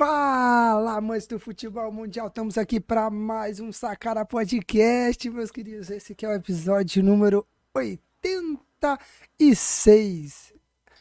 Fala, 0.00 0.96
amantes 0.96 1.26
do 1.26 1.38
futebol 1.38 1.92
mundial, 1.92 2.28
estamos 2.28 2.56
aqui 2.56 2.80
para 2.80 3.10
mais 3.10 3.60
um 3.60 3.70
Sacara 3.70 4.24
Podcast, 4.24 5.28
meus 5.28 5.50
queridos. 5.50 5.90
Esse 5.90 6.14
aqui 6.14 6.24
é 6.24 6.30
o 6.30 6.32
episódio 6.32 7.02
número 7.02 7.46
86. 7.74 10.54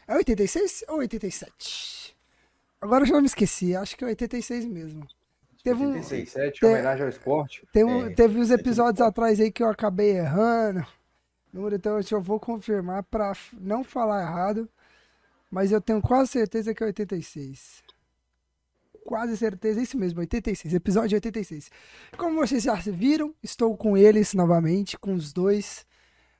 É 0.05 0.15
86 0.15 0.83
ou 0.89 0.97
87? 0.97 2.13
Agora 2.81 3.03
eu 3.03 3.07
já 3.07 3.21
me 3.21 3.27
esqueci, 3.27 3.73
acho 3.73 3.95
que 3.95 4.03
é 4.03 4.07
86 4.07 4.65
mesmo. 4.65 5.07
Teve 5.63 5.81
um, 5.81 5.93
87, 5.93 6.65
homenagem 6.65 7.03
ao 7.03 7.09
esporte. 7.09 7.65
Um, 7.73 8.05
é, 8.05 8.09
teve 8.09 8.37
uns 8.37 8.51
episódios 8.51 8.99
atrás 8.99 9.39
aí 9.39 9.49
que 9.49 9.63
eu 9.63 9.69
acabei 9.69 10.17
errando. 10.17 10.85
Número, 11.53 11.77
então 11.77 11.97
eu 12.11 12.21
vou 12.21 12.37
confirmar 12.37 13.03
para 13.03 13.31
não 13.53 13.81
falar 13.81 14.23
errado. 14.23 14.67
Mas 15.49 15.71
eu 15.71 15.79
tenho 15.79 16.01
quase 16.01 16.31
certeza 16.31 16.73
que 16.73 16.83
é 16.83 16.87
86 16.87 17.87
quase 19.09 19.35
certeza, 19.35 19.79
é 19.79 19.83
isso 19.83 19.97
mesmo, 19.97 20.19
86, 20.19 20.71
episódio 20.71 21.15
86. 21.15 21.71
Como 22.15 22.35
vocês 22.35 22.61
já 22.61 22.75
viram, 22.75 23.33
estou 23.41 23.75
com 23.75 23.97
eles 23.97 24.35
novamente, 24.35 24.99
com 24.99 25.15
os 25.15 25.33
dois. 25.33 25.83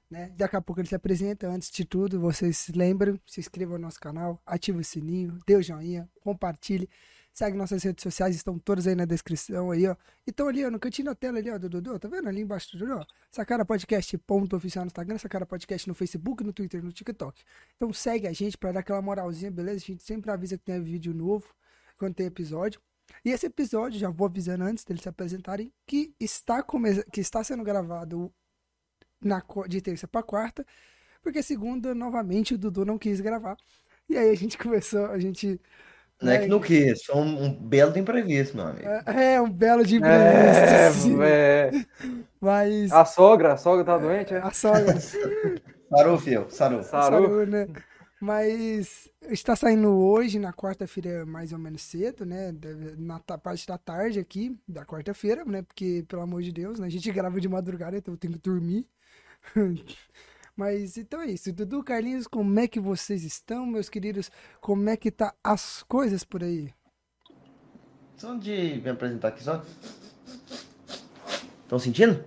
Né? 0.08 0.32
Daqui 0.38 0.56
a 0.56 0.62
pouco 0.62 0.80
ele 0.80 0.88
se 0.88 0.94
apresenta. 0.94 1.48
Antes 1.48 1.72
de 1.72 1.84
tudo, 1.84 2.20
vocês 2.20 2.60
se 2.60 2.72
lembram, 2.72 3.20
se 3.26 3.40
inscrevam 3.40 3.80
no 3.80 3.86
nosso 3.86 4.00
canal, 4.00 4.40
ative 4.46 4.78
o 4.78 4.84
sininho, 4.84 5.40
dê 5.48 5.56
o 5.56 5.64
joinha, 5.64 6.08
compartilhe. 6.22 6.88
Segue 7.34 7.58
nossas 7.58 7.82
redes 7.82 8.04
sociais, 8.04 8.36
estão 8.36 8.60
todas 8.60 8.86
aí 8.86 8.94
na 8.94 9.06
descrição 9.06 9.72
aí, 9.72 9.88
ó. 9.88 9.96
E 10.28 10.30
estão 10.30 10.48
ali, 10.48 10.64
ó, 10.64 10.70
no 10.70 10.80
cantinho 10.80 11.08
da 11.08 11.16
tela 11.16 11.40
ali, 11.40 11.50
ó, 11.50 11.58
Dudu, 11.58 11.98
tá 11.98 12.08
vendo? 12.08 12.30
Ali 12.30 12.42
embaixo 12.42 12.78
do 12.78 12.86
Dudu, 12.86 13.00
ó. 13.00 13.06
Sacara 13.32 13.66
Podcast 13.66 14.16
ponto 14.20 14.56
oficial 14.56 14.86
no 14.86 14.90
Instagram, 14.90 15.18
Sacara 15.18 15.46
Podcast 15.48 15.88
no 15.88 15.96
Facebook, 15.96 16.44
no 16.44 16.54
Twitter, 16.54 16.84
no 16.84 16.92
TikTok. 16.92 17.42
Então 17.76 17.92
segue 17.92 18.28
a 18.28 18.34
gente 18.34 18.60
para 18.60 18.74
dar 18.74 18.82
aquela 18.82 19.02
moralzinha, 19.02 19.50
beleza? 19.50 19.78
A 19.78 19.88
gente 19.88 20.04
sempre 20.04 20.30
avisa 20.30 20.56
que 20.56 20.66
tem 20.66 20.80
vídeo 20.84 21.16
novo 21.16 21.52
quando 22.00 22.16
tem 22.16 22.26
episódio. 22.26 22.82
E 23.24 23.32
esse 23.32 23.46
episódio, 23.46 24.00
já 24.00 24.10
vou 24.10 24.28
avisando 24.28 24.64
antes 24.64 24.84
deles 24.84 25.04
se 25.04 25.10
apresentarem, 25.10 25.72
que 25.86 26.14
está, 26.20 26.64
come... 26.64 27.04
que 27.12 27.20
está 27.20 27.44
sendo 27.44 27.64
gravado 27.64 28.32
na... 29.22 29.44
de 29.68 29.82
terça 29.82 30.08
para 30.08 30.24
quarta, 30.24 30.66
porque 31.22 31.44
segunda, 31.44 31.94
novamente, 31.94 32.54
o 32.54 32.58
Dudu 32.58 32.86
não 32.86 32.98
quis 32.98 33.20
gravar. 33.20 33.58
E 34.08 34.18
aí 34.18 34.30
a 34.30 34.36
gente 34.36 34.58
começou, 34.58 35.08
a 35.08 35.20
gente. 35.20 35.60
Não 36.22 36.32
é, 36.32 36.36
é 36.36 36.40
que 36.40 36.48
não 36.48 36.60
quis, 36.60 37.04
foi 37.04 37.16
um, 37.16 37.46
um, 37.46 37.54
belo 37.54 37.94
de 37.94 38.00
imprevisto, 38.00 38.56
meu 38.56 38.68
amigo. 38.68 38.88
É, 39.06 39.36
é 39.36 39.42
um 39.42 39.50
belo 39.50 39.86
de 39.86 39.98
imprevisto. 39.98 41.22
É, 41.22 41.70
é. 41.70 41.72
Mas. 42.40 42.92
A 42.92 43.06
sogra, 43.06 43.54
a 43.54 43.58
sogra 43.58 43.86
tá 43.86 43.98
doente, 43.98 44.34
é? 44.34 44.40
A 44.40 44.52
sogra. 44.52 45.00
Sarou, 45.00 46.18
filho, 46.18 46.46
sarou. 46.50 46.84
Sarou, 46.84 47.22
sarou 47.22 47.46
né? 47.46 47.68
Mas 48.20 49.10
está 49.30 49.56
saindo 49.56 49.90
hoje, 49.90 50.40
na 50.40 50.52
quarta-feira, 50.52 51.26
mais 51.26 51.54
ou 51.54 51.60
menos 51.60 51.82
cedo, 51.82 52.26
né? 52.26 52.54
Na 52.98 53.20
parte 53.20 53.66
da 53.66 53.78
tarde 53.78 54.20
aqui, 54.20 54.60
da 54.68 54.86
quarta-feira, 54.86 55.46
né? 55.46 55.62
Porque, 55.62 56.04
pelo 56.08 56.22
amor 56.22 56.42
de 56.42 56.52
Deus, 56.52 56.80
né? 56.80 56.88
A 56.88 56.90
gente 56.90 57.10
grava 57.14 57.40
de 57.40 57.48
madrugada, 57.48 57.98
então 57.98 58.14
eu 58.14 58.18
tenho 58.18 58.34
que 58.34 58.40
dormir. 58.40 58.86
Mas 60.56 60.98
então 60.98 61.22
é 61.22 61.28
isso. 61.28 61.54
Dudu, 61.54 61.82
Carlinhos, 61.82 62.28
como 62.28 62.60
é 62.60 62.68
que 62.68 62.82
vocês 62.82 63.24
estão, 63.24 63.66
meus 63.66 63.88
queridos? 63.88 64.30
Como 64.60 64.90
é 64.90 64.98
que 64.98 65.10
tá 65.10 65.34
as 65.42 65.84
coisas 65.84 66.26
por 66.26 66.44
aí? 66.44 66.74
Só 68.18 68.36
de 68.36 68.82
me 68.84 68.90
apresentar 68.90 69.30
aqui 69.30 69.42
só. 69.42 69.64
Estão 71.64 71.80
sentindo? 71.80 72.22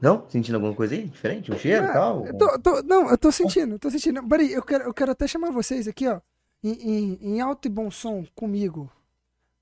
Não? 0.00 0.28
Sentindo 0.28 0.56
alguma 0.56 0.74
coisa 0.74 0.94
aí? 0.94 1.04
Diferente? 1.06 1.50
Um 1.50 1.58
cheiro 1.58 1.86
e 1.86 1.92
tal? 1.92 2.26
Eu 2.26 2.36
tô, 2.36 2.58
tô, 2.58 2.82
não, 2.82 3.10
eu 3.10 3.16
tô 3.16 3.32
sentindo, 3.32 3.78
tô 3.78 3.90
sentindo. 3.90 4.26
Peraí, 4.28 4.52
eu 4.52 4.62
quero, 4.62 4.84
eu 4.84 4.94
quero 4.94 5.12
até 5.12 5.26
chamar 5.26 5.50
vocês 5.50 5.88
aqui, 5.88 6.06
ó. 6.06 6.20
Em, 6.62 6.72
em, 6.72 7.18
em 7.22 7.40
alto 7.40 7.66
e 7.66 7.70
bom 7.70 7.90
som 7.90 8.24
comigo. 8.34 8.90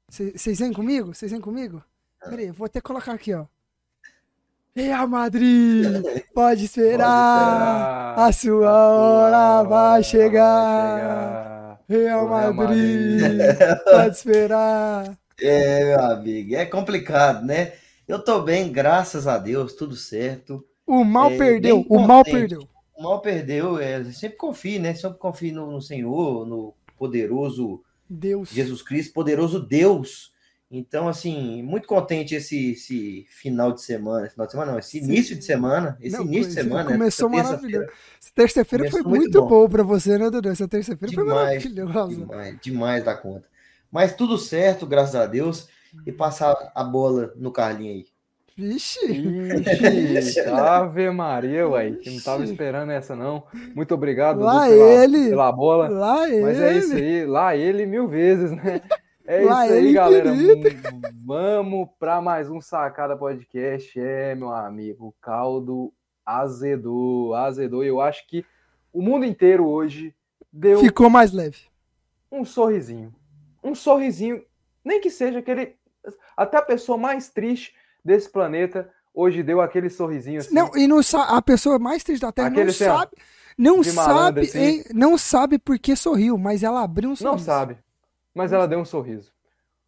Vocês 0.09 0.59
vêm 0.59 0.73
comigo? 0.73 1.15
Vocês 1.15 1.31
vêm 1.31 1.41
comigo? 1.41 1.83
Ah. 2.21 2.31
Peraí, 2.31 2.47
eu 2.47 2.55
vou 2.55 2.67
até 2.67 2.81
colocar 2.81 3.13
aqui, 3.13 3.35
ó. 3.35 3.47
Real 4.77 5.07
Madrid, 5.07 5.87
pode 6.35 6.65
esperar, 6.65 8.17
pode 8.17 8.29
esperar. 8.29 8.29
a 8.29 8.33
sua 8.33 8.89
hora 8.89 9.63
vai 9.69 10.03
chegar. 10.03 11.79
Real, 11.89 12.27
Real 12.29 12.53
Madrid, 12.53 13.21
Madrid. 13.21 13.79
pode 13.85 14.17
esperar. 14.17 15.19
É, 15.41 15.85
meu 15.85 16.01
amigo, 16.01 16.57
é 16.57 16.67
complicado, 16.67 17.45
né? 17.45 17.73
Eu 18.07 18.23
tô 18.23 18.43
bem, 18.43 18.71
graças 18.71 19.27
a 19.27 19.39
Deus, 19.39 19.73
tudo 19.73 19.97
certo. 19.97 20.65
O 20.87 21.03
mal 21.05 21.31
é, 21.31 21.39
perdeu, 21.39 21.87
o 21.89 21.99
mal 21.99 22.23
perdeu. 22.23 22.69
O 22.95 23.03
mal 23.03 23.21
perdeu, 23.21 23.79
é, 23.79 24.05
sempre 24.13 24.37
confie, 24.37 24.79
né? 24.79 24.95
Sempre 24.95 25.19
confie 25.19 25.51
no, 25.51 25.71
no, 25.71 25.81
Senhor, 25.81 26.47
no 26.47 26.75
poderoso 26.99 27.83
Deus. 28.09 28.51
Jesus 28.51 28.83
Cristo, 28.83 29.15
poderoso 29.15 29.59
Deus. 29.59 30.33
Então, 30.71 31.09
assim, 31.09 31.63
muito 31.63 31.89
contente 31.89 32.35
esse, 32.35 32.73
esse 32.73 33.27
final 33.31 33.73
de 33.73 33.81
semana. 33.81 34.29
Final 34.29 34.47
de 34.47 34.53
semana 34.53 34.73
não, 34.73 34.79
esse 34.79 34.99
Sim. 34.99 35.05
início 35.05 35.37
de 35.37 35.45
semana. 35.45 35.97
Esse 36.01 36.17
não, 36.17 36.25
início 36.25 36.49
de 36.49 36.55
semana. 36.55 36.93
Começou 36.93 37.31
maravilhoso. 37.31 37.89
Terça-feira 38.35 38.91
foi 38.91 39.03
muito, 39.03 39.21
muito 39.21 39.47
bom 39.47 39.67
para 39.67 39.83
você, 39.83 40.19
né, 40.19 40.29
Dudu? 40.29 40.51
Essa 40.51 40.69
terça-feira 40.69 41.15
foi 41.15 41.25
maravilhosa. 41.25 42.17
Demais, 42.17 42.59
demais 42.61 43.05
da 43.05 43.15
conta. 43.15 43.49
Mas 43.91 44.15
tudo 44.15 44.37
certo, 44.37 44.87
graças 44.87 45.15
a 45.15 45.27
Deus 45.27 45.69
e 46.07 46.13
passar 46.13 46.73
a 46.75 46.85
bola 46.85 47.33
no 47.37 47.51
Carlinho 47.51 47.93
aí. 47.93 48.07
Vixe! 48.57 49.01
Ixi, 49.07 50.41
Ave 50.49 51.11
Maria, 51.11 51.69
uai, 51.69 51.93
que 51.95 52.09
não 52.11 52.21
tava 52.21 52.45
esperando 52.45 52.93
essa 52.93 53.17
não. 53.17 53.43
Muito 53.75 53.93
obrigado 53.95 54.41
lá 54.41 54.69
pela, 54.69 55.05
ele. 55.05 55.29
pela 55.31 55.51
bola. 55.51 55.89
Lá 55.89 56.21
Mas 56.21 56.33
ele. 56.33 56.63
é 56.63 56.79
isso 56.79 56.95
aí, 56.95 57.27
lá 57.27 57.57
ele 57.57 57.85
mil 57.85 58.07
vezes, 58.07 58.53
né? 58.53 58.81
É 59.27 59.41
lá 59.41 59.65
isso 59.65 59.75
aí, 59.75 59.93
galera. 59.93 60.31
Vamos 61.25 61.89
para 61.99 62.21
mais 62.21 62.49
um 62.49 62.61
Sacada 62.61 63.17
Podcast. 63.17 63.99
É, 63.99 64.37
meu 64.37 64.53
amigo, 64.53 65.09
o 65.09 65.15
caldo 65.21 65.93
azedou, 66.25 67.35
azedou. 67.35 67.83
Eu 67.83 68.01
acho 68.01 68.25
que 68.29 68.45
o 68.93 69.03
mundo 69.03 69.25
inteiro 69.25 69.67
hoje 69.67 70.15
deu. 70.53 70.79
Ficou 70.79 71.11
mais 71.11 71.33
leve. 71.33 71.59
Um 72.31 72.45
sorrisinho. 72.45 73.13
Um 73.65 73.75
sorrisinho, 73.75 74.45
nem 74.85 75.01
que 75.01 75.11
seja 75.11 75.41
aquele 75.41 75.75
até 76.37 76.59
a 76.59 76.63
pessoa 76.63 76.99
mais 76.99 77.29
triste 77.29 77.75
desse 78.05 78.29
planeta 78.29 78.91
hoje 79.15 79.43
deu 79.43 79.61
aquele 79.61 79.89
sorrisinho 79.89 80.41
assim. 80.41 80.55
Não, 80.55 80.77
e 80.77 80.87
não 80.87 81.01
a 81.29 81.43
pessoa 81.43 81.79
mais 81.79 82.03
triste 82.03 82.23
da 82.23 82.33
Terra 82.33 82.49
aquele 82.49 82.65
não 82.65 82.71
assim, 82.71 82.85
sabe, 82.85 83.17
não 83.57 83.85
sabe, 83.85 84.41
assim. 84.41 84.85
não 84.93 85.19
sabe 85.19 85.59
por 85.59 85.79
que 85.79 85.95
sorriu, 85.95 86.37
mas 86.37 86.63
ela 86.63 86.83
abriu 86.83 87.11
um 87.11 87.17
sorriso. 87.17 87.37
Não 87.37 87.39
sabe, 87.39 87.79
mas 88.35 88.53
ela 88.53 88.67
deu 88.67 88.81
um 88.81 88.85
sorriso. 88.85 89.33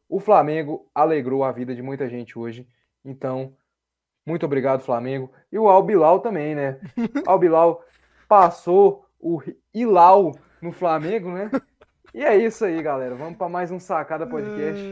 O 0.08 0.20
Flamengo 0.20 0.88
alegrou 0.94 1.42
a 1.42 1.50
vida 1.50 1.74
de 1.74 1.82
muita 1.82 2.08
gente 2.08 2.38
hoje, 2.38 2.66
então 3.04 3.52
muito 4.24 4.46
obrigado 4.46 4.82
Flamengo 4.82 5.30
e 5.50 5.58
o 5.58 5.68
Albilau 5.68 6.20
também, 6.20 6.54
né? 6.54 6.78
Albilau 7.26 7.84
passou 8.28 9.04
o 9.18 9.42
Ilau 9.74 10.32
no 10.60 10.72
Flamengo, 10.72 11.30
né? 11.30 11.50
E 12.14 12.24
é 12.24 12.36
isso 12.36 12.64
aí, 12.64 12.80
galera. 12.82 13.14
Vamos 13.14 13.36
para 13.36 13.48
mais 13.48 13.70
um 13.70 13.78
Sacada 13.78 14.26
Podcast. 14.26 14.82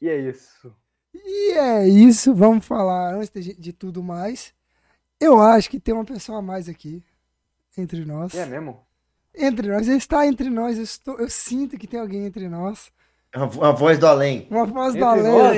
E 0.00 0.08
é 0.08 0.16
isso. 0.16 0.74
E 1.14 1.52
é 1.52 1.88
isso. 1.88 2.34
Vamos 2.34 2.64
falar, 2.64 3.14
antes 3.14 3.30
de, 3.32 3.54
de, 3.54 3.72
tudo 3.72 4.02
mais, 4.02 4.52
eu 5.20 5.40
acho 5.40 5.70
que 5.70 5.80
tem 5.80 5.94
uma 5.94 6.04
pessoa 6.04 6.38
a 6.38 6.42
mais 6.42 6.68
aqui 6.68 7.02
entre 7.76 8.04
nós. 8.04 8.34
É 8.34 8.46
mesmo? 8.46 8.80
Entre 9.34 9.68
nós. 9.68 9.88
Ele 9.88 9.96
está 9.96 10.26
entre 10.26 10.50
nós. 10.50 10.76
Eu, 10.76 10.84
estou, 10.84 11.18
eu 11.18 11.28
sinto 11.28 11.78
que 11.78 11.86
tem 11.86 12.00
alguém 12.00 12.26
entre 12.26 12.48
nós. 12.48 12.90
Uma 13.34 13.72
voz 13.72 13.98
do 13.98 14.06
além. 14.06 14.46
Uma 14.50 14.66
voz 14.66 14.94
do 14.94 15.04
além. 15.04 15.22
Nós. 15.22 15.56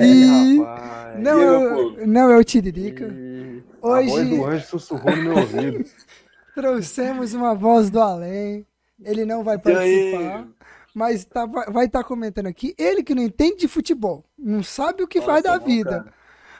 e... 0.00 0.58
Não, 1.18 1.38
eu, 1.40 2.06
não, 2.06 2.30
é 2.30 2.36
o 2.36 2.42
Tiririca. 2.42 3.06
E... 3.06 3.62
Hoje... 3.80 4.08
A 4.08 4.12
voz 4.12 4.28
do 4.28 4.44
anjo 4.44 4.66
sussurrou 4.66 5.14
no 5.16 5.22
meu 5.22 5.36
ouvido. 5.36 5.84
Trouxemos 6.54 7.34
uma 7.34 7.54
voz 7.54 7.90
do 7.90 8.00
além. 8.00 8.66
Ele 9.04 9.24
não 9.24 9.42
vai 9.42 9.58
participar, 9.58 10.46
mas 10.94 11.24
tá, 11.24 11.46
vai 11.46 11.86
estar 11.86 12.02
tá 12.02 12.04
comentando 12.04 12.46
aqui. 12.46 12.74
Ele 12.78 13.02
que 13.02 13.14
não 13.14 13.22
entende 13.22 13.56
de 13.56 13.68
futebol, 13.68 14.24
não 14.38 14.62
sabe 14.62 15.02
o 15.02 15.08
que 15.08 15.18
Nossa, 15.18 15.32
faz 15.32 15.44
da 15.44 15.58
vida, 15.58 16.02
cara. 16.02 16.14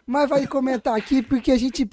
mas 0.06 0.29
vai 0.29 0.46
comentar 0.46 0.96
aqui 0.96 1.23
porque 1.23 1.52
a 1.52 1.58
gente 1.58 1.88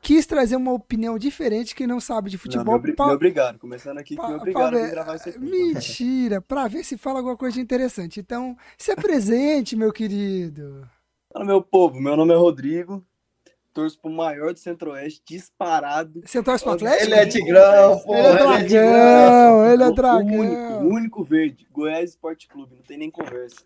quis 0.00 0.26
trazer 0.26 0.56
uma 0.56 0.72
opinião 0.72 1.18
diferente 1.18 1.74
que 1.74 1.86
não 1.86 2.00
sabe 2.00 2.30
de 2.30 2.38
futebol. 2.38 2.76
Não, 2.76 2.82
me, 2.82 2.92
pra, 2.94 3.06
me 3.06 3.12
obrigado, 3.12 3.58
começando 3.58 3.98
aqui, 3.98 4.16
pra, 4.16 4.28
me 4.28 4.34
obrigado 4.34 4.72
ver, 4.72 4.90
gravar 4.90 5.16
esse 5.16 5.30
aqui. 5.30 5.38
Mentira, 5.38 6.40
para 6.40 6.68
ver 6.68 6.84
se 6.84 6.96
fala 6.96 7.18
alguma 7.18 7.36
coisa 7.36 7.60
interessante. 7.60 8.20
Então, 8.20 8.56
se 8.76 8.90
apresente, 8.90 9.76
meu 9.76 9.92
querido. 9.92 10.88
Fala, 11.32 11.44
meu 11.44 11.62
povo, 11.62 12.00
meu 12.00 12.16
nome 12.16 12.32
é 12.32 12.36
Rodrigo, 12.36 13.04
torço 13.78 14.00
pro 14.00 14.10
maior 14.10 14.52
do 14.52 14.58
Centro-Oeste, 14.58 15.22
disparado. 15.24 16.20
Você 16.24 16.42
torce 16.42 16.64
pro 16.64 16.72
Atlético? 16.72 17.04
Ele 17.04 17.14
é 17.14 17.26
Tigrão, 17.26 17.98
pô. 18.00 18.12
Ele 18.12 18.26
é 18.26 18.32
Dragão, 18.32 19.72
ele 19.72 19.82
é 19.84 19.90
Dragão. 19.92 20.26
O 20.26 20.40
único, 20.40 20.72
o 20.72 20.88
único 20.88 21.24
verde, 21.24 21.64
Goiás 21.70 22.10
Esporte 22.10 22.48
Clube, 22.48 22.74
não 22.74 22.82
tem 22.82 22.98
nem 22.98 23.08
conversa. 23.08 23.60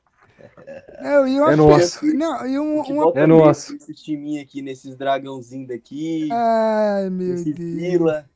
É, 0.67 1.29
e 1.29 1.38
é 1.38 1.56
nosso. 1.56 2.05
Não, 2.14 2.47
e 2.47 2.59
um, 2.59 2.82
uma... 2.82 3.12
É 3.14 3.26
nosso. 3.26 3.75
Esse 3.75 3.94
timinho 3.94 4.43
aqui, 4.43 4.61
nesses 4.61 4.97
dragãozinhos 4.99 5.69
daqui. 5.69 6.29
Ai, 6.31 7.08
meu 7.08 7.35
Deus. 7.37 7.56
Vila. 7.56 8.26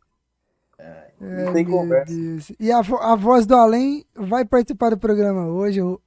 Não 1.20 1.52
tem 1.52 1.64
conversa. 1.64 2.14
Deus. 2.14 2.52
E 2.58 2.72
a, 2.72 2.78
a 2.78 3.16
voz 3.16 3.44
do 3.44 3.54
além 3.54 4.02
vai 4.14 4.46
participar 4.46 4.90
do 4.90 4.98
programa 4.98 5.46
hoje. 5.46 5.82
Ô, 5.82 6.00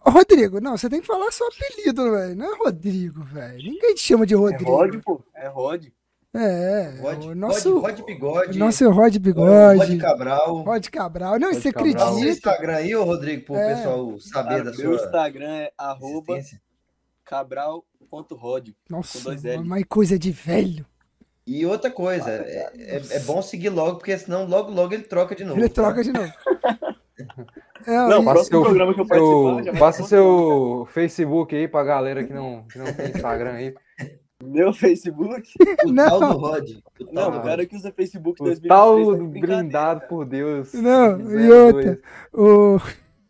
Rodrigo, 0.00 0.60
não, 0.60 0.76
você 0.76 0.88
tem 0.88 1.00
que 1.00 1.06
falar 1.06 1.30
seu 1.32 1.46
apelido, 1.48 2.10
velho. 2.10 2.36
Não 2.36 2.52
é 2.52 2.56
Rodrigo, 2.58 3.22
velho. 3.24 3.58
Ninguém 3.58 3.94
te 3.94 4.00
chama 4.00 4.26
de 4.26 4.34
É 4.34 4.36
Rodrigo. 4.36 4.70
Rod, 4.70 4.94
pô. 5.02 5.22
É 5.34 5.48
Rod. 5.48 5.86
É, 6.34 6.98
Rod, 7.00 7.24
o 7.24 7.34
nosso, 7.34 7.78
Rod, 7.78 7.96
Rod 7.96 8.06
Bigode. 8.06 8.58
nosso 8.58 8.84
Rod 8.90 8.96
Rod 8.96 9.16
Bigode, 9.16 9.96
Cabral. 9.96 10.62
Rod 10.62 10.86
Cabral. 10.88 11.38
Não, 11.38 11.48
Rod 11.48 11.56
você 11.62 11.72
Cabral. 11.72 11.94
Seu 11.94 12.06
acredita? 12.06 12.30
Instagram 12.30 12.74
aí, 12.74 12.94
ô 12.94 13.04
Rodrigo, 13.04 13.46
pro 13.46 13.56
É. 13.56 13.74
pessoal 13.74 14.20
saber 14.20 14.58
da 14.58 14.70
meu 14.70 14.74
sua 14.74 14.94
Instagram 14.96 15.48
é 15.50 15.72
arroba 15.78 16.38
cabral.rod. 17.24 18.68
Nossa, 18.90 19.18
com 19.18 19.24
dois 19.24 19.44
L. 19.44 19.64
mais 19.64 19.84
coisa 19.88 20.18
de 20.18 20.30
velho. 20.30 20.84
E 21.46 21.64
outra 21.64 21.90
coisa, 21.90 22.28
é, 22.30 22.70
é, 22.76 23.02
é 23.10 23.20
bom 23.20 23.40
seguir 23.40 23.68
logo, 23.70 23.98
porque 23.98 24.18
senão 24.18 24.46
logo, 24.46 24.70
logo 24.70 24.92
ele 24.92 25.04
troca 25.04 25.34
de 25.34 25.44
novo. 25.44 25.58
Ele 25.58 25.68
tá? 25.68 25.82
troca 25.82 26.02
de 26.02 26.12
novo. 26.12 26.32
É, 27.86 27.96
Não, 28.08 28.24
próximo 28.24 28.24
Passa 28.34 28.44
seu, 28.44 28.62
programa 28.62 28.94
que 28.94 29.00
eu 29.00 29.06
participar, 29.06 29.78
passa 29.78 30.02
seu 30.04 30.88
Facebook 30.90 31.54
aí 31.54 31.68
pra 31.68 31.84
galera 31.84 32.24
que 32.24 32.32
não, 32.32 32.64
que 32.64 32.78
não 32.78 32.92
tem 32.92 33.06
Instagram 33.10 33.52
aí. 33.52 33.74
Meu 34.44 34.72
Facebook. 34.72 35.48
O 35.86 35.92
Não. 35.92 36.20
tal 36.20 36.32
do 36.32 36.38
Rod. 36.38 36.70
O 37.00 37.04
tal 37.06 37.14
Não, 37.14 37.30
do 37.30 37.38
o 37.38 37.42
cara 37.42 37.64
que 37.64 37.74
usa 37.76 37.90
Facebook 37.92 38.40
O 38.42 38.44
2023 38.44 38.68
tal 38.68 39.16
tá 39.16 39.40
brindado 39.40 40.00
por 40.08 40.24
Deus. 40.26 40.72
Não, 40.74 41.18
e 41.20 41.48
02. 41.48 41.50
outra. 41.74 42.00
O... 42.34 42.78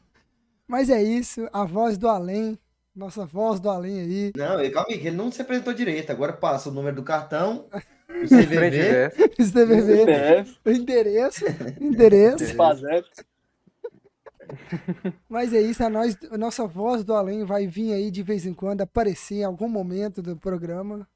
Mas 0.68 0.90
é 0.90 1.02
isso, 1.02 1.48
a 1.52 1.64
voz 1.64 1.96
do 1.98 2.08
além, 2.08 2.58
nossa 2.94 3.24
voz 3.24 3.60
do 3.60 3.68
além 3.70 4.00
aí. 4.00 4.32
Não, 4.36 4.58
ele- 4.60 4.70
calma 4.70 4.88
aí, 4.90 4.98
que 4.98 5.06
ele 5.08 5.16
não 5.16 5.30
se 5.30 5.40
apresentou 5.42 5.72
direito. 5.72 6.10
Agora 6.10 6.32
passa 6.32 6.68
o 6.68 6.72
número 6.72 6.96
do 6.96 7.02
cartão, 7.02 7.66
o 7.72 8.24
CVV. 8.28 8.70
verso. 8.70 9.16
CVV, 9.52 10.44
o 10.64 10.70
endereço, 10.70 11.44
endereço. 11.80 12.44
Spazep. 12.46 13.06
Mas 15.28 15.52
é 15.52 15.60
isso, 15.60 15.82
a, 15.84 15.90
nós, 15.90 16.16
a 16.30 16.38
nossa 16.38 16.66
voz 16.66 17.04
do 17.04 17.14
além 17.14 17.44
vai 17.44 17.66
vir 17.66 17.92
aí 17.92 18.10
de 18.10 18.22
vez 18.22 18.46
em 18.46 18.54
quando, 18.54 18.82
aparecer 18.82 19.36
em 19.36 19.44
algum 19.44 19.68
momento 19.68 20.22
do 20.22 20.36
programa. 20.36 21.08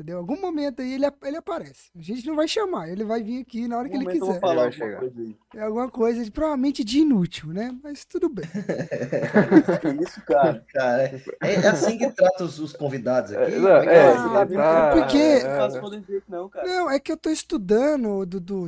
Entendeu? 0.00 0.16
Algum 0.16 0.40
momento 0.40 0.80
aí 0.80 0.94
ele, 0.94 1.04
ele 1.24 1.36
aparece. 1.36 1.90
A 1.94 2.00
gente 2.00 2.26
não 2.26 2.34
vai 2.34 2.48
chamar, 2.48 2.88
ele 2.88 3.04
vai 3.04 3.22
vir 3.22 3.42
aqui 3.42 3.68
na 3.68 3.76
hora 3.76 3.86
que 3.86 3.94
ele 3.96 4.04
Momento 4.04 4.16
eu 4.16 4.24
vou 4.24 4.28
quiser. 4.34 4.40
falar 4.40 4.64
alguma 4.64 4.72
chegar. 4.72 4.98
coisa 5.00 5.20
aí. 5.20 5.36
É 5.54 5.60
alguma 5.62 5.90
coisa, 5.90 6.24
de- 6.24 6.30
provavelmente 6.30 6.82
de 6.82 7.00
inútil, 7.00 7.48
né? 7.52 7.76
Mas 7.84 8.06
tudo 8.06 8.30
bem. 8.30 8.46
Que 9.80 10.02
isso, 10.02 10.22
cara? 10.24 10.64
Cara, 10.72 11.02
é, 11.42 11.54
é 11.54 11.68
assim 11.68 11.98
que 11.98 12.10
trata 12.12 12.44
os, 12.44 12.58
os 12.58 12.72
convidados 12.72 13.32
aqui. 13.32 13.52
É, 13.52 13.58
não, 13.58 13.68
Como 13.68 13.82
que 13.82 13.88
é, 13.90 14.12
você 14.12 14.54
tá- 14.56 14.90
porque- 14.94 15.18
é, 15.18 15.58
Não 16.30 16.40
não, 16.40 16.48
cara. 16.48 16.66
Não, 16.66 16.90
é 16.90 16.98
que 16.98 17.12
eu 17.12 17.16
tô 17.18 17.28
estudando, 17.28 18.24
Dudu. 18.24 18.66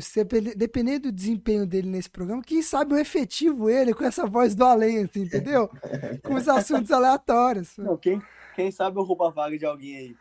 Dependendo 0.55 1.11
do 1.11 1.12
desempenho 1.12 1.67
dele 1.67 1.88
nesse 1.88 2.11
programa, 2.11 2.43
quem 2.43 2.61
sabe 2.61 2.93
o 2.93 2.99
efetivo 2.99 3.70
ele 3.70 3.94
com 3.94 4.05
essa 4.05 4.26
voz 4.26 4.55
do 4.55 4.64
além, 4.67 5.02
assim, 5.05 5.23
entendeu? 5.23 5.70
Com 6.23 6.34
os 6.34 6.46
assuntos 6.46 6.90
aleatórios. 6.90 7.76
Não, 7.79 7.96
quem, 7.96 8.20
quem 8.55 8.70
sabe 8.70 8.99
eu 8.99 9.02
roubo 9.02 9.25
a 9.25 9.31
vaga 9.31 9.56
de 9.56 9.64
alguém 9.64 9.96
aí. 9.96 10.17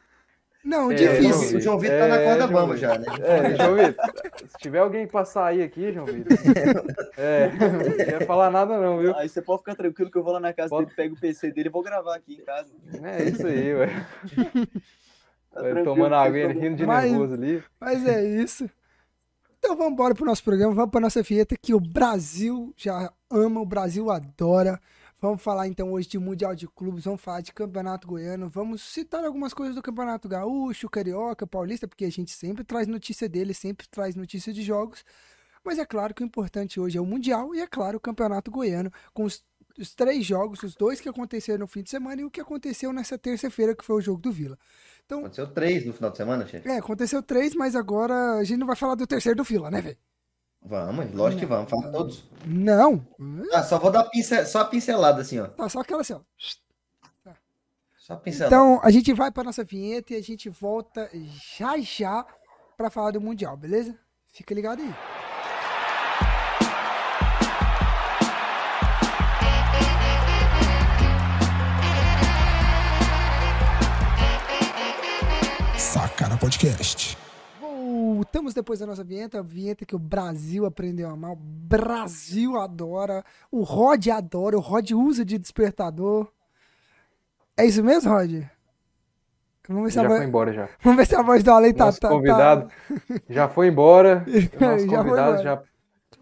Não, 0.63 0.91
É, 0.91 0.95
difícil. 0.95 1.57
O 1.57 1.61
João 1.61 1.79
Vitor 1.79 1.97
tá 1.97 2.07
na 2.07 2.15
É, 2.17 2.25
corda 2.25 2.47
João 2.47 2.53
bamba 2.53 2.73
Vitor. 2.75 2.77
já, 2.77 2.97
né? 2.99 3.05
É, 3.21 3.55
João 3.55 3.75
Vitor, 3.75 4.05
se 4.47 4.57
tiver 4.59 4.79
alguém 4.79 5.07
pra 5.07 5.25
sair 5.25 5.63
aqui, 5.63 5.91
João 5.91 6.05
Vitor. 6.05 6.37
É, 7.17 7.49
não 7.49 8.05
quero 8.05 8.25
falar 8.25 8.51
nada 8.51 8.79
não, 8.79 8.99
viu? 8.99 9.15
Aí 9.17 9.27
você 9.27 9.41
pode 9.41 9.59
ficar 9.61 9.75
tranquilo 9.75 10.11
que 10.11 10.17
eu 10.17 10.23
vou 10.23 10.33
lá 10.33 10.39
na 10.39 10.53
casa 10.53 10.69
Pode. 10.69 10.85
dele, 10.85 10.95
pego 10.95 11.15
o 11.15 11.19
PC 11.19 11.51
dele 11.51 11.69
e 11.69 11.71
vou 11.71 11.81
gravar 11.81 12.15
aqui 12.15 12.35
em 12.35 12.45
casa. 12.45 12.69
É 13.03 13.23
isso 13.23 13.45
aí, 13.47 13.73
ué. 13.73 14.05
Tá 15.53 15.61
Tomando 15.83 16.15
água, 16.15 16.39
problema. 16.39 16.53
rindo 16.53 16.75
de 16.77 16.85
Mas- 16.85 17.11
nervoso 17.11 17.33
ali. 17.33 17.63
Mas 17.79 18.07
é 18.07 18.23
isso. 18.23 18.69
Então 19.59 19.75
vamos 19.75 19.93
embora 19.93 20.15
pro 20.15 20.25
nosso 20.25 20.43
programa, 20.43 20.73
vamos 20.73 20.89
pra 20.91 20.99
nossa 21.01 21.21
vinheta 21.21 21.55
que 21.61 21.73
o 21.73 21.79
Brasil 21.79 22.73
já 22.77 23.11
ama, 23.29 23.59
o 23.61 23.65
Brasil 23.65 24.09
adora. 24.09 24.79
Vamos 25.21 25.43
falar 25.43 25.67
então 25.67 25.91
hoje 25.91 26.07
de 26.09 26.17
Mundial 26.17 26.55
de 26.55 26.67
Clubes, 26.67 27.03
vamos 27.03 27.21
falar 27.21 27.41
de 27.41 27.53
Campeonato 27.53 28.07
Goiano, 28.07 28.49
vamos 28.49 28.81
citar 28.81 29.23
algumas 29.23 29.53
coisas 29.53 29.75
do 29.75 29.81
Campeonato 29.81 30.27
Gaúcho, 30.27 30.89
Carioca, 30.89 31.45
Paulista, 31.45 31.87
porque 31.87 32.05
a 32.05 32.09
gente 32.09 32.31
sempre 32.31 32.63
traz 32.63 32.87
notícia 32.87 33.29
dele, 33.29 33.53
sempre 33.53 33.87
traz 33.87 34.15
notícia 34.15 34.51
de 34.51 34.63
jogos. 34.63 35.05
Mas 35.63 35.77
é 35.77 35.85
claro 35.85 36.15
que 36.15 36.23
o 36.23 36.25
importante 36.25 36.79
hoje 36.79 36.97
é 36.97 37.01
o 37.01 37.05
Mundial 37.05 37.53
e 37.53 37.59
é 37.59 37.67
claro 37.67 37.97
o 37.97 37.99
Campeonato 37.99 38.49
Goiano, 38.49 38.91
com 39.13 39.23
os, 39.25 39.43
os 39.77 39.93
três 39.93 40.25
jogos, 40.25 40.63
os 40.63 40.73
dois 40.73 40.99
que 40.99 41.07
aconteceram 41.07 41.59
no 41.59 41.67
fim 41.67 41.83
de 41.83 41.91
semana 41.91 42.19
e 42.19 42.25
o 42.25 42.31
que 42.31 42.41
aconteceu 42.41 42.91
nessa 42.91 43.15
terça-feira, 43.15 43.75
que 43.75 43.85
foi 43.85 43.97
o 43.97 44.01
jogo 44.01 44.19
do 44.19 44.31
Vila. 44.31 44.57
Então, 45.05 45.19
Aconteceu 45.19 45.53
três 45.53 45.85
no 45.85 45.93
final 45.93 46.09
de 46.09 46.17
semana, 46.17 46.47
chefe? 46.47 46.67
é, 46.67 46.77
aconteceu 46.77 47.21
três, 47.21 47.53
mas 47.53 47.75
agora 47.75 48.39
a 48.39 48.43
gente 48.43 48.57
não 48.57 48.65
vai 48.65 48.75
falar 48.75 48.95
do 48.95 49.05
terceiro 49.05 49.37
do 49.37 49.45
fila, 49.45 49.69
né, 49.69 49.81
velho? 49.81 49.97
Vamos, 50.63 51.11
lógico 51.13 51.39
que 51.39 51.45
vamos, 51.45 51.69
fala 51.69 51.91
todos. 51.91 52.23
Não. 52.45 53.05
Ah, 53.51 53.63
só 53.63 53.79
vou 53.79 53.91
dar 53.91 54.03
pince- 54.05 54.45
só 54.45 54.61
a 54.61 54.65
pincelada 54.65 55.21
assim, 55.21 55.39
ó. 55.39 55.47
Tá 55.47 55.67
só 55.67 55.79
aquela 55.79 56.01
assim, 56.01 56.13
ó. 56.13 56.19
Só 57.97 58.13
a 58.13 58.17
pincelada. 58.17 58.55
Então, 58.55 58.79
a 58.83 58.91
gente 58.91 59.11
vai 59.13 59.31
pra 59.31 59.43
nossa 59.43 59.63
vinheta 59.63 60.13
e 60.13 60.17
a 60.17 60.21
gente 60.21 60.49
volta 60.49 61.09
já 61.57 61.77
já 61.79 62.25
pra 62.77 62.89
falar 62.89 63.11
do 63.11 63.21
Mundial, 63.21 63.57
beleza? 63.57 63.97
Fica 64.31 64.53
ligado 64.53 64.81
aí. 64.81 64.93
Sacana 75.77 76.37
Podcast. 76.37 77.17
Voltamos 78.01 78.53
depois 78.53 78.79
da 78.79 78.85
nossa 78.87 79.03
vinheta, 79.03 79.39
a 79.39 79.43
vinheta 79.43 79.85
que 79.85 79.95
o 79.95 79.99
Brasil 79.99 80.65
aprendeu 80.65 81.07
a 81.09 81.13
amar, 81.13 81.31
o 81.33 81.35
Brasil 81.35 82.57
adora, 82.59 83.23
o 83.51 83.61
Rod 83.61 84.07
adora, 84.07 84.57
o 84.57 84.61
Rod 84.61 84.91
usa 84.91 85.23
de 85.23 85.37
despertador. 85.37 86.27
É 87.55 87.65
isso 87.65 87.83
mesmo, 87.83 88.11
Rod? 88.11 88.43
Vamos 89.67 89.83
ver 89.85 89.91
se, 89.91 89.99
a, 89.99 90.01
Já 90.01 90.07
voz, 90.07 90.19
foi 90.19 90.27
embora 90.27 90.53
já. 90.53 90.69
vamos 90.83 90.97
ver 90.97 91.05
se 91.05 91.15
a 91.15 91.21
voz 91.21 91.43
do 91.43 91.51
Ale 91.51 91.73
tá... 91.73 91.91
Tá- 91.91 91.99
tá- 91.99 92.09
convidado 92.09 92.67
já 93.29 93.47
foi 93.47 93.67
embora. 93.67 94.25
Já 94.59 94.69
nosso 94.71 94.87
foi 94.87 94.97
convidado 94.97 95.41
embora. 95.41 95.43
já. 95.43 95.63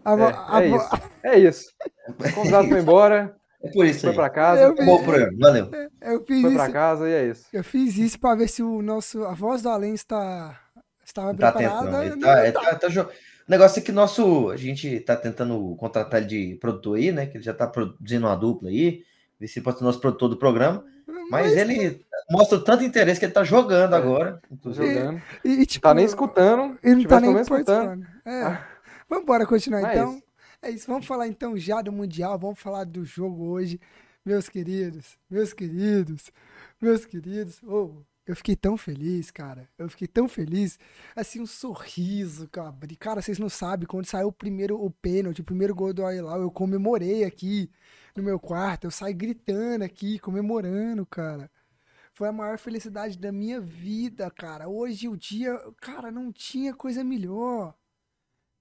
a 0.04 0.16
vo- 0.16 0.24
a 0.26 0.62
É, 0.62 0.66
é 0.66 0.70
vo- 0.70 0.76
isso. 0.76 0.90
É 1.24 1.38
isso. 1.38 1.72
O 2.08 2.34
convidado 2.34 2.68
foi 2.68 2.80
embora, 2.80 3.36
É 3.62 3.70
por 3.72 3.86
isso 3.86 4.00
foi 4.02 4.10
aí. 4.10 4.16
pra 4.16 4.30
casa, 4.30 4.60
Eu- 4.62 4.74
Bom 4.84 5.02
programa, 5.02 5.32
valeu. 5.38 5.70
Eu 6.02 6.24
fiz 6.24 6.40
foi 6.42 6.50
isso. 6.50 6.58
pra 6.62 6.70
casa 6.70 7.08
e 7.08 7.12
é 7.12 7.26
isso. 7.26 7.46
Eu 7.52 7.64
fiz 7.64 7.96
isso 7.96 8.20
pra 8.20 8.34
ver 8.34 8.48
se 8.48 8.62
o 8.62 8.82
nosso, 8.82 9.24
a 9.24 9.32
voz 9.32 9.62
do 9.62 9.68
Além 9.70 9.94
está, 9.94 10.60
estava 11.10 11.34
tá 11.34 11.52
preparada. 11.52 12.00
tentando. 12.02 12.20
Tá, 12.20 12.44
ele 12.44 12.52
tá. 12.52 12.60
tá- 12.76 12.88
tá 12.88 13.02
O 13.02 13.50
negócio 13.50 13.80
é 13.80 13.82
que 13.82 13.92
nosso. 13.92 14.50
A 14.50 14.56
gente 14.56 15.00
tá 15.00 15.16
tentando 15.16 15.74
contratar 15.76 16.20
ele 16.20 16.28
de 16.28 16.54
produtor 16.56 16.96
aí, 16.96 17.12
né? 17.12 17.26
Que 17.26 17.36
ele 17.36 17.44
já 17.44 17.52
tá 17.54 17.66
produzindo 17.66 18.26
uma 18.26 18.36
dupla 18.36 18.68
aí. 18.70 19.02
Ver 19.38 19.48
se 19.48 19.60
pode 19.60 19.78
ser 19.78 19.84
nosso 19.84 20.00
produtor 20.00 20.28
do 20.28 20.36
programa. 20.36 20.84
Mas, 21.30 21.56
ele 21.56 22.04
mostra 22.30 22.58
tanto 22.60 22.82
interesse 22.84 23.18
que 23.20 23.26
ele 23.26 23.32
tá 23.32 23.44
jogando 23.44 23.94
É. 23.94 23.98
agora. 23.98 24.40
Tô 24.48 24.54
Inclusive. 24.54 24.94
jogando. 24.94 25.22
E, 25.44 25.48
e, 25.62 25.66
tipo, 25.66 25.82
Tá 25.82 25.94
nem 25.94 26.04
escutando. 26.04 26.78
Ele 26.82 26.96
não 26.96 27.04
tá 27.04 27.20
nem 27.20 27.40
escutando. 27.40 28.06
É. 28.24 28.58
Vamos 29.08 29.22
embora 29.24 29.46
continuar 29.46 29.82
Mas 29.82 29.90
é 29.90 29.94
então. 29.94 30.12
isso. 30.14 30.22
É 30.62 30.70
isso, 30.70 30.86
vamos 30.86 31.06
falar 31.06 31.26
então 31.26 31.56
já 31.56 31.80
do 31.80 31.90
Mundial, 31.90 32.38
vamos 32.38 32.60
falar 32.60 32.84
do 32.84 33.02
jogo 33.04 33.46
hoje. 33.48 33.80
Meus 34.24 34.46
queridos, 34.48 35.16
meus 35.30 35.54
queridos, 35.54 36.30
meus 36.80 37.06
queridos. 37.06 37.60
Oh, 37.66 37.92
eu 38.30 38.36
fiquei 38.36 38.54
tão 38.54 38.76
feliz, 38.76 39.28
cara. 39.32 39.68
Eu 39.76 39.90
fiquei 39.90 40.06
tão 40.06 40.28
feliz. 40.28 40.78
Assim, 41.16 41.40
um 41.40 41.46
sorriso 41.46 42.48
abri. 42.58 42.94
Cara, 42.94 43.20
vocês 43.20 43.40
não 43.40 43.48
sabem, 43.48 43.88
quando 43.88 44.06
saiu 44.06 44.28
o 44.28 44.32
primeiro 44.32 44.80
o 44.80 44.88
pênalti, 44.88 45.40
o 45.40 45.44
primeiro 45.44 45.74
gol 45.74 45.92
do 45.92 46.06
Ailau, 46.06 46.40
eu 46.40 46.50
comemorei 46.50 47.24
aqui 47.24 47.68
no 48.14 48.22
meu 48.22 48.38
quarto. 48.38 48.84
Eu 48.84 48.90
saí 48.92 49.12
gritando 49.12 49.82
aqui, 49.82 50.20
comemorando, 50.20 51.04
cara. 51.04 51.50
Foi 52.12 52.28
a 52.28 52.32
maior 52.32 52.56
felicidade 52.56 53.18
da 53.18 53.32
minha 53.32 53.60
vida, 53.60 54.30
cara. 54.30 54.68
Hoje 54.68 55.08
o 55.08 55.16
dia, 55.16 55.58
cara, 55.80 56.12
não 56.12 56.32
tinha 56.32 56.72
coisa 56.72 57.02
melhor. 57.02 57.74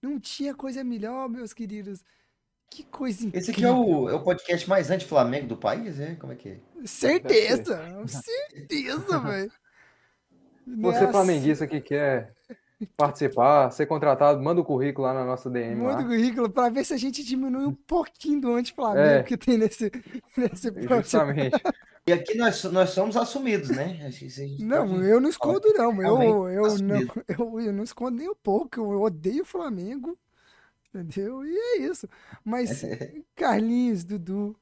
Não 0.01 0.19
tinha 0.19 0.55
coisa 0.55 0.83
melhor, 0.83 1.29
meus 1.29 1.53
queridos. 1.53 2.03
Que 2.69 2.83
coisa 2.83 3.25
incrível. 3.25 3.39
Esse 3.39 3.51
aqui 3.51 3.65
é 3.65 3.71
o, 3.71 4.09
é 4.09 4.13
o 4.13 4.21
podcast 4.23 4.69
mais 4.69 4.91
anti-Flamengo 4.91 5.47
do 5.47 5.57
país, 5.57 5.99
é? 5.99 6.15
Como 6.15 6.31
é 6.33 6.35
que 6.35 6.49
é? 6.49 6.57
Certeza, 6.85 7.81
certeza, 8.07 9.19
velho. 9.19 9.51
Você 10.67 11.07
flamenguista 11.07 11.65
que 11.65 11.81
quer 11.81 12.31
participar, 12.95 13.71
ser 13.71 13.87
contratado, 13.87 14.41
manda 14.41 14.61
o 14.61 14.63
currículo 14.65 15.07
lá 15.07 15.13
na 15.13 15.25
nossa 15.25 15.49
DM. 15.49 15.81
Manda 15.81 16.03
o 16.03 16.05
currículo 16.05 16.49
pra 16.49 16.69
ver 16.69 16.85
se 16.85 16.93
a 16.93 16.97
gente 16.97 17.23
diminui 17.23 17.65
um 17.65 17.73
pouquinho 17.73 18.39
do 18.39 18.53
anti-Flamengo 18.53 18.99
É. 19.19 19.23
que 19.23 19.35
tem 19.35 19.57
nesse, 19.57 19.91
nesse 20.37 20.71
podcast. 20.71 21.01
Justamente. 21.11 21.61
E 22.07 22.13
aqui 22.13 22.35
nós, 22.37 22.63
nós 22.65 22.91
somos 22.91 23.17
assumidos, 23.17 23.69
né? 23.69 23.99
Não, 24.59 24.87
pode- 24.87 25.07
eu 25.09 25.19
não 25.19 25.29
escondo, 25.29 25.73
não. 25.75 26.01
Eu, 26.01 26.49
eu, 26.49 26.77
não 26.77 26.97
eu, 27.27 27.59
eu 27.61 27.73
não 27.73 27.83
escondo 27.83 28.17
nem 28.17 28.29
um 28.29 28.35
pouco. 28.35 28.79
Eu 28.79 29.01
odeio 29.01 29.41
o 29.41 29.45
Flamengo. 29.45 30.17
Entendeu? 30.93 31.45
E 31.45 31.55
é 31.55 31.77
isso. 31.81 32.07
Mas, 32.43 32.81
Carlinhos, 33.35 34.03
Dudu, 34.03 34.55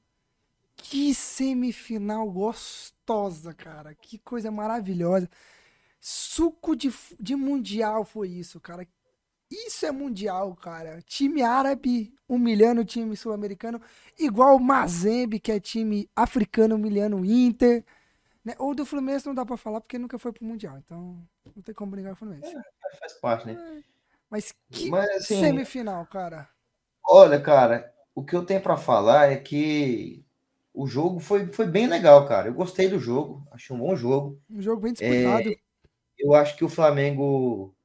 que 0.76 1.14
semifinal 1.14 2.30
gostosa, 2.30 3.54
cara. 3.54 3.96
Que 3.96 4.18
coisa 4.20 4.52
maravilhosa. 4.52 5.30
Suco 6.00 6.76
de, 6.76 6.94
de 7.20 7.36
mundial 7.36 8.06
foi 8.06 8.30
isso, 8.30 8.60
cara. 8.60 8.88
Isso 9.50 9.86
é 9.86 9.92
mundial, 9.92 10.56
cara. 10.56 11.02
Time 11.02 11.42
árabe 11.42 12.14
humilhando 12.28 12.82
o 12.82 12.86
time 12.86 13.16
sul-americano, 13.16 13.82
igual 14.20 14.58
o 14.58 14.60
Mazembe, 14.60 15.40
que 15.40 15.52
é 15.52 15.60
time 15.60 16.10
africano 16.16 16.76
humilhando 16.76 17.18
o 17.18 17.26
Inter. 17.26 17.86
Né? 18.44 18.54
Ou 18.60 18.76
do 18.76 18.86
Fluminense 18.86 19.26
não 19.26 19.34
dá 19.34 19.46
pra 19.46 19.58
falar 19.58 19.80
porque 19.80 19.98
nunca 19.98 20.20
foi 20.20 20.34
pro 20.34 20.46
Mundial, 20.46 20.78
então 20.78 21.18
não 21.56 21.64
tem 21.64 21.74
como 21.74 21.92
brigar 21.92 22.12
com 22.12 22.26
o 22.26 22.28
Fluminense. 22.28 22.56
É, 22.56 22.96
faz 22.98 23.14
parte, 23.14 23.48
né? 23.48 23.84
Mas 24.30 24.54
que 24.72 24.90
Mas, 24.90 25.10
assim, 25.10 25.36
semifinal, 25.42 26.06
cara. 26.08 26.50
Olha, 27.10 27.40
cara, 27.42 27.94
o 28.14 28.24
que 28.24 28.36
eu 28.36 28.46
tenho 28.46 28.62
para 28.62 28.78
falar 28.78 29.32
é 29.32 29.38
que 29.38 30.26
o 30.74 30.86
jogo 30.86 31.20
foi, 31.20 31.52
foi 31.54 31.66
bem 31.66 31.88
legal, 31.88 32.28
cara. 32.28 32.50
Eu 32.50 32.54
gostei 32.54 32.88
do 32.90 33.00
jogo, 33.00 33.48
achei 33.52 33.76
um 33.76 33.80
bom 33.80 33.96
jogo. 33.96 34.42
Um 34.50 34.62
jogo 34.62 34.82
bem 34.82 34.94
disputado. 34.94 35.56
Eu 36.18 36.34
acho 36.34 36.58
que 36.58 36.66
o 36.66 36.70
Flamengo 36.70 37.76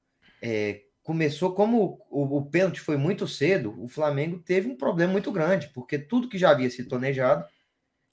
é, 0.43 0.83
começou, 1.03 1.55
como 1.55 2.01
o, 2.11 2.39
o 2.39 2.47
pênalti 2.47 2.81
foi 2.81 2.97
muito 2.97 3.29
cedo, 3.29 3.75
o 3.83 3.89
Flamengo 3.89 4.39
teve 4.41 4.69
um 4.69 4.77
problema 4.77 5.13
muito 5.13 5.31
grande, 5.31 5.69
porque 5.69 5.99
tudo 5.99 6.29
que 6.29 6.39
já 6.39 6.51
havia 6.51 6.71
sido 6.71 6.89
planejado 6.89 7.47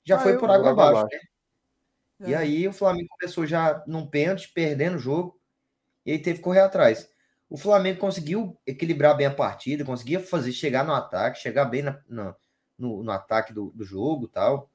já 0.05 0.17
Ah, 0.17 0.23
foi 0.23 0.33
eu- 0.33 0.39
por 0.39 0.49
água 0.51 0.71
abaixo. 0.71 1.05
né? 1.11 1.19
E 2.27 2.33
É. 2.33 2.37
aí 2.37 2.67
o 2.67 2.73
Flamengo 2.73 3.07
começou 3.09 3.45
já 3.45 3.83
num 3.87 4.05
pênalti, 4.07 4.51
perdendo 4.53 4.97
o 4.97 4.99
jogo, 4.99 5.39
e 6.05 6.11
aí 6.13 6.19
teve 6.19 6.39
que 6.39 6.43
correr 6.43 6.61
atrás. 6.61 7.08
O 7.49 7.57
Flamengo 7.57 7.99
conseguiu 7.99 8.55
equilibrar 8.65 9.17
bem 9.17 9.25
a 9.25 9.33
partida, 9.33 9.83
conseguia 9.83 10.19
fazer 10.19 10.51
chegar 10.51 10.85
no 10.85 10.93
ataque, 10.93 11.39
chegar 11.39 11.65
bem 11.65 11.81
na- 11.81 11.99
na- 12.07 12.35
no, 12.77 13.03
no 13.03 13.11
ataque 13.11 13.51
do, 13.51 13.71
do 13.75 13.83
jogo 13.83 14.27
tal, 14.27 14.69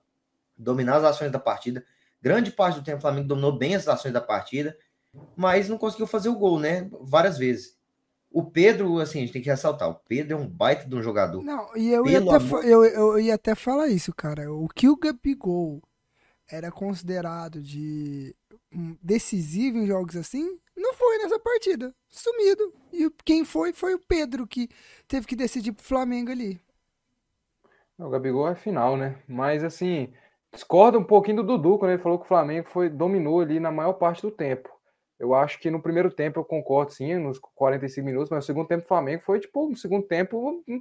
dominar 0.56 0.96
as 0.96 1.04
ações 1.04 1.30
da 1.30 1.38
partida. 1.38 1.84
Grande 2.20 2.50
parte 2.50 2.76
do 2.78 2.84
tempo 2.84 2.98
o 2.98 3.00
Flamengo 3.02 3.28
dominou 3.28 3.56
bem 3.56 3.74
as 3.76 3.86
ações 3.86 4.12
da 4.12 4.20
partida, 4.20 4.76
mas 5.36 5.68
não 5.68 5.78
conseguiu 5.78 6.06
fazer 6.06 6.28
o 6.28 6.34
gol, 6.38 6.58
né? 6.58 6.88
Várias 7.02 7.38
vezes. 7.38 7.76
O 8.30 8.42
Pedro, 8.44 8.98
assim, 8.98 9.18
a 9.18 9.20
gente 9.22 9.32
tem 9.32 9.42
que 9.42 9.48
ressaltar, 9.48 9.88
o 9.88 9.94
Pedro 9.94 10.32
é 10.36 10.40
um 10.40 10.48
baita 10.48 10.88
de 10.88 10.94
um 10.96 11.02
jogador. 11.02 11.42
Não, 11.42 11.76
e 11.76 11.90
eu 11.92 12.04
ia, 12.08 12.18
até, 12.18 12.44
amor- 12.46 12.64
eu, 12.64 12.84
eu 12.84 13.20
ia 13.20 13.34
até 13.36 13.54
falar 13.54 13.86
isso, 13.88 14.12
cara. 14.12 14.52
O 14.52 14.66
que 14.68 14.88
o 14.88 14.96
Gabigol 14.96 15.80
era 16.50 16.70
considerado 16.70 17.60
de 17.60 18.34
hum, 18.72 18.96
decisivo 19.02 19.78
em 19.78 19.86
jogos 19.86 20.16
assim, 20.16 20.58
não 20.76 20.94
foi 20.94 21.18
nessa 21.18 21.38
partida. 21.38 21.94
Sumido. 22.08 22.72
E 22.92 23.10
quem 23.24 23.44
foi, 23.44 23.72
foi 23.72 23.94
o 23.94 23.98
Pedro, 23.98 24.46
que 24.46 24.68
teve 25.08 25.26
que 25.26 25.36
decidir 25.36 25.72
pro 25.72 25.84
Flamengo 25.84 26.30
ali. 26.30 26.60
O 27.98 28.10
Gabigol 28.10 28.48
é 28.48 28.54
final, 28.54 28.96
né? 28.96 29.22
Mas 29.28 29.62
assim, 29.62 30.12
discorda 30.52 30.98
um 30.98 31.04
pouquinho 31.04 31.38
do 31.38 31.56
Dudu 31.56 31.78
quando 31.78 31.92
ele 31.92 32.02
falou 32.02 32.18
que 32.18 32.24
o 32.24 32.28
Flamengo 32.28 32.68
foi 32.68 32.88
dominou 32.88 33.40
ali 33.40 33.60
na 33.60 33.70
maior 33.70 33.94
parte 33.94 34.22
do 34.22 34.30
tempo. 34.30 34.68
Eu 35.18 35.32
acho 35.32 35.60
que 35.60 35.70
no 35.70 35.80
primeiro 35.80 36.10
tempo 36.10 36.40
eu 36.40 36.44
concordo 36.44 36.92
sim, 36.92 37.14
nos 37.14 37.38
45 37.38 38.04
minutos, 38.04 38.30
mas 38.30 38.38
no 38.38 38.46
segundo 38.46 38.66
tempo 38.66 38.84
o 38.84 38.88
Flamengo 38.88 39.22
foi 39.22 39.38
tipo 39.38 39.64
um 39.64 39.76
segundo 39.76 40.06
tempo 40.06 40.62
hum, 40.66 40.80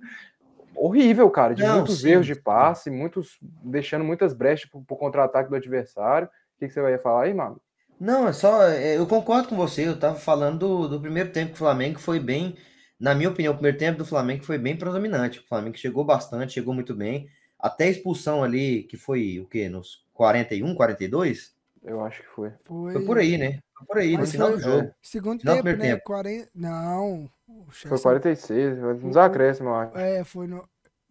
horrível, 0.75 1.29
cara, 1.29 1.53
de 1.55 1.63
Não, 1.63 1.75
muitos 1.77 2.01
sim, 2.01 2.09
erros 2.09 2.25
de 2.25 2.35
passe, 2.35 2.89
muitos 2.89 3.37
deixando 3.41 4.03
muitas 4.03 4.33
brechas 4.33 4.69
pro, 4.69 4.81
pro 4.81 4.95
contra-ataque 4.97 5.49
do 5.49 5.55
adversário. 5.55 6.27
O 6.27 6.59
que, 6.59 6.67
que 6.67 6.73
você 6.73 6.81
vai 6.81 6.97
falar 6.97 7.23
aí, 7.23 7.33
mano? 7.33 7.59
Não, 7.99 8.27
é 8.27 8.33
só. 8.33 8.63
é, 8.67 8.97
Eu 8.97 9.07
concordo 9.07 9.47
com 9.47 9.55
você. 9.55 9.87
Eu 9.87 9.99
tava 9.99 10.15
falando 10.15 10.59
do, 10.59 10.87
do 10.89 10.99
primeiro 11.01 11.31
tempo 11.31 11.49
que 11.49 11.55
o 11.55 11.59
Flamengo 11.59 11.99
foi 11.99 12.19
bem. 12.19 12.55
Na 12.99 13.13
minha 13.15 13.29
opinião, 13.29 13.51
o 13.53 13.55
primeiro 13.57 13.77
tempo 13.77 13.97
do 13.97 14.05
Flamengo 14.05 14.43
foi 14.43 14.57
bem 14.57 14.75
predominante. 14.77 15.39
O 15.39 15.47
Flamengo 15.47 15.77
chegou 15.77 16.03
bastante, 16.03 16.53
chegou 16.53 16.73
muito 16.73 16.95
bem. 16.95 17.27
Até 17.59 17.85
a 17.85 17.89
expulsão 17.89 18.43
ali, 18.43 18.83
que 18.83 18.97
foi 18.97 19.39
o 19.39 19.45
quê? 19.47 19.69
Nos 19.69 20.05
41, 20.13 20.73
42? 20.75 21.53
Eu 21.83 22.03
acho 22.03 22.21
que 22.21 22.27
foi. 22.29 22.51
Foi, 22.65 22.93
Foi 22.93 23.05
por 23.05 23.17
aí, 23.17 23.37
né? 23.37 23.59
Foi 23.77 23.87
por 23.87 23.97
aí, 23.97 24.13
no 24.13 24.19
Mas 24.19 24.31
final 24.31 24.49
foi- 24.49 24.57
do 24.57 24.63
jogo. 24.63 24.91
Segundo 25.01 25.39
Final 25.41 25.55
tempo, 25.55 25.77
né? 25.77 25.89
tempo. 25.91 26.03
40... 26.05 26.49
Não. 26.55 27.29
O 27.59 27.65
Foi 27.71 27.73
Chelsea- 27.73 28.03
46, 28.03 28.77
nos 29.03 29.17
acréscimos, 29.17 29.69
eu 29.71 29.75
acho. 29.75 29.97
É, 29.97 30.23
foi, 30.23 30.47
no... 30.47 30.67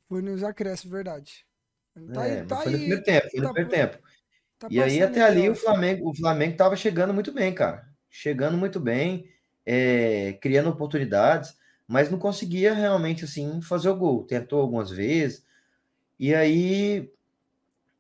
foi 0.09 0.23
nos 0.23 0.43
acréscimos, 0.43 0.93
verdade. 0.93 1.47
Tá 2.13 2.27
É, 2.27 2.41
aí, 2.41 2.47
tá 2.47 2.57
foi 2.57 2.73
no 2.73 2.77
aí. 2.77 2.81
primeiro 2.81 3.03
tempo, 3.05 3.31
foi 3.31 3.41
no 3.41 3.47
tá 3.47 3.53
primeiro 3.55 3.71
tempo. 3.71 3.99
tá 4.59 4.69
E 4.71 4.83
aí 4.83 5.03
até 5.03 5.23
ali 5.23 5.49
o 5.49 5.55
Flamengo, 5.55 6.11
o 6.11 6.15
Flamengo 6.15 6.57
tava 6.57 6.77
chegando 6.77 7.15
muito 7.15 7.33
bem, 7.33 7.55
cara. 7.55 7.87
Chegando 8.11 8.57
muito 8.59 8.81
bem, 8.81 9.29
é, 9.65 10.35
criando 10.41 10.71
oportunidades, 10.71 11.57
mas 11.87 12.11
não 12.11 12.19
conseguia 12.19 12.75
realmente 12.75 13.25
assim 13.25 13.61
fazer 13.63 13.89
o 13.89 13.97
gol. 13.97 14.25
Tentou 14.25 14.61
algumas 14.61 14.91
vezes. 14.91 15.45
E 16.19 16.35
aí 16.35 17.11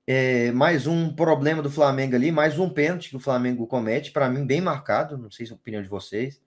é, 0.06 0.50
mais 0.52 0.86
um 0.86 1.14
problema 1.14 1.62
do 1.62 1.70
Flamengo 1.70 2.16
ali, 2.16 2.32
mais 2.32 2.58
um 2.58 2.68
pênalti 2.68 3.10
que 3.10 3.16
o 3.16 3.20
Flamengo 3.20 3.66
comete, 3.66 4.10
para 4.10 4.28
mim 4.28 4.44
bem 4.44 4.60
marcado, 4.60 5.16
não 5.16 5.30
sei 5.30 5.46
se 5.46 5.52
é 5.52 5.54
a 5.54 5.56
opinião 5.56 5.82
de 5.82 5.88
vocês. 5.88 6.41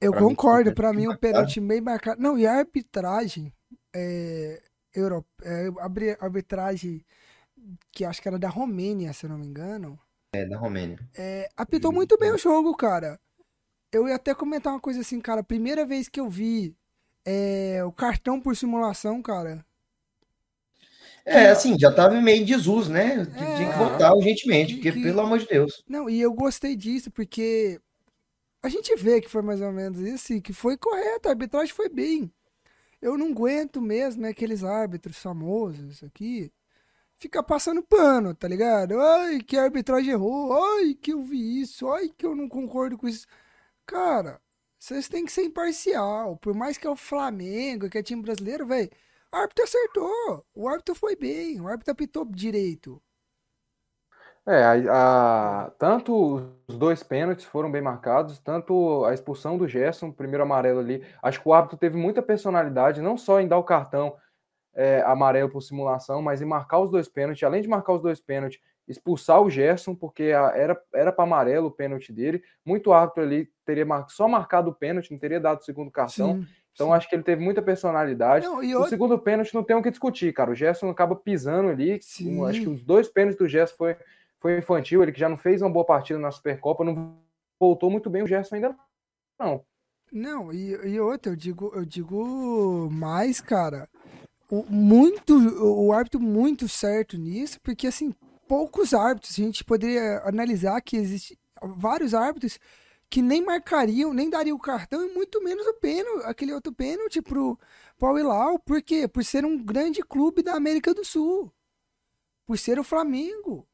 Eu 0.00 0.12
Pra 0.12 0.20
mim, 0.20 0.28
concordo, 0.28 0.74
pra 0.74 0.90
bem 0.92 1.00
mim 1.02 1.06
o 1.08 1.18
pênalti 1.18 1.60
bem 1.60 1.80
marcado. 1.80 2.20
Não, 2.20 2.38
e 2.38 2.46
a 2.46 2.54
arbitragem 2.54 3.52
é, 3.94 4.62
euro, 4.94 5.24
é, 5.42 5.68
arbitragem 6.20 7.04
que 7.92 8.04
acho 8.04 8.20
que 8.22 8.28
era 8.28 8.38
da 8.38 8.48
Romênia, 8.48 9.12
se 9.12 9.26
eu 9.26 9.30
não 9.30 9.38
me 9.38 9.46
engano, 9.46 9.98
É 10.34 10.44
da 10.44 10.56
Romênia. 10.58 10.98
é, 11.16 11.48
apitou 11.56 11.92
muito 11.92 12.16
bem 12.18 12.32
o 12.32 12.38
jogo, 12.38 12.76
cara. 12.76 13.18
Eu 13.92 14.08
ia 14.08 14.16
até 14.16 14.34
comentar 14.34 14.72
uma 14.72 14.80
coisa 14.80 15.00
assim, 15.00 15.20
cara. 15.20 15.42
Primeira 15.42 15.86
vez 15.86 16.08
que 16.08 16.20
eu 16.20 16.28
vi 16.28 16.76
é, 17.24 17.82
o 17.84 17.92
cartão 17.92 18.40
por 18.40 18.56
simulação, 18.56 19.22
cara. 19.22 19.64
É, 21.24 21.48
assim, 21.48 21.76
já 21.78 21.92
tava 21.92 22.20
meio 22.20 22.42
em 22.42 22.44
desuso, 22.44 22.92
né? 22.92 23.22
É. 23.22 23.56
Tinha 23.56 23.72
que 23.72 23.78
voltar 23.78 24.14
urgentemente, 24.14 24.74
Que- 24.74 24.92
porque 24.92 24.92
que- 24.92 25.02
pelo 25.02 25.20
amor 25.20 25.38
de 25.40 25.46
Deus. 25.46 25.82
Não, 25.88 26.08
e 26.08 26.20
eu 26.20 26.32
gostei 26.32 26.76
disso, 26.76 27.10
porque 27.10 27.80
a 28.66 28.68
gente 28.68 28.94
vê 28.96 29.20
que 29.20 29.28
foi 29.28 29.42
mais 29.42 29.60
ou 29.60 29.72
menos 29.72 30.00
isso, 30.00 30.34
e 30.34 30.40
que 30.40 30.52
foi 30.52 30.76
correto, 30.76 31.28
a 31.28 31.32
arbitragem 31.32 31.74
foi 31.74 31.88
bem. 31.88 32.32
Eu 33.00 33.18
não 33.18 33.28
aguento 33.30 33.80
mesmo, 33.80 34.22
né, 34.22 34.30
aqueles 34.30 34.64
árbitros 34.64 35.18
famosos 35.18 36.02
aqui, 36.04 36.52
fica 37.16 37.42
passando 37.42 37.82
pano, 37.82 38.34
tá 38.34 38.48
ligado? 38.48 39.00
Ai, 39.00 39.40
que 39.40 39.56
a 39.56 39.64
arbitragem 39.64 40.12
errou, 40.12 40.52
ai, 40.54 40.94
que 40.94 41.12
eu 41.12 41.22
vi 41.22 41.60
isso, 41.62 41.88
ai, 41.90 42.08
que 42.16 42.26
eu 42.26 42.34
não 42.34 42.48
concordo 42.48 42.98
com 42.98 43.08
isso. 43.08 43.26
Cara, 43.86 44.40
vocês 44.78 45.08
têm 45.08 45.24
que 45.24 45.32
ser 45.32 45.44
imparcial, 45.44 46.36
por 46.38 46.54
mais 46.54 46.78
que 46.78 46.86
é 46.86 46.90
o 46.90 46.96
Flamengo, 46.96 47.88
que 47.90 47.98
é 47.98 48.02
time 48.02 48.22
brasileiro, 48.22 48.66
velho, 48.66 48.90
o 49.32 49.36
árbitro 49.36 49.64
acertou, 49.64 50.46
o 50.54 50.68
árbitro 50.68 50.94
foi 50.94 51.16
bem, 51.16 51.60
o 51.60 51.68
árbitro 51.68 51.92
apitou 51.92 52.24
direito. 52.26 53.02
É, 54.48 54.62
a, 54.62 55.64
a- 55.66 55.70
tanto 55.78 56.42
os 56.68 56.78
dois 56.78 57.02
pênaltis 57.02 57.44
foram 57.44 57.70
bem 57.70 57.82
marcados, 57.82 58.38
tanto 58.38 59.04
a 59.04 59.12
expulsão 59.12 59.58
do 59.58 59.66
Gerson, 59.66 60.12
primeiro 60.12 60.42
amarelo 60.44 60.78
ali. 60.78 61.04
Acho 61.22 61.40
que 61.42 61.48
o 61.48 61.52
árbitro 61.52 61.76
teve 61.76 61.96
muita 61.96 62.22
personalidade, 62.22 63.02
não 63.02 63.16
só 63.18 63.40
em 63.40 63.48
dar 63.48 63.58
o 63.58 63.64
cartão 63.64 64.14
é, 64.74 65.02
amarelo 65.02 65.48
por 65.50 65.62
simulação, 65.62 66.22
mas 66.22 66.40
em 66.40 66.44
marcar 66.44 66.78
os 66.78 66.90
dois 66.90 67.08
pênaltis. 67.08 67.42
Além 67.42 67.60
de 67.62 67.68
marcar 67.68 67.94
os 67.94 68.02
dois 68.02 68.20
pênaltis, 68.20 68.60
expulsar 68.86 69.42
o 69.42 69.50
Gerson, 69.50 69.96
porque 69.96 70.24
a- 70.32 70.52
era 70.54 70.80
era 70.94 71.10
para 71.10 71.24
amarelo 71.24 71.66
o 71.66 71.70
pênalti 71.72 72.12
dele. 72.12 72.40
Muito 72.64 72.92
árbitro 72.92 73.24
ali 73.24 73.50
teria 73.64 73.84
mar- 73.84 74.06
só 74.10 74.28
marcado 74.28 74.70
o 74.70 74.74
pênalti, 74.74 75.10
não 75.10 75.18
teria 75.18 75.40
dado 75.40 75.58
o 75.60 75.64
segundo 75.64 75.90
cartão. 75.90 76.34
Sim, 76.36 76.46
Então 76.72 76.92
acho 76.92 77.08
que 77.08 77.16
ele 77.16 77.22
teve 77.24 77.42
muita 77.42 77.60
personalidade. 77.62 78.46
Não, 78.46 78.62
e 78.62 78.76
O 78.76 78.84
segundo 78.86 79.18
pênalti 79.18 79.52
não 79.54 79.64
tem 79.64 79.74
o 79.74 79.82
que 79.82 79.90
discutir, 79.90 80.32
cara. 80.32 80.52
O 80.52 80.54
Gerson 80.54 80.88
acaba 80.90 81.16
pisando 81.16 81.68
ali. 81.68 81.98
Sim. 82.00 82.46
Acho 82.46 82.60
que 82.60 82.68
os 82.68 82.84
dois 82.84 83.08
pênaltis 83.08 83.38
do 83.38 83.48
Gerson 83.48 83.74
foi, 83.76 83.96
foi 84.46 84.58
infantil. 84.58 85.02
Ele 85.02 85.12
que 85.12 85.20
já 85.20 85.28
não 85.28 85.36
fez 85.36 85.60
uma 85.60 85.70
boa 85.70 85.84
partida 85.84 86.18
na 86.18 86.30
Supercopa, 86.30 86.84
não 86.84 87.16
voltou 87.58 87.90
muito 87.90 88.08
bem 88.08 88.22
o 88.22 88.26
Gerson 88.26 88.56
ainda 88.56 88.76
não. 89.38 89.64
Não, 90.12 90.52
e, 90.52 90.70
e 90.88 91.00
outra, 91.00 91.32
eu 91.32 91.36
digo, 91.36 91.72
eu 91.74 91.84
digo 91.84 92.88
mais, 92.90 93.40
cara. 93.40 93.88
O, 94.48 94.62
muito, 94.62 95.34
o 95.60 95.92
árbitro 95.92 96.20
muito 96.20 96.68
certo 96.68 97.18
nisso, 97.18 97.60
porque 97.60 97.88
assim, 97.88 98.14
poucos 98.46 98.94
árbitros, 98.94 99.32
a 99.32 99.42
gente 99.42 99.64
poderia 99.64 100.22
analisar 100.24 100.80
que 100.80 100.96
existe 100.96 101.36
vários 101.60 102.14
árbitros 102.14 102.58
que 103.10 103.20
nem 103.20 103.44
marcariam, 103.44 104.14
nem 104.14 104.30
dariam 104.30 104.56
o 104.56 104.60
cartão 104.60 105.04
e 105.04 105.12
muito 105.12 105.42
menos 105.42 105.66
o 105.66 105.74
pênalti, 105.74 106.24
aquele 106.24 106.52
outro 106.52 106.72
pênalti 106.72 107.20
pro 107.20 107.58
Paulo 107.98 108.18
Ilau, 108.18 108.58
por 108.60 108.80
quê? 108.82 109.08
Por 109.08 109.24
ser 109.24 109.44
um 109.44 109.62
grande 109.62 110.02
clube 110.02 110.42
da 110.42 110.54
América 110.54 110.94
do 110.94 111.04
Sul. 111.04 111.52
Por 112.46 112.56
ser 112.58 112.78
o 112.78 112.84
Flamengo. 112.84 113.66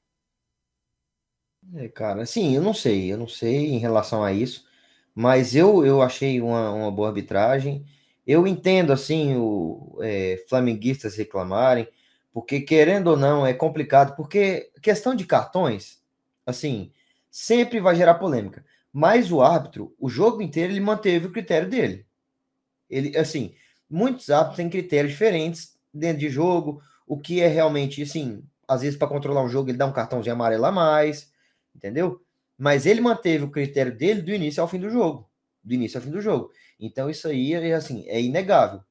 É, 1.75 1.88
cara, 1.88 2.23
assim, 2.23 2.54
eu 2.54 2.62
não 2.62 2.75
sei, 2.75 3.12
eu 3.12 3.16
não 3.16 3.28
sei 3.28 3.71
em 3.73 3.78
relação 3.78 4.23
a 4.25 4.33
isso, 4.33 4.66
mas 5.14 5.54
eu, 5.54 5.85
eu 5.87 6.02
achei 6.02 6.40
uma, 6.40 6.71
uma 6.73 6.90
boa 6.90 7.09
arbitragem. 7.09 7.85
Eu 8.26 8.47
entendo, 8.47 8.92
assim, 8.92 9.37
o 9.37 9.99
é, 10.02 10.45
flamenguistas 10.49 11.16
reclamarem, 11.16 11.88
porque 12.33 12.61
querendo 12.61 13.09
ou 13.09 13.16
não 13.16 13.47
é 13.47 13.54
complicado, 13.54 14.16
porque 14.16 14.71
questão 14.83 15.14
de 15.14 15.25
cartões, 15.26 16.00
assim, 16.47 16.92
sempre 17.31 17.81
vai 17.81 17.95
gerar 17.97 18.14
polêmica. 18.14 18.64
Mas 18.92 19.31
o 19.33 19.40
árbitro, 19.40 19.95
o 19.99 20.09
jogo 20.09 20.42
inteiro, 20.42 20.73
ele 20.73 20.81
manteve 20.81 21.26
o 21.26 21.33
critério 21.33 21.69
dele. 21.69 22.07
Ele, 22.88 23.16
assim, 23.16 23.54
muitos 23.88 24.31
árbitros 24.31 24.57
têm 24.57 24.71
critérios 24.71 25.12
diferentes 25.12 25.76
dentro 25.92 26.19
de 26.21 26.28
jogo, 26.28 26.83
o 27.07 27.19
que 27.19 27.40
é 27.40 27.47
realmente, 27.49 28.02
assim, 28.02 28.45
às 28.69 28.83
vezes 28.83 28.99
para 28.99 29.09
controlar 29.09 29.42
um 29.42 29.49
jogo 29.49 29.71
ele 29.71 29.78
dá 29.78 29.87
um 29.87 29.92
cartãozinho 29.92 30.35
amarelo 30.35 30.64
a 30.66 30.73
mais, 30.73 31.32
entendeu? 31.75 32.21
Mas 32.57 32.87
ele 32.87 33.00
manteve 33.00 33.45
o 33.45 33.50
critério 33.50 33.97
dele 33.97 34.23
do 34.23 34.31
início 34.33 34.62
ao 34.62 34.69
fim 34.69 34.79
do 34.79 34.91
jogo, 34.91 35.29
do 35.62 35.75
início 35.75 35.99
ao 35.99 36.05
fim 36.05 36.11
do 36.11 36.21
jogo. 36.21 36.50
Então 36.79 37.09
isso 37.11 37.29
aí 37.29 37.55
é 37.55 37.75
assim, 37.75 38.07
é 38.09 38.21
inegável. 38.21 38.83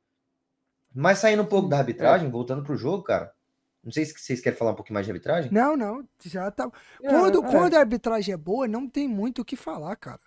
Mas 0.93 1.19
saindo 1.19 1.43
um 1.43 1.45
pouco 1.45 1.69
da 1.69 1.77
arbitragem, 1.77 2.29
voltando 2.29 2.63
pro 2.63 2.75
jogo, 2.75 3.03
cara. 3.03 3.31
Não 3.83 3.91
sei 3.91 4.05
se 4.05 4.13
vocês 4.13 4.41
querem 4.41 4.57
falar 4.57 4.71
um 4.71 4.75
pouquinho 4.75 4.93
mais 4.93 5.05
de 5.05 5.11
arbitragem. 5.11 5.51
Não, 5.51 5.75
não, 5.75 6.07
já 6.25 6.51
tá. 6.51 6.69
É, 7.01 7.09
Quando, 7.09 7.43
é. 7.43 7.49
quando 7.49 7.73
a 7.75 7.79
arbitragem 7.79 8.33
é 8.33 8.37
boa, 8.37 8.67
não 8.67 8.87
tem 8.87 9.07
muito 9.07 9.41
o 9.41 9.45
que 9.45 9.55
falar, 9.55 9.95
cara. 9.95 10.19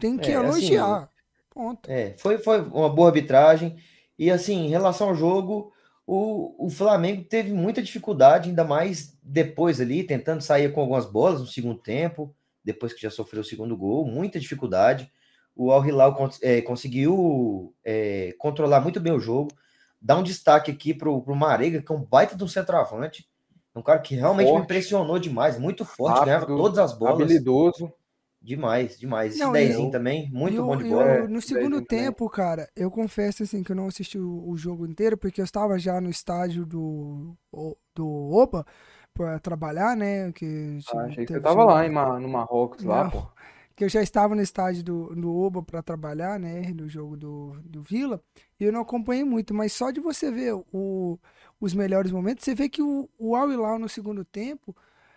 Tem 0.00 0.16
que 0.16 0.30
É, 0.30 0.36
assim, 0.36 0.46
elogiar. 0.46 1.10
Ponto. 1.50 1.90
É, 1.90 2.14
foi, 2.18 2.38
foi 2.38 2.60
uma 2.62 2.88
boa 2.88 3.08
arbitragem. 3.08 3.76
E 4.18 4.30
assim, 4.30 4.66
em 4.66 4.68
relação 4.68 5.10
ao 5.10 5.14
jogo, 5.14 5.72
o, 6.06 6.66
o 6.66 6.70
Flamengo 6.70 7.24
teve 7.24 7.52
muita 7.52 7.82
dificuldade, 7.82 8.48
ainda 8.48 8.62
mais 8.62 9.18
depois 9.20 9.80
ali, 9.80 10.04
tentando 10.04 10.40
sair 10.40 10.72
com 10.72 10.80
algumas 10.80 11.04
bolas 11.04 11.40
no 11.40 11.46
segundo 11.46 11.80
tempo, 11.80 12.32
depois 12.64 12.92
que 12.92 13.02
já 13.02 13.10
sofreu 13.10 13.42
o 13.42 13.44
segundo 13.44 13.76
gol, 13.76 14.06
muita 14.06 14.38
dificuldade. 14.38 15.10
O 15.54 15.72
Al 15.72 15.84
Hilal 15.84 16.16
é, 16.42 16.60
conseguiu 16.62 17.74
é, 17.84 18.34
controlar 18.38 18.80
muito 18.80 19.00
bem 19.00 19.12
o 19.12 19.18
jogo. 19.18 19.50
Dar 20.00 20.18
um 20.18 20.22
destaque 20.22 20.70
aqui 20.70 20.94
pro, 20.94 21.20
pro 21.22 21.34
Marega, 21.34 21.82
que 21.82 21.90
é 21.90 21.94
um 21.94 22.04
baita 22.04 22.36
de 22.36 22.44
um 22.44 22.48
centroavante. 22.48 23.28
Um 23.74 23.82
cara 23.82 23.98
que 23.98 24.14
realmente 24.14 24.46
me 24.46 24.52
Forte. 24.52 24.64
impressionou 24.64 25.18
demais, 25.18 25.58
muito 25.58 25.84
forte, 25.84 26.24
ganhava 26.24 26.46
Rápido, 26.46 26.56
todas 26.56 26.78
as 26.78 26.96
bolas. 26.96 27.20
Habilidoso. 27.20 27.92
Demais, 28.46 28.96
demais. 28.96 29.34
Esse 29.34 29.44
Não, 29.44 29.52
dezinho 29.52 29.88
e- 29.88 29.92
também, 29.92 30.30
muito 30.30 30.54
E 30.54 30.60
o- 30.60 30.66
bom 30.66 30.76
de 30.76 30.84
bola. 30.84 31.02
É, 31.02 31.26
no 31.26 31.40
segundo 31.42 31.82
também. 31.82 31.86
tempo, 32.04 32.30
cara, 32.30 32.70
eu 32.76 32.88
confesso 32.90 33.42
assim 33.42 33.62
que 33.64 33.72
eu 33.72 33.76
não 33.76 33.88
assisti 33.88 34.18
o, 34.18 34.48
o 34.48 34.56
jogo 34.56 34.86
inteiro, 34.86 35.16
porque 35.18 35.40
eu 35.40 35.44
estava 35.44 35.76
já 35.80 36.00
no 36.00 36.08
estádio 36.08 36.64
do, 36.64 37.36
do 37.92 38.06
Oba 38.32 38.64
para 39.12 39.40
trabalhar, 39.40 39.96
né? 39.96 40.30
Que 40.32 40.78
Ah, 40.94 41.00
achei 41.06 41.26
que 41.26 41.32
teve 41.32 41.40
tava 41.40 41.60
jogo- 41.62 41.72
lá 41.72 41.84
em 41.84 41.90
no 42.22 42.28
Marrocos, 42.28 42.84
lá, 42.84 43.04
Não. 43.04 43.10
pô. 43.10 43.18
que 43.76 43.84
eu 43.84 43.88
já 43.90 44.00
estava 44.00 44.34
no 44.34 44.40
estádio 44.40 44.82
do, 44.84 45.14
do 45.14 45.36
Oba 45.36 45.62
para 45.62 45.82
trabalhar, 45.82 46.38
né, 46.38 46.70
no 46.72 46.88
jogo 46.88 47.14
do, 47.14 47.60
do 47.62 47.82
Vila, 47.82 48.22
e 48.58 48.64
eu 48.64 48.72
não 48.72 48.80
acompanhei 48.80 49.22
muito, 49.24 49.52
mas 49.52 49.72
só 49.72 49.90
de 49.90 50.00
você 50.00 50.30
ver 50.30 50.54
o, 50.72 51.18
os 51.60 51.74
melhores 51.74 52.10
momentos, 52.10 52.42
você 52.44 52.54
vê 52.54 52.68
que 52.70 52.80
o, 52.80 53.06
o 53.18 53.36
Al 53.36 53.50
Hilal 53.52 53.78
no 53.78 53.86
segundo 53.88 54.24
tempo 54.24 54.74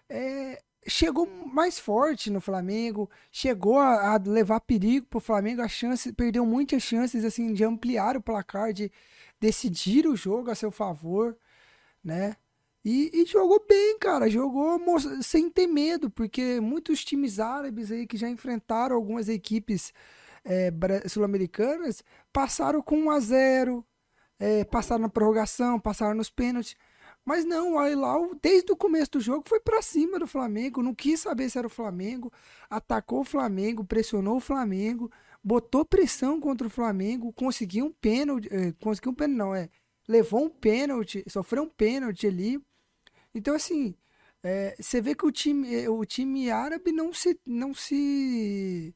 é, 0.09 0.61
chegou 0.87 1.27
mais 1.45 1.79
forte 1.79 2.29
no 2.29 2.41
Flamengo, 2.41 3.09
chegou 3.31 3.77
a, 3.79 4.15
a 4.15 4.17
levar 4.17 4.59
perigo 4.61 5.05
pro 5.07 5.19
Flamengo, 5.19 5.61
a 5.61 5.67
chance, 5.67 6.11
perdeu 6.13 6.45
muitas 6.45 6.83
chances 6.83 7.23
assim 7.25 7.53
de 7.53 7.63
ampliar 7.63 8.17
o 8.17 8.21
placar, 8.21 8.73
de 8.73 8.91
decidir 9.39 10.07
o 10.07 10.15
jogo 10.15 10.51
a 10.51 10.55
seu 10.55 10.71
favor, 10.71 11.37
né? 12.03 12.35
E, 12.83 13.11
e 13.13 13.25
jogou 13.25 13.63
bem, 13.67 13.99
cara. 13.99 14.29
Jogou 14.29 14.79
sem 15.21 15.49
ter 15.49 15.67
medo, 15.67 16.09
porque 16.09 16.59
muitos 16.61 17.03
times 17.03 17.39
árabes 17.39 17.91
aí 17.91 18.07
que 18.07 18.17
já 18.17 18.29
enfrentaram 18.29 18.95
algumas 18.95 19.27
equipes 19.29 19.93
é, 20.45 20.71
sul-americanas 21.07 22.03
passaram 22.31 22.81
com 22.81 22.97
1 23.05 23.11
a 23.11 23.19
0 23.19 23.85
é, 24.39 24.63
passaram 24.63 25.01
na 25.01 25.09
prorrogação, 25.09 25.79
passaram 25.79 26.15
nos 26.15 26.29
pênaltis. 26.29 26.75
Mas 27.25 27.45
não, 27.45 27.73
o 27.73 27.77
Al 27.77 27.89
Hilal, 27.89 28.35
desde 28.41 28.71
o 28.71 28.75
começo 28.75 29.11
do 29.11 29.19
jogo, 29.19 29.43
foi 29.47 29.59
pra 29.59 29.81
cima 29.81 30.17
do 30.17 30.25
Flamengo, 30.25 30.81
não 30.81 30.95
quis 30.95 31.19
saber 31.19 31.49
se 31.49 31.57
era 31.57 31.67
o 31.67 31.69
Flamengo, 31.69 32.31
atacou 32.69 33.21
o 33.21 33.25
Flamengo, 33.25 33.83
pressionou 33.83 34.37
o 34.37 34.39
Flamengo, 34.39 35.11
botou 35.43 35.85
pressão 35.85 36.39
contra 36.39 36.67
o 36.67 36.69
Flamengo, 36.69 37.31
conseguiu 37.33 37.85
um 37.85 37.91
pênalti, 37.91 38.47
eh, 38.51 38.73
conseguiu 38.79 39.11
um 39.11 39.15
pênalti, 39.15 39.37
não, 39.37 39.55
é, 39.55 39.69
levou 40.07 40.45
um 40.45 40.49
pênalti, 40.49 41.23
sofreu 41.27 41.63
um 41.63 41.69
pênalti 41.69 42.25
ali. 42.27 42.59
Então, 43.33 43.55
assim, 43.55 43.95
é, 44.43 44.75
você 44.79 45.01
vê 45.01 45.15
que 45.15 45.25
o 45.25 45.31
time, 45.31 45.73
eh, 45.75 45.89
o 45.89 46.03
time 46.05 46.49
árabe 46.51 46.91
não 46.91 47.13
se, 47.13 47.39
não 47.45 47.73
se, 47.73 48.93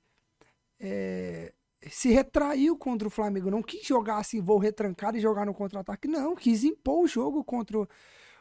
é, 0.80 1.53
se 1.89 2.11
retraiu 2.11 2.77
contra 2.77 3.07
o 3.07 3.11
Flamengo, 3.11 3.51
não 3.51 3.61
quis 3.61 3.85
jogar 3.85 4.17
assim, 4.17 4.41
vou 4.41 4.57
retrancar 4.57 5.15
e 5.15 5.19
jogar 5.19 5.45
no 5.45 5.53
contra-ataque, 5.53 6.07
não, 6.07 6.35
quis 6.35 6.63
impor 6.63 7.03
o 7.03 7.07
jogo 7.07 7.43
contra 7.43 7.77
o, 7.77 7.87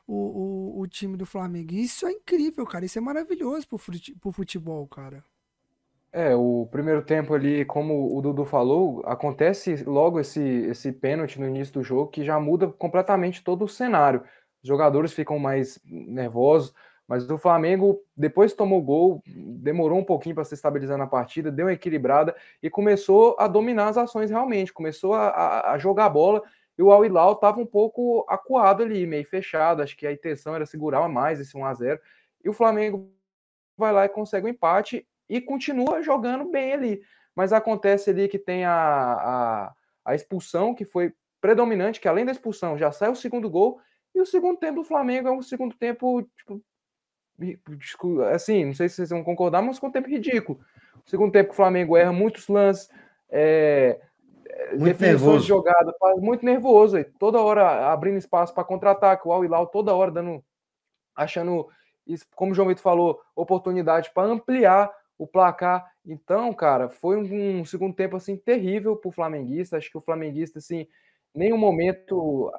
o, 0.06 0.80
o 0.80 0.86
time 0.86 1.16
do 1.16 1.26
Flamengo. 1.26 1.72
Isso 1.72 2.06
é 2.06 2.12
incrível, 2.12 2.66
cara, 2.66 2.84
isso 2.84 2.98
é 2.98 3.02
maravilhoso 3.02 3.66
pro 3.68 4.32
futebol, 4.32 4.86
cara. 4.88 5.24
É, 6.14 6.36
o 6.36 6.68
primeiro 6.70 7.02
tempo 7.02 7.32
ali, 7.32 7.64
como 7.64 8.14
o 8.14 8.20
Dudu 8.20 8.44
falou, 8.44 9.02
acontece 9.06 9.82
logo 9.84 10.20
esse, 10.20 10.42
esse 10.42 10.92
pênalti 10.92 11.40
no 11.40 11.48
início 11.48 11.72
do 11.72 11.82
jogo 11.82 12.10
que 12.10 12.22
já 12.22 12.38
muda 12.38 12.68
completamente 12.68 13.42
todo 13.42 13.64
o 13.64 13.68
cenário. 13.68 14.22
Os 14.62 14.68
jogadores 14.68 15.14
ficam 15.14 15.38
mais 15.38 15.80
nervosos, 15.86 16.74
mas 17.08 17.28
o 17.28 17.36
Flamengo, 17.38 18.00
depois 18.16 18.52
tomou 18.52 18.80
gol, 18.82 19.22
demorou 19.26 19.98
um 19.98 20.04
pouquinho 20.04 20.34
para 20.34 20.44
se 20.44 20.54
estabilizar 20.54 20.96
na 20.96 21.06
partida, 21.06 21.50
deu 21.50 21.66
uma 21.66 21.72
equilibrada 21.72 22.34
e 22.62 22.70
começou 22.70 23.36
a 23.38 23.46
dominar 23.48 23.88
as 23.88 23.98
ações 23.98 24.30
realmente, 24.30 24.72
começou 24.72 25.12
a, 25.14 25.28
a- 25.28 25.72
a 25.72 25.78
jogar 25.78 26.08
bola 26.08 26.42
e 26.78 26.82
o 26.82 26.90
Al 26.90 27.04
Hilal 27.04 27.32
estava 27.32 27.60
um 27.60 27.66
pouco 27.66 28.24
acuado 28.28 28.82
ali, 28.82 29.06
meio 29.06 29.26
fechado, 29.26 29.82
acho 29.82 29.96
que 29.96 30.06
a 30.06 30.12
intenção 30.12 30.54
era 30.54 30.64
segurar 30.64 31.06
mais 31.08 31.38
esse 31.40 31.56
1 31.56 31.64
a 31.66 31.74
0 31.74 32.00
e 32.44 32.48
o 32.48 32.52
Flamengo 32.52 33.12
vai 33.76 33.92
lá 33.92 34.04
e 34.04 34.08
consegue 34.08 34.46
o 34.46 34.48
empate 34.50 35.06
e 35.28 35.40
continua 35.40 36.02
jogando 36.02 36.50
bem 36.50 36.72
ali. 36.72 37.02
Mas 37.34 37.52
acontece 37.52 38.10
ali 38.10 38.28
que 38.28 38.38
tem 38.38 38.64
a, 38.64 38.72
a, 38.74 39.74
a 40.04 40.14
expulsão, 40.14 40.74
que 40.74 40.84
foi 40.84 41.12
predominante, 41.40 42.00
que 42.00 42.08
além 42.08 42.24
da 42.24 42.32
expulsão 42.32 42.76
já 42.78 42.92
sai 42.92 43.10
o 43.10 43.16
segundo 43.16 43.48
gol, 43.50 43.80
e 44.14 44.20
o 44.20 44.26
segundo 44.26 44.58
tempo 44.58 44.76
do 44.80 44.84
Flamengo 44.84 45.28
é 45.28 45.32
um 45.32 45.40
segundo 45.42 45.74
tempo, 45.74 46.22
tipo, 46.36 46.62
assim, 48.32 48.64
não 48.66 48.74
sei 48.74 48.88
se 48.88 48.96
vocês 48.96 49.10
vão 49.10 49.24
concordar, 49.24 49.62
mas 49.62 49.72
um 49.72 49.74
segundo 49.74 49.92
tempo 49.92 50.08
ridículo. 50.08 50.60
O 51.04 51.10
segundo 51.10 51.32
tempo 51.32 51.48
que 51.48 51.54
o 51.54 51.56
Flamengo 51.56 51.96
erra 51.96 52.12
muitos 52.12 52.48
lances, 52.48 52.88
é, 53.28 54.00
é, 54.46 54.76
Muito 54.76 54.84
definições 54.84 55.42
de 55.42 55.48
jogada, 55.48 55.92
muito 56.18 56.44
nervoso, 56.44 56.98
e 56.98 57.04
toda 57.04 57.40
hora 57.40 57.90
abrindo 57.92 58.18
espaço 58.18 58.54
para 58.54 58.64
contra-ataque, 58.64 59.26
o 59.26 59.32
Al 59.32 59.44
Hilal 59.44 59.66
toda 59.66 59.94
hora 59.94 60.10
dando, 60.10 60.44
achando, 61.14 61.68
como 62.34 62.52
o 62.52 62.54
João 62.54 62.68
Vitor 62.68 62.82
falou, 62.82 63.20
oportunidade 63.34 64.10
para 64.14 64.28
ampliar 64.28 64.90
o 65.18 65.26
placar. 65.26 65.90
Então, 66.04 66.52
cara, 66.52 66.88
foi 66.88 67.16
um, 67.16 67.60
um 67.60 67.64
segundo 67.64 67.94
tempo 67.94 68.16
assim 68.16 68.36
terrível 68.36 68.96
para 68.96 69.08
o 69.08 69.12
flamenguista. 69.12 69.76
Acho 69.76 69.90
que 69.90 69.98
o 69.98 70.02
flamenguista, 70.02 70.58
assim, 70.58 70.86
nenhum 71.34 71.58
momento. 71.58 72.50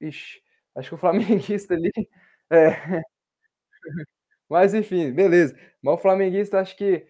Ixi, 0.00 0.40
acho 0.74 0.88
que 0.90 0.94
o 0.94 0.98
flamenguista 0.98 1.74
ali. 1.74 1.92
É. 2.48 3.02
Mas 4.48 4.74
enfim, 4.74 5.12
beleza. 5.12 5.56
Mas 5.82 5.94
o 5.94 5.98
flamenguista 5.98 6.60
acho 6.60 6.76
que 6.76 7.06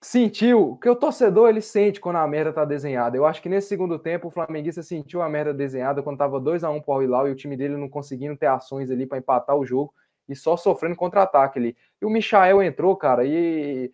sentiu, 0.00 0.76
que 0.80 0.88
o 0.88 0.94
torcedor 0.94 1.48
ele 1.48 1.60
sente 1.60 2.00
quando 2.00 2.16
a 2.16 2.26
merda 2.26 2.52
tá 2.52 2.64
desenhada. 2.64 3.16
Eu 3.16 3.26
acho 3.26 3.42
que 3.42 3.48
nesse 3.48 3.68
segundo 3.68 3.98
tempo 3.98 4.28
o 4.28 4.30
flamenguista 4.30 4.82
sentiu 4.82 5.22
a 5.22 5.28
merda 5.28 5.52
desenhada 5.52 6.02
quando 6.02 6.18
tava 6.18 6.40
2 6.40 6.62
a 6.62 6.70
1 6.70 6.80
pro 6.80 6.92
Al 6.94 7.02
Hilal 7.02 7.28
e 7.28 7.32
o 7.32 7.36
time 7.36 7.56
dele 7.56 7.76
não 7.76 7.88
conseguindo 7.88 8.36
ter 8.36 8.46
ações 8.46 8.90
ali 8.90 9.06
para 9.06 9.18
empatar 9.18 9.56
o 9.56 9.66
jogo 9.66 9.92
e 10.28 10.36
só 10.36 10.56
sofrendo 10.56 10.94
contra-ataque 10.94 11.58
ali. 11.58 11.76
E 12.00 12.04
o 12.04 12.10
Michael 12.10 12.62
entrou, 12.62 12.94
cara, 12.96 13.24
e, 13.24 13.90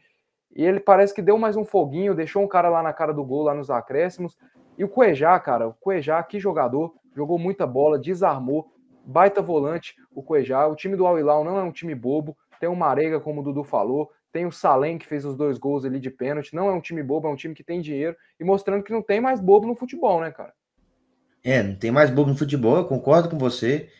e 0.54 0.64
ele 0.64 0.80
parece 0.80 1.14
que 1.14 1.22
deu 1.22 1.38
mais 1.38 1.56
um 1.56 1.64
foguinho, 1.64 2.14
deixou 2.14 2.42
um 2.42 2.48
cara 2.48 2.68
lá 2.68 2.82
na 2.82 2.92
cara 2.92 3.12
do 3.12 3.24
gol, 3.24 3.44
lá 3.44 3.54
nos 3.54 3.70
acréscimos. 3.70 4.36
E 4.76 4.84
o 4.84 4.88
Cuejá, 4.88 5.38
cara, 5.38 5.68
o 5.68 5.74
Cuejá, 5.74 6.22
que 6.22 6.40
jogador, 6.40 6.92
jogou 7.14 7.38
muita 7.38 7.66
bola, 7.66 7.98
desarmou, 7.98 8.73
baita 9.04 9.42
volante, 9.42 9.94
o 10.10 10.22
Cuejá. 10.22 10.66
O 10.66 10.76
time 10.76 10.96
do 10.96 11.06
Al 11.06 11.18
Hilal 11.18 11.44
não 11.44 11.58
é 11.58 11.62
um 11.62 11.72
time 11.72 11.94
bobo, 11.94 12.36
tem 12.58 12.68
o 12.68 12.76
Marega, 12.76 13.20
como 13.20 13.40
o 13.40 13.44
Dudu 13.44 13.64
falou, 13.64 14.10
tem 14.32 14.46
o 14.46 14.52
Salem, 14.52 14.98
que 14.98 15.06
fez 15.06 15.24
os 15.24 15.36
dois 15.36 15.58
gols 15.58 15.84
ali 15.84 16.00
de 16.00 16.10
pênalti, 16.10 16.54
não 16.54 16.68
é 16.68 16.72
um 16.72 16.80
time 16.80 17.02
bobo, 17.02 17.28
é 17.28 17.30
um 17.30 17.36
time 17.36 17.54
que 17.54 17.62
tem 17.62 17.80
dinheiro, 17.80 18.16
e 18.38 18.44
mostrando 18.44 18.82
que 18.82 18.92
não 18.92 19.02
tem 19.02 19.20
mais 19.20 19.40
bobo 19.40 19.66
no 19.66 19.76
futebol, 19.76 20.20
né, 20.20 20.30
cara? 20.30 20.52
É, 21.42 21.62
não 21.62 21.76
tem 21.76 21.90
mais 21.90 22.10
bobo 22.10 22.30
no 22.30 22.36
futebol, 22.36 22.78
eu 22.78 22.86
concordo 22.86 23.28
com 23.28 23.38
você. 23.38 23.90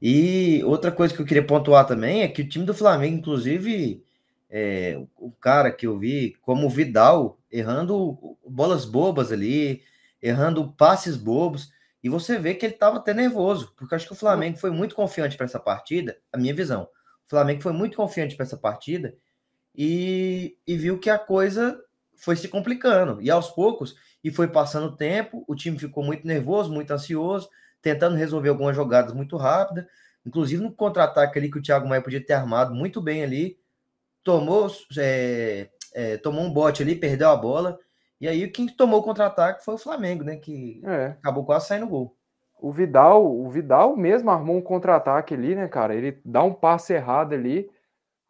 E 0.00 0.62
outra 0.64 0.92
coisa 0.92 1.14
que 1.14 1.20
eu 1.20 1.26
queria 1.26 1.44
pontuar 1.44 1.86
também 1.86 2.22
é 2.22 2.28
que 2.28 2.42
o 2.42 2.48
time 2.48 2.64
do 2.64 2.72
Flamengo, 2.72 3.16
inclusive, 3.16 4.04
é, 4.48 5.02
o 5.16 5.32
cara 5.32 5.72
que 5.72 5.86
eu 5.86 5.98
vi, 5.98 6.36
como 6.42 6.66
o 6.66 6.70
Vidal, 6.70 7.38
errando 7.50 8.16
bolas 8.46 8.84
bobas 8.84 9.32
ali, 9.32 9.82
errando 10.22 10.72
passes 10.72 11.16
bobos, 11.16 11.72
e 12.04 12.08
você 12.10 12.38
vê 12.38 12.52
que 12.52 12.66
ele 12.66 12.74
estava 12.74 12.98
até 12.98 13.14
nervoso, 13.14 13.72
porque 13.74 13.94
eu 13.94 13.96
acho 13.96 14.06
que 14.06 14.12
o 14.12 14.16
Flamengo 14.16 14.58
foi 14.58 14.70
muito 14.70 14.94
confiante 14.94 15.38
para 15.38 15.46
essa 15.46 15.58
partida, 15.58 16.18
a 16.30 16.36
minha 16.36 16.54
visão. 16.54 16.82
O 16.82 17.30
Flamengo 17.30 17.62
foi 17.62 17.72
muito 17.72 17.96
confiante 17.96 18.36
para 18.36 18.44
essa 18.44 18.58
partida 18.58 19.16
e, 19.74 20.54
e 20.66 20.76
viu 20.76 20.98
que 20.98 21.08
a 21.08 21.18
coisa 21.18 21.82
foi 22.14 22.36
se 22.36 22.46
complicando. 22.46 23.22
E 23.22 23.30
aos 23.30 23.48
poucos, 23.48 23.96
e 24.22 24.30
foi 24.30 24.46
passando 24.48 24.88
o 24.88 24.96
tempo, 24.96 25.46
o 25.48 25.56
time 25.56 25.78
ficou 25.78 26.04
muito 26.04 26.26
nervoso, 26.26 26.70
muito 26.70 26.90
ansioso, 26.90 27.48
tentando 27.80 28.16
resolver 28.16 28.50
algumas 28.50 28.76
jogadas 28.76 29.14
muito 29.14 29.38
rápidas, 29.38 29.86
inclusive 30.26 30.62
no 30.62 30.72
contra-ataque 30.72 31.38
ali 31.38 31.50
que 31.50 31.58
o 31.58 31.62
Thiago 31.62 31.88
Maia 31.88 32.02
podia 32.02 32.22
ter 32.22 32.34
armado 32.34 32.74
muito 32.74 33.00
bem 33.00 33.22
ali, 33.22 33.58
tomou, 34.22 34.70
é, 34.98 35.70
é, 35.94 36.18
tomou 36.18 36.44
um 36.44 36.52
bote 36.52 36.82
ali, 36.82 36.94
perdeu 36.94 37.30
a 37.30 37.36
bola, 37.36 37.78
e 38.24 38.28
aí 38.28 38.48
quem 38.48 38.66
tomou 38.66 39.00
o 39.00 39.02
contra-ataque 39.02 39.64
foi 39.64 39.74
o 39.74 39.78
Flamengo, 39.78 40.24
né, 40.24 40.36
que 40.36 40.80
É. 40.84 41.06
acabou 41.20 41.44
quase 41.44 41.66
saindo 41.66 41.86
gol. 41.86 42.16
O 42.58 42.72
Vidal, 42.72 43.24
o 43.24 43.50
Vidal 43.50 43.94
mesmo 43.96 44.30
armou 44.30 44.56
um 44.56 44.62
contra-ataque 44.62 45.34
ali, 45.34 45.54
né, 45.54 45.68
cara? 45.68 45.94
Ele 45.94 46.18
dá 46.24 46.42
um 46.42 46.54
passe 46.54 46.94
errado 46.94 47.34
ali, 47.34 47.68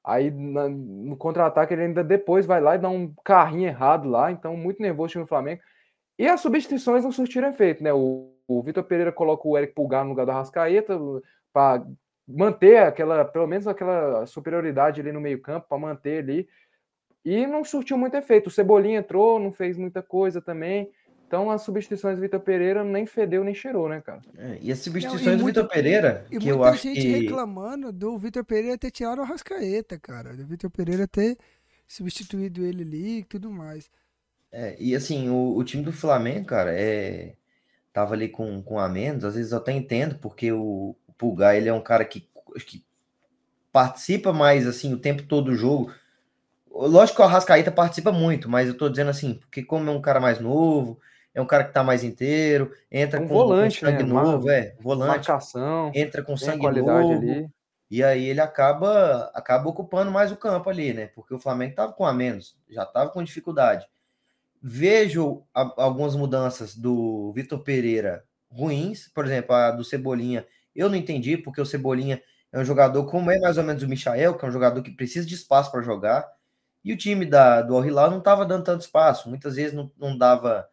aí 0.04 0.30
na- 0.30 0.68
no 0.68 1.16
contra-ataque 1.16 1.72
ele 1.72 1.82
ainda 1.84 2.02
depois 2.02 2.44
vai 2.44 2.60
lá 2.60 2.74
e 2.74 2.78
dá 2.78 2.88
um 2.88 3.14
carrinho 3.24 3.68
errado 3.68 4.08
lá, 4.08 4.32
então 4.32 4.56
muito 4.56 4.82
nervoso 4.82 5.06
o 5.06 5.10
time 5.12 5.24
do 5.24 5.28
Flamengo. 5.28 5.62
E 6.18 6.26
as 6.26 6.40
substituições 6.40 7.04
não 7.04 7.12
surtiram 7.12 7.48
efeito, 7.48 7.82
né? 7.82 7.92
O, 7.92 8.32
o 8.48 8.62
Vitor 8.62 8.82
Pereira 8.84 9.12
coloca 9.12 9.46
o 9.46 9.56
Eric 9.56 9.72
Pulgar 9.74 10.02
no 10.02 10.10
lugar 10.10 10.26
do 10.26 10.32
Arrascaeta 10.32 10.98
para 11.52 11.84
manter 12.26 12.78
aquela, 12.78 13.24
pelo 13.24 13.46
menos 13.46 13.68
aquela 13.68 14.26
superioridade 14.26 15.00
ali 15.00 15.12
no 15.12 15.20
meio-campo, 15.20 15.66
para 15.68 15.78
manter 15.78 16.18
ali. 16.22 16.48
E 17.24 17.46
não 17.46 17.64
surtiu 17.64 17.96
muito 17.96 18.16
efeito. 18.16 18.48
O 18.48 18.50
Cebolinha 18.50 18.98
entrou, 18.98 19.40
não 19.40 19.50
fez 19.50 19.76
muita 19.76 20.02
coisa 20.02 20.40
também. 20.40 20.90
Então 21.26 21.50
as 21.50 21.62
substituições 21.62 22.16
do 22.16 22.20
Vitor 22.20 22.40
Pereira 22.40 22.84
nem 22.84 23.06
fedeu 23.06 23.42
nem 23.42 23.54
cheirou, 23.54 23.88
né, 23.88 24.00
cara? 24.00 24.20
É, 24.36 24.58
e 24.60 24.70
as 24.70 24.78
substituições 24.78 25.26
não, 25.26 25.34
e 25.34 25.38
do 25.38 25.46
Vitor 25.46 25.68
Pereira, 25.68 26.26
e 26.30 26.38
que 26.38 26.48
eu 26.48 26.62
acho 26.62 26.82
gente 26.82 27.00
que... 27.00 27.08
reclamando 27.08 27.90
do 27.90 28.16
Vitor 28.18 28.44
Pereira 28.44 28.78
ter 28.78 28.90
tirado 28.90 29.20
o 29.20 29.24
Rascaeta, 29.24 29.98
cara. 29.98 30.36
Do 30.36 30.46
Vitor 30.46 30.70
Pereira 30.70 31.08
ter 31.08 31.36
substituído 31.88 32.64
ele 32.64 32.82
ali 32.82 33.18
e 33.18 33.24
tudo 33.24 33.50
mais. 33.50 33.90
É, 34.52 34.76
e 34.78 34.94
assim, 34.94 35.28
o, 35.28 35.56
o, 35.56 35.64
time 35.64 35.82
do 35.82 35.92
Flamengo, 35.92 36.46
cara, 36.46 36.72
é 36.72 37.34
tava 37.92 38.14
ali 38.14 38.28
com, 38.28 38.62
com 38.62 38.78
a 38.78 38.88
menos, 38.88 39.24
às 39.24 39.34
vezes 39.34 39.52
eu 39.52 39.58
até 39.58 39.72
entendo, 39.72 40.18
porque 40.18 40.52
o, 40.52 40.96
o 41.06 41.12
Pulgar, 41.16 41.56
ele 41.56 41.68
é 41.68 41.72
um 41.72 41.80
cara 41.80 42.04
que, 42.04 42.28
que 42.66 42.84
participa 43.72 44.32
mais, 44.32 44.66
assim, 44.66 44.92
o 44.92 44.98
tempo 44.98 45.24
todo 45.24 45.46
do 45.46 45.56
jogo. 45.56 45.92
Lógico 46.74 47.16
que 47.16 47.22
o 47.22 47.24
Arrascaeta 47.24 47.70
participa 47.70 48.10
muito, 48.10 48.50
mas 48.50 48.68
eu 48.68 48.76
tô 48.76 48.88
dizendo 48.88 49.10
assim, 49.10 49.34
porque 49.34 49.62
como 49.62 49.88
é 49.88 49.92
um 49.92 50.02
cara 50.02 50.18
mais 50.18 50.40
novo, 50.40 50.98
é 51.32 51.40
um 51.40 51.46
cara 51.46 51.62
que 51.62 51.72
tá 51.72 51.84
mais 51.84 52.02
inteiro, 52.02 52.72
entra 52.90 53.20
um 53.20 53.28
com, 53.28 53.34
volante, 53.34 53.80
com 53.80 53.86
sangue 53.86 54.02
né? 54.02 54.08
novo, 54.08 54.50
é, 54.50 54.74
volante. 54.80 55.08
Marcação, 55.08 55.92
entra 55.94 56.22
com 56.22 56.36
sangue 56.36 56.66
novo. 56.66 57.12
Ali. 57.12 57.48
E 57.90 58.02
aí 58.02 58.28
ele 58.28 58.40
acaba 58.40 59.30
acaba 59.34 59.68
ocupando 59.68 60.10
mais 60.10 60.32
o 60.32 60.36
campo 60.36 60.68
ali, 60.68 60.92
né? 60.92 61.06
Porque 61.14 61.32
o 61.32 61.38
Flamengo 61.38 61.76
tava 61.76 61.92
com 61.92 62.04
a 62.04 62.12
menos, 62.12 62.56
já 62.68 62.84
tava 62.84 63.10
com 63.10 63.22
dificuldade. 63.22 63.86
Vejo 64.60 65.44
a, 65.54 65.72
algumas 65.76 66.16
mudanças 66.16 66.74
do 66.74 67.32
Vitor 67.34 67.60
Pereira 67.60 68.24
ruins, 68.50 69.08
por 69.14 69.26
exemplo, 69.26 69.54
a 69.54 69.70
do 69.70 69.84
Cebolinha. 69.84 70.46
Eu 70.74 70.88
não 70.88 70.96
entendi 70.96 71.36
porque 71.36 71.60
o 71.60 71.66
Cebolinha 71.66 72.20
é 72.52 72.58
um 72.58 72.64
jogador 72.64 73.04
como 73.06 73.30
é 73.30 73.38
mais 73.38 73.58
ou 73.58 73.64
menos 73.64 73.82
o 73.82 73.88
Michael, 73.88 74.34
que 74.34 74.44
é 74.44 74.48
um 74.48 74.52
jogador 74.52 74.82
que 74.82 74.90
precisa 74.90 75.26
de 75.26 75.34
espaço 75.34 75.70
para 75.70 75.82
jogar. 75.82 76.26
E 76.84 76.92
o 76.92 76.96
time 76.96 77.24
da, 77.24 77.62
do 77.62 77.74
Al 77.74 77.84
Hilal 77.84 78.10
não 78.10 78.18
estava 78.18 78.44
dando 78.44 78.64
tanto 78.64 78.82
espaço. 78.82 79.28
Muitas 79.28 79.56
vezes 79.56 79.72
não, 79.72 79.90
não 79.98 80.16
dava 80.16 80.68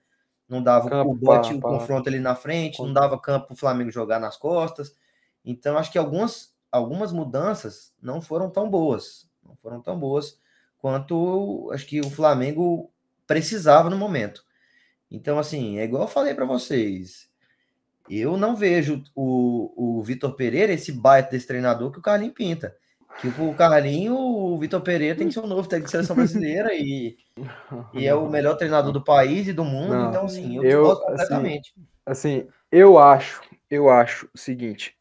não 0.51 0.61
dava 0.61 0.89
campo, 0.89 1.11
o 1.11 1.15
bote, 1.15 1.53
o 1.53 1.61
confronto 1.61 2.09
ali 2.09 2.19
na 2.19 2.35
frente, 2.35 2.77
não 2.81 2.91
dava 2.91 3.17
campo 3.17 3.47
para 3.47 3.53
o 3.53 3.57
Flamengo 3.57 3.89
jogar 3.89 4.19
nas 4.19 4.35
costas. 4.35 4.93
Então, 5.45 5.77
acho 5.77 5.89
que 5.89 5.97
algumas, 5.97 6.53
algumas 6.69 7.13
mudanças 7.13 7.93
não 8.01 8.21
foram 8.21 8.49
tão 8.49 8.69
boas. 8.69 9.29
Não 9.41 9.55
foram 9.55 9.81
tão 9.81 9.97
boas 9.97 10.37
quanto 10.77 11.71
acho 11.71 11.85
que 11.85 12.01
o 12.01 12.09
Flamengo 12.09 12.91
precisava 13.25 13.89
no 13.89 13.97
momento. 13.97 14.43
Então, 15.09 15.39
assim, 15.39 15.79
é 15.79 15.85
igual 15.85 16.03
eu 16.03 16.09
falei 16.09 16.33
para 16.33 16.43
vocês. 16.43 17.29
Eu 18.09 18.35
não 18.35 18.53
vejo 18.53 19.03
o, 19.15 19.99
o 19.99 20.03
Vitor 20.03 20.35
Pereira, 20.35 20.73
esse 20.73 20.91
baita 20.91 21.31
desse 21.31 21.47
treinador 21.47 21.91
que 21.91 21.99
o 21.99 22.01
Carlinho 22.01 22.33
pinta. 22.33 22.75
Que 23.19 23.27
o 23.27 23.53
Carlinho, 23.53 24.15
o 24.15 24.57
Vitor 24.57 24.81
Pereira 24.81 25.17
tem 25.17 25.27
que 25.27 25.33
ser 25.33 25.41
o 25.41 25.47
novo 25.47 25.67
técnico 25.67 25.85
de 25.85 25.91
seleção 25.91 26.15
brasileira 26.15 26.73
e, 26.73 27.17
e 27.93 28.07
é 28.07 28.15
o 28.15 28.29
melhor 28.29 28.55
treinador 28.55 28.91
do 28.91 29.03
país 29.03 29.47
e 29.47 29.53
do 29.53 29.63
mundo. 29.63 29.93
Não, 29.93 30.09
então, 30.09 30.25
assim, 30.25 30.57
eu, 30.57 30.63
eu 30.63 30.83
gosto 30.83 31.05
completamente. 31.05 31.73
Assim, 32.05 32.39
assim, 32.39 32.47
eu 32.71 32.97
acho, 32.97 33.41
eu 33.69 33.89
acho 33.89 34.27
o 34.33 34.37
seguinte: 34.37 34.95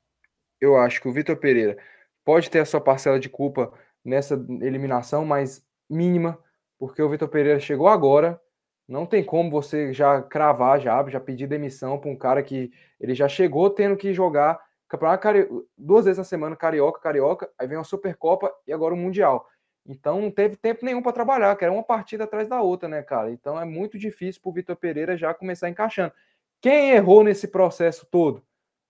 eu 0.61 0.77
acho 0.77 1.01
que 1.01 1.09
o 1.09 1.13
Vitor 1.13 1.37
Pereira 1.37 1.79
pode 2.25 2.51
ter 2.51 2.61
a 2.61 2.65
sua 2.65 2.81
parcela 2.81 3.19
de 3.19 3.29
culpa 3.29 3.73
nessa 4.05 4.35
eliminação, 4.61 5.25
mas 5.25 5.65
mínima, 5.89 6.39
porque 6.79 7.03
o 7.03 7.09
Vitor 7.09 7.29
Pereira 7.29 7.61
chegou 7.61 7.89
agora. 7.89 8.41
Não 8.87 9.07
tem 9.07 9.23
como 9.23 9.51
você 9.51 9.93
já 9.93 10.21
cravar, 10.21 10.81
já, 10.81 11.09
já 11.09 11.21
pedir 11.21 11.47
demissão 11.47 11.97
para 11.97 12.11
um 12.11 12.17
cara 12.17 12.43
que 12.43 12.73
ele 13.01 13.15
já 13.15 13.29
chegou 13.29 13.71
tendo 13.71 13.97
que 13.97 14.13
jogar 14.13 14.61
Campeonato 14.91 15.23
Cari... 15.23 15.49
duas 15.79 16.05
vezes 16.05 16.19
na 16.19 16.25
semana, 16.25 16.57
Carioca, 16.57 17.01
Carioca, 17.01 17.49
aí 17.57 17.67
vem 17.67 17.79
a 17.79 17.85
Supercopa 17.85 18.53
e 18.67 18.73
agora 18.73 18.93
o 18.93 18.97
Mundial. 18.97 19.49
Então 19.87 20.21
não 20.21 20.31
teve 20.31 20.57
tempo 20.57 20.85
nenhum 20.85 21.01
para 21.01 21.13
trabalhar, 21.13 21.57
que 21.57 21.65
era 21.65 21.73
uma 21.73 21.83
partida 21.83 22.25
atrás 22.25 22.49
da 22.49 22.61
outra, 22.61 22.89
né, 22.89 23.01
cara? 23.01 23.31
Então 23.31 23.59
é 23.59 23.65
muito 23.65 23.97
difícil 23.97 24.43
para 24.43 24.51
o 24.51 24.53
Vitor 24.53 24.77
Pereira 24.77 25.17
já 25.17 25.33
começar 25.33 25.69
encaixando. 25.69 26.13
Quem 26.61 26.91
errou 26.91 27.23
nesse 27.23 27.49
processo 27.49 28.05
todo? 28.11 28.43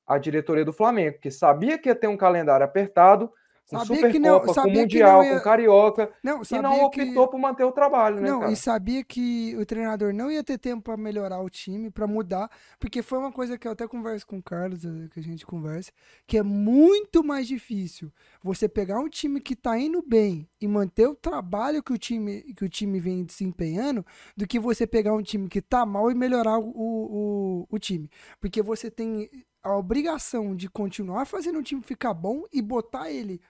A 0.07 0.17
diretoria 0.19 0.65
do 0.65 0.73
Flamengo, 0.73 1.19
que 1.21 1.31
sabia 1.31 1.79
que 1.79 1.89
ia 1.89 1.95
ter 1.95 2.09
um 2.09 2.17
calendário 2.17 2.65
apertado, 2.65 3.31
com 3.70 3.78
sabia 3.78 3.96
Supercopa, 3.96 4.46
não, 4.46 4.54
com 4.54 4.70
Mundial, 4.70 5.22
ia... 5.22 5.37
com 5.37 5.44
Carioca, 5.44 6.11
não, 6.24 6.42
e 6.42 6.59
não 6.61 6.85
optou 6.85 7.26
que... 7.26 7.30
por 7.30 7.38
manter 7.38 7.62
o 7.62 7.70
trabalho, 7.70 8.20
né, 8.20 8.28
Não, 8.28 8.40
cara? 8.40 8.52
e 8.52 8.56
sabia 8.56 9.04
que 9.04 9.56
o 9.56 9.64
treinador 9.64 10.12
não 10.12 10.28
ia 10.28 10.42
ter 10.42 10.59
tempo 10.59 10.83
para 10.83 10.96
melhorar 10.96 11.40
o 11.40 11.48
time, 11.48 11.88
para 11.88 12.04
mudar, 12.04 12.50
porque 12.80 13.00
foi 13.00 13.18
uma 13.18 13.30
coisa 13.30 13.56
que 13.56 13.68
eu 13.68 13.72
até 13.72 13.87
converso 13.87 14.26
com 14.26 14.38
o 14.38 14.42
Carlos, 14.42 14.85
eh, 14.85 15.09
que 15.12 15.20
a 15.20 15.22
gente 15.22 15.46
conversa, 15.46 15.92
que 16.26 16.37
é 16.37 16.42
muito 16.42 17.22
mais 17.22 17.46
difícil 17.46 18.12
você 18.42 18.68
pegar 18.68 18.98
um 18.98 19.09
time 19.09 19.40
que 19.40 19.54
tá 19.54 19.78
indo 19.78 20.02
bem 20.02 20.48
e 20.61 20.66
manter 20.66 21.06
o 21.06 21.14
trabalho 21.14 21.80
que 21.80 21.92
o 21.92 21.98
time, 21.98 22.42
que 22.54 22.64
o 22.64 22.68
time 22.68 22.98
vem 22.98 23.22
desempenhando, 23.22 24.04
do 24.37 24.48
que 24.48 24.59
você 24.59 24.85
pegar 24.85 25.14
um 25.14 25.22
time 25.22 25.48
que 25.48 25.62
tá 25.62 25.87
mal 25.87 26.11
e 26.11 26.14
melhorar 26.14 26.59
o, 26.59 26.72
o, 26.74 27.66
o 27.70 27.78
time. 27.78 28.11
Porque 28.40 28.61
você 28.61 28.90
tem 28.90 29.30
a 29.62 29.76
obrigação 29.76 30.56
de 30.56 30.68
continuar 30.68 31.26
fazendo 31.26 31.59
o 31.59 31.62
time 31.62 31.83
ficar 31.83 32.14
bom 32.14 32.44
e 32.52 32.62
botar 32.62 33.11
ele 33.11 33.40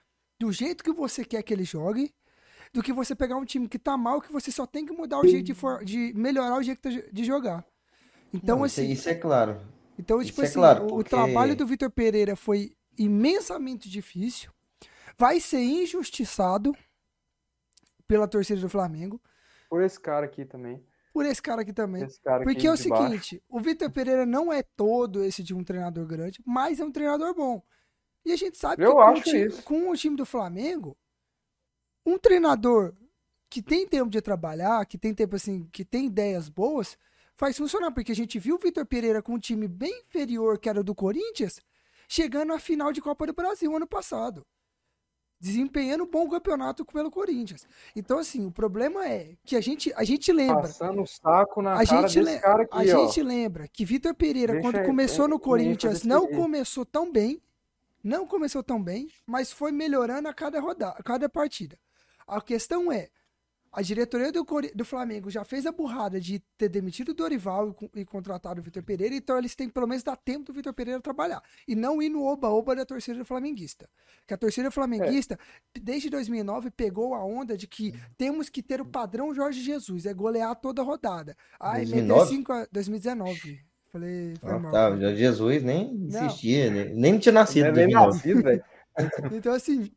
do 0.41 0.51
jeito 0.51 0.83
que 0.83 0.91
você 0.91 1.23
quer 1.23 1.43
que 1.43 1.53
ele 1.53 1.65
jogue, 1.65 2.15
do 2.73 2.83
que 2.83 2.95
você 2.95 3.15
pegar 3.15 3.37
um 3.37 3.45
time 3.45 3.69
que 3.69 3.79
tá 3.79 3.95
mal, 3.97 4.23
que 4.23 4.33
você 4.33 4.51
só 4.51 4.67
tem 4.67 4.87
que 4.87 4.93
mudar 4.93 5.21
o 5.21 5.29
jeito 5.29 5.45
de, 5.45 5.55
for, 5.55 5.85
de 5.85 6.15
melhorar 6.17 6.57
o 6.57 6.63
jeito 6.63 6.89
de 7.13 7.25
jogar. 7.25 7.63
Então, 8.33 8.59
Não, 8.59 8.65
assim. 8.65 8.91
Isso 8.91 9.09
é 9.11 9.15
claro. 9.15 9.61
Então, 9.99 10.25
tipo 10.25 10.41
é 10.41 10.45
assim, 10.45 10.53
é 10.53 10.55
claro, 10.55 10.87
porque... 10.87 10.95
o 10.95 11.05
trabalho 11.05 11.55
do 11.55 11.67
Vitor 11.67 11.91
Pereira 11.91 12.35
foi 12.35 12.73
imensamente 12.97 13.91
difícil. 13.91 14.51
Vai 15.19 15.41
ser 15.41 15.61
injustiçado 15.61 16.75
pela 18.09 18.27
torcida 18.27 18.63
do 18.63 18.69
Flamengo. 18.69 19.21
Por 19.69 19.83
esse 19.83 20.01
cara 20.01 20.25
aqui 20.25 20.47
também. 20.47 20.83
Por 21.13 21.27
esse 21.27 21.43
cara 21.43 21.61
aqui 21.61 21.73
também. 21.73 22.09
Cara 22.25 22.45
porque 22.45 22.67
é 22.67 22.73
o 22.73 22.77
seguinte, 22.79 23.37
baixo. 23.37 23.43
o 23.51 23.61
Vitor 23.61 23.91
Pereira 23.91 24.25
não 24.25 24.51
é 24.51 24.63
todo 24.63 25.23
esse 25.23 25.43
de 25.43 25.53
um 25.53 25.63
treinador 25.63 26.07
grande, 26.07 26.41
mas 26.47 26.81
é 26.81 26.85
um 26.85 26.91
treinador 26.91 27.35
bom. 27.35 27.63
E 28.25 28.33
a 28.33 28.37
gente 28.37 28.59
sabe 28.59 28.83
Eu 28.83 28.97
que 28.97 29.03
com, 29.03 29.13
o 29.13 29.23
time, 29.23 29.63
com 29.63 29.91
o 29.91 29.97
time 29.97 30.17
do 30.17 30.27
Flamengo, 30.27 30.97
um 32.05 32.19
treinador 32.19 32.95
que 33.49 33.63
tem 33.63 33.87
tempo 33.87 34.11
de 34.11 34.21
trabalhar, 34.21 34.85
que 34.87 34.97
tem 34.97 35.13
tempo 35.13 35.37
assim, 35.37 35.65
que 35.73 35.85
tem 35.85 36.07
ideias 36.07 36.49
boas, 36.49 36.97
faz 37.35 37.57
funcionar, 37.57 37.91
porque 37.91 38.13
a 38.13 38.17
gente 38.17 38.39
viu 38.39 38.55
o 38.55 38.59
Vitor 38.59 38.87
Pereira 38.87 39.23
com 39.23 39.35
um 39.35 39.39
time 39.39 39.67
bem 39.67 40.03
inferior 40.07 40.59
que 40.59 40.69
era 40.69 40.83
do 40.85 40.95
Corinthians, 40.95 41.61
chegando 42.09 42.53
à 42.53 42.59
final 42.59 42.93
de 42.93 43.01
Copa 43.01 43.27
do 43.27 43.33
Brasil 43.33 43.75
ano 43.75 43.87
passado. 43.87 44.47
Desempenhando 45.43 46.05
um 46.05 46.07
bom 46.07 46.29
campeonato 46.29 46.85
pelo 46.85 47.11
Corinthians. 47.11 47.67
Então, 47.97 48.19
assim, 48.19 48.45
o 48.45 48.51
problema 48.53 49.09
é 49.09 49.37
que 49.43 49.57
a 49.57 49.61
gente, 49.61 49.91
a 49.97 50.05
gente 50.05 50.31
lembra. 50.31 50.63
Passando 50.63 51.01
o 51.01 51.07
saco 51.07 51.63
na 51.63 51.81
a 51.81 51.87
cara 51.87 52.07
gente 52.07 52.25
desse 52.25 52.41
cara 52.43 52.63
aqui, 52.65 52.77
A 52.77 52.99
ó. 52.99 53.07
gente 53.07 53.23
lembra 53.23 53.67
que 53.67 53.83
Vitor 53.87 54.15
Pereira, 54.15 54.53
Deixa 54.53 54.69
quando 54.69 54.77
aí, 54.77 54.87
começou 54.87 55.27
no 55.27 55.41
Corinthians, 55.41 56.05
não 56.05 56.29
começou 56.29 56.85
tão 56.85 57.11
bem 57.11 57.41
não 58.03 58.27
começou 58.27 58.63
tão 58.63 58.83
bem, 58.83 59.11
mas 59.27 59.53
foi 59.53 59.73
melhorando 59.73 60.29
a 60.29 60.35
cada 60.35 60.61
rodada, 60.61 60.97
a 60.99 61.03
cada 61.03 61.29
partida. 61.29 61.79
A 62.27 62.41
questão 62.41 62.91
é, 62.91 63.11
a 63.73 63.83
diretoria 63.83 64.33
do, 64.33 64.45
do 64.75 64.85
Flamengo 64.85 65.31
já 65.31 65.45
fez 65.45 65.65
a 65.65 65.71
burrada 65.71 66.21
de 66.21 66.41
ter 66.59 66.69
demitido 66.69 67.11
o 67.11 67.15
Dorival 67.15 67.77
e, 67.95 68.01
e 68.01 68.05
contratado 68.05 68.61
o 68.61 68.65
Vitor 68.65 68.83
Pereira, 68.83 69.15
então 69.15 69.39
eles 69.39 69.55
têm 69.55 69.69
que 69.69 69.75
pelo 69.75 69.87
menos 69.87 70.03
dar 70.03 70.17
tempo 70.17 70.47
do 70.47 70.53
Vitor 70.53 70.75
Pereira 70.75 71.01
trabalhar. 71.01 71.41
E 71.69 71.77
não 71.77 72.03
ir 72.03 72.09
no 72.09 72.25
oba-oba 72.25 72.75
da 72.75 72.85
torcida 72.85 73.25
flamenguista. 73.25 73.89
Que 74.27 74.35
a 74.35 74.37
torcida 74.37 74.71
flamenguista, 74.73 75.39
é. 75.77 75.81
desde 75.81 76.11
2009, 76.11 76.71
pegou 76.73 77.15
a 77.15 77.25
onda 77.25 77.57
de 77.57 77.69
que 77.69 77.95
temos 78.19 78.49
que 78.49 78.63
ter 78.63 78.81
o 78.81 78.87
padrão 78.87 79.33
Jorge 79.33 79.63
Jesus, 79.63 80.05
é 80.05 80.13
golear 80.13 80.55
toda 80.57 80.83
a 80.83 80.85
rodada. 80.85 81.37
Ai, 81.61 81.85
2009? 81.85 82.29
5 82.29 82.53
a 82.53 82.67
2019. 82.73 83.70
Falei, 83.93 84.35
foi 84.41 84.53
Ah, 84.53 84.59
mal. 84.59 84.73
tá, 84.73 84.97
já 84.97 85.15
Jesus 85.15 85.63
nem 85.63 86.07
existia, 86.07 86.71
né? 86.71 86.85
nem 86.95 87.19
tinha 87.19 87.33
nascido. 87.33 87.65
Não 87.65 87.71
é 87.71 87.87
nem 87.87 87.89
2009. 87.89 88.17
nascido, 88.17 88.43
velho. 88.43 88.65
Então, 89.43 89.53
assim, 89.53 89.91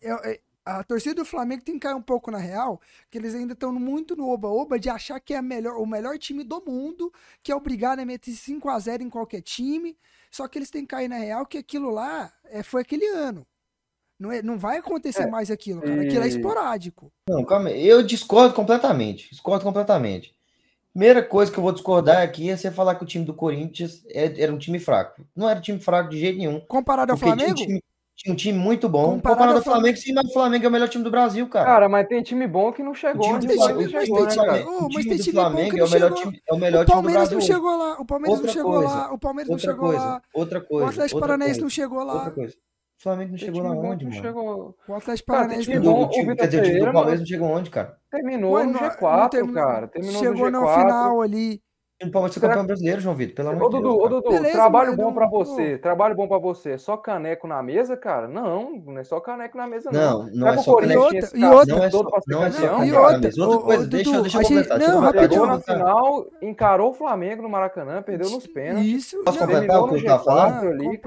eu- 0.00 0.16
eu- 0.18 0.38
a 0.64 0.82
torcida 0.84 1.14
do 1.14 1.24
Flamengo 1.24 1.62
tem 1.64 1.74
que 1.74 1.80
cair 1.80 1.94
um 1.94 2.02
pouco 2.02 2.30
na 2.30 2.38
real, 2.38 2.80
que 3.10 3.18
eles 3.18 3.34
ainda 3.34 3.52
estão 3.54 3.72
muito 3.72 4.14
no 4.16 4.28
oba-oba 4.28 4.78
de 4.78 4.88
achar 4.88 5.18
que 5.20 5.34
é 5.34 5.38
a 5.38 5.42
melhor, 5.42 5.76
o 5.76 5.86
melhor 5.86 6.18
time 6.18 6.44
do 6.44 6.62
mundo, 6.64 7.12
que 7.42 7.50
é 7.50 7.56
obrigado 7.56 8.00
a 8.00 8.04
meter 8.04 8.32
5 8.32 8.68
a 8.68 8.78
0 8.78 9.02
em 9.02 9.10
qualquer 9.10 9.40
time. 9.42 9.96
Só 10.30 10.46
que 10.48 10.58
eles 10.58 10.70
têm 10.70 10.82
que 10.82 10.88
cair 10.88 11.08
na 11.08 11.16
real 11.18 11.46
que 11.46 11.58
aquilo 11.58 11.90
lá 11.90 12.32
é, 12.44 12.62
foi 12.62 12.82
aquele 12.82 13.06
ano. 13.06 13.46
Não, 14.18 14.30
é, 14.30 14.42
não 14.42 14.58
vai 14.58 14.76
acontecer 14.78 15.22
É, 15.22 15.30
mais 15.30 15.50
aquilo, 15.50 15.80
cara. 15.80 16.02
Aquilo 16.02 16.22
é 16.24 16.28
esporádico. 16.28 17.10
Não, 17.28 17.42
calma 17.44 17.70
aí. 17.70 17.86
Eu 17.86 18.02
discordo 18.02 18.54
completamente. 18.54 19.30
Discordo 19.30 19.64
completamente. 19.64 20.34
Primeira 20.92 21.22
coisa 21.22 21.52
que 21.52 21.58
eu 21.58 21.62
vou 21.62 21.72
discordar 21.72 22.22
aqui 22.22 22.50
é 22.50 22.56
você 22.56 22.70
falar 22.70 22.96
que 22.96 23.04
o 23.04 23.06
time 23.06 23.24
do 23.24 23.32
Corinthians 23.32 24.04
é, 24.08 24.42
era 24.42 24.52
um 24.52 24.58
time 24.58 24.78
fraco. 24.80 25.24
Não 25.36 25.48
era 25.48 25.58
um 25.58 25.62
time 25.62 25.78
fraco 25.78 26.10
de 26.10 26.18
jeito 26.18 26.38
nenhum. 26.38 26.60
Comparado 26.60 27.12
ao 27.12 27.18
Flamengo? 27.18 27.54
Tinha 27.54 27.64
um, 27.64 27.68
time, 27.68 27.84
tinha 28.16 28.32
um 28.32 28.36
time, 28.36 28.58
muito 28.58 28.88
bom. 28.88 29.14
Comparado, 29.14 29.22
comparado 29.22 29.58
ao 29.58 29.62
Flamengo, 29.62 29.82
Flamengo, 29.82 29.98
sim, 29.98 30.12
mas 30.12 30.24
o 30.24 30.32
Flamengo 30.32 30.64
é 30.64 30.68
o 30.68 30.70
melhor 30.72 30.88
time 30.88 31.04
do 31.04 31.10
Brasil, 31.10 31.48
cara. 31.48 31.64
Cara, 31.64 31.88
mas 31.88 32.08
tem 32.08 32.22
time 32.24 32.44
bom 32.48 32.72
que 32.72 32.82
não 32.82 32.92
chegou. 32.92 33.34
O 33.34 33.38
time 33.38 33.54
mas 33.54 33.66
tem, 33.66 33.88
chegou, 33.88 34.24
mas 34.24 34.34
tem, 34.34 34.46
né, 34.46 34.64
oh, 34.66 34.88
mas 34.92 35.06
tem 35.06 35.16
time 35.18 35.32
Flamengo 35.32 35.62
bom 35.62 35.70
que 35.70 35.76
não 35.76 35.84
é 35.84 35.88
o 35.88 35.92
melhor 35.92 36.12
time, 36.12 36.42
é 36.44 36.54
o 36.54 36.58
melhor 36.58 36.82
o 36.82 36.86
time 36.86 37.02
do 37.02 37.10
Brasil. 37.10 37.38
não 37.38 37.46
chegou 37.46 37.76
lá. 37.76 38.00
O 38.00 38.04
Palmeiras 38.04 38.30
outra 38.34 38.46
não 38.46 38.52
chegou 38.52 38.72
coisa, 38.72 38.88
lá. 38.88 39.12
O 39.12 39.18
Palmeiras 39.18 39.50
não 39.50 39.58
chegou 39.58 39.88
coisa, 39.88 40.04
lá. 40.04 40.22
Outra 40.34 40.60
coisa. 40.60 40.86
O 40.86 40.88
Atlético 40.88 41.20
Paranaense 41.20 41.60
não 41.60 41.70
chegou 41.70 42.02
lá. 42.02 42.14
Outra 42.14 42.30
coisa. 42.32 42.54
O 42.98 43.02
Flamengo 43.02 43.30
não 43.30 43.38
chegou 43.38 43.62
lá 43.62 43.70
onde, 43.70 44.04
mano? 44.06 44.74
O 44.88 44.94
Atlético 44.94 45.26
Paranaense 45.28 45.72
não 45.72 45.74
chegou. 45.74 46.04
O 46.04 46.08
Vitor 46.08 46.48
Pereira, 46.48 46.90
o 46.90 46.92
Palmeiras 46.92 47.20
não 47.20 47.26
chegou 47.26 47.48
onde, 47.48 47.70
cara? 47.70 47.99
Terminou 48.10 48.52
Mano, 48.52 48.72
no 48.72 48.78
G4, 48.78 49.28
term... 49.30 49.52
cara. 49.52 49.88
Terminou 49.88 50.20
Chegou 50.20 50.50
no, 50.50 50.62
G4. 50.62 50.80
final 50.80 51.20
ali. 51.20 51.62
Não 52.02 52.10
pode 52.10 52.32
ser 52.32 52.40
campeão 52.40 52.64
brasileiro, 52.64 52.98
João 52.98 53.14
Vitor, 53.14 53.34
pelo 53.34 53.50
amor 53.50 53.70
de 53.70 53.82
Deus. 53.82 53.94
Ô, 53.94 54.08
Dudu, 54.08 54.30
Beleza, 54.30 54.52
trabalho 54.52 54.96
bom 54.96 55.12
pra 55.12 55.28
você. 55.28 55.76
Trabalho 55.76 56.14
bom 56.14 56.26
pra 56.26 56.38
você. 56.38 56.70
É 56.70 56.78
só 56.78 56.96
caneco 56.96 57.46
na 57.46 57.62
mesa, 57.62 57.94
cara? 57.94 58.26
Não, 58.26 58.72
não 58.86 58.98
é 58.98 59.04
só 59.04 59.20
caneco 59.20 59.58
na 59.58 59.66
mesa, 59.66 59.90
não. 59.92 60.24
Não, 60.24 60.30
não 60.32 60.48
é 60.48 60.56
só 60.56 60.76
caneco. 60.76 61.14
E 61.34 61.44
outra, 61.44 61.74
é 61.74 61.76
não 61.76 61.84
é 61.84 61.90
só, 61.90 62.02
não 62.26 62.44
é 62.44 62.50
só 62.50 62.84
e 62.84 62.92
outra, 62.92 63.44
outra 63.44 63.58
coisa, 63.58 63.86
deixa, 63.86 64.22
deixa 64.22 64.38
eu 64.38 64.42
completar. 64.42 64.78
Não, 64.78 65.00
rapidinho. 65.00 65.44
na 65.46 65.60
final, 65.60 66.26
encarou 66.40 66.90
o 66.90 66.94
Flamengo 66.94 67.42
no 67.42 67.50
Maracanã, 67.50 68.00
perdeu 68.00 68.30
nos 68.30 68.46
pênaltis. 68.46 68.90
Isso. 68.90 69.22
Posso 69.22 69.38
completar 69.38 69.82
o 69.82 69.88
que 69.88 69.96
eu 69.96 70.04
tava 70.04 70.24
falando? 70.24 70.68
Ali, 70.68 71.02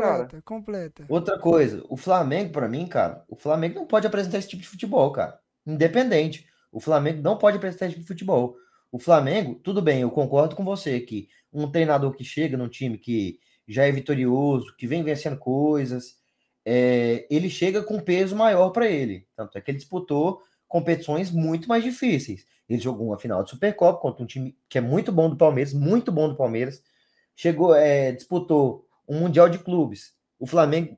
completa. 0.46 1.06
Outra 1.10 1.39
coisa, 1.39 1.84
o 1.89 1.98
Flamengo, 1.98 2.52
pra 2.52 2.68
mim, 2.68 2.86
cara, 2.86 3.24
o 3.28 3.36
Flamengo 3.36 3.80
não 3.80 3.88
pode 3.88 4.06
apresentar 4.06 4.38
esse 4.38 4.50
tipo 4.50 4.62
de 4.62 4.70
futebol, 4.70 5.12
cara. 5.12 5.39
Independente. 5.66 6.53
O 6.74 6.80
Flamengo 6.80 7.22
não 7.22 7.38
pode 7.38 7.60
prestar 7.60 7.86
esse 7.86 7.94
tipo 7.94 8.02
de 8.02 8.08
futebol. 8.08 8.58
O 8.92 8.98
Flamengo, 8.98 9.56
tudo 9.56 9.82
bem, 9.82 10.02
eu 10.02 10.12
concordo 10.12 10.56
com 10.56 10.66
você 10.66 11.00
que 11.00 11.30
um 11.54 11.70
treinador 11.70 12.14
que 12.14 12.24
chega 12.24 12.58
num 12.58 12.68
time 12.68 12.98
que 12.98 13.40
já 13.68 13.86
é 13.86 13.92
vitorioso, 13.92 14.76
que 14.76 14.88
vem 14.88 15.04
vencendo 15.04 15.38
coisas, 15.38 16.18
é, 16.66 17.26
ele 17.30 17.50
chega 17.50 17.84
com 17.84 18.00
peso 18.00 18.36
maior 18.36 18.72
para 18.72 18.88
ele. 18.88 19.28
Tanto 19.36 19.58
é 19.58 19.62
que 19.62 19.70
ele 19.70 19.78
disputou 19.78 20.42
competições 20.68 21.30
muito 21.32 21.68
mais 21.70 21.84
difíceis. 21.84 22.46
Ele 22.68 22.82
jogou 22.82 23.08
uma 23.08 23.20
final 23.20 23.44
de 23.44 23.52
Supercopa 23.52 24.00
contra 24.00 24.24
um 24.24 24.28
time 24.28 24.58
que 24.68 24.80
é 24.80 24.82
muito 24.82 25.12
bom 25.12 25.30
do 25.30 25.38
Palmeiras, 25.38 25.74
muito 25.74 26.12
bom 26.12 26.28
do 26.28 26.36
Palmeiras. 26.36 26.82
Chegou, 27.36 27.76
é, 27.76 28.12
disputou 28.12 28.88
um 29.08 29.20
Mundial 29.20 29.48
de 29.48 29.60
Clubes. 29.60 30.14
O 30.40 30.48
Flamengo 30.48 30.98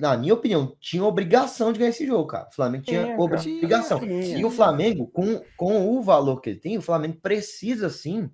na 0.00 0.16
minha 0.16 0.34
opinião, 0.34 0.74
tinha 0.80 1.04
obrigação 1.04 1.72
de 1.72 1.78
ganhar 1.78 1.90
esse 1.90 2.06
jogo, 2.06 2.26
cara. 2.26 2.48
O 2.50 2.54
Flamengo 2.54 2.84
tinha 2.84 3.00
é, 3.02 3.18
obrigação. 3.18 4.00
Tinha, 4.00 4.22
tinha. 4.22 4.38
E 4.38 4.44
o 4.44 4.50
Flamengo, 4.50 5.06
com, 5.06 5.40
com 5.56 5.96
o 5.96 6.02
valor 6.02 6.40
que 6.40 6.50
ele 6.50 6.58
tem, 6.58 6.78
o 6.78 6.82
Flamengo 6.82 7.18
precisa 7.20 7.90
sim 7.90 8.30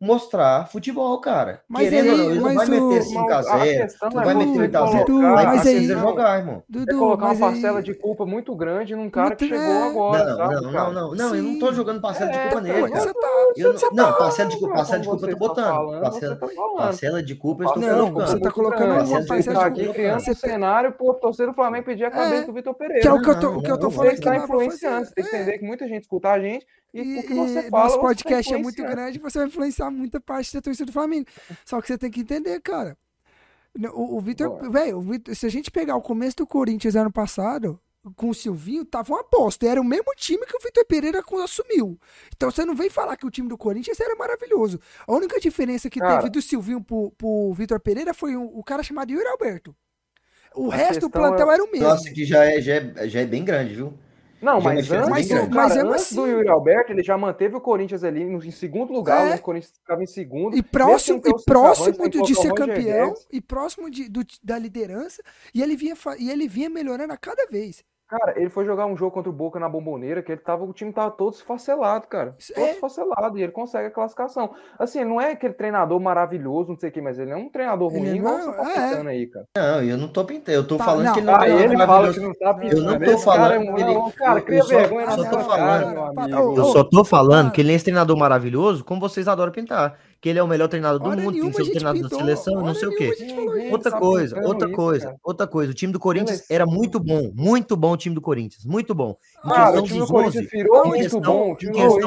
mostrar 0.00 0.68
futebol, 0.68 1.18
cara. 1.20 1.62
Mas 1.68 1.88
Querendo 1.88 2.10
aí, 2.10 2.34
não, 2.34 2.42
mas 2.42 2.54
vai 2.54 2.66
o, 2.66 2.88
meter 2.88 3.04
5x0, 3.04 4.12
não 4.12 4.20
é 4.20 4.24
vai 4.24 4.34
meter 4.34 4.70
8x0, 4.70 5.34
vai 5.34 5.50
precisa 5.50 5.98
jogar, 5.98 6.38
irmão. 6.38 6.62
Dudu, 6.68 6.90
é 6.90 6.94
colocar 6.94 7.26
uma 7.26 7.38
parcela 7.38 7.78
aí... 7.78 7.84
de 7.84 7.94
culpa 7.94 8.26
muito 8.26 8.54
grande 8.54 8.94
num 8.94 9.08
cara 9.08 9.34
que 9.34 9.48
chegou 9.48 9.64
é. 9.64 9.88
agora. 9.88 10.24
Não, 10.24 10.36
sabe, 10.36 10.54
não, 10.54 10.72
não, 10.72 10.92
não, 10.92 11.14
não, 11.14 11.34
eu 11.34 11.42
não 11.42 11.58
tô 11.58 11.72
jogando 11.72 12.00
parcela 12.00 12.30
de 12.30 12.38
culpa 12.38 12.58
é, 12.58 12.60
nele. 12.60 12.90
Tá, 12.90 12.98
eu, 13.56 13.74
tá, 13.74 13.90
não, 13.92 14.12
parcela 14.12 14.50
de 14.50 14.58
culpa, 14.58 14.74
parcela 14.74 15.00
de 15.00 15.08
culpa 15.08 15.26
eu 15.26 15.30
tô 15.30 15.34
tá 15.34 15.48
botando. 15.48 16.00
Parcela, 16.00 16.36
tá 16.36 16.46
parcela 16.76 17.22
de 17.22 17.34
culpa 17.34 17.64
eu 17.64 17.68
estou 17.68 17.82
colocando. 17.82 18.18
Não, 18.18 18.26
você 18.26 18.40
tá 18.40 18.50
colocando 18.50 19.10
uma 19.10 19.26
parcela 19.26 19.70
de 19.70 19.84
culpa. 19.84 19.94
criando 19.94 20.20
um 20.20 20.24
tá- 20.24 20.34
cenário 20.34 20.92
pô, 20.92 21.14
torcedor 21.14 21.52
do 21.52 21.56
Flamengo 21.56 21.84
pedir 21.84 22.04
a 22.04 22.10
cabeça 22.10 22.46
do 22.46 22.52
Vitor 22.52 22.74
Pereira. 22.74 23.00
Que 23.00 23.08
é 23.08 23.12
o 23.12 23.20
que 23.22 23.30
eu 23.70 23.78
tô 23.78 23.90
falando. 23.90 24.10
Você 24.10 24.14
está 24.14 24.36
influenciando, 24.36 25.06
você 25.06 25.14
tem 25.14 25.24
que 25.24 25.36
entender 25.36 25.58
que 25.58 25.64
muita 25.64 25.88
gente 25.88 26.02
escutar 26.02 26.34
a 26.34 26.40
gente 26.40 26.66
e, 26.94 27.00
e, 27.00 27.32
o 27.32 27.70
nosso 27.72 27.98
podcast 27.98 28.54
é 28.54 28.56
muito 28.56 28.80
grande, 28.80 29.18
você 29.18 29.38
vai 29.38 29.48
influenciar 29.48 29.90
muita 29.90 30.20
parte 30.20 30.54
da 30.54 30.62
torcida 30.62 30.86
do 30.86 30.92
Flamengo. 30.92 31.26
Só 31.64 31.80
que 31.80 31.88
você 31.88 31.98
tem 31.98 32.08
que 32.08 32.20
entender, 32.20 32.60
cara. 32.60 32.96
O, 33.92 34.16
o 34.16 34.20
Vitor, 34.20 34.70
velho, 34.70 35.02
se 35.34 35.44
a 35.44 35.48
gente 35.48 35.72
pegar 35.72 35.96
o 35.96 36.00
começo 36.00 36.36
do 36.36 36.46
Corinthians 36.46 36.94
ano 36.94 37.10
passado, 37.10 37.80
com 38.14 38.28
o 38.28 38.34
Silvinho, 38.34 38.84
tava 38.84 39.12
uma 39.12 39.22
aposta. 39.22 39.66
Era 39.66 39.80
o 39.80 39.84
mesmo 39.84 40.14
time 40.16 40.46
que 40.46 40.56
o 40.56 40.60
Vitor 40.60 40.84
Pereira 40.86 41.24
assumiu. 41.42 41.98
Então 42.36 42.48
você 42.48 42.64
não 42.64 42.76
vem 42.76 42.88
falar 42.88 43.16
que 43.16 43.26
o 43.26 43.30
time 43.30 43.48
do 43.48 43.58
Corinthians 43.58 43.98
era 43.98 44.14
maravilhoso. 44.14 44.78
A 45.04 45.12
única 45.12 45.40
diferença 45.40 45.90
que 45.90 45.98
cara, 45.98 46.18
teve 46.18 46.30
do 46.30 46.40
Silvinho 46.40 46.80
pro, 46.80 47.10
pro 47.12 47.52
Vitor 47.54 47.80
Pereira 47.80 48.14
foi 48.14 48.36
um, 48.36 48.44
o 48.44 48.62
cara 48.62 48.84
chamado 48.84 49.10
Yuri 49.10 49.26
Alberto. 49.26 49.74
O 50.54 50.68
resto 50.68 51.00
do 51.00 51.10
plantel 51.10 51.50
é... 51.50 51.54
era 51.54 51.64
o 51.64 51.70
mesmo. 51.70 51.88
Nossa, 51.88 52.08
que 52.10 52.24
já 52.24 52.44
é, 52.44 52.60
já 52.60 52.74
é, 52.74 53.08
já 53.08 53.20
é 53.20 53.26
bem 53.26 53.44
grande, 53.44 53.74
viu? 53.74 53.98
Não, 54.44 54.60
mas 54.60 54.92
antes, 54.92 55.08
mas, 55.08 55.28
do, 55.28 55.34
cara, 55.34 55.48
mas 55.50 55.76
antes 55.76 55.94
assim. 55.94 56.14
do 56.16 56.26
Yuri 56.26 56.48
Alberto, 56.48 56.92
ele 56.92 57.02
já 57.02 57.16
manteve 57.16 57.56
o 57.56 57.60
Corinthians 57.60 58.04
ali 58.04 58.22
em 58.22 58.50
segundo 58.50 58.92
lugar, 58.92 59.32
é. 59.32 59.36
o 59.36 59.40
Corinthians 59.40 59.72
ficava 59.78 60.02
em 60.02 60.06
segundo. 60.06 60.56
E 60.56 60.62
próximo, 60.62 61.22
e 61.24 61.44
próximo 61.44 62.08
de, 62.08 62.22
de 62.22 62.34
ser 62.34 62.52
campeão, 62.52 63.14
e 63.32 63.40
próximo 63.40 63.90
de, 63.90 64.08
do, 64.08 64.20
da 64.42 64.58
liderança, 64.58 65.22
e 65.54 65.62
ele, 65.62 65.76
vinha, 65.76 65.94
e 66.18 66.30
ele 66.30 66.46
vinha 66.46 66.68
melhorando 66.68 67.12
a 67.12 67.16
cada 67.16 67.46
vez. 67.46 67.82
Cara, 68.06 68.34
ele 68.36 68.50
foi 68.50 68.66
jogar 68.66 68.84
um 68.84 68.96
jogo 68.96 69.12
contra 69.12 69.30
o 69.30 69.32
Boca 69.32 69.58
na 69.58 69.68
Bomboneira, 69.68 70.22
que 70.22 70.30
ele 70.30 70.40
tava, 70.40 70.62
o 70.62 70.72
time 70.74 70.92
tava 70.92 71.10
todo 71.10 71.32
esfacelado, 71.32 72.06
cara. 72.06 72.36
Todo 72.54 72.64
é? 72.64 72.72
esfacelado, 72.72 73.38
e 73.38 73.42
ele 73.42 73.52
consegue 73.52 73.88
a 73.88 73.90
classificação. 73.90 74.54
Assim, 74.78 75.02
não 75.04 75.20
é 75.20 75.32
aquele 75.32 75.54
treinador 75.54 75.98
maravilhoso, 75.98 76.70
não 76.70 76.78
sei 76.78 76.90
o 76.90 76.92
que, 76.92 77.00
mas 77.00 77.18
ele 77.18 77.30
é 77.30 77.36
um 77.36 77.48
treinador 77.48 77.90
ruim, 77.90 78.06
ele 78.06 78.20
não, 78.20 78.38
igual 78.38 78.54
tá 78.56 78.70
é. 78.70 79.02
tá 79.02 79.08
aí, 79.08 79.26
cara. 79.26 79.46
Não, 79.56 79.82
eu 79.82 79.96
não 79.96 80.08
tô 80.08 80.24
pintando, 80.24 80.58
eu 80.58 80.66
tô 80.66 80.76
tá, 80.76 80.84
falando 80.84 81.06
não, 81.06 81.12
que 81.14 81.20
ele 81.20 81.26
não 81.26 81.32
tá, 81.32 81.38
tá 81.38 81.48
ele 81.48 81.76
fala 81.78 82.12
que 82.12 82.20
não 82.20 82.34
tá 82.34 82.54
pintando. 82.54 82.80
Eu 82.80 82.84
não 82.84 82.98
tô 82.98 83.10
é 83.10 83.18
falando. 83.18 84.12
Cara, 84.12 84.40
cria 84.42 84.64
vergonha 84.64 85.06
na 85.06 85.12
sua 85.12 85.56
cara, 85.56 85.90
meu 85.90 86.04
amigo. 86.04 86.56
Eu 86.58 86.64
só 86.66 86.84
tô 86.84 87.04
falando 87.04 87.52
que 87.52 87.60
ele 87.62 87.72
é 87.72 87.74
esse 87.74 87.84
treinador 87.84 88.18
maravilhoso, 88.18 88.84
como 88.84 89.00
vocês 89.00 89.26
adoram 89.26 89.50
pintar 89.50 89.98
que 90.24 90.30
ele 90.30 90.38
é 90.38 90.42
o 90.42 90.48
melhor 90.48 90.68
treinador 90.68 91.00
do 91.00 91.20
mundo, 91.20 91.38
tem 91.38 91.52
sido 91.52 91.70
treinador 91.70 92.00
pintou. 92.00 92.18
da 92.18 92.24
seleção, 92.24 92.62
não 92.62 92.74
sei 92.74 92.88
o 92.88 92.96
quê. 92.96 93.12
Outra 93.70 93.92
coisa, 93.92 94.40
outra 94.40 94.68
isso, 94.68 94.76
coisa, 94.76 95.04
cara. 95.04 95.18
outra 95.22 95.46
coisa. 95.46 95.70
O 95.70 95.74
time 95.74 95.92
do 95.92 96.00
Corinthians 96.00 96.40
Beleza. 96.40 96.46
era 96.48 96.64
é 96.64 96.66
muito 96.66 96.98
bom, 96.98 97.30
muito 97.34 97.76
bom 97.76 97.92
o 97.92 97.96
time 97.98 98.14
do 98.14 98.22
Corinthians, 98.22 98.64
muito 98.64 98.94
bom. 98.94 99.18
Em 99.44 99.50
ah, 99.50 99.72
o 99.72 99.82
time 99.82 99.98
do 99.98 100.06
Corinthians 100.06 100.48
virou 100.50 100.86
muito 100.86 101.02
questão, 101.02 101.20
bom. 101.20 101.56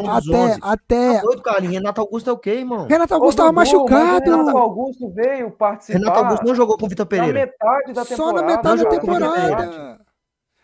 Até, 0.10 0.36
11. 0.36 0.60
até... 0.64 1.14
Tá 1.14 1.22
doido, 1.22 1.70
Renato 1.70 2.02
Augusto 2.02 2.30
é 2.32 2.34
o 2.34 2.38
quê, 2.40 2.54
irmão? 2.56 2.88
Renato 2.88 3.14
Augusto 3.14 3.38
tava 3.38 3.52
machucado. 3.52 4.32
Renato 4.32 4.58
Augusto 4.58 5.10
veio 5.12 5.52
participar. 5.52 6.00
Renato 6.00 6.20
Augusto 6.20 6.46
não 6.48 6.56
jogou 6.56 6.76
com 6.76 6.88
o 6.88 6.90
Vitor 6.90 7.06
Pereira. 7.06 7.34
Na 7.34 7.46
metade 7.46 7.94
da 7.94 8.04
temporada. 8.04 8.16
Só 8.16 8.34
na 8.34 8.42
metade 8.42 8.84
da 8.84 8.90
temporada. 8.90 10.07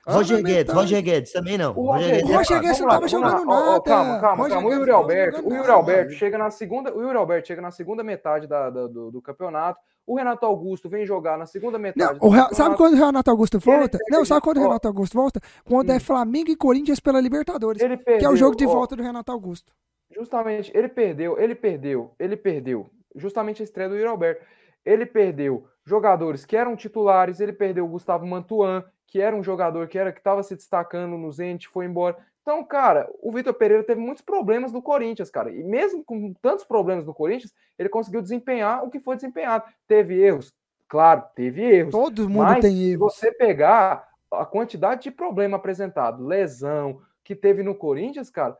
Ah, 0.06 0.13
Roger 0.16 0.38
né, 0.38 0.44
Guedes. 0.44 0.74
Tá. 0.74 0.80
Roger 0.80 1.02
Guedes 1.02 1.32
também 1.32 1.58
não. 1.58 1.72
O 1.78 1.86
Roger, 1.86 2.10
Guedes, 2.10 2.30
o 2.30 2.34
Roger 2.34 2.62
Guedes 2.62 2.80
não 2.80 2.88
estava 2.88 3.02
tá 3.02 3.08
jogando 3.08 3.48
lá. 3.48 3.56
nada. 3.56 3.72
Oh, 3.72 3.76
oh, 3.76 3.82
calma, 3.82 4.20
calma, 4.20 4.50
calma. 4.50 4.68
O 4.68 4.70
tá 4.70 4.76
Yuri 4.76 4.92
Alberto, 4.92 5.48
o 5.48 5.54
Yuri 5.54 5.72
Alberto 5.72 6.13
chega 6.13 6.38
na 6.38 6.52
segunda, 6.52 6.94
o 6.94 7.02
Yuri 7.02 7.18
Alberto 7.18 7.48
chega 7.48 7.62
na 7.62 7.72
segunda 7.72 8.04
metade 8.04 8.46
da, 8.46 8.70
da 8.70 8.88
do, 8.88 9.12
do, 9.12 9.22
campeonato. 9.22 9.80
O 10.06 10.18
Renato 10.18 10.46
Augusto 10.46 10.89
vem 10.89 11.06
jogar 11.06 11.38
na 11.38 11.46
segunda 11.46 11.80
metade. 11.80 12.20
Não, 12.22 12.30
Real, 12.30 12.54
sabe 12.54 12.76
quando 12.76 12.96
o 12.96 12.98
Renato 12.98 13.32
Augusto 13.32 13.58
volta? 13.58 13.98
Ele 14.02 14.18
não, 14.18 14.26
sabe 14.26 14.42
quando 14.42 14.58
o 14.58 14.62
Renato 14.63 14.88
Augusto 14.89 15.13
volta? 15.13 15.39
Quando 15.63 15.89
é 15.92 15.96
hum. 15.96 16.00
Flamengo 16.02 16.52
e 16.52 16.56
Corinthians 16.58 17.00
pela 17.00 17.22
Libertadores, 17.22 17.82
perdeu, 17.82 18.18
que 18.18 18.26
é 18.26 18.30
o 18.30 18.36
jogo 18.36 18.58
de 18.58 18.66
volta 18.66 18.98
do 18.98 19.04
Renato 19.04 19.32
Augusto. 19.32 19.72
Justamente, 20.13 20.70
ele 20.76 20.89
perdeu, 20.89 21.39
ele 21.39 21.56
perdeu, 21.56 22.12
ele 22.20 22.36
perdeu. 22.36 22.89
Justamente 23.16 23.62
a 23.62 23.63
estreia 23.63 23.88
do 23.88 23.96
Yuri 23.96 24.10
Alberto. 24.10 24.46
Ele 24.86 25.06
perdeu 25.06 25.66
jogadores 25.86 26.46
que 26.46 26.58
eram 26.58 26.76
titulares, 26.76 27.39
ele 27.39 27.54
perdeu 27.54 27.86
o 27.86 27.88
Gustavo 27.89 28.26
Mantuan, 28.28 28.84
que 29.13 29.21
era 29.21 29.36
um 29.36 29.43
jogador 29.43 29.88
que 29.88 29.99
era 29.99 30.12
que 30.12 30.19
estava 30.19 30.41
se 30.41 30.56
destacando 30.56 31.15
no 31.15 31.32
Zenit, 31.32 31.67
foi 31.67 31.86
embora. 31.86 32.17
Então, 32.41 32.63
cara, 32.63 33.08
o 33.21 33.32
Vitor 33.32 33.54
Pereira 33.54 33.84
teve 33.84 34.02
muitos 34.02 34.23
problemas 34.23 34.73
no 34.73 34.82
Corinthians, 34.82 35.30
cara. 35.30 35.52
E 35.52 35.63
mesmo 35.63 36.04
com 36.04 36.34
tantos 36.41 36.65
problemas 36.65 37.06
no 37.06 37.13
Corinthians, 37.13 37.54
ele 37.78 37.89
conseguiu 37.89 38.23
desempenhar 38.23 38.84
o 38.84 38.89
que 38.89 38.99
foi 38.99 39.15
desempenhado. 39.15 39.65
Teve 39.88 40.19
erros, 40.19 40.52
claro, 40.89 41.26
teve 41.36 41.62
erros. 41.62 41.91
Todo 41.91 42.28
mundo 42.28 42.41
mas 42.41 42.62
tem 42.62 42.89
erros. 42.89 43.13
Se 43.13 43.19
você 43.19 43.32
pegar 43.32 44.10
a 44.32 44.47
quantidade 44.47 45.04
de 45.04 45.12
problema 45.12 45.58
apresentado, 45.58 46.26
lesão 46.26 46.99
que 47.23 47.36
teve 47.36 47.62
no 47.62 47.76
Corinthians, 47.76 48.32
cara, 48.32 48.58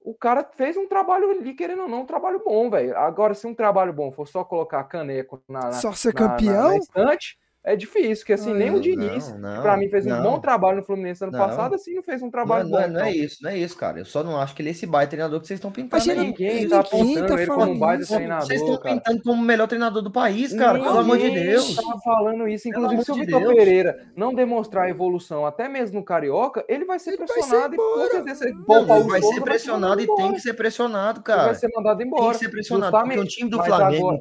o 0.00 0.14
cara 0.14 0.48
fez 0.54 0.76
um 0.76 0.86
trabalho 0.86 1.32
ali, 1.32 1.52
querendo 1.52 1.82
ou 1.82 1.88
não, 1.88 2.02
um 2.02 2.06
trabalho 2.06 2.40
bom, 2.44 2.70
velho. 2.70 2.96
Agora, 2.96 3.34
se 3.34 3.44
um 3.44 3.54
trabalho 3.54 3.92
bom 3.92 4.12
for 4.12 4.28
só 4.28 4.44
colocar 4.44 4.84
caneco 4.84 5.42
na, 5.48 5.72
só 5.72 5.92
ser 5.92 6.14
campeão? 6.14 6.62
Na, 6.62 6.68
na 6.68 6.76
estante, 6.76 7.38
é 7.66 7.74
difícil, 7.74 8.26
que 8.26 8.32
assim, 8.34 8.50
não, 8.50 8.58
nem 8.58 8.74
o 8.74 8.78
Diniz, 8.78 9.34
para 9.40 9.74
mim, 9.78 9.88
fez 9.88 10.04
não. 10.04 10.20
um 10.20 10.22
bom 10.22 10.38
trabalho 10.38 10.76
no 10.76 10.84
Fluminense 10.84 11.24
ano 11.24 11.32
não. 11.32 11.38
passado, 11.38 11.74
assim, 11.74 11.94
não 11.94 12.02
fez 12.02 12.20
um 12.20 12.30
trabalho 12.30 12.64
não, 12.64 12.72
bom. 12.72 12.78
É, 12.78 12.88
não, 12.88 13.00
é 13.00 13.10
isso, 13.10 13.42
não 13.42 13.50
é 13.50 13.56
isso, 13.56 13.74
cara. 13.74 14.00
Eu 14.00 14.04
só 14.04 14.22
não 14.22 14.38
acho 14.38 14.54
que 14.54 14.60
ele 14.60 14.68
é 14.68 14.72
esse 14.72 14.84
baita 14.84 15.12
treinador 15.12 15.40
que 15.40 15.46
vocês 15.46 15.56
estão 15.56 15.72
pintando. 15.72 16.04
Mas 16.06 16.14
ninguém 16.14 16.68
tá 16.68 16.80
apontando 16.80 17.38
ele 17.38 17.46
como 17.46 17.72
um 17.72 17.78
baita 17.78 18.04
treinador. 18.04 18.46
Vocês 18.46 18.60
estão 18.60 18.78
pintando 18.78 19.22
como 19.22 19.40
o 19.40 19.44
melhor 19.46 19.66
treinador 19.66 20.02
do 20.02 20.10
país, 20.10 20.52
cara, 20.52 20.78
pelo 20.78 20.98
amor 20.98 21.16
de 21.16 21.30
Deus. 21.30 21.74
Tava 21.74 21.98
falando 22.00 22.46
isso, 22.46 22.68
inclusive, 22.68 23.02
se 23.02 23.12
o 23.12 23.14
Vitor 23.14 23.40
Deus 23.40 23.54
Pereira 23.54 24.08
não 24.14 24.34
demonstrar 24.34 24.90
evolução, 24.90 25.46
até 25.46 25.66
mesmo 25.66 26.00
no 26.00 26.04
Carioca, 26.04 26.62
ele 26.68 26.84
vai 26.84 26.98
ser 26.98 27.14
ele 27.14 27.24
pressionado 27.24 27.76
vai 27.78 27.86
ser 27.88 28.04
e 28.04 28.08
com 28.10 28.10
certeza. 28.10 28.58
Bom, 28.66 28.94
ele 28.94 29.08
vai 29.08 29.22
ser 29.22 29.40
pressionado 29.40 30.02
e 30.02 30.06
tem 30.16 30.32
que 30.34 30.40
ser 30.40 30.52
pressionado, 30.52 31.22
cara. 31.22 31.44
vai 31.44 31.54
ser 31.54 31.70
mandado 31.74 32.02
embora. 32.02 32.24
Tem 32.24 32.32
que 32.32 32.38
ser 32.40 32.50
pressionado, 32.50 32.94
porque 32.94 33.18
um 33.18 33.24
time 33.24 33.48
do 33.48 33.62
Flamengo, 33.62 34.18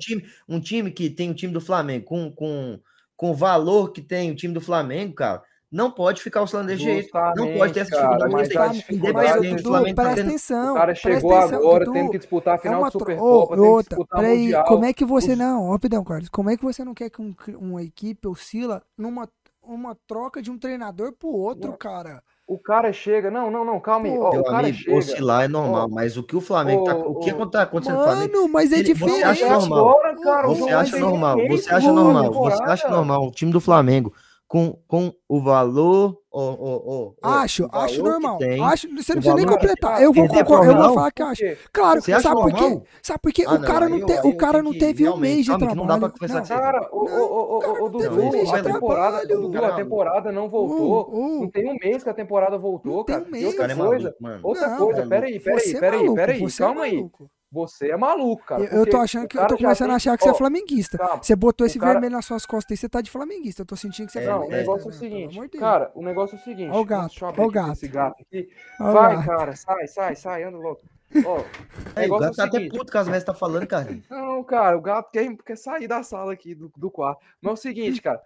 um 0.47 0.62
time 0.62 0.91
que 0.91 1.10
tem 1.10 1.29
um 1.29 1.34
time 1.34 1.51
do 1.51 1.60
Flamengo 1.60 2.06
com 2.06 2.79
com 3.23 3.31
o 3.31 3.33
valor 3.33 3.93
que 3.93 4.01
tem 4.01 4.29
o 4.31 4.36
time 4.36 4.53
do 4.53 4.59
Flamengo, 4.59 5.13
cara, 5.13 5.41
não 5.71 5.89
pode 5.89 6.21
ficar 6.21 6.41
oscilando 6.41 6.67
desse 6.67 6.83
jeito. 6.83 7.09
Não 7.38 7.53
pode 7.53 7.71
ter 7.71 7.79
essa 7.79 7.91
dificuldade. 7.91 8.19
Cara, 8.19 8.29
mas 8.29 8.49
tá, 8.49 8.93
independente, 8.93 9.55
Dudu, 9.55 9.69
Flamengo 9.69 9.95
presta 9.95 10.15
tá 10.15 10.21
atenção. 10.21 10.71
O 10.71 10.75
cara 10.75 10.95
chegou 10.95 11.38
atenção, 11.38 11.59
agora 11.59 11.86
Dudu, 11.86 11.93
tendo 11.93 12.12
que 12.12 12.17
disputar 12.17 12.55
a 12.55 12.57
final 12.57 12.73
é 12.73 12.77
uma... 12.79 12.89
do 12.89 12.99
Supercopa, 12.99 13.55
oh, 13.55 13.65
outra, 13.65 13.97
que 13.97 14.05
peraí, 14.07 14.39
Mundial. 14.39 14.65
Como 14.65 14.83
é 14.83 14.91
que 14.91 15.05
você 15.05 15.38
não... 15.38 15.71
Rapidão, 15.71 16.03
Carlos. 16.03 16.27
Como 16.27 16.49
é 16.49 16.57
que 16.57 16.63
você 16.63 16.83
não 16.83 16.93
quer 16.93 17.09
que 17.09 17.21
um, 17.21 17.33
uma 17.57 17.81
equipe 17.81 18.27
oscila 18.27 18.83
numa 18.97 19.29
uma 19.65 19.95
troca 20.05 20.41
de 20.41 20.51
um 20.51 20.59
treinador 20.59 21.13
pro 21.13 21.29
outro, 21.29 21.69
não. 21.69 21.77
cara? 21.77 22.21
O 22.45 22.60
cara 22.60 22.91
chega. 22.91 23.32
Não, 23.32 23.49
não, 23.49 23.63
não, 23.63 23.79
calma 23.79 24.08
aí. 24.08 24.15
Pô, 24.17 24.27
o 24.39 24.43
cara 24.43 24.67
amigo, 24.67 24.77
chega. 24.77 24.97
oscilar 24.97 25.43
é 25.45 25.47
normal, 25.47 25.89
mas 25.89 26.17
o 26.17 26.23
que 26.23 26.36
o 26.36 26.41
Flamengo 26.41 26.84
tá. 26.84 26.95
O 26.95 27.15
que 27.15 27.32
ô, 27.34 27.45
tá 27.45 27.62
acontecendo 27.62 27.97
no 27.97 28.03
Flamengo? 28.03 28.34
Mano, 28.34 28.49
mas 28.49 28.71
é 28.73 28.79
Ele- 28.79 28.93
você 28.93 28.93
diferente. 28.93 29.23
acha 29.23 29.49
normal? 29.49 29.79
Agora, 29.89 30.15
cara, 30.21 30.47
Você 30.47 30.69
acha 30.71 30.99
normal, 30.99 31.38
você 31.47 31.73
acha 31.73 31.91
normal, 31.91 32.34
você 32.34 32.63
acha 32.63 32.89
normal 32.89 33.27
o 33.27 33.32
time 33.32 33.51
do 33.51 33.62
Flamengo 33.62 34.13
com, 34.53 34.77
com 34.87 35.11
o 35.27 35.41
valor. 35.41 36.15
ó, 36.31 36.39
ó, 36.39 36.81
ó, 37.23 37.27
Acho, 37.27 37.67
valor 37.67 37.85
acho 37.85 38.03
normal. 38.03 38.37
tem, 38.37 38.63
Acho, 38.63 38.87
você 38.95 39.13
não 39.15 39.21
precisa 39.21 39.33
nem 39.35 39.47
completar. 39.47 39.95
tem. 39.95 40.03
Eu 40.05 40.13
vou 40.13 40.27
concordar, 40.27 40.67
eu 40.71 40.77
vou 40.77 40.93
falar 40.93 41.11
que 41.11 41.23
acho. 41.23 41.43
Claro, 41.71 41.99
Você 42.03 42.21
sabe 42.21 42.35
por 42.39 42.53
quê? 42.53 42.81
Sabe 43.01 43.19
por 43.19 43.33
quê? 43.33 43.45
Ah, 43.47 43.53
o 43.55 43.61
cara 43.63 43.89
não, 43.89 43.97
eu- 43.97 44.05
te- 44.05 44.27
o 44.27 44.37
cara 44.37 44.61
não 44.61 44.71
teve 44.77 45.09
um 45.09 45.17
mês 45.17 45.45
de 45.45 45.49
calma, 45.51 45.67
que 45.67 45.75
não 45.75 45.87
dá 45.87 45.97
pra 45.97 46.09
trabalho. 46.09 46.13
conversar 46.13 46.37
Não, 46.39 46.45
sério. 46.45 46.61
Cara, 46.63 46.89
o, 46.91 46.99
o, 46.99 47.81
o, 47.81 47.85
o 47.85 47.89
Dudu, 47.89 48.11
mês 48.31 48.47
de 48.47 48.55
a 48.55 48.63
temporada, 48.63 49.17
trabalho. 49.17 49.39
o 49.39 49.41
Dudu, 49.41 49.65
a 49.65 49.75
temporada 49.75 50.31
não 50.31 50.47
voltou. 50.47 51.09
Uh, 51.09 51.15
uh. 51.17 51.41
Não 51.41 51.49
tem 51.49 51.71
um 51.71 51.75
mês 51.81 52.03
que 52.03 52.09
a 52.09 52.13
temporada 52.13 52.55
voltou, 52.59 52.97
Não 52.97 53.03
tem 53.05 53.15
cara. 53.15 53.25
cara 53.31 53.45
outra 53.47 53.71
é 53.71 53.75
coisa, 53.75 54.15
outra 54.43 54.67
Não, 54.67 54.77
coisa, 54.77 55.07
peraí, 55.07 55.39
peraí, 55.39 55.71
é 55.71 55.79
peraí, 55.79 56.13
peraí, 56.13 56.43
é 56.45 56.47
calma 56.59 56.83
aí. 56.83 57.09
Você 57.53 57.91
é 57.91 57.95
maluco, 57.97 58.43
cara. 58.45 58.63
Eu, 58.63 58.89
tô 58.89 58.97
achando 58.97 59.27
que 59.27 59.37
eu 59.37 59.45
tô 59.45 59.55
começando 59.57 59.91
a 59.91 59.95
achar 59.95 60.17
que 60.17 60.23
você 60.23 60.31
é 60.31 60.33
flamenguista. 60.33 60.97
calma, 60.97 61.21
Você 61.23 61.35
botou 61.35 61.67
esse 61.67 61.77
cara- 61.77 61.93
vermelho 61.93 62.13
nas 62.15 62.25
suas 62.25 62.47
costas 62.47 62.75
e 62.77 62.81
você 62.81 62.89
tá 62.89 62.99
de 62.99 63.11
flamenguista. 63.11 63.61
Eu 63.61 63.65
tô 63.67 63.75
sentindo 63.75 64.07
que 64.07 64.13
você 64.13 64.19
é, 64.19 64.23
É, 64.23 64.27
Não, 64.27 64.47
o 64.47 64.49
negócio 64.49 64.85
é 64.87 64.89
o 64.89 64.91
né? 64.91 64.97
Seguinte, 64.97 65.49
cara, 65.59 65.91
o 65.93 66.01
negócio 66.03 66.35
é 66.35 66.39
o 66.39 66.43
seguinte. 66.43 66.71
Ó 66.73 66.81
o 66.81 66.85
gato, 66.85 67.09
deixa 67.09 67.25
eu 67.25 67.27
ó 67.27 67.31
abrir 67.31 67.43
o 67.45 67.51
gato. 67.51 67.71
esse 67.73 67.87
gato 67.87 68.21
aqui. 68.21 68.49
Vai, 68.79 69.15
gato. 69.17 69.25
cara, 69.27 69.55
sai, 69.55 69.87
sai, 69.87 70.15
sai, 70.15 70.43
anda 70.43 70.57
logo. 70.57 70.79
Ó, 71.25 71.37
o 71.41 71.45
Aí, 71.95 72.09
o 72.09 72.13
negócio 72.17 72.23
é 72.25 72.27
gato 72.27 72.33
o 72.33 72.35
tá 72.37 72.43
até 72.45 72.57
seguinte. 72.57 72.77
puto 72.79 72.91
que 72.91 72.97
as 72.97 73.07
vezes 73.07 73.23
tá 73.23 73.33
falando, 73.35 73.67
cara. 73.67 73.99
Não, 74.09 74.43
cara, 74.43 74.75
o 74.75 74.81
gato 74.81 75.11
quer, 75.11 75.31
quer 75.45 75.55
sair 75.57 75.87
da 75.87 76.01
sala 76.01 76.33
aqui 76.33 76.55
do, 76.55 76.71
do 76.75 76.89
quarto. 76.89 77.21
Mas 77.39 77.51
é 77.51 77.53
o 77.53 77.57
seguinte, 77.57 78.01
cara. 78.01 78.19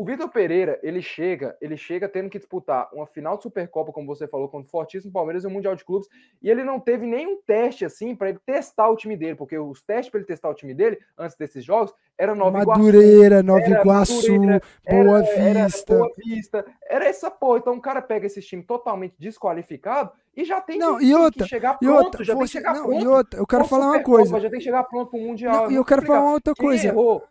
O 0.00 0.04
Vitor 0.04 0.28
Pereira, 0.28 0.78
ele 0.80 1.02
chega, 1.02 1.56
ele 1.60 1.76
chega 1.76 2.08
tendo 2.08 2.30
que 2.30 2.38
disputar 2.38 2.88
uma 2.92 3.04
final 3.04 3.36
de 3.36 3.42
Supercopa, 3.42 3.90
como 3.92 4.06
você 4.06 4.28
falou, 4.28 4.48
contra 4.48 4.68
o 4.68 4.70
Fortíssimo 4.70 5.12
Palmeiras 5.12 5.42
e 5.42 5.48
o 5.48 5.50
Mundial 5.50 5.74
de 5.74 5.84
Clubes, 5.84 6.08
e 6.40 6.48
ele 6.48 6.62
não 6.62 6.78
teve 6.78 7.04
nenhum 7.04 7.42
teste 7.42 7.84
assim 7.84 8.14
para 8.14 8.28
ele 8.28 8.38
testar 8.46 8.88
o 8.90 8.94
time 8.94 9.16
dele, 9.16 9.34
porque 9.34 9.58
os 9.58 9.82
testes 9.82 10.08
para 10.08 10.18
ele 10.20 10.26
testar 10.28 10.50
o 10.50 10.54
time 10.54 10.72
dele 10.72 11.00
antes 11.18 11.36
desses 11.36 11.64
jogos 11.64 11.92
era 12.16 12.32
Nova 12.32 12.60
Iguaçu, 12.62 12.80
Madureira, 12.80 13.42
Nova 13.42 13.60
era 13.60 13.80
Iguaçu, 13.80 14.30
Madureira, 14.30 14.62
Boa 14.88 15.18
era- 15.18 15.40
era 15.40 15.64
Vista. 15.66 15.96
Boa 15.96 16.12
Vista. 16.16 16.66
Era 16.88 17.04
essa 17.04 17.28
porra. 17.28 17.58
Então 17.58 17.74
o 17.74 17.80
cara 17.80 18.00
pega 18.00 18.26
esse 18.26 18.40
time 18.40 18.62
totalmente 18.62 19.16
desqualificado 19.18 20.12
e 20.36 20.44
já 20.44 20.60
tem 20.60 20.78
Não, 20.78 20.98
que, 20.98 21.06
e 21.06 21.08
que 21.08 21.14
outra, 21.16 21.46
chegar 21.48 21.76
E 21.82 21.84
pronto, 21.84 22.04
outra, 22.04 22.24
já 22.24 22.34
tem 22.34 22.42
que 22.42 22.48
você, 22.48 22.58
chegar 22.58 22.74
não, 22.74 22.86
pronto. 22.86 23.02
e 23.02 23.06
outra, 23.08 23.40
eu 23.40 23.46
quero 23.48 23.64
falar 23.64 23.86
uma 23.86 24.02
coisa. 24.02 24.38
Já 24.38 24.48
tem 24.48 24.58
que 24.60 24.64
chegar 24.64 24.84
pronto 24.84 25.10
pro 25.10 25.18
Mundial. 25.18 25.64
Não, 25.64 25.70
e 25.72 25.74
eu 25.74 25.84
quero 25.84 26.02
falar 26.02 26.20
complicado. 26.20 26.24
uma 26.28 26.34
outra 26.34 26.54
coisa. 26.54 26.86
errou, 26.86 27.24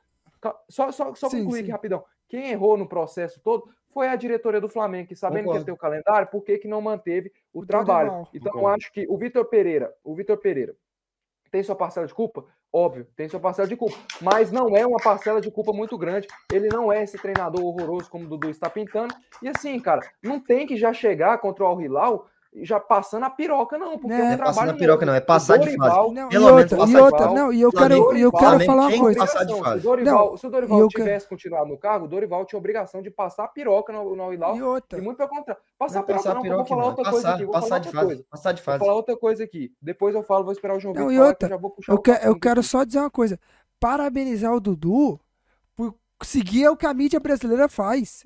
só, 0.69 0.91
só, 0.91 1.15
só 1.15 1.29
Sim, 1.29 1.43
concluir 1.43 1.59
sim. 1.59 1.63
aqui 1.63 1.71
rapidão. 1.71 2.03
Quem 2.27 2.49
errou 2.51 2.77
no 2.77 2.87
processo 2.87 3.39
todo 3.39 3.69
foi 3.93 4.07
a 4.07 4.15
diretoria 4.15 4.61
do 4.61 4.69
Flamengo, 4.69 5.07
que 5.07 5.15
sabendo 5.15 5.43
que 5.43 5.47
ia 5.49 5.53
Concordo. 5.53 5.65
ter 5.65 5.71
o 5.71 5.77
calendário, 5.77 6.27
por 6.27 6.43
que, 6.43 6.57
que 6.57 6.67
não 6.67 6.81
manteve 6.81 7.31
o, 7.53 7.61
O 7.61 7.65
trabalho? 7.65 8.27
Então 8.33 8.51
eu 8.51 8.53
Concordo. 8.53 8.75
acho 8.75 8.91
que 8.91 9.07
o 9.09 9.17
Vitor 9.17 9.45
Pereira, 9.45 9.93
o 10.03 10.13
Vitor 10.13 10.37
Pereira, 10.37 10.75
tem 11.49 11.63
sua 11.63 11.75
parcela 11.75 12.05
de 12.05 12.13
culpa? 12.13 12.45
Óbvio, 12.71 13.07
tem 13.15 13.29
sua 13.29 13.39
parcela 13.39 13.67
de 13.67 13.75
culpa. 13.77 13.97
Mas 14.21 14.51
não 14.51 14.75
é 14.75 14.85
uma 14.85 14.99
parcela 14.99 15.39
de 15.39 15.49
culpa 15.49 15.71
muito 15.71 15.97
grande. 15.97 16.27
Ele 16.51 16.67
não 16.67 16.91
é 16.91 17.01
esse 17.01 17.17
treinador 17.17 17.63
horroroso 17.63 18.09
como 18.09 18.25
o 18.25 18.27
Dudu 18.27 18.49
está 18.49 18.69
pintando. 18.69 19.15
E 19.41 19.47
assim, 19.47 19.79
cara, 19.79 20.01
não 20.21 20.39
tem 20.39 20.67
que 20.67 20.75
já 20.75 20.93
chegar 20.93 21.37
contra 21.39 21.63
o 21.63 21.67
Al 21.67 21.81
Hilal 21.81 22.27
já 22.55 22.79
passando 22.79 23.23
a 23.25 23.29
piroca, 23.29 23.77
não. 23.77 23.97
Porque 23.97 24.07
Não 24.07 24.15
é 24.15 24.17
um 24.17 24.21
é 24.21 24.27
Não 24.27 24.33
é 24.33 24.37
passar 24.37 24.53
trabalho 24.53 24.71
na 24.73 24.77
piroca, 24.77 25.05
não, 25.05 25.13
é 25.13 25.17
O 25.19 25.25
passar 25.25 25.57
de 25.57 25.65
fase. 25.65 25.77
Dorival- 25.77 26.11
Não, 26.11 26.27
e 26.27 26.29
Pelo 26.31 26.45
menos 26.45 26.61
outra, 26.61 26.77
passar 26.77 26.89
e 26.89 26.95
de 26.95 27.01
outra, 27.01 27.19
fase. 27.19 27.35
não, 27.35 27.53
e 27.53 27.61
eu 27.61 27.71
quero, 27.71 28.17
e 28.17 28.21
eu 28.21 28.31
quero 28.31 28.59
falar 28.65 28.87
uma 28.87 28.97
coisa. 28.99 29.19
passar 29.19 29.41
o 29.43 29.79
Dorival, 29.79 30.29
Não, 30.31 30.37
se 30.37 30.47
o 30.47 30.49
Dorival 30.49 30.77
e 30.77 30.81
eu 30.81 30.87
quero- 30.89 31.03
tivesse 31.03 31.27
continuado 31.29 31.69
no 31.69 31.77
cargo, 31.77 32.05
o 32.05 32.07
Dorival 32.07 32.45
tinha 32.45 32.57
obrigação 32.59 33.01
de 33.01 33.09
passar 33.11 33.43
a 33.45 33.47
piroca 33.47 33.91
no, 33.93 34.15
no 34.15 34.33
Hilal. 34.33 34.55
E 34.55 34.61
outra. 34.63 34.99
E 34.99 35.01
muito 35.01 35.17
pelo 35.17 35.29
contrário. 35.29 35.61
Passar 35.77 35.95
Não 35.95 36.01
a 36.01 36.05
piroca, 36.05 36.23
passar 36.23 36.33
não, 36.35 36.41
a 36.41 36.45
eu 36.47 36.55
vou 36.55 36.63
piroca, 36.65 36.69
falar 36.69 36.81
não. 36.81 36.89
outra 36.89 37.11
coisa 37.11 37.29
aqui. 37.29 37.45
Passar, 37.45 37.45
Vou 37.45 37.53
falar 37.53 37.61
passar 37.61 37.79
de 37.79 37.87
outra 37.87 37.99
fase. 38.01 38.07
coisa. 38.07 38.25
Passar 38.29 38.51
de 38.51 38.61
Vou 38.61 38.65
fase. 38.65 38.79
falar 38.79 38.93
outra 38.95 39.17
coisa 39.17 39.43
aqui. 39.43 39.71
Depois 39.81 40.15
eu 40.15 40.23
falo, 40.23 40.43
vou 40.43 40.53
esperar 40.53 40.75
o 40.77 40.79
João 40.79 40.93
Não, 40.93 41.01
Vitor 41.07 41.13
e 41.13 41.17
falar, 41.17 41.27
outra, 41.29 41.47
que 41.47 41.53
eu 41.53 41.57
já 41.57 41.61
vou 41.61 41.69
puxar 41.71 41.91
Eu, 41.91 41.95
o 41.97 42.01
que- 42.01 42.11
eu 42.11 42.39
quero 42.39 42.63
só 42.63 42.83
dizer 42.83 42.99
uma 42.99 43.09
coisa. 43.11 43.39
Parabenizar 43.79 44.53
o 44.53 44.59
Dudu 44.59 45.19
por 45.75 45.93
seguir 46.23 46.67
o 46.67 46.75
que 46.75 46.85
a 46.85 46.93
mídia 46.93 47.19
brasileira 47.19 47.67
faz. 47.69 48.23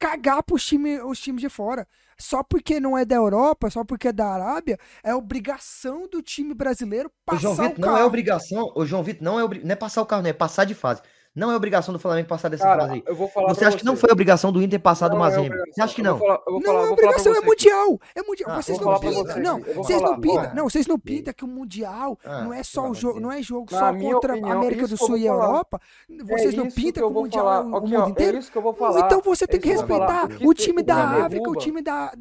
Cagar 0.00 0.42
pros 0.42 0.64
time, 0.66 1.00
os 1.02 1.20
times 1.20 1.40
de 1.42 1.48
fora. 1.48 1.86
Só 2.18 2.42
porque 2.42 2.80
não 2.80 2.98
é 2.98 3.04
da 3.04 3.14
Europa, 3.14 3.70
só 3.70 3.84
porque 3.84 4.08
é 4.08 4.12
da 4.12 4.26
Arábia, 4.28 4.78
é 5.02 5.14
obrigação 5.14 6.08
do 6.08 6.20
time 6.22 6.52
brasileiro 6.54 7.08
O 7.08 7.12
passar 7.24 7.40
João 7.40 7.54
o 7.54 7.56
Vitor 7.56 7.78
não 7.78 7.88
é 7.90 7.92
carro. 7.96 8.06
obrigação. 8.06 8.72
O 8.74 8.84
João 8.84 9.02
Vitor 9.02 9.22
não 9.22 9.38
é, 9.38 9.44
obri- 9.44 9.62
não 9.62 9.70
é 9.72 9.76
passar 9.76 10.02
o 10.02 10.06
carro, 10.06 10.22
não 10.22 10.30
é 10.30 10.32
passar 10.34 10.64
de 10.64 10.74
fase. 10.74 11.00
Não 11.40 11.50
é 11.50 11.56
obrigação 11.56 11.94
do 11.94 11.98
Flamengo 11.98 12.28
passar 12.28 12.50
dessa 12.50 12.64
Cara, 12.64 12.82
fase 12.82 12.92
aí. 12.92 13.02
eu 13.06 13.14
vou 13.16 13.26
falar 13.26 13.48
Você 13.48 13.64
acha 13.64 13.78
que 13.78 13.84
não 13.84 13.96
foi 13.96 14.10
obrigação 14.12 14.52
do 14.52 14.60
Inter 14.62 14.78
passar 14.78 15.08
do 15.08 15.16
Não 15.16 15.24
é 15.24 15.28
Mazembe? 15.30 15.46
obrigação. 15.46 15.72
Você 15.74 15.80
acha 15.80 15.94
que 15.94 16.00
Eu 16.02 16.04
não? 16.04 16.18
vou 16.18 16.26
falar- 16.28 16.40
eu 16.46 16.52
vou 16.52 16.60
Não, 16.60 16.66
falar- 16.66 16.78
é 16.78 16.82
falar 16.82 16.86
pra 16.96 17.04
obrigação, 17.06 17.32
é 17.32 17.34
você 17.36 17.46
mundial. 17.46 18.00
É 18.14 18.22
mundial. 18.22 18.50
Ah, 18.50 18.62
vocês 18.62 18.78
não 18.78 18.92
você 18.92 19.40
Não, 19.40 19.60
vocês 19.74 20.02
não 20.02 20.20
pintam. 20.20 20.54
Não, 20.54 20.64
vocês 20.68 20.86
não 20.86 20.98
pintam 20.98 21.32
que 21.34 21.44
o 21.44 21.48
mundial 21.48 22.18
Ah, 22.22 22.42
não 22.42 22.52
é 22.52 22.62
só 22.62 22.88
o 22.90 22.94
jogo, 22.94 23.18
não 23.20 23.32
é 23.32 23.40
jogo 23.40 23.70
só 23.70 23.90
contra 23.94 24.34
opinião, 24.34 24.52
América 24.58 24.86
do 24.86 24.96
Sul 24.98 25.16
e. 25.16 25.24
Europa. 25.26 25.80
Vocês 26.24 26.52
é 26.52 26.56
não 26.58 26.66
isso 26.66 26.76
pintam 26.76 27.06
que 27.06 27.10
o 27.10 27.22
mundial 27.22 27.50
é 27.52 27.60
o 27.60 27.64
mundo 27.64 27.96
ó, 27.96 28.08
inteiro. 28.08 28.36
É 28.36 28.40
isso 28.40 28.52
que 28.52 28.58
eu 28.58 28.62
vou 28.62 28.74
falar. 28.74 29.00
Então 29.00 29.22
você 29.22 29.46
tem 29.46 29.56
É 29.58 29.62
que 29.62 29.68
respeitar 29.70 30.24
O 30.24 30.28
que 30.28 30.46
o 30.46 30.50
que- 30.50 30.62
time 30.62 30.82
da 30.82 30.96
África, 31.24 31.50
o 31.50 31.56
time 31.56 31.80
da, 31.80 32.12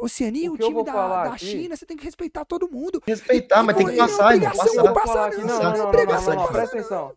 Oceania, 0.00 0.50
o 0.50 0.56
time 0.56 0.82
da, 0.82 1.36
China. 1.36 1.76
Você 1.76 1.84
tem 1.84 1.96
que 1.96 2.04
respeitar 2.04 2.44
todo 2.46 2.70
mundo. 2.70 3.02
Respeitar, 3.06 3.62
mas 3.62 3.76
tem 3.76 3.86
que 3.86 3.92
E 3.92 3.96
não 3.96 4.04
é 4.04 4.08
passar, 4.08 4.24
obrigação 4.26 4.64
Passar. 4.64 4.82
não 4.82 4.94
passar, 4.94 5.30
não. 5.32 5.38
Não, 5.38 5.46
Não 5.46 5.46
não, 5.48 5.60
é 5.60 5.70
não, 5.72 5.78
não, 5.78 5.88
obrigação 5.88 6.34
não, 6.34 6.40
não, 6.40 6.46
passar, 6.46 6.52
presta 6.58 6.76
não. 6.76 6.80
atenção. 6.82 7.12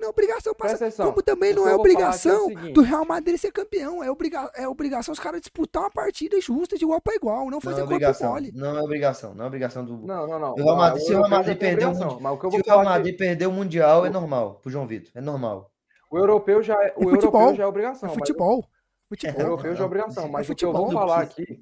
Não 0.00 0.06
é 0.06 0.10
obrigação 0.10 0.54
atenção. 0.60 1.06
Como 1.10 1.22
também 1.22 1.52
O 1.52 1.56
não 1.56 1.62
é 1.62 1.66
aqui 1.66 1.72
é 1.72 1.76
o 1.76 1.80
obrigação 1.80 2.46
seguinte. 2.46 2.72
do 2.72 2.82
Real 2.82 3.04
Madrid 3.04 3.36
ser 3.36 3.50
campeão. 3.50 4.02
É, 4.02 4.08
obriga 4.10 4.48
é 4.54 4.68
obrigação 4.68 5.12
os 5.12 5.18
caras 5.18 5.40
disputar 5.40 5.82
uma 5.82 5.90
partida 5.90 6.40
justa, 6.40 6.76
de 6.78 6.84
igual 6.84 7.00
para 7.00 7.16
igual. 7.16 7.44
Não 7.46 7.50
Não 7.52 7.60
fazer 7.60 7.78
é 7.78 7.80
corpo 7.80 7.94
obrigação. 7.94 8.30
mole. 8.30 8.52
Não 8.54 8.76
é 8.78 8.82
obrigação. 8.82 9.34
Não 9.34 9.44
é 9.44 9.48
obrigação 9.48 9.84
do. 9.84 9.96
Não, 9.98 10.26
não, 10.28 10.38
não. 10.38 10.52
O 10.52 10.56
Real 10.56 10.76
Madrid- 10.76 11.02
Ah, 11.02 11.06
se 11.06 11.12
o 11.14 11.16
Real 11.18 11.30
Madrid 11.30 11.58
perder 11.58 11.84
o 11.86 11.88
obrigação, 11.88 12.08
Mundi- 12.10 12.22
Mas 12.22 12.32
o 12.32 12.50
Se 12.50 12.60
o 12.60 12.64
Real 12.64 12.84
Madrid 12.84 13.16
perder 13.18 13.46
o 13.46 13.52
Mundial, 13.52 14.06
é 14.06 14.10
normal. 14.10 14.54
Pro 14.62 14.70
João 14.70 14.86
Vitor. 14.86 15.10
É 15.14 15.20
normal. 15.20 15.72
o 16.10 16.16
europeu 16.18 16.62
já 16.62 16.74
é, 16.74 16.94
o 16.96 17.02
É 17.02 17.10
futebol. 17.10 17.40
europeu 17.40 17.56
já 17.56 17.64
é 17.64 17.66
obrigação. 17.66 18.06
É 18.08 18.10
mas 18.12 18.18
futebol. 18.18 18.58
O 18.60 18.64
Futebol. 19.08 19.40
europeu 19.40 19.74
já 19.74 19.82
é 19.82 19.86
obrigação, 19.86 20.24
É 20.24 20.28
mas 20.30 20.48
o 20.48 20.54
que 20.54 20.64
eu 20.64 20.72
vou 20.72 20.84
não 20.86 20.92
falar 20.92 21.20
aqui, 21.22 21.60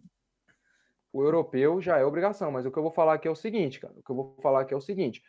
o 1.12 1.22
europeu 1.22 1.80
já 1.80 1.96
é 1.98 2.04
obrigação, 2.04 2.50
mas 2.50 2.66
o 2.66 2.70
que 2.70 2.78
eu 2.78 2.82
vou 2.82 2.92
falar 2.92 3.14
aqui 3.14 3.26
é 3.26 3.30
o 3.30 3.34
seguinte, 3.36 3.80
cara, 3.80 3.94
o 3.96 4.02
que 4.02 4.10
eu 4.10 4.16
vou 4.16 4.36
falar 4.42 4.60
aqui 4.60 4.74
é 4.74 4.76
o 4.76 4.80
seguinte, 4.80 5.22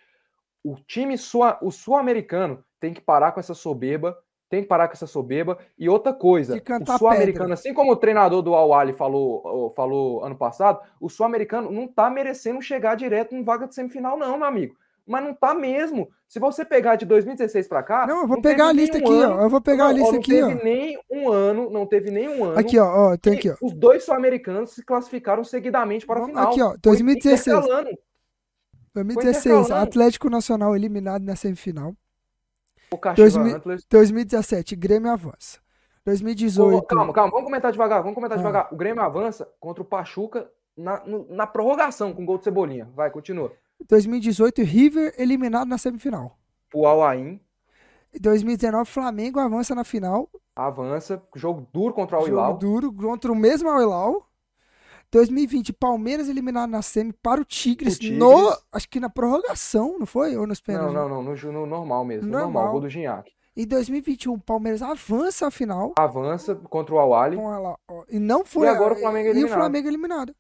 o 0.63 0.75
time 0.87 1.17
sul, 1.17 1.43
o 1.61 1.71
sul-americano 1.71 2.63
tem 2.79 2.93
que 2.93 3.01
parar 3.01 3.31
com 3.31 3.39
essa 3.39 3.53
soberba, 3.53 4.17
tem 4.49 4.61
que 4.61 4.67
parar 4.67 4.87
com 4.87 4.93
essa 4.93 5.07
soberba, 5.07 5.57
e 5.77 5.89
outra 5.89 6.13
coisa, 6.13 6.55
o 6.55 6.97
sul-americano, 6.97 7.53
assim 7.53 7.73
como 7.73 7.91
o 7.91 7.95
treinador 7.97 8.41
do 8.41 8.55
Al-Ali 8.55 8.93
falou, 8.93 9.73
falou 9.75 10.23
ano 10.23 10.37
passado, 10.37 10.79
o 11.01 11.09
sul-americano 11.09 11.69
não 11.71 11.87
tá 11.87 12.09
merecendo 12.09 12.61
chegar 12.61 12.95
direto 12.95 13.35
em 13.35 13.43
vaga 13.43 13.67
de 13.67 13.75
semifinal 13.75 14.17
não, 14.17 14.37
meu 14.37 14.47
amigo, 14.47 14.75
mas 15.05 15.23
não 15.23 15.33
tá 15.33 15.53
mesmo, 15.53 16.09
se 16.27 16.39
você 16.39 16.63
pegar 16.65 16.95
de 16.97 17.05
2016 17.05 17.67
pra 17.67 17.81
cá... 17.83 18.05
Não, 18.07 18.21
eu 18.21 18.27
vou 18.27 18.41
teve 18.41 18.55
pegar 18.55 18.67
a 18.67 18.71
lista 18.73 18.97
nenhum 18.99 19.09
aqui, 19.15 19.23
ano- 19.23 19.35
ó. 19.35 19.41
Eu 19.41 19.49
vou 19.49 19.61
pegar 19.61 19.85
a 19.85 19.87
não, 19.87 19.95
lista 19.97 20.11
não 20.13 20.19
aqui, 20.19 20.41
ó. 20.41 20.47
teve 20.47 20.63
nem 20.63 20.99
um 21.09 21.29
ano, 21.29 21.69
não 21.69 21.85
teve 21.85 22.11
nenhum 22.11 22.43
ano 22.45 22.59
Aqui, 22.59 22.77
ó, 22.77 22.85
ó, 23.13 23.17
tem 23.17 23.33
aqui, 23.33 23.49
ó. 23.49 23.55
os 23.61 23.73
dois 23.73 24.03
sul-americanos 24.03 24.71
se 24.71 24.83
classificaram 24.83 25.43
seguidamente 25.43 26.05
para 26.05 26.21
a 26.21 26.25
final. 26.25 26.49
aqui, 26.51 26.61
ó, 26.61 26.69
Foi 26.71 26.77
2016. 26.79 27.47
intercalando. 27.57 27.89
2016, 28.93 29.45
intercalando. 29.45 29.87
Atlético 29.87 30.29
Nacional 30.29 30.75
eliminado 30.75 31.23
na 31.23 31.35
semifinal. 31.35 31.93
O 32.91 32.97
Caxias 32.97 33.33
2000 33.33 33.55
Antlers. 33.57 33.85
2017, 33.89 34.75
Grêmio 34.75 35.11
avança. 35.11 35.59
2018. 36.05 36.77
Ô, 36.77 36.81
Calma, 36.83 37.11
calma, 37.13 37.31
vamos 37.31 37.45
comentar 37.45 37.71
devagar, 37.71 37.99
vamos 38.01 38.15
comentar 38.15 38.37
Ah. 38.37 38.41
devagar. 38.41 38.73
O 38.73 38.77
Grêmio 38.77 39.01
avança 39.03 39.47
contra 39.59 39.81
o 39.81 39.85
Pachuca 39.85 40.49
na, 40.75 41.01
na 41.29 41.45
prorrogação 41.45 42.13
com 42.13 42.25
gol 42.25 42.37
de 42.37 42.45
Cebolinha. 42.45 42.89
Vai, 42.95 43.09
continua. 43.11 43.51
2018, 43.89 44.61
River 44.63 45.13
eliminado 45.17 45.67
na 45.67 45.77
semifinal. 45.77 46.37
O 46.73 46.87
Al-Ain 46.87 47.39
2019, 48.19 48.89
Flamengo 48.89 49.39
avança 49.39 49.75
na 49.75 49.83
final. 49.83 50.29
avança, 50.55 51.21
jogo 51.35 51.67
duro 51.73 51.93
contra 51.93 52.17
o 52.17 52.21
jogo 52.25 52.39
Al-Hilal. 52.39 52.57
duro 52.57 52.93
contra 52.93 53.31
o 53.31 53.35
mesmo 53.35 53.69
Al 53.69 53.81
Hilal. 53.81 54.27
2020, 55.11 55.71
Palmeiras 55.73 56.27
eliminado 56.27 56.69
na 56.69 56.81
semi 56.81 57.13
para 57.13 57.39
o 57.41 57.45
Tigres, 57.45 57.95
O 57.95 57.99
Tigres. 57.99 58.19
no, 58.19 58.57
acho 58.71 58.89
que 58.89 58.99
na 58.99 59.09
prorrogação, 59.09 59.97
não 59.97 60.05
foi? 60.05 60.35
Ou 60.35 60.45
nos 60.45 60.59
Não, 60.59 60.65
pênaltis? 60.65 60.93
não, 60.95 61.09
não, 61.09 61.23
no, 61.23 61.35
ju- 61.35 61.51
no 61.51 61.65
normal 61.65 62.03
mesmo, 62.03 62.25
no 62.27 62.31
normal, 62.33 62.51
Normal. 62.51 62.71
gol 62.73 62.81
do 62.81 62.89
Gignac. 62.89 63.31
Em 63.55 63.65
2021, 63.65 64.37
Palmeiras 64.39 64.83
avança 64.83 65.47
a 65.47 65.51
final 65.51 65.93
Avança 65.97 66.53
contra 66.55 66.93
o 66.93 66.99
ó, 67.89 68.03
e 68.09 68.19
não 68.19 68.45
foi 68.45 68.67
E 68.67 68.69
agora 68.69 68.93
o 68.93 68.97
Flamengo 68.97 69.27
e 69.27 69.29
o 69.29 69.33
eliminado. 69.33 69.57
Flamengo 69.57 69.87
eliminado. 69.87 70.35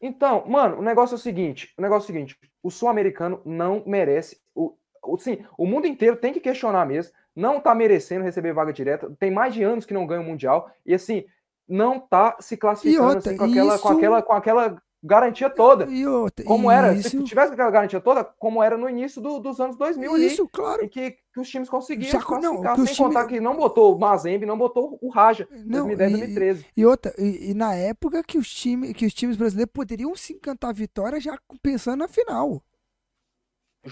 Então, 0.00 0.44
mano, 0.48 0.78
o 0.78 0.82
negócio 0.82 1.14
é 1.14 1.16
o 1.16 1.20
seguinte, 1.20 1.72
o 1.78 1.82
negócio 1.82 2.04
é 2.04 2.12
o 2.12 2.14
seguinte, 2.14 2.36
o 2.62 2.70
sul-americano 2.70 3.40
não 3.44 3.82
merece, 3.86 4.38
o, 4.54 4.74
o, 5.02 5.16
sim, 5.16 5.38
o 5.56 5.64
mundo 5.66 5.86
inteiro 5.86 6.16
tem 6.16 6.32
que 6.32 6.40
questionar 6.40 6.84
mesmo, 6.86 7.12
não 7.34 7.60
tá 7.60 7.74
merecendo 7.74 8.24
receber 8.24 8.52
vaga 8.52 8.72
direta, 8.72 9.10
tem 9.18 9.30
mais 9.30 9.54
de 9.54 9.62
anos 9.62 9.86
que 9.86 9.94
não 9.94 10.06
ganha 10.06 10.20
o 10.20 10.24
Mundial, 10.24 10.70
e 10.84 10.92
assim, 10.92 11.24
não 11.68 11.98
tá 12.00 12.36
se 12.40 12.56
classificando 12.56 13.14
outra, 13.14 13.30
assim, 13.30 13.36
com, 13.38 13.44
aquela, 13.44 13.78
com, 13.78 13.88
isso- 13.88 13.98
aquela, 13.98 14.22
com 14.22 14.32
aquela 14.32 14.82
garantia 15.02 15.48
toda. 15.48 15.84
E 15.86 16.04
outra, 16.06 16.44
Como 16.44 16.68
era, 16.70 16.92
isso, 16.94 17.10
se 17.10 17.22
tivesse 17.22 17.52
aquela 17.52 17.70
garantia 17.70 18.00
toda, 18.00 18.24
como 18.24 18.60
era 18.62 18.76
no 18.76 18.88
início 18.88 19.20
do- 19.22 19.38
dos 19.38 19.60
anos 19.60 19.76
2000 19.76 20.14
ali, 20.14 20.26
Isso, 20.26 20.48
claro. 20.48 20.84
em 20.84 20.88
que, 20.88 21.12
que 21.32 21.40
os 21.40 21.48
times 21.48 21.68
conseguiam 21.68 22.10
Já 22.10 22.20
se 22.20 22.30
não, 22.40 22.60
que 22.74 22.86
sem 22.86 22.96
contar 22.96 23.26
time- 23.26 23.34
que 23.34 23.40
não 23.40 23.56
botou 23.56 23.94
o 23.94 23.98
Mazembe, 24.00 24.46
não 24.46 24.58
botou 24.58 24.98
o 25.00 25.08
Raja, 25.08 25.46
Não, 25.64 25.86
2010, 25.86 26.10
e- 26.12 26.16
2013. 26.16 26.66
E 26.76 26.86
outra, 26.86 27.14
e, 27.18 27.50
e 27.50 27.54
na 27.54 27.74
época 27.74 28.22
que 28.24 28.36
os, 28.38 28.48
time, 28.52 28.92
que 28.94 29.06
os 29.06 29.14
times 29.14 29.36
brasileiros 29.36 29.72
poderiam 29.72 30.14
sim 30.16 30.38
cantar 30.38 30.72
vitória 30.74 31.20
já 31.20 31.38
pensando 31.62 31.98
na 32.00 32.08
final. 32.08 32.60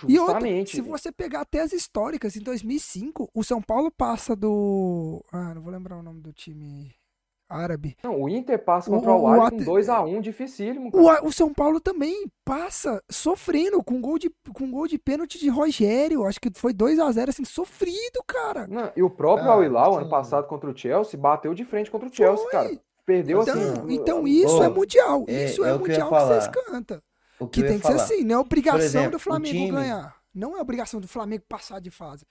E 0.09 0.19
outra, 0.19 0.35
Justamente. 0.41 0.71
se 0.73 0.81
você 0.81 1.13
pegar 1.13 1.43
até 1.43 1.61
as 1.61 1.73
históricas, 1.73 2.35
em 2.35 2.41
2005, 2.41 3.31
o 3.33 3.45
São 3.45 3.63
Paulo 3.63 3.93
passa 3.93 4.35
do. 4.35 5.25
Ah, 5.33 5.55
não 5.55 5.63
vou 5.63 5.71
lembrar 5.73 5.97
o 5.97 6.03
nome 6.03 6.21
do 6.21 6.33
time 6.33 6.93
árabe. 7.49 7.97
Não, 8.03 8.23
o 8.23 8.29
Inter 8.29 8.59
passa 8.63 8.91
O- 8.91 8.95
contra 8.95 9.13
o, 9.13 9.23
o 9.23 9.27
Al 9.27 9.43
At- 9.43 9.51
com 9.53 9.65
2x1, 9.65 10.21
dificílimo. 10.21 10.91
cara. 10.91 11.23
O, 11.25 11.29
o 11.29 11.33
São 11.33 11.53
Paulo 11.53 11.81
também 11.81 12.27
passa 12.45 13.03
sofrendo 13.11 13.83
com 13.83 14.01
gol 14.01 14.19
de, 14.19 14.31
com 14.53 14.71
gol 14.71 14.87
de 14.87 14.99
pênalti 14.99 15.39
de 15.39 15.49
Rogério. 15.49 16.25
Acho 16.25 16.41
que 16.41 16.51
foi 16.55 16.73
2 16.73 16.99
a 16.99 17.11
0 17.11 17.31
assim, 17.31 17.45
sofrido, 17.45 18.23
cara. 18.27 18.67
Não, 18.67 18.91
e 18.97 19.03
o 19.03 19.11
próprio 19.11 19.49
Ah, 19.51 19.55
Al 19.55 19.65
Hilal, 19.65 19.99
ano 19.99 20.09
passado 20.09 20.47
contra 20.47 20.71
o 20.71 20.77
Chelsea, 20.77 21.19
bateu 21.19 21.55
de 21.55 21.65
frente 21.65 21.91
contra 21.91 22.09
o 22.09 22.13
Chelsea, 22.15 22.43
Foi. 22.45 22.51
cara. 22.53 22.81
Perdeu 23.07 23.43
Então, 23.43 23.55
assim. 23.55 23.95
então 23.95 24.27
isso 24.27 24.59
Ô, 24.59 24.65
é 24.65 24.69
mundial. 24.69 25.25
é- 25.29 25.45
Isso 25.45 25.63
é 25.65 25.69
é, 25.71 25.75
o 25.75 25.79
que 25.79 25.89
mundial 25.91 26.09
que 26.09 26.15
vocês 26.21 26.49
cantam. 26.49 27.03
O 27.39 27.47
Que 27.47 27.61
ia 27.61 27.67
tem 27.67 27.79
que 27.79 27.87
ser 27.87 27.93
assim, 27.95 28.25
não 28.25 28.37
é 28.37 28.39
obrigação 28.39 28.81
exemplo, 28.81 29.11
do 29.11 29.17
o 29.17 29.21
Flamengo 29.21 29.55
time- 29.59 29.71
ganhar. 29.71 30.17
Não 30.35 30.57
é 30.57 30.61
obrigação 30.61 31.01
do 31.01 31.07
Flamengo 31.07 31.45
passar 31.49 31.81
de 31.81 31.91
fase. 31.91 32.25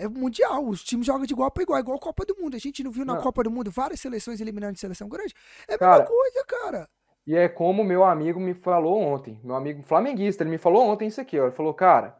É 0.00 0.08
mundial. 0.08 0.66
Os 0.66 0.82
times 0.82 1.06
jogam 1.06 1.26
de 1.26 1.32
igual 1.32 1.50
para 1.50 1.62
igual, 1.62 1.78
igual 1.78 1.96
a 1.96 2.00
Copa 2.00 2.24
do 2.24 2.36
Mundo. 2.40 2.56
A 2.56 2.58
gente 2.58 2.82
não 2.82 2.90
viu 2.90 3.04
na 3.04 3.14
Não. 3.14 3.22
Copa 3.22 3.42
do 3.42 3.50
Mundo 3.50 3.70
várias 3.70 4.00
seleções 4.00 4.40
eliminando 4.40 4.72
de 4.72 4.80
seleção 4.80 5.08
grande? 5.08 5.34
É 5.68 5.74
a 5.74 5.78
Cara, 5.78 5.98
mesma 5.98 6.06
coisa, 6.06 6.44
cara. 6.46 6.88
E 7.26 7.36
é 7.36 7.48
como 7.48 7.84
meu 7.84 8.02
amigo 8.02 8.40
me 8.40 8.54
falou 8.54 9.00
ontem, 9.00 9.38
meu 9.44 9.54
amigo 9.54 9.82
flamenguista, 9.82 10.42
ele 10.42 10.50
me 10.50 10.58
falou 10.58 10.88
ontem 10.88 11.06
isso 11.08 11.20
aqui, 11.20 11.38
ó. 11.38 11.44
Ele 11.44 11.52
falou, 11.52 11.74
cara, 11.74 12.16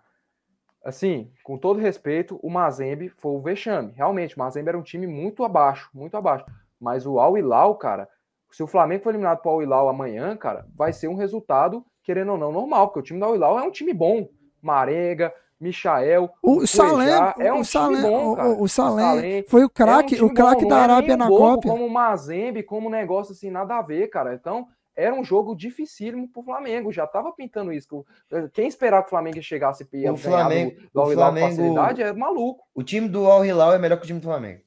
assim, 0.84 1.32
com 1.42 1.58
todo 1.58 1.80
respeito, 1.80 2.38
o 2.42 2.50
Mazembe 2.50 3.08
foi 3.08 3.32
o 3.32 3.40
vexame. 3.40 3.92
Realmente, 3.96 4.36
o 4.36 4.38
Mazembe 4.38 4.68
era 4.68 4.78
um 4.78 4.82
time 4.82 5.06
muito 5.06 5.42
abaixo, 5.42 5.88
muito 5.94 6.16
abaixo. 6.16 6.44
Mas 6.78 7.06
o 7.06 7.18
Al 7.18 7.36
Hilal, 7.36 7.74
cara, 7.76 8.08
se 8.50 8.62
o 8.62 8.66
Flamengo 8.66 9.02
for 9.02 9.10
eliminado 9.10 9.40
para 9.40 9.50
o 9.50 9.54
Al 9.54 9.62
Hilal 9.62 9.88
amanhã, 9.88 10.36
cara, 10.36 10.66
vai 10.76 10.92
ser 10.92 11.08
um 11.08 11.14
resultado, 11.14 11.84
querendo 12.02 12.32
ou 12.32 12.38
não, 12.38 12.52
normal, 12.52 12.88
porque 12.88 13.00
o 13.00 13.02
time 13.02 13.18
do 13.18 13.24
Al 13.24 13.34
Hilal 13.34 13.58
é 13.58 13.62
um 13.62 13.70
time 13.70 13.94
bom. 13.94 14.28
Marenga, 14.62 15.32
Michael, 15.60 16.30
O 16.42 16.66
Salem, 16.66 17.08
é 17.38 17.52
um 17.52 17.60
o 17.60 17.64
Salem, 17.64 18.00
bom, 18.02 18.32
o- 18.32 18.36
cara. 18.36 18.48
o, 18.48 18.62
o 18.62 18.68
Salem 18.68 19.04
Salem 19.04 19.44
foi 19.46 19.60
o 19.60 19.64
É 19.64 19.66
um 19.66 19.68
craque, 19.68 20.22
o 20.24 20.32
craque 20.32 20.62
bom, 20.62 20.68
da 20.68 20.74
não 20.76 20.80
é 20.80 20.84
Arábia 20.84 21.16
na 21.18 21.28
Copa. 21.28 21.68
Como 21.68 21.84
o 21.86 21.90
Mazembe, 21.90 22.62
como 22.62 22.88
um 22.88 22.90
negócio 22.90 23.32
assim, 23.32 23.50
nada 23.50 23.76
a 23.76 23.82
ver, 23.82 24.08
cara. 24.08 24.34
Então, 24.34 24.66
era 24.96 25.14
um 25.14 25.22
jogo 25.22 25.54
dificílimo 25.54 26.28
pro 26.32 26.42
Flamengo. 26.42 26.90
Já 26.90 27.06
tava 27.06 27.30
pintando 27.32 27.72
isso. 27.72 28.04
Quem 28.52 28.66
esperar 28.66 29.02
que 29.02 29.08
o 29.08 29.10
Flamengo 29.10 29.42
chegasse 29.42 29.86
e 29.92 29.98
ia 29.98 30.12
O 30.12 30.16
Flamengo- 30.16 30.72
do, 30.76 30.80
do 30.80 30.88
o 30.94 31.00
Al 31.02 31.12
Hilal 31.12 31.26
com 31.30 31.36
Flamengo- 31.36 31.56
facilidade 31.56 32.02
é 32.02 32.12
maluco. 32.12 32.64
O 32.74 32.82
time 32.82 33.08
do 33.08 33.26
Al 33.26 33.44
Hilal 33.44 33.74
é 33.74 33.78
melhor 33.78 33.96
que 33.98 34.04
o 34.04 34.06
time 34.06 34.18
do 34.20 34.24
Flamengo. 34.24 34.60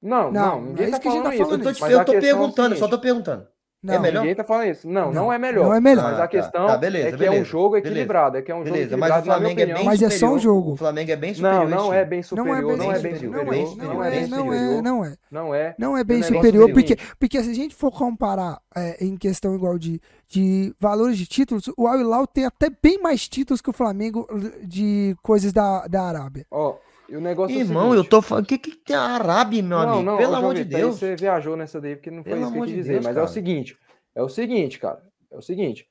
Não, 0.00 0.30
Não, 0.30 0.32
não, 0.32 0.60
não 0.60 0.66
ninguém 0.68 0.86
é 0.86 0.90
tá 0.90 0.92
isso 0.96 1.00
que 1.02 1.08
a 1.08 1.10
gente 1.10 1.20
falando 1.20 1.24
tá 1.24 1.34
isso. 1.34 1.44
falando. 1.44 1.60
Eu 1.60 1.66
tô, 1.66 1.72
te- 1.74 1.80
Mas 1.80 1.90
eu 1.90 1.98
tô 1.98 2.12
questão 2.12 2.16
é 2.30 2.32
perguntando, 2.32 2.76
só 2.76 2.88
tô 2.88 2.98
perguntando. 3.00 3.48
Não, 3.80 3.94
é 3.94 3.98
melhor? 4.00 4.20
Ninguém 4.22 4.34
tá 4.34 4.42
falando 4.42 4.66
isso. 4.70 4.88
Não, 4.88 5.06
não, 5.06 5.12
Não, 5.12 5.32
é 5.32 5.38
melhor. 5.38 5.66
não 5.66 5.74
é 5.74 5.80
melhor. 5.80 6.02
Mas 6.04 6.14
Ah, 6.14 6.16
tá. 6.18 6.24
a 6.24 6.28
questão 6.28 6.66
Tá, 6.66 6.76
beleza, 6.76 7.08
é 7.08 7.12
que 7.12 7.24
é 7.24 7.28
um 7.28 7.30
beleza, 7.30 7.44
jogo 7.44 7.70
beleza. 7.70 7.88
equilibrado. 7.90 8.36
É 8.36 8.42
que 8.42 8.50
é 8.50 8.54
um 8.54 8.58
jogo 8.58 8.70
Beleza, 8.72 8.96
mas 8.96 9.10
equilibrado, 9.10 9.22
o 9.22 9.24
Flamengo 9.24 9.44
na 9.44 9.50
é 9.50 9.54
minha 9.54 9.66
bem 9.66 9.74
opinião. 9.74 9.84
Mas 9.92 10.02
é 10.02 10.10
só 10.10 10.26
um 10.26 10.28
superior. 10.30 10.40
jogo. 10.40 10.72
O 10.72 10.76
Flamengo 10.76 11.10
é 11.12 11.16
bem 11.16 11.34
superior. 11.34 11.54
Não, 11.54 11.62
a 11.62 11.80
não 11.80 11.92
é 11.94 12.04
bem 12.04 12.18
Não 12.18 12.20
é 12.20 12.22
superior. 12.24 12.56
bem 12.66 12.76
Não 12.76 12.92
é 12.92 12.98
bem 12.98 13.14
superior, 13.14 13.44
superior. 13.44 13.50
bem 13.50 13.62
Não 13.62 13.62
é, 13.62 13.66
superior, 13.70 13.94
não 13.94 14.00
bem 14.10 14.18
é, 14.18 14.26
não 14.26 14.38
superior. 14.44 14.78
é, 14.78 14.82
não 14.82 15.04
é. 15.04 15.14
Não 15.30 15.54
é. 15.54 15.74
Não 15.78 15.96
é 15.98 16.04
bem 16.04 16.22
superior, 16.24 16.70
é 16.70 16.72
porque, 16.72 16.96
porque 17.20 17.42
se 17.42 17.50
a 17.50 17.54
gente 17.54 17.74
for 17.74 17.92
comparar 17.92 18.58
é, 18.74 19.04
em 19.04 19.16
questão 19.16 19.54
igual 19.54 19.78
de, 19.78 20.00
de 20.28 20.74
valores 20.80 21.16
de 21.16 21.26
títulos, 21.26 21.70
o 21.76 21.86
Al 21.86 22.00
Hilal 22.00 22.26
tem 22.26 22.46
até 22.46 22.68
bem 22.82 23.00
mais 23.00 23.28
títulos 23.28 23.60
que 23.60 23.70
o 23.70 23.72
Flamengo 23.72 24.26
de 24.62 25.16
coisas 25.22 25.52
da, 25.52 25.86
da 25.86 26.02
Arábia. 26.02 26.44
Ó, 26.50 26.74
e 27.08 27.16
o 27.16 27.20
negócio 27.20 27.54
é 27.54 27.58
o 27.58 27.60
Irmão, 27.60 27.86
eu 27.88 27.90
seguinte. 27.98 28.10
tô 28.10 28.22
falando. 28.22 28.44
O 28.44 28.46
que, 28.48 28.58
que 28.58 28.70
tem 28.76 28.94
a 28.96 29.00
Arábia, 29.02 29.62
meu 29.62 29.78
Não, 29.78 29.88
amigo? 29.88 30.02
não, 30.04 30.16
Pelo 30.18 30.34
amor 30.36 30.54
de 30.54 30.64
Deus. 30.64 30.98
Você 30.98 31.16
viajou 31.16 31.56
nessa 31.56 31.80
daí 31.80 31.96
porque 31.96 32.10
não 32.10 32.22
foi 32.22 32.32
Pelo 32.32 32.42
isso 32.44 32.52
que 32.52 32.58
eu 32.58 32.62
quis 32.64 32.70
de 32.72 32.76
dizer. 32.78 32.92
Deus, 32.94 33.04
mas 33.06 33.16
é 33.16 33.20
o 33.20 33.22
cara. 33.22 33.32
seguinte: 33.32 33.78
é 34.14 34.22
o 34.22 34.28
seguinte, 34.28 34.78
cara. 34.78 35.02
É 35.30 35.36
o 35.36 35.42
seguinte. 35.42 35.86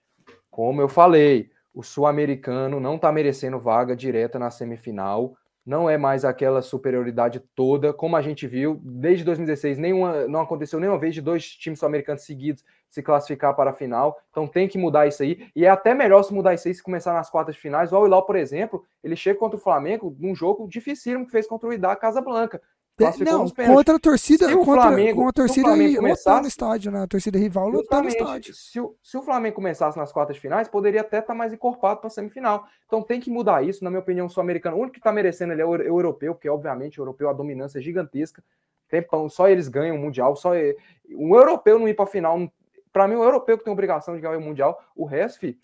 Como 0.50 0.82
eu 0.82 0.88
falei, 0.90 1.50
o 1.74 1.84
sul-americano 1.84 2.80
não 2.80 2.98
tá 2.98 3.12
merecendo 3.12 3.60
vaga 3.60 3.96
direta 3.96 4.38
na 4.40 4.50
semifinal. 4.52 5.36
Não 5.68 5.90
é 5.90 5.98
mais 5.98 6.24
aquela 6.24 6.62
superioridade 6.62 7.42
toda, 7.54 7.92
como 7.92 8.16
a 8.16 8.22
gente 8.22 8.48
viu 8.48 8.80
desde 8.82 9.26
2016. 9.26 9.78
Nenhuma, 9.78 10.26
não 10.26 10.40
aconteceu 10.40 10.80
nenhuma 10.80 10.98
vez 10.98 11.14
de 11.14 11.22
dois 11.22 11.46
times 11.46 11.80
sul-americanos 11.80 12.24
seguidos 12.24 12.64
se 12.88 13.04
classificar 13.04 13.54
para 13.54 13.72
a 13.72 13.74
final. 13.74 14.18
Então 14.32 14.48
tem 14.48 14.66
que 14.70 14.78
mudar 14.78 15.08
isso 15.08 15.22
aí. 15.22 15.52
E 15.54 15.66
é 15.66 15.70
até 15.70 15.94
melhor 15.94 16.24
se 16.24 16.34
mudar 16.34 16.54
isso 16.54 16.70
aí 16.70 16.74
se 16.74 16.82
começar 16.82 17.12
nas 17.12 17.30
quartas 17.30 17.56
de 17.56 17.60
finais. 17.62 17.92
O 17.92 17.98
Al-Hilal, 17.98 18.26
por 18.26 18.38
exemplo, 18.38 18.86
ele 19.04 19.18
chega 19.18 19.38
contra 19.38 19.58
o 19.58 19.62
Flamengo 19.62 20.16
num 20.18 20.34
jogo 20.34 20.70
dificílimo 20.70 21.26
que 21.26 21.34
fez 21.34 21.46
contra 21.46 21.68
o 21.68 21.74
Idá 21.74 21.94
Casablanca. 21.98 22.62
Classificou 22.98 23.34
Não, 23.40 23.76
contra 23.76 23.96
a 23.96 24.00
torcida, 24.00 24.48
Se 24.48 24.54
o 24.56 24.66
contra, 24.66 24.82
Flamengo- 24.82 25.22
com 25.22 25.28
a 25.28 25.32
torcida 25.32 25.70
lotando 25.70 26.46
o 26.46 26.48
estádio, 26.48 26.92
né? 26.92 27.04
A 27.04 27.08
torcida 27.08 27.38
rival 27.38 27.70
lotando 27.70 28.08
o 28.08 28.10
Justamente. 28.10 28.50
estádio. 28.50 28.54
Se 28.56 28.80
o, 28.80 28.96
se 29.04 29.18
o 29.18 29.22
Flamengo 29.22 29.56
começasse 29.56 29.96
nas 29.98 30.12
quartas 30.12 30.36
de 30.36 30.42
finais, 30.42 30.68
poderia 30.68 31.02
até 31.02 31.20
estar 31.20 31.36
mais 31.36 31.54
encorpado 31.54 32.00
para 32.00 32.08
a 32.08 32.10
semifinal. 32.10 32.66
Então 32.88 33.04
tem 33.04 33.20
que 33.20 33.30
mudar 33.30 33.64
isso, 33.64 33.84
na 33.84 33.92
minha 33.92 34.00
opinião, 34.00 34.26
o 34.26 34.30
sul-americano. 34.30 34.78
O 34.78 34.80
único 34.80 34.94
que 34.94 35.00
está 35.00 35.12
merecendo 35.12 35.54
ele 35.54 35.62
é 35.62 35.66
o, 35.66 35.76
é 35.76 35.80
o 35.92 36.00
europeu, 36.00 36.34
porque 36.34 36.50
obviamente 36.50 37.00
o 37.00 37.04
europeu 37.04 37.30
a 37.30 37.34
dominância 37.34 37.78
é 37.78 37.82
gigantesca. 37.82 38.44
Tempão, 38.90 39.30
só 39.30 39.48
eles 39.48 39.68
ganham 39.68 39.96
o 39.96 40.00
Mundial. 40.00 40.36
Só 40.36 40.54
um 41.12 41.36
europeu 41.36 41.78
não 41.78 41.88
ir 41.88 41.94
para 41.94 42.06
a 42.06 42.08
final. 42.08 42.52
Para 42.92 43.08
mim, 43.08 43.16
o 43.16 43.24
europeu 43.24 43.60
que 43.60 43.64
tem 43.64 43.72
obrigação 43.72 44.16
de 44.16 44.22
ganhar 44.22 44.38
o 44.38 44.42
Mundial. 44.42 44.76
O 44.96 45.06
resto, 45.06 45.40
fi, 45.40 45.56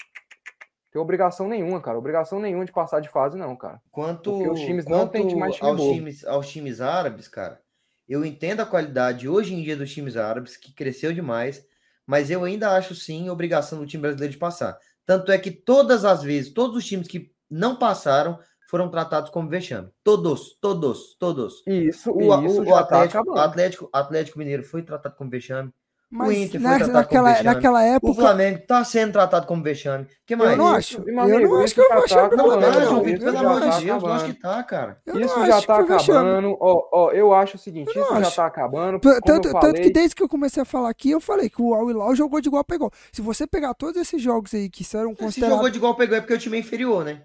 tem 0.93 1.01
obrigação 1.01 1.47
nenhuma, 1.47 1.81
cara. 1.81 1.97
Obrigação 1.97 2.39
nenhuma 2.39 2.65
de 2.65 2.71
passar 2.71 2.99
de 2.99 3.09
fase, 3.09 3.35
não, 3.35 3.55
cara. 3.55 3.81
Quanto, 3.89 4.31
Porque 4.31 4.47
os 4.47 4.59
times 4.59 4.85
não 4.85 5.07
têm 5.07 5.35
mais 5.35 5.55
time 5.55 5.67
aos, 5.69 5.77
bobo. 5.77 5.93
times, 5.93 6.23
aos 6.23 6.47
times 6.47 6.79
árabes, 6.79 7.27
cara, 7.27 7.59
eu 8.07 8.23
entendo 8.23 8.59
a 8.59 8.65
qualidade 8.65 9.27
hoje 9.27 9.55
em 9.55 9.63
dia 9.63 9.75
dos 9.75 9.91
times 9.91 10.15
árabes, 10.15 10.55
que 10.55 10.71
cresceu 10.71 11.11
demais, 11.11 11.65
mas 12.05 12.29
eu 12.29 12.43
ainda 12.43 12.75
acho 12.75 12.93
sim 12.93 13.27
obrigação 13.27 13.79
do 13.79 13.87
time 13.87 14.01
brasileiro 14.01 14.33
de 14.33 14.37
passar. 14.39 14.77
Tanto 15.03 15.31
é 15.31 15.37
que 15.39 15.49
todas 15.49 16.05
as 16.05 16.21
vezes, 16.21 16.53
todos 16.53 16.77
os 16.77 16.85
times 16.85 17.07
que 17.07 17.31
não 17.49 17.75
passaram 17.75 18.37
foram 18.69 18.87
tratados 18.89 19.31
como 19.31 19.49
vexame. 19.49 19.89
Todos, 20.03 20.55
todos, 20.61 21.15
todos. 21.19 21.63
Isso, 21.65 22.11
O, 22.11 22.45
isso 22.45 22.59
o, 22.59 22.61
o 22.61 22.65
tá 22.65 22.79
Atlético, 22.81 23.17
acabando. 23.19 23.39
Atlético, 23.39 23.89
Atlético 23.91 24.37
Mineiro 24.39 24.63
foi 24.63 24.83
tratado 24.83 25.15
como 25.15 25.29
vexame. 25.29 25.71
Mas 26.15 26.37
Inter 26.37 26.61
foi 26.61 26.69
na- 26.69 26.77
tratado 26.77 27.07
como 27.07 27.21
naquela, 27.23 27.43
naquela 27.53 27.79
O 27.79 27.83
época, 27.83 28.13
Flamengo 28.13 28.57
está 28.59 28.83
sendo 28.83 29.11
tratado 29.13 29.47
como 29.47 29.63
vexame. 29.63 30.05
que 30.25 30.35
mais? 30.35 30.51
eu 30.51 30.57
não 30.57 30.67
acho. 30.67 31.03
Eu 31.07 31.13
não 31.13 31.23
acho 31.23 31.63
isso 31.65 31.75
que 31.75 31.81
eu 31.81 31.89
vou 31.89 32.03
achar 32.03 32.31
Não, 32.31 32.47
não, 32.59 33.03
Vitor, 33.03 33.25
pelo 33.33 33.37
amor 33.49 33.59
de 33.61 33.85
Deus, 33.85 34.03
acabando. 34.03 34.25
que 34.25 34.33
tá, 34.33 34.63
cara. 34.63 34.97
Eu 35.05 35.19
Isso 35.19 35.33
acho 35.33 35.45
já 35.47 35.59
que 35.61 35.67
tá 35.67 35.77
acabando. 35.79 36.57
Ó, 36.59 36.87
ó, 36.91 37.11
eu 37.11 37.33
acho 37.33 37.55
o 37.55 37.59
seguinte, 37.59 37.91
Eu 37.95 38.03
isso 38.03 38.11
já 38.13 38.19
acho. 38.19 38.35
tá 38.35 38.45
acabando. 38.45 38.99
Tanto, 38.99 39.51
tanto 39.59 39.81
que 39.81 39.89
desde 39.91 40.15
que 40.15 40.23
eu 40.23 40.29
comecei 40.29 40.61
a 40.61 40.65
falar 40.65 40.89
aqui, 40.89 41.11
eu 41.11 41.19
falei 41.19 41.49
que 41.49 41.61
o 41.61 41.73
Al 41.73 41.89
Hilal 41.89 42.15
jogou 42.15 42.39
de 42.39 42.47
igual 42.47 42.63
para 42.63 42.75
igual. 42.75 42.91
Se 43.11 43.21
você 43.21 43.47
pegar 43.47 43.73
todos 43.73 43.95
esses 43.99 44.21
jogos 44.21 44.53
aí 44.53 44.69
que 44.69 44.83
serão 44.83 45.11
Se 45.11 45.17
considerados. 45.17 45.57
jogou 45.57 45.69
de 45.71 45.77
igual 45.77 45.95
pegou 45.95 46.17
é 46.17 46.21
porque 46.21 46.33
o 46.33 46.37
time 46.37 46.57
é 46.57 46.59
inferior, 46.59 47.03
né? 47.03 47.21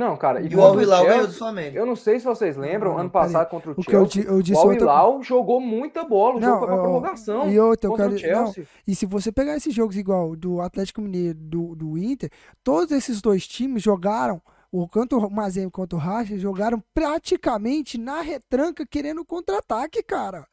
Não, 0.00 0.16
cara, 0.16 0.40
e, 0.40 0.48
E 0.48 0.56
o 0.56 0.60
Al 0.62 0.68
contra 0.68 0.82
Hilal 0.82 1.04
ganhou 1.04 1.26
do 1.26 1.32
Flamengo. 1.34 1.76
eu 1.76 1.84
não 1.84 1.94
sei 1.94 2.18
se 2.18 2.24
vocês 2.24 2.56
lembram, 2.56 2.90
Não, 2.90 2.94
não, 2.96 3.00
ano 3.02 3.10
passado 3.10 3.48
contra 3.50 3.70
o, 3.70 3.74
O 3.76 3.84
que 3.84 3.94
eu, 3.94 4.08
Chelsea, 4.08 4.30
eu 4.30 4.40
disse 4.40 4.58
o 4.58 4.88
Al 4.88 5.12
outra 5.12 5.22
jogou 5.22 5.60
muita 5.60 6.02
bola, 6.04 6.36
o 6.38 6.40
jogo 6.40 6.52
Não, 6.52 6.58
foi 6.58 6.68
pra 6.68 6.76
prorrogação. 6.78 7.50
E 7.50 7.60
outra, 7.60 7.86
eu 7.86 7.90
contra 7.90 8.10
quero. 8.14 8.32
o 8.32 8.40
Não, 8.40 8.52
Chelsea. 8.52 8.66
e 8.86 8.94
se 8.94 9.04
você 9.04 9.30
pegar 9.30 9.56
esses 9.56 9.74
jogos 9.74 9.96
igual 9.96 10.34
do 10.34 10.60
Atlético 10.60 11.02
Mineiro 11.02 11.38
do, 11.38 11.74
do 11.76 11.98
Inter, 11.98 12.30
todos 12.64 12.90
esses 12.92 13.20
dois 13.20 13.46
times 13.46 13.82
jogaram, 13.82 14.40
o 14.72 14.88
tanto 14.88 15.18
o 15.18 15.30
Mazembe 15.30 15.70
quanto 15.70 15.96
o 15.96 15.98
Racha, 15.98 16.38
jogaram 16.38 16.82
praticamente 16.94 17.98
na 17.98 18.20
retranca 18.22 18.86
querendo 18.86 19.24
contra-ataque, 19.24 20.02
cara. 20.02 20.46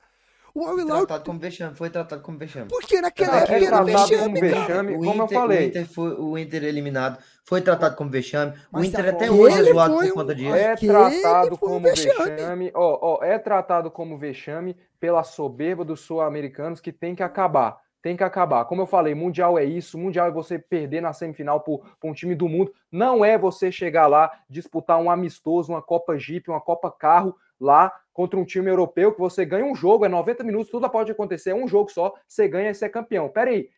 O 0.58 0.66
Al 0.68 0.80
Hilal. 0.80 0.98
Tratado 1.06 1.24
como 1.26 1.40
vexame, 1.40 1.76
foi 1.76 1.90
tratado 1.90 2.22
como 2.22 2.38
vexame. 2.38 2.68
Porque 2.70 3.00
naquela 3.00 3.38
época 3.38 3.54
é 3.54 3.58
era 3.64 3.68
tratado 3.68 3.86
vexame, 3.86 4.18
como 4.24 4.34
cara. 4.36 4.48
vexame, 4.62 4.92
O 4.94 5.00
como 5.00 5.22
eu 5.22 5.26
Inter- 5.26 5.40
falei. 5.40 5.58
O 5.66 5.68
Inter, 5.70 5.86
foi, 5.90 6.14
o 6.16 6.38
Inter 6.38 6.64
eliminado 6.64 7.18
foi 7.46 7.62
tratado 7.62 7.96
como 7.96 8.10
vexame. 8.10 8.52
O 8.54 8.56
Mas 8.72 8.88
Inter 8.88 9.04
tá 9.06 9.10
até 9.12 9.32
hoje 9.32 9.60
é 9.60 9.64
zoado 9.72 9.94
por 9.96 10.14
conta 10.14 10.34
disso. 10.36 10.56
É 10.56 10.76
tratado 10.76 11.54
um 11.54 11.58
como 11.58 11.80
vexame. 11.82 12.30
vexame. 12.32 12.72
Ó, 12.74 13.18
ó, 13.20 13.24
é 13.24 13.38
tratado 13.38 13.92
como 13.92 14.18
vexame 14.18 14.76
pela 15.00 15.24
soberba 15.24 15.86
dos 15.86 16.00
sul-americanos 16.02 16.80
que 16.82 16.92
tem 16.92 17.14
que 17.14 17.22
acabar. 17.24 17.78
Tem 18.02 18.16
que 18.16 18.24
acabar. 18.24 18.64
Como 18.66 18.82
eu 18.82 18.86
falei, 18.88 19.14
Mundial 19.14 19.58
é 19.60 19.66
isso. 19.66 19.98
Mundial 19.98 20.28
é 20.28 20.32
você 20.32 20.58
perder 20.58 21.02
na 21.02 21.14
semifinal 21.14 21.60
por, 21.62 21.84
por 22.00 22.10
um 22.10 22.14
time 22.14 22.36
do 22.36 22.48
mundo. 22.48 22.72
Não 22.92 23.24
é 23.26 23.38
você 23.38 23.72
chegar 23.72 24.08
lá, 24.08 24.32
disputar 24.50 24.98
um 25.00 25.10
amistoso, 25.12 25.72
uma 25.74 25.82
Copa 25.82 26.18
Jeep, 26.18 26.50
uma 26.50 26.62
Copa 26.62 26.90
Carro 26.92 27.36
lá 27.60 27.92
contra 28.18 28.40
um 28.40 28.44
time 28.44 28.68
europeu 28.68 29.14
que 29.14 29.20
você 29.20 29.46
ganha 29.46 29.64
um 29.64 29.76
jogo, 29.76 30.04
é 30.04 30.10
90 30.10 30.44
minutos, 30.44 30.72
tudo 30.72 30.90
pode 30.90 31.12
acontecer, 31.12 31.52
é 31.52 31.56
um 31.56 31.68
jogo 31.68 31.92
só, 31.92 32.16
você 32.28 32.48
ganha 32.48 32.72
e 32.72 32.74
você 32.74 32.86
é 32.86 32.90
campeão. 32.90 33.30
Pera 33.30 33.52
aí, 33.52 33.70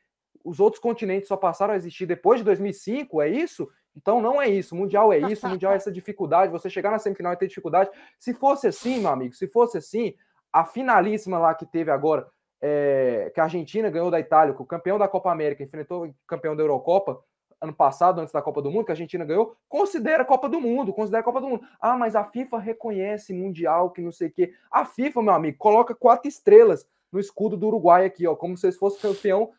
os 0.46 0.62
outros 0.62 0.82
continentes 0.82 1.28
só 1.28 1.36
passaram 1.36 1.74
a 1.74 1.76
existir 1.76 2.06
depois 2.06 2.40
de 2.40 2.46
2005, 2.46 3.22
é 3.22 3.28
isso? 3.28 3.70
Então 3.94 4.22
não 4.22 4.42
é 4.42 4.48
isso. 4.48 4.78
Mundial 4.78 5.12
é 5.12 5.20
isso, 5.20 5.46
Mundial 5.46 5.74
é 5.74 5.76
essa 5.76 5.92
dificuldade, 5.92 6.54
você 6.54 6.70
chegar 6.70 6.90
na 6.90 7.00
semifinal 7.00 7.34
e 7.34 7.36
ter 7.36 7.48
dificuldade. 7.48 7.90
Se 8.18 8.34
fosse 8.34 8.66
assim, 8.66 9.02
meu 9.02 9.10
amigo, 9.10 9.36
se 9.36 9.46
fosse 9.46 9.78
assim, 9.78 10.16
a 10.54 10.64
finalíssima 10.64 11.38
lá 11.38 11.54
que 11.54 11.66
teve 11.66 11.92
agora, 11.92 12.26
é, 12.62 13.30
que 13.36 13.42
a 13.42 13.44
Argentina 13.44 13.90
ganhou 13.90 14.10
da 14.10 14.22
Itália, 14.22 14.54
que 14.54 14.62
o 14.62 14.66
campeão 14.66 14.98
da 14.98 15.10
Copa 15.10 15.30
América 15.30 15.64
enfrentou 15.64 16.06
o 16.06 16.16
campeão 16.26 16.56
da 16.56 16.64
Eurocopa 16.64 17.22
ano 17.62 17.74
passado, 17.74 18.22
antes 18.22 18.34
da 18.34 18.42
Copa 18.42 18.62
do 18.62 18.72
Mundo, 18.72 18.86
que 18.86 18.92
a 18.92 18.94
Argentina 18.94 19.26
ganhou, 19.26 19.56
considera 19.68 20.24
a 20.24 20.26
Copa 20.26 20.48
do 20.48 20.62
Mundo, 20.62 20.94
considera 20.94 21.22
a 21.22 21.24
Copa 21.24 21.42
do 21.42 21.50
Mundo. 21.50 21.64
Ah, 21.80 21.98
mas 21.98 22.16
a 22.16 22.24
FIFA 22.24 22.58
reconhece 22.60 23.34
Mundial, 23.34 23.92
que 23.92 24.02
não 24.02 24.12
sei 24.12 24.30
o 24.30 24.32
quê. 24.32 24.54
A 24.72 24.86
FIFA, 24.86 25.22
meu 25.22 25.34
amigo, 25.34 25.58
coloca 25.58 25.94
quatro 25.94 26.28
estrelas 26.28 26.88
no 27.12 27.20
escudo 27.20 27.58
do 27.58 27.68
Uruguai 27.68 28.06
aqui, 28.06 28.26
ó, 28.28 28.36
como 28.36 28.56
se 28.56 28.72
fosse 28.72 29.02
campeão 29.02 29.52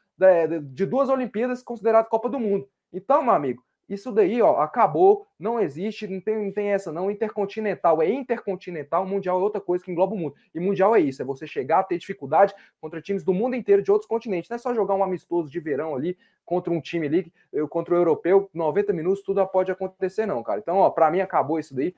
de 0.62 0.84
duas 0.86 1.08
Olimpíadas 1.08 1.62
considerado 1.62 2.08
Copa 2.08 2.28
do 2.28 2.38
Mundo. 2.38 2.68
Então, 2.92 3.22
meu 3.22 3.32
amigo, 3.32 3.62
isso 3.90 4.12
daí, 4.12 4.40
ó, 4.40 4.60
acabou, 4.60 5.26
não 5.36 5.58
existe, 5.58 6.06
não 6.06 6.20
tem, 6.20 6.44
não 6.44 6.52
tem 6.52 6.68
essa 6.68 6.92
não. 6.92 7.10
Intercontinental 7.10 8.00
é 8.00 8.08
intercontinental, 8.08 9.04
mundial 9.04 9.40
é 9.40 9.42
outra 9.42 9.60
coisa 9.60 9.84
que 9.84 9.90
engloba 9.90 10.14
o 10.14 10.16
mundo. 10.16 10.36
E 10.54 10.60
mundial 10.60 10.94
é 10.94 11.00
isso, 11.00 11.20
é 11.20 11.24
você 11.24 11.44
chegar 11.44 11.80
a 11.80 11.82
ter 11.82 11.98
dificuldade 11.98 12.54
contra 12.80 13.02
times 13.02 13.24
do 13.24 13.34
mundo 13.34 13.56
inteiro 13.56 13.82
de 13.82 13.90
outros 13.90 14.08
continentes. 14.08 14.48
Não 14.48 14.54
é 14.54 14.58
só 14.58 14.72
jogar 14.72 14.94
um 14.94 15.02
amistoso 15.02 15.50
de 15.50 15.58
verão 15.58 15.96
ali 15.96 16.16
contra 16.46 16.72
um 16.72 16.80
time 16.80 17.08
ali, 17.08 17.32
contra 17.68 17.92
o 17.92 17.96
europeu, 17.96 18.48
90 18.54 18.92
minutos, 18.92 19.24
tudo 19.24 19.44
pode 19.48 19.72
acontecer 19.72 20.24
não, 20.24 20.40
cara. 20.40 20.60
Então, 20.60 20.76
ó, 20.76 20.88
para 20.88 21.10
mim 21.10 21.20
acabou 21.20 21.58
isso 21.58 21.74
daí. 21.74 21.92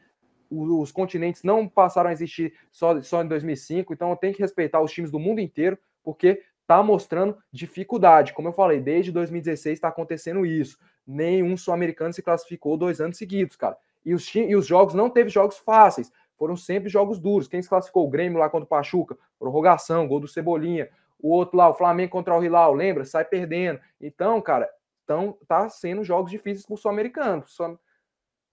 Os 0.50 0.90
continentes 0.90 1.42
não 1.42 1.68
passaram 1.68 2.08
a 2.08 2.12
existir 2.14 2.54
só, 2.70 3.02
só 3.02 3.22
em 3.22 3.28
2005, 3.28 3.92
então 3.92 4.08
eu 4.08 4.16
tenho 4.16 4.32
que 4.32 4.40
respeitar 4.40 4.80
os 4.80 4.90
times 4.90 5.10
do 5.10 5.18
mundo 5.18 5.42
inteiro, 5.42 5.78
porque 6.02 6.42
tá 6.66 6.82
mostrando 6.82 7.36
dificuldade. 7.52 8.32
Como 8.32 8.48
eu 8.48 8.52
falei, 8.54 8.80
desde 8.80 9.12
2016 9.12 9.74
está 9.76 9.88
acontecendo 9.88 10.46
isso 10.46 10.78
nenhum 11.06 11.56
sul-americano 11.56 12.12
se 12.12 12.22
classificou 12.22 12.76
dois 12.76 13.00
anos 13.00 13.18
seguidos, 13.18 13.56
cara. 13.56 13.76
E 14.04 14.14
os, 14.14 14.34
e 14.34 14.56
os 14.56 14.66
jogos 14.66 14.94
não 14.94 15.08
teve 15.08 15.30
jogos 15.30 15.58
fáceis, 15.58 16.10
foram 16.36 16.56
sempre 16.56 16.88
jogos 16.88 17.18
duros. 17.18 17.46
Quem 17.46 17.62
se 17.62 17.68
classificou? 17.68 18.06
O 18.06 18.10
Grêmio 18.10 18.38
lá 18.38 18.50
contra 18.50 18.64
o 18.64 18.68
Pachuca, 18.68 19.16
prorrogação, 19.38 20.08
gol 20.08 20.20
do 20.20 20.28
Cebolinha. 20.28 20.88
O 21.18 21.30
outro 21.30 21.56
lá, 21.56 21.68
o 21.68 21.74
Flamengo 21.74 22.10
contra 22.10 22.36
o 22.36 22.44
Hilal, 22.44 22.74
lembra? 22.74 23.04
Sai 23.04 23.24
perdendo. 23.24 23.80
Então, 24.00 24.40
cara, 24.42 24.68
então 25.04 25.38
tá 25.46 25.68
sendo 25.68 26.02
jogos 26.02 26.30
difíceis 26.30 26.66
pro 26.66 26.76
sul-americano, 26.76 27.44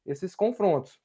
esses 0.05 0.35
confrontos. 0.35 0.99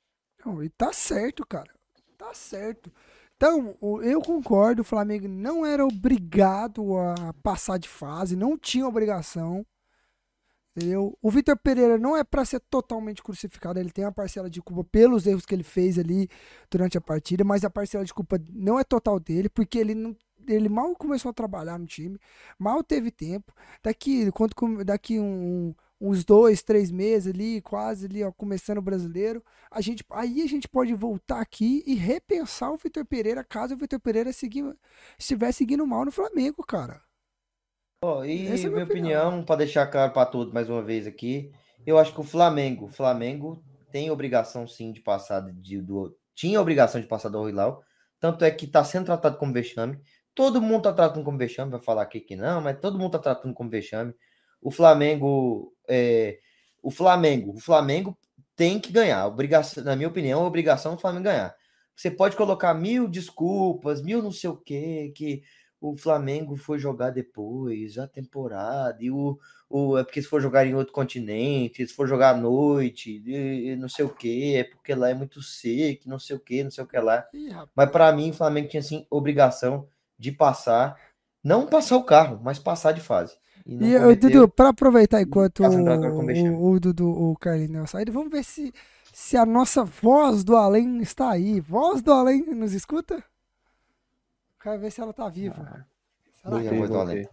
Não, 0.44 0.62
e 0.62 0.68
tá 0.68 0.92
certo, 0.92 1.46
cara. 1.46 1.72
Tá 2.18 2.34
certo. 2.34 2.92
Então, 3.36 3.76
eu 4.02 4.20
concordo, 4.20 4.82
o 4.82 4.84
Flamengo 4.84 5.26
não 5.26 5.64
era 5.64 5.84
obrigado 5.84 6.96
a 6.96 7.32
passar 7.42 7.78
de 7.78 7.88
fase, 7.88 8.36
não 8.36 8.56
tinha 8.56 8.86
obrigação. 8.86 9.64
Entendeu? 10.76 11.16
O 11.22 11.30
Vitor 11.30 11.56
Pereira 11.56 11.96
não 11.98 12.16
é 12.16 12.24
para 12.24 12.44
ser 12.44 12.58
totalmente 12.68 13.22
crucificado, 13.22 13.78
ele 13.78 13.92
tem 13.92 14.04
uma 14.04 14.10
parcela 14.10 14.50
de 14.50 14.60
culpa 14.60 14.82
pelos 14.82 15.24
erros 15.24 15.46
que 15.46 15.54
ele 15.54 15.62
fez 15.62 15.98
ali 15.98 16.28
durante 16.68 16.98
a 16.98 17.00
partida, 17.00 17.44
mas 17.44 17.64
a 17.64 17.70
parcela 17.70 18.04
de 18.04 18.12
culpa 18.12 18.40
não 18.52 18.78
é 18.78 18.82
total 18.82 19.20
dele, 19.20 19.48
porque 19.48 19.78
ele 19.78 19.94
não 19.94 20.16
ele 20.46 20.68
mal 20.68 20.94
começou 20.96 21.30
a 21.30 21.32
trabalhar 21.32 21.78
no 21.78 21.86
time, 21.86 22.18
mal 22.58 22.82
teve 22.82 23.10
tempo. 23.10 23.52
Daqui, 23.82 24.30
quando, 24.32 24.84
daqui 24.84 25.18
um, 25.18 25.74
uns 26.00 26.24
dois, 26.24 26.62
três 26.62 26.90
meses 26.90 27.32
ali, 27.32 27.62
quase 27.62 28.06
ali, 28.06 28.22
ó, 28.22 28.30
começando 28.32 28.78
o 28.78 28.82
brasileiro, 28.82 29.42
a 29.70 29.80
gente, 29.80 30.04
aí 30.10 30.42
a 30.42 30.46
gente 30.46 30.68
pode 30.68 30.92
voltar 30.92 31.40
aqui 31.40 31.82
e 31.86 31.94
repensar 31.94 32.70
o 32.72 32.76
Vitor 32.76 33.04
Pereira 33.06 33.42
caso 33.42 33.74
o 33.74 33.78
Vitor 33.78 34.00
Pereira 34.00 34.32
seguir, 34.32 34.64
estiver 35.18 35.52
seguindo 35.52 35.86
mal 35.86 36.04
no 36.04 36.12
Flamengo, 36.12 36.62
cara. 36.62 37.00
Oh, 38.06 38.22
e 38.22 38.48
Essa 38.48 38.66
é 38.66 38.70
minha, 38.70 38.84
opinião, 38.84 39.28
opinião 39.28 39.44
para 39.46 39.56
deixar 39.56 39.86
claro 39.86 40.12
para 40.12 40.26
todos 40.26 40.52
mais 40.52 40.68
uma 40.68 40.82
vez 40.82 41.06
aqui, 41.06 41.50
eu 41.86 41.96
acho 41.96 42.12
que 42.12 42.20
o 42.20 42.24
Flamengo, 42.24 42.86
Flamengo 42.86 43.64
tem 43.90 44.10
obrigação 44.10 44.68
sim 44.68 44.92
de 44.92 45.00
passar 45.00 45.40
de, 45.40 45.80
do 45.80 46.14
tinha 46.34 46.60
obrigação 46.60 47.00
de 47.00 47.06
passar 47.06 47.30
do 47.30 47.48
Hilal, 47.48 47.82
tanto 48.20 48.44
é 48.44 48.50
que 48.50 48.66
está 48.66 48.84
sendo 48.84 49.06
tratado 49.06 49.38
como 49.38 49.54
vexame. 49.54 49.98
Todo 50.34 50.60
mundo 50.60 50.78
está 50.78 50.92
tratando 50.92 51.24
como 51.24 51.38
vexame, 51.38 51.70
vai 51.70 51.80
falar 51.80 52.02
aqui 52.02 52.20
que 52.20 52.36
não, 52.36 52.60
mas 52.60 52.78
todo 52.78 52.98
mundo 52.98 53.16
está 53.16 53.20
tratando 53.20 53.54
como 53.54 53.70
vexame. 53.70 54.12
O 54.60 54.70
Flamengo, 54.70 55.72
é, 55.88 56.40
o 56.82 56.90
Flamengo, 56.90 57.54
o 57.54 57.58
Flamengo 57.58 58.18
tem 58.54 58.78
que 58.78 58.92
ganhar. 58.92 59.26
Obrigação, 59.26 59.82
na 59.82 59.96
minha 59.96 60.08
opinião, 60.08 60.42
é 60.42 60.46
obrigação 60.46 60.94
do 60.94 61.00
Flamengo 61.00 61.24
ganhar. 61.24 61.56
Você 61.96 62.10
pode 62.10 62.36
colocar 62.36 62.74
mil 62.74 63.08
desculpas, 63.08 64.02
mil 64.02 64.20
não 64.20 64.32
sei 64.32 64.50
o 64.50 64.56
quê, 64.58 65.10
que 65.16 65.42
o 65.90 65.94
Flamengo 65.94 66.56
foi 66.56 66.78
jogar 66.78 67.10
depois, 67.10 67.98
a 67.98 68.06
temporada, 68.06 68.96
e 69.00 69.10
o, 69.10 69.38
o 69.68 69.98
é 69.98 70.02
porque 70.02 70.22
se 70.22 70.28
for 70.28 70.40
jogar 70.40 70.66
em 70.66 70.74
outro 70.74 70.94
continente, 70.94 71.86
se 71.86 71.92
for 71.92 72.08
jogar 72.08 72.30
à 72.30 72.36
noite, 72.38 73.22
e, 73.26 73.76
não 73.76 73.86
sei 73.86 74.02
o 74.06 74.08
que, 74.08 74.56
é 74.56 74.64
porque 74.64 74.94
lá 74.94 75.10
é 75.10 75.14
muito 75.14 75.42
seco, 75.42 76.08
não 76.08 76.18
sei 76.18 76.36
o 76.36 76.40
que, 76.40 76.64
não 76.64 76.70
sei 76.70 76.84
o 76.84 76.86
que 76.86 76.98
lá. 76.98 77.26
Ih, 77.34 77.50
mas 77.76 77.90
para 77.90 78.10
mim, 78.12 78.30
o 78.30 78.32
Flamengo 78.32 78.68
tinha 78.68 78.80
assim 78.80 79.06
obrigação 79.10 79.86
de 80.18 80.32
passar, 80.32 80.98
não 81.42 81.66
passar 81.66 81.96
o 81.96 82.04
carro, 82.04 82.40
mas 82.42 82.58
passar 82.58 82.92
de 82.92 83.02
fase. 83.02 83.36
E, 83.66 83.92
e 83.92 84.16
Dudu, 84.16 84.48
para 84.48 84.70
aproveitar 84.70 85.20
enquanto 85.20 85.62
o, 85.62 86.70
o, 86.70 86.80
Dudu, 86.80 87.08
o 87.08 87.36
Carlinhos 87.36 87.90
saíram, 87.90 88.12
vamos 88.14 88.30
ver 88.30 88.42
se, 88.42 88.72
se 89.12 89.36
a 89.36 89.44
nossa 89.44 89.84
voz 89.84 90.44
do 90.44 90.56
além 90.56 91.02
está 91.02 91.30
aí. 91.30 91.60
Voz 91.60 92.00
do 92.00 92.10
além, 92.10 92.42
nos 92.54 92.72
escuta? 92.72 93.22
Quero 94.64 94.80
ver 94.80 94.90
se 94.90 94.98
ela 94.98 95.12
tá 95.12 95.28
viva. 95.28 95.56
Ah, 95.60 95.84
Será 96.32 96.62
que... 96.62 96.78
voz 96.78 96.90
do 96.90 96.98
além. 96.98 97.28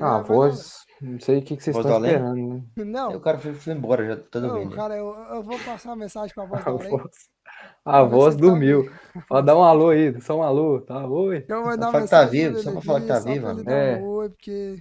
Ah, 0.00 0.16
a 0.16 0.22
voz. 0.22 0.84
Não 1.00 1.20
sei 1.20 1.38
o 1.38 1.42
que, 1.42 1.56
que 1.56 1.62
vocês 1.62 1.76
voz 1.76 1.86
estão 1.86 2.04
esperando. 2.04 2.34
Né? 2.34 2.64
Não. 2.84 3.12
O 3.12 3.20
cara 3.20 3.38
foi, 3.38 3.54
foi 3.54 3.72
embora, 3.72 4.04
já 4.04 4.16
tá 4.16 4.40
dormindo. 4.40 4.70
Não, 4.70 4.76
cara, 4.76 4.96
eu, 4.96 5.14
eu 5.14 5.42
vou 5.44 5.56
passar 5.60 5.90
uma 5.90 5.96
mensagem 5.96 6.34
pra 6.34 6.44
voz 6.44 6.64
do 6.64 6.70
além. 6.82 7.00
A 7.84 8.02
voz 8.02 8.34
dormiu. 8.34 8.90
Pode 9.28 9.46
dar 9.46 9.56
um 9.56 9.62
alô 9.62 9.90
aí, 9.90 10.20
só 10.20 10.36
um 10.36 10.42
alô, 10.42 10.80
tá? 10.80 11.06
Oi. 11.06 11.44
Eu 11.48 11.62
vou 11.62 11.76
dar 11.78 11.90
uma 11.90 12.02
que 12.02 12.08
tá 12.08 12.24
vivo, 12.24 12.58
só 12.58 12.72
pra 12.72 12.80
falar 12.80 13.00
que 13.02 13.06
tá 13.06 13.20
vivo. 13.20 13.70
É. 13.70 13.98
Um 13.98 14.04
oi, 14.08 14.30
porque. 14.30 14.78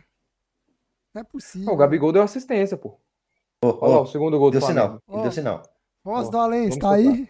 Não 1.14 1.22
é 1.22 1.24
possível. 1.24 1.72
o 1.72 1.78
Gabigol 1.78 2.12
deu 2.12 2.24
assistência, 2.24 2.76
pô. 2.76 2.97
Oh, 3.64 3.68
Olha 3.68 3.78
oh, 3.82 3.91
lá, 3.91 4.01
o 4.01 4.07
segundo 4.07 4.39
gol 4.39 4.49
deu 4.49 4.59
do 4.59 4.66
Flamengo. 4.66 4.99
sinal, 5.05 5.20
oh, 5.20 5.22
deu 5.22 5.32
sinal. 5.32 5.62
Voz 6.03 6.28
do 6.28 6.38
além, 6.39 6.70
está 6.70 6.93
aí? 6.93 7.30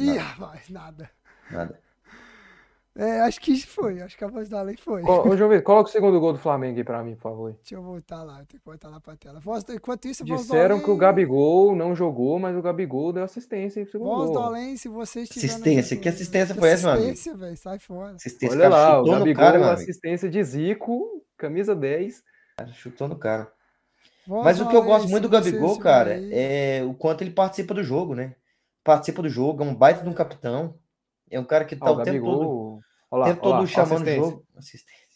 Ih, 0.00 0.16
rapaz, 0.16 0.68
nada. 0.68 1.10
Nada. 1.50 1.78
É, 2.96 3.20
acho 3.20 3.40
que 3.40 3.64
foi. 3.64 4.02
Acho 4.02 4.18
que 4.18 4.24
a 4.24 4.28
voz 4.28 4.48
da 4.48 4.60
lei 4.62 4.76
foi. 4.76 5.02
Ô, 5.02 5.36
João 5.36 5.48
Vitor, 5.48 5.62
coloca 5.62 5.88
o 5.88 5.92
segundo 5.92 6.18
gol 6.18 6.32
do 6.32 6.38
Flamengo 6.38 6.76
aí 6.76 6.84
pra 6.84 7.02
mim, 7.04 7.14
por 7.14 7.22
favor. 7.22 7.52
Deixa 7.52 7.76
eu 7.76 7.82
voltar 7.82 8.22
lá. 8.24 8.38
Tem 8.38 8.58
que 8.58 8.64
voltar 8.64 8.88
lá 8.88 9.00
pra 9.00 9.16
tela. 9.16 9.38
Voz, 9.38 9.64
enquanto 9.70 10.06
isso, 10.06 10.24
Disseram 10.24 10.74
além... 10.74 10.84
que 10.84 10.90
o 10.90 10.96
Gabigol 10.96 11.76
não 11.76 11.94
jogou, 11.94 12.38
mas 12.38 12.56
o 12.56 12.62
Gabigol 12.62 13.12
deu 13.12 13.22
assistência 13.22 13.82
pro 13.82 13.92
segundo 13.92 14.08
voz 14.08 14.30
gol. 14.30 14.34
do 14.34 14.38
além, 14.40 14.76
se 14.76 14.88
você 14.88 15.22
estiver... 15.22 15.46
Assistência. 15.46 15.96
Que 15.96 16.08
assistência 16.08 16.54
foi 16.54 16.68
essa, 16.68 16.88
mano? 16.88 16.98
Assistência, 16.98 17.36
velho. 17.36 17.56
Sai 17.56 17.78
fora. 17.78 18.14
Assistência, 18.16 18.58
Olha 18.58 18.68
lá, 18.68 19.00
o 19.00 19.04
Gabigol, 19.04 19.44
cara, 19.44 19.72
assistência 19.72 20.28
de 20.28 20.42
Zico, 20.42 21.24
camisa 21.38 21.76
10. 21.76 22.22
Cara, 22.58 22.72
chutou 22.72 23.08
no 23.08 23.16
cara. 23.16 23.50
Voz 24.26 24.44
mas 24.44 24.60
o 24.60 24.68
que 24.68 24.76
eu 24.76 24.82
gosto 24.82 25.08
muito 25.08 25.22
do 25.22 25.28
Gabigol, 25.28 25.78
cara, 25.78 26.14
aí. 26.14 26.30
é 26.32 26.82
o 26.84 26.92
quanto 26.92 27.22
ele 27.22 27.30
participa 27.30 27.72
do 27.72 27.82
jogo, 27.82 28.14
né? 28.14 28.34
Participa 28.82 29.22
do 29.22 29.28
jogo, 29.28 29.62
é 29.62 29.66
um 29.66 29.74
baita 29.74 30.02
de 30.02 30.08
um 30.08 30.14
capitão. 30.14 30.74
É 31.30 31.38
um 31.38 31.44
cara 31.44 31.64
que 31.64 31.76
tá 31.76 31.86
ah, 31.86 31.92
o, 31.92 31.96
o 31.96 32.02
tempo 32.02 32.24
todo, 32.24 32.80
olá, 33.10 33.26
tempo 33.26 33.42
todo 33.42 33.54
olá, 33.54 33.66
chamando 33.66 34.06
o 34.06 34.10
jogo. 34.10 34.44
Assistência. 34.56 35.10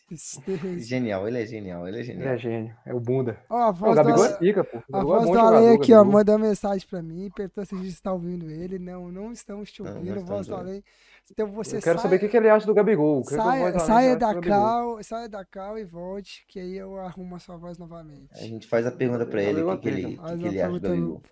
Genial, 0.79 1.27
ele 1.27 1.43
é 1.43 1.47
genial, 1.47 1.89
ele 1.89 2.01
é 2.01 2.03
genial. 2.03 2.27
Ele 2.27 2.35
é 2.35 2.39
gênio, 2.39 2.77
é 2.85 2.95
o 2.95 3.01
Bunda. 3.01 3.39
Ó, 3.49 3.57
a 3.57 3.71
voz 3.71 3.93
o 3.93 3.95
Gabigol 3.97 4.25
é 4.27 4.33
pica, 4.37 4.63
pô. 4.63 4.79
A 4.93 5.03
voz 5.03 5.27
é 5.27 5.33
do 5.33 5.39
Ale 5.39 5.69
aqui, 5.69 5.95
ó, 5.95 6.05
mandou 6.05 6.39
mensagem 6.39 6.87
pra 6.87 7.03
mim, 7.03 7.31
perguntou 7.35 7.65
se 7.65 7.75
a 7.75 7.79
gente 7.79 7.89
está 7.89 8.13
ouvindo 8.13 8.51
ele. 8.51 8.79
Não, 8.79 9.11
não 9.11 9.33
estamos 9.33 9.73
te 9.73 9.83
ouvindo, 9.83 10.15
não, 10.15 10.25
voz 10.25 10.47
do 10.47 10.55
Ale. 10.55 10.85
Então 11.31 11.51
você 11.51 11.79
eu 11.79 11.81
quero 11.81 11.99
sabe... 11.99 12.17
saber 12.17 12.27
o 12.27 12.31
que 12.31 12.37
ele 12.37 12.51
acha 12.51 12.67
do 12.67 12.75
Gabigol. 12.75 13.25
Saia, 13.25 13.79
saia 13.79 14.17
da 14.17 14.39
cal, 14.39 15.03
saia 15.03 15.29
da 15.29 15.43
cal 15.43 15.79
e 15.79 15.85
volte, 15.85 16.45
que 16.47 16.61
aí 16.61 16.77
eu 16.77 16.99
arrumo 17.01 17.37
a 17.37 17.39
sua 17.39 17.57
voz 17.57 17.79
novamente. 17.79 18.29
A 18.35 18.47
gente 18.47 18.67
faz 18.67 18.87
a 18.87 18.93
pergunta 18.93 19.25
pra 19.25 19.43
ele, 19.43 19.63
o 19.63 19.71
que, 19.79 19.83
que, 19.83 19.89
ele, 19.89 20.19
que, 20.19 20.39
que 20.39 20.47
ele 20.47 20.61
acha 20.61 20.79
do 20.79 20.81
Gabigol. 20.81 21.23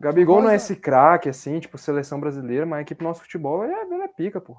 Gabigol 0.00 0.42
não 0.42 0.50
é 0.50 0.56
esse 0.56 0.76
craque, 0.76 1.28
assim, 1.28 1.60
tipo, 1.60 1.78
seleção 1.78 2.20
brasileira, 2.20 2.66
mas 2.66 2.78
a 2.78 2.82
equipe 2.82 3.00
do 3.00 3.08
nosso 3.08 3.22
futebol 3.22 3.64
é, 3.64 3.82
ele 3.82 4.02
é 4.02 4.08
pica, 4.08 4.40
pô. 4.40 4.56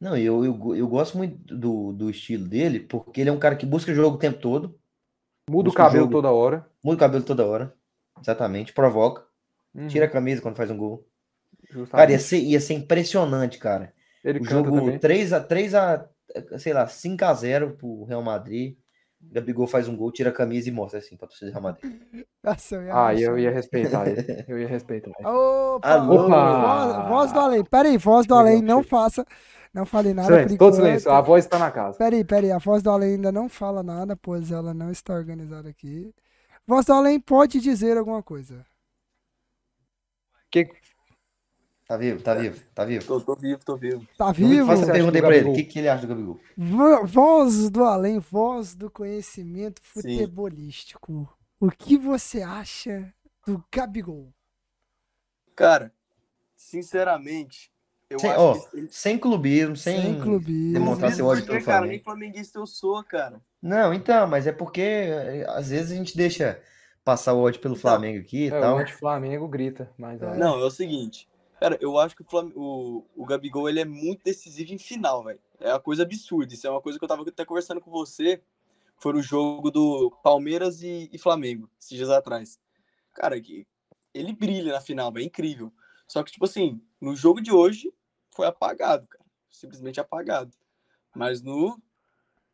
Não, 0.00 0.16
eu, 0.16 0.44
eu, 0.44 0.76
eu 0.76 0.88
gosto 0.88 1.16
muito 1.16 1.36
do, 1.56 1.92
do 1.92 2.10
estilo 2.10 2.46
dele, 2.46 2.80
porque 2.80 3.20
ele 3.20 3.30
é 3.30 3.32
um 3.32 3.38
cara 3.38 3.56
que 3.56 3.64
busca 3.64 3.94
jogo 3.94 4.16
o 4.16 4.18
tempo 4.18 4.38
todo. 4.38 4.78
Muda 5.48 5.70
o 5.70 5.72
cabelo 5.72 6.06
o 6.06 6.10
toda 6.10 6.30
hora. 6.30 6.66
Muda 6.82 6.96
o 6.96 7.00
cabelo 7.00 7.24
toda 7.24 7.46
hora. 7.46 7.74
Exatamente. 8.20 8.72
Provoca. 8.72 9.24
Uhum. 9.74 9.86
Tira 9.88 10.06
a 10.06 10.10
camisa 10.10 10.40
quando 10.40 10.56
faz 10.56 10.70
um 10.70 10.76
gol. 10.76 11.06
Justamente. 11.70 11.90
Cara, 11.90 12.12
ia 12.12 12.18
ser, 12.18 12.38
ia 12.38 12.60
ser 12.60 12.74
impressionante, 12.74 13.58
cara. 13.58 13.92
Ele 14.22 14.40
o 14.40 14.44
jogo 14.44 14.70
3x, 14.70 15.46
3 15.46 15.74
a, 15.74 16.08
sei 16.58 16.72
lá, 16.72 16.86
5x0 16.86 17.76
pro 17.76 18.04
Real 18.04 18.22
Madrid. 18.22 18.76
Gabigol 19.32 19.66
faz 19.66 19.88
um 19.88 19.96
gol, 19.96 20.12
tira 20.12 20.30
a 20.30 20.32
camisa 20.32 20.68
e 20.68 20.72
mostra 20.72 20.98
assim 20.98 21.16
pra 21.16 21.26
torcida 21.26 21.60
Madrid. 21.60 22.00
Nossa, 22.42 22.76
eu 22.76 22.96
ah, 22.96 23.14
eu 23.14 23.38
ia 23.38 23.50
respeitar 23.50 24.08
ele. 24.08 24.44
Eu 24.46 24.58
ia 24.60 24.68
respeitar 24.68 25.10
ele. 25.18 25.28
Opa! 25.28 25.88
Alô, 25.88 26.28
voz, 26.28 27.08
voz, 27.08 27.32
do 27.32 27.40
além. 27.40 27.64
Pera 27.64 27.88
aí, 27.88 27.98
voz 27.98 28.26
do 28.26 28.34
além, 28.34 28.62
não 28.62 28.82
faça. 28.82 29.26
Não 29.72 29.84
falei 29.84 30.14
nada. 30.14 30.28
Silêncio, 30.28 30.56
todo 30.56 30.76
silêncio. 30.76 31.10
A 31.10 31.20
voz 31.20 31.44
está 31.44 31.58
na 31.58 31.70
casa. 31.70 31.98
Peraí, 31.98 32.24
peraí. 32.24 32.52
A 32.52 32.58
voz 32.58 32.80
do 32.80 32.90
além 32.90 33.14
ainda 33.14 33.32
não 33.32 33.48
fala 33.48 33.82
nada, 33.82 34.14
pois 34.14 34.52
ela 34.52 34.72
não 34.72 34.90
está 34.90 35.14
organizada 35.14 35.68
aqui. 35.68 36.14
Voz 36.64 36.86
do 36.86 36.92
além 36.92 37.18
pode 37.18 37.60
dizer 37.60 37.98
alguma 37.98 38.22
coisa. 38.22 38.64
Que... 40.48 40.68
Tá 41.86 41.96
vivo, 41.98 42.22
tá 42.22 42.34
vivo, 42.34 42.60
tá 42.74 42.84
vivo. 42.84 43.06
Tô, 43.06 43.20
tô 43.20 43.34
vivo, 43.36 43.60
tô 43.64 43.76
vivo. 43.76 44.06
Tá 44.16 44.26
Não 44.26 44.32
vivo? 44.32 44.66
Faça 44.66 44.82
acha 44.84 44.92
pergunta 44.92 45.16
aí 45.18 45.22
pra 45.22 45.36
ele. 45.36 45.50
O 45.50 45.54
que, 45.54 45.64
que 45.64 45.78
ele 45.78 45.88
acha 45.88 46.02
do 46.02 46.08
Gabigol? 46.08 46.40
Vo- 46.56 47.06
Voz 47.06 47.68
do 47.70 47.84
além, 47.84 48.18
voz 48.18 48.74
do 48.74 48.90
conhecimento 48.90 49.82
Sim. 49.82 49.92
futebolístico. 49.92 51.28
O 51.60 51.70
que 51.70 51.98
você 51.98 52.42
acha 52.42 53.12
do 53.46 53.62
Gabigol? 53.72 54.32
Cara, 55.54 55.92
sinceramente, 56.56 57.70
eu 58.10 58.18
Sem, 58.18 58.30
acho 58.30 58.38
ó, 58.40 58.54
que 58.54 58.88
sem 58.92 59.18
clubismo, 59.18 59.76
sem, 59.76 60.00
Sem 60.00 60.20
clubismo. 60.20 60.72
demonstrar 60.72 61.12
seu 61.12 61.26
ódio 61.26 61.44
pelo 61.46 61.62
cara, 61.62 61.80
nem 61.86 61.90
Flamengo. 61.90 62.04
flamenguista 62.04 62.58
eu 62.58 62.66
sou, 62.66 63.02
cara. 63.04 63.40
Não, 63.62 63.94
então, 63.94 64.26
mas 64.26 64.46
é 64.46 64.52
porque 64.52 64.80
eh, 64.80 65.46
às 65.48 65.70
vezes 65.70 65.92
a 65.92 65.94
gente 65.94 66.16
deixa 66.16 66.60
passar 67.04 67.34
o 67.34 67.40
ódio 67.40 67.60
pelo 67.60 67.74
Então, 67.74 67.90
Flamengo 67.90 68.20
aqui 68.20 68.44
e 68.46 68.50
É, 68.50 68.58
o 68.58 68.60
tal. 68.60 68.78
anti-Flamengo 68.78 69.48
grita, 69.48 69.90
mas 69.98 70.20
É. 70.22 70.38
Não, 70.38 70.58
é 70.60 70.64
o 70.64 70.70
seguinte. 70.70 71.28
Cara, 71.64 71.78
eu 71.80 71.98
acho 71.98 72.14
que 72.14 72.20
o, 72.20 72.24
Flam... 72.26 72.52
o... 72.54 73.06
o 73.16 73.24
Gabigol 73.24 73.68
ele 73.70 73.80
é 73.80 73.86
muito 73.86 74.22
decisivo 74.22 74.74
em 74.74 74.78
final, 74.78 75.24
velho. 75.24 75.40
É 75.58 75.70
uma 75.72 75.80
coisa 75.80 76.02
absurda. 76.02 76.52
Isso 76.52 76.66
é 76.66 76.70
uma 76.70 76.82
coisa 76.82 76.98
que 76.98 77.04
eu 77.04 77.08
tava 77.08 77.22
até 77.26 77.42
conversando 77.42 77.80
com 77.80 77.90
você. 77.90 78.42
Foi 78.98 79.14
no 79.14 79.22
jogo 79.22 79.70
do 79.70 80.10
Palmeiras 80.22 80.82
e, 80.82 81.08
e 81.10 81.18
Flamengo, 81.18 81.70
esses 81.80 81.96
dias 81.96 82.10
atrás. 82.10 82.60
Cara, 83.14 83.40
que 83.40 83.66
ele 84.12 84.34
brilha 84.34 84.72
na 84.74 84.80
final, 84.82 85.10
velho. 85.10 85.22
É 85.24 85.26
incrível. 85.26 85.72
Só 86.06 86.22
que, 86.22 86.32
tipo 86.32 86.44
assim, 86.44 86.82
no 87.00 87.16
jogo 87.16 87.40
de 87.40 87.50
hoje 87.50 87.90
foi 88.30 88.46
apagado, 88.46 89.06
cara. 89.06 89.24
Simplesmente 89.50 89.98
apagado. 89.98 90.52
Mas 91.14 91.40
no. 91.40 91.80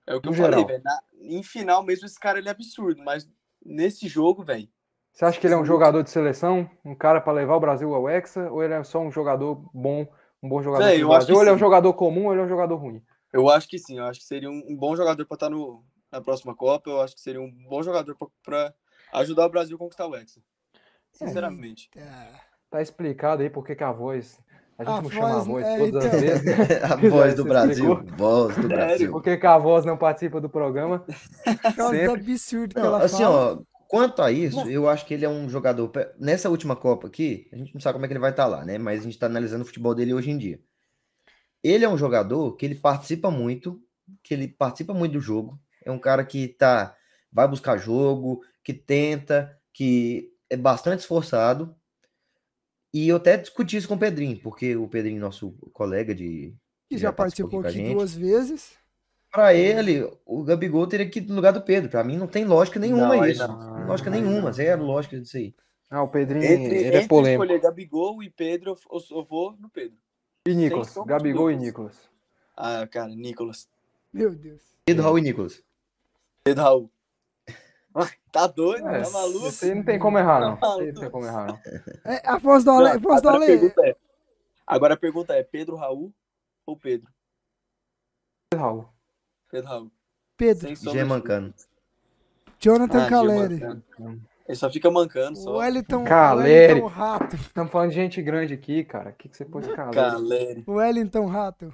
É 0.06 0.14
o 0.14 0.20
que 0.20 0.28
No 0.28 0.34
eu 0.34 0.36
falei, 0.38 0.50
geral. 0.52 0.66
velho. 0.68 0.82
na- 0.84 1.02
Em 1.20 1.42
final 1.42 1.82
mesmo, 1.82 2.06
esse 2.06 2.18
cara 2.20 2.38
ele 2.38 2.48
é 2.48 2.52
absurdo. 2.52 3.02
Mas 3.02 3.28
nesse 3.64 4.06
jogo, 4.06 4.44
velho. 4.44 4.68
Você 5.12 5.24
acha 5.24 5.40
que 5.40 5.46
ele 5.46 5.54
é 5.54 5.56
um 5.56 5.64
jogador 5.64 6.02
de 6.02 6.10
seleção? 6.10 6.68
Um 6.84 6.94
cara 6.94 7.20
pra 7.20 7.32
levar 7.32 7.56
o 7.56 7.60
Brasil 7.60 7.94
ao 7.94 8.08
Hexa? 8.08 8.50
Ou 8.50 8.62
ele 8.62 8.74
é 8.74 8.82
só 8.84 9.00
um 9.00 9.10
jogador 9.10 9.56
bom, 9.74 10.06
um 10.42 10.48
bom 10.48 10.62
jogador 10.62 10.84
acho 10.84 11.06
Brasil? 11.06 11.26
que 11.26 11.32
Ou 11.32 11.40
ele 11.42 11.50
é 11.50 11.52
um 11.52 11.56
sim. 11.56 11.60
jogador 11.60 11.92
comum 11.94 12.26
ou 12.26 12.32
ele 12.32 12.40
é 12.42 12.44
um 12.44 12.48
jogador 12.48 12.76
ruim? 12.76 13.02
Eu 13.32 13.48
acho 13.48 13.68
que 13.68 13.78
sim, 13.78 13.98
eu 13.98 14.04
acho 14.06 14.20
que 14.20 14.26
seria 14.26 14.50
um, 14.50 14.62
um 14.68 14.76
bom 14.76 14.96
jogador 14.96 15.24
para 15.26 15.34
estar 15.34 15.50
no, 15.50 15.84
na 16.10 16.20
próxima 16.20 16.54
Copa. 16.54 16.90
Eu 16.90 17.00
acho 17.00 17.14
que 17.14 17.20
seria 17.20 17.40
um 17.40 17.50
bom 17.68 17.82
jogador 17.82 18.16
para 18.42 18.72
ajudar 19.12 19.46
o 19.46 19.50
Brasil 19.50 19.76
a 19.76 19.78
conquistar 19.78 20.06
o 20.06 20.16
Hexa. 20.16 20.40
Sinceramente. 21.12 21.90
É. 21.96 22.28
Tá 22.70 22.80
explicado 22.80 23.42
aí 23.42 23.50
por 23.50 23.64
que 23.66 23.82
a 23.82 23.92
voz. 23.92 24.38
A 24.78 24.84
gente 24.84 24.98
A 24.98 25.02
não 25.02 25.10
chama 25.10 25.36
a 25.36 25.38
voz, 25.40 25.66
é, 25.66 25.76
todas 25.78 26.04
as 26.06 26.14
então. 26.14 26.20
vezes. 26.20 26.82
A 26.90 26.96
voz 26.96 27.34
do 27.34 27.44
Brasil. 27.44 27.92
explicou? 27.92 28.16
Voz 28.16 28.56
do 28.56 28.68
Brasil. 28.68 29.12
Por 29.12 29.22
que, 29.22 29.46
a 29.46 29.58
voz 29.58 29.84
não 29.84 29.98
participa 29.98 30.40
do 30.40 30.48
programa? 30.48 31.00
Por 31.00 31.74
causa 31.76 31.92
do 31.92 31.98
Sempre. 31.98 32.20
absurdo 32.22 32.74
que 32.74 32.80
Não, 32.80 32.86
ela 32.86 33.04
assim, 33.04 33.22
fala. 33.22 33.56
ó, 33.56 33.58
quanto 33.90 34.22
a 34.22 34.30
isso, 34.30 34.70
eu 34.70 34.88
acho 34.88 35.04
que 35.04 35.12
ele 35.12 35.24
é 35.24 35.28
um 35.28 35.50
jogador. 35.50 35.90
Nessa 36.16 36.48
última 36.48 36.76
Copa 36.76 37.08
aqui, 37.08 37.48
a 37.52 37.56
gente 37.56 37.74
não 37.74 37.80
sabe 37.80 37.94
como 37.94 38.04
é 38.04 38.08
que 38.08 38.12
ele 38.12 38.20
vai 38.20 38.30
estar 38.30 38.46
lá, 38.46 38.64
né? 38.64 38.78
Mas 38.78 39.00
a 39.00 39.02
gente 39.02 39.18
tá 39.18 39.26
analisando 39.26 39.64
o 39.64 39.66
futebol 39.66 39.96
dele 39.96 40.14
hoje 40.14 40.30
em 40.30 40.38
dia. 40.38 40.60
Ele 41.60 41.84
é 41.84 41.88
um 41.88 41.98
jogador 41.98 42.54
que 42.54 42.64
ele 42.64 42.76
participa 42.76 43.32
muito, 43.32 43.82
que 44.22 44.32
ele 44.32 44.46
participa 44.46 44.94
muito 44.94 45.14
do 45.14 45.20
jogo. 45.20 45.60
É 45.84 45.90
um 45.90 45.98
cara 45.98 46.24
que 46.24 46.46
tá, 46.46 46.96
vai 47.32 47.48
buscar 47.48 47.78
jogo, 47.78 48.42
que 48.62 48.72
tenta, 48.72 49.58
que 49.74 50.32
é 50.48 50.56
bastante 50.56 51.00
esforçado. 51.00 51.74
E 52.94 53.08
eu 53.08 53.16
até 53.16 53.36
discuti 53.36 53.76
isso 53.76 53.88
com 53.88 53.94
o 53.94 53.98
Pedrinho, 53.98 54.40
porque 54.40 54.76
o 54.76 54.86
Pedrinho, 54.86 55.20
nosso 55.20 55.50
colega 55.72 56.14
de. 56.14 56.54
que 56.88 56.96
já 56.96 57.12
participou 57.12 57.60
com 57.60 57.66
a 57.66 57.68
aqui 57.68 57.78
gente. 57.78 57.92
duas 57.92 58.14
vezes. 58.14 58.79
Pra 59.30 59.54
ele, 59.54 60.10
o 60.26 60.42
Gabigol 60.42 60.86
teria 60.88 61.08
que 61.08 61.20
ir 61.20 61.28
no 61.28 61.36
lugar 61.36 61.52
do 61.52 61.62
Pedro. 61.62 61.88
Pra 61.88 62.02
mim 62.02 62.16
não 62.16 62.26
tem 62.26 62.44
lógica 62.44 62.80
nenhuma 62.80 63.14
Não, 63.16 63.26
isso. 63.26 63.46
não. 63.46 63.86
Lógica 63.86 64.10
Aí 64.10 64.20
nenhuma, 64.20 64.46
não. 64.48 64.52
zero 64.52 64.82
lógica 64.82 65.20
disso 65.20 65.36
aí. 65.36 65.54
Ah, 65.88 66.02
o 66.02 66.08
Pedrinho, 66.08 66.44
Entre, 66.44 66.76
ele 66.76 66.84
é 66.84 66.96
entre 66.98 67.08
polêmico. 67.08 67.42
escolher 67.44 67.60
Gabigol 67.60 68.22
e 68.22 68.30
Pedro, 68.30 68.76
eu, 68.90 69.00
eu- 69.16 69.24
vou 69.24 69.56
no 69.58 69.68
Pedro. 69.68 69.96
E 70.48 70.54
Nicolas, 70.54 70.94
Gabigol 71.06 71.50
e. 71.50 71.56
Nicolas. 71.56 71.96
Ah, 72.56 72.86
cara, 72.88 73.08
Nicolas. 73.14 73.68
Meu 74.12 74.34
Deus. 74.34 74.60
Pedro, 74.84 75.04
Raul 75.04 75.18
e 75.18 75.22
Nicolas. 75.22 75.62
Pedro 76.44 76.62
Raul. 76.64 76.90
Ai, 77.94 78.08
tá 78.32 78.46
doido? 78.46 78.88
É, 78.88 79.02
tá 79.02 79.10
maluco? 79.10 79.46
Aí 79.62 79.74
não 79.74 79.82
tem 79.84 79.98
como 79.98 80.18
errar, 80.18 80.40
não. 80.40 80.56
Tá 80.56 80.76
não 80.76 80.94
tem 80.94 81.10
como 81.10 81.26
errar, 81.26 81.46
não. 81.48 81.60
É, 82.04 82.22
a 82.28 82.38
voz 82.38 82.62
do. 82.64 82.72
Não, 82.72 83.00
Voz 83.00 83.20
do 83.22 83.28
agora, 83.28 83.44
a 83.44 83.46
pergunta 83.46 83.86
é, 83.86 83.96
agora 84.66 84.94
a 84.94 84.96
pergunta 84.96 85.32
é: 85.34 85.42
Pedro 85.42 85.76
Raul 85.76 86.12
ou 86.64 86.76
Pedro? 86.76 87.08
Raul. 88.54 88.88
Pedro 89.50 89.68
Raul. 89.68 89.90
Pedro. 90.36 90.74
De 90.74 91.04
mancando. 91.04 91.54
Jonathan 92.58 93.06
Ah, 93.06 93.08
Caleri. 93.08 93.60
Ele 94.48 94.56
só 94.56 94.70
fica 94.70 94.90
mancando 94.90 95.38
só. 95.38 95.58
Wellington, 95.58 96.04
Caleri. 96.04 96.72
Wellington 96.74 96.86
Rato. 96.88 97.36
Estamos 97.36 97.70
falando 97.72 97.90
de 97.90 97.94
gente 97.96 98.22
grande 98.22 98.54
aqui, 98.54 98.84
cara. 98.84 99.10
O 99.10 99.12
que, 99.14 99.28
que 99.28 99.36
você 99.36 99.44
pôs 99.44 99.66
cara? 99.68 99.90
Caleri. 99.90 100.64
Wellington 100.66 101.26
Rato. 101.26 101.72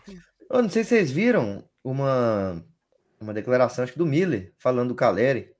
Eu 0.51 0.63
não 0.63 0.69
sei 0.69 0.85
se 0.85 0.91
vocês 0.91 1.11
viram 1.11 1.65
uma, 1.83 2.63
uma 3.21 3.33
declaração, 3.33 3.83
acho 3.83 3.93
que 3.95 3.99
do 3.99 4.07
Miller, 4.07 4.53
falando 4.59 4.89
do 4.89 4.95
Caleri, 4.95 5.51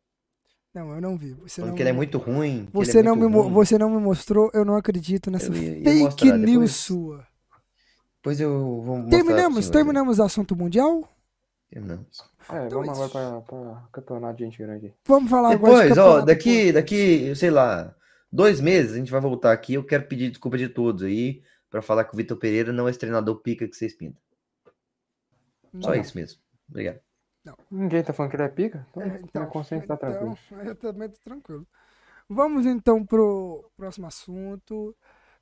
Não, 0.75 0.95
eu 0.95 1.01
não 1.01 1.17
vi. 1.17 1.33
Você 1.35 1.57
falando 1.61 1.71
não, 1.71 1.77
que 1.77 1.83
ele 1.83 1.91
é 1.91 1.93
muito 1.93 2.19
ruim. 2.19 2.67
que 2.67 2.73
você, 2.73 2.99
é 2.99 3.03
não 3.03 3.17
me, 3.17 3.27
ruim. 3.27 3.51
você 3.53 3.79
não 3.79 3.91
me 3.91 3.99
mostrou, 4.01 4.51
eu 4.53 4.65
não 4.65 4.77
acredito 4.77 5.31
nessa 5.31 5.47
Eu 5.47 5.55
ia- 5.55 5.79
ia 5.79 5.85
fake 5.85 6.03
mostrar 6.03 6.37
news 6.39 6.49
depois. 6.53 6.71
sua. 6.73 7.27
Depois 8.17 8.41
eu 8.41 8.51
vou 8.83 8.97
mostrar 8.99 9.11
Terminamos, 9.11 9.71
terminamos 9.71 10.19
o 10.19 10.23
assunto 10.23 10.55
mundial? 10.55 11.09
Terminamos. 11.71 12.21
É, 12.51 12.67
Então 12.67 12.83
vamos 12.83 13.01
agora 13.01 13.41
para 13.43 13.89
campeonato 13.93 14.37
de 14.37 14.45
gente 14.45 14.59
grande. 14.59 14.95
Vamos 15.07 15.31
falar 15.31 15.53
agora 15.53 15.83
de 15.83 15.89
Depois, 15.89 15.99
ó, 15.99 16.21
daqui, 16.21 16.73
daqui, 16.73 17.35
sei 17.35 17.51
lá, 17.51 17.95
dois 18.31 18.61
meses 18.61 18.95
a 18.95 18.99
gente 18.99 19.11
vai 19.11 19.21
voltar 19.21 19.53
aqui. 19.53 19.75
Eu 19.75 19.85
quero 19.85 20.07
pedir 20.07 20.31
desculpa 20.31 20.57
de 20.57 20.69
todos 20.69 21.03
aí 21.03 21.43
pra 21.69 21.83
falar 21.83 22.05
que 22.05 22.15
o 22.15 22.17
Vitor 22.17 22.37
Pereira 22.37 22.73
não 22.73 22.87
é 22.87 22.91
esse 22.91 22.99
treinador 22.99 23.37
pica 23.43 23.67
que 23.67 23.75
vocês 23.75 23.95
pintam. 23.95 24.21
Só 25.81 25.91
Não. 25.91 25.95
isso 25.97 26.17
mesmo. 26.17 26.41
Obrigado. 26.69 27.01
Ninguém 27.71 28.03
tá 28.03 28.13
falando 28.13 28.31
que 28.31 28.37
ele 28.37 28.43
é 28.45 28.49
pica? 28.49 28.87
Então, 28.91 29.03
É, 29.03 29.21
então, 29.23 29.47
consciência 29.47 29.87
tá 29.87 29.97
tranquila. 29.97 30.37
então, 30.51 30.65
eu 30.65 30.75
também 30.75 31.09
tô 31.09 31.19
tranquilo. 31.23 31.67
Vamos 32.29 32.67
então 32.67 33.05
pro 33.05 33.71
próximo 33.77 34.07
assunto. 34.07 34.97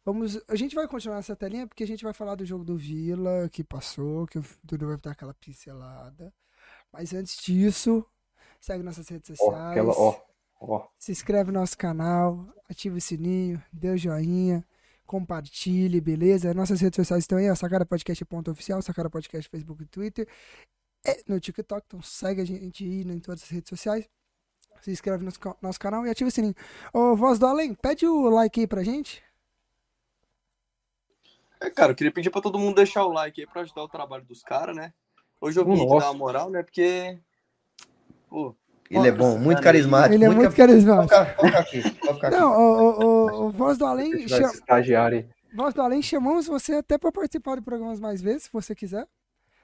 Vamos, 0.05 0.39
a 0.49 0.55
gente 0.55 0.75
vai 0.75 0.87
continuar 0.87 1.17
nessa 1.17 1.35
telinha 1.35 1.67
porque 1.67 1.83
a 1.83 1.87
gente 1.87 2.05
vai 2.05 2.13
falar 2.13 2.35
do 2.35 2.45
jogo 2.45 2.63
do 2.63 2.77
Vila 2.77 3.49
que 3.51 3.65
passou, 3.65 4.27
que 4.27 4.39
o 4.39 4.45
Dudu 4.63 4.89
vai 4.89 4.99
dar 4.99 5.13
aquela 5.13 5.33
pincelada. 5.33 6.33
Mas 6.93 7.15
antes 7.15 7.43
disso, 7.43 8.05
segue 8.61 8.83
nossas 8.83 9.09
redes 9.09 9.29
sociais. 9.29 9.71
aquela, 9.71 9.93
ó, 9.93 10.21
ó. 10.61 10.89
Se 10.99 11.11
inscreve 11.11 11.51
no 11.51 11.59
nosso 11.59 11.79
canal, 11.79 12.47
ativa 12.69 12.99
o 12.99 13.01
sininho, 13.01 13.63
dê 13.73 13.91
o 13.91 13.97
joinha, 13.97 14.63
compartilhe, 15.07 16.03
beleza? 16.03 16.53
Nossas 16.53 16.83
redes 16.83 16.97
sociais 16.97 17.25
estão 17.25 17.39
aí, 17.39 17.51
ó, 17.51 17.55
sacarapodcast.oficial, 17.55 18.83
Sacara 18.83 19.09
Podcast 19.09 19.49
Facebook 19.49 19.83
e 19.83 19.87
Twitter, 19.87 20.29
e 21.07 21.25
no 21.27 21.41
TikTok, 21.41 21.85
então 21.87 22.03
segue 22.03 22.43
a 22.43 22.45
gente 22.45 22.85
aí 22.85 23.03
em 23.03 23.21
todas 23.21 23.43
as 23.43 23.49
redes 23.49 23.71
sociais. 23.71 24.07
Se 24.83 24.91
inscreve 24.91 25.25
no 25.25 25.33
nosso 25.63 25.81
canal 25.81 26.07
e 26.07 26.11
ativa 26.11 26.29
o 26.29 26.31
sininho. 26.31 26.55
Ô, 26.93 27.17
Voz 27.17 27.39
do 27.39 27.47
Além, 27.47 27.73
pede 27.73 28.07
o 28.07 28.29
like 28.29 28.61
aí 28.61 28.67
pra 28.67 28.83
gente. 28.83 29.23
É, 31.65 31.71
cara, 31.71 31.93
eu 31.93 31.97
queria 31.97 32.13
pedir 32.13 32.31
pra 32.31 32.41
todo 32.43 32.59
mundo 32.59 32.75
deixar 32.77 33.05
o 33.05 33.13
like 33.13 33.41
aí 33.41 33.47
pra 33.47 33.63
ajudar 33.63 33.83
o 33.83 33.89
trabalho 33.89 34.25
dos 34.25 34.43
caras, 34.43 34.77
né? 34.77 34.93
Hoje 35.41 35.59
eu 35.59 35.65
vim 35.65 35.75
aqui 35.75 35.87
dar 35.99 36.11
uma 36.11 36.15
moral, 36.15 36.51
né? 36.51 36.63
Porque. 36.63 37.19
Pô, 38.29 38.55
Ele 38.91 39.09
é 39.09 39.13
bom, 39.13 39.39
muito 39.39 39.63
carismático. 39.63 40.15
Ele 40.15 40.25
é 40.25 40.29
muito 40.29 40.41
ca- 40.41 40.47
Pode 40.49 40.57
carismático. 40.57 41.15
pode 41.37 41.47
ficar 41.49 41.59
aqui, 41.61 41.83
pode 42.01 42.15
ficar 42.15 42.29
aqui. 42.29 42.37
Não, 42.37 42.53
ô, 42.53 43.05
ô, 43.05 43.47
ô, 43.47 43.51
Voz 43.51 43.79
do 43.79 43.87
Além, 43.87 44.13
esse 44.13 44.43
estagiário. 44.43 45.29
Voz 45.55 45.73
do 45.73 45.81
Além, 45.83 46.03
chamamos 46.03 46.47
você 46.47 46.75
até 46.75 46.99
pra 46.99 47.11
participar 47.13 47.57
de 47.57 47.63
programas 47.63 47.99
mais 48.01 48.21
vezes, 48.21 48.45
se 48.45 48.51
você 48.53 48.75
quiser. 48.75 49.07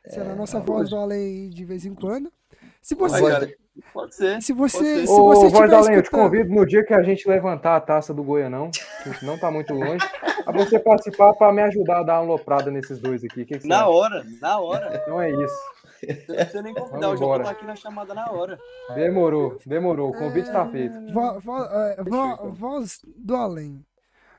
Será 0.07 0.33
a 0.33 0.37
nossa 0.37 0.59
Voz 0.61 0.89
do 0.89 0.97
Além 0.97 1.51
de 1.51 1.65
vez 1.65 1.85
em 1.85 1.95
quando. 1.95 2.33
Se 2.81 2.95
você, 2.95 3.21
Mas, 3.21 3.33
cara, 3.33 3.55
pode 3.93 4.15
ser. 4.15 4.41
se 4.43 4.53
você, 4.53 4.79
ser. 4.79 5.07
se 5.07 5.13
Ô, 5.13 5.27
você 5.27 5.41
Voz 5.41 5.45
estiver 5.53 5.69
da 5.69 5.79
Além, 5.79 5.95
eu 5.95 6.03
te 6.03 6.05
escutando- 6.07 6.25
convido 6.31 6.55
no 6.55 6.67
dia 6.67 6.85
que 6.85 6.95
a 6.95 7.03
gente 7.03 7.29
levantar 7.29 7.77
a 7.77 7.81
taça 7.81 8.13
do 8.15 8.23
Goianão, 8.23 8.71
que 9.19 9.25
não 9.27 9.39
tá 9.39 9.51
muito 9.51 9.73
longe, 9.75 10.05
a 10.47 10.53
você 10.53 10.79
participar 10.79 11.33
pra 11.35 11.53
me 11.53 11.63
ajudar 11.63 12.01
a 12.01 12.03
dar 12.03 12.21
uma 12.21 12.33
loprada 12.33 12.71
nesses 12.71 12.99
dois 13.01 13.23
aqui. 13.25 13.45
Que, 13.45 13.59
que 13.59 13.67
Na 13.69 13.79
acha? 13.81 13.89
hora, 13.89 14.25
na 14.41 14.59
hora. 14.61 15.01
Então 15.03 15.21
é 15.21 15.31
isso. 15.31 15.55
Você 16.01 16.25
não 16.29 16.35
precisa 16.37 16.63
nem 16.63 16.73
convidar, 16.75 16.99
Vamos 16.99 17.07
eu 17.11 17.17
já 17.17 17.19
vou 17.19 17.27
embora. 17.35 17.43
estar 17.43 17.53
aqui 17.53 17.67
na 17.67 17.77
chamada 17.77 18.15
na 18.15 18.31
hora. 18.31 18.59
Demorou, 18.95 19.59
demorou. 19.67 20.09
O 20.11 20.15
convite 20.19 20.51
tá 20.51 20.67
feito. 20.67 20.95
Vo- 21.13 21.41
vo- 21.41 21.65
é, 21.65 21.97
vo- 21.97 22.05
Fechou, 22.05 22.33
então. 22.33 22.53
voz 22.55 23.01
do 23.17 23.37
além. 23.37 23.85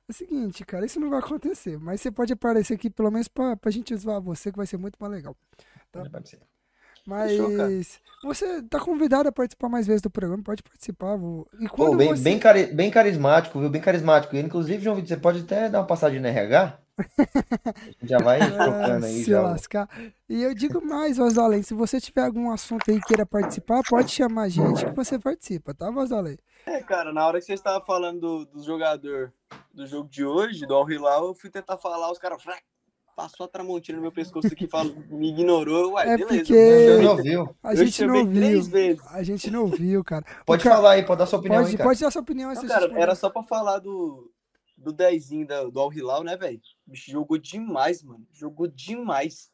É 0.09 0.11
o 0.11 0.13
seguinte, 0.13 0.65
cara, 0.65 0.85
isso 0.85 0.99
não 0.99 1.09
vai 1.09 1.19
acontecer, 1.19 1.77
mas 1.79 2.01
você 2.01 2.11
pode 2.11 2.33
aparecer 2.33 2.73
aqui 2.73 2.89
pelo 2.89 3.11
menos 3.11 3.27
pra, 3.27 3.55
pra 3.55 3.71
gente 3.71 3.95
zoar 3.95 4.19
você, 4.19 4.51
que 4.51 4.57
vai 4.57 4.65
ser 4.65 4.77
muito 4.77 4.97
mais 4.99 5.13
legal. 5.13 5.35
Mas 7.05 7.31
Fechou, 7.31 7.49
você 8.23 8.61
tá 8.63 8.79
convidado 8.79 9.27
a 9.29 9.31
participar 9.31 9.69
mais 9.69 9.87
vezes 9.87 10.01
do 10.01 10.09
programa, 10.09 10.43
pode 10.43 10.61
participar. 10.63 11.15
Vou... 11.17 11.47
E 11.59 11.67
Pô, 11.67 11.75
quando 11.75 11.97
bem, 11.97 12.09
você... 12.09 12.23
bem, 12.23 12.39
cari- 12.39 12.67
bem 12.67 12.91
carismático, 12.91 13.59
viu? 13.59 13.69
Bem 13.69 13.81
carismático. 13.81 14.35
Inclusive, 14.35 14.83
João 14.83 14.95
Vitor, 14.95 15.09
você 15.09 15.17
pode 15.17 15.41
até 15.41 15.67
dar 15.69 15.79
uma 15.79 15.87
passadinha 15.87 16.21
no 16.21 16.27
RH? 16.27 16.77
Já 18.03 18.19
vai 18.19 18.39
trocando 18.39 19.05
Ah, 19.05 19.07
aí 19.07 19.23
se 19.23 19.31
já. 19.31 19.41
lascar. 19.41 19.89
E 20.29 20.43
eu 20.43 20.53
digo 20.53 20.85
mais, 20.85 21.17
Voz 21.17 21.33
do 21.33 21.41
Além, 21.41 21.63
se 21.63 21.73
você 21.73 21.99
tiver 21.99 22.23
algum 22.23 22.51
assunto 22.51 22.89
aí 22.91 22.97
e 22.97 23.01
queira 23.01 23.25
participar, 23.25 23.81
pode 23.89 24.11
chamar 24.11 24.43
a 24.43 24.49
gente 24.49 24.85
que 24.85 24.91
você 24.95 25.17
participa, 25.17 25.73
tá, 25.73 25.89
Voz 25.89 26.09
do 26.09 26.15
Além? 26.15 26.37
É, 26.65 26.79
cara, 26.83 27.11
na 27.11 27.25
hora 27.25 27.39
que 27.39 27.45
você 27.45 27.53
estava 27.53 27.83
falando 27.83 28.19
do, 28.19 28.45
do 28.45 28.63
jogador 28.63 29.33
do 29.73 29.87
jogo 29.87 30.07
de 30.09 30.23
hoje, 30.23 30.65
do 30.67 30.75
Al 30.75 30.89
Hilal, 30.89 31.27
eu 31.27 31.33
fui 31.33 31.49
tentar 31.49 31.77
falar, 31.77 32.11
os 32.11 32.19
caras 32.19 32.43
passou 33.15 33.45
a 33.45 33.49
Tramontina 33.49 33.97
no 33.97 34.01
meu 34.01 34.11
pescoço 34.11 34.47
aqui, 34.47 34.67
falou, 34.67 34.93
me 35.09 35.29
ignorou, 35.29 35.93
uai, 35.93 36.09
É 36.09 36.17
beleza. 36.17 36.27
porque- 36.37 36.53
Você 36.53 37.01
não 37.01 37.17
viu? 37.17 37.55
A 37.63 37.71
Eu 37.73 37.77
gente 37.85 38.05
não 38.05 38.25
três 38.33 38.67
viu. 38.67 38.71
vezes. 38.73 39.07
A 39.07 39.23
gente 39.23 39.51
não 39.51 39.67
viu, 39.67 40.03
cara. 40.03 40.25
Pode 40.45 40.61
O 40.61 40.63
ca- 40.63 40.75
falar 40.75 40.91
aí, 40.91 41.03
pode 41.05 41.19
dar 41.19 41.25
sua 41.25 41.39
opinião 41.39 41.59
Pode, 41.61 41.71
aí, 41.71 41.77
cara. 41.77 41.89
pode 41.89 41.99
dar 42.01 42.11
sua 42.11 42.21
opinião. 42.21 42.53
Não, 42.53 42.67
cara, 42.67 42.91
era 42.99 43.15
só 43.15 43.29
pra 43.29 43.43
falar 43.43 43.79
do, 43.79 44.31
do 44.77 44.91
dezinho 44.91 45.45
da, 45.47 45.63
do 45.65 45.79
Al 45.79 45.93
Hilal, 45.93 46.23
né, 46.23 46.35
velho? 46.37 46.59
Jogou 46.91 47.37
demais, 47.37 48.01
mano. 48.03 48.25
Jogou 48.33 48.67
demais. 48.67 49.51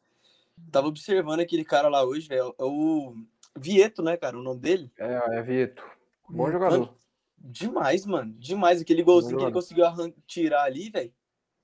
Tava 0.72 0.88
observando 0.88 1.40
aquele 1.40 1.64
cara 1.64 1.88
lá 1.88 2.02
hoje, 2.04 2.28
velho. 2.28 2.54
É 2.58 2.64
o 2.64 3.14
Vieto, 3.56 4.02
né, 4.02 4.16
cara? 4.16 4.38
O 4.38 4.42
nome 4.42 4.60
dele. 4.60 4.90
É, 4.98 5.38
é 5.38 5.42
Vieto. 5.42 5.82
Bom 6.28 6.50
jogador. 6.50 6.94
Demais, 7.40 8.04
mano. 8.04 8.34
Demais. 8.38 8.80
Aquele 8.80 9.02
golzinho 9.02 9.38
que 9.38 9.44
ele 9.44 9.52
conseguiu 9.52 9.84
tirar 10.26 10.64
ali, 10.64 10.90
velho. 10.90 11.12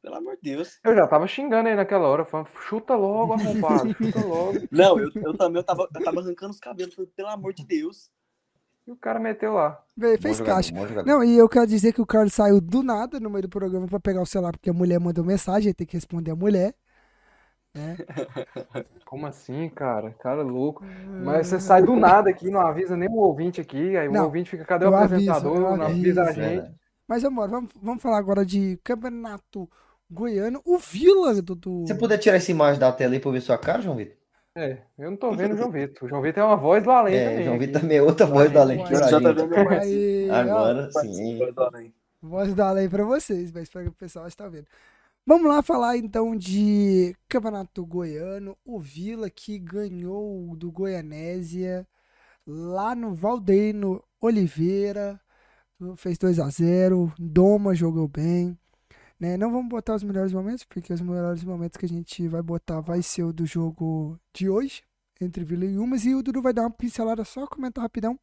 Pelo 0.04 0.16
amor 0.16 0.36
de 0.36 0.50
Deus. 0.52 0.78
Eu 0.84 0.94
já 0.94 1.06
tava 1.06 1.26
xingando 1.26 1.66
aí 1.66 1.74
naquela 1.74 2.06
hora, 2.06 2.26
falando, 2.26 2.48
chuta 2.68 2.94
logo, 2.94 3.32
arrombado, 3.32 3.88
chuta 3.96 4.20
logo. 4.22 4.58
Não, 4.70 4.98
eu, 4.98 5.10
eu 5.14 5.34
também 5.34 5.60
eu 5.60 5.64
tava, 5.64 5.88
eu 5.94 6.04
tava 6.04 6.20
arrancando 6.20 6.50
os 6.52 6.60
cabelos. 6.60 6.94
Falei, 6.94 7.10
pelo 7.16 7.28
amor 7.30 7.54
de 7.54 7.64
Deus. 7.64 8.10
E 8.86 8.92
o 8.92 8.96
cara 8.96 9.18
meteu 9.18 9.54
lá. 9.54 9.82
Bom 9.96 10.06
fez 10.20 10.36
jogador, 10.36 10.44
caixa. 10.44 10.74
Não, 11.06 11.24
e 11.24 11.38
eu 11.38 11.48
quero 11.48 11.66
dizer 11.66 11.94
que 11.94 12.02
o 12.02 12.06
Carlos 12.06 12.34
saiu 12.34 12.60
do 12.60 12.82
nada 12.82 13.18
no 13.18 13.30
meio 13.30 13.44
do 13.44 13.48
programa 13.48 13.86
pra 13.86 13.98
pegar 13.98 14.20
o 14.20 14.26
celular, 14.26 14.52
porque 14.52 14.68
a 14.68 14.74
mulher 14.74 15.00
mandou 15.00 15.24
mensagem, 15.24 15.68
ele 15.68 15.74
tem 15.74 15.86
que 15.86 15.96
responder 15.96 16.32
a 16.32 16.36
mulher. 16.36 16.74
Né? 17.74 17.96
Como 19.06 19.26
assim, 19.26 19.70
cara? 19.70 20.12
Cara 20.20 20.42
louco. 20.42 20.84
Mas 20.84 21.46
você 21.46 21.58
sai 21.58 21.82
do 21.82 21.96
nada 21.96 22.28
aqui, 22.28 22.50
não 22.50 22.60
avisa 22.60 22.94
nem 22.94 23.08
o 23.08 23.16
ouvinte 23.16 23.58
aqui, 23.58 23.96
aí 23.96 24.06
o 24.06 24.12
Não, 24.12 24.24
ouvinte 24.26 24.50
fica, 24.50 24.66
cadê 24.66 24.84
o 24.84 24.94
aviso, 24.94 25.30
apresentador? 25.30 25.56
eu 25.56 25.76
não 25.78 25.86
avisa 25.86 26.20
a 26.22 26.24
aviso. 26.24 26.40
gente. 26.42 26.60
Verdade. 26.60 26.74
Mas, 27.08 27.24
amor, 27.24 27.48
vamos, 27.48 27.70
vamos 27.82 28.02
falar 28.02 28.18
agora 28.18 28.44
de 28.44 28.78
campeonato 28.84 29.68
goiano. 30.14 30.62
O 30.64 30.78
Vila 30.78 31.34
do. 31.42 31.54
do... 31.54 31.84
Se 31.86 31.94
puder 31.94 32.18
tirar 32.18 32.36
essa 32.36 32.50
imagem 32.50 32.80
da 32.80 32.92
tela 32.92 33.12
aí 33.14 33.20
pra 33.20 33.30
ver 33.30 33.40
sua 33.42 33.58
cara, 33.58 33.82
João 33.82 33.96
Vitor? 33.96 34.16
É, 34.56 34.78
eu 34.98 35.10
não 35.10 35.16
tô 35.18 35.32
vendo 35.32 35.54
o 35.54 35.56
João 35.58 35.70
Vitor. 35.70 36.04
O 36.06 36.08
João 36.08 36.22
Vitor 36.22 36.42
é 36.42 36.46
uma 36.46 36.56
voz 36.56 36.82
do 36.84 36.90
além 36.90 37.16
É, 37.16 37.28
também. 37.30 37.44
João. 37.44 37.58
Vitor 37.58 37.80
também 37.80 37.96
é 37.98 38.02
outra 38.02 38.24
voz 38.26 38.52
da 38.52 38.62
lei. 38.64 38.78
Uai, 38.78 38.86
pioradinha. 38.88 39.20
já 39.20 39.34
tá 39.34 39.48
vendo? 39.48 39.80
Aí, 39.80 40.30
ó, 40.30 40.34
Agora 40.34 40.90
sim. 40.92 41.38
voz 42.22 42.54
da 42.54 42.70
lei 42.72 42.88
pra 42.88 43.04
vocês, 43.04 43.50
mas 43.52 43.64
espero 43.64 43.84
que 43.86 43.90
o 43.90 43.94
pessoal 43.94 44.26
está 44.28 44.48
vendo. 44.48 44.66
Vamos 45.26 45.48
lá 45.48 45.62
falar 45.62 45.96
então 45.96 46.36
de 46.36 47.16
campeonato 47.28 47.84
goiano. 47.84 48.56
O 48.64 48.78
Vila 48.78 49.28
que 49.30 49.58
ganhou 49.58 50.54
do 50.54 50.70
Goianésia 50.70 51.86
lá 52.46 52.94
no 52.94 53.14
Valdeino 53.14 54.02
Oliveira. 54.20 55.18
Fez 55.96 56.16
2 56.18 56.38
a 56.38 56.48
0 56.48 57.12
Doma 57.18 57.74
jogou 57.74 58.06
bem. 58.06 58.56
Né? 59.18 59.36
Não 59.36 59.52
vamos 59.52 59.68
botar 59.68 59.94
os 59.94 60.02
melhores 60.02 60.32
momentos, 60.32 60.64
porque 60.64 60.92
os 60.92 61.00
melhores 61.00 61.44
momentos 61.44 61.76
que 61.76 61.86
a 61.86 61.88
gente 61.88 62.26
vai 62.28 62.42
botar 62.42 62.80
vai 62.80 63.02
ser 63.02 63.22
o 63.22 63.32
do 63.32 63.46
jogo 63.46 64.18
de 64.32 64.48
hoje, 64.48 64.82
entre 65.20 65.44
Vila 65.44 65.64
e 65.64 65.78
Umas. 65.78 66.04
E 66.04 66.14
o 66.14 66.22
Dudu 66.22 66.42
vai 66.42 66.52
dar 66.52 66.62
uma 66.62 66.70
pincelada 66.70 67.24
só, 67.24 67.46
comentar 67.46 67.82
rapidão. 67.82 68.18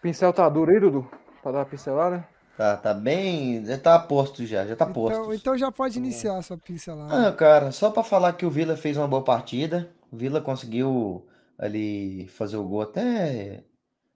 Pincel 0.00 0.32
tá 0.32 0.48
duro 0.48 0.70
aí, 0.70 0.80
Dudu? 0.80 1.08
Pra 1.42 1.52
dar 1.52 1.58
uma 1.58 1.66
pincelada? 1.66 2.26
Tá, 2.56 2.76
tá 2.76 2.94
bem. 2.94 3.64
Já 3.64 3.78
tá 3.78 3.98
posto 3.98 4.46
já, 4.46 4.66
já 4.66 4.74
tá 4.74 4.86
posto. 4.86 5.18
Então, 5.18 5.34
então 5.34 5.58
já 5.58 5.70
pode 5.70 5.98
iniciar 5.98 6.38
a 6.38 6.42
sua 6.42 6.56
pincelada. 6.56 7.28
Ah, 7.28 7.32
cara, 7.32 7.70
só 7.70 7.90
pra 7.90 8.02
falar 8.02 8.32
que 8.32 8.46
o 8.46 8.50
Vila 8.50 8.76
fez 8.76 8.96
uma 8.96 9.06
boa 9.06 9.22
partida. 9.22 9.90
O 10.10 10.16
Vila 10.16 10.40
conseguiu 10.40 11.26
ali 11.58 12.26
fazer 12.28 12.56
o 12.56 12.64
gol 12.64 12.82
até, 12.82 13.64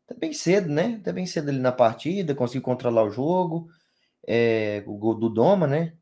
até 0.07 0.19
bem 0.19 0.33
cedo, 0.33 0.71
né? 0.71 0.99
Até 1.01 1.13
bem 1.13 1.27
cedo 1.27 1.51
ali 1.51 1.59
na 1.59 1.73
partida, 1.73 2.35
conseguiu 2.35 2.63
controlar 2.63 3.05
o 3.05 3.11
jogo. 3.11 3.69
É, 4.33 4.85
o 4.87 4.97
gol 4.97 5.17
do 5.17 5.29
Doma, 5.29 5.67
né? 5.67 5.95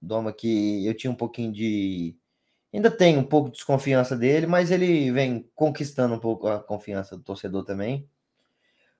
Doma 0.00 0.34
que 0.34 0.84
eu 0.86 0.94
tinha 0.94 1.10
um 1.10 1.16
pouquinho 1.16 1.50
de. 1.50 2.14
Ainda 2.72 2.90
tenho 2.90 3.20
um 3.20 3.24
pouco 3.24 3.48
de 3.48 3.54
desconfiança 3.54 4.14
dele, 4.14 4.46
mas 4.46 4.70
ele 4.70 5.10
vem 5.12 5.48
conquistando 5.54 6.14
um 6.14 6.18
pouco 6.18 6.46
a 6.46 6.62
confiança 6.62 7.16
do 7.16 7.22
torcedor 7.22 7.64
também. 7.64 8.06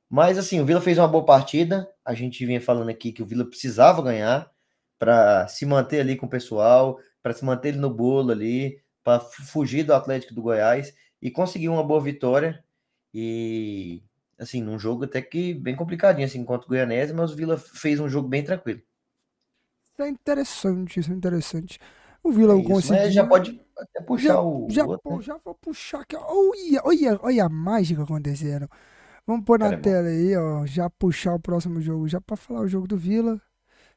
Mas 0.08 0.38
assim, 0.38 0.60
o 0.60 0.64
Vila 0.64 0.80
fez 0.80 0.96
uma 0.96 1.08
boa 1.08 1.26
partida. 1.26 1.86
A 2.02 2.14
gente 2.14 2.46
vinha 2.46 2.60
falando 2.60 2.88
aqui 2.88 3.12
que 3.12 3.22
o 3.22 3.26
Vila 3.26 3.44
precisava 3.44 4.00
ganhar 4.00 4.50
para 4.98 5.46
se 5.48 5.66
manter 5.66 6.00
ali 6.00 6.16
com 6.16 6.24
o 6.24 6.30
pessoal, 6.30 6.98
para 7.22 7.34
se 7.34 7.44
manter 7.44 7.70
ele 7.70 7.78
no 7.78 7.90
bolo 7.90 8.32
ali, 8.32 8.80
para 9.02 9.20
fugir 9.20 9.84
do 9.84 9.92
Atlético 9.92 10.32
do 10.32 10.40
Goiás 10.42 10.94
e 11.20 11.30
conseguir 11.30 11.68
uma 11.68 11.84
boa 11.84 12.00
vitória. 12.00 12.64
E 13.12 14.02
assim, 14.38 14.62
num 14.62 14.78
jogo 14.78 15.04
até 15.04 15.22
que 15.22 15.54
bem 15.54 15.76
complicadinho 15.76 16.26
assim 16.26 16.44
contra 16.44 16.66
o 16.66 16.68
Goianese, 16.70 17.12
mas 17.14 17.32
o 17.32 17.36
Vila 17.36 17.58
fez 17.58 18.00
um 18.00 18.08
jogo 18.08 18.28
bem 18.28 18.44
tranquilo. 18.44 18.82
Isso 19.92 20.02
é 20.02 20.08
interessante, 20.08 21.00
isso 21.00 21.12
é 21.12 21.14
interessante. 21.14 21.78
O 22.22 22.30
Vila 22.32 22.54
É 22.54 22.60
isso, 22.60 22.62
conseguiu. 22.62 22.88
mas 22.88 23.12
já 23.12 23.26
pode 23.26 23.60
até 23.76 24.00
puxar 24.02 24.34
já, 24.34 24.40
o 24.40 24.68
já, 24.68 24.86
outro, 24.86 25.02
pô, 25.02 25.20
né? 25.20 25.22
já 25.22 25.36
vou 25.38 25.54
puxar 25.54 26.00
aqui. 26.00 26.16
Olha, 26.16 26.82
olha, 26.84 27.20
olha 27.22 27.44
a 27.44 27.48
mágica 27.48 28.02
acontecendo. 28.02 28.68
Vamos 29.26 29.44
pôr 29.46 29.58
na 29.60 29.66
Cara, 29.70 29.76
é 29.76 29.78
tela 29.78 30.08
aí, 30.08 30.36
ó. 30.36 30.66
Já 30.66 30.90
puxar 30.90 31.34
o 31.34 31.40
próximo 31.40 31.80
jogo, 31.80 32.08
já 32.08 32.20
pra 32.20 32.36
falar 32.36 32.60
o 32.62 32.68
jogo 32.68 32.86
do 32.88 32.96
Vila. 32.96 33.40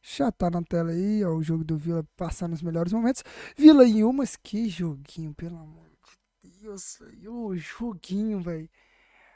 Já 0.02 0.32
tá 0.32 0.50
na 0.50 0.64
tela 0.64 0.92
aí, 0.92 1.24
ó. 1.26 1.36
O 1.36 1.44
jogo 1.44 1.64
do 1.64 1.78
Vila 1.78 2.06
passando 2.18 2.54
os 2.54 2.62
melhores 2.62 2.94
momentos. 2.94 3.24
Vila 3.58 3.86
em 3.88 4.04
umas, 4.04 4.36
que 4.38 4.70
joguinho, 4.70 5.34
pelo 5.36 5.58
amor 5.58 5.86
de 6.44 6.52
Deus. 6.62 7.00
O 7.28 7.56
joguinho, 7.58 8.42
velho. 8.42 8.70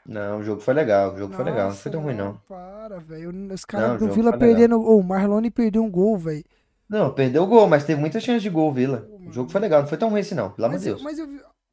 Não, 0.06 0.40
o 0.40 0.42
jogo 0.42 0.60
foi 0.60 0.74
legal, 0.74 1.14
o 1.14 1.18
jogo 1.18 1.34
foi 1.34 1.44
legal, 1.44 1.68
não 1.68 1.76
foi 1.76 1.90
Nossa, 1.90 1.90
tão 1.90 2.02
ruim 2.02 2.14
não. 2.14 2.40
Para, 2.48 2.98
velho. 2.98 3.52
Os 3.52 3.64
caras 3.64 4.00
o 4.02 4.06
do 4.06 4.12
Vila 4.12 4.36
perdendo. 4.36 4.80
Ô, 4.80 4.98
o 4.98 5.02
Marlone 5.02 5.50
perdeu 5.50 5.82
um 5.82 5.90
gol, 5.90 6.18
velho. 6.18 6.44
Não, 6.88 7.12
perdeu 7.12 7.44
o 7.44 7.46
gol, 7.46 7.68
mas 7.68 7.84
teve 7.84 8.00
muita 8.00 8.20
chance 8.20 8.40
de 8.40 8.50
gol, 8.50 8.70
o 8.70 8.72
Vila. 8.72 9.08
Pô, 9.08 9.28
O 9.28 9.32
jogo 9.32 9.50
foi 9.50 9.60
legal, 9.60 9.80
não 9.80 9.88
foi 9.88 9.96
tão 9.96 10.10
ruim 10.10 10.20
assim 10.20 10.34
não, 10.34 10.50
pelo 10.50 10.66
amor 10.66 10.78
de 10.78 10.84
Deus. 10.84 11.02
mas, 11.02 11.18
eu 11.18 11.26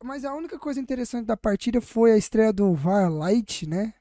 mas 0.03 0.23
a 0.23 0.33
única 0.33 0.57
coisa 0.57 0.79
interessante 0.79 1.25
da 1.25 1.35
partida 1.35 1.81
foi 1.81 2.13
a 2.13 2.17
estreia 2.17 2.53
do 2.53 2.73
VAR 2.73 3.09
Lite, 3.11 3.67
né? 3.67 3.93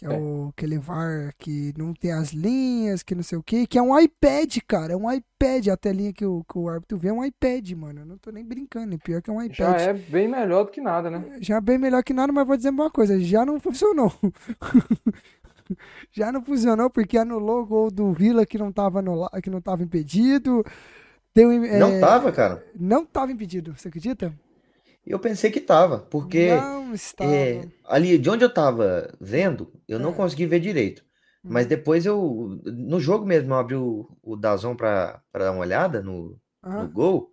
Que 0.00 0.06
é, 0.06 0.14
É. 0.14 0.18
o, 0.18 0.48
aquele 0.56 0.78
VAR 0.78 1.34
que 1.38 1.74
não 1.76 1.92
tem 1.92 2.10
as 2.10 2.30
linhas, 2.30 3.02
que 3.02 3.14
não 3.14 3.22
sei 3.22 3.36
o 3.36 3.42
que, 3.42 3.66
que 3.66 3.76
é 3.78 3.82
um 3.82 3.98
iPad, 3.98 4.56
cara. 4.66 4.94
É 4.94 4.96
um 4.96 5.12
iPad. 5.12 5.68
A 5.68 5.76
telinha 5.76 6.10
que 6.10 6.24
o, 6.24 6.42
que 6.50 6.56
o 6.58 6.70
árbitro 6.70 6.96
vê 6.96 7.08
é 7.08 7.12
um 7.12 7.22
iPad, 7.22 7.70
mano. 7.72 8.00
Eu 8.00 8.06
não 8.06 8.16
tô 8.16 8.30
nem 8.30 8.42
brincando. 8.42 8.98
Pior 8.98 9.20
que 9.20 9.28
é 9.28 9.32
um 9.32 9.42
iPad. 9.42 9.56
Já 9.58 9.76
é 9.76 9.92
bem 9.92 10.26
melhor 10.26 10.64
do 10.64 10.70
que 10.70 10.80
nada, 10.80 11.10
né? 11.10 11.36
Já 11.42 11.56
é 11.56 11.60
bem 11.60 11.76
melhor 11.76 12.02
que 12.02 12.14
nada, 12.14 12.32
mas 12.32 12.46
vou 12.46 12.56
dizer 12.56 12.70
uma 12.70 12.90
coisa, 12.90 13.20
já 13.20 13.44
não 13.44 13.60
funcionou. 13.60 14.10
já 16.10 16.32
não 16.32 16.42
funcionou 16.42 16.88
porque 16.90 17.18
anulou 17.18 17.62
o 17.62 17.66
gol 17.66 17.90
do 17.90 18.10
Vila 18.12 18.46
que 18.46 18.56
não 18.58 18.72
tava, 18.72 19.00
anula- 19.00 19.30
que 19.42 19.50
não 19.50 19.60
tava 19.60 19.82
impedido. 19.82 20.64
Deu, 21.34 21.48
Não 21.52 21.88
é, 21.90 22.00
tava, 22.00 22.32
cara. 22.32 22.64
Não 22.74 23.04
tava 23.04 23.30
impedido, 23.32 23.76
você 23.76 23.88
acredita? 23.88 24.32
Eu 25.06 25.18
pensei 25.18 25.50
que 25.50 25.60
tava, 25.60 25.98
porque 25.98 26.48
Não 26.50 26.92
estava. 26.94 27.30
é, 27.30 27.66
ali 27.84 28.18
de 28.18 28.28
onde 28.30 28.44
eu 28.44 28.52
tava 28.52 29.12
vendo, 29.20 29.72
eu 29.88 29.98
não 29.98 30.10
É. 30.10 30.14
consegui 30.14 30.46
ver 30.46 30.60
direito. 30.60 31.04
Mas 31.42 31.64
Uhum. 31.64 31.68
depois 31.70 32.04
eu, 32.06 32.60
no 32.66 33.00
jogo 33.00 33.24
mesmo, 33.24 33.52
eu 33.52 33.58
abri 33.58 33.74
o, 33.74 34.06
o 34.22 34.36
Dazon 34.36 34.76
pra, 34.76 35.22
pra 35.32 35.44
dar 35.44 35.52
uma 35.52 35.60
olhada 35.62 36.02
no, 36.02 36.38
no 36.62 36.88
gol. 36.88 37.32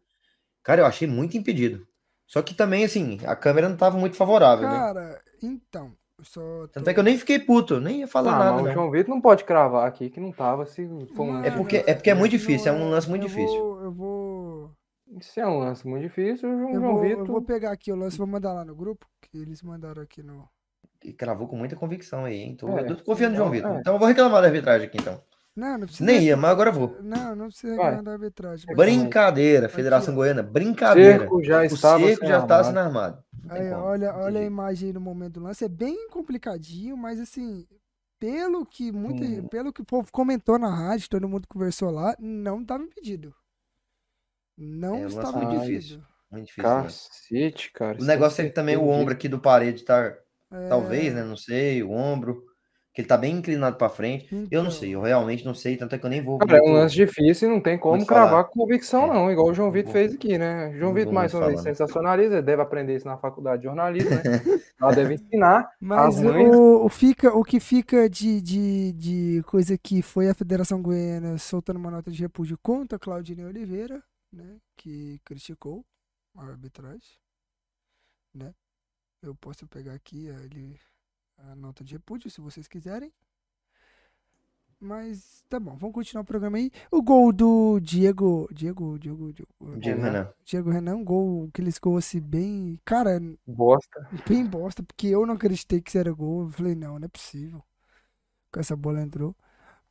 Cara, 0.63 0.81
eu 0.81 0.85
achei 0.85 1.07
muito 1.07 1.35
impedido. 1.37 1.85
Só 2.25 2.41
que 2.41 2.53
também, 2.53 2.83
assim, 2.85 3.19
a 3.25 3.35
câmera 3.35 3.69
não 3.69 3.77
tava 3.77 3.97
muito 3.97 4.15
favorável, 4.17 4.67
né? 4.67 4.75
Cara, 4.77 5.21
então, 5.43 5.93
eu 6.17 6.23
só 6.25 6.41
tô... 6.41 6.67
Tanto 6.69 6.89
é 6.89 6.93
que 6.93 6.99
eu 6.99 7.03
nem 7.03 7.17
fiquei 7.17 7.37
puto, 7.39 7.75
eu 7.75 7.81
nem 7.81 7.99
ia 7.99 8.07
falar 8.07 8.35
Ah, 8.35 8.39
nada, 8.39 8.51
mas 8.53 8.61
o 8.63 8.65
não. 8.67 8.73
João 8.73 8.91
Vitor 8.91 9.13
não 9.13 9.21
pode 9.21 9.43
cravar 9.43 9.87
aqui 9.87 10.09
que 10.09 10.19
não 10.19 10.31
tava. 10.31 10.65
Se 10.65 10.85
for 11.15 11.23
um... 11.23 11.43
É 11.43 11.51
porque- 11.51 11.83
é 11.87 11.93
porque 11.93 12.09
é 12.09 12.13
muito 12.13 12.31
não 12.33 12.39
difícil, 12.39 12.71
é 12.71 12.75
um 12.75 12.89
lance 12.89 13.09
muito 13.09 13.23
eu 13.23 13.27
difícil. 13.29 13.57
Vou, 13.59 13.83
eu 13.83 13.91
vou, 13.93 14.71
Se 15.21 15.39
é 15.39 15.47
um 15.47 15.59
lance 15.59 15.87
muito 15.87 16.03
difícil, 16.03 16.49
João, 16.49 16.69
eu 16.73 16.81
João 16.81 16.93
vou, 16.95 17.05
eu 17.05 17.09
Vitor. 17.09 17.27
vou 17.27 17.41
pegar 17.41 17.71
aqui 17.71 17.91
o 17.91 17.95
lance, 17.95 18.17
vou 18.17 18.27
mandar 18.27 18.53
lá 18.53 18.65
no 18.65 18.75
grupo, 18.75 19.05
que 19.21 19.37
eles 19.37 19.61
mandaram 19.61 20.01
aqui 20.01 20.21
no... 20.21 20.47
E 21.03 21.13
cravou 21.13 21.47
com 21.47 21.55
muita 21.55 21.75
convicção 21.75 22.25
aí, 22.25 22.35
hein? 22.37 22.55
Tô, 22.55 22.67
É, 22.77 22.81
eu 22.89 22.97
tô 22.97 23.03
confiando 23.03 23.31
no 23.33 23.37
João 23.37 23.55
então, 23.55 23.69
Vitor. 23.69 23.77
é. 23.77 23.79
Então 23.81 23.93
eu 23.93 23.99
vou 23.99 24.07
reclamar 24.07 24.41
da 24.41 24.47
arbitragem 24.47 24.87
aqui, 24.87 24.97
então. 24.99 25.21
Não, 25.55 25.77
não 25.77 25.87
precisa... 25.87 26.05
Nem 26.05 26.23
ia, 26.23 26.35
mas 26.37 26.51
agora 26.51 26.69
eu 26.69 26.73
vou. 26.73 26.97
Não, 27.01 27.35
não 27.35 27.47
precisa 27.47 27.75
Vai. 27.75 27.85
reclamar 27.85 28.03
da 28.03 28.11
arbitragem. 28.11 28.75
Brincadeira, 28.75 29.69
Federação 29.69 30.13
ó. 30.13 30.17
Goiana, 30.17 30.43
brincadeira. 30.43 31.19
cerco 31.19 31.43
já 31.43 31.61
O 31.61 31.63
estava 31.65 32.05
cerco 32.05 32.25
já 32.27 32.41
tá 32.45 32.57
armado. 32.57 32.65
sendo 32.67 32.79
armado. 32.79 33.23
Aí, 33.49 33.71
olha, 33.71 34.13
olha 34.15 34.39
a 34.41 34.43
imagem 34.43 34.87
aí 34.89 34.93
no 34.93 34.99
momento 35.01 35.33
do 35.35 35.43
lance, 35.43 35.63
é 35.63 35.69
bem 35.69 36.09
complicadinho, 36.09 36.97
mas 36.97 37.19
assim, 37.19 37.65
pelo 38.19 38.65
que 38.65 38.91
muita, 38.91 39.23
Hum. 39.23 39.47
pelo 39.47 39.71
que 39.71 39.81
o 39.81 39.85
povo 39.85 40.11
comentou 40.11 40.59
na 40.59 40.69
rádio, 40.73 41.09
todo 41.09 41.29
mundo 41.29 41.47
conversou 41.47 41.89
lá, 41.91 42.15
não 42.19 42.61
estava 42.61 42.83
impedido. 42.83 43.33
Não 44.57 44.95
É, 44.97 45.05
estava 45.05 45.39
muito 45.39 45.59
difícil. 45.61 46.01
Muito 46.31 46.45
difícil, 46.47 46.69
né? 46.69 46.83
Cacete, 46.83 47.71
cara. 47.73 47.97
O 48.01 48.03
negócio 48.05 48.41
é 48.41 48.45
que 48.47 48.53
também 48.53 48.75
o 48.75 48.87
ombro 48.87 49.13
aqui 49.13 49.27
do 49.29 49.39
parede 49.39 49.83
tá, 49.83 50.13
É, 50.51 50.67
talvez, 50.69 51.13
né? 51.13 51.23
Não 51.23 51.37
sei, 51.37 51.83
o 51.83 51.91
ombro. 51.91 52.43
que 52.93 53.01
ele 53.01 53.07
tá 53.07 53.15
bem 53.15 53.35
inclinado 53.37 53.77
para 53.77 53.89
frente. 53.89 54.27
Eu 54.49 54.63
não 54.63 54.69
Então. 54.69 54.71
sei, 54.71 54.89
eu 54.95 55.01
realmente 55.01 55.45
não 55.45 55.53
sei, 55.53 55.77
tanto 55.77 55.93
é 55.93 55.99
que 55.99 56.05
eu 56.07 56.09
nem 56.09 56.19
vou. 56.23 56.39
Cara, 56.39 56.57
é 56.57 56.61
um 56.63 56.73
lance 56.73 56.95
difícil 56.95 57.47
e 57.47 57.53
não 57.53 57.61
tem 57.61 57.77
como 57.77 58.03
cravar 58.03 58.45
com 58.45 58.61
convicção, 58.61 59.03
É. 59.03 59.13
não, 59.13 59.31
igual 59.31 59.49
o 59.49 59.53
João 59.53 59.69
Vitor 59.69 59.93
vou- 59.93 60.01
fez 60.01 60.15
aqui, 60.15 60.35
né? 60.35 60.73
João 60.79 60.95
Vitor, 60.95 61.13
mais 61.13 61.31
uma 61.31 61.45
vez, 61.45 61.61
sensacionaliza, 61.61 62.33
ele 62.37 62.41
deve 62.41 62.59
aprender 62.59 62.95
isso 62.95 63.05
na 63.07 63.15
faculdade 63.15 63.61
de 63.61 63.67
jornalismo, 63.67 64.09
né? 64.09 64.21
Ela 64.81 64.95
deve 64.95 65.13
ensinar 65.13 65.69
Mas 65.79 66.15
as 66.17 66.23
mães. 66.23 66.49
o, 66.55 66.85
o, 66.85 66.89
fica, 66.89 67.31
o 67.37 67.43
que 67.43 67.59
fica 67.59 68.09
de, 68.09 68.41
de, 68.41 68.93
de 68.93 69.43
coisa 69.45 69.77
que 69.77 70.01
foi 70.01 70.27
a 70.27 70.33
Federação 70.33 70.81
Goiana 70.81 71.37
soltando 71.37 71.77
uma 71.77 71.91
nota 71.91 72.09
de 72.09 72.19
repúdio 72.19 72.57
contra 72.63 72.97
Claudinei 72.97 73.45
Oliveira, 73.45 74.01
né? 74.31 74.59
Que 74.75 75.19
criticou 75.25 75.85
a 76.35 76.43
arbitragem, 76.45 77.17
né? 78.33 78.53
Eu 79.21 79.35
posso 79.35 79.67
pegar 79.67 79.93
aqui 79.93 80.29
a, 80.29 80.43
ele, 80.43 80.79
a 81.37 81.55
nota 81.55 81.83
de 81.83 81.93
repúdio, 81.93 82.29
se 82.29 82.41
vocês 82.41 82.67
quiserem. 82.67 83.11
Mas 84.79 85.43
tá 85.49 85.59
bom, 85.59 85.75
vamos 85.75 85.93
continuar 85.95 86.21
o 86.21 86.25
programa 86.25 86.57
aí. 86.57 86.71
O 86.91 87.01
gol 87.01 87.33
do 87.33 87.79
Diego. 87.79 88.47
Diego. 88.53 88.99
Diego. 88.99 89.33
Diego, 89.33 89.79
Diego 89.79 90.01
Renan. 90.01 90.33
Diego 90.45 90.69
Renan, 90.69 90.97
um 90.97 91.03
gol, 91.03 91.47
aqueles 91.49 91.79
gols 91.79 92.05
assim, 92.05 92.21
bem. 92.21 92.79
Cara, 92.85 93.19
Bosta. 93.45 94.07
bem 94.29 94.45
bosta, 94.45 94.83
porque 94.83 95.07
eu 95.07 95.25
não 95.25 95.33
acreditei 95.33 95.81
que 95.81 95.89
isso 95.89 95.97
era 95.97 96.11
gol. 96.13 96.43
Eu 96.43 96.51
falei, 96.51 96.75
não, 96.75 96.99
não 96.99 97.05
é 97.05 97.09
possível. 97.09 97.63
Que 98.53 98.59
essa 98.59 98.75
bola 98.75 99.01
entrou. 99.01 99.35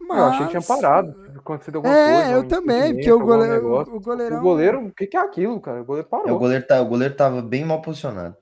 Mas... 0.01 0.19
Eu 0.19 0.25
achei 0.25 0.45
que 0.47 0.51
tinha 0.51 0.63
parado. 0.63 1.13
Tinha 1.13 1.39
acontecido 1.39 1.77
alguma 1.77 1.95
É, 1.95 2.15
coisa. 2.15 2.33
eu 2.33 2.41
um 2.41 2.49
também, 2.49 2.95
porque 2.95 3.11
o 3.13 3.21
goleiro, 3.21 3.97
o 3.97 4.01
goleirão. 4.01 4.39
O 4.39 4.43
goleiro, 4.43 4.87
o 4.87 4.93
que, 4.93 5.07
que 5.07 5.17
é 5.17 5.21
aquilo, 5.21 5.61
cara? 5.61 5.83
O 5.83 5.85
goleiro 5.85 6.07
É, 6.07 6.11
parou. 6.11 6.37
o, 6.37 6.39
goleiro 6.39 6.67
tá, 6.67 6.81
o 6.81 6.87
goleiro 6.87 7.15
tava 7.15 7.43
bem 7.43 7.65
mal 7.65 7.81
posicionado. 7.83 8.37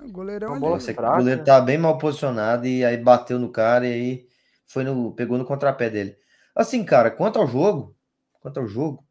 O 0.00 0.10
goleirão 0.12 0.52
ali. 0.52 0.60
Nossa, 0.60 0.94
fraca. 0.94 1.14
o 1.14 1.18
goleiro 1.18 1.44
tava 1.44 1.64
bem 1.64 1.78
mal 1.78 1.98
posicionado 1.98 2.66
e 2.66 2.84
aí 2.84 2.96
bateu 2.96 3.38
no 3.38 3.50
cara 3.50 3.86
e 3.86 3.92
aí 3.92 4.26
foi 4.66 4.84
no, 4.84 5.12
pegou 5.12 5.36
no 5.38 5.44
contrapé 5.44 5.90
dele. 5.90 6.16
Assim, 6.54 6.84
cara, 6.84 7.10
quanto 7.10 7.38
ao 7.38 7.46
jogo, 7.46 7.96
quanto 8.40 8.60
ao 8.60 8.66
jogo, 8.68 9.04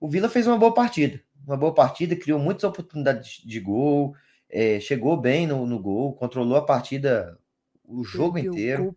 o 0.00 0.08
Vila 0.08 0.28
fez 0.28 0.46
uma 0.46 0.56
boa 0.58 0.74
partida. 0.74 1.20
Uma 1.46 1.56
boa 1.56 1.74
partida, 1.74 2.16
criou 2.16 2.38
muitas 2.38 2.64
oportunidades 2.64 3.42
de 3.44 3.60
gol, 3.60 4.14
é, 4.50 4.80
chegou 4.80 5.16
bem 5.16 5.46
no, 5.46 5.66
no 5.66 5.78
gol, 5.78 6.14
controlou 6.14 6.56
a 6.56 6.64
partida 6.64 7.38
o 7.86 8.02
jogo 8.04 8.34
Perdeu 8.34 8.52
inteiro. 8.52 8.96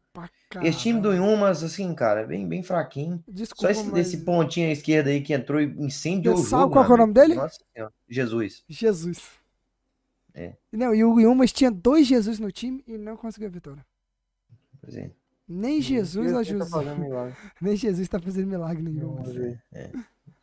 Esse 0.63 0.79
time 0.79 1.01
do. 1.01 1.13
Yumas, 1.13 1.63
assim, 1.63 1.93
cara, 1.93 2.25
bem, 2.25 2.47
bem 2.47 2.63
fraquinho. 2.63 3.23
Só 3.25 3.31
Desculpa, 3.33 3.71
esse, 3.71 3.83
mas... 3.85 3.93
desse 3.93 4.17
pontinho 4.23 4.69
à 4.69 4.71
esquerda 4.71 5.09
aí 5.09 5.21
que 5.21 5.33
entrou 5.33 5.59
e 5.61 5.65
incendiou 5.77 6.35
o 6.35 6.37
sabe 6.37 6.61
jogo. 6.63 6.73
qual 6.73 6.85
é 6.85 6.93
o 6.93 6.97
nome 6.97 7.13
dele? 7.13 7.35
Nossa 7.35 7.59
Senhora. 7.73 7.93
Jesus. 8.09 8.63
Jesus. 8.67 9.29
É. 10.33 10.53
Não, 10.71 10.93
e 10.93 11.03
o 11.03 11.19
Yumas 11.19 11.51
tinha 11.51 11.71
dois 11.71 12.05
Jesus 12.07 12.39
no 12.39 12.51
time 12.51 12.83
e 12.87 12.97
não 12.97 13.17
conseguiu 13.17 13.47
a 13.49 13.51
vitória. 13.51 13.85
Pois 14.81 14.95
é. 14.95 15.11
Nem 15.49 15.81
Jesus 15.81 16.31
Tá 16.31 16.39
ajudou. 16.39 16.95
milagre. 16.97 17.35
Nem 17.61 17.75
Jesus 17.75 18.07
tá 18.07 18.19
fazendo 18.19 18.47
milagre 18.47 18.81
Hum. 18.81 18.85
nenhum. 18.93 19.15
Vamos 19.15 19.33
ver. 19.33 19.59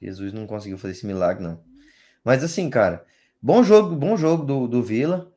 Jesus 0.01 0.33
não 0.33 0.47
conseguiu 0.47 0.77
fazer 0.79 0.93
esse 0.95 1.07
milagre, 1.07 1.43
não. 1.43 1.61
Mas 2.25 2.43
assim, 2.43 2.69
cara, 2.71 3.05
bom 3.41 3.63
jogo, 3.63 3.95
bom 3.95 4.17
jogo 4.17 4.45
do, 4.45 4.67
do 4.67 4.83
Vila. 4.83 5.31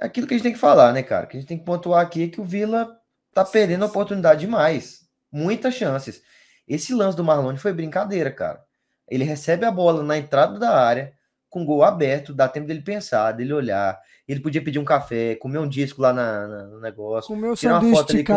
É 0.00 0.06
aquilo 0.06 0.26
que 0.26 0.34
a 0.34 0.36
gente 0.36 0.44
tem 0.44 0.52
que 0.52 0.58
falar, 0.58 0.92
né, 0.92 1.02
cara? 1.02 1.26
Que 1.26 1.36
a 1.36 1.40
gente 1.40 1.48
tem 1.48 1.58
que 1.58 1.64
pontuar 1.64 2.00
aqui 2.00 2.24
é 2.24 2.28
que 2.28 2.40
o 2.40 2.44
Vila 2.44 2.88
tá 3.34 3.44
perdendo 3.44 3.84
a 3.84 3.88
oportunidade 3.88 4.40
demais. 4.40 5.00
Muitas 5.30 5.74
chances. 5.74 6.22
Esse 6.66 6.94
lance 6.94 7.16
do 7.16 7.24
Marlone 7.24 7.58
foi 7.58 7.72
brincadeira, 7.72 8.30
cara. 8.30 8.62
Ele 9.08 9.24
recebe 9.24 9.64
a 9.64 9.70
bola 9.70 10.02
na 10.02 10.16
entrada 10.16 10.58
da 10.58 10.70
área, 10.70 11.12
com 11.48 11.64
gol 11.64 11.82
aberto, 11.82 12.32
dá 12.32 12.48
tempo 12.48 12.66
dele 12.66 12.80
pensar, 12.80 13.32
dele 13.32 13.52
olhar. 13.52 13.98
Ele 14.26 14.40
podia 14.40 14.62
pedir 14.62 14.78
um 14.78 14.84
café, 14.84 15.34
comer 15.34 15.58
um 15.58 15.68
disco 15.68 16.00
lá 16.00 16.12
na- 16.12 16.46
na- 16.46 16.64
no 16.68 16.80
negócio, 16.80 17.26
Comeu 17.28 17.56
Tirar 17.56 17.74
uma 17.74 17.80
foto 17.96 18.12
ali 18.12 18.24
com- 18.24 18.32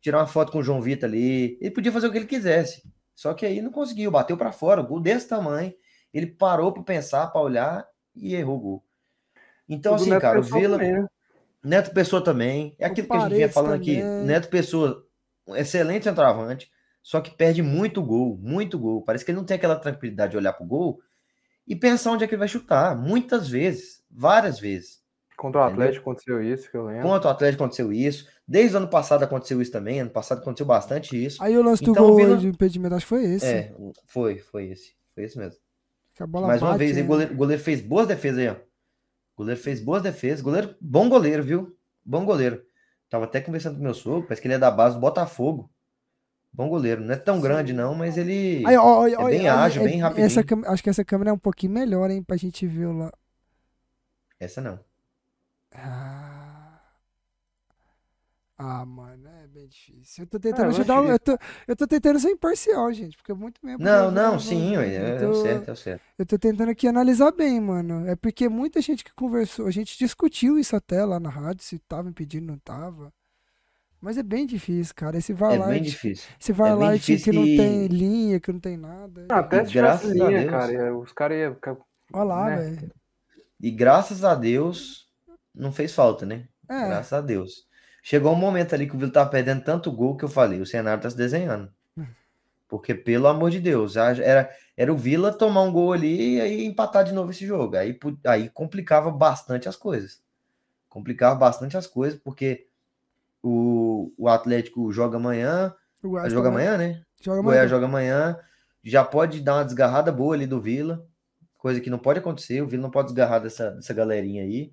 tirar 0.00 0.18
uma 0.18 0.26
foto 0.26 0.52
com 0.52 0.58
o 0.58 0.62
João 0.62 0.82
Vitor 0.82 1.08
ali. 1.08 1.56
Ele 1.60 1.70
podia 1.70 1.92
fazer 1.92 2.08
o 2.08 2.12
que 2.12 2.18
ele 2.18 2.26
quisesse. 2.26 2.82
Só 3.14 3.32
que 3.32 3.46
aí 3.46 3.62
não 3.62 3.70
conseguiu, 3.70 4.10
bateu 4.10 4.36
para 4.36 4.52
fora, 4.52 4.82
gol 4.82 5.00
desse 5.00 5.28
tamanho. 5.28 5.72
Ele 6.12 6.26
parou 6.26 6.72
para 6.72 6.82
pensar, 6.82 7.28
para 7.28 7.40
olhar 7.40 7.86
e 8.14 8.34
errou 8.34 8.56
o 8.56 8.60
gol. 8.60 8.85
Então, 9.68 9.94
O 9.94 9.96
do 9.96 10.02
assim, 10.02 10.10
Neto 10.10 10.20
cara, 10.22 10.40
o 10.40 10.42
Vila. 10.42 10.78
também, 10.78 10.92
né? 10.92 11.06
Neto 11.64 11.90
Pessoa 11.92 12.22
também. 12.22 12.76
É 12.78 12.86
O 12.86 12.90
aquilo 12.92 13.08
que 13.08 13.16
a 13.16 13.20
gente 13.20 13.34
vinha 13.34 13.48
falando 13.48 13.74
aqui. 13.74 13.96
também. 14.00 14.24
Neto 14.26 14.48
Pessoa, 14.48 15.04
um 15.46 15.56
excelente 15.56 16.04
centroavante, 16.04 16.70
só 17.02 17.20
que 17.20 17.30
perde 17.30 17.62
muito 17.62 18.02
gol, 18.02 18.38
muito 18.40 18.78
gol. 18.78 19.02
Parece 19.02 19.24
que 19.24 19.30
ele 19.30 19.38
não 19.38 19.44
tem 19.44 19.56
aquela 19.56 19.76
tranquilidade 19.76 20.32
de 20.32 20.36
olhar 20.36 20.52
pro 20.52 20.64
gol 20.66 21.00
e 21.66 21.74
pensar 21.74 22.12
onde 22.12 22.22
é 22.24 22.26
que 22.28 22.34
ele 22.34 22.38
vai 22.40 22.48
chutar. 22.48 22.96
Muitas 22.96 23.48
vezes, 23.48 24.02
várias 24.10 24.58
vezes. 24.60 25.04
Contra 25.36 25.60
o 25.60 25.64
Entendeu? 25.64 25.82
Atlético 25.84 26.10
aconteceu 26.10 26.42
isso, 26.42 26.70
que 26.70 26.76
eu 26.76 26.86
lembro. 26.86 27.02
Contra 27.02 27.28
o 27.28 27.30
Atlético 27.32 27.62
aconteceu 27.64 27.92
isso. 27.92 28.26
Desde 28.48 28.74
o 28.74 28.78
ano 28.78 28.88
passado 28.88 29.22
aconteceu 29.22 29.60
isso 29.60 29.70
também. 29.72 30.00
Ano 30.00 30.08
passado 30.10 30.38
aconteceu 30.38 30.64
bastante 30.64 31.22
isso. 31.22 31.42
Aí 31.42 31.56
o 31.58 31.62
lance 31.62 31.82
do 31.84 31.90
Então, 31.90 32.04
o 32.04 32.08
gol 32.08 32.16
Vila- 32.16 32.36
de 32.38 32.46
impedimento, 32.46 32.94
acho 32.94 33.04
que 33.04 33.08
foi 33.10 33.24
esse. 33.24 33.44
É, 33.46 33.74
foi, 34.06 34.38
foi 34.38 34.68
esse. 34.70 34.94
Foi 35.14 35.24
esse 35.24 35.36
mesmo. 35.36 35.58
Mais 36.46 36.62
uma 36.62 36.70
bate, 36.70 36.78
vez, 36.78 36.92
aí, 36.96 37.02
né? 37.02 37.02
o 37.02 37.06
goleiro, 37.06 37.34
o 37.34 37.36
goleiro 37.36 37.62
fez 37.62 37.82
boas 37.82 38.06
defesas 38.06 38.38
aí, 38.38 38.48
ó. 38.48 38.56
O 39.36 39.42
goleiro 39.42 39.60
fez 39.60 39.80
boas 39.80 40.02
defesas. 40.02 40.40
Goleiro, 40.40 40.74
bom 40.80 41.08
goleiro, 41.10 41.42
viu? 41.42 41.76
Bom 42.04 42.24
goleiro. 42.24 42.64
Tava 43.10 43.26
até 43.26 43.40
conversando 43.40 43.76
com 43.76 43.82
meu 43.82 43.92
sogro, 43.94 44.22
parece 44.22 44.40
que 44.40 44.48
ele 44.48 44.54
é 44.54 44.58
da 44.58 44.70
base 44.70 44.96
do 44.96 45.00
Botafogo. 45.00 45.70
Bom 46.52 46.70
goleiro. 46.70 47.02
Não 47.04 47.12
é 47.12 47.16
tão 47.16 47.38
grande, 47.38 47.74
não, 47.74 47.94
mas 47.94 48.16
ele. 48.16 48.64
Aí, 48.66 48.76
ó, 48.78 49.00
ó, 49.00 49.06
é 49.06 49.14
ó, 49.14 49.26
bem 49.26 49.48
ó, 49.48 49.54
ágil, 49.58 49.82
é- 49.82 49.84
bem 49.84 50.00
rapidinho. 50.00 50.26
essa 50.26 50.72
acho 50.72 50.82
que 50.82 50.88
essa 50.88 51.04
câmera 51.04 51.30
é 51.30 51.32
um 51.34 51.38
pouquinho 51.38 51.72
melhor, 51.74 52.10
hein, 52.10 52.22
pra 52.22 52.36
gente 52.36 52.66
ver 52.66 52.86
lá. 52.86 53.12
Essa 54.40 54.60
não. 54.62 54.80
Ah, 55.74 56.35
ah 58.58 58.84
mano, 58.86 59.28
é 59.28 59.46
bem 59.48 59.68
difícil. 59.68 60.24
Eu 60.24 60.28
tô 60.28 60.38
tentando 60.38 60.64
eu 60.64 60.70
ajudar. 60.70 61.04
Eu 61.04 61.18
tô, 61.18 61.38
eu 61.68 61.76
tô 61.76 61.86
tentando 61.86 62.18
ser 62.18 62.30
imparcial, 62.30 62.92
gente, 62.92 63.16
porque 63.16 63.32
muito 63.34 63.60
mesmo. 63.64 63.84
Não, 63.84 64.10
não, 64.10 64.34
eu- 64.34 64.40
sim, 64.40 64.76
é, 64.76 64.78
eu 64.78 64.82
é 64.82 65.26
o 65.28 65.32
tô- 65.32 65.42
certo, 65.42 65.68
é 65.68 65.72
o 65.72 65.76
certo. 65.76 66.02
Eu 66.18 66.26
tô 66.26 66.38
tentando 66.38 66.70
aqui 66.70 66.88
analisar 66.88 67.32
bem, 67.32 67.60
mano. 67.60 68.06
É 68.08 68.16
porque 68.16 68.48
muita 68.48 68.80
gente 68.80 69.04
que 69.04 69.12
conversou, 69.14 69.66
a 69.66 69.70
gente 69.70 69.98
discutiu 69.98 70.58
isso 70.58 70.74
até 70.74 71.04
lá 71.04 71.20
na 71.20 71.28
rádio, 71.28 71.62
se 71.64 71.78
tava 71.80 72.08
impedindo, 72.08 72.46
não 72.46 72.58
tava. 72.58 73.12
Mas 74.00 74.18
é 74.18 74.22
bem 74.22 74.46
difícil, 74.46 74.94
cara. 74.94 75.16
Esse 75.18 75.32
É 75.32 75.34
Valar, 75.34 75.68
bem 75.68 75.82
difícil. 75.82 76.28
esse 76.40 76.52
Valar 76.52 76.92
que 77.00 77.16
difícil 77.16 77.32
não 77.34 77.46
e- 77.46 77.56
tem 77.56 77.86
linha, 77.88 78.38
que 78.40 78.52
não 78.52 78.60
tem 78.60 78.76
nada. 78.76 79.26
Ah, 79.30 79.38
Até 79.40 79.62
E 79.62 79.66
se 79.66 79.72
graças 79.72 80.12
tivesse 80.12 80.22
a 80.22 80.28
linha, 80.28 80.40
Deus. 80.40 80.50
cara, 80.50 80.98
os 80.98 81.12
caras 81.12 81.38
iam. 81.38 81.78
Olha 82.12 82.24
lá, 82.24 82.46
né? 82.46 82.56
velho. 82.56 82.92
E 83.60 83.70
graças 83.70 84.22
a 84.24 84.34
Deus, 84.34 85.08
não 85.54 85.72
fez 85.72 85.94
falta, 85.94 86.24
né? 86.26 86.46
É, 86.68 86.88
Graças 86.88 87.12
a 87.12 87.20
Deus. 87.20 87.65
Chegou 88.08 88.32
um 88.32 88.36
momento 88.36 88.72
ali 88.72 88.86
que 88.86 88.94
o 88.94 88.98
Vila 89.00 89.10
tava 89.10 89.28
perdendo 89.28 89.64
tanto 89.64 89.90
gol 89.90 90.16
que 90.16 90.24
eu 90.24 90.28
falei, 90.28 90.60
o 90.60 90.64
cenário 90.64 91.02
tá 91.02 91.10
se 91.10 91.16
desenhando. 91.16 91.68
Porque, 92.68 92.94
pelo 92.94 93.26
amor 93.26 93.50
de 93.50 93.58
Deus, 93.58 93.96
era, 93.96 94.48
era 94.76 94.92
o 94.92 94.96
Vila 94.96 95.32
tomar 95.32 95.62
um 95.62 95.72
gol 95.72 95.92
ali 95.92 96.36
e 96.36 96.40
aí 96.40 96.64
empatar 96.66 97.02
de 97.02 97.12
novo 97.12 97.32
esse 97.32 97.44
jogo. 97.44 97.76
Aí, 97.76 97.98
aí 98.24 98.48
complicava 98.48 99.10
bastante 99.10 99.68
as 99.68 99.74
coisas. 99.74 100.22
Complicava 100.88 101.34
bastante 101.34 101.76
as 101.76 101.88
coisas, 101.88 102.16
porque 102.16 102.68
o, 103.42 104.12
o 104.16 104.28
Atlético 104.28 104.92
joga 104.92 105.16
amanhã, 105.16 105.74
joga 106.30 106.48
também. 106.48 106.68
amanhã, 106.68 106.78
né? 106.78 107.02
Joga 107.20 107.40
O 107.40 107.42
Goiás 107.42 107.58
amanhã. 107.58 107.68
joga 107.68 107.86
amanhã, 107.86 108.38
já 108.84 109.04
pode 109.04 109.40
dar 109.40 109.56
uma 109.56 109.64
desgarrada 109.64 110.12
boa 110.12 110.32
ali 110.32 110.46
do 110.46 110.60
Vila, 110.60 111.04
coisa 111.58 111.80
que 111.80 111.90
não 111.90 111.98
pode 111.98 112.20
acontecer, 112.20 112.62
o 112.62 112.68
Vila 112.68 112.84
não 112.84 112.90
pode 112.92 113.08
desgarrar 113.08 113.40
dessa, 113.40 113.72
dessa 113.72 113.92
galerinha 113.92 114.44
aí. 114.44 114.72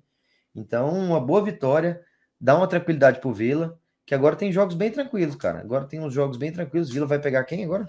Então, 0.54 0.90
uma 0.90 1.20
boa 1.20 1.42
vitória, 1.42 2.00
dá 2.44 2.56
uma 2.56 2.68
tranquilidade 2.68 3.20
pro 3.20 3.32
Vila, 3.32 3.78
que 4.06 4.14
agora 4.14 4.36
tem 4.36 4.52
jogos 4.52 4.74
bem 4.74 4.90
tranquilos, 4.92 5.34
cara. 5.36 5.60
Agora 5.60 5.86
tem 5.86 6.00
uns 6.00 6.12
jogos 6.14 6.36
bem 6.36 6.52
tranquilos. 6.52 6.90
Vila 6.90 7.06
vai 7.06 7.18
pegar 7.20 7.44
quem 7.44 7.64
agora? 7.64 7.86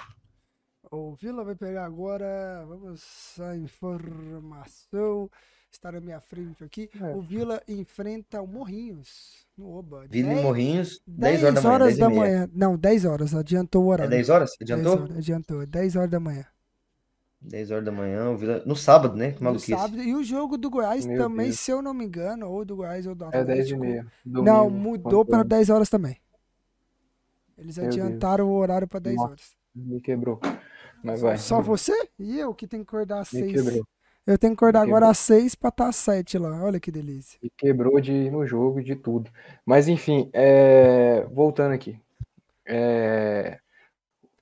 O 0.91 1.15
Vila 1.15 1.43
vai 1.43 1.55
pegar 1.55 1.85
agora. 1.85 2.63
Vamos 2.67 3.39
à 3.39 3.55
informação. 3.55 5.29
Está 5.71 5.91
na 5.91 5.99
minha 5.99 6.21
frente 6.21 6.63
aqui. 6.63 6.89
É. 7.01 7.15
O 7.15 7.21
Vila 7.21 7.61
enfrenta 7.67 8.41
o 8.41 8.47
Morrinhos 8.47 9.45
no 9.57 9.69
Oba. 9.77 10.07
Vila 10.07 10.33
e 10.33 10.35
Morrinhos, 10.35 11.01
10 11.05 11.41
10 11.41 11.43
horas 11.43 11.53
da 11.53 11.61
manhã. 11.61 11.83
horas 11.83 11.95
10 11.95 11.97
e 11.97 11.99
da 11.99 12.09
meia. 12.09 12.33
manhã. 12.37 12.49
Não, 12.53 12.77
10 12.77 13.05
horas. 13.05 13.33
Adiantou 13.35 13.85
o 13.85 13.91
É 13.97 14.05
horário. 14.05 14.09
10 14.09 14.29
horas? 14.29 14.51
10 14.69 14.85
Adiantou? 14.85 14.93
horas, 14.93 15.17
adiantou. 15.17 15.65
10 15.65 15.95
horas 15.95 16.09
da 16.11 16.19
manhã. 16.19 16.45
10 17.41 17.71
horas 17.71 17.85
da 17.85 17.91
manhã, 17.91 18.31
o 18.31 18.37
Vila... 18.37 18.63
no 18.65 18.75
sábado, 18.75 19.15
né? 19.15 19.31
Que 19.31 19.39
No 19.39 19.45
maluquice. 19.45 19.71
sábado. 19.71 20.01
E 20.01 20.15
o 20.15 20.23
jogo 20.23 20.57
do 20.57 20.69
Goiás 20.69 21.05
Meu 21.05 21.17
também, 21.17 21.47
Deus. 21.47 21.59
se 21.59 21.71
eu 21.71 21.81
não 21.81 21.93
me 21.93 22.05
engano, 22.05 22.49
ou 22.49 22.65
do 22.65 22.75
Goiás 22.75 23.05
ou 23.05 23.13
do 23.15 23.25
É 23.25 23.43
10 23.43 23.47
e 23.47 23.51
Atlético. 23.51 23.79
meia. 23.81 24.07
Não, 24.25 24.69
mudou 24.69 25.23
para 25.23 25.43
10 25.43 25.69
horas 25.69 25.89
também. 25.89 26.17
Eles 27.57 27.77
Meu 27.77 27.89
Deus. 27.89 27.95
adiantaram 28.05 28.47
o 28.49 28.53
horário 28.55 28.87
para 28.87 28.99
10 28.99 29.15
Nossa. 29.15 29.27
horas. 29.29 29.55
Me 29.75 30.01
quebrou. 30.01 30.39
Mas 31.03 31.21
vai. 31.21 31.37
Só 31.37 31.61
você 31.61 31.93
e 32.17 32.39
eu 32.39 32.53
que 32.53 32.67
tenho 32.67 32.83
que 32.83 32.89
acordar 32.89 33.19
às 33.19 33.31
Me 33.31 33.41
6. 33.41 33.51
quebrou. 33.53 33.87
Eu 34.25 34.37
tenho 34.39 34.53
que 34.53 34.57
acordar 34.57 34.81
agora 34.81 35.07
às 35.09 35.19
6 35.19 35.53
para 35.53 35.69
estar 35.69 35.87
às 35.87 35.95
7 35.97 36.37
lá. 36.39 36.63
Olha 36.63 36.79
que 36.79 36.91
delícia. 36.91 37.37
E 37.43 37.49
quebrou 37.49 37.99
de 38.01 38.11
ir 38.11 38.31
no 38.31 38.45
jogo 38.47 38.79
e 38.79 38.83
de 38.83 38.95
tudo. 38.95 39.29
Mas 39.63 39.87
enfim, 39.87 40.29
é, 40.33 41.25
voltando 41.31 41.73
aqui. 41.73 41.99
É, 42.65 43.59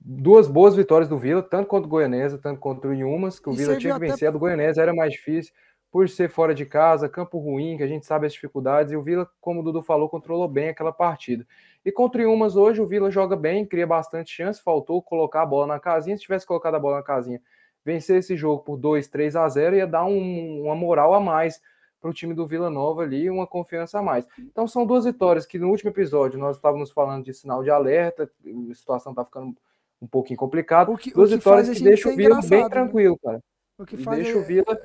Duas 0.05 0.47
boas 0.49 0.75
vitórias 0.75 1.07
do 1.07 1.17
Vila, 1.17 1.41
tanto 1.41 1.67
contra 1.67 1.87
o 1.87 1.89
Goianesa, 1.89 2.37
tanto 2.37 2.59
contra 2.59 2.89
o 2.89 2.93
Inhumas, 2.93 3.39
que 3.39 3.49
o 3.49 3.53
E 3.53 3.55
Vila 3.55 3.77
tinha 3.77 3.93
que 3.93 3.97
até- 3.97 4.07
vencer. 4.11 4.27
A 4.27 4.31
do 4.31 4.39
Goianesa 4.39 4.81
era 4.81 4.93
mais 4.93 5.11
difícil. 5.13 5.53
por 5.89 6.09
ser 6.09 6.27
fora 6.27 6.55
de 6.55 6.65
casa, 6.65 7.07
campo 7.07 7.37
ruim, 7.37 7.77
que 7.77 7.83
a 7.83 7.87
gente 7.87 8.03
sabe 8.07 8.25
as 8.25 8.33
dificuldades, 8.33 8.91
e 8.91 8.95
o 8.95 9.03
Vila, 9.03 9.29
como 9.39 9.59
o 9.59 9.63
Dudu 9.63 9.83
falou, 9.83 10.09
controlou 10.09 10.47
bem 10.47 10.69
aquela 10.69 10.91
partida. 10.91 11.45
E 11.85 11.91
contra 11.91 12.27
o 12.27 12.33
Umas 12.33 12.55
hoje, 12.55 12.81
o 12.81 12.87
Vila 12.87 13.11
joga 13.11 13.35
bem, 13.35 13.63
cria 13.63 13.85
bastante 13.85 14.31
chance, 14.31 14.59
faltou 14.59 15.03
colocar 15.03 15.43
a 15.43 15.45
bola 15.45 15.67
na 15.67 15.79
casinha. 15.79 16.17
Se 16.17 16.23
tivesse 16.23 16.47
colocado 16.47 16.73
a 16.73 16.79
bola 16.79 16.95
na 16.97 17.03
casinha, 17.03 17.39
vencer 17.85 18.17
esse 18.17 18.35
jogo 18.35 18.63
por 18.63 18.75
2, 18.75 19.07
3 19.07 19.35
a 19.35 19.47
0, 19.47 19.75
ia 19.75 19.85
dar 19.85 20.03
um, 20.05 20.63
uma 20.63 20.73
moral 20.75 21.13
a 21.13 21.19
mais 21.19 21.61
para 22.01 22.09
o 22.09 22.13
time 22.13 22.33
do 22.33 22.47
Vila 22.47 22.71
Nova 22.71 23.03
ali, 23.03 23.29
uma 23.29 23.45
confiança 23.45 23.99
a 23.99 24.01
mais. 24.01 24.25
Então 24.39 24.67
são 24.67 24.87
duas 24.87 25.05
vitórias 25.05 25.45
que 25.45 25.59
no 25.59 25.69
último 25.69 25.91
episódio 25.91 26.39
nós 26.39 26.55
estávamos 26.55 26.89
falando 26.89 27.23
de 27.23 27.35
sinal 27.35 27.61
de 27.63 27.69
alerta, 27.69 28.23
a 28.43 28.73
situação 28.73 29.11
está 29.11 29.23
ficando 29.23 29.55
um 30.03 30.07
pouquinho 30.07 30.37
complicada. 30.37 30.93
Duas 31.15 31.31
vitórias 31.31 31.69
que 31.69 31.83
deixam 31.83 32.11
o 32.11 32.15
Vila 32.15 32.41
bem 32.41 32.63
né? 32.63 32.69
tranquilo, 32.69 33.17
cara. 33.23 33.39
O 33.77 33.85
que 33.85 33.97
faz 33.97 34.21
deixa 34.21 34.37
é... 34.37 34.41
o 34.41 34.43
Vila. 34.43 34.77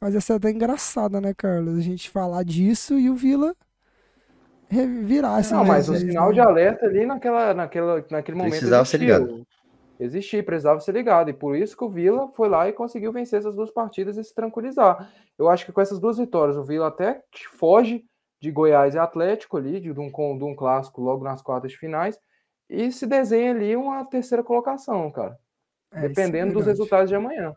Faz 0.00 0.14
essa 0.14 0.34
até 0.34 0.50
engraçada, 0.50 1.20
né, 1.20 1.32
Carlos? 1.34 1.78
A 1.78 1.80
gente 1.80 2.10
falar 2.10 2.42
disso 2.42 2.98
e 2.98 3.10
o 3.10 3.14
Vila 3.14 3.54
virar 5.04 5.36
assim. 5.36 5.54
Não, 5.54 5.64
mas 5.64 5.88
o 5.88 5.94
sinal 5.94 6.28
né? 6.28 6.34
de 6.34 6.40
alerta 6.40 6.86
ali 6.86 7.06
naquela, 7.06 7.54
naquela, 7.54 8.04
naquele 8.10 8.36
momento. 8.36 8.52
Precisava 8.52 8.84
ser 8.84 8.98
ligado. 8.98 9.46
Existir, 10.00 10.44
precisava 10.44 10.80
ser 10.80 10.92
ligado. 10.92 11.30
E 11.30 11.32
por 11.32 11.56
isso 11.56 11.76
que 11.76 11.84
o 11.84 11.90
Vila 11.90 12.28
foi 12.34 12.48
lá 12.48 12.68
e 12.68 12.72
conseguiu 12.72 13.12
vencer 13.12 13.38
essas 13.38 13.54
duas 13.54 13.70
partidas 13.70 14.16
e 14.16 14.24
se 14.24 14.34
tranquilizar. 14.34 15.12
Eu 15.38 15.48
acho 15.48 15.64
que 15.64 15.72
com 15.72 15.80
essas 15.80 16.00
duas 16.00 16.18
vitórias, 16.18 16.56
o 16.56 16.64
Vila 16.64 16.88
até 16.88 17.22
foge 17.52 18.04
de 18.40 18.50
Goiás 18.50 18.94
e 18.94 18.98
Atlético 18.98 19.56
ali, 19.56 19.80
de 19.80 19.90
um, 19.92 20.10
de 20.10 20.44
um 20.44 20.56
clássico 20.56 21.00
logo 21.00 21.22
nas 21.22 21.40
quartas 21.40 21.70
de 21.70 21.78
finais, 21.78 22.18
e 22.68 22.90
se 22.90 23.06
desenha 23.06 23.52
ali 23.52 23.76
uma 23.76 24.04
terceira 24.04 24.42
colocação, 24.42 25.10
cara. 25.10 25.38
É, 25.92 26.08
dependendo 26.08 26.52
é 26.52 26.54
dos 26.54 26.66
resultados 26.66 27.08
de 27.08 27.14
amanhã. 27.14 27.54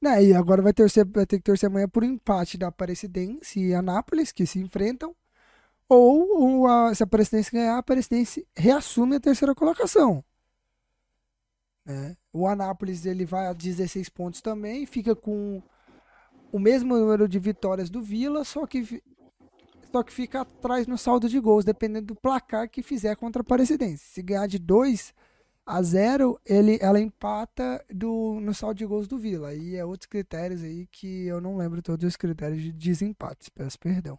Né, 0.00 0.24
e 0.24 0.34
agora 0.34 0.60
vai, 0.60 0.72
torcer, 0.72 1.06
vai 1.06 1.26
ter 1.26 1.38
que 1.38 1.44
torcer 1.44 1.68
amanhã 1.68 1.88
por 1.88 2.04
empate 2.04 2.58
da 2.58 2.68
Aparecidense 2.68 3.58
e 3.58 3.74
Anápolis, 3.74 4.30
que 4.30 4.46
se 4.46 4.58
enfrentam. 4.58 5.14
Ou, 5.88 6.42
ou 6.42 6.66
a, 6.66 6.94
se 6.94 7.02
a 7.02 7.06
Aparecidense 7.06 7.50
ganhar, 7.50 7.74
a 7.74 7.78
Aparecidense 7.78 8.46
reassume 8.54 9.16
a 9.16 9.20
terceira 9.20 9.54
colocação. 9.54 10.22
Né? 11.84 12.16
O 12.32 12.46
Anápolis 12.46 13.06
ele 13.06 13.24
vai 13.24 13.46
a 13.46 13.52
16 13.52 14.08
pontos 14.10 14.42
também, 14.42 14.84
fica 14.84 15.14
com 15.14 15.62
o 16.52 16.58
mesmo 16.58 16.96
número 16.96 17.28
de 17.28 17.38
vitórias 17.38 17.88
do 17.88 18.02
Vila, 18.02 18.44
só 18.44 18.66
que 18.66 19.02
só 19.90 20.02
que 20.02 20.12
fica 20.12 20.42
atrás 20.42 20.86
no 20.86 20.98
saldo 20.98 21.28
de 21.28 21.38
gols, 21.38 21.64
dependendo 21.64 22.06
do 22.06 22.14
placar 22.14 22.68
que 22.68 22.82
fizer 22.82 23.16
contra 23.16 23.40
a 23.40 23.42
Aparecidense. 23.42 24.04
Se 24.04 24.22
ganhar 24.22 24.46
de 24.46 24.58
2 24.58 25.14
a 25.64 25.82
0, 25.82 26.38
ele 26.46 26.78
ela 26.80 27.00
empata 27.00 27.84
do 27.92 28.38
no 28.40 28.54
saldo 28.54 28.76
de 28.76 28.86
gols 28.86 29.08
do 29.08 29.18
Vila. 29.18 29.54
E 29.54 29.76
é 29.76 29.84
outros 29.84 30.06
critérios 30.06 30.62
aí 30.62 30.86
que 30.90 31.26
eu 31.26 31.40
não 31.40 31.56
lembro 31.56 31.82
todos 31.82 32.06
os 32.06 32.16
critérios 32.16 32.62
de 32.62 32.72
desempate, 32.72 33.50
peço 33.50 33.78
perdão. 33.78 34.18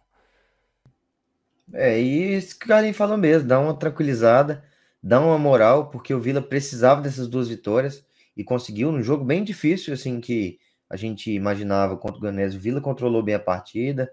É, 1.72 2.00
e 2.00 2.36
isso 2.36 2.58
que 2.58 2.64
o 2.66 2.68
Galinho 2.68 2.94
falou 2.94 3.16
mesmo, 3.16 3.48
dá 3.48 3.60
uma 3.60 3.74
tranquilizada, 3.74 4.64
dá 5.02 5.20
uma 5.20 5.38
moral, 5.38 5.90
porque 5.90 6.14
o 6.14 6.20
Vila 6.20 6.40
precisava 6.40 7.00
dessas 7.00 7.28
duas 7.28 7.48
vitórias 7.48 8.04
e 8.36 8.42
conseguiu 8.42 8.90
num 8.92 9.02
jogo 9.02 9.24
bem 9.24 9.44
difícil, 9.44 9.92
assim, 9.92 10.20
que 10.20 10.58
a 10.88 10.96
gente 10.96 11.30
imaginava 11.30 11.96
contra 11.96 12.18
o 12.18 12.20
Ganés. 12.20 12.54
O 12.54 12.58
Vila 12.58 12.80
controlou 12.80 13.22
bem 13.22 13.34
a 13.34 13.40
partida, 13.40 14.10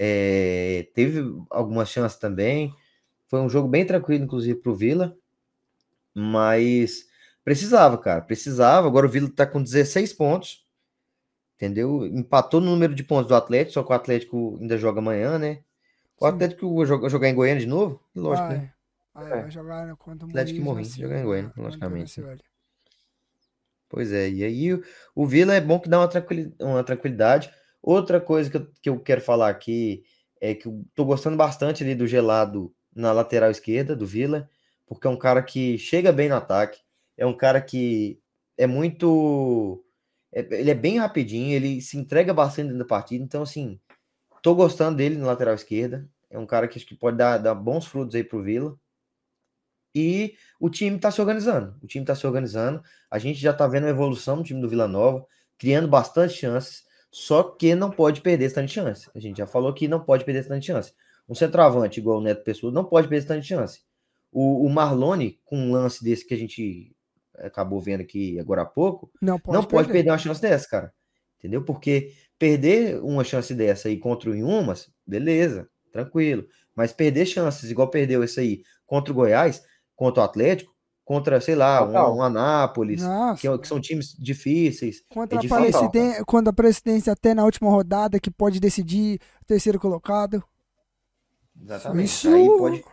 é, 0.00 0.86
teve 0.94 1.20
algumas 1.50 1.88
chances 1.88 2.16
também. 2.16 2.72
Foi 3.26 3.40
um 3.40 3.48
jogo 3.48 3.66
bem 3.66 3.84
tranquilo, 3.84 4.24
inclusive, 4.24 4.60
para 4.60 4.70
o 4.70 4.74
Vila, 4.74 5.16
mas 6.14 7.04
precisava, 7.44 7.98
cara, 7.98 8.20
precisava. 8.20 8.86
Agora 8.86 9.06
o 9.06 9.10
Vila 9.10 9.26
está 9.26 9.44
com 9.44 9.60
16 9.60 10.12
pontos, 10.12 10.64
entendeu? 11.56 12.06
Empatou 12.06 12.60
no 12.60 12.70
número 12.70 12.94
de 12.94 13.02
pontos 13.02 13.26
do 13.26 13.34
Atlético, 13.34 13.72
só 13.72 13.82
que 13.82 13.90
o 13.90 13.94
Atlético 13.94 14.56
ainda 14.60 14.78
joga 14.78 15.00
amanhã, 15.00 15.36
né? 15.36 15.64
O 16.20 16.26
Atlético 16.26 16.76
vai 16.76 16.86
jogar 16.86 17.28
em 17.28 17.34
Goiânia 17.34 17.60
de 17.60 17.66
novo? 17.66 18.00
Lógico, 18.14 18.48
vai. 18.48 18.58
né? 18.58 18.72
Vai, 19.12 19.28
vai 19.28 19.50
jogar 19.50 19.96
contra 19.96 20.26
o 20.26 20.30
Atlético 20.30 20.60
Morrinho, 20.60 20.90
jogar 20.90 21.20
em 21.20 21.24
Goiânia, 21.24 21.52
logicamente. 21.56 22.22
Pois 23.88 24.12
é, 24.12 24.30
e 24.30 24.44
aí 24.44 24.74
o, 24.74 24.82
o 25.14 25.26
Vila 25.26 25.54
é 25.54 25.60
bom 25.60 25.80
que 25.80 25.88
dá 25.88 25.98
uma, 25.98 26.10
uma 26.60 26.84
tranquilidade. 26.84 27.50
Outra 27.88 28.20
coisa 28.20 28.50
que 28.50 28.56
eu, 28.56 28.72
que 28.82 28.88
eu 28.90 29.00
quero 29.00 29.20
falar 29.20 29.48
aqui 29.48 30.04
é 30.40 30.54
que 30.54 30.66
eu 30.66 30.84
tô 30.94 31.04
gostando 31.04 31.36
bastante 31.36 31.82
ali 31.82 31.94
do 31.94 32.06
gelado 32.06 32.74
na 32.94 33.12
lateral 33.12 33.50
esquerda 33.50 33.94
do 33.94 34.06
Vila, 34.06 34.48
porque 34.86 35.06
é 35.06 35.10
um 35.10 35.18
cara 35.18 35.42
que 35.42 35.78
chega 35.78 36.12
bem 36.12 36.28
no 36.28 36.36
ataque, 36.36 36.80
é 37.16 37.24
um 37.24 37.36
cara 37.36 37.60
que 37.60 38.20
é 38.56 38.66
muito. 38.66 39.84
É, 40.32 40.40
ele 40.60 40.70
é 40.70 40.74
bem 40.74 40.98
rapidinho, 40.98 41.54
ele 41.54 41.80
se 41.80 41.96
entrega 41.96 42.34
bastante 42.34 42.66
dentro 42.66 42.80
da 42.80 42.84
partida, 42.84 43.24
então 43.24 43.42
assim, 43.42 43.80
Tô 44.42 44.54
gostando 44.54 44.96
dele 44.96 45.16
na 45.16 45.26
lateral 45.26 45.54
esquerda. 45.54 46.08
É 46.30 46.38
um 46.38 46.46
cara 46.46 46.68
que 46.68 46.78
acho 46.78 46.86
que 46.86 46.94
pode 46.94 47.16
dar, 47.16 47.38
dar 47.38 47.54
bons 47.54 47.86
frutos 47.86 48.14
aí 48.14 48.22
pro 48.22 48.42
Vila. 48.42 48.78
E 49.94 50.34
o 50.60 50.70
time 50.70 50.98
tá 50.98 51.10
se 51.10 51.20
organizando. 51.20 51.76
O 51.82 51.86
time 51.86 52.04
tá 52.04 52.14
se 52.14 52.26
organizando. 52.26 52.82
A 53.10 53.18
gente 53.18 53.40
já 53.40 53.52
tá 53.52 53.66
vendo 53.66 53.86
a 53.86 53.90
evolução 53.90 54.38
do 54.38 54.44
time 54.44 54.60
do 54.60 54.68
Vila 54.68 54.86
Nova, 54.86 55.26
criando 55.58 55.88
bastante 55.88 56.34
chances. 56.34 56.84
Só 57.10 57.42
que 57.42 57.74
não 57.74 57.90
pode 57.90 58.20
perder 58.20 58.46
esse 58.46 58.54
tanto 58.54 58.68
de 58.68 58.74
chance. 58.74 59.10
A 59.14 59.20
gente 59.20 59.38
já 59.38 59.46
falou 59.46 59.72
que 59.72 59.88
não 59.88 60.00
pode 60.00 60.24
perder 60.24 60.40
esse 60.40 60.48
tanto 60.48 60.60
de 60.60 60.66
chance. 60.66 60.92
Um 61.28 61.34
centroavante 61.34 62.00
igual 62.00 62.18
o 62.18 62.20
Neto 62.20 62.44
Pessoa 62.44 62.72
não 62.72 62.84
pode 62.84 63.08
perder 63.08 63.18
esse 63.18 63.28
tanto 63.28 63.42
de 63.42 63.48
chance. 63.48 63.82
O, 64.30 64.64
o 64.66 64.68
Marlone, 64.68 65.40
com 65.44 65.56
um 65.56 65.72
lance 65.72 66.04
desse 66.04 66.26
que 66.26 66.34
a 66.34 66.38
gente 66.38 66.94
acabou 67.38 67.80
vendo 67.80 68.00
aqui 68.00 68.38
agora 68.38 68.62
há 68.62 68.66
pouco, 68.66 69.10
não 69.22 69.38
pode, 69.38 69.56
não 69.56 69.62
perder. 69.62 69.76
pode 69.76 69.92
perder 69.92 70.10
uma 70.10 70.18
chance 70.18 70.40
dessa, 70.40 70.68
cara. 70.68 70.92
Entendeu? 71.38 71.64
Porque 71.64 72.12
Perder 72.38 73.02
uma 73.02 73.24
chance 73.24 73.52
dessa 73.52 73.88
aí 73.88 73.96
contra 73.96 74.30
o 74.30 74.36
Inhumas, 74.36 74.88
beleza, 75.04 75.68
tranquilo. 75.90 76.46
Mas 76.74 76.92
perder 76.92 77.26
chances, 77.26 77.68
igual 77.68 77.90
perdeu 77.90 78.22
esse 78.22 78.38
aí 78.38 78.62
contra 78.86 79.12
o 79.12 79.16
Goiás, 79.16 79.60
contra 79.96 80.22
o 80.22 80.24
Atlético, 80.24 80.72
contra, 81.08 81.40
sei 81.40 81.54
lá, 81.54 81.82
um, 81.86 82.18
um 82.18 82.22
Anápolis, 82.22 83.02
que, 83.40 83.48
é 83.48 83.56
que, 83.56 83.66
são 83.66 83.80
times 83.80 84.14
difíceis. 84.18 85.02
Contra, 85.08 85.38
é 85.38 85.46
a 85.46 85.48
presidência, 85.48 86.24
contra 86.26 86.50
a 86.50 86.52
presidência 86.52 87.12
até 87.14 87.32
na 87.32 87.46
última 87.46 87.70
rodada, 87.70 88.20
que 88.20 88.30
pode 88.30 88.60
decidir 88.60 89.18
terceiro 89.46 89.80
colocado. 89.80 90.44
Exatamente. 91.58 92.04
Isso... 92.04 92.28
Aí 92.28 92.46
pode, 92.46 92.84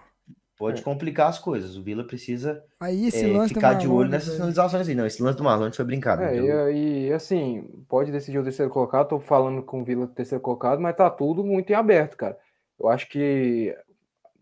pode 0.57 0.79
é. 0.79 0.83
complicar 0.85 1.27
as 1.27 1.39
coisas. 1.39 1.75
O 1.75 1.83
Vila 1.83 2.07
precisa 2.07 2.63
aí, 2.79 3.09
é, 3.09 3.47
ficar 3.49 3.73
de 3.73 3.85
olho 3.89 4.07
nessas 4.07 4.35
finalizações 4.35 4.87
aí. 4.87 4.95
Não, 4.95 5.05
esse 5.05 5.21
lance 5.21 5.37
do 5.37 5.43
Marlon 5.43 5.69
foi 5.73 5.83
brincado. 5.83 6.23
É, 6.23 6.71
e, 6.71 7.07
e, 7.07 7.11
assim, 7.11 7.67
pode 7.89 8.13
decidir 8.13 8.39
o 8.39 8.43
terceiro 8.43 8.71
colocado. 8.71 9.09
Tô 9.09 9.19
falando 9.19 9.61
com 9.61 9.81
o 9.81 9.83
Vila 9.83 10.07
terceiro 10.07 10.41
colocado, 10.41 10.79
mas 10.79 10.95
tá 10.95 11.09
tudo 11.09 11.43
muito 11.43 11.69
em 11.69 11.75
aberto, 11.75 12.15
cara. 12.15 12.37
Eu 12.79 12.87
acho 12.87 13.09
que. 13.09 13.75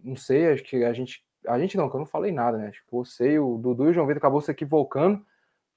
Não 0.03 0.15
sei, 0.15 0.51
acho 0.51 0.61
que 0.61 0.83
a 0.83 0.93
gente. 0.93 1.23
A 1.47 1.59
gente 1.59 1.77
não, 1.77 1.89
que 1.89 1.95
eu 1.95 1.99
não 1.99 2.05
falei 2.05 2.31
nada, 2.31 2.57
né? 2.57 2.67
Acho 2.67 2.83
que 2.83 2.91
você, 2.91 3.37
o 3.39 3.57
Dudu 3.57 3.85
e 3.85 3.89
o 3.89 3.93
João 3.93 4.07
Vitor 4.07 4.19
acabou 4.19 4.41
se 4.41 4.51
equivocando 4.51 5.21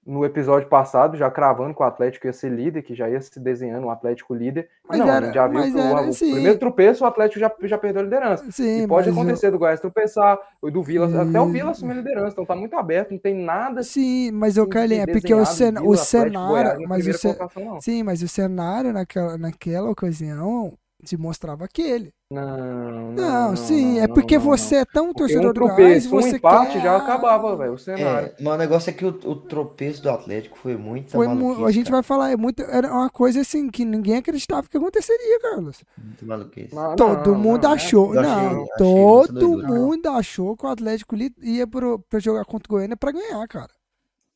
no 0.06 0.24
episódio 0.24 0.68
passado, 0.68 1.16
já 1.16 1.28
cravando 1.28 1.74
que 1.74 1.82
o 1.82 1.84
Atlético 1.84 2.28
ia 2.28 2.32
ser 2.32 2.48
líder, 2.48 2.82
que 2.82 2.94
já 2.94 3.10
ia 3.10 3.20
se 3.20 3.40
desenhando 3.40 3.88
um 3.88 3.90
Atlético 3.90 4.32
líder. 4.32 4.68
Mas 4.88 5.00
não, 5.00 5.08
era, 5.08 5.32
já 5.32 5.48
viu 5.48 5.60
que 5.60 5.70
o, 5.72 6.10
o 6.10 6.32
primeiro 6.32 6.58
tropeço, 6.60 7.02
o 7.02 7.06
Atlético 7.08 7.40
já, 7.40 7.52
já 7.62 7.76
perdeu 7.76 8.02
a 8.02 8.04
liderança. 8.04 8.46
Sim, 8.52 8.84
e 8.84 8.86
pode 8.86 9.10
acontecer 9.10 9.48
eu... 9.48 9.52
do 9.52 9.58
Goiás 9.58 9.80
tropeçar, 9.80 10.38
do 10.62 10.82
Vila, 10.82 11.06
até 11.22 11.40
o 11.40 11.46
Vila 11.46 11.72
assumir 11.72 11.94
a 11.94 11.96
liderança, 11.96 12.30
então 12.30 12.46
tá 12.46 12.54
muito 12.54 12.76
aberto, 12.76 13.10
não 13.10 13.18
tem 13.18 13.34
nada. 13.34 13.82
Sim, 13.82 14.30
mas 14.30 14.56
o 14.56 14.66
Carlinhos, 14.68 15.08
é 15.08 15.12
porque 15.12 15.34
o, 15.34 15.44
cen 15.44 15.72
Vila, 15.72 15.88
o 15.88 15.96
cenário. 15.96 16.48
Goiás, 16.48 16.78
mas 16.88 17.06
o 17.08 17.12
ce... 17.12 17.36
Sim, 17.80 18.02
mas 18.04 18.22
o 18.22 18.28
cenário 18.28 18.92
naquela, 18.92 19.36
naquela 19.36 19.90
ocasião 19.90 20.72
se 21.08 21.16
mostrava 21.16 21.64
aquele. 21.64 22.12
Não, 22.30 22.90
não, 22.90 23.12
não, 23.12 23.56
sim, 23.56 23.94
não, 23.94 24.02
é 24.02 24.08
porque 24.08 24.36
você 24.36 24.76
é 24.76 24.84
tão 24.84 25.12
torcedor 25.14 25.50
um 25.50 25.54
tropeço, 25.54 26.08
do 26.08 26.10
Goiás, 26.10 26.24
você 26.24 26.32
um 26.34 26.36
empate 26.36 26.72
quer... 26.72 26.82
já 26.82 26.96
acabava, 26.96 27.56
velho, 27.56 27.72
o 27.72 27.78
cenário. 27.78 28.28
É, 28.28 28.42
mas 28.42 28.54
o 28.54 28.56
negócio 28.56 28.90
é 28.90 28.92
que 28.92 29.04
o, 29.04 29.08
o 29.08 29.36
tropeço 29.36 30.02
do 30.02 30.10
Atlético 30.10 30.58
foi 30.58 30.76
muito 30.76 31.12
foi 31.12 31.28
mu 31.28 31.64
A 31.64 31.70
gente 31.70 31.90
vai 31.90 32.02
falar, 32.02 32.32
é 32.32 32.36
muito, 32.36 32.62
era 32.62 32.92
uma 32.92 33.08
coisa 33.08 33.40
assim 33.40 33.70
que 33.70 33.84
ninguém 33.84 34.16
acreditava 34.16 34.68
que 34.68 34.76
aconteceria, 34.76 35.40
Carlos. 35.40 35.84
Muito 35.96 36.26
maluquice. 36.26 36.74
todo 36.96 37.34
mundo 37.36 37.66
achou, 37.66 38.12
não, 38.12 38.22
achei, 38.22 38.66
todo 38.76 39.58
achei 39.60 39.68
mundo 39.68 40.06
achou 40.08 40.56
que 40.56 40.66
o 40.66 40.68
Atlético 40.68 41.16
ia 41.40 41.66
pro, 41.66 42.00
pra 42.00 42.18
jogar 42.18 42.44
contra 42.44 42.66
o 42.66 42.76
Goiânia 42.76 42.96
pra 42.96 43.12
ganhar, 43.12 43.46
cara. 43.46 43.70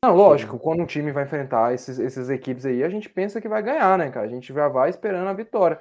Não, 0.02 0.14
lógico, 0.14 0.58
quando 0.58 0.80
um 0.80 0.86
time 0.86 1.12
vai 1.12 1.24
enfrentar 1.24 1.74
esses, 1.74 1.98
essas 1.98 2.30
equipes 2.30 2.64
aí, 2.64 2.82
a 2.82 2.88
gente 2.88 3.06
pensa 3.06 3.38
que 3.38 3.46
vai 3.46 3.62
ganhar, 3.62 3.98
né, 3.98 4.10
cara? 4.10 4.24
A 4.24 4.30
gente 4.30 4.50
já 4.50 4.66
vai 4.66 4.88
esperando 4.88 5.28
a 5.28 5.32
vitória. 5.34 5.78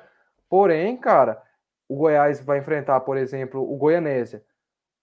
Porém, 0.49 0.97
cara, 0.97 1.41
o 1.87 1.95
Goiás 1.95 2.39
vai 2.39 2.59
enfrentar, 2.59 2.99
por 3.01 3.17
exemplo, 3.17 3.61
o 3.61 3.77
Goianésia. 3.77 4.43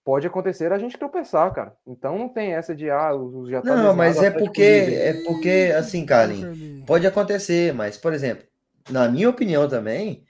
Pode 0.05 0.27
acontecer 0.27 0.73
a 0.73 0.79
gente 0.79 0.97
tropeçar, 0.97 1.53
cara. 1.53 1.77
Então 1.87 2.19
não 2.19 2.29
tem 2.29 2.55
essa 2.55 2.75
de 2.75 2.89
ah, 2.91 3.11
já 3.49 3.61
tá 3.61 3.75
Não, 3.75 3.95
mas 3.95 4.23
é 4.23 4.31
porque 4.31 4.63
é 4.63 5.13
porque 5.25 5.75
assim, 5.77 6.07
Carlin, 6.07 6.85
pode 6.87 7.07
acontecer, 7.07 7.75
mas 7.75 7.97
por 7.97 8.13
exemplo, 8.13 8.47
na 8.89 9.09
minha 9.09 9.29
opinião 9.29 9.69
também, 9.69 10.25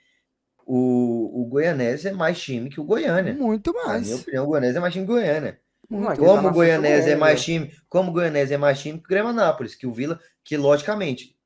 o, 0.65 1.41
o 1.41 1.45
Goianese 1.45 2.07
é 2.07 2.11
mais 2.11 2.39
time 2.41 2.69
que 2.69 2.81
o 2.81 2.83
Goiânia. 2.83 3.33
Muito 3.33 3.71
mais. 3.71 4.01
Na 4.01 4.07
minha 4.07 4.15
opinião, 4.15 4.43
o 4.45 4.47
Goianese 4.47 4.77
é 4.77 4.79
mais 4.79 4.93
time 4.93 5.05
que 5.05 5.11
o 5.11 5.15
Goiânia. 5.15 5.59
Muito 5.89 6.19
como 6.19 6.41
tá 6.41 6.47
o 6.49 6.53
Goianese 6.53 7.11
é 7.11 7.15
mais 7.15 7.41
time, 7.41 7.71
como 7.87 8.09
o 8.09 8.13
Goianese 8.13 8.53
é 8.53 8.57
mais 8.57 8.79
time 8.79 8.97
que 8.97 9.05
o 9.05 9.07
Grêmio 9.07 9.29
Anápolis, 9.29 9.75
que 9.75 9.87
o 9.87 9.91
Vila, 9.91 10.19
que 10.43 10.57
logicamente 10.57 11.36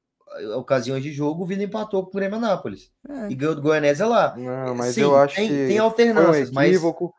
ocasiões 0.58 1.04
de 1.04 1.12
jogo, 1.12 1.44
o 1.44 1.46
Vila 1.46 1.64
empatou 1.64 2.04
com 2.04 2.10
o 2.10 2.14
Grêmio 2.14 2.38
Anápolis. 2.38 2.92
É. 3.08 3.30
E 3.30 3.36
ganhou 3.36 3.56
do 3.56 3.62
Goianésia 3.62 4.06
lá. 4.08 4.34
Não, 4.38 4.76
mas 4.76 4.96
Sim, 4.96 5.02
eu 5.02 5.16
acho 5.18 5.36
tem, 5.36 5.48
que 5.48 5.54
tem 5.54 5.68
foi 5.78 5.80
um 5.80 5.84
alternâncias, 5.84 6.52
mas 6.52 6.70
equívoco 6.70 7.14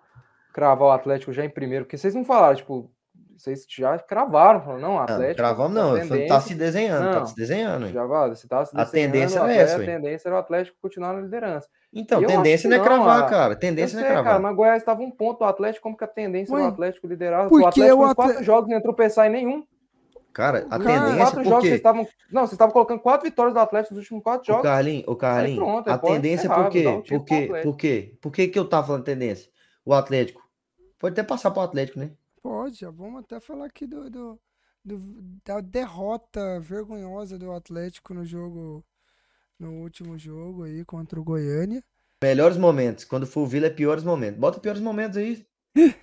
cravar 0.53 0.89
o 0.89 0.93
Atlético 0.93 1.33
já 1.33 1.45
em 1.45 1.51
primeiro, 1.51 1.85
porque 1.85 1.97
vocês 1.99 2.15
não 2.15 2.25
falaram, 2.25 2.57
tipo, 2.57 2.91
vocês 3.37 3.65
já 3.69 3.99
cravaram, 3.99 4.61
falaram, 4.61 4.81
não, 4.81 4.91
o 4.91 4.95
Não, 4.95 5.01
Atlético. 5.01 5.37
cravamos 5.37 5.77
a 5.77 5.81
não, 5.83 5.95
tá 5.95 6.01
tendência- 6.07 6.41
se 6.41 6.55
desenhando, 6.55 7.13
tá 7.13 7.21
Não, 7.21 7.27
se 7.27 7.35
desenhando. 7.35 7.89
Já 7.89 8.05
vale, 8.07 8.37
você 8.37 8.47
tá 8.47 8.65
se 8.65 8.77
A 8.77 8.85
desenhando, 8.85 9.13
tendência 9.13 9.41
o 9.41 9.45
era 9.45 9.53
Atlético- 9.53 9.73
essa, 9.83 9.83
A 9.83 9.95
tendência 9.95 10.29
era 10.29 10.37
o 10.37 10.39
Atlético 10.39 10.77
continuar 10.81 11.13
na 11.15 11.21
liderança. 11.23 11.69
Então, 11.95 12.23
eu 12.23 12.29
tendência 12.29 12.69
não 12.71 12.77
é 12.77 12.79
não, 12.79 12.85
cravar, 12.87 13.23
a- 13.23 13.27
cara. 13.27 13.57
Tendência 13.57 13.99
não 13.99 14.05
é 14.07 14.09
cara, 14.09 14.23
cravar. 14.23 14.41
mas 14.41 14.57
Goiás 14.57 14.79
estava 14.83 15.03
um 15.03 15.11
ponto 15.11 15.39
do 15.41 15.45
Atlético, 15.45 15.83
como 15.83 15.97
que 15.97 16.05
a 16.05 16.09
tendência 16.09 16.55
Ué, 16.55 16.63
do 16.63 16.69
Atlético 16.69 17.07
liderar? 17.07 17.49
por 17.49 17.61
O 17.61 17.67
Atlético 17.67 18.01
o 18.03 18.11
em 18.11 18.15
quatro 18.15 18.45
jogos 18.45 18.71
não 18.71 18.77
entrou 18.79 18.95
pensar 18.95 19.27
em 19.27 19.31
nenhum. 19.31 19.63
Cara, 20.33 20.67
a 20.71 20.79
Cara, 20.79 20.85
tendência, 20.85 21.17
quatro 21.19 21.35
por 21.43 21.45
jogos 21.45 21.63
vocês 21.65 21.75
estavam. 21.75 22.09
Não, 22.31 22.43
vocês 22.43 22.53
estavam 22.53 22.73
colocando 22.73 23.01
quatro 23.01 23.29
vitórias 23.29 23.55
do 23.55 23.61
Atlético 23.61 23.95
nos 23.95 24.03
últimos 24.05 24.23
quatro 24.23 24.43
O 24.43 24.47
jogos. 24.47 24.63
Carlinho, 24.63 25.05
o 25.07 25.15
Carlinho, 25.17 25.57
pronto, 25.57 25.89
a 25.91 25.99
tendência 25.99 26.49
por 26.49 26.69
quê? 26.71 26.87
um 26.89 27.03
Por 27.03 27.25
quê? 27.25 27.51
Por 27.63 27.77
quê? 27.77 28.19
Por 28.21 28.33
que 28.33 28.49
que 28.49 28.59
eu 28.59 28.65
tava 28.69 28.87
falando 28.87 29.05
tendência? 29.05 29.51
O 29.85 29.93
Atlético. 29.93 30.43
Pode 30.99 31.13
até 31.13 31.23
passar 31.23 31.51
pro 31.51 31.63
Atlético, 31.63 31.99
né? 31.99 32.13
Pode, 32.43 32.77
já 32.77 32.91
vamos 32.91 33.21
até 33.21 33.39
falar 33.41 33.67
aqui 33.67 33.87
do, 33.87 34.09
do- 34.11 34.41
do- 34.85 35.23
da 35.45 35.61
derrota 35.61 36.59
vergonhosa 36.61 37.39
do 37.39 37.53
Atlético 37.53 38.15
no 38.15 38.25
jogo, 38.25 38.85
no 39.59 39.83
último 39.83 40.19
jogo 40.19 40.65
aí 40.65 40.85
contra 40.85 41.21
o 41.21 41.25
Goiânia. 41.25 41.83
Melhores 42.23 42.57
momentos. 42.57 43.05
Quando 43.05 43.27
for 43.27 43.41
o 43.43 43.47
Vila 43.47 43.67
é 43.67 43.71
piores 43.71 44.03
momentos. 44.05 44.39
Bota 44.41 44.61
piores 44.61 44.81
momentos 44.81 45.17
aí. 45.19 45.45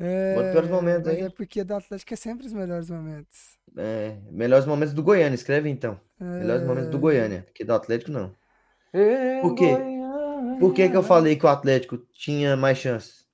É, 0.00 0.50
piores 0.52 0.70
momentos 0.70 1.06
mas 1.06 1.16
aí. 1.16 1.22
é 1.22 1.30
porque 1.30 1.64
do 1.64 1.74
Atlético 1.74 2.14
é 2.14 2.16
sempre 2.16 2.46
os 2.46 2.52
melhores 2.52 2.88
momentos. 2.90 3.56
É, 3.76 4.16
melhores 4.30 4.66
momentos 4.66 4.94
do 4.94 5.02
Goiânia. 5.02 5.34
Escreve 5.34 5.68
então. 5.68 5.98
Melhores 6.20 6.64
momentos 6.66 6.90
do 6.90 6.96
É, 6.96 7.00
Goiânia. 7.00 7.42
Porque 7.46 7.64
do 7.64 7.72
Atlético 7.74 8.10
não. 8.10 8.32
Ê, 8.92 9.40
Por 9.40 9.54
quê? 9.54 9.72
Goiânia. 9.72 10.58
Por 10.60 10.72
que 10.74 10.88
que 10.88 10.96
eu 10.96 11.02
falei 11.02 11.36
que 11.36 11.44
o 11.46 11.48
Atlético 11.48 11.98
tinha 12.12 12.56
mais 12.56 12.78
chances? 12.78 13.26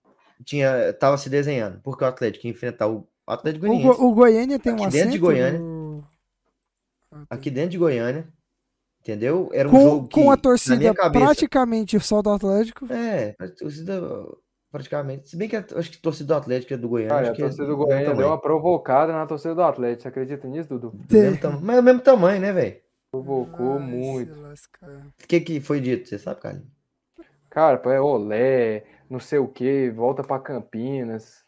Tinha, 0.44 0.92
tava 0.94 1.16
se 1.16 1.30
desenhando. 1.30 1.80
Porque 1.82 2.04
o 2.04 2.06
Atlético 2.06 2.46
ia 2.46 2.52
enfrentar 2.52 2.88
o 2.88 3.06
Atlético 3.26 3.66
O, 3.66 3.68
Go- 3.68 3.74
Goianiense. 3.76 4.02
o 4.02 4.12
Goiânia 4.14 4.58
tem 4.58 4.72
um 4.72 4.76
Aqui 4.82 4.88
dentro 4.92 5.10
de 5.12 5.18
Goiânia. 5.18 5.58
no-. 5.60 6.04
Aqui 7.30 7.50
dentro 7.50 7.70
de 7.70 7.78
Goiânia. 7.78 8.28
Entendeu? 9.00 9.50
Era 9.52 9.68
um 9.68 9.70
com, 9.70 9.80
jogo 9.82 10.08
que, 10.08 10.14
com 10.14 10.30
a 10.30 10.36
torcida 10.36 10.94
praticamente 11.12 12.00
só 12.00 12.22
do 12.22 12.30
Atlético. 12.30 12.90
É, 12.92 13.34
a 13.38 13.48
torcida 13.48 14.00
praticamente. 14.74 15.28
Se 15.30 15.36
bem 15.36 15.48
que 15.48 15.54
acho 15.56 15.90
que 15.90 15.98
a 15.98 16.02
torcida 16.02 16.34
do 16.34 16.38
Atlético 16.38 16.74
é 16.74 16.76
do 16.76 16.88
Goiânia. 16.88 17.14
Cara, 17.14 17.30
a 17.30 17.32
que 17.32 17.40
é 17.42 17.44
torcida 17.44 17.64
do 17.64 17.70
do 17.70 17.76
Goiânia 17.76 18.12
deu 18.14 18.26
uma 18.26 18.40
provocada 18.40 19.12
na 19.12 19.24
torcida 19.24 19.54
do 19.54 19.62
Atlético. 19.62 20.02
Você 20.02 20.08
acredita 20.08 20.48
nisso, 20.48 20.68
Dudu? 20.68 20.92
Mas 21.62 21.76
é 21.76 21.80
o 21.80 21.82
mesmo 21.82 22.00
tamanho, 22.00 22.40
né, 22.40 22.52
velho? 22.52 22.76
Provocou 23.10 23.78
Vai 23.78 23.86
muito. 23.86 24.32
O 24.34 25.26
que, 25.28 25.40
que 25.40 25.60
foi 25.60 25.80
dito? 25.80 26.08
Você 26.08 26.18
sabe, 26.18 26.40
cara? 26.40 26.60
Cara, 27.48 27.80
é 27.92 28.00
olé, 28.00 28.82
não 29.08 29.20
sei 29.20 29.38
o 29.38 29.46
que, 29.46 29.90
volta 29.90 30.24
pra 30.24 30.40
Campinas. 30.40 31.44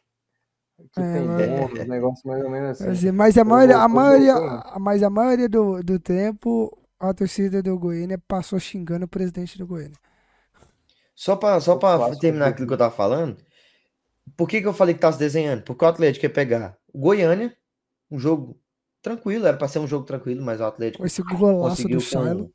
Que 0.93 1.01
É, 1.01 1.13
tem 1.15 1.27
mas- 1.27 1.49
dono, 1.71 1.85
negócio 1.89 2.29
mais 2.29 2.45
ou 2.45 2.51
menos 2.51 2.81
assim. 2.81 3.11
Mas 3.11 3.37
a 3.37 3.45
maioria, 3.45 3.79
a 3.79 3.89
maioria, 3.89 4.35
provocou. 4.35 4.73
a- 4.73 4.79
mas 4.79 5.03
a 5.03 5.11
maioria 5.11 5.49
do, 5.49 5.83
do 5.83 5.99
tempo 5.99 6.79
a 7.01 7.13
torcida 7.13 7.61
do 7.63 7.77
Goiânia 7.79 8.19
passou 8.29 8.61
xingando 8.61 9.07
o 9.07 9.09
presidente 9.09 9.59
do 9.59 9.67
Goiânia. 9.67 9.97
Só 11.17 11.35
pra, 11.35 11.59
só 11.61 11.77
pra 11.77 12.15
terminar 12.17 12.49
aquilo 12.49 12.69
que 12.69 12.75
eu 12.75 12.79
tava 12.79 12.95
falando, 12.95 13.39
por 14.37 14.47
que, 14.49 14.61
que 14.61 14.67
eu 14.69 14.75
falei 14.75 14.95
que 14.95 15.01
tava 15.01 15.15
se 15.15 15.19
desenhando? 15.19 15.63
Porque 15.63 15.85
o 15.85 15.89
Atlético 15.89 16.27
ia 16.27 16.31
pegar 16.31 16.77
o 16.93 16.99
Goiânia, 17.01 17.57
um 18.11 18.19
jogo 18.19 18.61
tranquilo, 19.03 19.47
era 19.47 19.57
pra 19.57 19.67
ser 19.67 19.79
um 19.79 19.87
jogo 19.87 20.05
tranquilo, 20.05 20.45
mas 20.45 20.61
o 20.61 20.65
Atlético 20.65 21.07
esse 21.07 21.23
golaço 21.23 21.77
conseguiu 21.77 21.99
do 21.99 22.03
Shiloh. 22.05 22.45
com, 22.45 22.53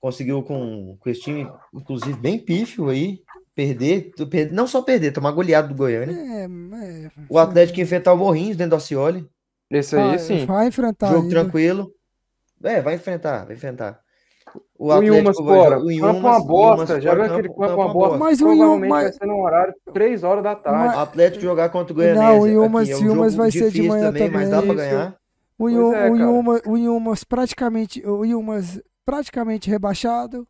conseguiu 0.00 0.42
com, 0.42 0.96
com 1.00 1.08
esse 1.10 1.22
time, 1.22 1.50
inclusive, 1.72 2.18
bem 2.20 2.38
pífio 2.38 2.88
aí, 2.90 3.22
perder, 3.54 4.12
per- 4.28 4.52
não 4.52 4.66
só 4.66 4.82
perder, 4.82 5.12
tomar 5.12 5.30
goleado 5.32 5.68
do 5.68 5.74
Goiânia. 5.74 6.14
É, 6.14 6.44
é, 6.44 7.10
O 7.30 7.38
Atlético 7.38 7.78
ia 7.78 7.84
enfrentar 7.84 8.12
o 8.12 8.16
Morrinhos 8.18 8.56
dentro 8.56 8.70
do 8.70 8.76
Acioli. 8.76 9.26
Esse 9.70 9.96
aí, 9.96 10.08
vai, 10.08 10.18
sim. 10.18 10.44
vai 10.46 10.66
enfrentar 10.68 11.08
Jogo 11.08 11.22
ainda. 11.22 11.30
tranquilo. 11.30 11.90
É, 12.62 12.80
vai 12.82 12.94
enfrentar, 12.96 13.46
vai 13.46 13.54
enfrentar. 13.56 14.00
O 14.78 14.92
O 14.92 15.02
Inhumas 15.02 15.36
vai 15.36 15.44
fora. 15.46 15.76
o 15.76 15.80
Campo 15.80 15.90
Inhumas- 15.92 16.16
uma 16.16 16.40
bosta. 16.44 16.82
Inhumas 16.94 17.04
Já 17.04 17.14
viu 17.14 17.24
aquele 17.24 17.48
campo- 17.48 17.60
campo 17.60 17.70
campo 17.70 17.82
uma 17.82 17.92
bosta? 17.92 18.18
Mas 18.18 18.40
o 18.40 18.52
Inhumas- 18.52 18.88
vai 18.90 19.12
ser 19.12 19.26
no 19.26 19.42
horário 19.42 19.74
3 19.92 20.22
horas 20.24 20.44
da 20.44 20.54
tarde. 20.54 20.96
O 20.96 21.00
Atlético 21.00 21.42
jogar 21.42 21.68
contra 21.70 21.94
o 21.94 21.96
Não, 21.96 22.04
Goianese. 22.04 22.40
o 22.40 22.46
Inhumas- 22.48 22.82
aqui, 22.82 22.92
é 22.92 22.96
um 22.96 23.00
Inhumas 23.10 23.34
vai 23.34 23.50
ser 23.50 23.70
de 23.70 23.82
manhã 23.82 24.12
mas 24.32 24.50
dá 24.50 24.58
pra 24.58 24.60
também, 24.70 24.76
ganhar. 24.76 25.16
O, 25.58 25.70
Inhu- 25.70 25.94
é, 25.94 26.10
o. 26.10 26.16
Inhumas, 26.16 26.62
o 26.66 26.76
Inhumas 26.76 27.24
praticamente, 27.24 28.06
o 28.06 28.24
Inhumas 28.24 28.80
praticamente 29.06 29.70
rebaixado. 29.70 30.46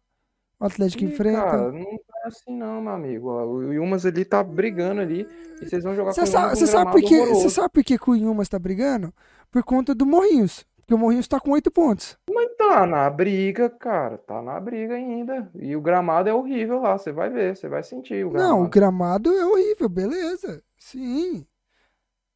O 0.59 0.65
Atlético 0.65 1.05
Ih, 1.05 1.09
enfrenta. 1.09 1.43
Cara, 1.43 1.71
não 1.71 1.79
é 1.81 2.27
assim 2.27 2.57
não, 2.57 2.81
meu 2.81 2.93
amigo. 2.95 3.29
O 3.31 3.73
Yumas 3.75 4.07
ali 4.07 4.25
tá 4.25 4.43
brigando 4.43 5.03
ali 5.03 5.29
e 5.61 5.69
vocês 5.69 5.85
vão 5.85 5.95
jogar 5.95 6.13
Você 6.15 6.23
com 6.23 6.27
sabe, 6.27 6.47
um 6.47 6.57
você 6.57 6.67
sabe 6.67 6.85
por 6.91 7.01
gramado 7.01 7.07
que, 7.09 7.15
horroroso. 7.21 7.41
você 7.43 7.51
sabe 7.51 7.69
por 7.69 7.85
que 7.85 7.99
que 7.99 8.11
o 8.11 8.17
Inhumas 8.17 8.49
tá 8.49 8.59
brigando? 8.59 9.13
Por 9.53 9.63
conta 9.63 9.95
do 9.95 10.07
Morrinhos. 10.07 10.65
Porque 10.87 10.95
o 10.95 10.99
Morrinhos 10.99 11.27
tá 11.27 11.41
com 11.41 11.51
oito 11.51 11.69
pontos. 11.69 12.17
Tá 12.57 12.87
na 12.87 13.11
briga, 13.11 13.69
cara. 13.69 14.19
Tá 14.19 14.41
na 14.41 14.61
briga 14.61 14.95
ainda. 14.95 15.51
E 15.57 15.75
o 15.75 15.81
gramado 15.81 16.29
é 16.29 16.35
horrível 16.35 16.81
lá. 16.81 16.97
Você 16.97 17.11
vai 17.11 17.29
ver, 17.29 17.57
você 17.57 17.69
vai 17.69 17.83
sentir 17.83 18.25
o 18.25 18.33
Não, 18.33 18.63
o 18.63 18.69
gramado. 18.69 19.31
gramado 19.31 19.35
é 19.35 19.45
horrível, 19.45 19.89
beleza. 19.89 20.63
Sim. 20.79 21.45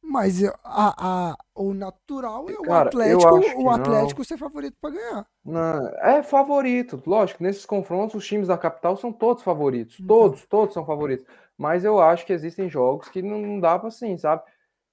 Mas 0.03 0.43
a, 0.43 0.53
a, 0.65 1.37
o 1.55 1.73
natural 1.73 2.49
é 2.49 2.53
o 2.53 2.61
Cara, 2.63 2.89
Atlético, 2.89 3.35
o 3.35 3.63
não. 3.63 3.69
Atlético 3.69 4.25
ser 4.25 4.37
favorito 4.37 4.75
pra 4.81 4.89
ganhar. 4.89 5.25
Não, 5.45 5.87
é 5.99 6.21
favorito, 6.21 7.01
lógico. 7.05 7.41
Nesses 7.41 7.65
confrontos, 7.65 8.15
os 8.15 8.27
times 8.27 8.47
da 8.49 8.57
capital 8.57 8.97
são 8.97 9.13
todos 9.13 9.43
favoritos. 9.43 9.95
Então. 9.95 10.07
Todos, 10.07 10.45
todos 10.45 10.73
são 10.73 10.85
favoritos. 10.85 11.25
Mas 11.57 11.85
eu 11.85 12.01
acho 12.01 12.25
que 12.25 12.33
existem 12.33 12.67
jogos 12.69 13.07
que 13.07 13.21
não, 13.21 13.39
não 13.39 13.59
dá 13.59 13.79
pra 13.79 13.87
assim, 13.87 14.17
sabe? 14.17 14.43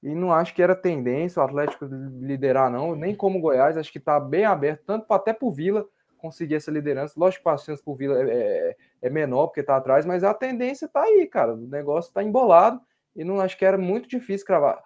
E 0.02 0.14
não 0.14 0.32
acho 0.32 0.54
que 0.54 0.62
era 0.62 0.76
tendência 0.76 1.40
o 1.40 1.44
Atlético 1.44 1.84
liderar, 1.86 2.70
não. 2.70 2.94
Nem 2.94 3.14
como 3.14 3.38
o 3.38 3.42
Goiás, 3.42 3.76
acho 3.76 3.92
que 3.92 3.98
tá 3.98 4.18
bem 4.20 4.44
aberto, 4.44 4.84
tanto 4.86 5.12
até 5.12 5.32
pro 5.32 5.50
Vila 5.50 5.86
conseguir 6.16 6.54
essa 6.56 6.70
liderança. 6.70 7.14
Lógico 7.16 7.44
que 7.44 7.48
a 7.50 7.56
chance 7.56 7.82
pro 7.82 7.94
Vila 7.94 8.20
é, 8.22 8.30
é- 8.30 8.76
é 9.02 9.10
menor 9.10 9.48
porque 9.48 9.62
tá 9.62 9.76
atrás, 9.76 10.04
mas 10.06 10.22
a 10.24 10.32
tendência 10.34 10.88
tá 10.88 11.02
aí, 11.02 11.26
cara. 11.26 11.54
O 11.54 11.56
negócio 11.56 12.12
tá 12.12 12.22
embolado 12.22 12.80
e 13.14 13.24
não 13.24 13.40
acho 13.40 13.56
que 13.58 13.64
era 13.64 13.78
muito 13.78 14.08
difícil 14.08 14.46
cravar. 14.46 14.82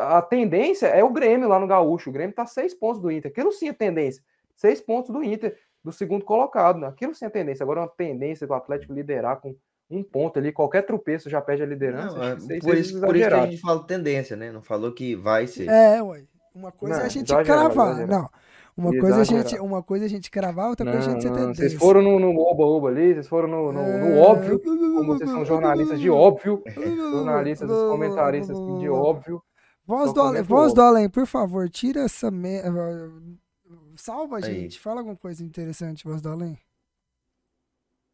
A 0.00 0.20
tendência 0.22 0.86
é 0.88 1.02
o 1.04 1.10
Grêmio 1.10 1.48
lá 1.48 1.58
no 1.58 1.66
Gaúcho. 1.66 2.10
O 2.10 2.12
Grêmio 2.12 2.34
tá 2.34 2.44
seis 2.44 2.74
pontos 2.74 3.00
do 3.00 3.10
Inter. 3.10 3.30
Aquilo 3.30 3.52
sim 3.52 3.68
é 3.68 3.72
tendência. 3.72 4.22
Seis 4.56 4.80
pontos 4.80 5.10
do 5.12 5.22
Inter, 5.22 5.56
do 5.82 5.92
segundo 5.92 6.24
colocado. 6.24 6.80
Né? 6.80 6.88
Aquilo 6.88 7.14
sim 7.14 7.24
é 7.24 7.30
tendência. 7.30 7.62
Agora, 7.62 7.80
uma 7.82 7.88
tendência 7.88 8.46
do 8.48 8.54
Atlético 8.54 8.92
liderar 8.92 9.40
com 9.40 9.54
um 9.90 10.02
ponto 10.02 10.38
ali, 10.38 10.52
qualquer 10.52 10.82
tropeço 10.86 11.28
já 11.28 11.40
perde 11.40 11.62
a 11.62 11.66
liderança. 11.66 12.16
Não, 12.16 12.22
é 12.24 12.32
acho 12.32 12.46
que 12.46 12.52
isso 12.54 12.66
por, 12.66 12.76
isso, 12.76 12.96
é 13.04 13.06
por 13.06 13.16
isso 13.16 13.28
que 13.28 13.34
a 13.34 13.46
gente 13.46 13.60
fala 13.60 13.86
tendência, 13.86 14.36
né? 14.36 14.52
Não 14.52 14.62
falou 14.62 14.92
que 14.92 15.16
vai 15.16 15.46
ser. 15.46 15.68
É, 15.68 16.00
ué. 16.02 16.22
Uma 16.54 16.70
coisa 16.72 16.96
é 16.96 16.98
a 17.00 17.02
Não, 17.04 17.10
gente 17.10 17.32
exagerado, 17.32 17.70
cravar. 17.74 17.88
exagerado. 17.94 18.22
Não. 18.22 18.30
Uma 18.76 18.98
coisa, 18.98 19.18
é 19.18 19.20
a 19.20 19.24
gente, 19.24 19.58
uma 19.58 19.82
coisa 19.82 20.04
é 20.04 20.06
a 20.06 20.08
gente 20.08 20.30
cravar, 20.30 20.70
outra 20.70 20.86
coisa 20.90 20.98
é 20.98 21.02
a 21.02 21.06
Não, 21.06 21.12
gente 21.20 21.22
ser 21.22 21.28
não, 21.30 21.36
tendência. 21.36 21.68
vocês 21.68 21.74
foram 21.80 22.00
no 22.02 22.18
no 22.18 22.38
oba-oba 22.40 22.88
ali, 22.88 23.12
vocês 23.12 23.28
foram 23.28 23.48
no, 23.48 23.72
no- 23.72 23.82
no 23.82 24.06
É. 24.06 24.18
óbvio, 24.20 24.58
como 24.60 25.06
vocês 25.18 25.28
são 25.28 25.44
jornalistas 25.44 26.00
de 26.00 26.08
óbvio, 26.08 26.62
jornalistas, 26.74 27.68
comentaristas 27.68 28.56
de 28.78 28.88
óbvio. 28.88 29.42
Voz 29.86 30.12
do, 30.14 30.20
além, 30.20 30.42
voz 30.42 30.72
do 30.72 30.80
além, 30.80 31.10
por 31.10 31.26
favor, 31.26 31.68
tira 31.68 32.02
essa. 32.02 32.30
Me... 32.30 32.60
Salva 33.96 34.36
a 34.36 34.38
Aí. 34.38 34.44
gente. 34.62 34.80
Fala 34.80 35.00
alguma 35.00 35.16
coisa 35.16 35.44
interessante, 35.44 36.04
voz 36.04 36.22
do 36.22 36.30
além. 36.30 36.56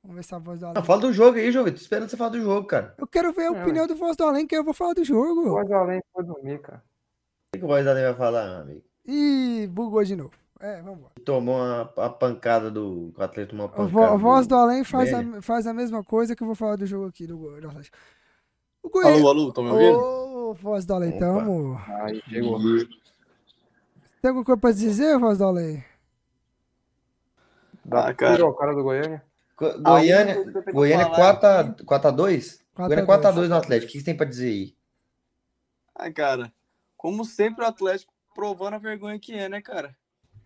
Vamos 0.07 0.15
ver 0.17 0.23
se 0.23 0.35
a 0.35 0.39
voz 0.39 0.61
do 0.61 0.67
além. 0.67 0.75
Não, 0.77 0.85
fala 0.85 1.01
do 1.01 1.13
jogo 1.13 1.37
aí, 1.37 1.51
João. 1.51 1.65
Tô 1.67 1.73
esperando 1.73 2.09
você 2.09 2.17
falar 2.17 2.31
do 2.31 2.41
jogo, 2.41 2.65
cara. 2.69 2.95
Eu 2.97 3.09
quero 3.09 3.33
ver 3.33 3.43
a 3.53 3.57
É, 3.57 3.63
opinião 3.63 3.87
do 3.89 3.97
voz 3.97 4.17
do 4.17 4.23
além, 4.25 4.47
que 4.47 4.57
eu 4.57 4.63
vou 4.63 4.73
falar 4.73 4.95
do 4.95 5.03
jogo. 5.05 5.51
Voz 5.51 5.71
além 5.73 6.01
foi 6.13 6.25
dormir, 6.25 6.61
cara. 6.61 6.79
O 6.79 7.53
que 7.53 7.59
que 7.59 7.65
o 7.65 7.69
voz 7.69 7.85
da 7.85 7.93
vai 7.93 8.15
falar, 8.15 8.47
meu 8.49 8.61
amigo? 8.63 8.83
Ih, 9.05 9.67
bugou 9.67 10.05
de 10.05 10.15
novo. 10.15 10.31
É, 10.61 10.81
vamos 10.81 10.99
embora. 10.99 11.13
Tomou 11.25 11.57
uma, 11.57 11.93
a 11.97 12.09
pancada 12.09 12.71
do. 12.71 13.13
O 13.17 13.23
Atlético 13.23 13.57
tomou 13.57 13.67
uma 13.67 13.73
A 13.75 13.87
vo- 13.89 13.99
pancada. 13.99 14.15
a 14.15 14.17
voz 14.17 14.47
do 14.47 14.51
do- 14.51 14.55
além 14.61 14.85
faz 14.85 15.13
a, 15.13 15.43
faz 15.43 15.67
a 15.67 15.75
mesma 15.75 16.05
coisa 16.05 16.37
que 16.37 16.43
eu 16.43 16.47
vou 16.47 16.55
falar 16.55 16.77
do 16.77 16.87
jogo 16.87 17.07
aqui 17.07 17.27
do 17.27 17.37
do 17.61 17.69
Atlético. 17.69 17.99
O. 18.83 18.99
Alô, 19.01 19.29
alô, 19.29 19.49
estão 19.49 19.65
me 19.65 19.71
ouvindo? 19.71 19.99
Ô, 19.99 20.55
voz 20.55 20.87
do 20.87 20.95
além, 20.95 21.11
Opa. 21.11 21.19
tamo. 21.19 21.81
Aí 22.05 22.23
chegou. 22.29 22.59
Tem 24.23 24.29
alguma 24.29 24.45
coisa 24.45 24.61
pra 24.61 24.71
dizer, 24.71 25.19
voz 25.19 25.39
do 25.39 25.45
além? 25.45 25.85
Dá 27.85 28.09
Ah, 28.09 28.15
cara. 28.15 28.35
tiro 28.35 28.47
ao 28.47 28.55
cara 28.55 28.73
do 28.75 28.83
Goiânia. 28.85 29.23
Goiânia, 29.57 30.45
que 30.45 30.73
Goiânia 30.73 31.07
falar 31.07 31.41
4x2? 31.41 31.85
4x2? 31.85 32.61
4 32.75 32.95
Goiânia 32.97 33.05
a 33.05 33.17
2. 33.17 33.37
4x2 33.37 33.49
no 33.49 33.57
Atlético. 33.57 33.89
O 33.89 33.93
que 33.93 33.99
você 33.99 34.05
tem 34.05 34.17
pra 34.17 34.27
dizer 34.27 34.49
aí? 34.49 34.77
Ah, 35.95 36.13
cara, 36.13 36.53
como 36.97 37.25
sempre 37.25 37.65
o 37.65 37.69
Atlético 37.69 38.13
provando 38.35 38.75
a 38.75 38.79
vergonha 38.79 39.19
que 39.19 39.33
é, 39.35 39.49
né, 39.49 39.63
cara? 39.63 39.97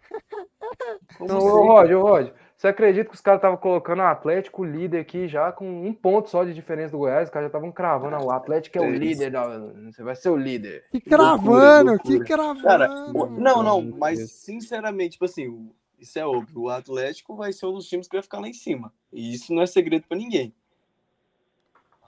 Como 1.18 1.28
Não, 1.28 1.38
ô 1.38 1.66
Rod, 1.66 1.90
ô 1.92 2.00
Rod, 2.02 2.28
você 2.56 2.68
acredita 2.68 3.08
que 3.08 3.14
os 3.14 3.20
caras 3.20 3.38
estavam 3.38 3.56
colocando 3.56 4.00
o 4.00 4.02
Atlético 4.06 4.64
líder 4.64 5.00
aqui 5.00 5.28
já 5.28 5.52
com 5.52 5.86
um 5.86 5.92
ponto 5.92 6.28
só 6.30 6.44
de 6.44 6.54
diferença 6.54 6.92
do 6.92 6.98
Goiás? 6.98 7.28
Os 7.28 7.32
caras 7.32 7.44
já 7.44 7.48
estavam 7.48 7.70
cravando, 7.72 8.16
ah, 8.16 8.22
o 8.22 8.30
Atlético 8.30 8.78
é 8.78 8.80
o 8.80 8.84
É 8.84 8.90
líder, 8.90 9.30
da... 9.30 9.46
você 9.90 10.02
vai 10.02 10.14
ser 10.16 10.30
o 10.30 10.36
líder. 10.36 10.84
Que 10.90 10.98
Loucura, 11.14 11.16
cravando, 11.16 11.98
que 12.00 12.08
loucura. 12.08 12.24
cravando. 12.24 12.62
Cara, 12.62 12.88
não, 12.88 13.62
não, 13.62 13.82
mas 13.82 14.30
sinceramente, 14.32 15.12
tipo 15.12 15.24
assim, 15.24 15.48
o- 15.48 15.74
Isso 16.00 16.18
é 16.18 16.24
óbvio. 16.26 16.62
O 16.62 16.68
Atlético 16.70 17.36
vai 17.36 17.52
ser 17.52 17.66
um 17.66 17.74
dos 17.74 17.86
times 17.86 18.08
que 18.08 18.16
vai 18.16 18.22
ficar 18.22 18.40
lá 18.40 18.48
em 18.48 18.52
cima. 18.54 18.92
E 19.12 19.34
isso 19.34 19.52
não 19.54 19.62
é 19.62 19.66
segredo 19.66 20.06
pra 20.08 20.16
ninguém. 20.16 20.54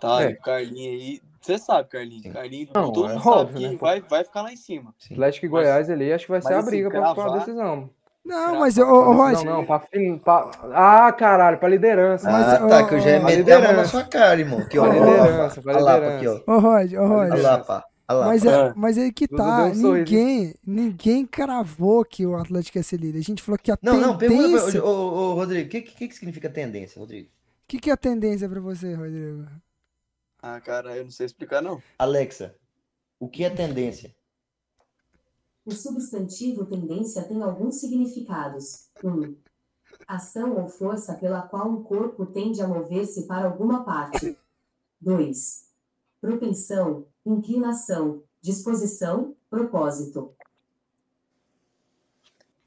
Tá, 0.01 0.25
É. 0.25 0.31
e 0.31 0.35
o 0.35 0.41
Carlinhos 0.41 1.01
aí. 1.03 1.21
Você 1.41 1.59
sabe, 1.59 1.89
Carlinhos. 1.89 2.23
Sim. 2.23 2.33
Carlinhos, 2.33 2.71
Não, 2.75 2.93
todo 2.93 3.11
é 3.11 3.13
mundo 3.15 3.23
sabe 3.23 3.37
óbvio, 3.37 3.59
que 3.61 3.69
né? 3.69 3.79
vai, 3.81 4.01
vai 4.01 4.25
ficar 4.25 4.43
lá 4.43 4.53
em 4.53 4.57
cima. 4.57 4.95
Sim. 4.99 5.15
Atlético 5.15 5.47
e 5.47 5.49
Mas- 5.49 5.63
Goiás 5.65 5.91
ali, 5.91 6.13
acho 6.13 6.25
que 6.27 6.31
vai 6.31 6.43
ser 6.43 6.55
a 6.55 6.59
assim, 6.59 6.67
briga 6.71 6.91
pra, 6.91 7.01
pra 7.01 7.15
cravar- 7.15 7.39
decisão. 7.41 7.91
Não, 8.25 8.61
mas, 8.61 8.79
ô, 8.79 8.85
Pra 8.85 8.93
ô, 8.95 9.13
Roger, 9.15 9.45
não, 9.45 9.67
pra, 9.67 9.81
fin- 9.81 10.17
pra- 10.19 10.49
Ah, 10.73 11.13
caralho, 11.13 11.59
pra 11.59 11.69
liderança. 11.69 12.31
Mas, 12.31 12.47
ah, 12.55 12.69
tá, 12.69 12.87
que 12.89 12.95
eu 12.95 13.01
já 13.01 13.11
ia 13.11 13.21
meter 13.21 13.53
a 13.53 13.55
mão 13.57 13.63
na 13.63 13.69
liderança. 13.71 13.91
sua 13.91 14.05
cara, 14.05 14.39
irmão. 14.41 14.61
Aqui, 14.61 14.79
ó. 14.79 14.85
Pra 14.89 14.95
liderança, 14.95 15.61
pra 15.63 15.73
Olha 15.75 15.83
lá, 15.83 15.91
pá, 15.93 15.99
liderança. 15.99 16.17
aqui, 16.37 16.45
ó. 16.47 16.53
ô, 16.55 16.59
Roger, 16.61 17.01
ô, 17.01 17.05
Olha 17.05 17.29
Roger. 17.31 17.43
lá, 17.45 17.59
pá. 17.59 17.85
Lá. 18.13 18.27
Mas, 18.27 18.45
é, 18.45 18.69
É. 18.69 18.73
mas 18.77 18.99
aí 18.99 19.13
que 19.13 19.27
tá, 19.29 19.67
um 19.67 19.75
sorriso. 19.75 19.93
ninguém, 19.93 20.55
ninguém 20.67 21.27
cravou 21.27 22.05
que 22.05 22.27
o 22.27 22.37
Atlético 22.37 22.79
ia 22.79 22.83
ser 22.83 22.99
líder. 23.01 23.19
A 23.19 23.23
gente 23.23 23.43
falou 23.43 23.59
que 23.59 23.71
a 23.73 23.79
Não, 23.83 24.01
não, 24.01 24.19
pergunta 24.19 24.43
tendência... 24.45 24.81
pra... 24.81 24.89
Ô, 24.91 24.93
ô, 24.93 25.31
ô, 25.31 25.35
Rodrigo, 25.35 25.67
o 25.67 25.71
que, 25.71 25.83
que, 25.83 26.09
que 26.09 26.15
significa 26.15 26.49
tendência, 26.51 26.99
Rodrigo? 27.01 27.29
O 27.29 27.33
que, 27.69 27.79
que 27.79 27.91
é 27.91 27.93
a 27.93 27.97
tendência 27.97 28.49
pra 28.49 28.61
você, 28.61 28.95
Rodrigo? 28.95 29.47
Ah, 30.43 30.61
cara, 30.61 30.97
eu 30.97 31.05
não 31.05 31.11
sei 31.11 31.27
explicar, 31.27 31.63
não. 31.63 31.83
Alexa, 31.99 32.55
o 33.19 33.29
que 33.29 33.45
é 33.45 33.51
tendência? 33.51 34.15
O 35.65 35.71
substantivo 35.71 36.67
tendência 36.67 37.23
tem 37.23 37.41
alguns 37.43 37.77
significados. 37.77 38.89
1. 39.03 39.09
Um, 39.09 39.37
ação 40.09 40.57
ou 40.61 40.69
força 40.69 41.15
pela 41.15 41.43
qual 41.43 41.71
um 41.71 41.83
corpo 41.85 42.27
tende 42.27 42.61
a 42.61 42.67
mover-se 42.67 43.27
para 43.27 43.47
alguma 43.47 43.85
parte. 43.85 44.37
2. 45.01 45.65
Propensão, 46.21 47.07
inclinação, 47.25 48.23
disposição, 48.41 49.35
propósito. 49.51 50.35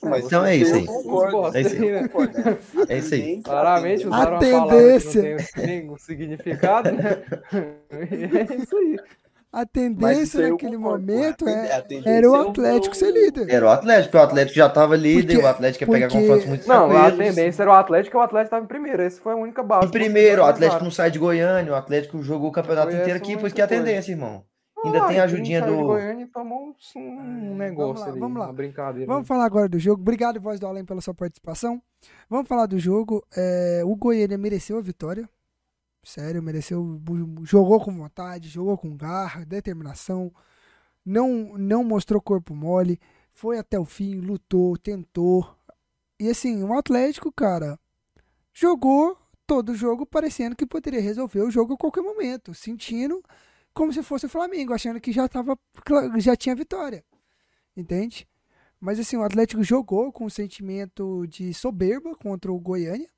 Mas 0.03 0.25
Então 0.25 0.45
é 0.45 0.55
isso 0.55 0.71
eu 0.75 0.79
aí. 0.79 0.85
concordo, 0.85 1.57
É 1.57 1.61
isso 1.61 1.75
aí. 1.75 1.79
É 2.89 2.97
isso 2.97 3.13
aí. 3.15 3.41
Claramente 3.41 4.05
usaram 4.07 4.37
A 4.37 4.39
uma 4.39 4.39
palavra 4.39 4.99
que 4.99 5.05
não 5.05 5.37
tem 5.55 5.65
nenhum 5.65 5.97
significado, 5.97 6.91
né? 6.91 7.23
é 7.89 8.55
isso 8.55 8.77
aí. 8.77 8.99
A 9.57 9.65
tendência 9.65 10.49
naquele 10.49 10.75
concordo, 10.75 11.05
momento 11.05 11.47
é, 11.47 11.85
era 12.05 12.29
o 12.29 12.35
é 12.35 12.49
Atlético 12.49 12.93
ser 12.93 13.11
líder. 13.11 13.49
Era 13.49 13.65
o 13.65 13.69
Atlético, 13.69 14.11
porque 14.11 14.17
o 14.17 14.27
Atlético 14.27 14.55
já 14.57 14.69
tava 14.69 14.95
líder, 14.97 15.33
Porque- 15.33 15.45
o 15.45 15.47
Atlético 15.47 15.83
ia 15.85 15.87
pegar 15.89 16.07
porque- 16.07 16.19
confrontos 16.19 16.45
muito 16.45 16.67
Não, 16.67 16.97
a 16.97 17.11
tendência 17.11 17.61
era 17.63 17.71
o 17.71 17.73
Atlético 17.73 18.17
e 18.17 18.19
o 18.19 18.21
Atlético 18.21 18.47
estava 18.47 18.65
em 18.65 18.67
primeiro. 18.67 19.01
Essa 19.01 19.21
foi 19.21 19.31
a 19.31 19.35
única 19.37 19.63
base. 19.63 19.87
Em 19.87 19.91
primeiro, 19.91 20.41
o 20.41 20.45
que 20.45 20.51
Atlético 20.51 20.83
não 20.83 20.91
sai 20.91 21.09
de 21.09 21.17
Goiânia, 21.19 21.71
o 21.71 21.75
Atlético 21.75 22.21
jogou 22.21 22.49
o 22.49 22.51
campeonato 22.51 22.91
Foi 22.91 22.99
inteiro 22.99 23.17
aqui, 23.17 23.37
pois 23.37 23.53
que 23.53 23.61
é 23.61 23.63
a 23.63 23.67
tendência, 23.67 24.11
irmão. 24.11 24.43
Ainda 24.83 25.03
Ah, 25.03 25.07
tem 25.07 25.19
a 25.19 25.23
ajudinha 25.23 25.61
do. 25.61 25.73
Goiânia 25.77 26.27
tomou 26.33 26.75
um, 26.95 26.99
um 26.99 27.55
negócio 27.55 27.93
vamos 27.93 28.01
lá, 28.01 28.07
ali, 28.09 28.19
vamos 28.19 28.39
lá. 28.39 28.45
uma 28.47 28.53
brincadeira. 28.53 29.07
Vamos 29.11 29.27
falar 29.27 29.45
agora 29.45 29.69
do 29.69 29.79
jogo. 29.79 30.01
Obrigado, 30.01 30.39
Voz 30.41 30.59
do 30.59 30.67
Além, 30.67 30.83
pela 30.83 30.99
sua 30.99 31.13
participação. 31.13 31.81
Vamos 32.29 32.47
falar 32.47 32.65
do 32.65 32.77
jogo. 32.77 33.25
É, 33.35 33.81
o 33.85 33.95
Goiânia 33.95 34.37
mereceu 34.37 34.77
a 34.77 34.81
vitória. 34.81 35.27
Sério, 36.05 36.41
mereceu. 36.41 37.01
Jogou 37.43 37.83
com 37.83 37.91
vontade, 37.97 38.47
jogou 38.47 38.77
com 38.77 38.95
garra, 38.95 39.43
determinação. 39.43 40.31
Não, 41.03 41.57
não 41.57 41.83
mostrou 41.83 42.21
corpo 42.21 42.55
mole. 42.55 42.99
Foi 43.33 43.57
até 43.57 43.79
o 43.79 43.85
fim, 43.85 44.19
lutou, 44.19 44.77
tentou. 44.77 45.57
E 46.19 46.29
assim, 46.29 46.63
o 46.63 46.73
Atlético, 46.77 47.31
cara, 47.31 47.79
jogou 48.53 49.17
todo 49.47 49.69
o 49.71 49.75
jogo 49.75 50.05
parecendo 50.05 50.55
que 50.55 50.65
poderia 50.65 51.01
resolver 51.01 51.41
o 51.41 51.51
jogo 51.51 51.73
a 51.73 51.77
qualquer 51.77 52.01
momento. 52.01 52.53
Sentindo 52.53 53.23
como 53.73 53.91
se 53.91 54.03
fosse 54.03 54.27
o 54.27 54.29
Flamengo, 54.29 54.73
achando 54.73 55.01
que 55.01 55.11
já, 55.11 55.27
tava, 55.27 55.57
já 56.17 56.35
tinha 56.35 56.55
vitória. 56.55 57.03
Entende? 57.75 58.27
Mas 58.79 58.99
assim, 58.99 59.17
o 59.17 59.23
Atlético 59.23 59.63
jogou 59.63 60.11
com 60.11 60.25
um 60.25 60.29
sentimento 60.29 61.25
de 61.27 61.51
soberba 61.51 62.15
contra 62.15 62.51
o 62.53 62.59
Goiânia 62.59 63.09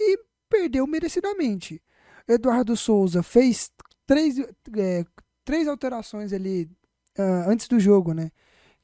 e 0.00 0.18
perdeu 0.48 0.86
merecidamente. 0.86 1.82
Eduardo 2.28 2.76
Souza 2.76 3.22
fez 3.22 3.70
três, 4.06 4.38
é, 4.76 5.04
três 5.44 5.68
alterações 5.68 6.32
ali 6.32 6.68
ah, 7.18 7.44
antes 7.48 7.68
do 7.68 7.78
jogo, 7.78 8.12
né? 8.12 8.30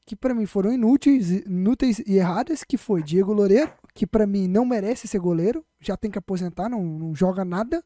Que 0.05 0.15
pra 0.15 0.33
mim 0.33 0.45
foram 0.45 0.73
inúteis, 0.73 1.29
inúteis 1.31 1.99
e 1.99 2.17
erradas, 2.17 2.63
que 2.63 2.77
foi 2.77 3.03
Diego 3.03 3.33
Loureiro, 3.33 3.71
que 3.93 4.05
pra 4.07 4.25
mim 4.25 4.47
não 4.47 4.65
merece 4.65 5.07
ser 5.07 5.19
goleiro, 5.19 5.63
já 5.79 5.95
tem 5.95 6.09
que 6.09 6.17
aposentar, 6.17 6.67
não, 6.69 6.83
não 6.83 7.15
joga 7.15 7.45
nada. 7.45 7.83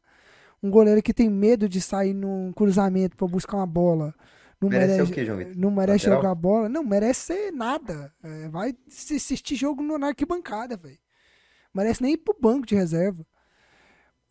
Um 0.62 0.70
goleiro 0.70 1.02
que 1.02 1.12
tem 1.12 1.28
medo 1.28 1.68
de 1.68 1.80
sair 1.80 2.14
num 2.14 2.52
cruzamento 2.52 3.16
pra 3.16 3.28
buscar 3.28 3.58
uma 3.58 3.66
bola. 3.66 4.14
Não 4.58 4.70
Merece 4.70 4.92
merece, 4.94 5.10
o 5.12 5.14
quê, 5.14 5.24
João 5.26 5.36
Vitor? 5.38 5.54
não 5.56 5.70
merece 5.70 6.06
Lateral? 6.06 6.22
jogar 6.22 6.34
bola. 6.34 6.68
Não, 6.70 6.82
merece 6.82 7.20
ser 7.26 7.52
nada. 7.52 8.10
É, 8.22 8.48
vai 8.48 8.74
assistir 8.88 9.54
jogo 9.54 9.82
no- 9.82 9.98
na 9.98 10.08
arquibancada, 10.08 10.76
velho. 10.78 10.98
Merece 11.74 12.02
nem 12.02 12.14
ir 12.14 12.16
pro 12.16 12.34
banco 12.40 12.66
de 12.66 12.74
reserva. 12.74 13.24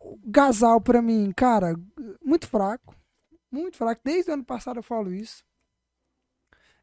O 0.06 0.18
Gasal, 0.24 0.80
pra 0.80 1.02
mim, 1.02 1.32
cara, 1.34 1.74
muito 2.24 2.46
fraco. 2.46 2.94
Muito 3.50 3.76
fraco. 3.76 4.00
Desde 4.04 4.30
o 4.30 4.34
ano 4.34 4.44
passado 4.44 4.78
eu 4.78 4.82
falo 4.82 5.12
isso. 5.12 5.44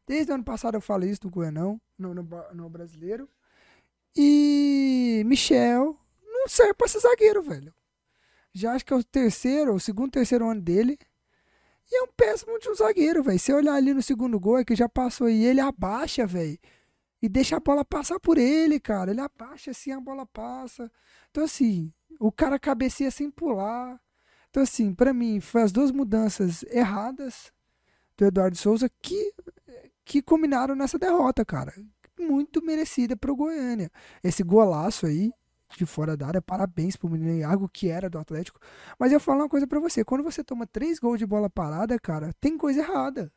Desde 0.06 0.30
o 0.30 0.34
ano 0.34 0.44
passado 0.44 0.74
eu 0.74 0.80
falo 0.82 1.06
isso 1.06 1.22
do 1.22 1.30
Goianão, 1.30 1.80
no, 1.98 2.12
no, 2.12 2.22
no 2.52 2.68
brasileiro. 2.68 3.26
E 4.14 5.22
Michel 5.24 5.98
não 6.22 6.46
serve 6.48 6.74
pra 6.74 6.86
ser 6.86 7.00
zagueiro, 7.00 7.42
velho. 7.42 7.74
Já 8.52 8.74
acho 8.74 8.84
que 8.84 8.92
é 8.92 8.96
o 8.96 9.02
terceiro, 9.02 9.74
o 9.74 9.80
segundo, 9.80 10.12
terceiro 10.12 10.48
ano 10.48 10.60
dele. 10.60 10.98
E 11.90 11.96
é 11.96 12.02
um 12.02 12.08
péssimo 12.14 12.58
de 12.58 12.68
um 12.68 12.74
zagueiro, 12.74 13.22
velho. 13.22 13.38
Se 13.38 13.52
olhar 13.54 13.74
ali 13.74 13.94
no 13.94 14.02
segundo 14.02 14.38
gol, 14.38 14.58
é 14.58 14.64
que 14.64 14.76
já 14.76 14.88
passou 14.88 15.30
e 15.30 15.44
ele 15.46 15.60
abaixa, 15.60 16.26
velho. 16.26 16.58
E 17.22 17.28
deixa 17.28 17.56
a 17.56 17.60
bola 17.60 17.84
passar 17.86 18.20
por 18.20 18.36
ele, 18.36 18.78
cara. 18.78 19.10
Ele 19.10 19.20
abaixa 19.20 19.70
assim, 19.70 19.92
a 19.92 20.00
bola 20.00 20.26
passa. 20.26 20.92
Então, 21.30 21.42
assim, 21.44 21.90
o 22.20 22.32
cara 22.32 22.58
cabeceia 22.58 23.10
sem 23.10 23.30
pular. 23.30 24.00
Então, 24.50 24.62
assim, 24.62 24.94
pra 24.94 25.12
mim, 25.12 25.40
foi 25.40 25.62
as 25.62 25.72
duas 25.72 25.90
mudanças 25.90 26.62
erradas 26.64 27.52
do 28.16 28.24
Eduardo 28.24 28.56
Souza 28.56 28.88
que, 29.02 29.32
que 30.04 30.22
combinaram 30.22 30.74
nessa 30.74 30.98
derrota, 30.98 31.44
cara. 31.44 31.74
Muito 32.18 32.64
merecida 32.64 33.16
pro 33.16 33.34
Goiânia. 33.34 33.90
Esse 34.22 34.42
golaço 34.42 35.06
aí, 35.06 35.32
de 35.76 35.84
fora 35.84 36.16
da 36.16 36.28
área, 36.28 36.42
parabéns 36.42 36.96
pro 36.96 37.10
menino 37.10 37.38
Iago, 37.38 37.68
que 37.68 37.88
era 37.88 38.08
do 38.08 38.18
Atlético. 38.18 38.60
Mas 38.98 39.12
eu 39.12 39.18
falo 39.18 39.40
uma 39.40 39.48
coisa 39.48 39.66
pra 39.66 39.80
você: 39.80 40.04
quando 40.04 40.22
você 40.22 40.44
toma 40.44 40.66
três 40.66 40.98
gols 40.98 41.18
de 41.18 41.26
bola 41.26 41.50
parada, 41.50 41.98
cara, 41.98 42.32
tem 42.40 42.56
coisa 42.56 42.80
errada. 42.80 43.32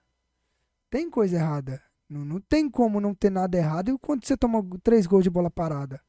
Tem 0.90 1.10
coisa 1.10 1.36
errada. 1.36 1.82
Não, 2.10 2.24
não 2.24 2.40
tem 2.40 2.70
como 2.70 3.02
não 3.02 3.14
ter 3.14 3.30
nada 3.30 3.58
errado 3.58 3.98
quando 4.00 4.26
você 4.26 4.38
toma 4.38 4.64
três 4.84 5.06
gols 5.06 5.24
de 5.24 5.30
bola 5.30 5.50
parada. 5.50 6.02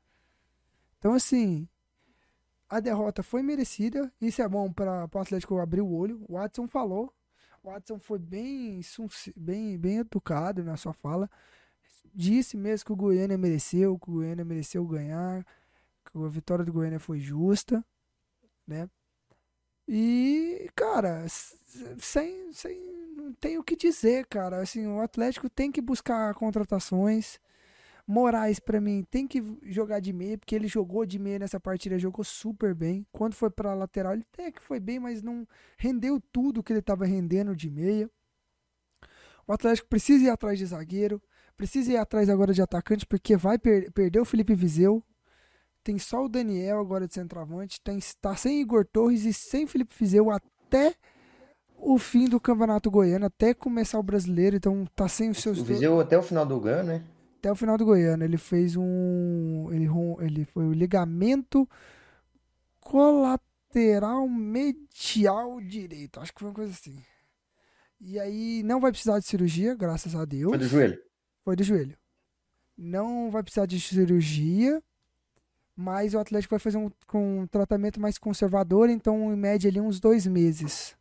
Então, 0.98 1.14
assim, 1.14 1.68
a 2.68 2.80
derrota 2.80 3.22
foi 3.22 3.42
merecida. 3.42 4.12
Isso 4.20 4.42
é 4.42 4.48
bom 4.48 4.72
para 4.72 5.08
o 5.12 5.18
Atlético 5.18 5.58
abrir 5.58 5.80
o 5.80 5.90
olho. 5.90 6.24
O 6.28 6.34
Watson 6.34 6.68
falou. 6.68 7.12
O 7.62 7.70
Watson 7.70 7.98
foi 7.98 8.18
bem, 8.18 8.80
bem, 9.36 9.78
bem 9.78 9.98
educado 9.98 10.62
na 10.62 10.76
sua 10.76 10.92
fala. 10.92 11.30
Disse 12.14 12.56
mesmo 12.56 12.86
que 12.86 12.92
o 12.92 12.96
Goiânia 12.96 13.38
mereceu, 13.38 13.98
que 13.98 14.10
o 14.10 14.14
Goiânia 14.14 14.44
mereceu 14.44 14.84
ganhar, 14.86 15.44
que 16.04 16.18
a 16.18 16.28
vitória 16.28 16.64
do 16.64 16.72
Goiânia 16.72 17.00
foi 17.00 17.18
justa, 17.20 17.84
né? 18.66 18.88
E, 19.86 20.68
cara, 20.76 21.26
sem, 21.98 22.52
sem, 22.52 22.78
não 23.16 23.32
tem 23.32 23.58
o 23.58 23.64
que 23.64 23.74
dizer, 23.74 24.26
cara. 24.26 24.60
Assim, 24.60 24.86
o 24.86 25.00
Atlético 25.00 25.48
tem 25.48 25.72
que 25.72 25.80
buscar 25.80 26.34
contratações. 26.34 27.40
Moraes, 28.09 28.59
pra 28.59 28.80
mim, 28.80 29.05
tem 29.10 29.26
que 29.26 29.44
jogar 29.64 30.01
de 30.01 30.14
meia, 30.14 30.39
porque 30.39 30.55
ele 30.55 30.66
jogou 30.66 31.05
de 31.05 31.18
meia 31.18 31.40
nessa 31.40 31.60
partida, 31.60 31.98
jogou 31.98 32.24
super 32.24 32.74
bem. 32.74 33.06
Quando 33.12 33.35
foi 33.35 33.51
pra 33.51 33.74
lateral, 33.74 34.14
ele 34.14 34.24
até 34.32 34.51
que 34.51 34.62
foi 34.62 34.80
bem, 34.80 34.98
mas 34.98 35.22
não 35.22 35.47
rendeu 35.76 36.18
tudo 36.32 36.62
que 36.62 36.72
ele 36.72 36.80
tava 36.80 37.05
rendendo 37.05 37.55
de 37.55 37.68
meia. 37.68 38.10
O 39.47 39.52
Atlético 39.52 39.89
precisa 39.89 40.24
ir 40.24 40.30
atrás 40.30 40.59
de 40.59 40.64
zagueiro, 40.64 41.22
precisa 41.55 41.93
ir 41.93 41.97
atrás 41.98 42.30
agora 42.30 42.55
de 42.55 42.62
atacante, 42.62 43.05
porque 43.05 43.36
vai 43.36 43.59
per 43.59 43.93
perder 43.93 44.20
o 44.20 44.24
Felipe 44.24 44.55
Viseu. 44.55 45.05
Tem 45.85 45.98
só 45.98 46.24
o 46.24 46.30
Daniel 46.30 46.80
agora 46.80 47.06
de 47.06 47.12
centroavante, 47.12 47.78
tem, 47.82 47.98
tá 48.22 48.35
sem 48.35 48.59
Igor 48.62 48.86
Torres 48.86 49.26
e 49.26 49.35
sem 49.35 49.66
Felipe 49.66 49.94
Viseu 49.94 50.30
até 50.30 50.94
o 51.76 51.98
fim 51.98 52.26
do 52.26 52.40
Campeonato 52.40 52.90
Goiano, 52.90 53.26
até 53.26 53.52
começar 53.52 53.98
o 53.98 54.02
brasileiro, 54.02 54.56
então 54.56 54.86
tá 54.97 55.06
sem 55.09 55.28
os 55.28 55.43
seus 55.43 55.59
O 55.59 55.62
dois 55.62 55.78
Viseu 55.78 56.01
até 56.01 56.16
o 56.16 56.22
final 56.22 56.47
do 56.47 56.59
Gan, 56.59 56.82
né? 56.85 57.05
Até 57.39 57.51
o 57.51 57.56
final 57.56 57.78
do 57.78 57.85
Goiano. 57.85 58.24
Ele 58.24 58.36
fez 58.36 58.77
um. 58.77 59.69
Ele, 59.73 59.89
ele 60.20 60.44
foi 60.44 60.66
o 60.66 60.73
ligamento 60.73 61.69
colateral 62.81 64.28
medial 64.28 65.60
direito. 65.60 66.20
Acho 66.20 66.32
que 66.32 66.40
foi 66.40 66.48
uma 66.48 66.55
coisa 66.55 66.73
assim. 66.73 67.01
E 68.01 68.19
aí 68.19 68.62
não 68.62 68.81
vai 68.81 68.90
precisar 68.90 69.19
de 69.19 69.27
cirurgia, 69.27 69.74
graças 69.74 70.15
a 70.15 70.24
Deus. 70.24 70.51
Foi 70.51 70.59
do 70.59 70.69
joelho. 70.69 71.02
Foi 71.44 71.56
do 71.56 71.65
joelho. 71.65 71.97
Não 72.77 73.31
vai 73.31 73.43
precisar 73.43 73.66
de 73.66 73.81
cirurgia, 73.81 74.81
mas 75.74 76.15
o 76.15 76.19
Atlético 76.19 76.52
vai 76.52 76.60
fazer 76.60 76.78
um, 76.78 76.90
um 77.15 77.47
tratamento 77.47 78.01
mais 78.01 78.19
conservador, 78.19 78.89
então 78.89 79.32
em 79.32 79.36
média 79.36 79.69
ali 79.69 79.81
uns 79.81 79.98
dois 79.98 80.27
meses. 80.27 80.97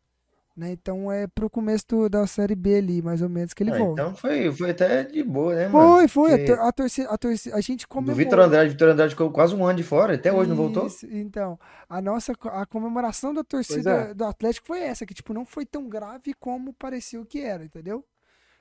Né? 0.58 0.72
Então 0.72 1.12
é 1.12 1.28
pro 1.28 1.48
começo 1.48 1.84
do- 1.88 2.08
da 2.08 2.26
Série 2.26 2.56
B 2.56 2.78
ali, 2.78 3.00
mais 3.00 3.22
ou 3.22 3.28
menos, 3.28 3.54
que 3.54 3.62
ele 3.62 3.70
Ah, 3.70 3.78
volta. 3.78 4.02
então 4.02 4.16
foi, 4.16 4.50
foi 4.50 4.70
até 4.70 5.04
de 5.04 5.22
boa, 5.22 5.54
né, 5.54 5.68
mano? 5.68 5.92
Foi, 5.92 6.08
foi. 6.08 6.30
Porque 6.30 6.50
A, 6.50 6.56
tor- 6.56 6.66
a 6.66 6.72
torcida, 6.72 7.08
a 7.10 7.16
torcida, 7.16 7.54
a 7.56 7.60
gente 7.60 7.82
Do 7.84 7.88
comemorou. 7.88 8.16
Vitor 8.16 8.40
Andrade, 8.40 8.70
Vitor 8.70 8.88
Andrade 8.88 9.10
ficou 9.10 9.30
quase 9.30 9.54
um 9.54 9.64
ano 9.64 9.76
de 9.76 9.84
fora, 9.84 10.16
até 10.16 10.32
hoje 10.32 10.50
não 10.50 10.56
voltou? 10.56 10.88
Isso, 10.88 11.06
Então, 11.08 11.56
a 11.88 12.02
nossa 12.02 12.32
a 12.46 12.66
comemoração 12.66 13.32
da 13.32 13.44
torcida 13.44 13.90
é. 14.10 14.14
do 14.14 14.24
Atlético 14.24 14.66
foi 14.66 14.80
essa, 14.80 15.06
que 15.06 15.14
tipo, 15.14 15.32
não 15.32 15.46
foi 15.46 15.64
tão 15.64 15.88
grave 15.88 16.34
como 16.40 16.72
pareceu 16.72 17.24
que 17.24 17.40
era, 17.40 17.64
entendeu? 17.64 18.04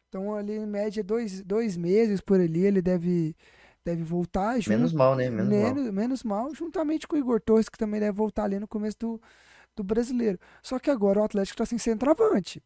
Então, 0.07 0.35
ali, 0.35 0.53
em 0.53 0.67
média, 0.67 1.03
dois, 1.03 1.41
dois 1.41 1.75
meses 1.75 2.21
por 2.21 2.39
ali, 2.39 2.63
ele 2.63 2.79
deve, 2.81 3.35
deve 3.83 4.03
voltar. 4.03 4.59
jun- 4.61 4.69
Menos 4.69 4.93
mal, 4.93 5.15
né? 5.15 5.31
Menos 5.31 5.49
mal. 5.49 5.73
menos, 5.73 5.91
menos 5.91 6.23
mal, 6.23 6.53
juntamente 6.53 7.07
com 7.07 7.15
o 7.15 7.19
Igor 7.19 7.41
Torres, 7.41 7.67
que 7.67 7.77
também 7.77 7.99
deve 7.99 8.11
voltar 8.15 8.43
ali 8.43 8.59
no 8.59 8.67
começo 8.67 8.97
do, 8.99 9.21
do 9.77 9.83
brasileiro. 9.83 10.39
Só 10.61 10.79
que 10.79 10.89
agora 10.89 11.19
o 11.19 11.23
Atlético 11.23 11.57
tá 11.57 11.65
sem 11.65 11.77
centroavante. 11.77 12.61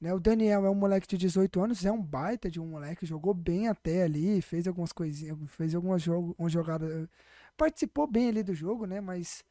Né? 0.00 0.12
O 0.12 0.18
Daniel 0.18 0.66
é 0.66 0.70
um 0.70 0.74
moleque 0.74 1.06
de 1.06 1.16
18 1.16 1.60
anos, 1.60 1.84
é 1.84 1.92
um 1.92 2.02
baita 2.02 2.50
de 2.50 2.60
um 2.60 2.66
moleque, 2.66 3.06
jogou 3.06 3.32
bem 3.32 3.68
até 3.68 4.02
ali, 4.02 4.42
fez 4.42 4.66
algumas 4.66 4.92
coisinhas, 4.92 5.38
fez 5.48 5.74
algumas 5.74 6.02
jogo, 6.02 6.34
uma 6.36 6.48
jogada, 6.48 7.08
participou 7.56 8.06
bem 8.06 8.28
ali 8.28 8.42
do 8.42 8.52
jogo, 8.52 8.84
né? 8.84 9.00
Mas 9.00 9.44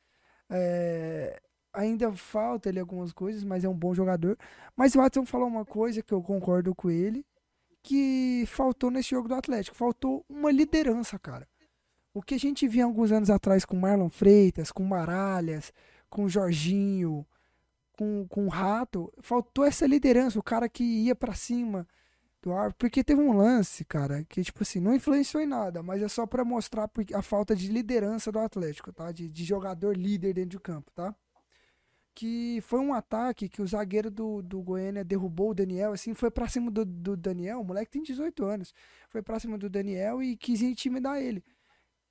é, 0.49 1.41
ainda 1.73 2.11
falta 2.13 2.69
ele 2.69 2.79
algumas 2.79 3.13
coisas, 3.13 3.43
mas 3.43 3.63
é 3.63 3.69
um 3.69 3.77
bom 3.77 3.93
jogador. 3.93 4.37
Mas 4.75 4.93
o 4.93 4.99
Watson 4.99 5.25
falou 5.25 5.47
uma 5.47 5.65
coisa 5.65 6.01
que 6.03 6.13
eu 6.13 6.21
concordo 6.21 6.75
com 6.75 6.89
ele, 6.89 7.25
que 7.81 8.43
faltou 8.47 8.91
nesse 8.91 9.11
jogo 9.11 9.27
do 9.27 9.35
Atlético, 9.35 9.77
faltou 9.77 10.25
uma 10.29 10.51
liderança, 10.51 11.17
cara. 11.17 11.47
O 12.13 12.21
que 12.21 12.35
a 12.35 12.37
gente 12.37 12.67
via 12.67 12.83
alguns 12.83 13.11
anos 13.11 13.29
atrás 13.29 13.63
com 13.63 13.77
Marlon 13.77 14.09
Freitas, 14.09 14.69
com 14.69 14.83
Maralhas, 14.83 15.71
com 16.11 16.29
Jorginho, 16.29 17.25
com, 17.93 18.27
com 18.27 18.45
o 18.45 18.49
Rato, 18.49 19.11
faltou 19.21 19.65
essa 19.65 19.87
liderança, 19.87 20.37
o 20.37 20.43
cara 20.43 20.69
que 20.69 20.83
ia 20.83 21.15
pra 21.15 21.33
cima 21.33 21.87
do 22.41 22.51
árbitro, 22.51 22.77
porque 22.79 23.03
teve 23.03 23.21
um 23.21 23.37
lance, 23.37 23.85
cara, 23.85 24.23
que 24.25 24.43
tipo 24.43 24.61
assim, 24.63 24.79
não 24.79 24.93
influenciou 24.93 25.41
em 25.41 25.47
nada, 25.47 25.81
mas 25.81 26.01
é 26.01 26.07
só 26.07 26.27
pra 26.27 26.43
mostrar 26.43 26.89
a 27.13 27.21
falta 27.21 27.55
de 27.55 27.67
liderança 27.67 28.31
do 28.31 28.39
Atlético, 28.39 28.91
tá? 28.91 29.11
De, 29.11 29.29
de 29.29 29.43
jogador 29.45 29.95
líder 29.95 30.33
dentro 30.33 30.51
de 30.51 30.59
campo, 30.59 30.91
tá? 30.93 31.15
Que 32.13 32.59
foi 32.63 32.79
um 32.79 32.93
ataque 32.93 33.47
que 33.47 33.61
o 33.61 33.67
zagueiro 33.67 34.11
do, 34.11 34.41
do 34.41 34.61
Goiânia 34.61 35.03
derrubou 35.03 35.51
o 35.51 35.53
Daniel, 35.53 35.93
assim, 35.93 36.13
foi 36.13 36.29
pra 36.29 36.49
cima 36.49 36.69
do, 36.69 36.83
do 36.83 37.15
Daniel, 37.15 37.61
o 37.61 37.63
moleque 37.63 37.91
tem 37.91 38.03
18 38.03 38.43
anos, 38.43 38.73
foi 39.09 39.21
pra 39.21 39.39
cima 39.39 39.57
do 39.57 39.69
Daniel 39.69 40.21
e 40.21 40.35
quis 40.35 40.61
intimidar 40.61 41.21
ele. 41.21 41.43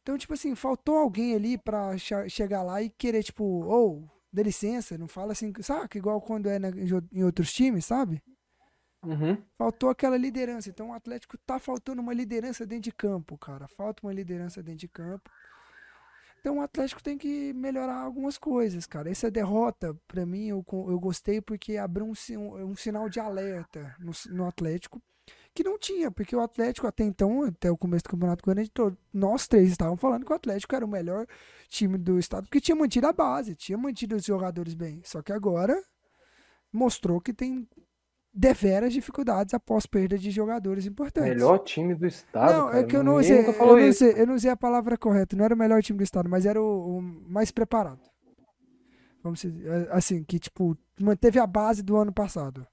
Então, 0.03 0.17
tipo 0.19 0.33
assim, 0.35 0.55
faltou 0.55 0.97
alguém 0.97 1.35
ali 1.35 1.59
pra 1.59 1.97
che- 1.99 2.29
chegar 2.29 2.63
lá 2.63 2.83
e 2.83 2.91
querer, 2.91 3.23
tipo, 3.23 3.45
ou, 3.45 4.09
dê 4.33 4.43
licença, 4.43 4.97
não 4.99 5.09
fala 5.09 5.33
assim, 5.33 5.53
saca? 5.61 5.99
Igual 5.99 6.21
quando 6.21 6.49
é 6.49 6.59
na- 6.59 6.71
em 7.13 7.23
outros 7.25 7.53
times, 7.53 7.85
sabe? 7.85 8.23
Uhum. 9.03 9.43
Faltou 9.57 9.89
aquela 9.89 10.17
liderança. 10.17 10.69
Então 10.69 10.91
o 10.91 10.93
Atlético 10.93 11.39
tá 11.39 11.59
faltando 11.59 12.03
uma 12.03 12.13
liderança 12.13 12.67
dentro 12.67 12.85
de 12.85 12.93
campo, 12.93 13.39
cara. 13.39 13.67
Falta 13.69 14.07
uma 14.07 14.13
liderança 14.13 14.63
dentro 14.63 14.81
de 14.81 14.89
campo. 14.89 15.31
Então 16.41 16.59
o 16.59 16.63
Atlético 16.63 17.03
tem 17.03 17.19
que 17.19 17.53
melhorar 17.53 17.97
algumas 18.01 18.39
coisas, 18.39 18.87
cara. 18.87 19.11
Essa 19.11 19.31
derrota, 19.31 19.95
pra 20.09 20.25
mim, 20.25 20.47
eu, 20.49 20.65
eu 20.73 20.99
gostei 20.99 21.41
porque 21.41 21.77
abriu 21.77 22.07
um, 22.07 22.13
um, 22.39 22.71
um 22.71 22.77
sinal 22.77 23.09
de 23.09 23.21
alerta 23.21 23.95
no, 23.99 24.13
no 24.35 24.47
Atlético. 24.47 25.03
Que 25.53 25.65
não 25.65 25.79
tinha, 25.79 26.11
porque 26.11 26.35
o 26.35 26.41
Atlético 26.41 26.87
até 26.87 27.05
então, 27.05 27.43
até 27.43 27.71
o 27.71 27.77
começo 27.77 28.05
do 28.05 28.11
Campeonato 28.11 28.45
Goianiense, 28.45 28.71
nós 29.13 29.49
três 29.49 29.71
estavam 29.71 29.97
falando 29.97 30.25
que 30.25 30.33
o 30.33 30.37
Atlético 30.37 30.75
era 30.77 30.85
o 30.85 30.89
melhor 30.89 31.27
time 31.69 31.99
do 31.99 32.19
estado, 32.19 32.45
porque 32.45 32.61
tinha 32.61 32.77
mantido 32.77 33.09
a 33.09 33.13
base, 33.13 33.55
tinha 33.55 33.77
mantido 33.77 34.17
os 34.17 34.25
jogadores 34.25 34.75
bem. 34.75 35.03
Só 35.05 35.23
que 35.23 35.33
agora 35.33 35.77
mostrou 36.73 37.21
que 37.21 37.33
tem 37.33 37.69
deveras 38.33 38.93
dificuldades 38.93 39.55
após 39.55 39.87
perda 39.87 40.17
de 40.17 40.31
jogadores 40.31 40.87
importantes. 40.87 41.31
Melhor 41.31 41.59
time 41.59 41.95
do 41.95 42.07
estado, 42.07 42.53
não, 42.53 42.67
cara. 42.67 42.79
é 42.79 42.85
que 42.85 42.97
eu 42.97 43.03
não 43.03 43.17
usei, 43.17 43.41
eu 43.41 43.67
não 43.77 43.89
usei, 43.89 44.15
eu 44.17 44.27
não 44.27 44.35
usei 44.35 44.51
a 44.51 44.57
palavra 44.57 44.97
correta, 44.97 45.37
não 45.37 45.45
era 45.45 45.55
o 45.55 45.59
melhor 45.59 45.83
time 45.83 45.99
do 45.99 46.05
estado, 46.05 46.29
mas 46.29 46.47
era 46.47 46.61
o, 46.63 46.99
o 46.99 47.03
mais 47.03 47.51
preparado. 47.51 48.01
Vamos 49.23 49.41
dizer, 49.41 49.89
assim, 49.91 50.25
que 50.25 50.39
tipo, 50.39 50.77
manteve 50.99 51.39
a 51.39 51.47
base 51.47 51.83
do 51.83 51.97
ano 51.97 52.13
passado. 52.13 52.67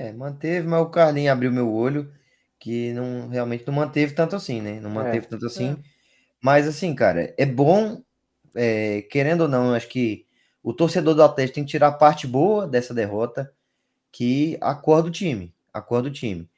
É, 0.00 0.12
manteve, 0.12 0.66
mas 0.66 0.80
o 0.82 0.86
Carlinhos 0.90 1.30
abriu 1.32 1.52
meu 1.52 1.70
olho, 1.70 2.10
que 2.58 2.92
não 2.94 3.28
realmente 3.28 3.66
não 3.66 3.74
manteve 3.74 4.14
tanto 4.14 4.34
assim, 4.36 4.60
né? 4.60 4.80
Não 4.80 4.90
manteve 4.90 5.26
tanto 5.26 5.44
assim. 5.46 5.78
Mas 6.42 6.68
assim, 6.68 6.94
cara, 6.94 7.34
é 7.38 7.46
bom, 7.46 8.02
é, 8.54 9.02
querendo 9.04 9.42
ou 9.42 9.48
não, 9.48 9.74
acho 9.74 9.88
que 9.88 10.26
o 10.62 10.72
torcedor 10.74 11.14
do 11.14 11.22
Atlético 11.24 11.56
tem 11.56 11.64
que 11.64 11.70
tirar 11.72 11.88
a 11.88 11.92
parte 11.92 12.26
boa 12.26 12.66
dessa 12.68 12.94
derrota, 12.94 13.52
que 14.12 14.58
acorda 14.60 15.08
o 15.08 15.12
time, 15.12 15.54
acorda 15.72 16.08
o 16.08 16.12
time. 16.12 16.48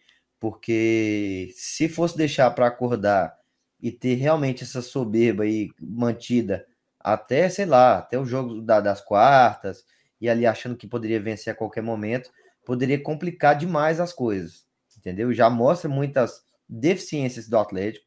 Porque 0.40 1.51
se 1.55 1.89
fosse 1.89 2.16
deixar 2.16 2.51
para 2.52 2.66
acordar 2.66 3.36
e 3.81 3.90
ter 3.93 4.14
realmente 4.14 4.64
essa 4.64 4.82
soberba 4.82 5.44
aí 5.44 5.70
mantida 5.81 6.66
até, 7.01 7.48
sei 7.48 7.66
lá, 7.66 7.98
até 7.98 8.19
o 8.19 8.24
jogo 8.24 8.60
da- 8.62 8.81
das 8.81 9.01
quartas, 9.01 9.85
e 10.20 10.28
ali 10.28 10.47
achando 10.47 10.77
que 10.77 10.86
poderia 10.86 11.20
vencer 11.20 11.52
a 11.52 11.56
qualquer 11.56 11.82
momento, 11.82 12.31
poderia 12.64 13.02
complicar 13.02 13.56
demais 13.56 14.01
as 14.01 14.12
coisas, 14.12 14.64
entendeu? 14.97 15.32
Já 15.32 15.51
mostra 15.51 15.89
muitas 15.89 16.43
deficiências 16.68 17.48
do 17.48 17.59
Atlético, 17.59 18.06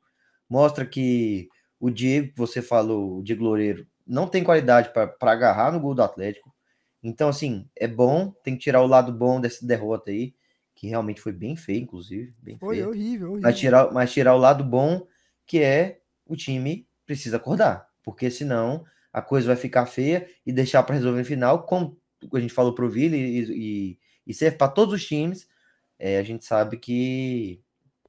mostra 0.50 0.86
que 0.86 1.50
o 1.80 1.90
Diego, 1.90 2.30
que 2.30 2.38
você 2.38 2.62
falou, 2.62 3.18
o 3.20 3.24
Diego 3.24 3.44
Loureiro, 3.44 3.86
não 4.06 4.28
tem 4.28 4.44
qualidade 4.44 4.90
para 4.92 5.16
agarrar 5.22 5.72
no 5.72 5.80
gol 5.80 5.96
do 5.96 6.04
Atlético. 6.04 6.54
Então, 7.04 7.30
assim, 7.30 7.70
é 7.76 7.88
bom, 7.88 8.32
tem 8.44 8.56
que 8.56 8.64
tirar 8.64 8.82
o 8.82 8.88
lado 8.88 9.12
bom 9.12 9.40
dessa 9.40 9.66
derrota 9.66 10.12
aí, 10.12 10.34
que 10.74 10.88
realmente 10.88 11.22
foi 11.22 11.32
bem 11.32 11.56
feio, 11.56 11.82
inclusive, 11.82 12.34
bem 12.42 12.58
Foi 12.58 12.78
feia. 12.78 12.88
horrível, 12.88 13.32
horrível. 13.32 13.50
Mas 13.50 13.60
tirar, 13.60 13.92
mas 13.92 14.12
tirar 14.12 14.36
o 14.36 14.40
lado 14.40 14.64
bom, 14.64 15.08
que 15.46 15.60
é 15.60 16.02
o 16.26 16.36
time 16.36 16.88
precisa 17.06 17.38
acordar, 17.38 17.88
porque 18.04 18.30
senão 18.30 18.84
a 19.14 19.22
coisa 19.22 19.48
vai 19.48 19.56
ficar 19.56 19.86
feia 19.86 20.28
e 20.46 20.52
deixar 20.52 20.84
para 20.84 20.96
resolver 20.96 21.20
no 21.20 21.26
final, 21.26 21.64
como 21.66 21.98
a 22.34 22.40
gente 22.40 22.54
falou 22.54 22.74
pro 22.74 22.90
Vila 22.90 23.16
e, 23.16 23.40
e, 23.40 24.00
e 24.26 24.34
serve 24.34 24.58
para 24.58 24.72
todos 24.72 24.94
os 24.94 25.06
times, 25.06 25.48
é, 26.00 26.18
a 26.18 26.24
gente 26.24 26.46
sabe 26.46 26.78
que 26.78 27.62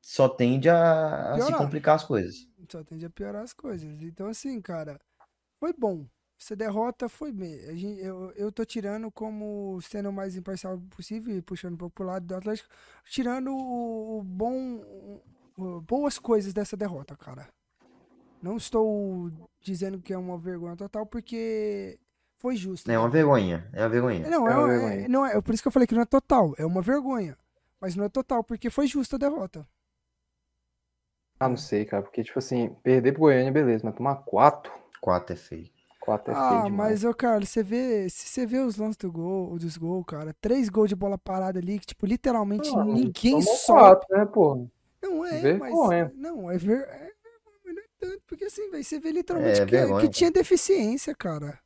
só 0.02 0.28
tende 0.28 0.68
a, 0.68 1.34
a 1.36 1.40
se 1.40 1.52
complicar 1.54 1.96
as 1.96 2.04
coisas. 2.04 2.48
Só 2.70 2.82
tende 2.82 3.06
a 3.06 3.10
piorar 3.10 3.42
as 3.42 3.52
coisas. 3.52 4.02
Então, 4.02 4.28
assim, 4.28 4.60
cara, 4.60 5.00
foi 5.60 5.72
bom. 5.72 6.06
Essa 6.40 6.56
derrota 6.56 7.08
foi 7.08 7.32
bem. 7.32 7.54
Eu, 8.00 8.32
eu 8.32 8.52
tô 8.52 8.64
tirando 8.64 9.10
como 9.10 9.80
sendo 9.82 10.10
o 10.10 10.12
mais 10.12 10.36
imparcial 10.36 10.78
possível 10.90 11.36
e 11.36 11.42
puxando 11.42 11.74
um 11.74 11.78
pouco 11.78 11.96
pro 11.96 12.06
lado 12.06 12.26
do 12.26 12.34
Atlético, 12.36 12.68
tirando 13.06 13.50
o, 13.56 14.20
o 14.20 14.22
bom, 14.24 15.22
o- 15.56 15.80
boas 15.82 16.18
coisas 16.18 16.52
dessa 16.52 16.76
derrota, 16.76 17.16
cara. 17.16 17.48
Não 18.42 18.56
estou 18.56 19.30
dizendo 19.60 20.00
que 20.00 20.12
é 20.12 20.18
uma 20.18 20.38
vergonha 20.38 20.76
total, 20.76 21.06
porque 21.06 21.98
foi 22.38 22.56
justo. 22.56 22.92
É 22.92 22.98
uma 22.98 23.08
vergonha, 23.10 23.68
é 23.72 23.82
uma 23.82 23.88
vergonha. 23.88 24.26
Não, 24.30 24.46
É 24.46 24.50
é, 24.50 24.56
uma 24.56 24.64
uma- 24.64 24.72
é- 24.74 24.96
vergonha. 24.96 25.08
não 25.08 25.24
é, 25.26 25.40
por 25.40 25.54
isso 25.54 25.62
que 25.62 25.68
eu 25.68 25.72
falei 25.72 25.86
que 25.86 25.94
não 25.94 26.02
é 26.02 26.06
total, 26.06 26.54
é 26.58 26.66
uma 26.66 26.82
vergonha. 26.82 27.36
Mas 27.80 27.94
não 27.96 28.04
é 28.04 28.08
total, 28.08 28.42
porque 28.44 28.70
foi 28.70 28.86
justa 28.86 29.16
a 29.16 29.18
derrota. 29.18 29.66
Ah, 31.40 31.48
não 31.48 31.56
sei, 31.56 31.84
cara. 31.86 32.02
Porque, 32.02 32.22
tipo 32.22 32.38
assim, 32.38 32.74
perder 32.82 33.12
pro 33.12 33.22
Goiânia, 33.22 33.50
beleza, 33.52 33.84
mas 33.86 33.94
tomar 33.96 34.16
quatro. 34.16 34.70
Quatro 35.00 35.32
é 35.32 35.36
feio. 35.36 35.70
Quatro 36.00 36.32
é 36.32 36.36
feio 36.36 36.62
Ah, 36.62 36.64
demais. 36.64 36.98
mas, 36.98 37.04
ô 37.04 37.14
Carlos, 37.14 37.48
você 37.48 37.62
vê, 37.62 38.08
se 38.10 38.28
você 38.28 38.46
vê 38.46 38.58
os 38.58 38.76
lances 38.76 38.96
do 38.96 39.10
gol, 39.12 39.58
dos 39.58 39.76
gols, 39.76 40.04
cara, 40.06 40.34
três 40.40 40.68
gols 40.68 40.88
de 40.88 40.96
bola 40.96 41.16
parada 41.16 41.58
ali, 41.58 41.78
que, 41.78 41.86
tipo, 41.86 42.04
literalmente 42.06 42.76
Ah, 42.76 42.84
ninguém 42.84 43.40
sobe. 43.42 43.96
quatro, 44.00 44.06
né, 44.10 44.26
pô? 44.26 44.68
Não 45.02 45.24
é, 45.24 45.40
Vergonha. 45.42 45.58
mas. 45.58 46.12
Não, 46.14 46.50
é 46.50 46.58
ver. 46.58 46.82
É, 46.88 47.12
não 47.64 47.82
é 47.82 47.86
tanto, 47.98 48.22
porque 48.26 48.44
assim, 48.46 48.70
velho, 48.70 48.84
você 48.84 48.98
vê 49.00 49.12
literalmente 49.12 49.62
É, 49.62 49.66
que, 49.66 49.94
que 49.94 50.08
cara. 50.08 50.10
tinha 50.10 50.30
deficiência, 50.30 51.14
cara. 51.14 51.58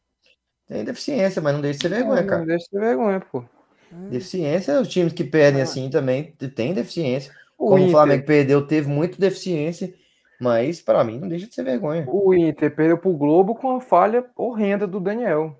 Tem 0.70 0.84
deficiência, 0.84 1.42
mas 1.42 1.52
não 1.52 1.60
deixa 1.60 1.78
de 1.78 1.82
ser 1.82 1.88
vergonha, 1.88 2.20
Não, 2.20 2.28
cara. 2.28 2.40
Não 2.40 2.46
deixa 2.46 2.64
de 2.64 2.70
ter 2.70 2.78
vergonha, 2.80 3.20
pô. 3.20 3.44
É. 3.92 4.08
Deficiência, 4.10 4.80
os 4.80 4.86
times 4.88 5.12
que 5.12 5.24
perdem 5.24 5.60
Ah. 5.60 5.64
assim 5.64 5.90
também 5.90 6.32
tem 6.54 6.72
deficiência. 6.72 7.32
O 7.58 7.64
Como 7.70 7.74
o 7.74 7.78
Inter, 7.80 7.90
Flamengo 7.90 8.24
perdeu, 8.24 8.64
teve 8.66 8.88
muito 8.88 9.20
deficiência, 9.20 9.92
mas 10.40 10.80
para 10.80 11.02
mim 11.02 11.18
não 11.18 11.28
deixa 11.28 11.48
de 11.48 11.54
ser 11.54 11.64
vergonha. 11.64 12.06
o 12.08 12.32
Inter 12.32 12.74
perdeu 12.74 12.96
pro 12.98 13.12
Globo 13.16 13.54
com 13.56 13.76
a 13.76 13.80
falha 13.80 14.24
horrenda 14.36 14.86
do 14.86 15.00
Daniel. 15.00 15.58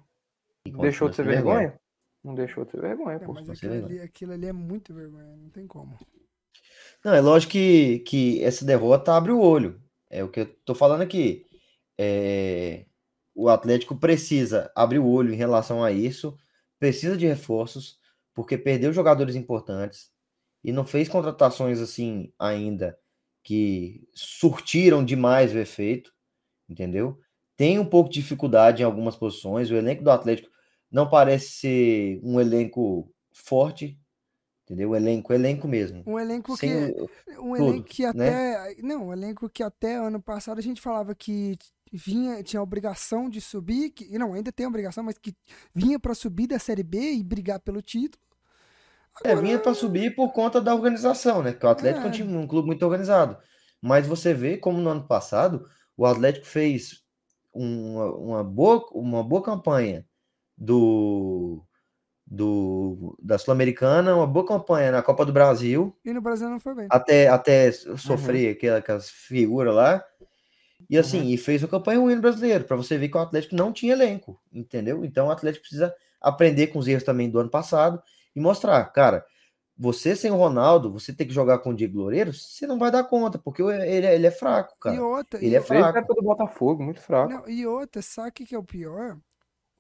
Deixou 0.81 1.09
de 1.09 1.17
ser 1.17 1.25
sendo 1.25 1.33
vergonha? 1.35 1.75
Não 2.23 2.35
deixou 2.35 2.65
de 2.65 2.71
ser 2.71 2.81
vergonha, 2.81 3.17
É, 3.17 3.19
pô. 3.19 3.33
mas 3.33 3.51
aquilo 3.51 3.73
vergonha. 3.73 3.95
ali, 3.95 4.01
aquilo 4.01 4.33
ali 4.33 4.47
é 4.47 4.53
muito 4.53 4.95
vergonha, 4.95 5.25
não 5.37 5.51
tem 5.51 5.67
como. 5.67 5.99
Não, 7.05 7.13
é 7.15 7.21
lógico 7.21 7.53
que, 7.53 7.99
que 8.01 8.45
essa 8.45 8.65
derrota 8.65 9.13
abre 9.15 9.33
o 9.33 9.41
olho. 9.41 9.81
É 10.09 10.23
o 10.23 10.29
que 10.29 10.41
eu 10.41 10.47
tô 10.65 10.75
falando 10.75 11.03
aqui. 11.03 11.45
É, 11.99 12.85
o 13.43 13.49
Atlético 13.49 13.97
precisa 13.97 14.71
abrir 14.75 14.99
o 14.99 15.07
olho 15.09 15.33
em 15.33 15.37
relação 15.37 15.83
a 15.83 15.91
isso, 15.93 16.37
precisa 16.79 17.17
de 17.17 17.27
reforços, 17.27 17.99
porque 18.35 18.57
perdeu 18.59 18.93
jogadores 18.93 19.35
importantes 19.37 20.11
e 20.65 20.73
não 20.73 20.85
fez 20.85 21.09
contratações 21.09 21.81
assim 21.81 22.33
ainda 22.39 22.99
que 23.43 24.07
surtiram 24.15 25.05
demais 25.05 25.55
o 25.55 25.59
efeito, 25.59 26.13
entendeu? 26.69 27.19
Tem 27.57 27.79
um 27.79 27.85
pouco 27.85 28.11
de 28.11 28.21
dificuldade 28.21 28.83
em 28.83 28.85
algumas 28.85 29.17
posições. 29.17 29.71
O 29.71 29.75
elenco 29.77 30.03
do 30.05 30.11
Atlético 30.11 30.51
não 30.91 31.09
parece 31.09 31.51
ser 31.53 32.21
um 32.23 32.41
elenco 32.41 33.11
forte, 33.33 33.99
entendeu? 34.65 34.91
Um 34.91 34.97
elenco, 34.97 35.33
elenco 35.33 35.67
mesmo. 35.69 36.03
Um 36.07 36.19
elenco 36.19 36.57
Sem 36.57 36.71
que. 36.71 37.01
o- 37.03 37.11
Um 37.43 37.57
tudo, 37.57 37.69
elenco 37.71 37.85
que 37.89 38.03
né? 38.15 38.57
até. 38.57 38.83
Não, 38.83 39.09
um 39.09 39.13
elenco 39.13 39.49
que 39.49 39.63
até 39.63 39.97
ano 39.97 40.21
passado 40.23 40.59
a 40.59 40.63
gente 40.63 40.81
falava 40.81 41.15
que 41.15 41.57
vinha, 41.93 42.43
tinha 42.43 42.61
a 42.61 42.63
obrigação 42.63 43.29
de 43.29 43.41
subir, 43.41 43.91
que, 43.91 44.19
não, 44.19 44.33
ainda 44.35 44.53
tem 44.53 44.67
a 44.67 44.69
obrigação, 44.69 45.03
mas 45.05 45.19
que 45.19 45.35
vinha 45.75 45.99
pra 45.99 46.15
subir 46.15 46.47
da 46.47 46.59
Série 46.59 46.83
B 46.83 47.13
e 47.15 47.23
brigar 47.23 47.61
pelo 47.61 47.83
título. 47.83 48.23
É, 49.25 49.35
vinha 49.35 49.59
para 49.59 49.75
subir 49.75 50.15
por 50.15 50.33
conta 50.33 50.61
da 50.61 50.75
organização, 50.75 51.43
né? 51.43 51.53
Porque 51.53 51.67
o 51.67 51.71
Atlético 51.71 52.05
é 52.05 52.07
um, 52.07 52.11
É. 52.11 52.13
time- 52.13 52.37
um 52.37 52.47
clube 52.47 52.67
muito 52.69 52.83
organizado. 52.85 53.37
Mas 53.83 54.07
você 54.07 54.33
vê 54.33 54.57
como 54.57 54.79
no 54.81 54.89
ano 54.91 55.07
passado 55.07 55.67
o 55.97 56.07
Atlético 56.07 56.47
fez 56.47 57.03
uma, 57.53 58.15
uma 58.15 58.45
boa, 58.45 58.87
uma 58.93 59.23
boa 59.25 59.43
campanha 59.43 60.07
do, 60.57 61.63
do 62.27 63.17
da 63.21 63.37
Sul-Americana, 63.39 64.15
uma 64.15 64.27
boa 64.27 64.47
campanha 64.47 64.93
na 64.93 65.03
Copa 65.03 65.27
do 65.27 65.33
Brasil, 65.33 65.97
E 66.05 66.13
no 66.13 66.21
Brasil 66.21 66.49
não 66.49 66.61
foi 66.61 66.75
bem. 66.75 66.87
até, 66.91 67.29
até 67.29 67.73
sofrer 67.73 68.53
aquela- 68.57 68.79
aquelas 68.79 69.11
figuras 69.11 69.75
lá. 69.75 70.05
E 70.91 70.99
assim, 70.99 71.29
e 71.33 71.39
fez 71.39 71.63
uma 71.63 71.71
campanha 71.71 72.01
ruim 72.01 72.17
no 72.17 72.23
brasileiro, 72.23 72.65
para 72.65 72.77
você 72.77 72.99
ver 72.99 73.09
que 73.11 73.17
o 73.19 73.21
Atlético 73.21 73.57
não 73.57 73.73
tinha 73.73 73.95
elenco, 73.95 74.41
entendeu? 74.53 75.05
Então 75.05 75.29
o 75.29 75.33
Atlético 75.33 75.63
precisa 75.63 75.95
aprender 76.21 76.69
com 76.69 76.81
os 76.81 76.89
erros 76.89 77.05
também 77.05 77.31
do 77.31 77.41
ano 77.41 77.51
passado 77.51 78.03
e 78.37 78.41
mostrar, 78.41 78.85
cara, 78.93 79.25
você 79.79 80.17
sem 80.17 80.31
o 80.31 80.37
Ronaldo, 80.37 80.93
você 80.93 81.13
tem 81.15 81.27
que 81.27 81.35
jogar 81.35 81.61
com 81.61 81.71
o 81.71 81.75
Diego 81.75 81.99
Loureiro, 81.99 82.33
você 82.35 82.67
não 82.67 82.79
vai 82.79 82.91
dar 82.91 83.05
conta, 83.05 83.39
porque 83.39 83.63
ele, 83.63 84.07
ele 84.07 84.27
é 84.27 84.31
fraco, 84.33 84.77
E 84.85 84.99
cara. 84.99 85.01
outra, 85.01 85.41
Ele 85.41 85.55
e 85.55 85.57
é 85.57 85.61
fraco. 85.61 85.99
época 85.99 86.15
do 86.15 86.23
Botafogo, 86.23 86.83
muito 86.83 87.01
fraco. 87.01 87.41
Não, 87.41 87.49
e 87.49 87.67
outra, 87.67 88.03
sabe 88.03 88.29
o 88.31 88.33
que 88.33 88.47
que 88.47 88.55
é 88.55 88.59
o 88.59 88.65
pior? 88.65 89.19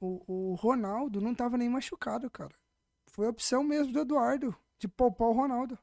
O, 0.00 0.52
o 0.52 0.54
Ronaldo 0.56 1.20
não 1.20 1.34
tava 1.34 1.58
nem 1.58 1.68
machucado, 1.70 2.30
cara. 2.30 2.54
Foi 3.08 3.26
a 3.26 3.30
opção 3.30 3.64
mesmo 3.64 3.92
do 3.92 4.00
Eduardo, 4.00 4.56
de 4.78 4.88
poupar 4.88 5.28
o 5.28 5.32
Ronaldo. 5.34 5.78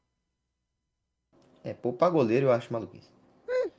É, 1.64 1.72
poupar 1.74 2.10
goleiro 2.12 2.48
eu 2.48 2.52
acho 2.52 2.74
maluquice. 2.74 3.10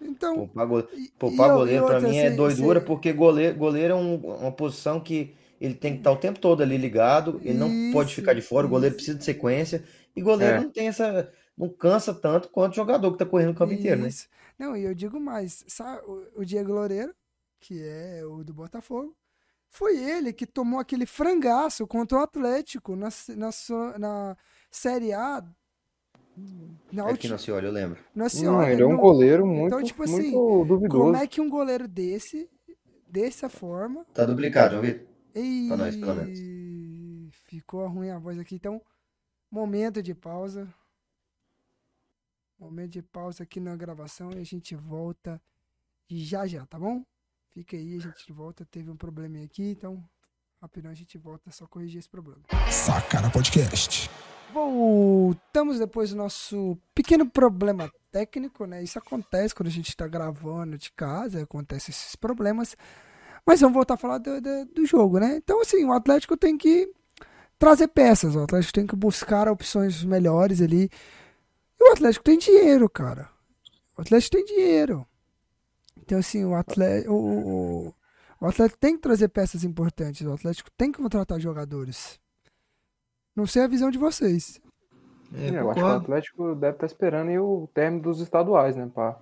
Então, 0.00 0.34
Poupar, 0.34 0.66
go... 0.66 0.82
poupar 1.18 1.50
e 1.50 1.52
goleiro 1.52 1.86
pra 1.86 1.94
outra, 1.96 2.08
mim 2.10 2.16
é 2.16 2.30
cê- 2.30 2.36
doidura, 2.36 2.80
cê- 2.80 2.86
porque 2.86 3.12
goleiro, 3.12 3.56
goleiro 3.56 3.92
é 3.94 3.96
um- 3.96 4.16
uma 4.16 4.52
posição 4.52 5.00
que 5.00 5.34
ele 5.60 5.74
tem 5.74 5.92
que 5.94 5.98
estar 5.98 6.12
o 6.12 6.16
tempo 6.16 6.38
todo 6.38 6.62
ali 6.62 6.76
ligado, 6.76 7.40
ele 7.44 7.58
não 7.58 7.68
pode 7.92 8.10
Isso, 8.10 8.20
ficar 8.20 8.32
de 8.34 8.40
fora, 8.42 8.66
o 8.66 8.70
goleiro 8.70 8.92
isso. 8.94 8.96
precisa 9.04 9.18
de 9.18 9.24
sequência, 9.24 9.84
e 10.14 10.22
goleiro 10.22 10.54
É. 10.56 10.60
não 10.60 10.70
tem 10.70 10.88
essa. 10.88 11.32
não 11.56 11.68
cansa 11.68 12.14
tanto 12.14 12.48
quanto 12.50 12.72
o 12.74 12.76
jogador 12.76 13.10
que 13.12 13.18
tá 13.18 13.26
correndo 13.26 13.50
o 13.50 13.54
campo 13.54 13.72
inteiro, 13.72 14.00
né? 14.02 14.08
Isso. 14.08 14.28
Não, 14.56 14.76
e 14.76 14.84
eu 14.84 14.94
digo 14.94 15.18
mais, 15.18 15.64
sabe, 15.66 16.00
o, 16.36 16.44
Diego 16.44 16.72
Loureiro, 16.72 17.12
que 17.58 17.82
é 17.82 18.22
o 18.24 18.44
do 18.44 18.54
Botafogo, 18.54 19.16
foi 19.68 19.98
ele 19.98 20.32
que 20.32 20.46
tomou 20.46 20.78
aquele 20.78 21.04
frangaço 21.04 21.84
contra 21.86 22.18
o 22.18 22.22
Atlético 22.22 22.94
na, 22.94 23.08
na, 23.36 23.98
na 23.98 24.36
Série 24.70 25.12
A. 25.12 25.42
Na 26.90 27.10
É 27.10 27.16
que 27.16 27.28
não 27.28 27.36
se 27.38 27.50
olha, 27.50 27.66
eu 27.66 27.72
lembro. 27.72 27.98
Não, 28.14 28.28
senhora, 28.28 28.72
ele 28.72 28.82
é 28.82 28.86
um 28.86 28.96
goleiro 28.96 29.46
muito, 29.46 29.66
Então, 29.66 29.82
tipo 29.82 30.02
assim, 30.04 30.30
muito 30.30 30.64
duvidoso. 30.64 31.04
Como 31.04 31.16
é 31.16 31.26
que 31.26 31.40
um 31.40 31.48
goleiro 31.50 31.86
desse, 31.86 32.48
dessa 33.06 33.48
forma, 33.48 34.04
Tá 34.14 34.24
duplicado, 34.24 34.80
Vitor? 34.80 35.06
e 35.34 35.68
Pra 35.68 35.76
nós, 35.76 35.96
pelo 35.96 36.14
menos. 36.14 36.38
ficou 37.44 37.86
ruim 37.88 38.10
a 38.10 38.18
voz 38.18 38.38
aqui, 38.38 38.54
então 38.54 38.80
momento 39.50 40.02
de 40.02 40.14
pausa. 40.14 40.66
Momento 42.58 42.90
de 42.92 43.02
pausa 43.02 43.44
aqui 43.44 43.60
na 43.60 43.76
gravação 43.76 44.32
e 44.32 44.38
a 44.38 44.44
gente 44.44 44.74
volta 44.74 45.40
já 46.10 46.46
já, 46.46 46.66
tá 46.66 46.78
bom? 46.78 47.04
Fica 47.50 47.76
aí, 47.76 47.96
a 47.96 48.00
gente 48.00 48.32
volta. 48.32 48.64
Teve 48.64 48.90
um 48.90 48.96
probleminha 48.96 49.44
aqui, 49.44 49.62
então 49.70 50.02
rapidão 50.60 50.90
a 50.90 50.94
gente 50.94 51.16
volta, 51.18 51.50
só 51.52 51.66
corrigir 51.66 51.98
esse 52.00 52.08
problema. 52.08 52.40
Sacana 52.70 53.30
Podcast. 53.30 54.10
Voltamos 54.52 55.78
depois 55.78 56.10
do 56.10 56.16
nosso 56.16 56.78
pequeno 56.94 57.28
problema 57.28 57.90
técnico, 58.10 58.64
né? 58.64 58.82
Isso 58.82 58.98
acontece 58.98 59.54
quando 59.54 59.68
a 59.68 59.72
gente 59.72 59.96
tá 59.96 60.06
gravando 60.06 60.78
de 60.78 60.90
casa, 60.92 61.42
acontece 61.42 61.90
esses 61.90 62.16
problemas. 62.16 62.76
Mas 63.46 63.60
vamos 63.60 63.74
voltar 63.74 63.94
a 63.94 63.98
falar 63.98 64.18
do, 64.18 64.40
do, 64.40 64.64
do 64.66 64.86
jogo, 64.86 65.18
né? 65.18 65.36
Então, 65.36 65.60
assim, 65.60 65.84
o 65.84 65.92
Atlético 65.92 66.36
tem 66.36 66.56
que 66.56 66.90
trazer 67.58 67.88
peças, 67.88 68.34
o 68.34 68.42
Atlético 68.42 68.72
tem 68.72 68.86
que 68.86 68.96
buscar 68.96 69.48
opções 69.48 70.02
melhores 70.04 70.60
ali. 70.60 70.90
E 71.78 71.90
o 71.90 71.92
Atlético 71.92 72.24
tem 72.24 72.38
dinheiro, 72.38 72.88
cara. 72.88 73.28
O 73.96 74.02
Atlético 74.02 74.36
tem 74.36 74.44
dinheiro. 74.44 75.06
Então, 75.96 76.18
assim, 76.18 76.44
o 76.44 76.54
Atlético, 76.54 77.12
o, 77.12 77.88
o, 77.88 77.94
o 78.40 78.46
Atlético 78.46 78.78
tem 78.78 78.96
que 78.96 79.02
trazer 79.02 79.28
peças 79.28 79.62
importantes, 79.62 80.26
o 80.26 80.32
Atlético 80.32 80.70
tem 80.70 80.90
que 80.90 80.98
contratar 81.02 81.38
jogadores. 81.38 82.18
Não 83.38 83.46
sei 83.46 83.62
a 83.62 83.68
visão 83.68 83.88
de 83.88 83.98
vocês. 83.98 84.60
É, 85.32 85.50
eu 85.50 85.70
acho 85.70 85.80
que 85.80 85.86
o 85.86 85.86
Atlético 85.86 86.54
deve 86.56 86.74
estar 86.74 86.86
esperando 86.86 87.28
aí 87.28 87.38
o 87.38 87.68
término 87.72 88.02
dos 88.02 88.20
estaduais, 88.20 88.74
né? 88.74 88.90
Pra, 88.92 89.16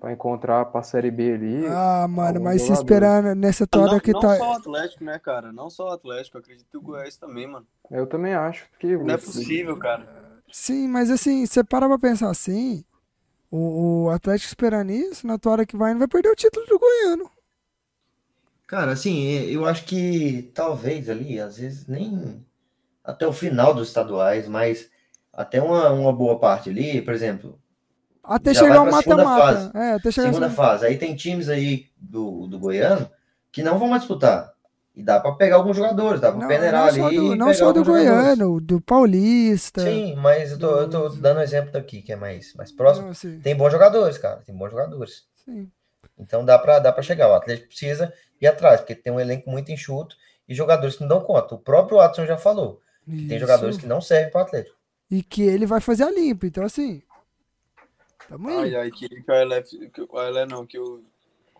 pra 0.00 0.12
encontrar 0.12 0.64
pra 0.64 0.82
Série 0.82 1.12
B 1.12 1.34
ali. 1.34 1.66
Ah, 1.68 2.08
mano, 2.08 2.40
mas 2.40 2.62
se 2.62 2.72
esperar 2.72 3.22
nessa 3.36 3.64
Não, 3.72 4.00
que 4.00 4.12
não 4.12 4.18
tá. 4.18 4.36
só 4.36 4.50
o 4.50 4.56
Atlético, 4.56 5.04
né, 5.04 5.20
cara? 5.20 5.52
Não 5.52 5.70
só 5.70 5.90
o 5.90 5.92
Atlético, 5.92 6.38
acredito 6.38 6.66
que 6.68 6.76
o 6.76 6.80
Goiás 6.82 7.16
também, 7.16 7.46
mano. 7.46 7.64
Eu 7.88 8.08
também 8.08 8.34
acho 8.34 8.66
que. 8.80 8.96
Não 8.96 9.14
é 9.14 9.16
possível, 9.16 9.78
cara. 9.78 10.08
Sim, 10.50 10.88
mas 10.88 11.08
assim, 11.08 11.46
você 11.46 11.62
para 11.62 11.86
pra 11.86 12.00
pensar 12.00 12.30
assim. 12.30 12.84
O, 13.48 14.06
o 14.06 14.10
Atlético 14.10 14.48
esperando 14.48 14.90
isso, 14.90 15.24
na 15.24 15.38
hora 15.46 15.64
que 15.64 15.76
vai, 15.76 15.92
não 15.92 16.00
vai 16.00 16.08
perder 16.08 16.30
o 16.30 16.34
título 16.34 16.66
do 16.66 16.80
Goiano. 16.80 17.30
Cara, 18.66 18.90
assim, 18.90 19.22
eu 19.22 19.64
acho 19.64 19.84
que 19.84 20.50
talvez 20.52 21.08
ali, 21.08 21.38
às 21.38 21.58
vezes, 21.58 21.86
nem 21.86 22.44
até 23.06 23.26
o 23.26 23.32
final 23.32 23.72
dos 23.74 23.88
estaduais, 23.88 24.48
mas 24.48 24.90
até 25.32 25.60
uma, 25.62 25.90
uma 25.90 26.12
boa 26.12 26.38
parte 26.38 26.70
ali, 26.70 27.00
por 27.02 27.12
exemplo, 27.14 27.58
Até 28.22 28.52
chegar 28.54 28.78
vai 28.80 28.88
o 28.88 28.90
pra 28.90 29.02
segunda 29.02 29.24
mata-mata. 29.24 29.52
fase. 29.54 29.70
É, 29.74 29.92
até 29.94 30.10
chegar 30.10 30.28
segunda 30.28 30.50
fase. 30.50 30.86
Aí 30.86 30.98
tem 30.98 31.14
times 31.14 31.48
aí 31.48 31.86
do, 31.96 32.46
do 32.46 32.58
Goiano 32.58 33.10
que 33.52 33.62
não 33.62 33.78
vão 33.78 33.88
mais 33.88 34.02
disputar. 34.02 34.52
E 34.94 35.02
dá 35.02 35.20
pra 35.20 35.32
pegar 35.32 35.56
alguns 35.56 35.76
jogadores, 35.76 36.22
dá 36.22 36.32
Não, 36.32 36.48
peneirar 36.48 36.80
não 36.80 36.88
ali. 36.88 37.00
só 37.00 37.10
do, 37.10 37.36
não 37.36 37.52
só 37.54 37.72
do 37.72 37.80
alguns 37.80 37.86
jogadores. 38.00 38.38
Goiano, 38.38 38.60
do 38.62 38.80
Paulista. 38.80 39.82
Sim, 39.82 40.14
mas 40.16 40.52
eu 40.52 40.58
tô, 40.58 40.80
eu 40.80 40.88
tô 40.88 41.08
dando 41.10 41.38
um 41.38 41.42
exemplo 41.42 41.70
daqui, 41.70 42.00
que 42.00 42.12
é 42.12 42.16
mais, 42.16 42.54
mais 42.54 42.72
próximo. 42.72 43.04
Não, 43.04 43.12
assim, 43.12 43.38
Tem 43.40 43.54
bons 43.54 43.70
jogadores, 43.70 44.16
cara. 44.16 44.40
Tem 44.46 44.54
bons 44.56 44.70
jogadores. 44.70 45.24
sim. 45.44 45.70
Então 46.18 46.42
dá 46.46 46.58
pra, 46.58 46.78
dá 46.78 46.90
pra 46.90 47.02
chegar. 47.02 47.28
O 47.28 47.34
Atlético 47.34 47.68
precisa 47.68 48.10
ir 48.40 48.46
atrás, 48.46 48.80
porque 48.80 48.94
tem 48.94 49.12
um 49.12 49.20
elenco 49.20 49.50
muito 49.50 49.70
enxuto 49.70 50.16
e 50.48 50.54
jogadores 50.54 50.94
que 50.96 51.02
não 51.02 51.08
dão 51.08 51.20
conta. 51.20 51.54
O 51.54 51.58
próprio 51.58 51.98
Watson 51.98 52.24
já 52.24 52.38
falou. 52.38 52.80
Tem 53.06 53.38
jogadores 53.38 53.76
que 53.76 53.86
não 53.86 54.00
servem 54.00 54.32
para 54.32 54.42
Atlético. 54.42 54.76
E 55.10 55.22
que 55.22 55.42
ele 55.42 55.66
vai 55.66 55.80
fazer 55.80 56.02
a 56.02 56.10
limpa. 56.10 56.46
Então, 56.46 56.64
assim. 56.64 57.02
Tamo 58.28 58.48
aí. 58.48 58.74
Ai, 58.74 58.74
ai, 58.74 58.90
queria 58.90 59.22
que 59.22 59.30
o 59.30 59.34
Ailé, 59.34 59.62
que 59.62 60.02
o 60.02 60.18
Ailé 60.18 60.46
não, 60.46 60.66
que 60.66 60.78
o, 60.78 61.04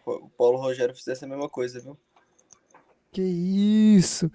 o 0.04 0.28
Paulo 0.30 0.58
Rogério 0.58 0.94
fizesse 0.94 1.24
a 1.24 1.28
mesma 1.28 1.48
coisa, 1.48 1.80
viu? 1.80 1.96
Que 3.12 3.22
isso. 3.22 4.30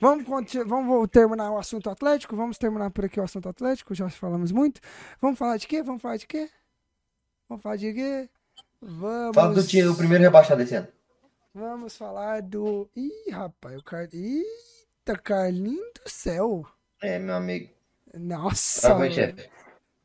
Vamos, 0.00 0.24
vamos 0.66 1.08
terminar 1.10 1.52
o 1.52 1.58
assunto 1.58 1.88
Atlético? 1.88 2.36
Vamos 2.36 2.58
terminar 2.58 2.90
por 2.90 3.04
aqui 3.04 3.20
o 3.20 3.22
assunto 3.24 3.48
Atlético? 3.48 3.94
Já 3.94 4.10
falamos 4.10 4.50
muito. 4.50 4.80
Vamos 5.20 5.38
falar 5.38 5.56
de 5.56 5.66
quê? 5.66 5.82
Vamos 5.82 6.02
falar 6.02 6.16
de 6.16 6.26
quê? 6.26 6.50
Vamos 7.48 7.62
falar 7.62 7.76
de 7.76 7.92
quê? 7.94 8.28
Vamos. 8.80 9.34
Fala 9.34 9.54
do 9.54 9.66
time, 9.66 9.88
o 9.88 9.96
primeiro 9.96 10.22
rebaixado 10.22 10.60
desse 10.60 10.74
ano. 10.74 10.88
Vamos 11.54 11.96
falar 11.96 12.42
do. 12.42 12.88
Ih, 12.94 13.30
rapaz, 13.30 13.80
o 13.80 13.82
Car... 13.82 14.08
Eita, 15.08 15.18
Carlinho 15.22 15.82
do 16.04 16.10
céu. 16.10 16.66
É, 17.02 17.18
meu 17.18 17.34
amigo. 17.36 17.70
Nossa. 18.14 18.88
Travou, 18.88 19.10
chefe? 19.10 19.48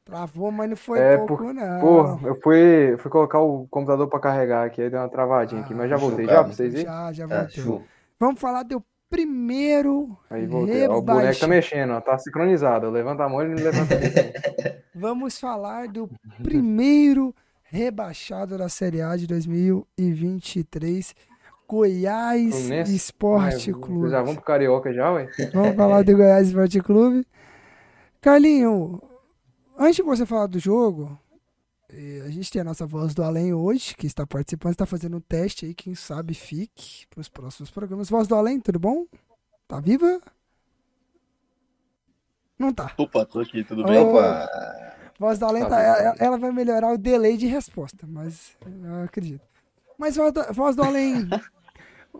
Travou, 0.06 0.50
mas 0.52 0.70
não 0.70 0.78
foi 0.78 1.00
É, 1.00 1.18
pouco, 1.18 1.38
por- 1.44 1.54
não. 1.54 1.80
Pô, 1.82 2.28
eu 2.28 2.40
fui, 2.42 2.96
fui 2.98 3.12
colocar 3.12 3.40
o 3.40 3.68
computador 3.70 4.08
pra 4.08 4.20
carregar 4.20 4.66
aqui, 4.66 4.82
aí 4.82 4.90
deu 4.90 5.00
uma 5.02 5.10
travadinha 5.10 5.62
aqui, 5.62 5.74
mas 5.74 5.90
já 5.90 5.96
Ah, 5.96 6.00
voltei. 6.00 6.26
Já 6.26 6.44
pra 6.44 6.54
vocês 6.54 6.72
verem? 6.74 6.86
já, 6.88 7.12
já 7.12 7.28
Tá, 7.28 7.36
voltou. 7.42 7.64
show. 7.64 7.84
Vamos 8.20 8.40
falar 8.40 8.64
do 8.64 8.82
primeiro. 9.10 10.18
Aí 10.30 10.46
voltei. 10.46 10.88
Ó, 10.88 10.98
o 10.98 11.02
boneco 11.02 11.40
tá 11.40 11.48
mexendo, 11.48 11.92
ó, 11.94 12.02
tá 12.02 12.18
sincronizado. 12.18 12.90
Levanta 12.90 13.24
a 13.26 13.30
mão 13.30 13.42
e 13.44 13.48
não 13.50 13.56
levanta 13.56 13.94
a 13.96 14.00
mão. 14.00 14.04
Vamos 14.96 15.38
falar 15.38 15.88
do 15.90 16.10
primeiro 16.42 17.34
rebaixado 17.64 18.58
da 18.58 18.70
Série 18.70 19.02
A 19.02 19.16
de 19.18 19.26
2023, 19.28 21.14
Goiás 21.68 22.54
Fluminense? 22.54 22.96
Esporte 22.96 23.72
Mas, 23.72 23.82
Clube. 23.82 24.10
Já 24.10 24.22
vão 24.22 24.36
pro 24.36 24.44
Carioca 24.44 24.94
já, 24.94 25.12
ué? 25.12 25.30
Vamos 25.54 25.76
falar 25.76 26.04
do 26.04 26.16
Goiás 26.16 26.48
Esporte 26.48 26.80
Clube. 26.82 27.26
Carlinho, 28.22 29.02
antes 29.78 29.98
de 29.98 30.04
você 30.04 30.26
falar 30.26 30.48
do 30.48 30.60
jogo, 30.60 31.20
eh, 31.92 32.24
a 32.26 32.30
gente 32.30 32.52
tem 32.52 32.62
a 32.62 32.66
nossa 32.66 32.86
voz 32.86 33.14
do 33.14 33.24
além 33.24 33.54
hoje, 33.54 33.96
que 33.96 34.08
está 34.08 34.26
participando, 34.26 34.72
está 34.72 34.86
fazendo 34.86 35.18
um 35.18 35.22
teste 35.22 35.66
aí, 35.66 35.74
quem 35.74 35.94
sabe 35.96 36.34
fique 36.34 37.06
para 37.10 37.22
os 37.22 37.30
próximos 37.30 37.70
programas. 37.70 38.10
Voz 38.10 38.28
do 38.28 38.36
além, 38.36 38.60
tudo 38.60 38.80
bom? 38.80 39.06
Tá 39.68 39.80
viva? 39.80 40.22
Não 42.58 42.74
tá. 42.74 42.94
Opa, 42.98 43.26
tô 43.26 43.40
aqui, 43.42 43.64
tudo 43.64 43.84
bem? 43.84 43.98
Opa! 43.98 44.48
Voz 45.20 45.38
da 45.38 45.48
Além, 45.48 45.64
Tá 45.64 45.70
tá- 45.70 45.82
ela, 45.82 46.16
ela 46.20 46.38
vai 46.38 46.52
melhorar 46.52 46.92
o 46.94 46.98
delay 46.98 47.38
de 47.38 47.46
resposta, 47.46 48.06
mas 48.08 48.58
eu 48.66 49.04
acredito. 49.04 49.53
Mas 49.98 50.16
voz 50.16 50.34
da, 50.34 50.52
voz 50.52 50.76
do 50.76 50.84
além, 50.84 51.28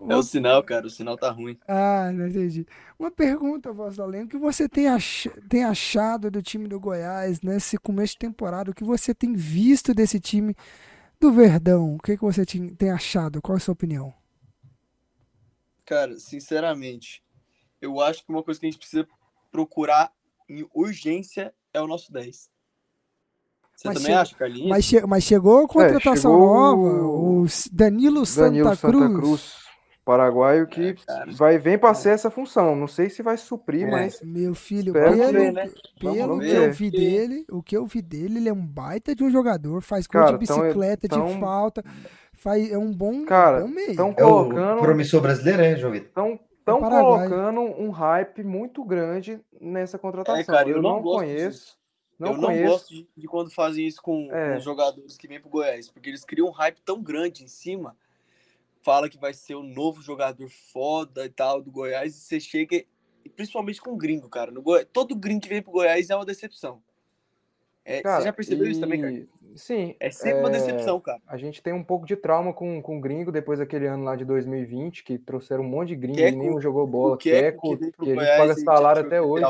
É 0.08 0.16
o 0.16 0.22
sinal, 0.22 0.62
cara. 0.62 0.86
O 0.86 0.90
sinal 0.90 1.16
tá 1.16 1.30
ruim. 1.30 1.58
Ah, 1.68 2.10
não 2.12 2.26
entendi. 2.26 2.66
Uma 2.98 3.10
pergunta, 3.10 3.72
Voz 3.72 3.96
da 3.96 4.04
Lenda. 4.04 4.26
O 4.26 4.28
que 4.28 4.36
você 4.36 4.68
tem, 4.68 4.88
ach... 4.88 5.26
tem 5.48 5.64
achado 5.64 6.30
do 6.30 6.42
time 6.42 6.66
do 6.66 6.80
Goiás 6.80 7.40
nesse 7.40 7.78
começo 7.78 8.14
de 8.14 8.18
temporada? 8.18 8.70
O 8.70 8.74
que 8.74 8.84
você 8.84 9.14
tem 9.14 9.34
visto 9.34 9.94
desse 9.94 10.18
time 10.18 10.54
do 11.20 11.32
Verdão? 11.32 11.94
O 11.94 11.98
que, 11.98 12.16
que 12.16 12.22
você 12.22 12.44
tem 12.44 12.74
tem 12.74 12.90
achado? 12.90 13.40
Qual 13.40 13.56
é 13.56 13.58
a 13.58 13.60
sua 13.60 13.72
opinião? 13.72 14.12
Cara, 15.84 16.18
sinceramente, 16.18 17.22
eu 17.80 18.00
acho 18.00 18.24
que 18.24 18.30
uma 18.32 18.42
coisa 18.42 18.58
que 18.58 18.66
a 18.66 18.70
gente 18.70 18.78
precisa 18.78 19.06
procurar 19.50 20.12
em 20.48 20.66
urgência 20.74 21.54
é 21.72 21.80
o 21.80 21.86
nosso 21.86 22.12
10. 22.12 22.50
Você 23.76 23.88
Mas 23.88 23.96
também 23.98 24.12
che- 24.12 24.18
acha, 24.20 24.36
Carlinhos? 24.36 24.68
Mas, 24.70 24.84
che- 24.84 25.06
mas 25.06 25.24
chegou 25.24 25.64
a 25.64 25.68
contratação 25.68 26.32
chegou 26.32 26.54
nova, 26.54 27.06
o- 27.06 27.46
Danilo 27.72 28.24
Santa, 28.24 28.48
Danilo 28.50 28.76
Cruz. 28.76 28.80
Santa 28.80 29.14
Cruz, 29.18 29.54
paraguaio, 30.04 30.66
que 30.66 30.88
É, 30.88 30.94
cara. 30.94 31.32
vai, 31.32 31.58
vem 31.58 31.76
para 31.78 31.92
ser 31.94 32.10
essa 32.10 32.30
função. 32.30 32.76
Não 32.76 32.86
sei 32.86 33.10
se 33.10 33.22
vai 33.22 33.36
suprir, 33.36 33.86
É. 33.86 33.90
mas 33.90 34.20
Meu 34.22 34.54
filho, 34.54 34.92
pelo, 34.92 35.16
ver, 35.16 35.52
né? 35.52 35.70
pelo 35.98 36.38
que 36.40 36.50
eu 36.50 36.72
vi 36.72 36.90
dele, 36.90 37.44
o 37.50 37.62
que 37.62 37.76
eu 37.76 37.86
vi 37.86 38.00
dele, 38.02 38.38
ele 38.38 38.48
é 38.48 38.52
um 38.52 38.64
baita 38.66 39.14
de 39.14 39.24
um 39.24 39.30
jogador, 39.30 39.82
faz 39.82 40.06
gol 40.06 40.22
Cara, 40.22 40.38
de 40.38 40.46
tão- 40.46 40.60
bicicleta, 40.60 41.08
de 41.08 41.14
tão- 41.14 41.40
falta, 41.40 41.82
faz, 42.32 42.70
é 42.70 42.78
um 42.78 42.92
bom, 42.92 43.24
Cara, 43.24 43.60
bom 43.62 43.68
meio. 43.68 43.90
estão 43.90 44.14
É 44.16 44.24
o 44.24 44.28
colocando, 44.28 44.80
promissor 44.82 45.20
brasileiro, 45.20 45.62
é, 45.62 45.76
João 45.76 45.92
Vitor? 45.92 46.08
estão 46.08 46.38
tão 46.64 46.80
Paraguai. 46.80 47.28
colocando 47.28 47.60
um 47.60 47.90
hype 47.90 48.42
muito 48.44 48.84
grande 48.84 49.40
nessa 49.60 49.98
contratação. 49.98 50.40
É, 50.40 50.44
cara, 50.44 50.68
eu, 50.68 50.76
eu 50.76 50.82
não, 50.82 50.96
não 50.96 51.02
conheço, 51.02 51.58
disso. 51.66 51.83
Não 52.18 52.28
eu 52.32 52.36
não 52.36 52.44
conheço. 52.48 52.72
gosto 52.72 52.94
de, 52.94 53.08
de 53.16 53.26
quando 53.26 53.50
fazem 53.50 53.86
isso 53.86 54.00
com, 54.02 54.32
É. 54.32 54.50
com 54.52 54.56
os 54.58 54.64
jogadores 54.64 55.16
que 55.16 55.26
vêm 55.28 55.40
pro 55.40 55.48
Goiás, 55.50 55.90
porque 55.90 56.08
eles 56.10 56.24
criam 56.24 56.48
um 56.48 56.52
hype 56.52 56.80
tão 56.82 57.02
grande 57.02 57.42
em 57.44 57.48
cima, 57.48 57.96
fala 58.82 59.08
que 59.08 59.18
vai 59.18 59.32
ser 59.34 59.54
o 59.54 59.62
novo 59.62 60.02
jogador 60.02 60.48
foda 60.48 61.24
e 61.24 61.30
tal 61.30 61.60
do 61.62 61.70
Goiás, 61.70 62.14
e 62.16 62.20
você 62.20 62.38
chega, 62.40 62.76
e 63.24 63.28
principalmente 63.28 63.80
com 63.80 63.96
gringo, 63.96 64.28
cara. 64.28 64.50
No 64.50 64.60
Goi- 64.62 64.84
Todo 64.84 65.14
gringo 65.16 65.40
que 65.40 65.48
vem 65.48 65.62
pro 65.62 65.72
Goiás 65.72 66.10
é 66.10 66.14
uma 66.16 66.26
decepção. 66.26 66.82
É, 67.86 68.00
Cara, 68.00 68.20
você 68.20 68.24
já 68.28 68.32
percebeu 68.32 68.66
isso 68.66 68.80
também, 68.80 69.00
cara? 69.00 69.12
e- 69.12 69.28
Sim, 69.56 69.94
É 70.00 70.10
sempre 70.10 70.40
uma 70.40 70.48
é, 70.48 70.52
decepção, 70.52 70.98
cara. 70.98 71.20
A 71.28 71.36
gente 71.36 71.62
tem 71.62 71.72
um 71.72 71.84
pouco 71.84 72.06
de 72.06 72.16
trauma 72.16 72.52
com, 72.52 72.80
com 72.82 72.96
o 72.98 73.00
gringo 73.00 73.30
depois 73.30 73.58
daquele 73.60 73.86
ano 73.86 74.02
lá 74.02 74.16
de 74.16 74.24
2020, 74.24 75.04
que 75.04 75.16
trouxeram 75.18 75.62
um 75.62 75.68
monte 75.68 75.88
de 75.88 75.96
gringo 75.96 76.18
e 76.18 76.22
Queco- 76.22 76.38
nenhum 76.38 76.60
jogou 76.60 76.86
bola. 76.86 77.16
Queco 77.18 77.60
Queco, 77.62 77.78
que 77.78 77.92
que 77.92 78.02
a 78.02 78.04
gente 78.06 78.14
Goiás 78.16 78.38
paga 78.40 78.52
e 78.60 78.64
salário 78.64 79.02
até 79.06 79.20
hoje. 79.22 79.44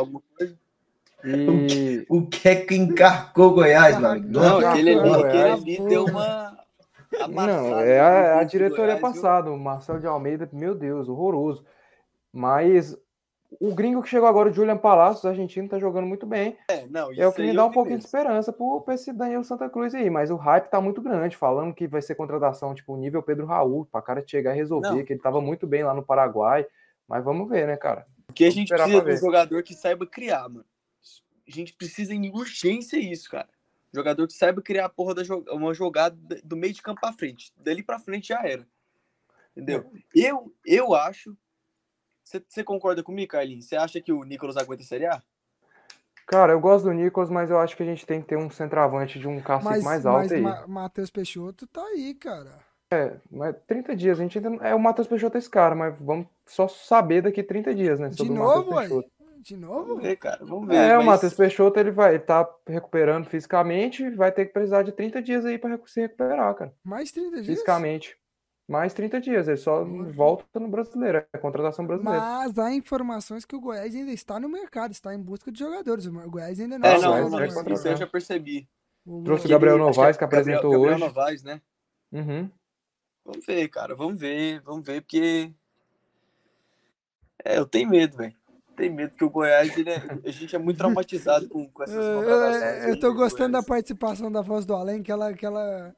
E 1.24 2.04
O 2.08 2.26
que 2.26 2.48
é 2.48 2.56
que 2.56 2.74
encarcou 2.74 3.54
Goiás, 3.54 3.98
meu 3.98 4.10
amigo? 4.10 4.28
Não, 4.28 4.60
Já 4.60 4.70
aquele 4.70 4.98
ali, 4.98 5.14
aquele 5.14 5.38
é. 5.38 5.52
ali 5.52 5.88
deu 5.88 6.04
uma. 6.04 6.58
não, 7.28 7.80
é 7.80 8.00
a, 8.00 8.38
a 8.40 8.44
diretoria 8.44 8.96
Goiás, 8.96 9.00
passada, 9.00 9.50
o 9.50 9.58
Marcelo 9.58 10.00
de 10.00 10.06
Almeida, 10.06 10.48
meu 10.52 10.74
Deus, 10.74 11.08
horroroso. 11.08 11.64
Mas 12.32 12.96
o 13.60 13.74
gringo 13.74 14.02
que 14.02 14.08
chegou 14.08 14.28
agora, 14.28 14.50
o 14.50 14.52
Julian 14.52 14.76
Palacios, 14.76 15.24
argentino, 15.24 15.68
tá 15.68 15.78
jogando 15.78 16.06
muito 16.06 16.26
bem. 16.26 16.56
É, 16.68 16.86
não, 16.86 17.12
É 17.16 17.26
o 17.26 17.32
que 17.32 17.42
me 17.42 17.54
dá 17.54 17.64
um 17.64 17.70
pouquinho 17.70 17.98
de 17.98 18.04
esperança 18.04 18.52
pro, 18.52 18.80
pra 18.80 18.94
esse 18.94 19.12
Daniel 19.12 19.44
Santa 19.44 19.68
Cruz 19.68 19.94
aí. 19.94 20.10
Mas 20.10 20.30
o 20.30 20.36
hype 20.36 20.68
tá 20.68 20.80
muito 20.80 21.00
grande, 21.00 21.36
falando 21.36 21.74
que 21.74 21.86
vai 21.86 22.02
ser 22.02 22.14
contratação, 22.14 22.74
tipo, 22.74 22.96
nível 22.96 23.22
Pedro 23.22 23.46
Raul, 23.46 23.86
pra 23.90 24.02
cara 24.02 24.22
chegar 24.26 24.54
e 24.54 24.56
resolver, 24.56 24.90
Não. 24.90 25.04
que 25.04 25.12
ele 25.12 25.20
tava 25.20 25.40
muito 25.40 25.66
bem 25.66 25.82
lá 25.82 25.94
no 25.94 26.02
Paraguai. 26.02 26.66
Mas 27.08 27.24
vamos 27.24 27.48
ver, 27.48 27.66
né, 27.66 27.76
cara? 27.76 28.06
Porque 28.26 28.44
a 28.44 28.50
gente 28.50 28.68
precisa 28.68 29.02
de 29.02 29.12
um 29.12 29.16
jogador 29.16 29.62
que 29.62 29.74
saiba 29.74 30.06
criar, 30.06 30.48
mano. 30.48 30.64
A 31.46 31.50
gente 31.50 31.72
precisa 31.74 32.14
em 32.14 32.30
urgência 32.30 32.96
isso, 32.96 33.30
cara. 33.30 33.48
Jogador 33.92 34.26
que 34.26 34.32
saiba 34.32 34.62
criar 34.62 34.86
a 34.86 34.88
porra 34.88 35.14
da 35.14 35.22
jo- 35.22 35.44
uma 35.50 35.72
jogada 35.74 36.16
do 36.42 36.56
meio 36.56 36.72
de 36.72 36.82
campo 36.82 37.00
pra 37.00 37.12
frente. 37.12 37.52
Dali 37.56 37.82
pra 37.82 37.98
frente 37.98 38.28
já 38.28 38.42
era. 38.42 38.66
Entendeu? 39.56 39.92
Eu, 40.14 40.52
eu 40.66 40.94
acho. 40.94 41.36
Você 42.24 42.64
concorda 42.64 43.02
comigo, 43.02 43.30
Carlinhos? 43.32 43.66
Você 43.66 43.76
acha 43.76 44.00
que 44.00 44.12
o 44.12 44.24
Nicolas 44.24 44.56
aguenta 44.56 44.82
a 44.82 44.86
Série 44.86 45.06
A? 45.06 45.22
Cara, 46.26 46.52
eu 46.52 46.60
gosto 46.60 46.86
do 46.86 46.92
Nicolas, 46.92 47.28
mas 47.28 47.50
eu 47.50 47.58
acho 47.58 47.76
que 47.76 47.82
a 47.82 47.86
gente 47.86 48.06
tem 48.06 48.22
que 48.22 48.28
ter 48.28 48.36
um 48.36 48.50
centroavante 48.50 49.18
de 49.18 49.28
um 49.28 49.40
cacique 49.40 49.64
Mas, 49.74 49.84
mais 49.84 50.06
alto 50.06 50.20
mas 50.22 50.32
aí. 50.32 50.40
Ma- 50.40 50.66
Matheus 50.66 51.10
Peixoto 51.10 51.66
tá 51.66 51.84
aí, 51.84 52.14
cara. 52.14 52.64
Mas 53.30 53.56
30 53.66 53.94
dias, 53.94 54.18
a 54.18 54.22
gente 54.22 54.38
ainda. 54.38 54.64
É 54.66 54.74
o 54.74 54.78
Matheus 54.78 55.06
Peixoto 55.08 55.36
esse 55.36 55.50
cara, 55.50 55.74
mas 55.74 55.98
vamos 56.00 56.26
só 56.46 56.68
saber 56.68 57.22
daqui 57.22 57.42
30 57.42 57.74
dias, 57.74 57.98
né? 57.98 58.08
De 58.08 58.16
Sobre 58.16 58.32
o 58.32 58.36
novo, 58.36 58.70
Matheus 58.70 58.74
ué? 58.74 58.80
Peixoto. 58.88 59.10
De 59.44 59.56
novo? 59.58 59.88
Vamos 59.88 60.02
ver, 60.02 60.16
cara. 60.16 60.38
Vamos 60.42 60.66
ver. 60.68 60.74
É, 60.76 60.94
o 60.94 60.98
mas- 60.98 61.06
Matheus 61.06 61.34
Peixoto 61.34 61.78
ele 61.78 61.90
vai 61.90 62.16
estar 62.16 62.48
recuperando 62.66 63.26
fisicamente, 63.26 64.08
vai 64.10 64.32
ter 64.32 64.46
que 64.46 64.54
precisar 64.54 64.82
de 64.82 64.90
30 64.90 65.20
dias 65.20 65.44
aí 65.44 65.58
para 65.58 65.78
se 65.84 66.00
recuperar, 66.00 66.54
cara. 66.54 66.74
Mais 66.82 67.12
30 67.12 67.30
dias? 67.36 67.46
Fisicamente. 67.46 68.16
Mais 68.66 68.94
30 68.94 69.20
dias, 69.20 69.46
ele 69.46 69.58
só 69.58 69.84
volta 69.84 70.58
no 70.58 70.68
brasileiro, 70.68 71.22
é 71.30 71.38
contratação 71.38 71.86
brasileira. 71.86 72.18
Mas 72.18 72.58
há 72.58 72.72
informações 72.72 73.44
que 73.44 73.54
o 73.54 73.60
Goiás 73.60 73.94
ainda 73.94 74.10
está 74.12 74.40
no 74.40 74.48
mercado, 74.48 74.92
está 74.92 75.14
em 75.14 75.20
busca 75.20 75.52
de 75.52 75.58
jogadores. 75.58 76.06
O 76.06 76.12
Goiás 76.30 76.58
ainda 76.58 76.78
não 76.78 76.88
É, 76.88 76.98
não, 76.98 77.10
vai 77.10 77.20
não, 77.20 77.30
ser 77.62 77.72
isso- 77.72 77.88
eu 77.88 77.96
já 77.98 78.06
percebi. 78.06 78.66
Trouxe 79.26 79.44
o 79.44 79.50
Gabriel 79.50 79.76
Novaes, 79.76 80.16
que 80.16 80.22
Gabriel- 80.22 80.40
apresentou 80.42 80.70
Gabriel 80.70 80.94
hoje. 80.94 81.04
Novaes, 81.04 81.42
né? 81.42 81.60
Uhum. 82.10 82.50
Vamos 83.22 83.44
ver, 83.44 83.68
cara. 83.68 83.94
Vamos 83.94 84.18
ver, 84.18 84.62
vamos 84.62 84.86
ver, 84.86 85.02
porque. 85.02 85.52
É, 87.44 87.58
eu 87.58 87.66
tenho 87.66 87.90
medo, 87.90 88.16
velho. 88.16 88.34
Tenho 88.76 88.92
medo, 88.94 89.10
porque 89.10 89.24
o 89.24 89.30
Goiás, 89.30 89.76
ele 89.76 89.90
é- 89.90 90.02
a 90.24 90.30
gente 90.30 90.54
é 90.54 90.58
muito 90.58 90.78
traumatizado 90.78 91.48
com, 91.48 91.68
com 91.68 91.82
essas 91.82 91.96
contratações. 92.14 92.82
eu, 92.84 92.88
eu 92.90 93.00
tô 93.00 93.08
do 93.10 93.14
gostando 93.14 93.52
da 93.52 93.62
participação 93.62 94.30
da 94.30 94.40
voz 94.40 94.66
do 94.66 94.74
Além, 94.74 95.02
que 95.02 95.12
ela, 95.12 95.32
que 95.32 95.46
ela, 95.46 95.94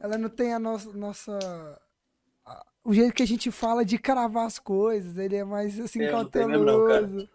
ela 0.00 0.16
não 0.18 0.28
tem 0.28 0.54
a 0.54 0.58
nossa, 0.58 0.92
nossa 0.92 1.80
a- 2.46 2.66
o 2.84 2.94
jeito 2.94 3.12
que 3.14 3.22
a 3.22 3.26
gente 3.26 3.50
fala 3.50 3.84
de 3.84 3.98
cravar 3.98 4.46
as 4.46 4.58
coisas. 4.58 5.18
Ele 5.18 5.36
é 5.36 5.44
mais 5.44 5.78
assim 5.78 6.00
É, 6.02 6.08
eu 6.08 6.12
não 6.12 6.26
tenho 6.26 6.48
mesmo 6.48 6.64
não, 6.64 6.86
cara. 6.86 7.00
cauteloso. 7.00 7.28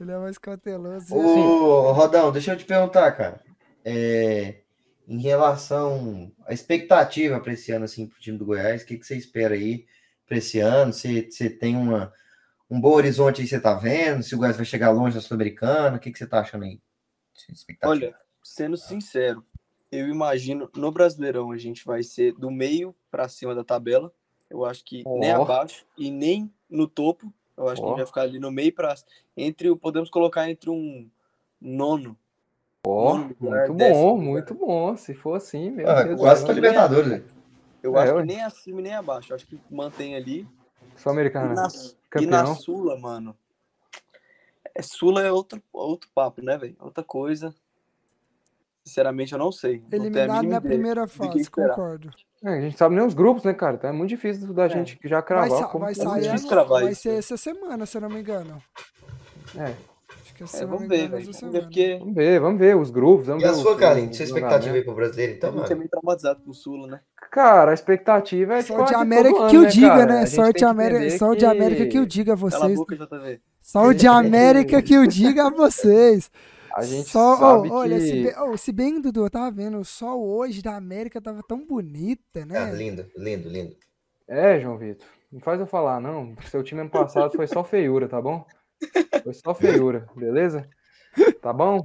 Ele 0.00 0.12
é 0.12 0.18
mais 0.18 0.38
cauteloso. 0.38 1.14
Ô, 1.14 1.92
Rodão, 1.92 2.30
deixa 2.32 2.52
eu 2.52 2.56
te 2.56 2.64
perguntar, 2.64 3.10
cara. 3.12 3.40
É, 3.84 4.62
em 5.06 5.20
relação 5.20 6.30
à 6.46 6.52
expectativa 6.52 7.40
para 7.40 7.52
esse 7.52 7.72
ano, 7.72 7.84
assim, 7.84 8.06
pro 8.06 8.20
time 8.20 8.38
do 8.38 8.44
Goiás, 8.46 8.82
o 8.82 8.86
que, 8.86 8.96
que 8.96 9.04
você 9.06 9.16
espera 9.16 9.54
aí 9.54 9.86
para 10.26 10.38
esse 10.38 10.60
ano? 10.60 10.92
Você, 10.92 11.28
você 11.30 11.50
tem 11.50 11.76
uma, 11.76 12.12
um 12.70 12.80
bom 12.80 12.92
horizonte 12.92 13.40
aí, 13.40 13.46
você 13.46 13.60
tá 13.60 13.74
vendo? 13.74 14.22
Se 14.22 14.34
o 14.34 14.38
Goiás 14.38 14.56
vai 14.56 14.64
chegar 14.66 14.90
longe 14.90 15.14
da 15.14 15.20
Sul-Americana, 15.20 15.96
o 15.96 16.00
que, 16.00 16.10
que 16.12 16.18
você 16.18 16.26
tá 16.26 16.40
achando 16.40 16.64
aí? 16.64 16.80
Olha, 17.84 18.14
sendo 18.42 18.76
sincero, 18.76 19.44
eu 19.90 20.08
imagino 20.08 20.70
no 20.76 20.90
Brasileirão 20.92 21.50
a 21.52 21.58
gente 21.58 21.84
vai 21.84 22.02
ser 22.02 22.32
do 22.34 22.50
meio 22.50 22.94
pra 23.10 23.28
cima 23.28 23.54
da 23.54 23.64
tabela. 23.64 24.12
Eu 24.50 24.64
acho 24.64 24.84
que 24.84 25.04
nem 25.06 25.34
Ó. 25.34 25.42
abaixo 25.42 25.86
e 25.96 26.10
nem 26.10 26.52
no 26.68 26.86
topo. 26.88 27.32
Eu 27.56 27.68
acho 27.68 27.80
que 27.80 27.86
a 27.86 27.88
gente 27.90 27.96
vai 27.98 28.06
ficar 28.06 28.22
ali 28.22 28.38
no 28.38 28.50
meio 28.50 28.72
para 28.72 28.94
entre 29.36 29.68
o 29.70 29.76
podemos 29.76 30.08
colocar 30.10 30.48
entre 30.50 30.70
um 30.70 31.08
nono. 31.60 32.16
Lugar, 32.86 33.18
muito 33.68 33.74
décimo 33.74 33.94
bom, 34.02 34.10
lugar. 34.12 34.24
muito 34.30 34.54
bom. 34.54 34.96
Se 34.96 35.12
for 35.14 35.34
assim, 35.36 35.70
meu 35.70 35.88
Ah, 35.90 36.02
Deus. 36.04 36.20
quase 36.20 36.40
que 36.42 36.46
céu. 36.46 36.54
Libertadores, 36.54 37.08
né? 37.10 37.22
Eu 37.82 37.96
É, 37.96 38.02
acho 38.02 38.14
ué. 38.14 38.20
que 38.20 38.26
nem 38.26 38.40
acima 38.42 38.80
e 38.80 38.82
nem 38.84 38.94
abaixo. 38.94 39.32
Eu 39.32 39.36
acho 39.36 39.46
que 39.46 39.60
mantém 39.70 40.14
ali. 40.14 40.46
E 40.96 41.00
Sul-Americana. 41.00 41.54
na, 41.54 41.68
e 42.16 42.26
na 42.26 42.38
Campeão. 42.42 42.54
Sula, 42.54 42.98
mano. 42.98 43.36
É, 44.74 44.82
Sula 44.82 45.22
é 45.22 45.30
outro, 45.32 45.62
outro 45.72 46.08
papo, 46.14 46.42
né, 46.42 46.56
velho? 46.56 46.76
Outra 46.80 47.02
coisa. 47.04 47.54
Sinceramente, 48.84 49.32
eu 49.32 49.38
não 49.38 49.52
sei. 49.52 49.78
Não 49.80 49.86
a 49.90 49.94
Eliminado 49.96 50.36
mínima 50.42 50.54
na 50.54 50.60
primeira 50.60 51.06
fase, 51.08 51.50
concordo. 51.50 52.10
É, 52.42 52.50
a 52.50 52.60
gente 52.60 52.78
sabe 52.78 52.94
nem 52.94 53.04
os 53.04 53.14
grupos, 53.14 53.42
né, 53.42 53.52
cara? 53.52 53.74
Então 53.76 53.90
é 53.90 53.92
muito 53.92 54.10
difícil 54.10 54.54
da 54.54 54.68
gente 54.68 54.98
já 55.04 55.16
Vai, 55.18 55.26
cravar 55.26 55.58
sa- 55.58 55.66
como 55.68 55.84
vai 55.84 55.94
que 55.94 56.00
é 56.00 56.04
vai 56.04 56.12
sair, 56.14 56.22
ser. 56.22 56.28
difícil 56.30 56.48
cravar 56.48 56.82
vai 56.82 56.92
isso, 56.92 57.02
ser 57.02 57.08
né? 57.12 57.18
essa 57.18 57.36
semana, 57.36 57.84
se 57.86 57.96
eu 57.96 58.00
não 58.00 58.08
me 58.08 58.20
engano. 58.20 58.62
É, 59.56 59.74
Acho 60.20 60.34
que, 60.34 60.42
É, 60.56 60.60
não 60.62 60.68
vamos 60.68 60.88
ver, 60.88 61.08
velho. 61.10 61.32
Vamos 61.32 61.52
ver, 61.52 61.62
porque 61.62 61.96
vamos 61.98 62.14
ver, 62.14 62.40
vamos 62.40 62.58
ver 62.60 62.76
os 62.76 62.90
grupos. 62.90 63.26
Vamos 63.26 63.42
E 63.42 63.46
a 63.46 63.52
ver 63.52 63.58
sua, 63.58 63.72
os- 63.72 63.78
Carlinhos? 63.80 64.10
os 64.12 64.16
Sua 64.16 64.24
expectativa 64.24 64.74
aí 64.76 64.84
pro 64.84 64.94
brasileiro, 64.94 65.32
a 65.32 65.36
então, 65.36 65.50
gente 65.50 65.58
é 65.58 65.64
mano? 65.68 65.76
meio 65.78 65.90
traumatizado 65.90 66.40
com 66.42 66.50
o 66.50 66.54
Sula, 66.54 66.86
né? 66.86 67.00
Cara, 67.30 67.72
a 67.72 67.74
expectativa 67.74 68.54
é 68.54 68.62
tipo, 68.62 68.76
Sorte 68.78 68.94
a 68.94 68.96
de 68.96 69.02
América 69.02 69.48
que 69.48 69.58
o 69.58 69.66
diga, 69.66 69.88
cara? 69.88 70.02
A 70.02 70.20
né? 70.20 70.26
Sorte 70.26 70.64
América, 70.64 71.18
sorte 71.18 71.40
que- 71.40 71.46
América 71.46 71.86
que 71.86 71.98
o 71.98 72.06
diga 72.06 72.32
a 72.32 72.36
Cala 72.36 72.48
a 72.48 72.50
vocês. 72.50 72.78
boca, 72.78 72.96
JV. 72.96 73.40
Sorte 73.60 74.06
América 74.08 74.82
que 74.82 74.98
o 74.98 75.06
diga 75.06 75.46
a 75.46 75.50
vocês. 75.50 76.30
A 76.74 76.82
gente 76.82 77.08
Só, 77.08 77.36
sabe 77.36 77.68
oh, 77.70 77.74
olha, 77.74 78.00
se 78.00 78.12
que... 78.12 78.22
bem, 78.22 78.34
oh, 78.40 78.56
se 78.56 78.72
bem, 78.72 79.00
Dudu, 79.00 79.24
eu 79.24 79.30
tava 79.30 79.50
vendo, 79.50 79.78
o 79.78 79.84
sol 79.84 80.24
hoje 80.24 80.62
da 80.62 80.76
América 80.76 81.20
tava 81.20 81.42
tão 81.42 81.66
bonita, 81.66 82.46
né? 82.46 82.72
lindo, 82.72 83.06
lindo, 83.16 83.48
lindo. 83.48 83.76
É, 84.28 84.60
João 84.60 84.78
Vitor, 84.78 85.06
não 85.32 85.40
faz 85.40 85.58
eu 85.60 85.66
falar, 85.66 86.00
não. 86.00 86.36
Seu 86.50 86.62
time 86.62 86.80
ano 86.82 86.90
passado 86.90 87.34
foi 87.34 87.46
só 87.46 87.64
feiura, 87.64 88.08
tá 88.08 88.20
bom? 88.22 88.44
Foi 89.24 89.34
só 89.34 89.54
feiura, 89.54 90.06
beleza? 90.14 90.68
Tá 91.42 91.52
bom? 91.52 91.84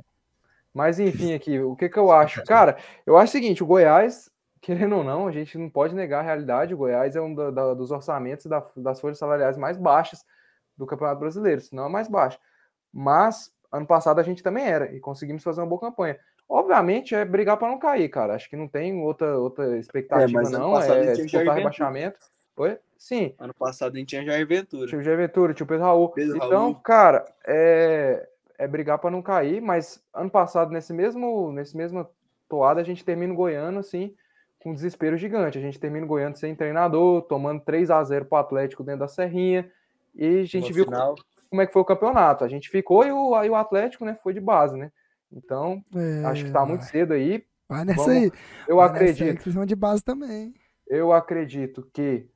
Mas 0.74 1.00
enfim, 1.00 1.34
aqui, 1.34 1.60
o 1.60 1.76
que 1.76 1.90
que 1.90 1.98
eu 1.98 2.12
acho? 2.12 2.44
Cara, 2.44 2.78
eu 3.06 3.18
acho 3.18 3.30
o 3.30 3.32
seguinte, 3.32 3.64
o 3.64 3.66
Goiás, 3.66 4.30
querendo 4.64 4.96
ou 4.96 5.04
não, 5.04 5.28
a 5.28 5.32
gente 5.32 5.58
não 5.58 5.70
pode 5.70 5.94
negar 5.94 6.20
a 6.20 6.24
realidade, 6.24 6.74
o 6.74 6.78
Goiás 6.78 7.18
é 7.18 7.22
um 7.22 7.36
da- 7.36 7.52
da- 7.52 7.74
dos 7.74 7.92
orçamentos 7.92 8.46
e 8.46 8.50
da- 8.50 8.66
das 8.78 9.00
folhas 9.02 9.18
salariais 9.18 9.58
mais 9.58 9.76
baixas 9.78 10.26
do 10.78 10.86
Campeonato 10.88 11.20
Brasileiro, 11.20 11.60
se 11.60 11.76
não 11.76 11.84
a 11.84 11.90
mais 11.90 12.08
baixa. 12.08 12.40
Mas 12.92 13.54
ano 13.70 13.86
passado 13.86 14.20
a 14.20 14.24
gente 14.24 14.42
também 14.42 14.66
era 14.66 14.90
e 14.96 15.02
conseguimos 15.02 15.44
fazer 15.44 15.60
uma 15.60 15.68
boa 15.68 15.82
campanha. 15.82 16.18
Obviamente 16.48 17.14
é 17.14 17.26
brigar 17.26 17.58
para 17.58 17.68
não 17.68 17.78
cair, 17.78 18.08
cara. 18.08 18.36
Acho 18.36 18.50
que 18.50 18.56
não 18.56 18.68
tem 18.68 19.02
outra, 19.02 19.38
outra 19.38 19.78
expectativa, 19.78 20.30
É, 20.30 20.34
mas 20.34 20.54
ano 20.54 20.60
não. 20.60 20.82
É 20.82 21.12
disputar 21.12 21.56
rebaixamento. 21.58 22.18
Oi? 22.56 22.80
Sim. 22.98 23.36
Ano 23.38 23.54
passado 23.54 23.96
a 23.96 24.00
gente 24.00 24.10
tinha 24.10 24.24
Jair 24.24 24.48
Ventura. 24.48 24.88
Tinha 24.88 25.02
o 25.02 25.04
Jair 25.04 25.18
Ventura, 25.18 25.54
tinha 25.54 25.66
o 25.66 25.68
Pedro 25.68 25.84
Raul. 25.84 26.10
Pedro 26.10 26.38
então, 26.38 26.50
Raul. 26.50 26.76
cara, 26.76 27.26
é, 27.46 28.30
é 28.58 28.66
brigar 28.66 28.98
para 29.00 29.12
não 29.12 29.22
cair, 29.22 29.62
mas 29.62 30.02
ano 30.14 30.30
passado, 30.30 30.72
nesse 30.72 30.94
mesmo, 30.94 31.52
nesse 31.52 31.76
mesmo 31.76 32.08
toada, 32.48 32.80
a 32.80 32.84
gente 32.84 33.04
termina 33.04 33.34
o 33.34 33.36
Goiano, 33.36 33.80
assim, 33.80 34.16
com 34.64 34.72
um 34.72 34.74
desespero 34.74 35.18
gigante. 35.18 35.58
A 35.58 35.62
gente 35.62 35.80
termina 35.80 36.06
o 36.06 36.10
Goiano 36.10 36.36
sem 36.36 36.56
treinador, 36.56 37.22
tomando 37.24 37.62
3 37.62 37.92
a 37.92 38.04
0 38.04 38.26
pro 38.26 38.38
Atlético 38.38 38.84
dentro 38.84 39.02
da 39.02 39.08
Serrinha. 39.08 39.70
E 40.16 40.40
a 40.40 40.44
gente 40.46 40.70
No 40.70 40.76
viu 40.76 40.86
final, 40.86 41.16
como 41.50 41.62
é 41.62 41.68
que 41.68 41.74
foi 41.74 41.82
o 41.82 41.86
campeonato. 41.86 42.44
A 42.44 42.48
gente 42.48 42.70
ficou 42.70 43.06
e 43.06 43.12
o, 43.12 43.36
aí 43.36 43.50
o 43.50 43.56
Atlético, 43.56 44.06
né, 44.06 44.18
foi 44.24 44.34
de 44.34 44.40
base, 44.40 44.78
né? 44.78 44.92
Então, 45.32 45.84
É, 45.96 46.26
acho 46.26 46.46
que 46.46 46.52
tá 46.52 46.66
muito 46.66 46.86
cedo 46.86 47.14
aí. 47.14 47.44
Vai 47.68 47.84
nessa 47.86 48.04
Vamos- 48.06 48.16
aí. 48.24 48.32
Eu 48.68 48.76
vai 48.78 48.88
nessa 48.90 49.04
aí, 49.04 49.10
acredito. 49.12 49.38
que 49.38 49.44
vocês 49.44 49.56
vão 49.56 49.66
de 49.66 49.76
base 49.76 50.04
também. 50.04 50.54
Eu 50.88 51.12
acredito 51.12 51.88
que 51.94 52.28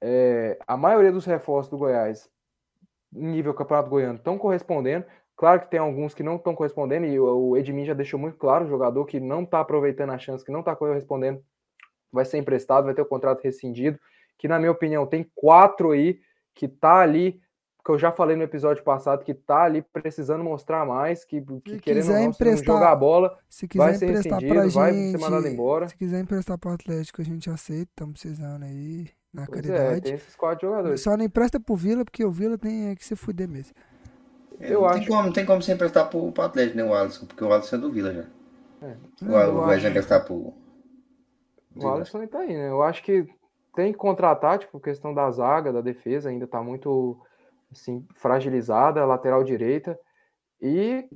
é, 0.00 0.58
a 0.66 0.76
maioria 0.76 1.12
dos 1.12 1.24
reforços 1.24 1.70
do 1.70 1.78
Goiás, 1.78 2.28
em 3.14 3.26
nível 3.26 3.54
Campeonato 3.54 3.88
Goiano, 3.90 4.16
estão 4.16 4.36
correspondendo. 4.36 5.04
Claro 5.36 5.60
que 5.60 5.70
tem 5.70 5.80
alguns 5.80 6.14
que 6.14 6.22
não 6.22 6.36
estão 6.36 6.54
correspondendo, 6.54 7.06
e 7.06 7.18
o 7.18 7.24
o 7.50 7.56
Edmin 7.56 7.84
já 7.84 7.94
deixou 7.94 8.18
muito 8.20 8.36
claro: 8.38 8.64
o 8.64 8.68
jogador 8.68 9.04
que 9.04 9.18
não 9.18 9.42
está 9.42 9.60
aproveitando 9.60 10.10
a 10.10 10.18
chance, 10.18 10.44
que 10.44 10.52
não 10.52 10.60
está 10.60 10.74
correspondendo, 10.76 11.42
vai 12.12 12.24
ser 12.24 12.38
emprestado, 12.38 12.84
vai 12.84 12.94
ter 12.94 13.02
o 13.02 13.06
contrato 13.06 13.42
rescindido. 13.42 13.98
Que, 14.38 14.46
na 14.48 14.58
minha 14.58 14.70
opinião, 14.70 15.06
tem 15.06 15.28
quatro 15.34 15.90
aí 15.92 16.20
que 16.54 16.68
tá 16.68 16.98
ali, 17.00 17.40
que 17.84 17.90
eu 17.90 17.98
já 17.98 18.12
falei 18.12 18.36
no 18.36 18.42
episódio 18.44 18.82
passado, 18.84 19.24
que 19.24 19.34
tá 19.34 19.62
ali 19.64 19.82
precisando 19.82 20.42
mostrar 20.44 20.84
mais, 20.86 21.24
que, 21.24 21.40
que 21.64 21.72
Se 21.74 21.80
querendo 21.80 22.08
não, 22.12 22.22
emprestar- 22.22 22.74
jogar 22.76 22.92
a 22.92 22.96
bola, 22.96 23.36
Se 23.48 23.66
quiser 23.68 23.84
vai 23.84 23.94
ser 23.94 24.04
emprestar 24.10 24.32
rescindido, 24.40 24.54
pra 24.72 24.80
vai 24.82 24.92
gente. 24.94 25.10
ser 25.12 25.18
mandado 25.18 25.48
embora. 25.48 25.88
Se 25.88 25.96
quiser 25.96 26.20
emprestar 26.20 26.58
pro 26.58 26.70
Atlético, 26.70 27.20
a 27.20 27.24
gente 27.24 27.50
aceita. 27.50 27.90
Estamos 27.90 28.20
precisando 28.20 28.62
aí. 28.64 29.08
Na 29.32 29.46
Pois 29.46 29.58
é, 29.58 29.62
caridade. 29.72 30.00
tem 30.02 30.14
esses 30.14 30.36
quatro 30.36 30.68
jogadores. 30.68 31.00
Só 31.00 31.16
não 31.16 31.24
empresta 31.24 31.58
pro 31.58 31.74
Vila, 31.74 32.04
porque 32.04 32.24
o 32.24 32.30
Vila 32.30 32.56
tem 32.56 32.90
é 32.90 32.94
que 32.94 33.04
se 33.04 33.16
fuder 33.16 33.48
mesmo. 33.48 33.74
Eu 34.60 34.80
não, 34.80 34.86
acho- 34.88 34.98
tem 35.00 35.08
como, 35.08 35.22
não 35.22 35.32
tem 35.32 35.46
como 35.46 35.62
você 35.62 35.72
emprestar 35.72 36.08
pro, 36.08 36.30
pro 36.32 36.42
Atlético, 36.44 36.76
né, 36.76 36.84
o 36.84 36.94
Alisson, 36.94 37.26
porque 37.26 37.42
o 37.44 37.52
Alisson 37.52 37.76
é 37.76 37.78
do 37.78 37.90
Vila 37.92 38.12
já. 38.14 38.24
É, 38.82 38.96
O, 39.22 39.26
eu 39.38 39.56
o 39.56 39.60
vai 39.62 39.76
acho- 39.76 39.86
emprestar 39.88 40.24
pro. 40.24 40.52
O 41.76 41.88
Alisson 41.88 42.26
tá 42.26 42.38
aí, 42.40 42.54
né? 42.54 42.68
Eu 42.68 42.82
acho 42.82 43.02
que 43.02 43.26
tem 43.74 43.90
que 43.92 43.98
contratar, 43.98 44.58
tipo, 44.58 44.78
questão 44.78 45.12
da 45.12 45.28
zaga, 45.30 45.72
da 45.72 45.80
defesa, 45.80 46.28
ainda 46.30 46.46
tá 46.46 46.62
muito 46.62 47.20
assim, 47.72 48.06
fragilizada, 48.14 49.04
lateral 49.04 49.42
direita. 49.42 49.98
E 50.62 51.08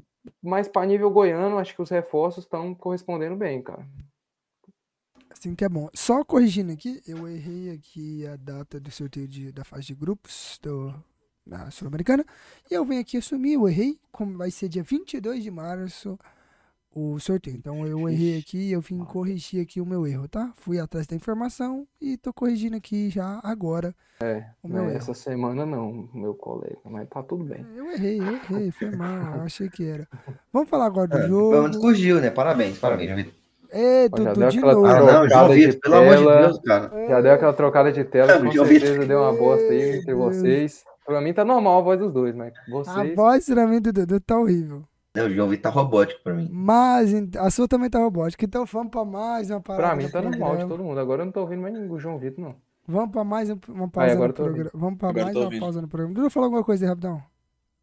mais 0.42 0.66
para 0.68 0.84
nível 0.86 1.10
goiano, 1.10 1.58
acho 1.58 1.74
que 1.74 1.80
os 1.82 1.90
reforços 1.90 2.44
estão 2.44 2.74
correspondendo 2.74 3.36
bem, 3.36 3.62
cara. 3.62 3.86
Assim 5.30 5.54
que 5.54 5.64
é 5.64 5.68
bom. 5.68 5.88
Só 5.94 6.24
corrigindo 6.24 6.72
aqui, 6.72 7.00
eu 7.06 7.28
errei 7.28 7.70
aqui 7.70 8.26
a 8.26 8.34
data 8.36 8.80
do 8.80 8.90
sorteio 8.90 9.28
de, 9.28 9.52
da 9.52 9.62
fase 9.64 9.86
de 9.86 9.94
grupos 9.94 10.58
do, 10.60 10.92
da 11.48 11.70
Sul-Americana. 11.70 12.24
E 12.70 12.74
eu 12.74 12.84
venho 12.84 13.00
aqui 13.00 13.16
assumir, 13.16 13.54
eu 13.54 13.68
errei, 13.68 13.98
como 14.12 14.36
vai 14.36 14.50
ser 14.50 14.68
dia 14.68 14.82
22 14.82 15.42
de 15.42 15.50
março 15.50 16.18
o 16.94 17.18
sorteio. 17.20 17.56
Então 17.56 17.86
eu 17.86 18.08
errei 18.08 18.38
aqui, 18.38 18.72
eu 18.72 18.80
vim 18.80 18.98
corrigir 19.04 19.62
aqui 19.62 19.80
o 19.80 19.86
meu 19.86 20.06
erro, 20.06 20.26
tá? 20.26 20.52
Fui 20.56 20.80
atrás 20.80 21.06
da 21.06 21.14
informação 21.14 21.86
e 22.00 22.16
tô 22.16 22.32
corrigindo 22.32 22.76
aqui 22.76 23.08
já 23.08 23.38
agora 23.44 23.94
o 24.62 24.68
meu 24.68 24.84
erro. 24.84 24.96
Essa 24.96 25.14
semana 25.14 25.64
não, 25.64 26.08
meu 26.12 26.34
colega, 26.34 26.78
mas 26.84 27.08
tá 27.08 27.22
tudo 27.22 27.44
bem. 27.44 27.64
Eu 27.76 27.90
errei, 27.92 28.18
eu 28.18 28.34
errei, 28.34 28.70
foi 28.72 28.90
mal, 28.90 29.42
achei 29.42 29.68
que 29.68 29.84
era. 29.84 30.08
Vamos 30.52 30.68
falar 30.68 30.86
agora 30.86 31.06
do 31.08 31.16
É, 31.18 31.22
pelo 31.28 31.50
menos 31.50 31.76
jogo. 31.76 31.80
corrigiu, 31.80 32.20
né? 32.20 32.30
Parabéns, 32.30 32.78
parabéns. 32.78 33.14
Vitor. 33.16 33.32
Já 33.70 34.32
Dudu, 34.32 34.48
de 34.48 34.60
novo. 34.60 34.86
Ah, 34.86 34.94
Trocada 34.96 35.12
não, 35.20 35.28
João 35.28 35.48
de 35.50 35.54
Vitor, 35.66 35.80
pelo 35.80 35.94
amor 35.94 36.16
de 36.16 36.24
tela. 36.24 36.40
Deus, 36.40 36.58
cara. 36.60 37.08
Já 37.08 37.20
deu 37.20 37.32
aquela 37.32 37.52
trocada 37.52 37.92
de 37.92 38.04
tela, 38.04 38.32
É, 38.32 38.38
com 38.38 38.50
certeza 38.50 39.06
deu 39.06 39.20
uma 39.20 39.32
bosta 39.34 39.66
aí 39.68 39.98
entre 39.98 40.14
vocês. 40.14 40.84
Pra 41.08 41.22
mim 41.22 41.32
tá 41.32 41.42
normal 41.42 41.78
a 41.78 41.82
voz 41.82 41.98
dos 41.98 42.12
dois, 42.12 42.34
mas 42.34 42.52
A 42.54 42.70
vocês. 42.70 43.16
voz 43.16 43.46
pra 43.46 43.66
mim 43.66 43.80
do 43.80 43.90
Dudu 43.90 44.20
tá 44.20 44.38
horrível. 44.38 44.82
Não, 45.16 45.24
o 45.26 45.30
João 45.30 45.48
Vitor 45.48 45.62
tá 45.62 45.70
robótico 45.70 46.22
pra 46.22 46.34
mim. 46.34 46.48
Mas 46.52 47.10
a 47.38 47.50
sua 47.50 47.66
também 47.66 47.88
tá 47.88 47.98
robótica. 47.98 48.44
Então 48.44 48.66
vamos 48.66 48.90
pra 48.90 49.04
mais 49.06 49.50
uma 49.50 49.58
parada. 49.60 49.88
Pra 49.88 49.96
mim 49.96 50.06
tá 50.10 50.20
normal 50.20 50.56
de 50.58 50.66
todo 50.68 50.84
mundo. 50.84 51.00
Agora 51.00 51.22
eu 51.22 51.24
não 51.26 51.32
tô 51.32 51.40
ouvindo 51.40 51.62
mais 51.62 51.72
ninguém, 51.72 51.90
o 51.90 51.98
João 51.98 52.18
Vitor, 52.18 52.44
não. 52.44 52.54
Vamos 52.86 53.10
pra 53.10 53.24
mais 53.24 53.48
um- 53.50 53.58
uma 53.70 53.88
pausa 53.88 54.12
agora 54.12 54.28
no 54.28 54.32
eu 54.32 54.44
programa. 54.44 54.70
Vamos 54.74 54.98
pra 54.98 55.08
Agora 55.08 55.24
mais 55.24 55.34
eu 55.34 55.40
uma 55.42 55.46
ouvindo. 55.46 55.60
pausa 55.60 55.80
no 55.82 55.88
programa. 55.88 56.14
Dudu, 56.14 56.30
fala 56.30 56.46
alguma 56.46 56.62
coisa 56.62 56.84
aí, 56.84 56.88
rapidão. 56.90 57.22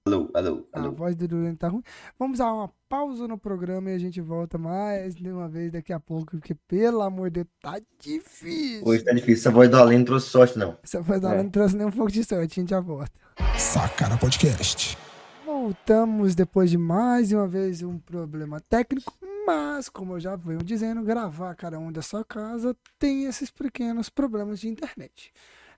Alô, 0.07 0.30
alô, 0.36 0.68
A 0.72 0.80
alô. 0.82 0.91
voz 0.91 1.15
do 1.15 1.27
Dudu 1.27 1.56
tá 1.57 1.68
ruim. 1.68 1.82
Vamos 2.19 2.38
dar 2.38 2.53
uma 2.53 2.72
pausa 2.88 3.27
no 3.27 3.40
programa 3.40 3.90
e 3.90 3.95
a 3.95 3.98
gente 3.98 4.22
volta 4.22 4.56
mais 4.56 5.15
de 5.15 5.27
uma 5.32 5.49
vez 5.49 5.72
daqui 5.72 5.91
a 5.91 5.99
pouco, 5.99 6.38
porque 6.38 6.53
pelo 6.53 7.02
amor 7.02 7.32
de 7.32 7.44
Deus, 7.44 7.48
tá 7.60 7.82
difícil. 7.99 8.84
Hoje 8.86 9.03
tá 9.03 9.11
difícil. 9.14 9.34
Essa 9.41 9.49
voz 9.49 9.68
do 9.68 9.77
Além 9.77 9.98
não 9.98 10.06
trouxe 10.06 10.30
sorte, 10.30 10.60
não. 10.60 10.77
Essa 10.84 11.02
voz 11.02 11.19
da 11.19 11.30
É. 11.30 11.32
Alan 11.34 11.44
não 11.45 11.49
trouxe 11.49 11.76
nem 11.76 11.88
um 11.88 11.91
pouco 11.91 12.11
de 12.11 12.23
sorte, 12.23 12.60
a 12.60 12.61
gente 12.61 12.69
já 12.69 12.80
volta. 12.80 13.19
Sacana 13.57 14.15
Podcast. 14.15 14.95
Voltamos 15.44 16.36
depois 16.36 16.69
de 16.69 16.77
mais 16.77 17.32
uma 17.32 17.48
vez 17.48 17.82
um 17.82 17.98
problema 17.98 18.60
técnico, 18.60 19.11
mas 19.48 19.90
como 19.90 20.14
eu 20.14 20.19
já 20.19 20.36
venho 20.36 20.60
dizendo, 20.60 21.02
gravar 21.02 21.56
cada 21.56 21.80
um 21.80 21.91
da 21.91 22.03
sua 22.03 22.23
casa 22.23 22.77
tem 22.99 23.26
esses 23.26 23.49
pequenos 23.49 24.11
problemas 24.11 24.60
de 24.60 24.68
internet, 24.69 25.34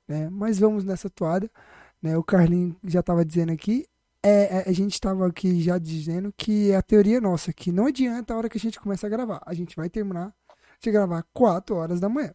né? 0.05 0.27
Mas 0.29 0.59
vamos 0.59 0.83
nessa 0.83 1.09
toada, 1.09 1.49
né? 2.01 2.17
O 2.17 2.23
Carlinho 2.23 2.75
já 2.83 2.99
estava 2.99 3.23
dizendo 3.23 3.53
aqui, 3.53 3.85
é, 4.27 4.57
é, 4.57 4.69
a 4.69 4.71
gente 4.73 4.93
estava 4.93 5.25
aqui 5.25 5.61
já 5.61 5.77
dizendo 5.77 6.33
que 6.35 6.71
é 6.71 6.75
a 6.75 6.81
teoria 6.81 7.21
nossa, 7.21 7.53
que 7.53 7.71
não 7.71 7.85
adianta 7.85 8.33
a 8.33 8.37
hora 8.37 8.49
que 8.49 8.57
a 8.57 8.61
gente 8.61 8.79
começa 8.79 9.07
a 9.07 9.09
gravar, 9.09 9.41
a 9.45 9.53
gente 9.53 9.75
vai 9.75 9.89
terminar 9.89 10.33
de 10.81 10.91
gravar 10.91 11.23
4 11.33 11.75
horas 11.75 11.99
da 11.99 12.09
manhã. 12.09 12.33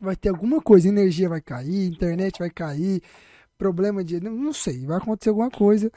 Vai 0.00 0.16
ter 0.16 0.30
alguma 0.30 0.62
coisa, 0.62 0.88
energia 0.88 1.28
vai 1.28 1.40
cair, 1.40 1.86
internet 1.86 2.38
vai 2.38 2.50
cair, 2.50 3.02
problema 3.58 4.02
de. 4.02 4.20
Não, 4.20 4.52
sei, 4.52 4.86
vai 4.86 4.96
acontecer 4.96 5.30
alguma 5.30 5.50
coisa. 5.50 5.90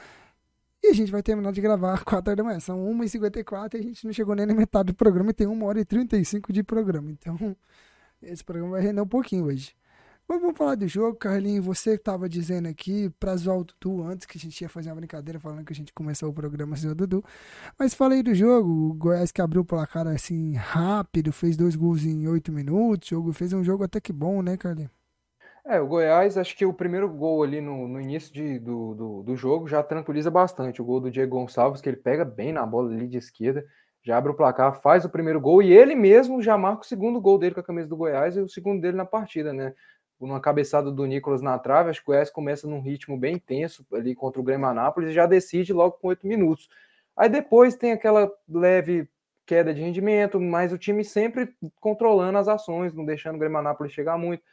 E 0.84 0.88
a 0.88 0.94
gente 0.94 1.12
vai 1.12 1.24
terminar 1.24 1.54
de 1.54 1.62
gravar 1.62 1.94
às 1.96 2.04
4 2.04 2.32
horas 2.32 2.38
da 2.38 2.44
manhã. 2.44 2.60
São 2.60 2.78
1h54 2.94 3.76
e 3.76 3.78
a 3.78 3.82
gente 3.82 4.06
não 4.06 4.12
chegou 4.12 4.36
nem 4.36 4.46
na 4.46 4.54
metade 4.54 4.88
do 4.88 4.96
programa 4.96 5.30
e 5.30 5.34
tem 5.34 5.48
1 5.48 5.64
hora 5.64 5.80
e 5.80 5.86
35 5.86 6.52
de 6.52 6.64
programa. 6.64 7.12
Então, 7.12 7.56
esse 8.22 8.44
programa 8.44 8.72
vai 8.72 8.82
render 8.82 9.02
um 9.02 9.08
pouquinho 9.08 9.46
hoje. 9.46 9.74
Mas 10.34 10.42
vamos 10.42 10.58
falar 10.58 10.74
do 10.74 10.88
jogo, 10.88 11.16
Carlinhos. 11.16 11.64
Você 11.64 11.92
estava 11.94 12.28
dizendo 12.28 12.68
aqui 12.68 13.08
pra 13.20 13.36
zoar 13.36 13.60
o 13.60 13.64
Dudu 13.64 14.02
antes 14.02 14.26
que 14.26 14.36
a 14.36 14.42
gente 14.42 14.60
ia 14.62 14.68
fazer 14.68 14.90
uma 14.90 14.96
brincadeira 14.96 15.40
falando 15.40 15.64
que 15.64 15.72
a 15.72 15.76
gente 15.76 15.94
começou 15.94 16.28
o 16.30 16.34
programa 16.34 16.76
sem 16.76 16.90
o 16.90 16.96
Dudu. 16.96 17.24
Mas 17.78 17.94
falei 17.94 18.24
do 18.24 18.34
jogo, 18.34 18.68
o 18.90 18.94
Goiás 18.96 19.32
que 19.32 19.42
abriu 19.44 19.62
o 19.62 19.66
placar 19.66 20.08
assim 20.08 20.56
rápido, 20.56 21.32
fez 21.32 21.56
dois 21.56 21.76
gols 21.76 22.04
em 22.04 22.28
8 22.28 22.52
minutos. 22.52 23.10
Jogo 23.10 23.32
fez 23.32 23.54
um 23.54 23.64
jogo 23.64 23.84
até 23.84 24.02
que 24.02 24.12
bom, 24.12 24.42
né, 24.42 24.58
Carlinhos? 24.58 24.90
É, 25.66 25.80
o 25.80 25.88
Goiás, 25.88 26.38
acho 26.38 26.56
que 26.58 26.66
o 26.66 26.74
primeiro 26.74 27.08
gol 27.10 27.42
ali 27.44 27.62
no, 27.62 27.88
no 27.88 28.00
início 28.02 28.34
de- 28.34 28.60
do, 28.60 28.94
do, 28.96 29.24
do 29.24 29.36
jogo 29.36 29.68
já 29.68 29.82
tranquiliza 29.82 30.30
bastante. 30.30 30.82
O 30.82 30.86
gol 30.86 31.00
do 31.00 31.10
Diego 31.12 31.38
Gonçalves, 31.38 31.82
que 31.82 31.88
ele 31.90 31.98
pega 31.98 32.26
bem 32.26 32.52
na 32.52 32.66
bola 32.66 32.92
ali 32.94 33.08
de 33.08 33.18
esquerda, 33.18 33.66
já 34.04 34.18
abre 34.18 34.32
o 34.32 34.36
placar, 34.36 34.82
faz 34.82 35.06
o 35.06 35.10
primeiro 35.10 35.40
gol 35.40 35.62
e 35.64 35.72
ele 35.72 35.96
mesmo 35.96 36.42
já 36.42 36.58
marca 36.58 36.82
o 36.82 36.86
segundo 36.86 37.22
gol 37.22 37.40
dele 37.40 37.56
com 37.56 37.62
a 37.62 37.64
camisa 37.64 37.88
do 37.88 37.96
Goiás 37.96 38.36
e 38.36 38.42
o 38.42 38.50
segundo 38.50 38.82
dele 38.82 38.98
na 38.98 39.06
partida, 39.06 39.54
né? 39.54 39.74
Numa 40.20 40.40
cabeçada 40.40 40.92
do 40.92 41.06
Nicolas 41.06 41.42
na 41.42 41.60
trave, 41.60 41.90
acho 41.90 42.00
que 42.00 42.10
o 42.10 42.14
Goiás 42.14 42.30
começa 42.30 42.68
num 42.68 42.80
ritmo 42.80 43.18
bem 43.18 43.36
intenso 43.36 43.86
ali 43.92 44.16
contra 44.16 44.40
o 44.40 44.44
Grêmio 44.44 44.68
Anápolis 44.68 45.10
e 45.10 45.14
já 45.14 45.26
decide 45.26 45.74
logo 45.74 45.98
com 45.98 46.08
oito 46.08 46.26
minutos. 46.26 46.70
Aí 47.16 47.28
depois 47.28 47.76
tem 47.76 47.92
aquela 47.92 48.32
leve 48.48 49.10
queda 49.46 49.74
de 49.74 49.82
rendimento, 49.82 50.40
mas 50.40 50.72
o 50.72 50.78
time 50.78 51.04
sempre 51.04 51.54
controlando 51.80 52.38
as 52.38 52.48
ações, 52.48 52.94
não 52.94 53.06
deixando 53.06 53.36
o 53.36 53.40
Grêmio 53.40 53.58
Anápolis 53.58 53.92
chegar 53.92 54.18
muito. 54.18 54.44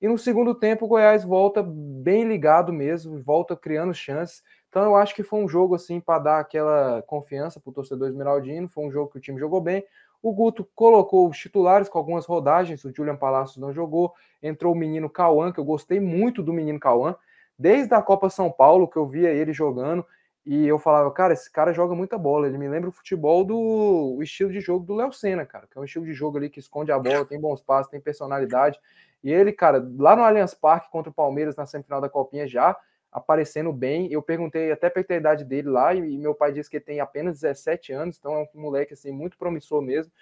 E 0.00 0.08
no 0.08 0.16
segundo 0.16 0.54
tempo, 0.54 0.86
o 0.86 0.88
Goiás 0.88 1.24
volta 1.24 1.62
bem 1.62 2.24
ligado 2.24 2.72
mesmo, 2.72 3.22
volta 3.22 3.54
criando 3.54 3.92
chances. 3.92 4.42
Então 4.70 4.82
eu 4.82 4.96
acho 4.96 5.14
que 5.14 5.22
foi 5.22 5.44
um 5.44 5.48
jogo 5.48 5.74
assim 5.74 6.00
para 6.00 6.18
dar 6.18 6.40
aquela 6.40 7.02
confiança 7.02 7.60
para 7.60 7.70
o 7.70 7.72
torcedor 7.72 8.08
esmeraldino. 8.08 8.68
Foi 8.68 8.84
um 8.84 8.90
jogo 8.90 9.10
que 9.10 9.18
o 9.18 9.20
time 9.20 9.38
jogou 9.38 9.60
bem. 9.60 9.84
O 10.22 10.32
Guto 10.32 10.68
colocou 10.74 11.28
os 11.28 11.38
titulares 11.38 11.88
com 11.88 11.98
algumas 11.98 12.26
rodagens. 12.26 12.84
O 12.84 12.94
Julian 12.94 13.16
Palacios 13.16 13.56
não 13.56 13.72
jogou. 13.72 14.12
Entrou 14.42 14.74
o 14.74 14.76
menino 14.76 15.08
Cauã, 15.08 15.52
que 15.52 15.58
eu 15.58 15.64
gostei 15.64 15.98
muito 15.98 16.42
do 16.42 16.52
menino 16.52 16.78
Cauã. 16.78 17.16
Desde 17.58 17.94
a 17.94 18.02
Copa 18.02 18.28
São 18.28 18.50
Paulo, 18.50 18.88
que 18.88 18.96
eu 18.96 19.06
via 19.06 19.30
ele 19.30 19.52
jogando. 19.52 20.04
E 20.44 20.66
eu 20.66 20.78
falava, 20.78 21.10
cara, 21.10 21.32
esse 21.32 21.50
cara 21.50 21.72
joga 21.72 21.94
muita 21.94 22.18
bola. 22.18 22.46
Ele 22.46 22.58
me 22.58 22.68
lembra 22.68 22.88
o 22.88 22.92
futebol 22.92 23.44
do 23.44 24.16
o 24.16 24.22
estilo 24.22 24.50
de 24.50 24.60
jogo 24.60 24.84
do 24.84 24.94
Léo 24.94 25.12
Senna, 25.12 25.46
cara. 25.46 25.66
Que 25.70 25.78
é 25.78 25.80
um 25.80 25.84
estilo 25.84 26.04
de 26.04 26.12
jogo 26.12 26.38
ali 26.38 26.50
que 26.50 26.58
esconde 26.58 26.92
a 26.92 26.98
bola, 26.98 27.24
tem 27.24 27.40
bons 27.40 27.62
passos, 27.62 27.90
tem 27.90 28.00
personalidade. 28.00 28.78
E 29.22 29.30
ele, 29.30 29.52
cara, 29.52 29.86
lá 29.98 30.16
no 30.16 30.22
Allianz 30.22 30.54
Parque 30.54 30.90
contra 30.90 31.10
o 31.10 31.14
Palmeiras 31.14 31.56
na 31.56 31.66
semifinal 31.66 32.00
da 32.00 32.08
Copinha 32.08 32.46
já 32.46 32.76
aparecendo 33.12 33.72
bem. 33.72 34.10
Eu 34.10 34.22
perguntei 34.22 34.70
até 34.70 34.92
a 34.96 35.14
idade 35.14 35.44
dele 35.44 35.68
lá 35.68 35.94
e, 35.94 36.18
meu 36.18 36.34
pai 36.34 36.52
disse 36.52 36.70
que 36.70 36.76
ele 36.76 36.84
tem 36.84 37.00
apenas 37.00 37.40
17 37.40 37.92
anos, 37.92 38.18
então 38.18 38.34
é 38.34 38.48
um 38.54 38.60
moleque 38.60 38.94
assim 38.94 39.10
muito 39.10 39.36
promissor 39.36 39.82
mesmo. 39.82 40.12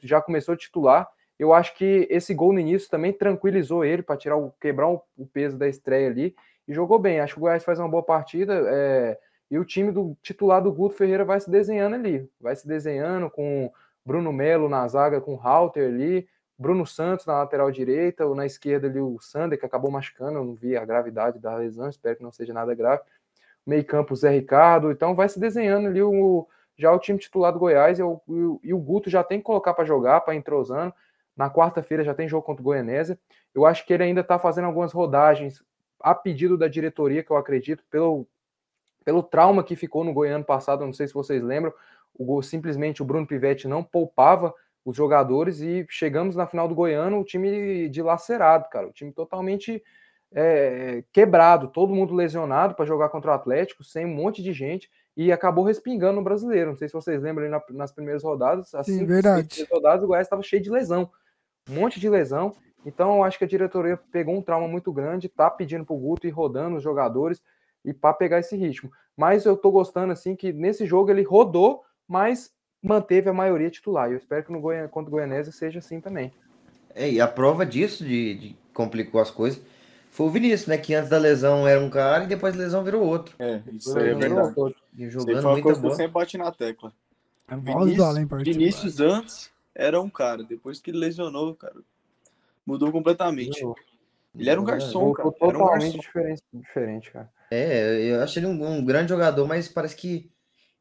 Já 0.00 0.20
começou 0.20 0.54
a 0.54 0.56
titular. 0.56 1.08
Eu 1.38 1.52
acho 1.52 1.76
que 1.76 2.06
esse 2.10 2.34
gol 2.34 2.52
no 2.52 2.58
início 2.58 2.90
também 2.90 3.12
tranquilizou 3.12 3.84
ele 3.84 4.02
para 4.02 4.16
tirar 4.16 4.36
o 4.36 4.52
quebrar 4.60 4.88
o, 4.88 5.02
o 5.16 5.26
peso 5.26 5.56
da 5.56 5.68
estreia 5.68 6.08
ali 6.08 6.34
e 6.66 6.74
jogou 6.74 6.98
bem. 6.98 7.20
Acho 7.20 7.34
que 7.34 7.40
o 7.40 7.42
Goiás 7.42 7.64
faz 7.64 7.78
uma 7.78 7.88
boa 7.88 8.02
partida. 8.02 8.54
é, 8.68 9.18
e 9.50 9.58
o 9.58 9.64
time 9.64 9.90
do 9.90 10.16
titular 10.22 10.62
do 10.62 10.72
Guto 10.72 10.94
Ferreira 10.94 11.24
vai 11.24 11.40
se 11.40 11.50
desenhando 11.50 11.94
ali, 11.94 12.28
vai 12.40 12.54
se 12.54 12.68
desenhando 12.68 13.30
com 13.30 13.72
Bruno 14.04 14.32
Melo 14.32 14.68
na 14.68 14.86
zaga, 14.86 15.20
com 15.20 15.36
Halter 15.36 15.88
ali, 15.88 16.28
Bruno 16.58 16.84
Santos 16.84 17.24
na 17.24 17.34
lateral 17.34 17.70
direita, 17.70 18.26
ou 18.26 18.34
na 18.34 18.44
esquerda 18.44 18.88
ali 18.88 19.00
o 19.00 19.18
Sander, 19.20 19.58
que 19.58 19.64
acabou 19.64 19.90
machucando, 19.90 20.38
eu 20.38 20.44
não 20.44 20.54
vi 20.54 20.76
a 20.76 20.84
gravidade 20.84 21.38
da 21.38 21.54
lesão, 21.54 21.88
espero 21.88 22.16
que 22.16 22.22
não 22.22 22.32
seja 22.32 22.52
nada 22.52 22.74
grave. 22.74 23.02
Meio 23.64 23.84
campo 23.84 24.16
Zé 24.16 24.30
Ricardo, 24.30 24.90
então 24.90 25.14
vai 25.14 25.28
se 25.28 25.38
desenhando 25.38 25.86
ali 25.86 26.02
o, 26.02 26.48
já 26.76 26.90
o 26.92 26.98
time 26.98 27.18
titular 27.18 27.52
do 27.52 27.58
Goiás 27.60 27.98
e 27.98 28.02
o, 28.02 28.20
e 28.62 28.74
o 28.74 28.78
Guto 28.78 29.08
já 29.08 29.22
tem 29.22 29.38
que 29.38 29.44
colocar 29.44 29.72
para 29.72 29.84
jogar, 29.84 30.22
para 30.22 30.34
entrosando. 30.34 30.92
Na 31.36 31.48
quarta-feira 31.48 32.02
já 32.02 32.14
tem 32.14 32.28
jogo 32.28 32.44
contra 32.44 32.60
o 32.60 32.64
Goianésia. 32.64 33.16
Eu 33.54 33.64
acho 33.64 33.86
que 33.86 33.92
ele 33.92 34.02
ainda 34.02 34.22
está 34.22 34.38
fazendo 34.38 34.64
algumas 34.64 34.92
rodagens 34.92 35.62
a 36.00 36.14
pedido 36.14 36.58
da 36.58 36.66
diretoria, 36.66 37.22
que 37.22 37.30
eu 37.30 37.36
acredito, 37.36 37.84
pelo, 37.90 38.26
pelo 39.04 39.22
trauma 39.22 39.62
que 39.62 39.76
ficou 39.76 40.02
no 40.02 40.12
Goiano 40.12 40.44
passado, 40.44 40.84
não 40.84 40.92
sei 40.92 41.06
se 41.06 41.14
vocês 41.14 41.42
lembram, 41.42 41.72
o, 42.14 42.42
simplesmente 42.42 43.02
o 43.02 43.04
Bruno 43.04 43.26
Pivetti 43.26 43.68
não 43.68 43.82
poupava 43.84 44.52
os 44.88 44.96
jogadores 44.96 45.60
e 45.60 45.86
chegamos 45.90 46.34
na 46.34 46.46
final 46.46 46.66
do 46.66 46.74
Goiano, 46.74 47.20
o 47.20 47.24
time 47.24 47.90
dilacerado, 47.90 48.70
cara, 48.70 48.88
o 48.88 48.92
time 48.92 49.12
totalmente 49.12 49.82
é, 50.32 51.04
quebrado, 51.12 51.68
todo 51.68 51.94
mundo 51.94 52.14
lesionado 52.14 52.74
para 52.74 52.86
jogar 52.86 53.10
contra 53.10 53.32
o 53.32 53.34
Atlético, 53.34 53.84
sem 53.84 54.06
um 54.06 54.14
monte 54.14 54.42
de 54.42 54.50
gente, 54.50 54.88
e 55.14 55.30
acabou 55.30 55.62
respingando 55.62 56.14
no 56.14 56.24
brasileiro. 56.24 56.70
Não 56.70 56.76
sei 56.76 56.88
se 56.88 56.94
vocês 56.94 57.20
lembram 57.20 57.50
na, 57.50 57.62
nas 57.68 57.92
primeiras 57.92 58.22
rodadas, 58.22 58.74
assim, 58.74 59.00
Sim, 59.00 59.04
verdade. 59.04 59.66
rodadas, 59.70 60.02
o 60.02 60.06
Goiás 60.06 60.26
estava 60.26 60.42
cheio 60.42 60.62
de 60.62 60.70
lesão, 60.70 61.10
um 61.68 61.74
monte 61.74 62.00
de 62.00 62.08
lesão. 62.08 62.54
Então, 62.86 63.16
eu 63.16 63.24
acho 63.24 63.36
que 63.36 63.44
a 63.44 63.48
diretoria 63.48 63.98
pegou 64.10 64.34
um 64.38 64.42
trauma 64.42 64.66
muito 64.66 64.90
grande, 64.90 65.28
tá 65.28 65.50
pedindo 65.50 65.84
pro 65.84 65.98
Guto 65.98 66.26
ir 66.26 66.30
rodando 66.30 66.78
os 66.78 66.82
jogadores 66.82 67.42
e 67.84 67.92
para 67.92 68.14
pegar 68.14 68.38
esse 68.38 68.56
ritmo. 68.56 68.90
Mas 69.14 69.44
eu 69.44 69.54
tô 69.54 69.70
gostando 69.70 70.14
assim 70.14 70.34
que 70.34 70.50
nesse 70.50 70.86
jogo 70.86 71.10
ele 71.10 71.24
rodou, 71.24 71.82
mas 72.08 72.56
manteve 72.82 73.28
a 73.28 73.32
maioria 73.32 73.70
titular. 73.70 74.08
E 74.08 74.12
eu 74.12 74.18
espero 74.18 74.44
que 74.44 74.52
no 74.52 74.60
Goiânia, 74.60 74.88
contra 74.88 75.08
o 75.08 75.12
Goianésia 75.12 75.52
seja 75.52 75.78
assim 75.78 76.00
também. 76.00 76.32
É, 76.94 77.10
e 77.10 77.20
a 77.20 77.28
prova 77.28 77.64
disso, 77.64 78.04
de, 78.04 78.34
de 78.34 78.56
complicou 78.72 79.20
as 79.20 79.30
coisas, 79.30 79.60
foi 80.10 80.26
o 80.26 80.30
Vinícius, 80.30 80.66
né? 80.66 80.78
Que 80.78 80.94
antes 80.94 81.10
da 81.10 81.18
lesão 81.18 81.66
era 81.66 81.80
um 81.80 81.90
cara 81.90 82.24
e 82.24 82.26
depois 82.26 82.54
da 82.54 82.60
lesão 82.62 82.82
virou 82.82 83.04
outro. 83.04 83.34
É, 83.38 83.60
isso 83.72 83.96
aí 83.98 84.10
é 84.10 84.14
verdade. 84.14 84.54
E 84.96 85.04
Isso 85.04 85.12
jogando 85.12 85.34
foi 85.34 85.44
uma 85.44 85.52
muito 85.52 85.64
coisa 85.64 85.80
que 85.80 85.86
eu 85.86 85.90
sempre 85.92 86.12
bati 86.12 86.38
na 86.38 86.50
tecla. 86.50 86.92
Voz 87.48 87.94
do 87.94 88.04
Além. 88.04 88.26
Vinícius 88.26 89.00
antes 89.00 89.50
era 89.74 90.00
um 90.00 90.10
cara, 90.10 90.42
depois 90.42 90.80
que 90.80 90.90
ele 90.90 90.98
lesionou, 90.98 91.54
cara, 91.54 91.76
mudou 92.66 92.90
completamente. 92.92 93.64
Ele 94.36 94.50
era 94.50 94.60
um 94.60 94.64
garçom, 94.64 95.12
Voltou 95.12 95.14
cara. 95.14 95.28
Era 95.40 95.48
um 95.48 95.52
totalmente 95.52 95.82
garçom. 95.84 95.98
diferente, 95.98 96.42
diferente, 96.52 97.10
cara. 97.10 97.30
É, 97.50 98.02
eu 98.02 98.22
acho 98.22 98.38
ele 98.38 98.46
um, 98.46 98.66
um 98.66 98.84
grande 98.84 99.08
jogador, 99.08 99.46
mas 99.46 99.68
parece 99.68 99.96
que 99.96 100.30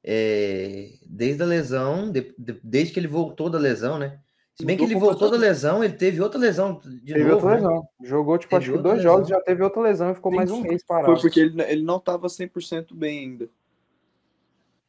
é, 0.10 0.92
desde 1.06 1.44
a 1.44 1.46
lesão, 1.46 2.10
de- 2.10 2.34
de- 2.40 2.60
desde 2.64 2.94
que 2.94 3.00
ele 3.00 3.10
voltou 3.10 3.50
da 3.50 3.60
lesão, 3.60 4.00
né? 4.00 4.20
Se 4.56 4.66
bem 4.66 4.78
que 4.78 4.84
ele 4.86 4.96
voltou 4.96 5.30
da 5.30 5.36
lesão, 5.38 5.84
ele 5.84 5.94
teve 5.94 6.22
outra 6.22 6.40
lesão 6.40 6.80
de 7.04 7.14
teve 7.14 7.26
novo, 7.26 7.34
outra 7.36 7.50
né? 7.50 7.56
lesão. 7.58 7.88
Jogou, 8.02 8.38
tipo, 8.38 8.50
Teve 8.52 8.58
acho 8.64 8.72
que 8.72 8.78
outra 8.78 8.92
dois 8.92 9.04
jogos 9.04 9.28
lesão. 9.28 9.38
já 9.38 9.44
teve 9.46 9.64
outra 9.64 9.82
lesão 9.82 10.12
e 10.12 10.16
ficou 10.16 10.32
mais 10.34 10.50
um 10.50 10.62
mês 10.62 10.84
parado. 10.84 11.12
Foi 11.14 11.22
porque 11.22 11.40
ele, 11.42 11.62
ele 11.62 11.84
não 11.84 12.00
tava 12.00 12.28
100% 12.30 12.96
bem 12.96 13.20
ainda. 13.20 13.50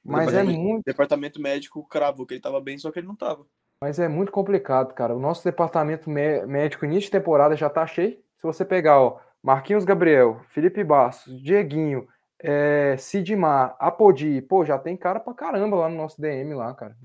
Mas 0.05 0.33
é 0.33 0.43
muito, 0.43 0.81
O 0.81 0.85
departamento 0.87 1.41
médico 1.41 1.85
cravou 1.87 2.25
que 2.25 2.35
ele 2.35 2.41
tava 2.41 2.61
bem, 2.61 2.79
só 2.79 2.91
que 2.91 2.99
ele 3.01 3.07
não 3.09 3.17
tava. 3.17 3.45
mas 3.83 3.99
é 3.99 4.09
muito 4.09 4.33
complicado, 4.33 4.95
cara. 4.95 5.15
O 5.15 5.21
nosso 5.21 5.45
departamento 5.45 6.09
mé- 6.09 6.47
médico 6.47 6.85
início 6.87 7.03
de 7.07 7.11
temporada 7.11 7.55
já 7.57 7.69
tá 7.69 7.87
cheio. 7.87 8.13
Se 8.37 8.43
você 8.45 8.65
pegar, 8.65 9.01
ó, 9.01 9.19
Marquinhos 9.43 9.85
Gabriel, 9.85 10.41
Felipe 10.49 10.83
Bastos, 10.83 11.43
Dieguinho, 11.43 12.09
é, 12.41 12.97
Sidmar, 12.99 13.77
Apodi, 13.79 14.41
pô, 14.43 14.65
já 14.65 14.79
tem 14.79 14.97
cara 14.97 15.19
pra 15.21 15.35
caramba 15.35 15.77
lá 15.77 15.89
no 15.89 15.97
nosso 15.97 16.21
DM 16.21 16.55
lá, 16.55 16.73
cara. 16.75 16.97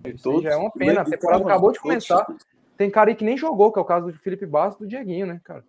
Já 0.41 0.51
é 0.51 0.55
uma 0.55 0.71
pena. 0.71 1.01
A 1.01 1.05
temporada 1.05 1.43
acabou 1.43 1.71
de 1.71 1.79
começar. 1.79 2.25
Tem 2.77 2.89
cara 2.89 3.09
aí 3.11 3.15
que 3.15 3.23
nem 3.25 3.37
jogou, 3.37 3.71
que 3.71 3.79
é 3.79 3.81
o 3.81 3.85
caso 3.85 4.07
do 4.11 4.17
Felipe 4.19 4.45
Bastos 4.45 4.81
e 4.81 4.85
do 4.85 4.89
Dieguinho, 4.89 5.25
né, 5.27 5.39
cara? 5.43 5.63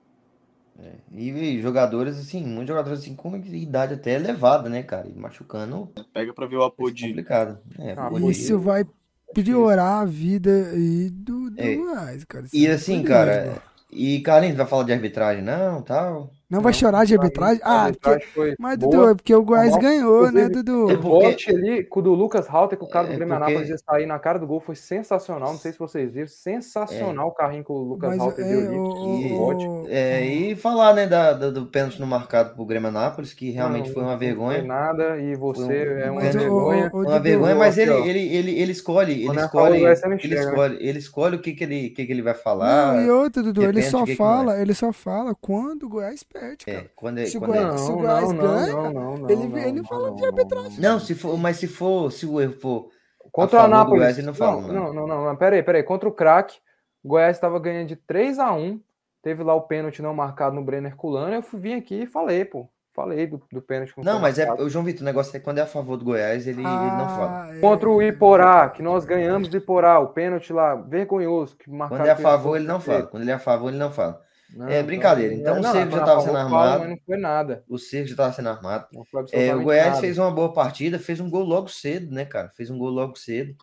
E, 1.12 1.30
e 1.30 1.60
jogadores, 1.62 2.18
assim, 2.18 2.44
muitos 2.44 2.68
jogadores 2.68 2.98
assim 3.00 3.14
com 3.14 3.36
idade 3.36 3.94
até 3.94 4.14
elevada, 4.14 4.68
né, 4.68 4.82
cara? 4.82 5.06
E 5.08 5.12
machucando 5.14 5.88
Pega 6.12 6.34
pra 6.34 6.46
ver 6.46 6.56
o 6.56 6.62
é 6.62 6.66
Apodi. 6.66 7.06
complicado. 7.08 7.58
É, 7.78 7.92
Ah, 7.96 8.10
pode- 8.10 8.30
Isso 8.30 8.58
vai 8.58 8.84
piorar 9.32 10.02
a 10.02 10.04
vida 10.04 10.50
aí 10.72 11.10
do, 11.10 11.50
do 11.50 11.60
É. 11.60 11.76
Goiás, 11.76 12.24
cara. 12.24 12.46
Isso 12.46 12.56
E 12.56 12.66
é 12.66 12.72
assim, 12.72 13.02
cara, 13.04 13.44
mano. 13.46 13.62
e 13.90 14.20
Carlinhos 14.22 14.56
vai 14.56 14.66
falar 14.66 14.82
de 14.84 14.92
arbitragem, 14.92 15.44
não, 15.44 15.80
tal. 15.82 16.30
Não 16.50 16.60
vai 16.60 16.72
chorar 16.72 17.04
de 17.06 17.14
arbitragem? 17.14 17.60
Ah, 17.64 17.90
porque... 18.00 18.54
mas 18.58 18.78
boa. 18.78 18.90
Dudu, 18.90 19.08
é 19.10 19.14
porque 19.14 19.34
o 19.34 19.42
Goiás 19.42 19.70
Normal. 19.72 19.90
ganhou, 19.90 20.30
né, 20.32 20.48
Dudu? 20.48 20.90
É 20.90 20.94
O 20.94 20.98
bote 20.98 21.50
ali, 21.50 21.82
com 21.84 22.00
o 22.00 22.02
do 22.02 22.14
Lucas 22.14 22.46
Halter, 22.48 22.78
que 22.78 22.84
o 22.84 22.88
cara 22.88 23.06
É, 23.08 23.10
do 23.12 23.16
Grêmio 23.16 23.34
porque- 23.34 23.44
Anápolis 23.52 23.68
ia 23.70 23.78
sair 23.78 24.06
na 24.06 24.18
cara 24.18 24.38
do 24.38 24.46
gol, 24.46 24.60
foi 24.60 24.74
sensacional. 24.76 25.50
Não 25.52 25.58
sei 25.58 25.72
se 25.72 25.78
vocês 25.78 26.12
viram. 26.12 26.28
Sensacional 26.28 27.28
o 27.28 27.32
carrinho 27.32 27.64
que 27.64 27.72
o 27.72 27.76
Lucas 27.78 28.10
Mas 28.10 28.20
Halter 28.20 28.44
é, 28.44 28.48
deu 28.48 28.58
ali. 28.60 28.76
o, 28.78 29.18
E- 29.20 29.32
o 29.32 29.38
bote. 29.38 29.66
o, 29.66 29.84
É, 29.88 30.24
e 30.26 30.54
falar, 30.56 30.94
né, 30.94 31.06
da, 31.06 31.32
da- 31.32 31.50
do 31.50 31.66
pênalti 31.66 31.98
no 32.00 32.06
marcado 32.06 32.54
pro 32.54 32.64
Grêmio 32.64 32.88
Anápolis, 32.88 33.32
que 33.32 33.50
realmente 33.50 33.86
Não, 33.88 33.94
foi 33.94 34.02
uma 34.02 34.12
Não 34.12 34.18
foi 34.18 34.26
vergonha. 34.26 34.62
nada 34.62 35.18
e 35.18 35.34
você 35.36 35.62
um- 35.62 35.98
é 35.98 36.10
uma 36.10 36.20
o- 36.20 36.24
vergonha. 36.32 36.86
o- 36.86 36.90
Foi 36.90 37.00
uma 37.06 37.10
Dudu, 37.12 37.22
vergonha, 37.22 37.54
mas 37.56 37.78
ele, 37.78 37.92
ele, 37.92 38.36
ele, 38.36 38.50
ele 38.60 38.72
escolhe, 38.72 39.12
ele 39.26 39.38
é 39.40 39.44
escolhe, 39.44 39.80
não 39.80 40.12
ele 40.12 40.34
escolhe, 40.38 40.76
ele 40.80 40.98
escolhe 40.98 41.36
o 41.36 41.40
que 41.40 41.52
que 41.52 41.64
ele, 41.64 41.90
que 41.90 42.04
que 42.06 42.12
ele 42.12 42.22
vai 42.22 42.34
falar. 42.34 42.94
Não, 42.94 43.02
e 43.02 43.10
outro, 43.10 43.42
Dudu, 43.42 43.62
ele 43.64 43.82
só 43.82 44.04
não 44.04 44.12
é. 44.12 44.16
fala, 44.16 44.60
ele 44.60 44.74
só 44.74 44.92
fala 44.92 45.34
quando 45.40 45.84
o 45.84 45.88
Goiás 45.88 46.22
perde, 46.40 46.64
cara. 46.66 46.78
É, 46.78 46.90
quando, 46.94 47.18
é- 47.18 47.26
Se 47.26 47.36
o 47.36 47.40
quando 47.40 47.52
Goiás- 47.52 47.74
é- 47.74 47.78
se 47.78 47.84
o 47.84 47.94
Não, 47.94 48.00
Goiás 48.02 48.32
não, 48.32 48.36
ganha, 48.38 48.72
não, 48.72 48.92
não, 48.92 49.16
não, 49.16 49.30
ele- 49.30 49.48
não, 49.48 49.58
ele 49.58 49.72
não, 49.72 49.84
fala 49.84 50.08
não, 50.08 50.14
de 50.16 50.20
não, 50.22 50.28
arbitragem. 50.28 50.80
Não, 50.80 51.00
se 51.00 51.14
for, 51.14 51.38
mas 51.38 51.56
se 51.56 51.66
for, 51.68 52.10
se 52.12 52.26
o 52.26 52.40
erro 52.40 52.52
for 52.60 52.88
Contra 53.32 53.58
o 53.58 53.62
a 53.62 53.64
Anápolis. 53.64 54.00
Goiás, 54.00 54.18
ele 54.18 54.26
não 54.26 54.34
fala, 54.34 54.60
não, 54.60 54.68
não. 54.72 54.92
não, 54.94 55.06
não, 55.06 55.24
não, 55.24 55.36
peraí, 55.36 55.62
peraí. 55.62 55.82
Contra 55.82 56.08
o 56.08 56.12
craque, 56.12 56.58
o 57.02 57.08
Goiás 57.08 57.36
estava 57.36 57.58
ganhando 57.58 57.88
de 57.88 57.96
3 57.96 58.38
a 58.38 58.52
1 58.52 58.80
Teve 59.22 59.42
lá 59.42 59.54
o 59.54 59.62
pênalti 59.62 60.02
não 60.02 60.12
marcado 60.12 60.54
no 60.54 60.62
Brenner 60.62 60.94
Culano. 60.96 61.34
Eu 61.34 61.40
fui, 61.42 61.58
vim 61.58 61.74
aqui 61.74 62.02
e 62.02 62.06
falei, 62.06 62.44
pô. 62.44 62.68
Falei 62.92 63.26
do, 63.26 63.42
do 63.50 63.60
pênalti. 63.62 63.92
Não, 64.04 64.20
mas 64.20 64.38
é, 64.38 64.52
o 64.52 64.68
João 64.68 64.84
Vitor, 64.84 65.00
o 65.02 65.04
negócio 65.04 65.34
é 65.34 65.38
que 65.40 65.44
quando 65.44 65.58
é 65.58 65.62
a 65.62 65.66
favor 65.66 65.96
do 65.96 66.04
Goiás, 66.04 66.46
ele, 66.46 66.60
ele 66.60 66.62
não 66.68 67.08
fala. 67.08 67.44
Ah, 67.44 67.56
é. 67.56 67.58
Contra 67.58 67.88
o 67.90 68.00
Iporá, 68.02 68.68
que 68.68 68.82
nós 68.82 69.04
ganhamos 69.04 69.48
do 69.48 69.56
Iporá, 69.56 69.98
o 69.98 70.08
pênalti 70.08 70.52
lá, 70.52 70.76
vergonhoso. 70.76 71.56
Que 71.56 71.68
Quando 71.70 72.06
é 72.06 72.10
a 72.10 72.16
favor, 72.16 72.54
ele 72.54 72.66
não 72.66 72.78
fala. 72.78 73.06
Quando 73.06 73.22
ele 73.22 73.32
é 73.32 73.34
a 73.34 73.38
favor, 73.38 73.68
ele 73.68 73.78
não 73.78 73.90
fala. 73.90 74.20
Não, 74.56 74.68
É 74.68 74.82
brincadeira. 74.82 75.34
Então, 75.34 75.58
o 75.58 75.60
não, 75.60 75.72
Seco 75.72 75.90
já 75.90 75.90
quando 75.90 76.02
a 76.02 76.06
tava 76.06 76.20
favor 76.20 76.26
sendo 76.26 76.38
armado. 76.38 76.88
Não 76.88 76.98
foi 77.04 77.16
nada. 77.16 77.64
O 77.68 77.78
Cerco 77.78 78.06
já 78.08 78.12
estava 78.12 78.32
sendo 78.32 78.48
armado. 78.48 78.86
É, 79.32 79.54
o 79.54 79.62
Goiás 79.62 79.88
nada. 79.90 80.00
fez 80.00 80.18
uma 80.18 80.30
boa 80.30 80.52
partida, 80.52 80.98
fez 80.98 81.20
um 81.20 81.28
gol 81.30 81.44
logo 81.44 81.68
cedo, 81.68 82.12
né, 82.12 82.24
cara? 82.24 82.50
Fez 82.50 82.70
um 82.70 82.78
gol 82.78 82.90
logo 82.90 83.16
cedo 83.16 83.54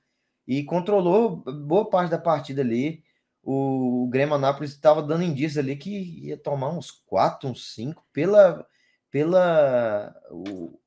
e 0.48 0.64
controlou 0.64 1.38
boa 1.38 1.90
parte 1.90 2.12
da 2.12 2.18
partida 2.18 2.62
ali. 2.62 3.04
O, 3.44 4.04
o 4.04 4.08
Grêmio 4.10 4.36
Anápolis 4.36 4.72
estava 4.72 5.02
dando 5.02 5.24
indícios 5.24 5.58
ali 5.58 5.76
que 5.76 6.28
ia 6.28 6.38
tomar 6.38 6.70
uns 6.70 6.92
4, 6.92 7.50
uns 7.50 7.74
5 7.74 8.06
pela 8.14 8.66
pela 9.10 10.14
o- 10.30 10.80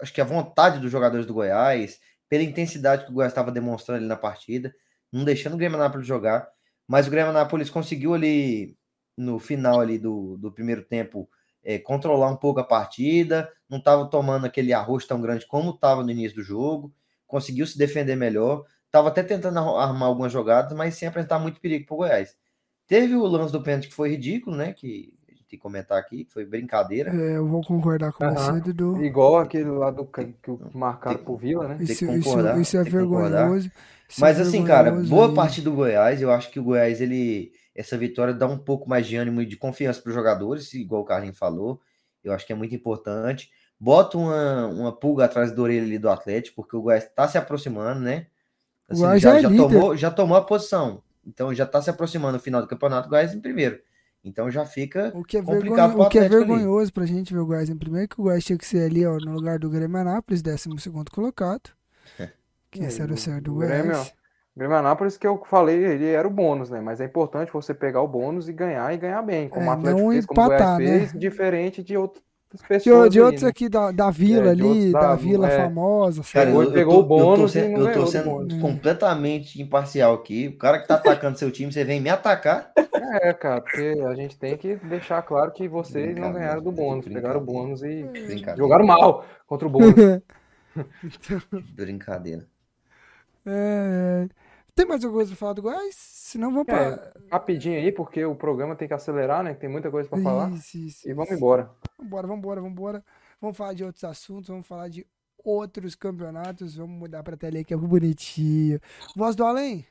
acho 0.00 0.12
que 0.12 0.20
a 0.20 0.24
vontade 0.24 0.78
dos 0.80 0.90
jogadores 0.90 1.26
do 1.26 1.34
Goiás, 1.34 2.00
pela 2.28 2.42
intensidade 2.42 3.04
que 3.04 3.10
o 3.10 3.14
Goiás 3.14 3.32
estava 3.32 3.52
demonstrando 3.52 3.98
ali 3.98 4.06
na 4.06 4.16
partida, 4.16 4.74
não 5.12 5.24
deixando 5.24 5.54
o 5.54 5.56
Grêmio 5.56 5.76
Anápolis 5.78 6.06
jogar, 6.06 6.48
mas 6.88 7.06
o 7.06 7.10
Grêmio 7.10 7.30
Anápolis 7.30 7.70
conseguiu 7.70 8.14
ali 8.14 8.76
no 9.20 9.38
final 9.38 9.80
ali 9.80 9.98
do, 9.98 10.36
do 10.38 10.50
primeiro 10.52 10.82
tempo 10.82 11.28
é, 11.62 11.78
controlar 11.78 12.30
um 12.30 12.36
pouco 12.36 12.60
a 12.60 12.64
partida, 12.64 13.50
não 13.68 13.78
estava 13.78 14.06
tomando 14.08 14.46
aquele 14.46 14.72
arroz 14.72 15.04
tão 15.06 15.20
grande 15.20 15.46
como 15.46 15.70
estava 15.70 16.02
no 16.02 16.10
início 16.10 16.36
do 16.36 16.42
jogo, 16.42 16.92
conseguiu 17.26 17.66
se 17.66 17.76
defender 17.78 18.16
melhor, 18.16 18.64
estava 18.86 19.08
até 19.08 19.22
tentando 19.22 19.58
armar 19.58 20.08
algumas 20.08 20.32
jogadas, 20.32 20.72
mas 20.76 20.94
sem 20.94 21.06
apresentar 21.08 21.38
muito 21.38 21.60
perigo 21.60 21.86
para 21.86 21.94
o 21.94 21.98
Goiás. 21.98 22.36
Teve 22.86 23.14
o 23.14 23.24
lance 23.26 23.52
do 23.52 23.62
pênalti 23.62 23.88
que 23.88 23.94
foi 23.94 24.10
ridículo, 24.10 24.56
né? 24.56 24.72
Que 24.72 25.12
a 25.28 25.30
gente 25.32 25.44
tem 25.44 25.58
que 25.58 25.62
comentar 25.62 25.96
aqui, 25.98 26.24
que 26.24 26.32
foi 26.32 26.44
brincadeira. 26.44 27.14
É, 27.14 27.36
eu 27.36 27.46
vou 27.46 27.62
concordar 27.62 28.12
com 28.12 28.24
Aham. 28.24 28.34
você, 28.34 28.72
Dudu. 28.72 29.04
Igual 29.04 29.38
aquele 29.38 29.70
lá 29.70 29.90
do 29.92 30.04
que 30.04 30.22
o 30.48 30.58
marcaram 30.74 31.18
Tem- 31.18 31.24
pro 31.24 31.36
Vila, 31.36 31.68
né? 31.68 31.76
tem 31.76 31.86
que 31.86 31.92
Isso, 31.92 32.04
concordar, 32.06 32.52
isso, 32.54 32.62
isso 32.62 32.76
é 32.76 32.82
tem 32.82 32.92
que 32.92 32.98
concordar. 32.98 33.48
vergonhoso. 33.48 33.70
isso 34.08 34.20
Mas 34.20 34.38
é 34.38 34.42
assim, 34.42 34.64
cara, 34.64 34.90
vergonhoso 34.90 35.14
boa 35.14 35.28
aí. 35.28 35.34
parte 35.34 35.60
do 35.62 35.72
Goiás, 35.72 36.20
eu 36.20 36.32
acho 36.32 36.50
que 36.50 36.58
o 36.58 36.64
Goiás, 36.64 37.00
ele, 37.00 37.52
essa 37.74 37.96
vitória 37.96 38.34
dá 38.34 38.46
um 38.46 38.58
pouco 38.58 38.88
mais 38.88 39.06
de 39.06 39.16
ânimo 39.16 39.42
e 39.42 39.46
de 39.46 39.56
confiança 39.56 40.00
para 40.00 40.10
os 40.10 40.14
jogadores, 40.14 40.72
igual 40.74 41.02
o 41.02 41.04
Carlinhos 41.04 41.38
falou. 41.38 41.80
Eu 42.22 42.32
acho 42.32 42.46
que 42.46 42.52
é 42.52 42.56
muito 42.56 42.74
importante. 42.74 43.50
Bota 43.78 44.18
uma, 44.18 44.66
uma 44.66 44.92
pulga 44.92 45.24
atrás 45.24 45.52
da 45.52 45.62
orelha 45.62 45.82
ali 45.82 45.98
do 45.98 46.10
Atlético, 46.10 46.56
porque 46.56 46.76
o 46.76 46.82
Goiás 46.82 47.04
está 47.04 47.26
se 47.26 47.38
aproximando, 47.38 48.00
né? 48.00 48.26
O 48.90 48.96
Goiás 48.96 49.22
já 49.22 49.38
é 49.38 49.42
líder. 49.42 49.56
tomou, 49.56 49.96
já 49.96 50.10
tomou 50.10 50.36
a 50.36 50.44
posição. 50.44 51.02
Então 51.26 51.54
já 51.54 51.64
está 51.64 51.80
se 51.80 51.88
aproximando 51.88 52.34
no 52.34 52.42
final 52.42 52.60
do 52.60 52.68
campeonato, 52.68 53.06
o 53.06 53.10
Goiás 53.10 53.32
em 53.32 53.40
primeiro. 53.40 53.80
Então 54.22 54.50
já 54.50 54.66
fica 54.66 55.12
O 55.14 55.24
que 55.24 55.38
é, 55.38 55.42
complicado 55.42 55.88
vergonho, 55.88 56.06
o 56.06 56.10
que 56.10 56.18
é 56.18 56.28
vergonhoso 56.28 56.92
pra 56.92 57.06
gente 57.06 57.32
ver 57.32 57.38
o 57.38 57.46
Goiás 57.46 57.70
em 57.70 57.76
primeiro, 57.76 58.08
que 58.08 58.20
o 58.20 58.24
Goiás 58.24 58.44
tinha 58.44 58.58
que 58.58 58.66
ser 58.66 58.84
ali, 58.84 59.06
ó, 59.06 59.16
no 59.18 59.32
lugar 59.32 59.58
do 59.58 59.70
Grêmio 59.70 59.96
Anápolis, 59.96 60.42
12 60.42 60.68
colocado. 61.10 61.70
Que 62.70 62.84
esse 62.84 63.02
era 63.02 63.12
o 63.12 63.16
certo 63.16 63.46
do 63.46 63.56
O 63.56 63.58
Grêmio, 63.58 63.86
Goiás. 63.86 64.08
O 64.08 64.19
Grêmio 64.56 64.76
Anápolis, 64.76 65.16
que 65.16 65.26
eu 65.26 65.42
falei, 65.44 65.82
ele 65.84 66.06
era 66.10 66.26
o 66.26 66.30
bônus, 66.30 66.70
né? 66.70 66.80
Mas 66.80 67.00
é 67.00 67.04
importante 67.06 67.52
você 67.52 67.72
pegar 67.74 68.02
o 68.02 68.08
bônus 68.08 68.48
e 68.48 68.52
ganhar 68.52 68.92
e 68.92 68.98
ganhar 68.98 69.22
bem, 69.22 69.48
como 69.48 69.66
É, 69.66 69.70
o 69.70 69.72
Atlético 69.72 70.08
não 70.08 70.10
fez, 70.10 70.26
como 70.26 70.40
o 70.40 70.44
empatar, 70.44 70.46
Goiás 70.46 70.82
né? 70.84 71.08
fez, 71.08 71.12
diferente 71.12 71.82
de, 71.82 71.96
outro, 71.96 72.22
outras 72.44 72.62
De, 72.62 72.66
pessoas. 72.68 73.10
de 73.10 73.20
outros 73.20 73.44
aqui 73.44 73.68
da, 73.68 73.92
da 73.92 74.10
vila 74.10 74.50
É, 74.50 74.52
de 74.52 74.62
outros 74.64 74.86
ali, 74.86 74.92
da- 74.92 75.00
da 75.00 75.14
vila 75.16 75.48
é. 75.48 75.50
famosa. 75.50 76.22
Cara, 76.32 76.50
sabe? 76.50 76.50
Pegou- 76.50 76.64
eu, 76.64 76.72
eu 76.72 76.72
pegou 76.72 76.94
tô, 76.94 77.00
o 77.00 77.02
bônus 77.04 77.34
eu 77.34 77.34
tô 77.34 77.48
sendo, 77.48 77.80
eu 77.80 77.90
tô 77.92 78.04
o 78.04 78.06
sendo 78.06 78.24
bônus. 78.24 78.54
completamente 78.58 79.60
imparcial 79.60 80.14
aqui. 80.14 80.48
O 80.48 80.58
cara 80.58 80.78
que 80.80 80.86
tá 80.88 80.94
atacando 80.96 81.38
seu 81.38 81.50
time, 81.50 81.72
você 81.72 81.84
vem 81.84 82.00
me 82.00 82.10
atacar. 82.10 82.72
É, 83.22 83.32
cara, 83.32 83.60
porque 83.62 83.80
a 84.06 84.14
gente 84.14 84.38
tem 84.38 84.56
que 84.58 84.76
deixar 84.76 85.22
claro 85.22 85.52
que 85.52 85.68
vocês 85.68 86.18
não 86.18 86.32
ganharam 86.32 86.62
do 86.62 86.72
bônus, 86.72 87.08
pegaram 87.08 87.40
o 87.40 87.44
bônus 87.44 87.82
e 87.82 88.10
jogaram 88.56 88.84
mal 88.86 89.24
contra 89.46 89.66
o 89.66 89.70
bônus. 89.70 90.06
Brincadeira. 91.76 92.49
É, 93.46 94.28
Tem 94.74 94.86
mais 94.86 95.02
alguma 95.04 95.18
coisa 95.20 95.30
pra 95.30 95.38
falar 95.38 95.52
do 95.54 95.62
Goiás? 95.62 95.94
Senão 95.96 96.50
vamos 96.50 96.66
pra. 96.66 97.12
Rapidinho 97.30 97.76
aí, 97.78 97.90
porque 97.90 98.24
o 98.24 98.34
programa 98.34 98.76
tem 98.76 98.86
que 98.86 98.94
acelerar, 98.94 99.42
né? 99.42 99.54
que 99.54 99.60
Tem 99.60 99.68
muita 99.68 99.90
coisa 99.90 100.08
pra 100.08 100.20
falar. 100.20 100.50
Isso, 100.52 100.78
isso, 100.78 101.08
E 101.08 101.12
vamos 101.12 101.30
isso. 101.30 101.38
embora. 101.38 101.70
Vambora, 101.98 102.26
vambora, 102.26 102.60
vambora. 102.60 103.04
Vamos 103.40 103.56
falar 103.56 103.72
de 103.74 103.84
outros 103.84 104.04
assuntos, 104.04 104.48
vamos 104.48 104.66
falar 104.66 104.88
de 104.88 105.06
outros 105.44 105.94
campeonatos. 105.94 106.76
Vamos 106.76 106.98
mudar 106.98 107.22
pra 107.22 107.36
tela 107.36 107.56
aí 107.56 107.64
que 107.64 107.74
é 107.74 107.76
bonitinho. 107.76 108.78
Voz 109.16 109.34
do 109.34 109.44
Além. 109.44 109.86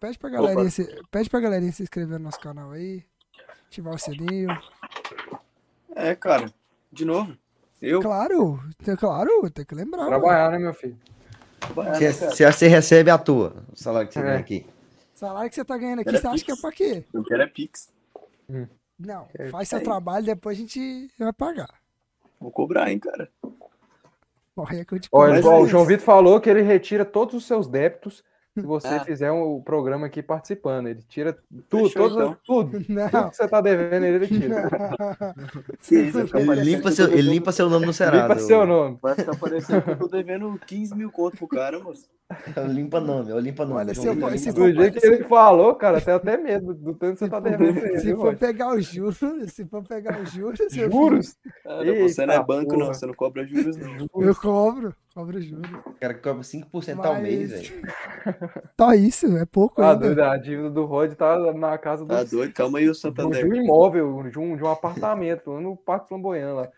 Pede 0.00 0.18
pra 0.18 0.28
galerinha, 0.30 0.70
se, 0.70 1.02
pede 1.10 1.30
pra 1.30 1.40
galerinha 1.40 1.72
se 1.72 1.82
inscrever 1.82 2.18
no 2.18 2.24
nosso 2.24 2.40
canal 2.40 2.72
aí. 2.72 3.04
Ativar 3.66 3.94
o 3.94 3.98
sininho. 3.98 4.48
É, 5.94 6.14
cara. 6.14 6.52
De 6.92 7.04
novo. 7.04 7.36
Eu? 7.80 8.00
Claro, 8.00 8.60
tem- 8.82 8.96
claro, 8.96 9.50
tem 9.50 9.64
que 9.64 9.74
lembrar. 9.74 10.04
mano. 10.04 10.10
Trabalhar, 10.10 10.50
né, 10.52 10.58
meu 10.58 10.74
filho? 10.74 10.98
Você, 11.74 12.12
você, 12.12 12.52
você 12.52 12.68
recebe 12.68 13.10
à 13.10 13.18
toa 13.18 13.64
o 13.72 13.76
salário 13.76 14.08
que 14.08 14.14
você 14.14 14.20
É. 14.20 14.22
ganha 14.22 14.38
aqui. 14.38 14.66
Salário 15.14 15.48
que 15.48 15.54
você 15.56 15.64
tá 15.64 15.76
ganhando 15.78 16.00
aqui, 16.00 16.08
Era 16.08 16.18
você 16.20 16.26
acha 16.26 16.44
que 16.44 16.52
é 16.52 16.56
pra 16.56 16.72
quê? 16.72 17.04
Eu 17.12 17.24
quero 17.24 17.42
é 17.42 17.46
Pix. 17.46 17.88
Não, 18.98 19.26
É, 19.38 19.48
faz 19.48 19.68
seu 19.68 19.78
aí. 19.78 19.84
trabalho, 19.84 20.26
depois 20.26 20.58
a 20.58 20.60
gente 20.60 21.10
vai 21.18 21.32
pagar. 21.32 21.72
Vou 22.40 22.50
cobrar, 22.50 22.90
hein, 22.90 22.98
cara. 22.98 23.28
Olha 24.56 24.84
que 24.84 24.94
eu 24.94 25.00
te 25.00 25.08
Olha, 25.10 25.38
é 25.38 25.40
o 25.40 25.66
João. 25.66 25.84
Vitor 25.84 26.04
falou 26.04 26.40
que 26.40 26.48
ele 26.48 26.62
retira 26.62 27.04
todos 27.04 27.34
os 27.34 27.44
seus 27.46 27.66
débitos 27.66 28.22
se 28.54 28.62
você 28.62 28.86
Ah. 28.88 29.04
fizer 29.04 29.30
o 29.32 29.60
programa 29.62 30.06
aqui 30.06 30.22
participando. 30.22 30.86
Ele 30.88 31.02
tira 31.08 31.36
tudo, 31.68 31.88
Fechou, 31.88 32.08
todos, 32.08 32.16
então. 32.16 32.36
tudo. 32.44 32.70
Tudo 32.84 32.84
Não. 32.88 33.30
que 33.30 33.36
você 33.36 33.48
tá 33.48 33.60
devendo, 33.60 34.04
ele 34.04 34.26
tira. 34.26 34.68
Ficar 35.80 36.40
Ele 36.40 36.60
limpa, 36.62 36.90
seu, 36.90 37.08
ele 37.12 37.22
limpa 37.30 37.52
seu 37.52 37.68
nome 37.68 37.86
no 37.86 37.92
Serasa. 37.92 38.28
Limpa 38.28 38.38
seu 38.40 38.66
nome. 38.66 38.98
Vai 39.02 39.14
ficar 39.14 39.36
parecendo 39.36 39.82
que 39.82 39.90
eu 39.90 39.98
tô 39.98 40.08
devendo 40.08 40.58
15 40.66 40.94
mil 40.94 41.10
conto 41.10 41.36
pro 41.36 41.48
cara, 41.48 41.78
moço. 41.80 42.08
Eu 42.56 42.66
limpa 42.66 43.00
nome, 43.00 43.30
eu 43.30 43.38
limpa 43.38 43.64
nome. 43.66 43.80
Olha, 43.80 43.94
se 43.94 44.06
eu 44.06 44.14
se 44.38 44.50
Do 44.52 44.72
jeito 44.72 44.98
que 44.98 45.06
ele 45.06 45.24
falou, 45.24 45.74
cara, 45.74 46.00
tem 46.00 46.14
até 46.14 46.36
medo 46.38 46.72
do 46.74 46.94
tanto 46.94 47.12
que 47.14 47.18
você 47.18 47.28
tá 47.28 47.38
devendo 47.38 47.78
pra 47.78 47.88
ele. 47.90 47.98
Se 48.00 48.14
for 48.14 48.34
pegar 48.34 48.74
os 48.74 48.84
juros, 48.86 49.18
se 49.48 49.64
for 49.66 49.82
pegar 49.86 50.20
os 50.20 50.30
juros, 50.30 50.58
Juros? 50.70 51.36
Cara, 51.62 52.08
você 52.08 52.24
não 52.24 52.34
é 52.34 52.42
banco, 52.42 52.70
porra. 52.70 52.86
não. 52.86 52.94
Você 52.94 53.06
não 53.06 53.14
cobra 53.14 53.46
juros, 53.46 53.76
não. 53.76 54.08
eu 54.22 54.34
cobro, 54.34 54.94
cobro 55.14 55.40
juros. 55.40 55.70
O 55.86 55.92
cara 56.00 56.14
cobra 56.14 56.42
5% 56.42 57.04
ao 57.04 57.20
mês, 57.20 57.50
Mas- 57.50 57.68
velho. 57.68 57.82
Só 58.78 58.92
isso, 58.94 59.26
é 59.36 59.44
pouco 59.46 59.76
Tá 59.76 59.92
ainda. 59.92 60.06
doido, 60.06 60.22
a 60.22 60.36
dívida 60.36 60.70
do 60.70 60.84
Rod 60.84 61.12
tá 61.14 61.52
na 61.52 61.78
casa 61.78 62.04
do, 62.04 62.08
Tá 62.08 62.24
doido? 62.24 62.52
Calma 62.52 62.78
aí, 62.78 62.84
o 62.84 62.86
de 62.86 62.90
um, 62.90 62.94
Santander. 63.00 63.44
de 63.44 63.50
um 63.50 63.54
imóvel, 63.54 64.22
de 64.30 64.38
um, 64.38 64.56
de 64.56 64.62
um 64.64 64.68
apartamento, 64.70 65.50
lá 65.52 65.60
no 65.60 65.76
Parque 65.76 66.08
Flamboyant 66.08 66.54
lá. 66.54 66.68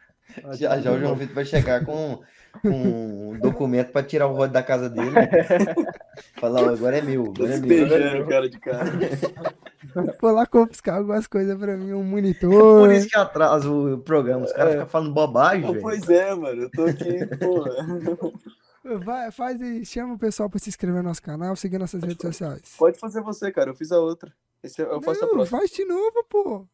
A 0.44 0.54
Já, 0.54 0.78
já 0.80 0.92
o 0.92 0.98
João. 0.98 1.14
Vitor 1.16 1.34
vai 1.34 1.44
chegar 1.44 1.84
com, 1.84 2.20
com 2.62 3.30
um 3.32 3.38
documento 3.38 3.90
pra 3.92 4.02
tirar 4.02 4.26
o 4.26 4.34
rodo 4.34 4.52
da 4.52 4.62
casa 4.62 4.88
dele. 4.90 5.10
Falar, 6.40 6.68
agora 6.68 6.98
é 6.98 7.02
meu, 7.02 7.24
agora 7.34 7.54
é 7.54 7.58
meu. 7.58 7.68
despejando 7.68 8.22
o 8.22 8.28
cara 8.28 8.48
de 8.50 8.58
cara. 8.58 8.84
Lá 10.22 10.46
confiscar 10.46 10.96
algumas 10.98 11.26
coisas 11.26 11.56
pra 11.58 11.76
mim, 11.76 11.92
um 11.92 12.00
Por 12.00 12.04
monitor. 12.04 12.92
isso 12.92 13.08
que 13.08 13.16
atrasa 13.16 13.70
o 13.70 13.98
programa. 13.98 14.44
Os 14.44 14.52
caras 14.52 14.72
ficam 14.74 14.86
falando 14.86 15.12
bobagem. 15.14 15.80
Pois 15.80 16.08
é, 16.08 16.34
mano. 16.34 16.62
Eu 16.62 16.70
tô 16.70 16.84
aqui, 16.84 17.26
porra. 17.38 17.70
Vai, 19.04 19.30
faz 19.32 19.60
e 19.60 19.84
chama 19.84 20.14
o 20.14 20.18
pessoal 20.18 20.48
pra 20.48 20.58
se 20.60 20.68
inscrever 20.68 21.02
no 21.02 21.08
nosso 21.08 21.22
canal, 21.22 21.56
seguir 21.56 21.78
nossas 21.78 22.02
redes 22.02 22.18
sociais. 22.20 22.74
Pode 22.78 22.98
fazer 22.98 23.20
você, 23.20 23.50
cara. 23.50 23.70
Eu 23.70 23.74
fiz 23.74 23.90
a 23.90 23.98
outra. 23.98 24.32
Esse 24.62 24.80
eu 24.82 25.00
faço 25.02 25.24
a 25.24 25.26
Não, 25.26 25.34
próxima. 25.34 25.58
faz 25.58 25.70
de 25.70 25.84
novo, 25.84 26.24
pô. 26.28 26.66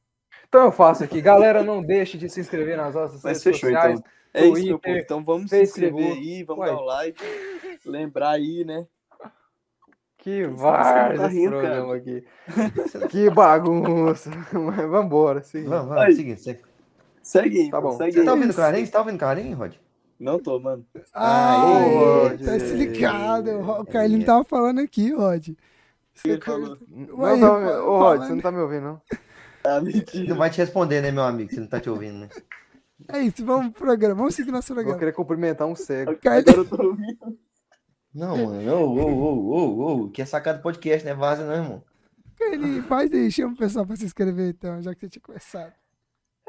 Então 0.52 0.64
eu 0.64 0.70
faço 0.72 1.02
aqui. 1.02 1.22
Galera, 1.22 1.62
não 1.62 1.82
deixe 1.82 2.18
de 2.18 2.28
se 2.28 2.38
inscrever 2.38 2.76
nas 2.76 2.94
nossas 2.94 3.22
Mas 3.22 3.38
redes 3.38 3.42
fechou, 3.42 3.70
sociais. 3.70 3.98
então. 3.98 4.12
É 4.34 4.40
isso, 4.44 4.52
meu 4.52 4.78
Twitter, 4.78 4.80
povo. 4.80 4.98
Então 4.98 5.24
vamos 5.24 5.48
Facebook. 5.50 5.96
se 6.02 6.02
inscrever 6.02 6.22
aí, 6.36 6.42
vamos 6.44 6.60
Ué. 6.62 6.68
dar 6.70 6.76
o 6.76 6.84
like. 6.84 7.24
Lembrar 7.86 8.30
aí, 8.32 8.62
né? 8.62 8.86
Que 10.18 10.46
Você 10.46 10.62
vai 10.62 11.16
tá 11.16 11.26
rindo, 11.26 11.50
programa 11.52 11.96
aqui. 11.96 12.24
Que 13.08 13.30
bagunça. 13.30 14.30
Mas 14.52 14.76
vambora, 14.90 15.42
sim. 15.42 15.64
Vamos, 15.64 15.92
Aí. 15.92 15.98
vamos, 16.00 16.16
seguinte. 16.16 16.40
Você 16.42 16.60
Segue 17.22 17.60
aí, 17.62 17.70
Tá 17.70 17.80
bom. 17.80 17.92
segue 17.92 18.12
você 18.12 18.18
aí. 18.20 18.24
tá 18.26 18.32
ouvindo 18.32 18.50
o 18.50 18.54
Carlinhos? 18.54 18.88
Você 18.88 18.92
tá 18.92 18.98
ouvindo 18.98 19.16
o 19.16 19.18
Carlinhos, 19.18 19.58
Rod? 19.58 19.72
Não 20.20 20.38
tô, 20.38 20.60
mano. 20.60 20.84
Ai, 21.14 21.94
Rod. 21.94 22.44
tá 22.44 22.58
se 22.60 22.74
ligado. 22.74 23.58
O 23.80 23.86
Carlinho 23.86 24.24
tava 24.26 24.44
falando 24.44 24.80
aqui, 24.80 25.12
Rod. 25.14 25.48
Ele 26.26 26.40
falou. 26.42 26.76
Não, 26.88 27.18
Ué, 27.20 27.40
tá, 27.40 27.46
fa- 27.48 27.82
ô, 27.84 27.98
Rod, 27.98 28.00
falando- 28.18 28.26
você 28.26 28.34
não 28.34 28.40
tá 28.42 28.52
me 28.52 28.58
ouvindo, 28.58 28.82
não? 28.82 29.00
Ah, 29.64 29.78
Ele 29.78 29.93
mentira. 29.93 30.28
não 30.28 30.36
vai 30.36 30.51
te 30.51 30.59
responder, 30.59 31.01
né, 31.01 31.10
meu 31.10 31.22
amigo? 31.22 31.48
Se 31.51 31.56
ele 31.56 31.62
não 31.62 31.68
tá 31.68 31.80
te 31.80 31.89
ouvindo, 31.90 32.18
né? 32.18 32.28
É 33.09 33.18
isso, 33.20 33.44
vamos 33.44 33.72
pro 33.72 33.82
programa. 33.86 34.14
Vamos 34.14 34.34
seguir 34.34 34.51
nosso 34.52 34.68
Vou 34.68 34.76
programa. 34.76 34.98
querer 34.98 35.12
cumprimentar 35.12 35.66
um 35.66 35.74
cego. 35.74 36.12
Agora 36.12 36.43
eu 36.56 36.64
tô 36.64 36.82
ouvindo. 36.86 37.39
Não, 38.14 38.36
mano. 38.47 38.72
Ô, 38.74 38.86
ô, 38.86 39.12
ô, 39.12 39.48
ô, 39.48 40.05
ô. 40.05 40.10
Que 40.10 40.22
é 40.22 40.24
sacada 40.24 40.59
do 40.59 40.62
podcast, 40.62 41.05
né? 41.05 41.14
Vaza, 41.14 41.44
não, 41.44 41.55
irmão. 41.55 41.84
Carlinhos, 42.39 42.86
faz 42.86 43.12
aí, 43.12 43.30
chama 43.30 43.55
o 43.55 43.56
pessoal 43.56 43.86
pra 43.86 43.97
se 43.97 44.05
inscrever 44.05 44.51
então, 44.51 44.82
já 44.82 44.94
que 44.94 45.01
você 45.01 45.09
tinha 45.09 45.22
começado. 45.22 45.72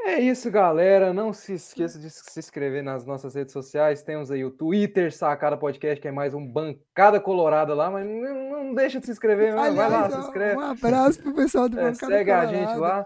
É 0.06 0.20
isso, 0.20 0.52
galera. 0.52 1.14
Não 1.14 1.32
se 1.32 1.54
esqueça 1.54 1.98
de 1.98 2.10
se 2.10 2.38
inscrever 2.40 2.84
nas 2.84 3.06
nossas 3.06 3.36
redes 3.36 3.54
sociais. 3.54 4.04
Temos 4.04 4.30
aí 4.32 4.44
o 4.44 4.52
Twitter, 4.52 5.14
Sacada 5.16 5.56
Podcast, 5.56 6.02
que 6.02 6.08
é 6.08 6.12
mais 6.12 6.34
um 6.34 6.46
bancada 6.46 7.20
colorada 7.22 7.74
lá, 7.74 7.90
mas 7.90 8.06
não, 8.06 8.52
não 8.64 8.74
deixa 8.76 9.00
de 9.00 9.06
se 9.06 9.12
inscrever, 9.14 9.54
vai 9.56 9.72
lá, 9.74 9.86
Aliás, 9.86 10.14
se 10.14 10.20
inscreve. 10.20 10.58
um 10.58 10.60
abraço 10.62 11.22
pro 11.24 11.34
pessoal 11.34 11.70
do 11.70 11.80
É, 11.80 11.84
Bancada 11.92 12.14
segue 12.18 12.32
a 12.32 12.42
Colorada. 12.46 12.68
gente 12.68 12.80
lá. 12.80 13.06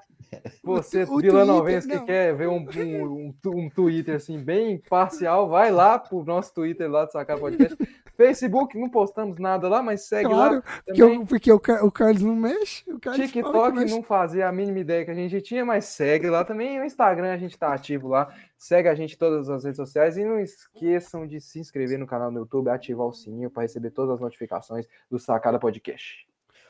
Você, 0.63 1.05
vilanovense, 1.05 1.87
que 1.87 1.99
quer 2.01 2.35
ver 2.35 2.49
um, 2.49 2.57
um, 2.75 3.05
um, 3.05 3.33
um 3.45 3.69
Twitter 3.69 4.15
assim, 4.15 4.37
bem 4.43 4.77
parcial, 4.89 5.47
vai 5.47 5.71
lá 5.71 5.97
pro 5.97 6.23
nosso 6.25 6.53
Twitter 6.53 6.89
lá 6.91 7.05
do 7.05 7.11
Sacada 7.11 7.39
Podcast. 7.39 7.77
Facebook, 8.17 8.77
não 8.77 8.89
postamos 8.89 9.39
nada 9.39 9.69
lá, 9.69 9.81
mas 9.81 10.01
segue 10.07 10.27
Claro, 10.27 10.55
lá. 10.55 10.61
porque, 10.85 10.99
Também. 11.01 11.17
o, 11.19 11.25
porque 11.25 11.51
o, 11.51 11.55
o 11.83 11.91
Carlos 11.91 12.21
não 12.23 12.35
mexe. 12.35 12.83
O 12.91 12.99
Carlos 12.99 13.27
TikTok 13.27 13.75
mexe. 13.77 13.95
não 13.95 14.03
fazia 14.03 14.47
a 14.49 14.51
mínima 14.51 14.79
ideia 14.79 15.05
que 15.05 15.11
a 15.11 15.13
gente 15.13 15.39
tinha, 15.41 15.63
mas 15.63 15.85
segue 15.85 16.27
lá 16.29 16.43
também. 16.43 16.79
O 16.81 16.83
Instagram 16.83 17.31
a 17.31 17.37
gente 17.37 17.57
tá 17.57 17.71
ativo 17.73 18.07
lá. 18.09 18.27
Segue 18.57 18.89
a 18.89 18.95
gente 18.95 19.13
em 19.13 19.17
todas 19.17 19.49
as 19.49 19.63
redes 19.63 19.77
sociais 19.77 20.17
e 20.17 20.25
não 20.25 20.39
esqueçam 20.39 21.25
de 21.27 21.39
se 21.39 21.59
inscrever 21.59 21.99
no 21.99 22.07
canal 22.07 22.31
do 22.31 22.39
YouTube, 22.39 22.69
ativar 22.69 23.05
o 23.07 23.13
sininho 23.13 23.49
para 23.51 23.61
receber 23.63 23.91
todas 23.91 24.15
as 24.15 24.19
notificações 24.19 24.87
do 25.09 25.19
Sacada 25.19 25.59
Podcast. 25.59 26.27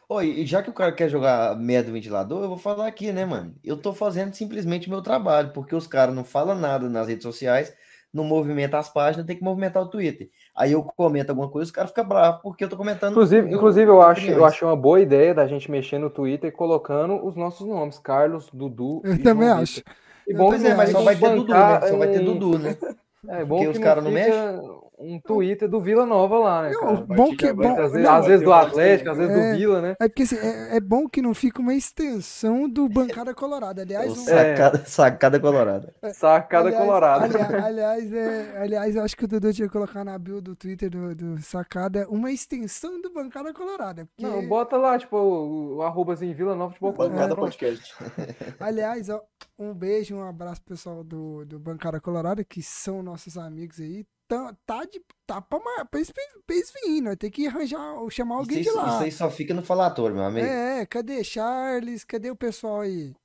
Ô, 0.09 0.21
e 0.21 0.45
já 0.45 0.61
que 0.63 0.69
o 0.69 0.73
cara 0.73 0.91
quer 0.91 1.09
jogar 1.09 1.57
merda 1.57 1.87
do 1.89 1.93
ventilador, 1.93 2.43
eu 2.43 2.49
vou 2.49 2.57
falar 2.57 2.87
aqui, 2.87 3.11
né, 3.11 3.25
mano? 3.25 3.55
Eu 3.63 3.75
tô 3.75 3.93
fazendo 3.93 4.33
simplesmente 4.33 4.87
o 4.87 4.89
meu 4.89 5.01
trabalho, 5.01 5.51
porque 5.53 5.75
os 5.75 5.85
caras 5.87 6.15
não 6.15 6.23
falam 6.23 6.55
nada 6.55 6.87
nas 6.89 7.07
redes 7.09 7.23
sociais, 7.23 7.75
não 8.13 8.23
movimentam 8.23 8.79
as 8.79 8.89
páginas, 8.89 9.25
tem 9.25 9.35
que 9.35 9.43
movimentar 9.43 9.83
o 9.83 9.89
Twitter. 9.89 10.29
Aí 10.57 10.71
eu 10.71 10.81
comento 10.83 11.29
alguma 11.29 11.49
coisa, 11.49 11.67
os 11.67 11.71
caras 11.71 11.91
ficam 11.91 12.07
bravos 12.07 12.41
porque 12.41 12.63
eu 12.63 12.69
tô 12.69 12.75
comentando. 12.75 13.11
Inclusive, 13.11 13.47
meu- 13.47 13.57
inclusive 13.57 13.91
eu, 13.91 14.01
acho, 14.01 14.31
eu 14.31 14.43
achei 14.43 14.67
uma 14.67 14.75
boa 14.75 14.99
ideia 14.99 15.31
da 15.33 15.45
gente 15.45 15.69
mexer 15.69 15.99
no 15.99 16.09
Twitter 16.09 16.49
e 16.49 16.51
colocando 16.51 17.23
os 17.23 17.35
nossos 17.35 17.67
nomes, 17.67 17.99
Carlos, 17.99 18.49
Dudu 18.51 19.01
Eu 19.03 19.13
e 19.13 19.19
também 19.19 19.47
João 19.47 19.61
acho. 19.61 19.83
E 20.27 20.33
Eu 20.33 20.37
bom 20.39 20.49
Pois 20.49 20.65
é, 20.65 20.75
mas 20.75 20.89
só 20.89 20.97
fica 20.99 21.11
vai 21.11 21.15
ter 21.15 21.35
Dudu, 21.35 21.53
né? 21.53 21.81
Só 21.87 21.97
vai 21.97 22.07
ter 22.07 22.19
Dudu, 22.21 22.59
né? 22.59 22.77
É 23.29 23.43
bom 23.43 23.57
Porque 23.57 23.71
que 23.71 23.77
os 23.77 23.83
caras 23.83 24.03
não 24.03 24.11
não 24.11 24.17
fica 24.17 24.76
um 24.97 25.19
Twitter 25.19 25.69
do 25.69 25.79
Vila 25.79 26.05
Nova 26.05 26.39
lá, 26.39 26.63
né, 26.63 26.71
Não, 26.71 27.05
bom 27.05 27.35
que 27.35 27.53
vai 27.53 27.67
bom, 27.67 27.81
Às 27.81 27.91
vezes, 27.91 28.07
não, 28.07 28.15
às 28.15 28.25
vezes 28.25 28.43
do 28.43 28.51
Atlético, 28.53 29.09
às 29.11 29.17
também. 29.17 29.27
vezes 29.33 29.43
É. 29.43 29.51
do 29.51 29.57
Vila, 29.57 29.81
né? 29.81 29.95
É 29.99 30.07
porque 30.07 30.23
assim, 30.23 30.37
é, 30.37 30.77
é 30.77 30.79
bom 30.79 31.07
que 31.07 31.21
não 31.21 31.33
fica 31.33 31.61
uma 31.61 31.73
extensão 31.73 32.67
do 32.67 32.89
Bancada 32.89 33.33
Colorada. 33.33 33.83
Aliás, 33.83 34.11
um, 34.11 34.15
sacada, 34.15 34.83
sacada 34.85 35.39
colorada. 35.39 35.93
Sacada 36.13 36.69
aliás, 36.69 36.83
colorada. 36.83 37.25
Aliás, 37.25 37.53
aliás, 37.63 38.13
é, 38.13 38.57
aliás, 38.59 38.95
eu 38.95 39.03
acho 39.03 39.15
que 39.15 39.25
o 39.25 39.27
Dudu 39.27 39.53
tinha 39.53 39.67
que 39.67 39.73
colocar 39.73 40.03
na 40.03 40.17
build 40.17 40.41
do 40.41 40.55
Twitter 40.55 40.89
do, 40.89 41.13
do 41.13 41.37
Sacada 41.41 42.07
uma 42.09 42.31
extensão 42.31 42.99
do 42.99 43.11
Bancada 43.13 43.53
Colorada. 43.53 44.05
Porque, 44.05 44.25
Não, 44.25 44.47
bota 44.47 44.77
lá, 44.77 44.97
tipo, 44.97 45.15
o, 45.17 45.75
o 45.77 45.81
arrobazinho 45.83 46.35
Vila 46.35 46.55
Nova 46.55 46.71
Futebol 46.73 46.93
Clube. 46.93 47.11
Bancada 47.13 47.35
podcast. 47.35 47.95
aliás, 48.59 49.09
ó, 49.09 49.21
um 49.59 49.73
beijo, 49.73 50.15
um 50.15 50.23
abraço 50.27 50.61
pro 50.61 50.75
pessoal 50.75 51.03
do, 51.03 51.45
do 51.45 51.59
Bancada 51.59 51.99
Colorada, 52.01 52.43
que 52.43 52.61
são 52.63 53.03
nossos 53.03 53.37
amigos 53.37 53.79
aí. 53.79 54.05
Tá, 54.27 54.53
tá, 54.65 54.83
de, 54.85 55.01
tá 55.25 55.41
pra, 55.41 55.57
mar- 55.59 55.85
pra 55.85 56.01
virem, 56.01 57.01
nós 57.01 57.15
tem 57.15 57.31
que 57.31 57.47
arranjar, 57.47 57.95
ou 57.95 58.09
chamar 58.09 58.35
alguém 58.35 58.59
Isso, 58.59 58.69
de 58.71 58.75
lá. 58.75 58.95
isso 58.95 59.03
aí 59.03 59.11
só 59.11 59.31
fica 59.31 59.53
no 59.53 59.61
falatório, 59.63 60.15
meu 60.15 60.25
amigo. 60.25 60.45
É, 60.45 60.85
cadê 60.85 61.23
Charles? 61.23 62.03
Cadê 62.03 62.29
o 62.29 62.35
pessoal 62.35 62.81
aí? 62.81 63.15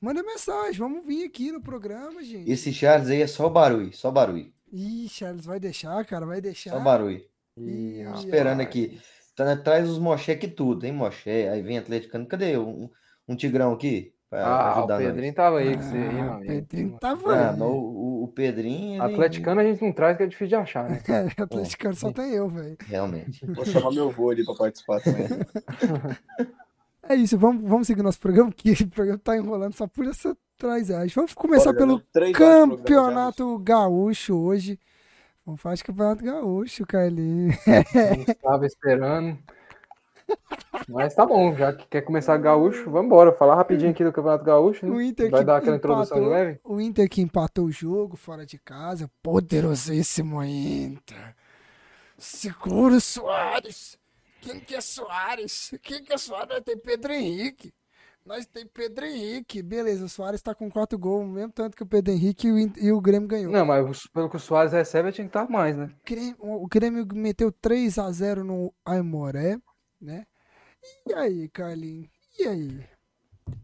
Manda 0.00 0.20
mensagem, 0.24 0.78
vamos 0.80 1.06
vir 1.06 1.24
aqui 1.24 1.52
no 1.52 1.62
programa, 1.62 2.22
gente. 2.24 2.50
Esse 2.50 2.72
Charles 2.72 3.08
aí 3.08 3.22
é 3.22 3.26
só 3.28 3.48
barulho, 3.48 3.92
só 3.92 4.10
barulho. 4.10 4.52
Ih, 4.72 5.08
Charles 5.08 5.44
vai 5.44 5.60
deixar, 5.60 6.04
cara, 6.04 6.26
vai 6.26 6.40
deixar. 6.40 6.70
Só 6.70 6.80
barulho. 6.80 7.24
Ih, 7.56 8.00
Ih, 8.00 8.02
Esperando 8.16 8.60
rapaz. 8.60 8.68
aqui. 8.68 9.00
Tá 9.36 9.52
atrás 9.52 9.88
os 9.88 9.98
Moché 9.98 10.32
aqui 10.32 10.48
tudo, 10.48 10.84
hein, 10.84 10.92
Moché? 10.92 11.48
Aí 11.48 11.62
vem 11.62 11.78
atleticano. 11.78 12.26
Cadê 12.26 12.58
um, 12.58 12.90
um 13.28 13.36
tigrão 13.36 13.72
aqui? 13.72 14.12
Ah, 14.32 14.82
o 14.84 14.86
nós. 14.88 14.98
Pedrinho 15.02 15.34
tava 15.34 15.58
aí 15.58 15.76
com 15.76 15.82
você 15.82 15.96
aí, 15.96 16.06
Ah, 16.08 16.12
meu 16.12 16.24
o 16.24 16.32
amigo. 16.34 16.52
Pedrinho 16.52 16.98
tava 16.98 17.34
Ah, 17.34 17.50
aí. 17.52 17.60
o, 17.60 17.64
o- 17.64 18.22
o 18.24 18.28
Pedrinho, 18.28 19.02
ele- 19.04 19.12
Atleticano 19.14 19.60
a 19.60 19.64
gente 19.64 19.82
não 19.82 19.92
traz, 19.92 20.16
que 20.16 20.22
é 20.22 20.26
difícil 20.26 20.48
de 20.48 20.54
achar, 20.54 20.88
né? 20.88 21.00
É, 21.38 21.42
atleticano 21.42 21.94
só 21.94 22.10
tem 22.12 22.32
eu, 22.32 22.48
velho. 22.48 22.76
realmente. 22.86 23.44
Vou 23.46 23.64
chamar 23.64 23.90
meu 23.92 24.08
avô 24.08 24.30
ali 24.30 24.44
pra 24.44 24.54
participar 24.54 25.00
também. 25.00 25.26
É 27.08 27.16
isso, 27.16 27.36
vamos, 27.36 27.68
vamos 27.68 27.86
seguir 27.88 28.00
nosso 28.00 28.20
programa, 28.20 28.52
que 28.52 28.70
o 28.70 28.88
programa 28.88 29.18
tá 29.18 29.36
enrolando 29.36 29.74
só 29.74 29.88
por 29.88 30.06
essa 30.06 30.36
traizagem. 30.56 31.12
Vamos 31.14 31.34
começar 31.34 31.70
Olha, 31.70 31.78
pelo 31.78 32.02
já, 32.14 32.32
campeonato 32.32 33.58
gaúcho 33.58 34.36
hoje. 34.38 34.78
Vamos 35.44 35.60
falar 35.60 35.74
de 35.74 35.82
campeonato 35.82 36.24
gaúcho, 36.24 36.86
Carlinhos. 36.86 37.56
Não 37.66 38.22
estava 38.22 38.64
esperando. 38.66 39.36
Mas 40.88 41.14
tá 41.14 41.24
bom, 41.24 41.54
já 41.54 41.72
que 41.72 41.86
quer 41.86 42.02
começar 42.02 42.36
gaúcho, 42.38 42.84
vamos 42.90 43.06
embora. 43.06 43.32
Falar 43.32 43.54
rapidinho 43.54 43.90
aqui 43.90 44.02
do 44.04 44.12
Campeonato 44.12 44.44
Gaúcho. 44.44 44.84
né? 44.86 44.92
O 44.92 45.00
Inter 45.00 45.30
Vai 45.30 45.44
dar 45.44 45.58
aquela 45.58 45.76
introdução 45.76 46.18
empatou- 46.18 46.32
leve? 46.34 46.60
O 46.64 46.80
Inter 46.80 47.08
que 47.08 47.20
empatou 47.22 47.66
o 47.66 47.72
jogo 47.72 48.16
fora 48.16 48.44
de 48.44 48.58
casa. 48.58 49.10
Poderosíssimo 49.22 50.42
Inter. 50.42 51.34
Segura 52.18 52.94
o 52.96 53.00
Soares. 53.00 53.98
Quem 54.40 54.58
que 54.60 54.74
é 54.74 54.80
Soares? 54.80 55.72
Quem 55.82 56.02
que 56.02 56.12
é 56.12 56.18
Soares? 56.18 56.62
Tem 56.64 56.76
Pedro 56.76 57.12
Henrique. 57.12 57.72
Nós 58.24 58.46
tem 58.46 58.66
Pedro 58.66 59.04
Henrique. 59.04 59.62
Beleza, 59.62 60.04
o 60.04 60.08
Soares 60.08 60.42
tá 60.42 60.54
com 60.54 60.70
quatro 60.70 60.96
gols, 60.98 61.28
mesmo 61.28 61.52
tanto 61.52 61.76
que 61.76 61.82
o 61.82 61.86
Pedro 61.86 62.12
Henrique 62.12 62.46
e 62.48 62.52
o, 62.52 62.72
e 62.78 62.92
o 62.92 63.00
Grêmio 63.00 63.28
ganhou. 63.28 63.50
Não, 63.52 63.64
mas 63.66 64.04
o- 64.04 64.10
pelo 64.10 64.28
que 64.30 64.36
o 64.36 64.40
Soares 64.40 64.72
recebe, 64.72 65.10
tinha 65.12 65.24
que 65.26 65.30
estar 65.30 65.48
mais, 65.50 65.76
né? 65.76 65.90
Grêmio- 66.06 66.36
o 66.40 66.66
Grêmio 66.68 67.06
meteu 67.14 67.50
3 67.50 67.98
a 67.98 68.10
0 68.12 68.44
no 68.44 68.72
Aimoré, 68.84 69.58
né? 70.02 70.26
E 71.06 71.14
aí, 71.14 71.48
Carlinhos? 71.48 72.10
E 72.38 72.46
aí? 72.46 72.84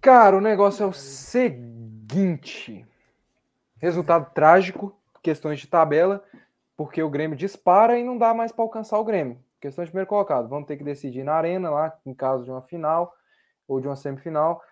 Cara, 0.00 0.36
o 0.36 0.40
negócio 0.40 0.84
é 0.84 0.86
o 0.86 0.92
seguinte: 0.92 2.86
resultado 3.78 4.32
trágico, 4.32 4.96
questões 5.22 5.58
de 5.58 5.66
tabela, 5.66 6.22
porque 6.76 7.02
o 7.02 7.10
Grêmio 7.10 7.36
dispara 7.36 7.98
e 7.98 8.04
não 8.04 8.16
dá 8.16 8.32
mais 8.32 8.52
para 8.52 8.64
alcançar 8.64 8.98
o 8.98 9.04
Grêmio. 9.04 9.38
Questão 9.60 9.84
de 9.84 9.90
primeiro 9.90 10.08
colocado. 10.08 10.48
Vamos 10.48 10.68
ter 10.68 10.76
que 10.76 10.84
decidir 10.84 11.24
na 11.24 11.34
arena 11.34 11.68
lá, 11.70 11.98
em 12.06 12.14
caso 12.14 12.44
de 12.44 12.50
uma 12.50 12.62
final 12.62 13.12
ou 13.66 13.80
de 13.80 13.88
uma 13.88 13.96
semifinal. 13.96 14.62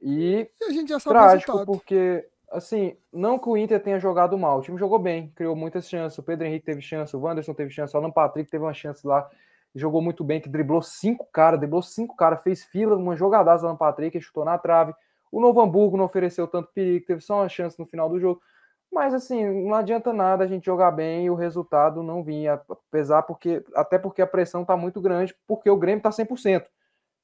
E 0.00 0.48
E 0.60 0.64
a 0.64 0.70
gente 0.70 0.88
já 0.90 1.00
sabe 1.00 1.16
o 1.16 1.18
trágico, 1.20 1.52
resultado. 1.52 1.66
porque, 1.76 2.28
assim, 2.52 2.96
não 3.12 3.36
que 3.36 3.48
o 3.48 3.56
Inter 3.56 3.82
tenha 3.82 3.98
jogado 3.98 4.38
mal, 4.38 4.58
o 4.58 4.62
time 4.62 4.78
jogou 4.78 4.98
bem, 4.98 5.32
criou 5.34 5.56
muitas 5.56 5.88
chances. 5.88 6.16
O 6.18 6.22
Pedro 6.22 6.46
Henrique 6.46 6.66
teve 6.66 6.80
chance, 6.80 7.16
o 7.16 7.20
Wanderson 7.20 7.52
teve 7.52 7.70
chance, 7.70 7.94
o 7.96 7.98
Alan 7.98 8.12
Patrick 8.12 8.48
teve 8.48 8.62
uma 8.62 8.72
chance 8.74 9.04
lá, 9.04 9.28
jogou 9.74 10.02
muito 10.02 10.24
bem, 10.24 10.40
que 10.40 10.48
driblou 10.48 10.82
cinco 10.82 11.28
caras, 11.32 11.58
driblou 11.58 11.82
cinco 11.82 12.16
caras, 12.16 12.42
fez 12.42 12.64
fila, 12.64 12.96
uma 12.96 13.16
jogadaça 13.16 13.62
do 13.62 13.68
Alan 13.68 13.76
Patrick, 13.76 14.20
chutou 14.20 14.44
na 14.44 14.58
trave. 14.58 14.94
O 15.30 15.40
Novo 15.40 15.60
Hamburgo 15.60 15.96
não 15.96 16.04
ofereceu 16.04 16.46
tanto 16.48 16.70
perigo, 16.72 17.06
teve 17.06 17.20
só 17.20 17.40
uma 17.40 17.48
chance 17.48 17.78
no 17.78 17.86
final 17.86 18.08
do 18.08 18.18
jogo. 18.18 18.40
Mas 18.90 19.12
assim, 19.12 19.44
não 19.64 19.74
adianta 19.74 20.12
nada 20.12 20.44
a 20.44 20.46
gente 20.46 20.64
jogar 20.64 20.90
bem 20.90 21.26
e 21.26 21.30
o 21.30 21.34
resultado 21.34 22.02
não 22.02 22.22
vir, 22.22 22.48
apesar 22.48 23.22
porque 23.22 23.62
até 23.74 23.98
porque 23.98 24.22
a 24.22 24.26
pressão 24.26 24.64
tá 24.64 24.76
muito 24.76 25.00
grande, 25.00 25.34
porque 25.46 25.68
o 25.68 25.76
Grêmio 25.76 26.02
tá 26.02 26.10
100%. 26.10 26.64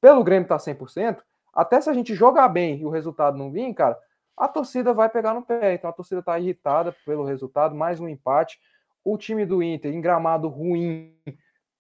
Pelo 0.01 0.23
Grêmio 0.23 0.47
tá 0.47 0.59
100%, 0.59 1.23
até 1.55 1.81
se 1.81 1.89
a 1.89 1.95
gente 1.95 2.15
jogar 2.15 2.49
bem 2.49 2.79
e 2.81 2.85
o 2.85 2.91
resultado 2.91 3.39
não 3.39 3.51
vir, 3.51 3.73
cara, 3.73 3.99
a 4.37 4.49
torcida 4.49 4.93
vai 4.93 5.09
pegar 5.09 5.33
no 5.33 5.43
pé. 5.43 5.75
Então 5.75 5.89
a 5.89 5.93
torcida 5.93 6.23
tá 6.23 6.39
irritada 6.39 6.95
pelo 7.07 7.25
resultado, 7.25 7.75
mais 7.75 8.01
um 8.01 8.09
empate. 8.09 8.59
O 9.03 9.17
time 9.17 9.47
do 9.47 9.63
Inter 9.63 9.95
em 9.95 10.01
gramado 10.01 10.49
ruim, 10.49 11.17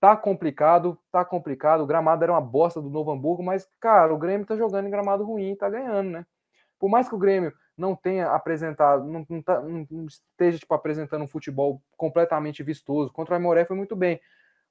tá 0.05 0.15
complicado, 0.15 0.99
tá 1.11 1.25
complicado. 1.25 1.81
O 1.83 1.87
gramado 1.87 2.23
era 2.23 2.33
uma 2.33 2.41
bosta 2.41 2.79
do 2.83 2.91
Novo 2.91 3.11
Hamburgo, 3.11 3.43
mas 3.43 3.67
cara, 3.81 4.13
o 4.13 4.19
Grêmio 4.19 4.47
tá 4.47 4.55
jogando 4.55 4.87
em 4.87 4.91
gramado 4.91 5.25
ruim 5.25 5.53
e 5.53 5.57
tá 5.57 5.71
ganhando, 5.71 6.11
né? 6.11 6.27
Por 6.81 6.91
mais 6.91 7.09
que 7.09 7.15
o 7.15 7.19
Grêmio 7.19 7.55
não 7.79 7.97
tenha 7.97 8.31
apresentado, 8.33 9.05
não, 9.05 9.27
não, 9.31 9.43
tá- 9.43 9.61
não- 9.63 9.87
esteja 10.07 10.59
tipo, 10.59 10.75
apresentando 10.75 11.23
um 11.25 11.29
futebol 11.29 11.83
completamente 11.97 12.63
vistoso. 12.63 13.13
Contra 13.13 13.35
o 13.35 13.37
Aimoré 13.39 13.65
foi 13.67 13.77
muito 13.77 13.97
bem, 13.97 14.21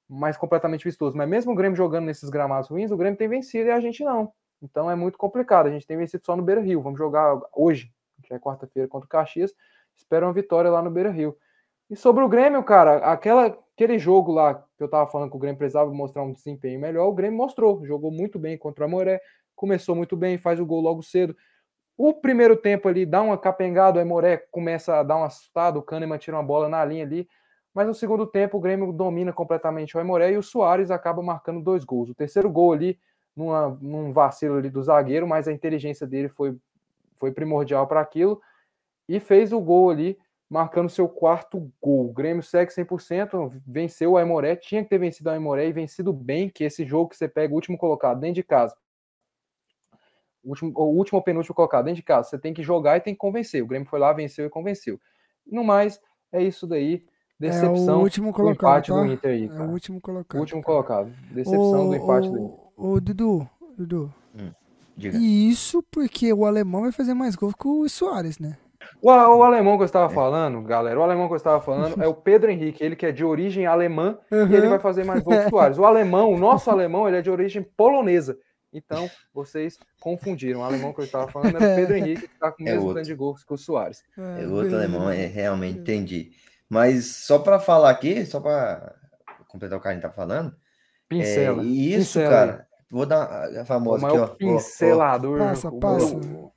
mas 0.08 0.36
completamente 0.36 0.84
vistoso. 0.84 1.16
Mas 1.16 1.28
mesmo 1.28 1.52
o 1.52 1.56
Grêmio 1.56 1.76
jogando 1.76 2.06
nesses 2.06 2.30
gramados 2.30 2.68
ruins, 2.70 2.90
o 2.92 2.96
Grêmio 2.96 3.18
tem 3.18 3.28
vencido 3.28 3.68
e 3.68 3.72
a 3.72 3.80
gente 3.80 4.04
não. 4.04 4.32
Então 4.62 4.90
é 4.90 4.96
muito 4.96 5.18
complicado. 5.18 5.66
A 5.68 5.70
gente 5.70 5.86
tem 5.86 5.96
vencido 5.96 6.24
só 6.26 6.36
no 6.36 6.42
Beira 6.44 6.60
Rio. 6.60 6.82
Vamos 6.82 6.98
jogar 6.98 7.40
hoje, 7.54 7.92
que 8.24 8.34
é 8.34 8.38
quarta-feira, 8.38 8.88
contra 8.88 9.06
o 9.06 9.10
Caxias. 9.10 9.54
Espero 9.96 10.26
uma 10.26 10.32
vitória 10.34 10.70
lá 10.70 10.82
no 10.82 10.90
Beira 10.90 11.10
Rio. 11.10 11.36
E 11.90 11.96
sobre 11.96 12.24
o 12.24 12.28
Grêmio, 12.28 12.62
cara, 12.64 12.98
aquela, 13.12 13.58
aquele 13.74 13.98
jogo 13.98 14.32
lá 14.32 14.54
que 14.54 14.82
eu 14.82 14.88
tava 14.88 15.10
falando 15.10 15.30
que 15.30 15.36
o 15.36 15.40
Grêmio 15.40 15.58
precisava 15.58 15.92
mostrar 15.92 16.22
um 16.22 16.32
desempenho 16.32 16.80
melhor, 16.80 17.08
o 17.08 17.12
Grêmio 17.12 17.36
mostrou. 17.36 17.84
Jogou 17.84 18.10
muito 18.10 18.38
bem 18.38 18.56
contra 18.56 18.84
o 18.84 18.88
Amoré, 18.88 19.20
começou 19.54 19.94
muito 19.94 20.16
bem, 20.16 20.38
faz 20.38 20.60
o 20.60 20.66
gol 20.66 20.80
logo 20.80 21.02
cedo. 21.02 21.36
O 21.96 22.12
primeiro 22.14 22.56
tempo 22.56 22.88
ali 22.88 23.04
dá 23.04 23.22
uma 23.22 23.38
capengada, 23.38 23.98
o 23.98 24.02
Emoré 24.02 24.36
começa 24.50 24.98
a 24.98 25.02
dar 25.02 25.16
um 25.16 25.24
assustado, 25.24 25.78
o 25.78 25.82
Kahneman 25.82 26.18
tira 26.18 26.36
uma 26.36 26.42
bola 26.42 26.68
na 26.68 26.84
linha 26.84 27.04
ali, 27.04 27.28
mas 27.72 27.86
no 27.86 27.94
segundo 27.94 28.26
tempo 28.26 28.58
o 28.58 28.60
Grêmio 28.60 28.92
domina 28.92 29.32
completamente 29.32 29.96
o 29.96 30.00
Emoré 30.00 30.32
e 30.32 30.38
o 30.38 30.42
Soares 30.42 30.90
acaba 30.90 31.22
marcando 31.22 31.62
dois 31.62 31.84
gols. 31.84 32.10
O 32.10 32.14
terceiro 32.14 32.50
gol 32.50 32.72
ali, 32.72 32.98
numa, 33.36 33.76
num 33.80 34.12
vacilo 34.12 34.56
ali 34.56 34.70
do 34.70 34.82
zagueiro, 34.82 35.26
mas 35.26 35.46
a 35.46 35.52
inteligência 35.52 36.06
dele 36.06 36.28
foi, 36.28 36.56
foi 37.16 37.32
primordial 37.32 37.86
para 37.86 38.00
aquilo, 38.00 38.40
e 39.08 39.20
fez 39.20 39.52
o 39.52 39.60
gol 39.60 39.90
ali, 39.90 40.18
marcando 40.54 40.88
seu 40.88 41.08
quarto 41.08 41.68
gol. 41.82 42.10
O 42.10 42.12
Grêmio 42.12 42.40
segue 42.40 42.70
100%, 42.70 43.60
venceu 43.66 44.12
o 44.12 44.16
Aimoré, 44.16 44.54
tinha 44.54 44.84
que 44.84 44.88
ter 44.88 44.98
vencido 44.98 45.28
o 45.28 45.32
Aimoré 45.32 45.66
e 45.66 45.72
vencido 45.72 46.12
bem, 46.12 46.48
que 46.48 46.62
esse 46.62 46.84
jogo 46.84 47.10
que 47.10 47.16
você 47.16 47.26
pega 47.26 47.52
o 47.52 47.56
último 47.56 47.76
colocado 47.76 48.20
dentro 48.20 48.36
de 48.36 48.44
casa, 48.44 48.72
o 50.44 50.50
último, 50.50 50.72
o 50.76 50.96
último 50.96 51.18
ou 51.18 51.24
penúltimo 51.24 51.56
colocado 51.56 51.86
dentro 51.86 51.96
de 51.96 52.04
casa. 52.04 52.28
Você 52.28 52.38
tem 52.38 52.54
que 52.54 52.62
jogar 52.62 52.96
e 52.96 53.00
tem 53.00 53.14
que 53.14 53.18
convencer. 53.18 53.64
O 53.64 53.66
Grêmio 53.66 53.88
foi 53.88 53.98
lá, 53.98 54.12
venceu 54.12 54.46
e 54.46 54.48
convenceu. 54.48 55.00
No 55.44 55.64
mais, 55.64 56.00
é 56.30 56.40
isso 56.40 56.68
daí. 56.68 57.04
Decepção 57.36 57.94
é 57.94 57.98
o 57.98 58.02
último 58.02 58.28
do 58.28 58.34
colocado, 58.34 58.78
empate 58.78 58.92
tá? 58.92 59.00
do 59.00 59.12
Inter 59.12 59.30
aí, 59.32 59.44
É 59.46 59.48
cara. 59.48 59.64
o 59.64 59.72
último 59.72 60.00
colocado. 60.00 60.38
O 60.38 60.40
último 60.40 60.62
cara. 60.62 60.72
colocado. 60.72 61.12
Decepção 61.32 61.88
do 61.88 61.96
empate 61.96 62.30
do 62.30 62.38
Inter. 62.38 62.58
Ô, 62.76 63.00
Dudu, 63.00 63.50
Dudu. 63.76 64.14
Diga. 64.96 65.18
E 65.18 65.50
isso 65.50 65.82
porque 65.90 66.32
o 66.32 66.46
alemão 66.46 66.82
vai 66.82 66.92
fazer 66.92 67.12
mais 67.12 67.34
gols 67.34 67.54
que 67.54 67.66
o 67.66 67.88
Soares, 67.88 68.38
né? 68.38 68.56
O, 69.02 69.08
o 69.10 69.42
alemão 69.42 69.76
que 69.76 69.82
eu 69.82 69.86
estava 69.86 70.08
falando, 70.08 70.62
galera, 70.62 70.98
o 70.98 71.02
alemão 71.02 71.26
que 71.26 71.32
eu 71.34 71.36
estava 71.36 71.60
falando 71.60 71.94
é 72.02 72.06
o 72.08 72.14
Pedro 72.14 72.50
Henrique, 72.50 72.82
ele 72.82 72.96
que 72.96 73.06
é 73.06 73.12
de 73.12 73.24
origem 73.24 73.66
alemã 73.66 74.18
e 74.30 74.34
ele 74.34 74.62
Uhum. 74.62 74.70
vai 74.70 74.78
fazer 74.78 75.04
mais 75.04 75.22
gols 75.22 75.40
que 75.40 75.46
o 75.46 75.50
Soares. 75.50 75.78
O 75.78 75.84
alemão, 75.84 76.32
o 76.32 76.38
nosso 76.38 76.70
alemão, 76.70 77.06
ele 77.08 77.18
é 77.18 77.22
de 77.22 77.30
origem 77.30 77.62
polonesa. 77.76 78.36
Então, 78.72 79.08
vocês 79.32 79.78
confundiram. 80.00 80.60
O 80.60 80.64
alemão 80.64 80.92
que 80.92 81.00
eu 81.00 81.04
estava 81.04 81.28
falando 81.30 81.56
era 81.56 81.72
o 81.72 81.76
Pedro 81.76 81.96
Henrique, 81.96 82.26
que 82.26 82.34
está 82.34 82.50
com 82.50 82.64
o 82.64 82.66
É 82.66 82.70
mesmo 82.72 82.82
outro. 82.86 82.94
tanto 82.96 83.06
de 83.06 83.14
gols 83.14 83.44
que 83.44 83.54
o 83.54 83.56
Soares. 83.56 84.02
É, 84.18 84.44
o 84.46 84.52
outro 84.54 84.74
alemão 84.74 85.08
é 85.08 85.26
realmente 85.26 85.78
entendi. 85.78 86.30
Mas 86.68 87.06
só 87.06 87.38
para 87.38 87.60
falar 87.60 87.90
aqui, 87.90 88.26
só 88.26 88.40
para 88.40 88.92
completar 89.46 89.78
o 89.78 89.80
que 89.80 89.86
a 89.86 89.92
gente 89.92 90.02
tá 90.02 90.10
falando, 90.10 90.52
Pincela. 91.08 91.62
é, 91.62 91.64
e 91.66 91.94
isso, 91.94 92.18
Pincela. 92.18 92.30
cara, 92.34 92.66
vou 92.90 93.06
dar 93.06 93.22
a 93.58 93.62
O 93.62 93.64
famosa 93.64 94.06
aqui, 94.08 94.16
maior 94.16 94.24
ó. 94.24 94.30
ó, 94.30 94.32
ó. 94.32 94.36
pincelador. 94.36 95.38
Passa, 95.38 95.68
o 95.68 95.78
passa. 95.78 96.16
maior- 96.16 96.50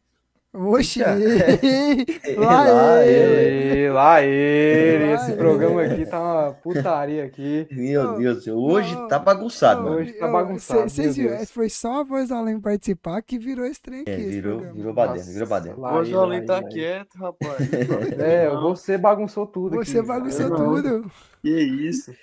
Oxi! 0.57 1.01
Lá 2.38 2.63
lá 2.71 3.05
ele. 3.05 3.13
ele! 3.13 3.89
Lá 3.89 4.21
ele, 4.23 5.05
Lá 5.05 5.13
esse 5.15 5.31
ele. 5.31 5.38
programa 5.38 5.84
aqui 5.84 6.05
tá 6.05 6.19
uma 6.19 6.53
putaria 6.53 7.23
aqui. 7.25 7.67
Meu 7.71 8.17
Deus 8.17 8.38
do 8.38 8.41
céu, 8.43 8.57
hoje 8.57 8.93
Não, 8.95 9.07
tá 9.07 9.19
bagunçado, 9.19 9.84
mano. 9.84 9.97
Hoje 9.97 10.13
tá 10.13 10.27
bagunçado, 10.27 10.89
cê- 10.89 11.03
cês 11.03 11.17
meu 11.17 11.29
viram. 11.29 11.45
Foi 11.45 11.69
só 11.69 12.01
a 12.01 12.03
voz 12.03 12.29
da 12.29 12.38
Além 12.38 12.59
participar 12.59 13.21
que 13.21 13.38
virou 13.39 13.65
esse 13.65 13.81
trem 13.81 14.01
aqui. 14.01 14.11
É, 14.11 14.17
virou, 14.17 14.59
virou 14.73 14.93
baderna, 14.93 15.31
virou 15.31 15.47
baderna. 15.47 15.93
Hoje 15.93 16.13
o 16.15 16.19
Além 16.19 16.45
tá 16.45 16.63
quieto, 16.63 17.15
rapaz. 17.17 17.57
É, 18.19 18.49
Não, 18.49 18.61
você 18.75 18.97
bagunçou 18.97 19.45
tudo 19.47 19.75
Você 19.77 19.99
aqui. 19.99 20.07
bagunçou 20.07 20.49
Não. 20.49 20.57
tudo. 20.57 21.11
Que 21.41 21.49
isso? 21.59 22.13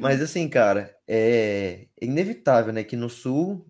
Mas 0.00 0.20
assim, 0.20 0.48
cara, 0.48 0.90
é 1.06 1.86
inevitável, 2.00 2.72
né? 2.72 2.82
Que 2.82 2.96
no 2.96 3.08
Sul, 3.08 3.64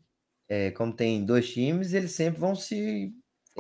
é, 0.49 0.71
como 0.71 0.93
tem 0.93 1.25
dois 1.25 1.51
times, 1.53 1.93
eles 1.93 2.13
sempre 2.13 2.41
vão 2.41 2.55
se 2.55 3.13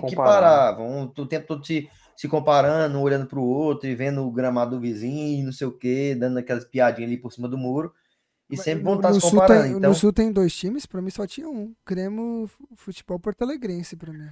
Equiparar, 0.06 0.76
vão 0.76 1.12
o 1.16 1.26
tempo 1.26 1.46
todo 1.46 1.66
se, 1.66 1.88
se 2.16 2.28
comparando, 2.28 2.98
um 2.98 3.02
olhando 3.02 3.26
para 3.26 3.38
o 3.38 3.44
outro 3.46 3.88
e 3.88 3.94
vendo 3.94 4.26
o 4.26 4.30
gramado 4.30 4.76
do 4.76 4.80
vizinho, 4.80 5.44
não 5.46 5.52
sei 5.52 5.66
o 5.66 5.72
quê, 5.72 6.16
dando 6.18 6.38
aquelas 6.38 6.64
piadinhas 6.64 7.08
ali 7.10 7.16
por 7.20 7.32
cima 7.32 7.48
do 7.48 7.58
muro. 7.58 7.92
E 8.50 8.56
Mas 8.56 8.64
sempre 8.64 8.82
vão 8.84 8.96
estar 8.96 9.12
se 9.12 9.20
comparando. 9.20 9.62
tem- 9.62 9.76
então, 9.76 9.90
No 9.90 9.94
Sul 9.94 10.10
tem 10.12 10.32
dois 10.32 10.54
times, 10.54 10.86
pra 10.86 11.02
mim 11.02 11.10
só 11.10 11.26
tinha 11.26 11.48
um. 11.48 11.74
Grêmio 11.86 12.48
Futebol 12.76 13.18
Porto 13.18 13.42
Alegrense 13.42 13.94
pra 13.94 14.10
mim. 14.12 14.26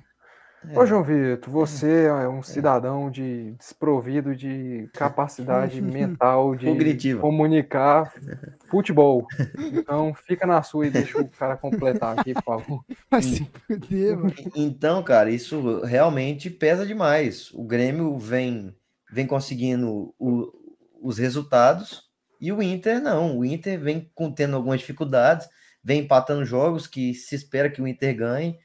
É, 0.68 0.78
Ô, 0.78 0.86
João 0.86 1.02
Vitor, 1.02 1.50
você 1.52 2.06
é 2.06 2.28
um 2.28 2.42
cidadão 2.42 3.10
de 3.10 3.52
desprovido 3.58 4.34
de 4.34 4.88
capacidade 4.92 5.80
mental 5.82 6.56
de 6.56 6.66
Cognitivo. 6.66 7.20
comunicar 7.20 8.12
futebol. 8.68 9.26
Então, 9.72 10.12
fica 10.14 10.46
na 10.46 10.62
sua 10.62 10.86
e 10.86 10.90
deixa 10.90 11.20
o 11.20 11.28
cara 11.28 11.56
completar 11.56 12.18
aqui, 12.18 12.34
por 12.34 12.42
favor. 12.42 12.84
Vai 13.10 13.22
se 13.22 13.48
fuder, 13.66 14.16
mano. 14.16 14.34
Então, 14.54 15.02
cara, 15.02 15.30
isso 15.30 15.80
realmente 15.84 16.50
pesa 16.50 16.84
demais. 16.86 17.50
O 17.52 17.64
Grêmio 17.64 18.16
vem, 18.18 18.74
vem 19.12 19.26
conseguindo 19.26 20.14
o- 20.18 20.52
os 21.00 21.18
resultados 21.18 22.04
e 22.40 22.50
o 22.52 22.60
Inter 22.62 23.00
não. 23.00 23.38
O 23.38 23.44
Inter 23.44 23.78
vem 23.78 24.10
tendo 24.34 24.56
algumas 24.56 24.80
dificuldades, 24.80 25.48
vem 25.82 26.00
empatando 26.00 26.44
jogos 26.44 26.86
que 26.88 27.14
se 27.14 27.34
espera 27.36 27.70
que 27.70 27.80
o 27.80 27.86
Inter 27.86 28.16
ganhe. 28.16 28.58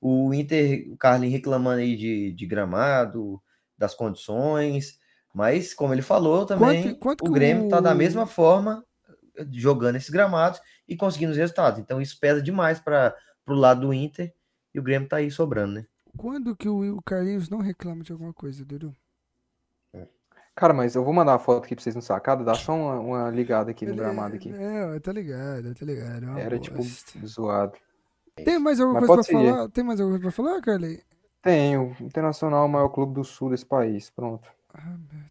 O 0.00 0.32
Inter, 0.32 0.86
o 0.92 0.96
Carlinhos 0.96 1.32
reclamando 1.34 1.80
aí 1.80 1.96
de, 1.96 2.32
de 2.32 2.46
gramado, 2.46 3.42
das 3.76 3.94
condições, 3.94 4.98
mas 5.34 5.74
como 5.74 5.92
ele 5.92 6.02
falou 6.02 6.46
também, 6.46 6.82
Quanto- 6.82 6.98
quanto 6.98 7.28
o 7.28 7.32
Grêmio 7.32 7.68
tá 7.68 7.80
da 7.80 7.92
o- 7.92 7.96
mesma 7.96 8.26
forma 8.26 8.84
eh, 9.36 9.46
jogando 9.52 9.96
esses 9.96 10.10
gramados 10.10 10.60
e 10.88 10.96
conseguindo 10.96 11.32
os 11.32 11.38
resultados. 11.38 11.78
Então 11.80 12.00
isso 12.00 12.18
pesa 12.20 12.40
demais 12.42 12.78
para 12.80 13.14
o 13.46 13.54
lado 13.54 13.82
do 13.82 13.92
Inter 13.94 14.32
e 14.74 14.78
o 14.78 14.82
Grêmio 14.82 15.08
tá 15.08 15.16
aí 15.16 15.30
sobrando, 15.30 15.74
né? 15.74 15.86
Quando 16.16 16.56
que 16.56 16.68
o, 16.68 16.96
o 16.96 17.02
Carlinhos 17.02 17.48
não 17.48 17.58
reclama 17.58 18.02
de 18.02 18.10
alguma 18.12 18.32
coisa, 18.32 18.64
Dudu? 18.64 18.92
Cara, 20.54 20.74
mas 20.74 20.96
eu 20.96 21.04
vou 21.04 21.12
mandar 21.14 21.32
uma 21.32 21.38
foto 21.38 21.64
aqui 21.64 21.76
pra 21.76 21.82
vocês 21.84 21.94
no 21.94 22.02
sacado, 22.02 22.44
dá 22.44 22.52
só 22.54 22.74
uma, 22.74 22.98
uma 22.98 23.30
ligada 23.30 23.70
aqui 23.70 23.86
no 23.86 23.94
gramado 23.94 24.34
aqui. 24.34 24.52
É, 24.52 24.92
eu 24.96 25.00
tô 25.00 25.12
ligado, 25.12 25.72
tô 25.72 25.84
ligado. 25.84 26.36
é 26.36 26.40
Era 26.42 26.58
tipo 26.58 26.78
bosta. 26.78 27.24
zoado. 27.24 27.78
Tem 28.44 28.58
mais 28.58 28.80
alguma 28.80 29.00
Mas 29.00 29.08
coisa 29.08 29.22
pra 29.22 29.38
seguir. 29.38 29.50
falar? 29.50 29.68
Tem 29.68 29.84
mais 29.84 30.00
alguma 30.00 30.18
coisa 30.20 30.34
pra 30.36 30.44
falar, 30.44 30.60
Carly? 30.62 31.02
Tenho. 31.42 31.96
Internacional 32.00 32.62
é 32.62 32.66
o 32.66 32.68
maior 32.68 32.88
clube 32.88 33.14
do 33.14 33.24
sul 33.24 33.50
desse 33.50 33.64
país. 33.66 34.10
Pronto. 34.10 34.48
Ah, 34.74 34.82
meu 35.12 35.28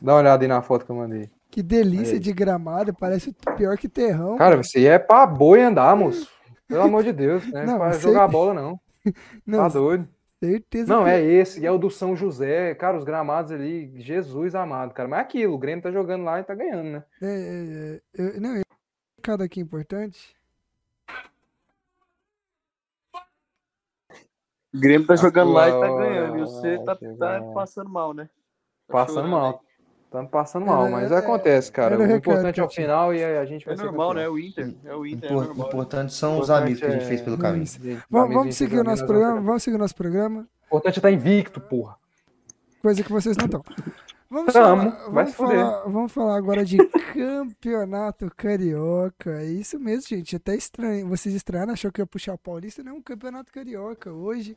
Dá 0.00 0.12
uma 0.12 0.18
olhada 0.20 0.44
aí 0.44 0.48
na 0.48 0.60
foto 0.62 0.84
que 0.84 0.90
eu 0.92 0.96
mandei. 0.96 1.30
Que 1.50 1.62
delícia 1.62 2.14
Aí. 2.14 2.20
de 2.20 2.32
gramado, 2.34 2.92
parece 2.92 3.34
pior 3.56 3.78
que 3.78 3.88
terrão. 3.88 4.36
Cara, 4.36 4.60
aí 4.76 4.86
é 4.86 4.98
pra 4.98 5.24
boi 5.26 5.62
andar, 5.62 5.96
moço. 5.96 6.28
Pelo 6.68 6.82
amor 6.82 7.02
de 7.02 7.12
Deus, 7.12 7.46
não 7.50 7.60
é 7.60 7.64
Não, 7.66 7.78
pra 7.78 7.92
sei 7.94 8.02
jogar 8.02 8.28
bola, 8.28 8.52
não. 8.52 8.78
não, 9.46 9.58
Tá 9.60 9.68
doido. 9.68 10.06
certeza 10.38 10.92
Não, 10.94 11.04
que... 11.04 11.10
é 11.10 11.22
esse, 11.24 11.60
e 11.60 11.66
é 11.66 11.70
o 11.70 11.78
do 11.78 11.90
São 11.90 12.14
José. 12.14 12.74
Cara, 12.74 12.98
os 12.98 13.04
gramados 13.04 13.52
ali, 13.52 13.90
Jesus 13.96 14.54
amado, 14.54 14.92
cara. 14.92 15.08
Mas 15.08 15.20
é 15.20 15.22
aquilo, 15.22 15.54
o 15.54 15.58
Grêmio 15.58 15.82
tá 15.82 15.90
jogando 15.90 16.24
lá 16.24 16.40
e 16.40 16.44
tá 16.44 16.54
ganhando, 16.54 16.90
né? 16.90 17.04
É, 17.22 17.26
é, 17.26 18.22
é, 18.22 18.36
eu- 18.36 18.40
não, 18.40 18.50
um 18.50 18.62
recado 19.16 19.42
aqui 19.42 19.58
importante. 19.60 20.36
O 24.76 24.80
Grêmio 24.80 25.06
tá 25.06 25.16
jogando 25.16 25.52
lá 25.52 25.68
e 25.68 25.72
tá 25.72 25.88
ganhando. 25.88 26.36
E 26.36 26.40
você 26.40 26.78
tá, 26.78 26.96
chegou. 26.96 27.16
tá 27.16 27.40
passando 27.54 27.90
mal, 27.90 28.12
né? 28.14 28.28
Tá 28.86 28.92
Passando 28.92 29.28
mal. 29.28 29.62
Estamos 30.04 30.30
passando 30.30 30.64
mal, 30.66 30.82
Era- 30.86 30.90
mas 30.92 31.10
era- 31.10 31.18
acontece, 31.18 31.70
cara. 31.72 31.94
era 31.94 32.02
o 32.02 32.16
importante 32.16 32.60
é 32.60 32.64
o 32.64 32.68
final 32.70 33.12
e 33.12 33.22
a 33.24 33.44
gente 33.44 33.64
vai 33.66 33.74
É 33.74 33.76
ser 33.76 33.84
normal, 33.84 34.14
né? 34.14 34.28
O 34.28 34.38
Inter. 34.38 34.72
É 34.84 34.94
o 34.94 35.04
Inter, 35.04 35.28
é 35.30 35.32
Impor- 35.32 35.46
normal. 35.48 35.66
importante 35.66 36.14
são 36.14 36.38
os 36.38 36.48
amigos 36.48 36.78
que 36.80 36.86
a 36.86 36.90
gente 36.90 37.02
é- 37.02 37.06
fez 37.06 37.20
pelo 37.20 37.36
caminho. 37.36 37.66
Vamos, 38.08 38.34
vamos 38.34 38.54
seguir 38.54 38.78
o 38.78 38.84
nosso 38.84 39.04
programa, 39.04 39.40
vamos 39.40 39.62
seguir 39.62 39.76
o 39.76 39.80
nosso 39.80 39.94
programa. 39.96 40.46
O 40.62 40.66
importante 40.66 40.94
é 40.94 40.98
estar 40.98 41.10
invicto, 41.10 41.60
porra. 41.60 41.96
Coisa 42.80 43.02
que 43.02 43.12
vocês 43.12 43.36
não 43.36 43.46
estão. 43.46 43.62
Vamos, 44.28 44.52
Tamo, 44.52 44.90
falar, 44.90 45.08
vamos, 45.08 45.34
falar, 45.34 45.82
vamos 45.84 46.12
falar 46.12 46.36
agora 46.36 46.64
de 46.64 46.78
campeonato 47.14 48.28
carioca. 48.36 49.40
É 49.40 49.46
isso 49.46 49.78
mesmo, 49.78 50.08
gente. 50.08 50.34
Até 50.34 50.56
estranho. 50.56 51.08
Vocês 51.08 51.32
estranharam, 51.32 51.72
achou 51.72 51.92
que 51.92 52.00
eu 52.00 52.02
ia 52.02 52.08
puxar 52.08 52.34
o 52.34 52.38
Paulista? 52.38 52.82
Não, 52.82 53.00
campeonato 53.00 53.52
carioca. 53.52 54.12
Hoje 54.12 54.56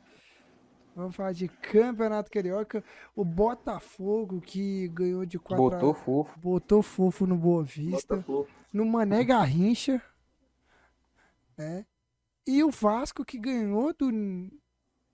vamos 0.94 1.14
falar 1.14 1.32
de 1.32 1.46
campeonato 1.46 2.32
carioca. 2.32 2.82
O 3.14 3.24
Botafogo 3.24 4.40
que 4.40 4.88
ganhou 4.88 5.24
de 5.24 5.38
4 5.38 5.62
Botou 5.62 5.94
fofo. 5.94 6.40
botou 6.40 6.82
fofo 6.82 7.26
no 7.26 7.36
Boa 7.36 7.62
Vista. 7.62 8.16
Botafogo. 8.16 8.48
no 8.72 8.84
Mané 8.84 9.22
Garrincha, 9.22 10.02
né? 11.56 11.86
E 12.44 12.64
o 12.64 12.70
Vasco 12.70 13.24
que 13.24 13.38
ganhou 13.38 13.94
do 13.94 14.10
no, 14.10 14.50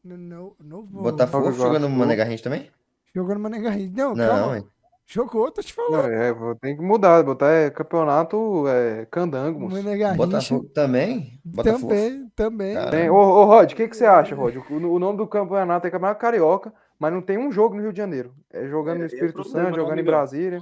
no, 0.03 0.57
novo 0.59 1.03
Botafogo 1.03 1.53
jogando 1.53 1.91
no. 1.91 1.95
Mané 1.95 2.17
Garrincha 2.17 2.45
também? 2.45 2.71
Jogou 3.17 3.35
no 3.35 3.41
Mané 3.41 3.59
Garrincha. 3.61 3.93
Não, 3.97 4.15
Não, 4.15 4.29
calma. 4.29 4.59
é. 4.59 4.65
Jogou, 5.09 5.51
tô 5.53 5.63
te 5.63 5.73
Não, 5.79 5.85
falando. 5.91 6.13
é, 6.13 6.33
vou 6.33 6.55
ter 6.57 6.75
que 6.77 6.83
mudar, 6.83 7.23
botar 7.23 7.49
é, 7.53 7.71
campeonato 7.71 8.67
é, 8.67 9.07
candango. 9.07 9.69
Mané 9.71 9.97
Garrincha 9.97 10.17
Botafogo 10.27 10.65
também? 10.75 11.41
Botafogo. 11.45 11.89
também, 11.89 12.29
também. 12.35 12.91
Tem- 12.91 13.09
Ô, 13.11 13.15
ô, 13.17 13.45
Rod, 13.45 13.73
o 13.73 13.77
que, 13.77 13.87
que 13.89 13.97
você 13.97 14.05
acha, 14.05 14.35
Rod? 14.35 14.57
O, 14.57 14.75
o 14.75 14.99
nome 14.99 15.19
do 15.19 15.27
campeonato 15.27 15.87
é 15.87 15.91
Campeonato 15.91 16.21
Carioca, 16.21 16.73
mas 16.99 17.13
não 17.13 17.23
tem 17.23 17.39
um 17.39 17.53
jogo 17.53 17.77
no 17.77 17.83
Rio 17.83 17.93
de 17.93 17.99
Janeiro. 17.99 18.35
É 18.53 18.67
jogando 18.67 18.97
É, 18.97 18.99
no 18.99 19.05
é 19.05 19.07
Espírito 19.07 19.35
problema, 19.35 19.67
Santo, 19.69 19.77
não, 19.77 19.85
jogando 19.85 20.01
em. 20.01 20.05
Brasília. 20.05 20.61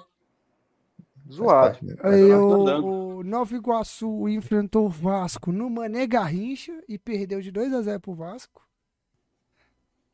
Zoado. 1.32 1.78
né? 1.82 1.94
Aí 2.02 2.32
o, 2.34 3.18
o 3.18 3.22
Nova 3.24 3.54
Iguaçu 3.54 4.28
enfrentou 4.28 4.84
o 4.86 4.90
Vasco 4.90 5.50
no 5.50 5.70
Mané 5.70 6.06
Garrincha 6.06 6.72
e 6.86 6.98
perdeu 6.98 7.40
de 7.40 7.50
2 7.50 7.72
a 7.72 7.80
0 7.80 7.98
pro 8.00 8.14
Vasco. 8.14 8.62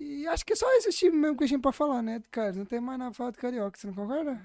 E 0.00 0.26
acho 0.26 0.46
que 0.46 0.54
é 0.54 0.56
só 0.56 0.66
esse 0.76 0.90
time 0.90 1.14
mesmo 1.16 1.36
que 1.36 1.44
a 1.44 1.46
gente 1.46 1.60
pode 1.60 1.76
falar, 1.76 2.00
né, 2.00 2.22
cara? 2.30 2.52
Não 2.54 2.64
tem 2.64 2.80
mais 2.80 2.98
nada 2.98 3.10
pra 3.10 3.18
falar 3.18 3.30
do 3.32 3.38
Carioca, 3.38 3.78
você 3.78 3.86
não 3.86 3.94
concorda? 3.94 4.40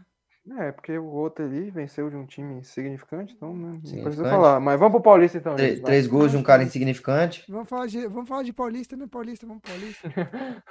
É, 0.60 0.72
porque 0.72 0.96
o 0.96 1.06
outro 1.06 1.44
ali 1.44 1.72
venceu 1.72 2.08
de 2.08 2.16
um 2.16 2.26
time 2.26 2.64
significante, 2.64 3.34
então 3.34 3.56
né, 3.56 3.80
não 3.84 4.04
precisa 4.04 4.30
falar. 4.30 4.60
Mas 4.60 4.80
vamos 4.80 4.94
pro 4.94 5.02
Paulista 5.02 5.40
então, 5.40 5.56
Três, 5.56 5.80
três 5.80 6.06
gols 6.06 6.32
de 6.32 6.38
um 6.38 6.44
cara 6.44 6.62
insignificante. 6.62 7.44
Vamos 7.50 7.68
falar 7.68 7.88
de, 7.88 8.06
vamos 8.08 8.30
falar 8.30 8.44
de 8.44 8.54
Paulista, 8.54 8.96
né? 8.96 9.08
Paulista, 9.10 9.48
vamos 9.48 9.64
Paulista. 9.64 10.08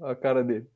Olha 0.00 0.12
a 0.12 0.16
cara 0.16 0.42
dele. 0.42 0.66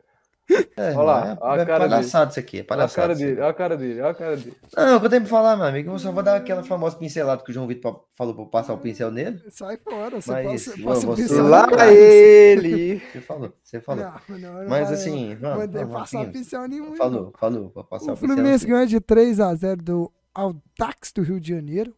É, 0.77 0.90
Olha 0.90 1.02
lá, 1.02 1.27
é, 1.32 1.39
olha 1.40 1.60
a 1.60 1.62
é 1.62 1.66
cara 1.66 1.89
palhaçado 1.89 2.31
isso 2.32 2.40
aqui, 2.40 2.59
é 2.59 2.60
Olha 2.60 2.64
a 2.64 2.69
palhaçado. 2.69 2.94
cara 2.97 3.14
dele, 3.14 3.40
olha 3.40 3.48
a 3.51 3.55
cara 3.55 3.77
dele, 3.77 4.01
olha 4.01 4.10
a 4.10 4.14
cara 4.14 4.36
dele. 4.36 4.56
Não, 4.77 4.97
o 4.97 5.01
que 5.01 5.06
eu 5.06 5.10
tenho 5.10 5.23
pra 5.23 5.31
falar, 5.31 5.56
meu 5.56 5.66
amigo, 5.66 5.90
eu 5.93 5.98
só 5.98 6.12
vou 6.12 6.23
dar 6.23 6.36
aquela 6.36 6.62
famosa 6.64 6.97
pincelada 6.97 7.43
que 7.44 7.51
o 7.51 7.55
João 7.55 7.66
Vitor 7.66 8.05
falou 8.16 8.35
pra 8.35 8.44
passar 8.47 8.74
o 8.74 8.78
pincel 8.78 9.10
nele. 9.10 9.40
Sai 9.51 9.77
fora, 9.78 10.20
você 10.20 10.31
Mas, 10.32 10.66
passa, 10.66 10.82
passa 10.82 11.10
o 11.10 11.14
pincel 11.16 11.47
Lá 11.47 11.69
cara. 11.69 11.93
ele! 11.93 12.98
Você 13.12 13.20
falou, 13.20 13.52
você 13.62 13.81
falou. 13.81 14.05
Não, 14.05 14.39
não, 14.39 14.52
não 14.62 14.69
Mas 14.69 14.86
vai, 14.89 14.94
assim, 14.94 15.35
não. 15.40 15.56
Mandei 15.56 15.82
vamos, 15.85 15.98
passar 16.01 16.19
vamos. 16.19 16.32
pincel 16.32 16.69
nenhum. 16.69 16.97
Falou, 16.97 17.32
falou, 17.39 17.70
vou 17.74 17.85
passar 17.85 18.10
O 18.10 18.14
o 18.14 18.16
pincel. 18.16 18.28
Fluminense 18.28 18.64
aqui. 18.64 18.73
ganhou 18.73 18.86
de 18.86 19.01
3 19.01 19.40
a 19.40 19.55
0 19.55 19.82
do 19.82 20.12
Audax 20.35 21.12
do 21.14 21.23
Rio 21.23 21.40
de 21.40 21.51
Janeiro. 21.51 21.94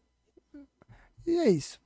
E 1.26 1.38
é 1.38 1.48
isso. 1.48 1.80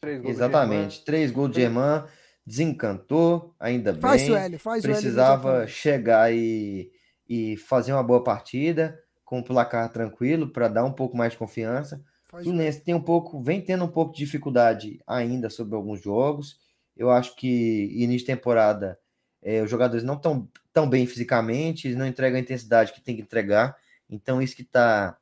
Três 0.00 0.24
Exatamente, 0.24 1.04
três 1.04 1.30
gols 1.32 1.50
de 1.50 1.60
Germán, 1.60 2.04
desencantou, 2.48 3.54
ainda 3.60 3.92
bem. 3.92 4.00
Faz 4.00 4.28
o 4.28 4.34
Hélio, 4.34 4.58
faz 4.58 4.82
o 4.82 4.88
precisava 4.88 5.48
imediatamente. 5.48 5.70
chegar 5.70 6.34
e, 6.34 6.90
e 7.28 7.58
fazer 7.58 7.92
uma 7.92 8.02
boa 8.02 8.24
partida 8.24 8.98
com 9.22 9.40
o 9.40 9.44
placar 9.44 9.92
tranquilo 9.92 10.48
para 10.48 10.66
dar 10.66 10.84
um 10.84 10.92
pouco 10.92 11.14
mais 11.14 11.32
de 11.32 11.38
confiança. 11.38 11.96
O 11.96 12.30
Faz 12.30 12.46
o 12.46 12.48
Fluminense 12.48 12.80
tem 12.80 12.94
um 12.94 13.02
pouco, 13.02 13.38
vem 13.42 13.60
tendo 13.60 13.84
um 13.84 13.88
pouco 13.88 14.12
de 14.12 14.18
dificuldade 14.18 14.98
ainda 15.06 15.50
sobre 15.50 15.76
alguns 15.76 16.00
jogos. 16.00 16.58
Eu 16.96 17.10
acho 17.10 17.36
que 17.36 17.92
início 17.92 18.20
de 18.20 18.32
temporada 18.32 18.98
eh, 19.42 19.62
os 19.62 19.70
jogadores 19.70 20.02
não 20.02 20.14
estão 20.14 20.48
tão 20.72 20.88
bem 20.88 21.06
fisicamente, 21.06 21.86
eles 21.86 21.98
não 21.98 22.06
entregam 22.06 22.38
a 22.38 22.40
intensidade 22.40 22.94
que 22.94 23.02
tem 23.02 23.14
que 23.14 23.22
entregar. 23.22 23.76
Então 24.08 24.40
isso 24.40 24.56
que 24.56 24.62
está 24.62 25.18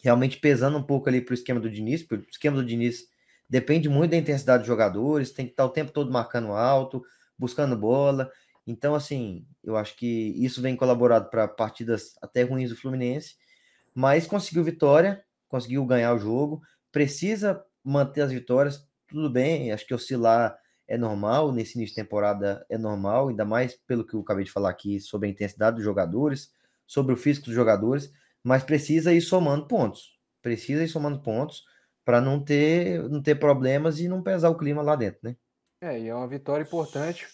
realmente 0.00 0.38
pesando 0.38 0.78
um 0.78 0.82
pouco 0.82 1.08
ali 1.08 1.20
para 1.20 1.32
o 1.32 1.34
esquema 1.34 1.58
do 1.58 1.68
Diniz, 1.68 2.04
porque 2.04 2.28
o 2.28 2.30
esquema 2.30 2.56
do 2.56 2.64
Diniz 2.64 3.08
depende 3.48 3.88
muito 3.88 4.12
da 4.12 4.16
intensidade 4.16 4.60
dos 4.60 4.66
jogadores, 4.66 5.32
tem 5.32 5.46
que 5.46 5.52
estar 5.52 5.64
o 5.64 5.70
tempo 5.70 5.92
todo 5.92 6.10
marcando 6.10 6.52
alto, 6.52 7.02
buscando 7.38 7.76
bola. 7.76 8.30
Então, 8.66 8.94
assim, 8.94 9.46
eu 9.62 9.76
acho 9.76 9.96
que 9.96 10.34
isso 10.36 10.62
vem 10.62 10.76
colaborado 10.76 11.28
para 11.28 11.46
partidas 11.46 12.14
até 12.22 12.42
ruins 12.42 12.70
do 12.70 12.76
Fluminense, 12.76 13.36
mas 13.94 14.26
conseguiu 14.26 14.64
vitória, 14.64 15.22
conseguiu 15.48 15.84
ganhar 15.84 16.14
o 16.14 16.18
jogo, 16.18 16.62
precisa 16.90 17.62
manter 17.82 18.22
as 18.22 18.32
vitórias, 18.32 18.86
tudo 19.06 19.28
bem, 19.28 19.70
acho 19.70 19.86
que 19.86 19.94
oscilar 19.94 20.56
é 20.88 20.96
normal, 20.96 21.52
nesse 21.52 21.76
início 21.76 21.94
de 21.94 22.02
temporada 22.02 22.64
é 22.68 22.78
normal, 22.78 23.28
ainda 23.28 23.44
mais 23.44 23.74
pelo 23.86 24.04
que 24.06 24.14
eu 24.14 24.20
acabei 24.20 24.44
de 24.44 24.50
falar 24.50 24.70
aqui 24.70 25.00
sobre 25.00 25.28
a 25.28 25.30
intensidade 25.30 25.76
dos 25.76 25.84
jogadores, 25.84 26.52
sobre 26.86 27.14
o 27.14 27.16
físico 27.16 27.46
dos 27.46 27.54
jogadores, 27.54 28.12
mas 28.42 28.62
precisa 28.62 29.12
ir 29.12 29.20
somando 29.20 29.66
pontos, 29.66 30.18
precisa 30.42 30.82
ir 30.82 30.88
somando 30.88 31.20
pontos 31.20 31.64
para 32.04 32.20
não 32.20 32.38
ter, 32.38 33.08
não 33.08 33.22
ter 33.22 33.36
problemas 33.36 33.98
e 33.98 34.08
não 34.08 34.22
pesar 34.22 34.50
o 34.50 34.56
clima 34.56 34.82
lá 34.82 34.94
dentro, 34.94 35.20
né? 35.22 35.36
É, 35.80 35.98
e 35.98 36.08
é 36.08 36.14
uma 36.14 36.28
vitória 36.28 36.62
importante 36.62 37.26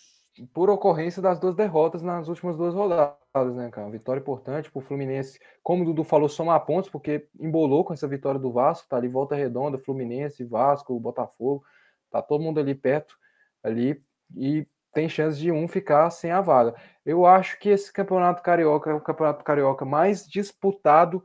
por 0.52 0.70
ocorrência 0.70 1.20
das 1.20 1.38
duas 1.38 1.54
derrotas 1.54 2.02
nas 2.02 2.28
últimas 2.28 2.56
duas 2.56 2.74
rodadas, 2.74 3.54
né, 3.54 3.68
cara? 3.70 3.90
Vitória 3.90 4.20
importante 4.20 4.70
pro 4.70 4.80
Fluminense, 4.80 5.38
como 5.62 5.82
o 5.82 5.86
Dudu 5.86 6.04
falou, 6.04 6.28
somar 6.28 6.64
pontos, 6.64 6.88
porque 6.88 7.28
embolou 7.38 7.84
com 7.84 7.92
essa 7.92 8.08
vitória 8.08 8.40
do 8.40 8.52
Vasco, 8.52 8.88
tá 8.88 8.96
ali 8.96 9.08
volta 9.08 9.34
redonda, 9.34 9.78
Fluminense, 9.78 10.44
Vasco, 10.44 10.98
Botafogo, 10.98 11.64
tá 12.10 12.22
todo 12.22 12.42
mundo 12.42 12.60
ali 12.60 12.74
perto, 12.74 13.16
ali, 13.62 14.02
e 14.34 14.66
tem 14.92 15.08
chance 15.08 15.38
de 15.38 15.52
um 15.52 15.68
ficar 15.68 16.10
sem 16.10 16.30
a 16.30 16.40
vaga. 16.40 16.74
Eu 17.04 17.26
acho 17.26 17.58
que 17.58 17.68
esse 17.68 17.92
campeonato 17.92 18.42
carioca 18.42 18.90
é 18.90 18.94
o 18.94 19.00
campeonato 19.00 19.44
carioca 19.44 19.84
mais 19.84 20.26
disputado 20.26 21.22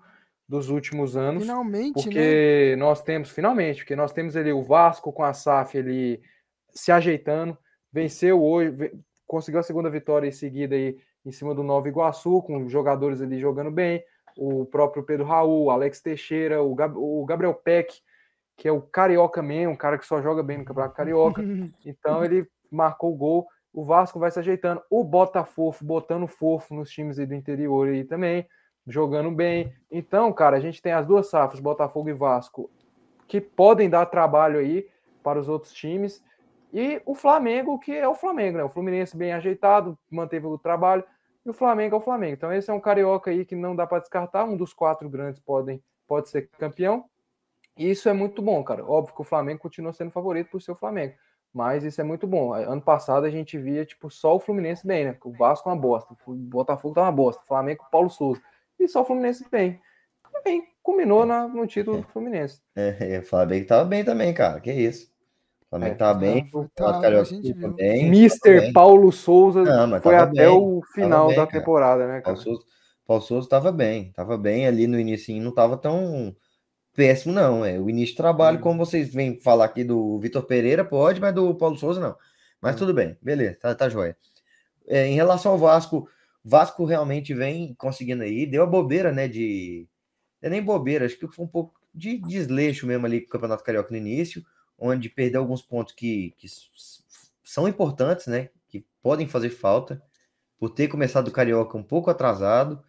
dos 0.47 0.69
últimos 0.69 1.17
anos. 1.17 1.43
Finalmente, 1.43 1.95
né? 1.97 2.03
Porque 2.03 2.75
nós 2.77 3.01
temos, 3.01 3.29
finalmente, 3.29 3.77
porque 3.81 3.95
nós 3.95 4.11
temos 4.13 4.35
ali 4.35 4.51
o 4.53 4.61
Vasco 4.63 5.11
com 5.11 5.23
a 5.23 5.33
SAF 5.33 5.77
ali 5.77 6.21
se 6.69 6.91
ajeitando, 6.91 7.57
venceu 7.91 8.43
hoje, 8.43 8.91
conseguiu 9.25 9.59
a 9.59 9.63
segunda 9.63 9.89
vitória 9.89 10.27
em 10.27 10.31
seguida 10.31 10.75
aí 10.75 10.97
em 11.25 11.31
cima 11.31 11.55
do 11.55 11.63
Nova 11.63 11.87
Iguaçu, 11.87 12.41
com 12.43 12.67
jogadores 12.69 13.21
ali 13.21 13.39
jogando 13.39 13.71
bem, 13.71 14.03
o 14.37 14.65
próprio 14.65 15.01
Pedro 15.03 15.25
Raul, 15.25 15.71
Alex 15.71 15.99
Teixeira, 16.01 16.61
o, 16.61 16.75
Gab- 16.75 16.97
o 16.97 17.25
Gabriel 17.25 17.53
Peck, 17.53 17.95
que 18.57 18.67
é 18.67 18.71
o 18.71 18.81
carioca 18.81 19.41
mesmo, 19.41 19.73
um 19.73 19.75
cara 19.77 19.97
que 19.97 20.05
só 20.05 20.21
joga 20.21 20.43
bem 20.43 20.59
no 20.59 20.65
Campeonato 20.65 20.95
Carioca. 20.95 21.41
Então 21.85 22.23
ele 22.23 22.45
marcou 22.69 23.11
o 23.11 23.15
gol. 23.17 23.47
O 23.73 23.83
Vasco 23.83 24.19
vai 24.19 24.29
se 24.31 24.39
ajeitando. 24.39 24.81
O 24.89 25.03
Botafogo 25.03 25.75
botando 25.81 26.27
fofo 26.27 26.73
nos 26.75 26.89
times 26.89 27.17
aí 27.19 27.25
do 27.25 27.33
interior 27.33 27.87
aí 27.89 28.03
também, 28.05 28.45
jogando 28.87 29.31
bem. 29.31 29.73
Então, 29.89 30.31
cara, 30.31 30.57
a 30.57 30.59
gente 30.59 30.81
tem 30.81 30.93
as 30.93 31.05
duas 31.05 31.29
safras, 31.29 31.59
Botafogo 31.59 32.09
e 32.09 32.13
Vasco, 32.13 32.69
que 33.27 33.41
podem 33.41 33.89
dar 33.89 34.05
trabalho 34.05 34.59
aí 34.59 34.87
para 35.23 35.39
os 35.39 35.49
outros 35.49 35.73
times. 35.73 36.23
E 36.73 37.01
o 37.05 37.15
Flamengo, 37.15 37.79
que 37.79 37.91
é 37.91 38.07
o 38.07 38.15
Flamengo, 38.15 38.57
né? 38.57 38.63
O 38.63 38.69
Fluminense 38.69 39.15
bem 39.15 39.33
ajeitado, 39.33 39.97
manteve 40.09 40.45
o 40.45 40.57
trabalho, 40.57 41.03
e 41.45 41.49
o 41.49 41.53
Flamengo 41.53 41.95
é 41.95 41.97
o 41.97 42.01
Flamengo. 42.01 42.33
Então 42.33 42.51
esse 42.51 42.69
é 42.69 42.73
um 42.73 42.79
carioca 42.79 43.31
aí 43.31 43.45
que 43.45 43.55
não 43.55 43.75
dá 43.75 43.85
para 43.85 43.99
descartar, 43.99 44.43
um 44.43 44.57
dos 44.57 44.73
quatro 44.73 45.09
grandes 45.09 45.39
podem 45.39 45.81
pode 46.07 46.29
ser 46.29 46.49
campeão. 46.57 47.05
E 47.77 47.89
isso 47.89 48.07
é 48.07 48.13
muito 48.13 48.41
bom, 48.41 48.63
cara. 48.63 48.85
Óbvio 48.85 49.15
que 49.15 49.21
o 49.21 49.25
Flamengo 49.25 49.59
continua 49.59 49.91
sendo 49.93 50.11
favorito 50.11 50.49
por 50.49 50.61
ser 50.61 50.71
o 50.71 50.75
Flamengo. 50.75 51.15
Mas 51.53 51.83
isso 51.83 52.01
é 52.01 52.03
muito 52.03 52.27
bom. 52.27 52.53
Ano 52.53 52.81
passado 52.81 53.25
a 53.25 53.29
gente 53.29 53.57
via, 53.57 53.85
tipo, 53.85 54.09
só 54.09 54.35
o 54.35 54.39
Fluminense 54.39 54.85
bem, 54.85 55.05
né? 55.05 55.17
O 55.23 55.31
Vasco 55.31 55.69
é 55.69 55.71
uma 55.71 55.79
bosta. 55.79 56.15
O 56.25 56.33
Botafogo 56.33 56.95
tá 56.95 57.01
uma 57.01 57.11
bosta. 57.11 57.41
O 57.43 57.47
Flamengo 57.47 57.85
Paulo 57.91 58.09
Souza. 58.09 58.41
E 58.79 58.87
só 58.87 59.01
o 59.01 59.05
Fluminense 59.05 59.45
bem. 59.51 59.79
Bem, 60.43 60.63
culminou 60.83 61.25
na, 61.25 61.47
no 61.47 61.65
título 61.65 62.01
do 62.01 62.07
Fluminense. 62.09 62.61
É, 62.75 63.19
o 63.19 63.23
Flamengo 63.23 63.67
tava 63.67 63.85
bem 63.85 64.03
também, 64.03 64.33
cara. 64.33 64.59
Que 64.59 64.71
isso. 64.71 65.07
O 65.65 65.69
Flamengo 65.69 65.95
É, 65.95 65.97
tava 65.97 66.19
bem. 66.19 66.49
Tá, 66.75 66.99
tava 67.01 67.23
bem. 67.75 68.09
Mister. 68.09 68.71
Paulo 68.73 69.11
Souza 69.11 69.63
Não, 69.63 70.01
foi 70.01 70.15
até 70.15 70.45
bem, 70.45 70.47
o 70.47 70.81
final 70.93 71.27
bem, 71.27 71.35
da 71.37 71.47
cara. 71.47 71.59
temporada, 71.59 72.03
né, 72.07 72.13
cara? 72.21 72.23
Paulo 72.23 72.37
Souza, 72.39 72.63
Paulo 73.07 73.23
Souza 73.23 73.49
tava 73.49 73.71
bem, 73.71 74.11
tava 74.11 74.37
bem 74.37 74.67
ali 74.67 74.87
no 74.87 74.99
início, 74.99 75.35
não 75.41 75.53
tava 75.53 75.77
tão 75.77 76.35
péssimo, 76.95 77.33
não. 77.33 77.65
É 77.65 77.79
o 77.79 77.89
início 77.89 78.11
de 78.13 78.17
trabalho, 78.17 78.59
Hum. 78.59 78.61
como 78.61 78.85
vocês 78.85 79.13
vêm 79.13 79.39
falar 79.39 79.65
aqui 79.65 79.83
do 79.83 80.19
Vitor 80.19 80.43
Pereira, 80.43 80.83
pode, 80.85 81.19
mas 81.21 81.33
do 81.33 81.55
Paulo 81.55 81.77
Souza 81.77 81.99
não. 81.99 82.15
Mas 82.61 82.75
Hum. 82.75 82.79
tudo 82.79 82.93
bem, 82.93 83.17
beleza, 83.21 83.57
tá, 83.59 83.73
tá 83.73 83.89
joia. 83.89 84.15
É, 84.87 85.07
em 85.07 85.15
relação 85.15 85.53
ao 85.53 85.57
Vasco, 85.57 86.07
Vasco 86.47 86.85
realmente 86.85 87.33
vem 87.33 87.73
conseguindo 87.73 88.21
aí, 88.21 88.45
deu 88.45 88.61
a 88.61 88.67
bobeira, 88.67 89.11
né? 89.11 89.27
De. 89.27 89.89
É 90.39 90.47
nem 90.47 90.61
bobeira, 90.61 91.05
acho 91.05 91.17
que 91.17 91.27
foi 91.27 91.43
um 91.43 91.47
pouco 91.47 91.73
de 91.91 92.19
desleixo 92.19 92.85
mesmo 92.85 93.07
ali 93.07 93.21
com 93.21 93.27
o 93.27 93.29
Campeonato 93.31 93.63
Carioca 93.63 93.89
no 93.89 93.97
início, 93.97 94.45
onde 94.77 95.09
perdeu 95.09 95.41
alguns 95.41 95.63
pontos 95.63 95.95
que, 95.95 96.35
que 96.37 96.47
são 97.43 97.67
importantes, 97.67 98.27
né? 98.27 98.49
Que 98.69 98.85
podem 99.01 99.27
fazer 99.27 99.49
falta, 99.49 99.99
por 100.59 100.69
ter 100.69 100.87
começado 100.87 101.29
o 101.29 101.31
Carioca 101.31 101.75
um 101.77 101.83
pouco 101.83 102.11
atrasado, 102.11 102.83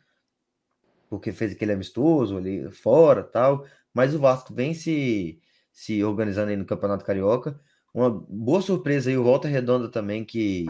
porque 1.08 1.32
fez 1.32 1.52
aquele 1.52 1.72
amistoso 1.72 2.36
ali 2.36 2.70
fora 2.72 3.22
tal, 3.22 3.64
mas 3.94 4.14
o 4.14 4.18
Vasco 4.18 4.52
vem 4.52 4.74
se, 4.74 5.40
se 5.72 6.04
organizando 6.04 6.50
aí 6.50 6.56
no 6.56 6.66
Campeonato 6.66 7.06
Carioca. 7.06 7.58
Uma 7.94 8.10
boa 8.10 8.60
surpresa 8.60 9.08
aí, 9.08 9.16
o 9.16 9.24
Volta 9.24 9.48
Redonda 9.48 9.88
também, 9.90 10.26
que, 10.26 10.66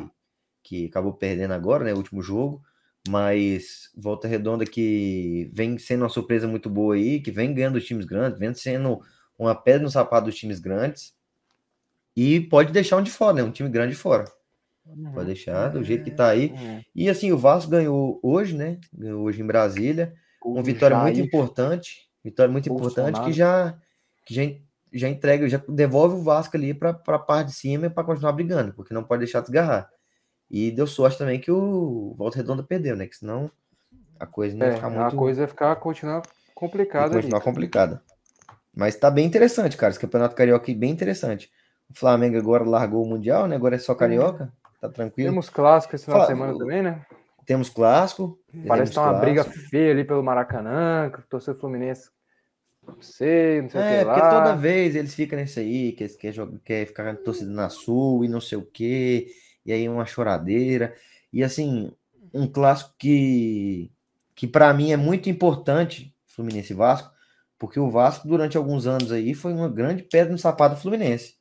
que 0.62 0.86
acabou 0.86 1.14
perdendo 1.14 1.52
agora, 1.54 1.82
né? 1.82 1.92
O 1.92 1.96
último 1.96 2.22
jogo. 2.22 2.62
Mas 3.06 3.90
Volta 3.96 4.28
Redonda 4.28 4.64
que 4.64 5.50
vem 5.52 5.78
sendo 5.78 6.02
uma 6.02 6.08
surpresa 6.08 6.46
muito 6.46 6.68
boa 6.70 6.94
aí, 6.94 7.20
que 7.20 7.30
vem 7.30 7.54
ganhando 7.54 7.76
os 7.76 7.84
times 7.86 8.04
grandes, 8.04 8.38
vem 8.38 8.52
sendo 8.54 9.00
uma 9.38 9.54
pedra 9.54 9.82
no 9.82 9.90
sapato 9.90 10.26
dos 10.26 10.34
times 10.36 10.58
grandes. 10.60 11.14
E 12.16 12.40
pode 12.40 12.72
deixar 12.72 12.96
um 12.96 13.02
de 13.02 13.10
fora, 13.10 13.34
né? 13.34 13.42
Um 13.42 13.50
time 13.50 13.68
grande 13.68 13.92
de 13.92 13.98
fora. 13.98 14.24
Pode 15.12 15.26
deixar 15.26 15.68
do 15.68 15.82
jeito 15.84 16.04
que 16.04 16.10
tá 16.12 16.28
aí. 16.28 16.52
Hum, 16.56 16.80
E 16.94 17.08
assim, 17.10 17.32
o 17.32 17.38
Vasco 17.38 17.70
ganhou 17.70 18.20
hoje, 18.22 18.56
né? 18.56 18.78
Ganhou 18.92 19.22
hoje 19.24 19.42
em 19.42 19.46
Brasília. 19.46 20.14
Uma 20.42 20.62
vitória 20.62 20.96
muito 20.96 21.20
importante. 21.26 22.08
Vitória 22.24 22.50
muito 22.50 22.68
importante 22.68 23.16
que 23.26 23.32
já, 23.32 23.78
que 24.24 24.34
já, 24.34 24.42
já 24.92 25.08
entrega, 25.08 25.48
já 25.48 25.60
devolve 25.68 26.16
o 26.16 26.22
Vasco 26.22 26.56
ali 26.56 26.72
para 26.72 26.90
a 26.90 27.18
parte 27.18 27.48
de 27.48 27.54
cima 27.54 27.90
para 27.90 28.04
continuar 28.04 28.32
brigando, 28.32 28.72
porque 28.74 28.94
não 28.94 29.04
pode 29.04 29.20
deixar 29.20 29.40
desgarrar. 29.40 29.90
E 30.50 30.70
deu 30.70 30.86
sorte 30.86 31.18
também 31.18 31.40
que 31.40 31.50
o 31.50 32.14
Volta 32.16 32.36
Redonda 32.36 32.62
perdeu, 32.62 32.94
né? 32.96 33.06
Que 33.06 33.16
senão 33.16 33.50
a 34.18 34.26
coisa 34.26 34.56
não 34.56 34.66
ia 34.66 34.72
É, 34.72 34.74
ficar 34.76 34.86
a 34.86 34.90
muito. 34.90 35.16
coisa 35.16 35.40
ia 35.42 35.48
ficar 35.48 35.76
continuar 35.76 36.18
ia 36.18 36.22
complicada 36.54 37.06
ali. 37.06 37.14
continuar 37.22 37.40
complicada. 37.40 38.02
Mas 38.74 38.94
tá 38.96 39.10
bem 39.10 39.26
interessante, 39.26 39.76
cara. 39.76 39.90
Esse 39.90 40.00
campeonato 40.00 40.34
carioca 40.36 40.70
é 40.70 40.74
bem 40.74 40.90
interessante. 40.90 41.50
O 41.90 41.94
Flamengo 41.98 42.36
agora 42.38 42.64
largou 42.64 43.02
o 43.04 43.08
Mundial, 43.08 43.46
né? 43.46 43.56
Agora 43.56 43.76
é 43.76 43.78
só 43.78 43.94
carioca. 43.94 44.52
Tá 44.80 44.88
tranquilo. 44.88 45.30
Temos 45.30 45.48
clássico 45.48 45.94
esse 45.96 46.04
final 46.04 46.20
de 46.20 46.26
Fala- 46.26 46.36
semana 46.36 46.58
também, 46.58 46.82
né? 46.82 47.04
Temos 47.46 47.68
clássico. 47.68 48.38
Parece 48.66 48.90
que 48.90 48.94
tá 48.96 49.02
uma 49.02 49.14
briga 49.20 49.44
clássico. 49.44 49.68
feia 49.68 49.90
ali 49.92 50.04
pelo 50.04 50.22
Maracanã, 50.22 51.10
que 51.10 51.20
o 51.20 51.22
torcedor 51.22 51.60
Fluminense 51.60 52.10
não 52.86 53.00
sei, 53.00 53.62
não 53.62 53.70
sei 53.70 53.80
É, 53.80 53.84
o 53.84 53.98
que 53.98 54.04
porque 54.04 54.20
lá. 54.20 54.30
toda 54.30 54.56
vez 54.56 54.94
eles 54.94 55.14
ficam 55.14 55.38
nesse 55.38 55.58
aí, 55.60 55.92
que 55.92 56.04
eles 56.04 56.16
querem, 56.16 56.34
jogar, 56.36 56.58
quer 56.64 56.86
ficar 56.86 57.16
torcida 57.16 57.50
na 57.50 57.68
sul 57.68 58.24
e 58.24 58.28
não 58.28 58.40
sei 58.40 58.58
o 58.58 58.64
quê, 58.64 59.28
e 59.66 59.72
aí 59.72 59.88
uma 59.88 60.06
choradeira. 60.06 60.94
E 61.32 61.42
assim, 61.42 61.92
um 62.32 62.46
clássico 62.46 62.94
que, 62.98 63.90
que 64.34 64.46
para 64.46 64.72
mim 64.72 64.92
é 64.92 64.96
muito 64.96 65.28
importante, 65.28 66.14
Fluminense 66.26 66.72
e 66.72 66.76
Vasco, 66.76 67.10
porque 67.58 67.80
o 67.80 67.90
Vasco, 67.90 68.28
durante 68.28 68.56
alguns 68.56 68.86
anos 68.86 69.10
aí, 69.10 69.34
foi 69.34 69.52
uma 69.52 69.68
grande 69.68 70.02
pedra 70.02 70.32
no 70.32 70.38
sapato 70.38 70.76
do 70.76 70.80
Fluminense. 70.80 71.34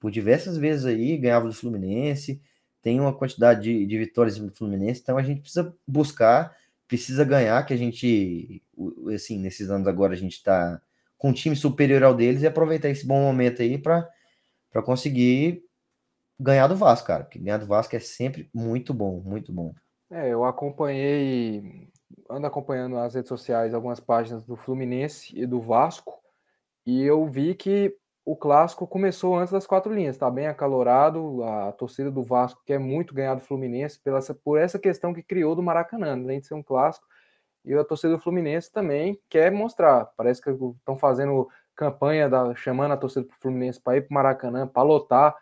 Por 0.00 0.10
diversas 0.10 0.56
vezes 0.56 0.86
aí, 0.86 1.16
ganhava 1.16 1.46
do 1.46 1.54
Fluminense, 1.54 2.40
tem 2.82 3.00
uma 3.00 3.12
quantidade 3.12 3.62
de, 3.62 3.86
de 3.86 3.98
vitórias 3.98 4.38
do 4.38 4.52
Fluminense, 4.52 5.00
então 5.02 5.18
a 5.18 5.22
gente 5.22 5.40
precisa 5.40 5.74
buscar, 5.86 6.56
precisa 6.86 7.24
ganhar, 7.24 7.64
que 7.66 7.74
a 7.74 7.76
gente, 7.76 8.62
assim, 9.14 9.38
nesses 9.38 9.68
anos 9.70 9.86
agora 9.86 10.14
a 10.14 10.16
gente 10.16 10.42
tá 10.42 10.80
com 11.18 11.30
um 11.30 11.32
time 11.32 11.56
superior 11.56 12.02
ao 12.02 12.14
deles 12.14 12.42
e 12.42 12.46
aproveitar 12.46 12.88
esse 12.88 13.06
bom 13.06 13.20
momento 13.20 13.60
aí 13.60 13.76
para 13.76 14.08
conseguir 14.84 15.67
ganhar 16.38 16.66
do 16.66 16.76
Vasco, 16.76 17.06
cara. 17.06 17.24
Porque 17.24 17.38
ganhar 17.38 17.58
do 17.58 17.66
Vasco 17.66 17.94
é 17.96 18.00
sempre 18.00 18.48
muito 18.54 18.94
bom, 18.94 19.20
muito 19.24 19.52
bom. 19.52 19.74
É, 20.10 20.32
eu 20.32 20.44
acompanhei, 20.44 21.90
ando 22.30 22.46
acompanhando 22.46 22.94
nas 22.94 23.14
redes 23.14 23.28
sociais 23.28 23.74
algumas 23.74 24.00
páginas 24.00 24.44
do 24.44 24.56
Fluminense 24.56 25.38
e 25.38 25.44
do 25.44 25.60
Vasco, 25.60 26.18
e 26.86 27.02
eu 27.02 27.26
vi 27.26 27.54
que 27.54 27.94
o 28.24 28.34
clássico 28.34 28.86
começou 28.86 29.36
antes 29.36 29.52
das 29.52 29.66
quatro 29.66 29.92
linhas, 29.92 30.16
tá 30.16 30.30
bem 30.30 30.46
acalorado, 30.46 31.42
a 31.44 31.72
torcida 31.72 32.10
do 32.10 32.22
Vasco 32.22 32.62
quer 32.64 32.78
muito 32.78 33.14
ganhar 33.14 33.34
do 33.34 33.40
Fluminense 33.40 34.00
pela, 34.00 34.20
por 34.42 34.58
essa 34.58 34.78
questão 34.78 35.12
que 35.12 35.22
criou 35.22 35.54
do 35.54 35.62
Maracanã, 35.62 36.12
além 36.12 36.40
de 36.40 36.46
ser 36.46 36.54
um 36.54 36.62
clássico, 36.62 37.06
e 37.64 37.74
a 37.74 37.84
torcida 37.84 38.14
do 38.14 38.22
Fluminense 38.22 38.72
também 38.72 39.20
quer 39.28 39.52
mostrar, 39.52 40.06
parece 40.16 40.40
que 40.40 40.50
estão 40.50 40.96
fazendo 40.98 41.48
campanha, 41.74 42.28
da, 42.28 42.54
chamando 42.54 42.92
a 42.92 42.96
torcida 42.96 43.26
do 43.26 43.34
Fluminense 43.40 43.80
para 43.80 43.98
ir 43.98 44.02
para 44.02 44.10
o 44.10 44.14
Maracanã, 44.14 44.66
para 44.66 44.82
lotar, 44.82 45.36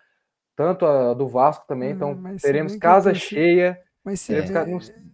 tanto 0.56 0.84
a 0.86 1.12
do 1.14 1.28
Vasco 1.28 1.66
também, 1.68 1.90
Hum, 1.92 1.96
então 1.96 2.22
teremos 2.42 2.74
casa 2.76 3.10
torcida- 3.10 3.28
cheia, 3.28 3.80
Mas 4.04 4.20
se, 4.20 4.34
É. 4.36 4.42
ca- 4.48 4.64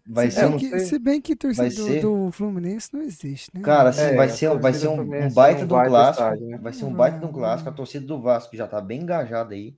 Vai 0.06 0.30
se, 0.30 0.36
ser, 0.36 0.40
bem 0.42 0.50
não 0.50 0.58
que, 0.58 0.80
se 0.80 0.98
bem 0.98 1.20
que 1.22 1.34
torcida 1.36 1.62
Vai 1.66 1.74
do, 1.74 1.84
ser- 1.86 2.00
do 2.02 2.30
Fluminense 2.32 2.90
não 2.92 3.00
existe, 3.00 3.50
né? 3.54 3.62
cara, 3.62 3.88
assim, 3.88 4.02
É, 4.02 4.14
vai 4.14 4.28
ser, 4.28 4.58
vai 4.58 4.74
ser 4.74 4.86
do 4.88 4.92
um, 4.92 5.00
um 5.00 5.32
baita 5.32 5.64
de 5.66 5.72
um 5.72 5.84
clássico. 5.84 6.24
estádio, 6.24 6.46
né? 6.48 6.58
Vai 6.60 6.72
ser 6.74 6.84
um 6.84 6.92
baita 6.92 7.18
de 7.18 7.24
um 7.24 7.28
Vai. 7.32 7.40
clássico. 7.40 7.70
A 7.70 7.72
torcida 7.72 8.04
do 8.06 8.20
Vasco 8.20 8.54
já 8.54 8.66
tá 8.66 8.80
bem 8.82 9.00
engajada 9.00 9.54
aí, 9.54 9.74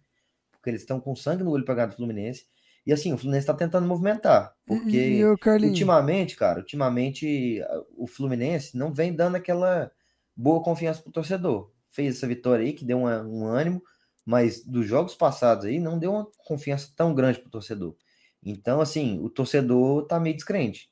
porque 0.51 0.69
eles 0.70 0.81
estão 0.81 0.99
com 0.99 1.15
sangue 1.15 1.45
no 1.45 1.51
olho 1.53 1.65
para 1.65 1.74
ganhar 1.77 1.86
do 1.86 1.95
Fluminense. 1.95 2.45
E 2.85 2.93
assim, 2.93 3.12
o 3.12 3.16
Fluminense 3.19 3.47
tá 3.47 3.55
tentando 3.55 3.86
movimentar, 3.86 4.53
porque 4.66 4.97
e, 4.97 5.19
e 5.20 5.24
Ultimamente, 5.69 6.35
cara, 6.36 6.59
ultimamente 6.59 7.62
o 7.97 8.07
Fluminense 8.09 8.77
não 8.77 8.93
vem 8.93 9.15
dando 9.15 9.36
aquela 9.36 9.93
boa 10.36 10.61
confiança 10.62 11.01
pro 11.01 11.12
torcedor. 11.12 11.70
Fez 11.89 12.16
essa 12.16 12.27
vitória 12.27 12.65
aí 12.65 12.73
que 12.73 12.85
deu 12.85 12.99
uma- 12.99 13.23
um 13.23 13.47
ânimo, 13.47 13.81
mas 14.24 14.64
dos 14.64 14.86
jogos 14.86 15.14
passados 15.14 15.64
aí 15.66 15.78
não 15.78 15.98
deu 15.98 16.12
uma 16.12 16.26
confiança 16.46 16.92
tão 16.96 17.14
grande 17.14 17.40
pro 17.40 17.51
torcedor. 17.51 17.96
Então, 18.42 18.80
assim, 18.80 19.20
o 19.20 19.30
torcedor 19.30 20.06
tá 20.06 20.20
meio 20.20 20.36
descrente, 20.36 20.90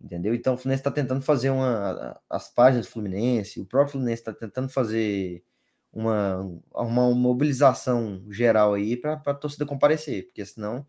entendeu? 0.00 0.34
Então 0.34 0.54
o 0.54 0.58
Fluminense 0.58 0.82
tá 0.84 0.90
tentando 0.90 1.22
fazer 1.22 1.50
uma 1.50 2.20
as 2.30 2.52
páginas 2.52 2.86
do 2.86 2.92
Fluminense, 2.92 3.60
o 3.60 3.66
próprio 3.66 3.92
Fluminense 3.92 4.24
tá 4.24 4.32
tentando 4.32 4.68
fazer 4.70 5.44
uma 5.92 6.42
uma 6.74 7.14
mobilização 7.14 8.24
geral 8.30 8.74
aí 8.74 8.96
para 8.96 9.14
a 9.14 9.34
torcida 9.34 9.66
comparecer, 9.66 10.26
porque 10.26 10.44
senão 10.46 10.86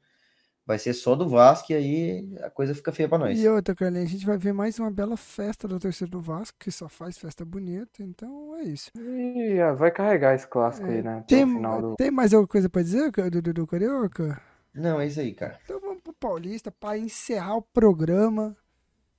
vai 0.67 0.77
ser 0.77 0.93
só 0.93 1.15
do 1.15 1.29
Vasco 1.29 1.71
e 1.71 1.75
aí 1.75 2.37
a 2.41 2.49
coisa 2.49 2.75
fica 2.75 2.91
feia 2.91 3.07
para 3.07 3.19
nós. 3.19 3.39
e 3.39 3.47
outra, 3.47 3.73
Carlinhos, 3.73 4.09
a 4.09 4.11
gente 4.11 4.25
vai 4.25 4.37
ver 4.37 4.51
mais 4.51 4.77
uma 4.77 4.91
bela 4.91 5.15
festa 5.15 5.65
da 5.65 5.79
torcida 5.79 6.11
do 6.11 6.19
Vasco, 6.19 6.57
que 6.59 6.69
só 6.69 6.89
faz 6.89 7.17
festa 7.17 7.45
bonita, 7.45 8.03
então 8.03 8.57
é 8.57 8.63
isso. 8.63 8.91
E 8.97 9.55
vai 9.77 9.89
carregar 9.89 10.35
esse 10.35 10.45
clássico 10.45 10.85
aí, 10.85 11.01
né? 11.01 11.23
Tem, 11.25 11.45
do. 11.45 11.95
tem 11.95 12.11
mais 12.11 12.33
alguma 12.33 12.49
coisa 12.49 12.69
pra 12.69 12.81
dizer, 12.81 13.09
do, 13.11 13.41
do, 13.41 13.53
do 13.53 13.65
Carioca? 13.65 14.41
Não, 14.73 14.99
é 14.99 15.07
isso 15.07 15.21
aí, 15.21 15.33
cara. 15.33 15.57
Então 15.63 15.79
vamos 15.79 16.01
pro 16.03 16.13
Paulista 16.13 16.69
para 16.69 16.97
encerrar 16.97 17.55
o 17.55 17.61
programa, 17.61 18.53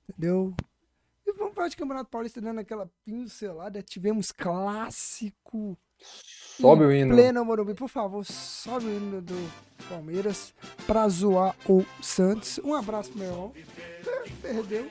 entendeu? 0.07 0.53
E 1.25 1.33
vamos 1.33 1.55
falar 1.55 1.67
de 1.67 1.75
Campeonato 1.77 2.11
Paulista 2.11 2.39
dando 2.39 2.59
aquela 2.59 2.87
pincelada. 3.03 3.81
Tivemos 3.81 4.31
clássico. 4.31 5.75
Sobe 6.59 6.83
o 6.83 6.91
hino. 6.91 7.15
Pleno 7.15 7.45
Morumbi, 7.45 7.73
por 7.73 7.87
favor, 7.87 8.25
sobe 8.25 8.85
o 8.85 8.89
hino 8.89 9.21
do 9.21 9.51
Palmeiras 9.87 10.53
pra 10.85 11.07
zoar 11.07 11.55
o 11.65 11.85
Santos. 12.01 12.59
Um 12.63 12.73
abraço, 12.73 13.11
meu 13.15 13.27
irmão. 13.27 13.53
Perdeu. 14.41 14.89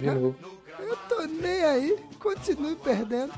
De 0.00 0.06
novo. 0.06 0.36
Eu 0.78 0.96
tô 1.08 1.22
nem 1.26 1.64
aí. 1.64 1.98
Continue 2.18 2.76
perdendo. 2.76 3.32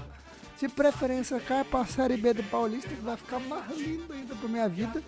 De 0.58 0.68
preferência, 0.68 1.40
cai 1.40 1.64
pra 1.64 1.84
Série 1.84 2.16
B 2.16 2.32
do 2.34 2.44
Paulista, 2.44 2.88
que 2.88 3.02
vai 3.02 3.16
ficar 3.16 3.40
mais 3.40 3.76
lindo 3.76 4.12
ainda 4.12 4.36
pra 4.36 4.48
minha 4.48 4.68
vida. 4.68 5.02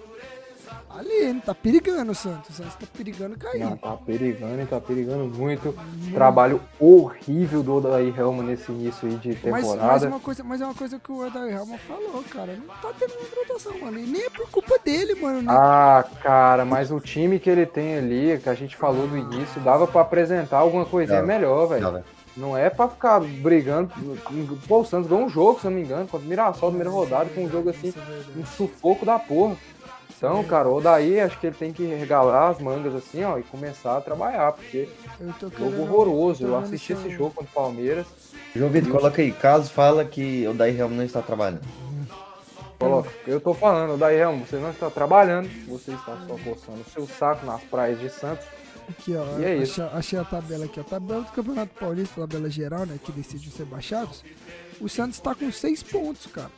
Ali? 0.91 1.41
Tá 1.41 1.55
perigando 1.55 2.13
o 2.13 2.15
Santos. 2.15 2.51
O 2.51 2.53
Santos 2.53 2.75
tá 2.77 2.87
perigando 2.97 3.37
cair. 3.37 3.61
Não, 3.61 3.77
tá 3.77 3.97
perigando 3.97 4.67
tá 4.67 4.81
perigando 4.81 5.25
muito. 5.27 5.75
Trabalho 6.13 6.61
horrível 6.79 7.63
do 7.63 7.75
Odair 7.75 8.19
Helman 8.19 8.47
nesse 8.47 8.71
início 8.71 9.09
aí 9.09 9.17
de 9.17 9.29
Mas, 9.51 9.67
temporada. 9.67 9.93
mas, 9.93 10.03
uma 10.05 10.21
coisa, 10.21 10.45
mas 10.45 10.61
é 10.61 10.65
uma 10.65 10.75
coisa 10.75 10.99
que 10.99 11.11
o 11.13 11.27
Odair 11.27 11.55
Helman 11.57 11.79
falou, 11.79 12.23
cara. 12.31 12.57
Não 12.57 12.75
tá 12.77 12.93
tendo 12.99 13.13
contratação, 13.13 13.79
mano. 13.81 13.99
E 13.99 14.07
nem 14.07 14.23
é 14.25 14.31
por 14.31 14.49
culpa 14.51 14.79
dele, 14.85 15.15
mano. 15.21 15.43
né? 15.43 15.49
Ah, 15.51 16.05
cara, 16.23 16.65
mas 16.65 16.91
o 16.91 17.01
time 17.01 17.39
que 17.39 17.51
ele 17.51 17.67
tem 17.67 17.97
ali, 17.97 18.39
que 18.39 18.49
a 18.49 18.55
gente 18.55 18.77
falou 18.77 19.07
do 19.09 19.17
início, 19.17 19.61
dava 19.61 19.87
pra 19.87 20.03
apresentar 20.03 20.59
alguma 20.59 20.85
coisinha 20.85 21.21
Dava. 21.21 21.27
melhor, 21.27 21.67
velho. 21.67 21.83
Não. 21.93 22.05
Não 22.37 22.57
é 22.57 22.69
pra 22.69 22.89
ficar 22.89 23.21
brigando. 23.21 23.93
Pô, 24.67 24.81
o 24.81 24.85
Santos 24.85 25.09
ganhou 25.09 25.25
um 25.25 25.29
jogo, 25.29 25.61
se 25.61 25.67
eu 25.67 25.71
não 25.71 25.79
me 25.79 25.85
engano, 25.85 26.09
contra 26.09 26.27
o 26.27 26.29
Mirassol, 26.29 26.71
primeira 26.71 26.91
rodada, 26.91 27.31
com 27.31 27.45
um 27.45 27.49
jogo 27.49 27.71
assim, 27.71 27.95
é 27.97 28.39
um 28.41 28.45
sufoco 28.45 29.07
da 29.07 29.21
porra. 29.21 29.57
Então, 30.17 30.43
cara, 30.45 30.69
o 30.69 30.81
daí 30.81 31.21
acho 31.21 31.39
que 31.39 31.47
ele 31.49 31.57
tem 31.57 31.73
que 31.73 31.85
regalar 31.85 32.51
as 32.51 32.59
mangas 32.61 32.95
assim, 32.95 33.23
ó, 33.25 33.37
e 33.39 33.43
começar 33.43 33.97
a 33.99 34.01
trabalhar, 34.01 34.53
porque 34.53 34.89
Eu 35.21 35.33
tô 35.39 35.49
jogo 35.51 35.57
querendo- 35.57 35.81
horroroso. 35.83 36.41
tô 36.41 36.47
Eu 36.49 36.57
assisti 36.59 36.87
se 36.87 36.93
esse 36.95 37.11
jogo 37.11 37.31
contra 37.35 37.51
o 37.51 37.55
Palmeiras. 37.55 38.07
João 38.55 38.71
Vitor, 38.71 38.93
coloca 38.93 39.21
aí. 39.21 39.33
Caso 39.33 39.71
fala 39.71 40.05
que 40.05 40.47
o 40.47 40.55
Daí 40.55 40.71
realmente 40.73 40.99
não 40.99 41.05
está 41.05 41.21
trabalhando. 41.21 41.63
Coloca, 42.79 43.11
eu 43.27 43.41
tô 43.41 43.55
falando, 43.55 43.97
daí 43.99 44.17
Helmo, 44.19 44.47
você 44.47 44.57
não 44.57 44.71
está 44.71 44.91
trabalhando, 44.91 45.49
você 45.67 45.93
está 45.93 46.17
só 46.27 46.37
coçando 46.37 46.81
o 46.81 46.91
seu 46.91 47.07
saco 47.07 47.47
nas 47.47 47.63
praias 47.63 47.99
de 48.01 48.11
Santos. 48.11 48.45
Aqui, 48.89 49.17
ó. 49.17 49.39
E 49.41 49.45
é 49.45 49.57
isso. 49.57 49.81
achei, 49.83 49.99
achei 49.99 50.19
a 50.19 50.25
tabela 50.25 50.65
aqui. 50.67 50.79
A 50.81 50.85
tabela 50.85 51.23
do 51.23 51.33
Campeonato 51.33 51.73
Paulista, 51.79 52.21
tabela 52.21 52.51
geral, 52.51 52.85
né? 52.85 52.99
Que 53.03 53.11
decide 53.13 53.51
ser 53.51 53.65
baixados. 53.65 54.23
O 54.81 54.89
Santos 54.89 55.19
tá 55.21 55.35
com 55.35 55.51
seis 55.51 55.83
pontos, 55.83 56.27
cara. 56.27 56.51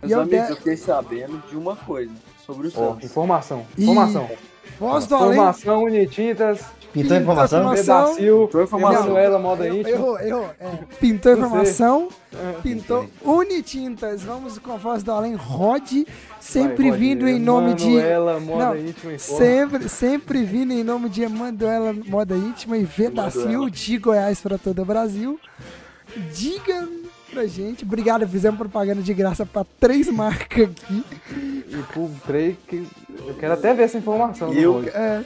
Meus 0.00 0.10
E 0.10 0.14
eu 0.14 0.20
amigos, 0.20 0.46
de- 0.46 0.52
eu 0.52 0.56
fiquei 0.56 0.76
sabendo 0.76 1.42
de 1.48 1.56
uma 1.56 1.76
coisa 1.76 2.12
sobre 2.44 2.68
o 2.68 2.70
Santos. 2.70 3.04
informação, 3.04 3.66
informação. 3.76 4.28
Voz 4.78 5.06
do 5.06 5.14
além. 5.16 5.32
Informação, 5.32 5.82
Unitintas, 5.84 6.60
Pintou 6.92 7.16
informação? 7.16 7.60
informação. 7.74 8.16
Pintou 8.16 8.62
informação. 8.62 9.02
Emanuela 9.04 9.38
Moda 9.38 9.68
Íntima. 9.68 9.88
errou, 9.90 10.20
errou. 10.20 10.50
É, 10.60 10.66
pintou 11.00 11.32
informação, 11.32 12.08
É. 12.32 12.60
pintou 12.62 13.06
Unitintas. 13.24 14.22
Vamos 14.22 14.58
com 14.58 14.72
a 14.72 14.76
voz 14.76 15.02
do 15.02 15.10
além. 15.12 15.34
Rod, 15.34 16.04
sempre 16.40 16.90
Vai, 16.90 16.98
vindo 16.98 17.26
em 17.28 17.38
nome 17.38 17.74
de. 17.74 17.88
Emanuela 17.88 18.40
Moda 18.40 18.64
Não, 18.66 18.76
Íntima. 18.78 19.18
Sempre, 19.18 19.88
sempre 19.88 20.42
vindo 20.44 20.72
em 20.72 20.84
nome 20.84 21.08
de 21.08 21.22
Emanuela 21.22 21.92
Moda 22.06 22.34
Íntima 22.36 22.76
e 22.78 22.84
Vedacil 22.84 23.68
de 23.68 23.98
Goiás 23.98 24.40
para 24.40 24.56
todo 24.58 24.80
o 24.80 24.84
Brasil. 24.84 25.38
Diga 26.34 26.88
pra 27.30 27.46
gente. 27.46 27.84
Obrigado, 27.84 28.26
fizemos 28.28 28.58
propaganda 28.58 29.02
de 29.02 29.14
graça 29.14 29.44
pra 29.46 29.64
três 29.78 30.08
marcas 30.08 30.68
aqui. 30.70 31.04
E 31.68 31.82
pro 31.92 32.10
Trey, 32.26 32.56
que 32.66 32.86
eu 33.26 33.34
quero 33.34 33.54
até 33.54 33.74
ver 33.74 33.84
essa 33.84 33.98
informação. 33.98 34.52
Eu-. 34.52 34.82
É, 34.88 35.24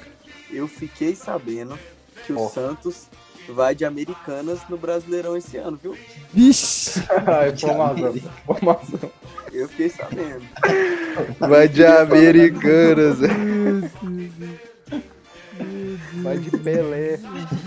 Eu 0.50 0.68
fiquei 0.68 1.14
sabendo 1.14 1.78
que 2.26 2.32
o 2.32 2.40
Ó. 2.40 2.48
Santos 2.48 3.06
vai 3.48 3.74
de 3.74 3.84
Americanas 3.84 4.60
no 4.68 4.76
Brasileirão 4.76 5.36
esse 5.36 5.56
ano, 5.56 5.78
viu? 5.82 5.96
vixe. 6.32 7.00
informação, 7.54 8.14
informação. 8.14 9.10
Eu 9.52 9.68
fiquei 9.68 9.90
sabendo. 9.90 10.42
Vai 11.38 11.68
de 11.68 11.84
Americanas. 11.84 13.18
Vai 16.22 16.38
de 16.38 16.50
Pelé. 16.58 17.18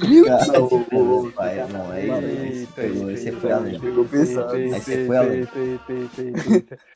Meu 0.07 0.26
Cara, 0.26 0.45
Deus. 0.45 1.34
Pai, 1.34 1.56
não, 1.68 2.68
pegou, 2.76 3.12
esse 3.12 3.32
foi 3.34 3.52
além. 3.52 3.78
Você 3.80 5.06
foi 5.06 5.18
além. 5.18 5.48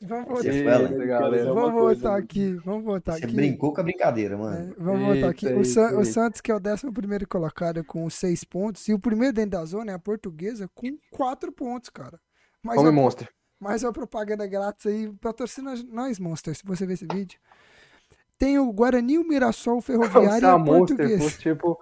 Vamos 0.02 0.28
Você 0.28 0.62
voltar, 0.62 0.62
foi 0.62 0.72
além. 0.72 1.06
galera. 1.06 1.54
vamos 1.54 1.72
voltar 1.72 2.12
né? 2.12 2.18
aqui. 2.18 2.52
Vamos 2.64 2.84
voltar 2.84 3.12
Você 3.18 3.24
aqui. 3.24 3.34
brincou 3.34 3.72
com 3.72 3.80
a 3.80 3.84
brincadeira, 3.84 4.34
É, 4.34 4.38
mano. 4.38 4.74
vamos 4.78 5.06
voltar 5.06 5.28
aqui. 5.28 5.46
O. 5.48 5.64
Santos, 6.04 6.40
que 6.40 6.50
é 6.50 6.54
o 6.54 6.58
11 6.58 7.26
colocado 7.26 7.84
com 7.84 8.08
seis 8.10 8.42
pontos. 8.44 8.86
E 8.88 8.94
o 8.94 8.98
primeiro 8.98 9.34
dentro 9.34 9.52
da 9.52 9.64
zona 9.64 9.92
é 9.92 9.94
a 9.94 9.98
portuguesa 9.98 10.68
com 10.74 10.96
quatro 11.10 11.52
pontos, 11.52 11.90
cara. 11.90 12.18
A- 12.66 12.92
Monster. 12.92 13.28
Mais 13.58 13.82
uma 13.82 13.92
propaganda 13.92 14.46
grátis 14.46 14.86
aí. 14.86 15.12
Patrocina 15.20 15.74
nós, 15.92 16.18
Monster, 16.18 16.54
se 16.54 16.62
você 16.64 16.86
ver 16.86 16.94
esse 16.94 17.06
vídeo. 17.06 17.38
Tem 18.40 18.58
o 18.58 18.72
Guarani, 18.72 19.18
o 19.18 19.24
Mirassol, 19.28 19.78
o 19.78 19.82
Como 19.82 20.02
se 20.04 20.10
Ferroviário 20.10 20.48
e 20.48 20.50
a 20.50 20.58
Monster 20.58 21.18
fosse 21.18 21.38
tipo 21.38 21.78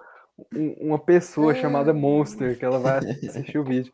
um- 0.53 0.73
uma 0.89 0.99
pessoa 0.99 1.53
É. 1.53 1.55
chamada 1.55 1.93
Monster, 1.93 2.57
que 2.59 2.65
ela 2.65 2.77
vai 2.79 2.97
assistir 2.99 3.57
o 3.57 3.63
vídeo. 3.63 3.91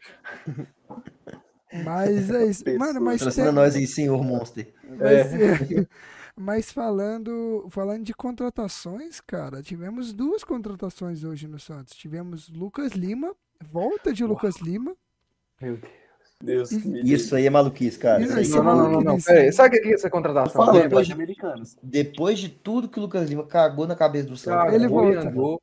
Mas 1.83 2.29
é 2.31 2.45
isso. 2.45 2.63
Mano, 2.77 3.01
mas, 3.01 3.21
tem- 3.35 3.51
nós 3.51 3.75
aí, 3.75 3.85
senhor 3.85 4.23
Monster. 4.23 4.73
mas, 4.89 5.33
é, 5.33 5.87
mas 6.35 6.71
falando, 6.71 7.67
falando 7.69 8.03
de 8.03 8.13
contratações, 8.13 9.19
cara, 9.21 9.61
tivemos 9.61 10.13
duas 10.13 10.43
contratações 10.43 11.23
hoje 11.23 11.47
no 11.47 11.59
Santos. 11.59 11.95
Tivemos 11.95 12.49
Lucas 12.49 12.93
Lima, 12.93 13.35
volta 13.71 14.11
de 14.13 14.23
Lucas 14.25 14.57
Lima. 14.57 14.95
Meu 15.61 15.77
Deus. 15.77 16.05
Deus 16.45 16.69
que 16.69 16.88
me 16.88 17.01
Isso 17.01 17.35
aí 17.35 17.45
é 17.45 17.49
maluquice, 17.49 17.97
cara. 17.97 18.22
Isso 18.22 18.39
Isso 18.39 18.57
aí 18.57 18.63
aí 18.63 18.67
é 18.67 18.73
Não, 18.73 18.76
não, 18.77 18.91
não, 18.91 19.01
não, 19.01 19.13
não. 19.13 19.19
Sabe 19.19 19.77
o 19.77 19.81
que 19.81 19.89
é 19.89 19.93
essa 19.93 20.09
contratação? 20.09 20.72
Lembra? 20.72 20.89
vai 20.89 21.03
de 21.03 21.13
Americanas. 21.13 21.77
Depois 21.81 22.39
de 22.39 22.49
tudo 22.49 22.88
que 22.88 22.99
o 22.99 23.01
Lucas 23.01 23.30
Lima 23.30 23.45
cagou 23.45 23.88
na 23.88 23.95
cabeça 23.95 24.27
do 24.27 24.38
Santos. 24.38 24.73
Ele 24.73 24.88
volta. 24.88 25.27
andou. 25.27 25.61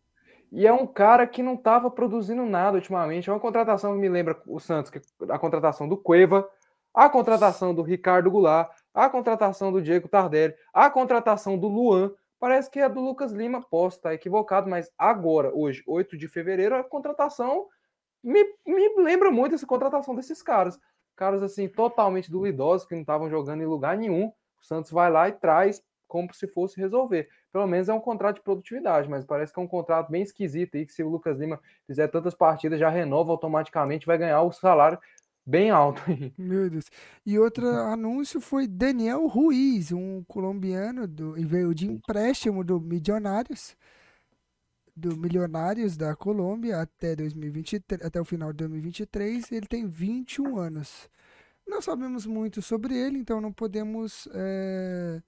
E 0.50 0.66
é 0.66 0.72
um 0.72 0.86
cara 0.86 1.26
que 1.26 1.42
não 1.42 1.54
estava 1.54 1.90
produzindo 1.90 2.44
nada 2.44 2.76
ultimamente. 2.76 3.30
É 3.30 3.32
uma 3.32 3.40
contratação 3.40 3.94
que 3.94 4.00
me 4.00 4.08
lembra 4.08 4.38
o 4.46 4.60
Santos, 4.60 4.90
que 4.90 5.00
a 5.30 5.38
contratação 5.38 5.88
do 5.88 5.96
Cueva, 5.96 6.46
a 6.92 7.08
contratação 7.08 7.74
do 7.74 7.80
Ricardo 7.80 8.30
Goulart, 8.30 8.70
a 8.92 9.08
contratação 9.08 9.72
do 9.72 9.80
Diego 9.80 10.08
Tardelli, 10.08 10.54
a 10.74 10.90
contratação 10.90 11.56
do 11.56 11.68
Luan. 11.68 12.12
Parece 12.38 12.70
que 12.70 12.80
é 12.80 12.88
do 12.88 13.00
Lucas 13.00 13.32
Lima. 13.32 13.62
Posso 13.62 13.96
estar 13.96 14.12
equivocado, 14.12 14.68
mas 14.68 14.90
agora, 14.98 15.50
hoje, 15.54 15.82
8 15.86 16.18
de 16.18 16.28
fevereiro, 16.28 16.74
a 16.74 16.84
contratação 16.84 17.66
me, 18.22 18.44
me 18.66 19.02
lembra 19.02 19.30
muito 19.30 19.54
essa 19.54 19.66
contratação 19.66 20.14
desses 20.14 20.42
caras. 20.42 20.78
Caras 21.16 21.42
assim, 21.42 21.68
totalmente 21.68 22.30
duvidosos, 22.30 22.86
que 22.86 22.94
não 22.94 23.02
estavam 23.02 23.28
jogando 23.28 23.62
em 23.62 23.66
lugar 23.66 23.96
nenhum. 23.96 24.26
O 24.26 24.64
Santos 24.64 24.90
vai 24.90 25.10
lá 25.10 25.28
e 25.28 25.32
traz 25.32 25.82
como 26.06 26.32
se 26.32 26.46
fosse 26.46 26.78
resolver 26.80 27.28
pelo 27.52 27.66
menos 27.66 27.88
é 27.88 27.92
um 27.92 28.00
contrato 28.00 28.36
de 28.36 28.42
produtividade, 28.42 29.08
mas 29.08 29.24
parece 29.24 29.52
que 29.52 29.60
é 29.60 29.62
um 29.62 29.68
contrato 29.68 30.10
bem 30.10 30.22
esquisito 30.22 30.76
aí, 30.76 30.86
que 30.86 30.92
se 30.92 31.02
o 31.02 31.08
Lucas 31.08 31.38
Lima 31.38 31.60
fizer 31.86 32.08
tantas 32.08 32.34
partidas, 32.34 32.80
já 32.80 32.88
renova 32.88 33.30
automaticamente, 33.30 34.06
vai 34.06 34.16
ganhar 34.16 34.40
o 34.40 34.50
salário 34.50 34.98
bem 35.44 35.70
alto. 35.70 36.00
Meu 36.38 36.70
Deus. 36.70 36.86
E 37.26 37.38
outro 37.38 37.66
anúncio 37.66 38.40
foi 38.40 38.66
Daniel 38.66 39.26
Ruiz, 39.26 39.92
um 39.92 40.24
colombiano 40.24 41.06
do, 41.06 41.38
e 41.38 41.44
veio 41.44 41.74
de 41.74 41.86
empréstimo 41.86 42.64
do 42.64 42.80
Milionários, 42.80 43.76
do 44.94 45.16
Milionários 45.16 45.96
da 45.96 46.14
Colômbia 46.14 46.80
até 46.80 47.16
2023, 47.16 48.02
até 48.02 48.20
o 48.20 48.24
final 48.24 48.52
de 48.52 48.58
2023. 48.58 49.52
Ele 49.52 49.66
tem 49.66 49.86
21 49.86 50.58
anos. 50.58 51.08
Não 51.66 51.80
sabemos 51.80 52.26
muito 52.26 52.60
sobre 52.60 52.96
ele, 52.96 53.18
então 53.18 53.40
não 53.40 53.52
podemos 53.52 54.28
é, 54.34 55.22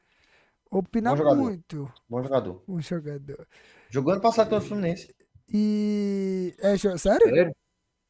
opinar 0.71 1.17
Bom 1.17 1.37
muito. 1.37 1.93
Bom 2.09 2.23
jogador. 2.23 2.63
Um 2.69 2.81
jogador. 2.81 3.47
Jogou 3.89 4.13
ano 4.13 4.23
passado 4.23 4.49
pelo 4.49 4.61
Fluminense. 4.61 5.15
E 5.53 6.55
é 6.59 6.77
sério? 6.77 6.99
Sério? 6.99 7.57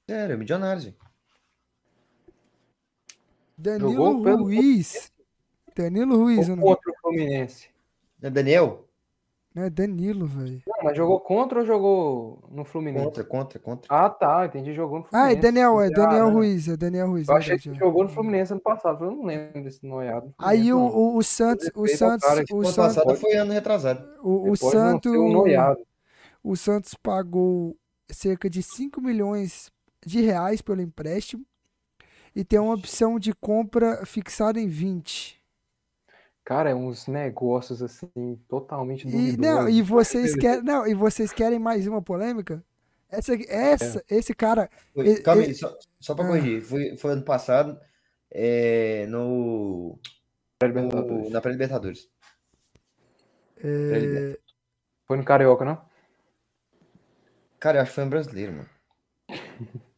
Sério, 0.09 0.39
milionário. 0.39 0.83
gente. 0.83 0.99
Danilo 3.57 3.93
Jogou 3.93 4.23
pelo 4.23 4.45
Ruiz. 4.45 5.13
Danilo 5.77 6.17
Ruiz, 6.17 6.49
o 6.49 6.57
nome. 6.57 6.63
contra 6.63 6.91
o 6.91 6.95
Fluminense? 7.01 7.69
É 8.23 8.31
Daniel? 8.31 8.89
Não 9.55 9.63
é 9.63 9.71
Danilo, 9.71 10.27
velho. 10.27 10.61
Não, 10.67 10.75
mas 10.83 10.97
jogou 10.97 11.21
contra 11.21 11.61
ou 11.61 11.65
jogou 11.67 12.43
no 12.51 12.65
Fluminense? 12.65 13.05
Contra, 13.05 13.25
contra, 13.25 13.59
contra. 13.61 13.87
Ah, 13.89 14.11
tá, 14.11 14.47
entendi, 14.47 14.75
jogou 14.75 14.99
no 14.99 15.05
Ah, 15.05 15.09
Fluminense. 15.11 15.39
é 15.39 15.41
Daniel, 15.41 15.81
é 15.81 15.87
Ah, 15.87 15.91
Daniel 15.91 16.27
né? 16.27 16.33
Ruiz, 16.33 16.69
é 16.69 16.77
Daniel 16.77 17.09
Ruiz. 17.11 17.29
Eu 17.29 17.37
achei 17.37 17.59
que 17.59 17.71
é. 17.71 17.75
jogou 17.75 18.03
no 18.03 18.09
Fluminense 18.11 18.53
ano 18.53 18.61
passado, 18.61 19.05
eu 19.05 19.13
não 19.13 19.25
lembro 19.25 19.63
desse 19.63 19.87
noiado. 19.87 20.27
do 20.27 20.35
Aí 20.39 20.73
o, 20.73 20.79
o, 20.81 21.17
o 21.17 21.23
Santos, 21.23 21.71
o 21.75 21.87
Santos, 21.87 22.29
o 22.29 22.57
ano 22.57 22.67
Santos, 22.67 22.75
passado 22.75 23.15
foi 23.17 23.35
ano 23.35 23.53
retrasado. 23.53 24.05
o, 24.23 24.51
o 24.51 24.57
Santos, 24.57 25.13
um 25.13 25.45
o 26.43 26.57
Santos 26.57 26.95
pagou 26.95 27.77
cerca 28.11 28.51
de 28.51 28.61
5 28.63 29.01
milhões 29.01 29.71
de 30.05 30.21
reais 30.21 30.61
pelo 30.61 30.83
empréstimo 30.83 31.45
e 32.35 32.45
tem 32.45 32.59
uma 32.59 32.75
opção 32.75 33.19
de 33.21 33.33
compra 33.33 34.05
fixada 34.05 34.59
em 34.61 34.67
20. 34.67 35.41
Cara, 36.45 36.71
é 36.71 36.75
uns 36.75 37.07
negócios 37.07 37.83
assim, 37.83 38.39
totalmente 38.49 39.07
E 39.09 39.11
duvidosos. 39.11 39.37
não, 39.39 39.69
e 39.69 39.81
vocês 39.83 40.35
querem, 40.35 40.63
não, 40.63 40.87
e 40.87 40.95
vocês 40.95 41.33
querem 41.33 41.59
mais 41.59 41.87
uma 41.87 42.03
polêmica? 42.03 42.63
Essa, 43.09 43.35
essa, 43.49 44.05
esse 44.11 44.35
cara, 44.35 44.69
Foi- 44.93 45.07
E- 45.07 45.23
calma 45.23 45.43
e- 45.43 45.47
aí, 45.47 45.55
só, 45.55 45.75
só 46.01 46.15
pra 46.15 46.25
Ah. 46.25 46.29
corrigir. 46.29 46.61
Foi, 46.63 46.97
foi 46.97 47.13
ano 47.13 47.23
passado 47.23 47.79
é, 48.31 49.07
no, 49.07 49.99
na 51.31 51.41
pré-Libertadores. 51.41 52.09
é, 53.63 54.39
Foi 55.07 55.17
no 55.17 55.25
Carioca, 55.25 55.65
não? 55.65 55.81
Cara, 57.61 57.79
eu 57.79 57.83
acho 57.83 57.91
que 57.93 57.95
foi 57.95 58.05
um 58.05 58.11
brasileiro, 58.11 58.53
mano. 58.53 58.69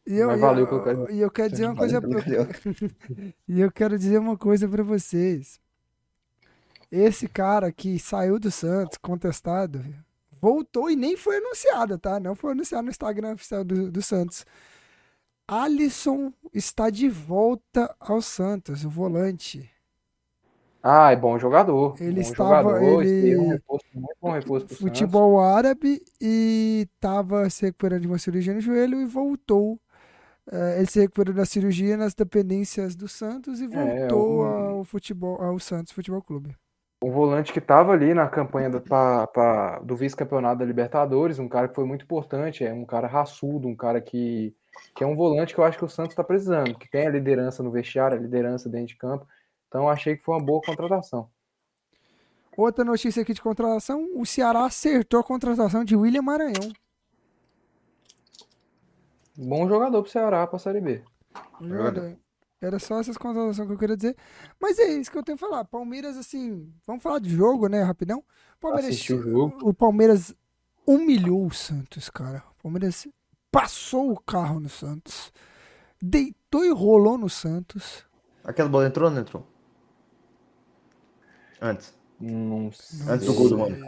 e 0.05 0.15
eu, 0.15 0.27
Mas 0.27 0.37
e 0.37 0.41
valeu 0.41 0.63
eu- 0.65 0.67
pelo 0.69 0.83
Carioca. 0.83 1.11
e 1.11 1.19
eu 1.19 1.31
quero 1.31 1.49
dizer 1.51 1.65
uma 1.65 1.75
coisa, 1.75 2.01
pra- 2.01 2.19
e 3.47 3.59
eu 3.59 3.71
quero 3.71 3.97
dizer 3.97 4.17
uma 4.19 4.37
coisa 4.37 4.67
para 4.69 4.83
vocês. 4.83 5.59
Esse 6.91 7.27
cara 7.27 7.71
que 7.71 7.99
saiu 7.99 8.39
do 8.39 8.49
Santos, 8.49 8.97
contestado, 8.97 9.83
voltou 10.41 10.89
e 10.89 10.95
nem 10.95 11.17
foi 11.17 11.37
anunciado, 11.37 11.97
tá? 11.97 12.19
Não 12.19 12.33
foi 12.35 12.51
anunciado 12.53 12.83
no 12.85 12.89
Instagram 12.89 13.33
oficial 13.33 13.63
do, 13.63 13.91
do 13.91 14.01
Santos. 14.01 14.45
Alisson 15.47 16.31
está 16.53 16.89
de 16.89 17.07
volta 17.09 17.93
ao 17.99 18.21
Santos, 18.21 18.83
o 18.83 18.89
volante. 18.89 19.69
Ah, 20.83 21.11
é 21.11 21.15
bom 21.15 21.37
jogador. 21.37 21.95
Ele 22.01 22.15
bom 22.15 22.21
estava- 22.21 22.63
jogador, 22.79 23.03
ele- 23.03 23.31
é 23.33 23.37
um 23.39 23.49
reforço, 23.49 23.85
muito 23.93 24.15
bom 24.21 24.31
reforço 24.31 24.65
pro 24.67 24.75
Santos. 24.75 24.77
Futebol 24.77 25.39
árabe 25.39 26.01
e 26.21 26.87
estava 26.93 27.49
se 27.49 27.65
recuperando 27.65 28.01
de 28.01 28.07
uma 28.07 28.17
cirurgia 28.17 28.53
no 28.53 28.61
joelho 28.61 29.01
e 29.01 29.05
voltou. 29.05 29.79
Eh, 30.49 30.77
ele 30.79 30.85
se 30.89 30.99
recuperou 31.01 31.33
da 31.33 31.45
cirurgia 31.45 31.97
nas 31.97 32.13
dependências 32.13 32.95
do 32.95 33.07
Santos 33.07 33.59
e 33.59 33.67
voltou 33.67 34.41
um- 34.41 34.45
ao 34.45 34.83
futebol, 34.85 35.41
ao 35.41 35.59
Santos 35.59 35.91
Futebol 35.91 36.21
Clube. 36.21 36.55
O 36.99 37.11
volante 37.11 37.53
que 37.53 37.59
estava 37.59 37.91
ali 37.91 38.13
na 38.13 38.27
campanha 38.27 38.69
do, 38.71 38.81
pra- 38.81 39.27
pra- 39.27 39.79
do 39.79 39.95
vice-campeonato 39.95 40.57
da 40.59 40.65
Libertadores, 40.65 41.37
um 41.37 41.47
cara 41.47 41.67
que 41.67 41.75
foi 41.75 41.85
muito 41.85 42.03
importante, 42.03 42.63
é 42.65 42.73
um 42.73 42.85
cara 42.85 43.07
raçudo, 43.07 43.67
um 43.67 43.75
cara 43.75 44.01
que, 44.01 44.55
que 44.95 45.03
é 45.03 45.07
um 45.07 45.15
volante 45.15 45.53
que 45.53 45.59
eu 45.59 45.63
acho 45.63 45.77
que 45.77 45.85
o 45.85 45.89
Santos 45.89 46.13
está 46.13 46.23
precisando, 46.23 46.75
que 46.77 46.89
tem 46.89 47.05
a 47.05 47.11
liderança 47.11 47.61
no 47.61 47.69
vestiário, 47.69 48.17
a 48.17 48.21
liderança 48.21 48.67
dentro 48.67 48.87
de 48.87 48.95
campo. 48.97 49.27
Então 49.67 49.87
achei 49.87 50.17
que 50.17 50.23
foi 50.23 50.35
uma 50.35 50.43
boa 50.43 50.59
contratação. 50.65 51.29
Outra 52.57 52.83
notícia 52.83 53.21
aqui 53.21 53.33
de 53.33 53.41
contratação: 53.41 54.09
o 54.15 54.25
Ceará 54.25 54.65
acertou 54.65 55.19
a 55.19 55.23
contratação 55.23 55.83
de 55.85 55.95
William 55.95 56.23
Maranhão. 56.23 56.73
Bom 59.37 59.67
jogador 59.67 60.01
pro 60.01 60.11
Ceará 60.11 60.47
pra 60.47 60.57
Série 60.57 60.81
B. 60.81 61.03
Olha, 61.61 62.17
Era 62.59 62.79
só 62.79 62.99
essas 62.99 63.17
contratações 63.17 63.67
que 63.67 63.73
eu 63.73 63.77
queria 63.77 63.95
dizer. 63.95 64.15
Mas 64.59 64.79
é 64.79 64.87
isso 64.87 65.11
que 65.11 65.17
eu 65.17 65.23
tenho 65.23 65.37
que 65.37 65.45
falar. 65.45 65.63
Palmeiras, 65.65 66.17
assim, 66.17 66.71
vamos 66.85 67.03
falar 67.03 67.19
de 67.19 67.29
jogo, 67.29 67.67
né, 67.67 67.83
rapidão? 67.83 68.23
Palmeiras, 68.59 68.95
o 68.95 69.03
jogo. 69.03 69.57
o 69.61 69.73
Palmeiras 69.73 70.35
humilhou 70.85 71.45
o 71.45 71.53
Santos, 71.53 72.09
cara. 72.09 72.43
O 72.57 72.63
Palmeiras 72.63 73.07
passou 73.51 74.11
o 74.11 74.19
carro 74.19 74.59
no 74.59 74.69
Santos, 74.69 75.31
deitou 76.01 76.65
e 76.65 76.71
rolou 76.71 77.17
no 77.17 77.29
Santos. 77.29 78.05
Aquela 78.43 78.69
bola 78.69 78.87
entrou 78.87 79.07
ou 79.07 79.13
não 79.13 79.21
entrou? 79.21 79.47
Antes. 81.61 81.93
Não 82.19 82.71
sei. 82.71 83.07
Antes 83.07 83.27
do 83.27 83.33
gol 83.33 83.49
do 83.49 83.57
Rony. 83.57 83.81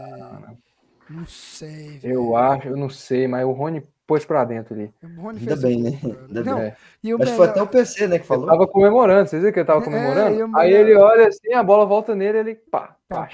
Não 1.09 1.25
sei, 1.25 1.97
velho. 1.97 2.13
Eu 2.13 2.35
acho, 2.35 2.67
eu 2.67 2.77
não 2.77 2.89
sei, 2.89 3.27
mas 3.27 3.45
o 3.45 3.51
Rony 3.51 3.83
pôs 4.09 4.25
pra 4.25 4.43
dentro 4.43 4.73
ali. 4.73 4.91
Rony 5.17 5.37
Ainda 5.39 5.55
bem, 5.55 5.83
né? 5.83 5.99
Ainda 6.27 6.43
Não, 6.43 6.55
bem. 6.57 6.65
É. 6.65 6.75
e 7.03 7.13
o 7.13 7.17
Acho 7.17 7.25
que 7.31 7.37
foi 7.37 7.47
melhor- 7.47 7.49
até 7.51 7.61
o 7.61 7.67
PC, 7.67 8.01
né, 8.07 8.15
que 8.17 8.21
Ele 8.23 8.27
falou. 8.27 8.47
tava 8.47 8.67
comemorando, 8.67 9.29
vocês 9.29 9.39
viram 9.41 9.53
que 9.53 9.59
ele 9.59 9.67
tava 9.67 9.81
É, 9.81 9.83
comemorando? 9.83 10.35
e 10.39 10.43
o 10.43 10.57
Aí 10.57 10.71
melhor- 10.73 10.81
ele 10.89 10.95
olha 10.97 11.27
assim, 11.27 11.53
a 11.53 11.61
bola 11.61 11.85
volta 11.85 12.15
nele, 12.15 12.39
ele 12.39 12.55
pá, 12.55 12.95
Pá. 13.07 13.29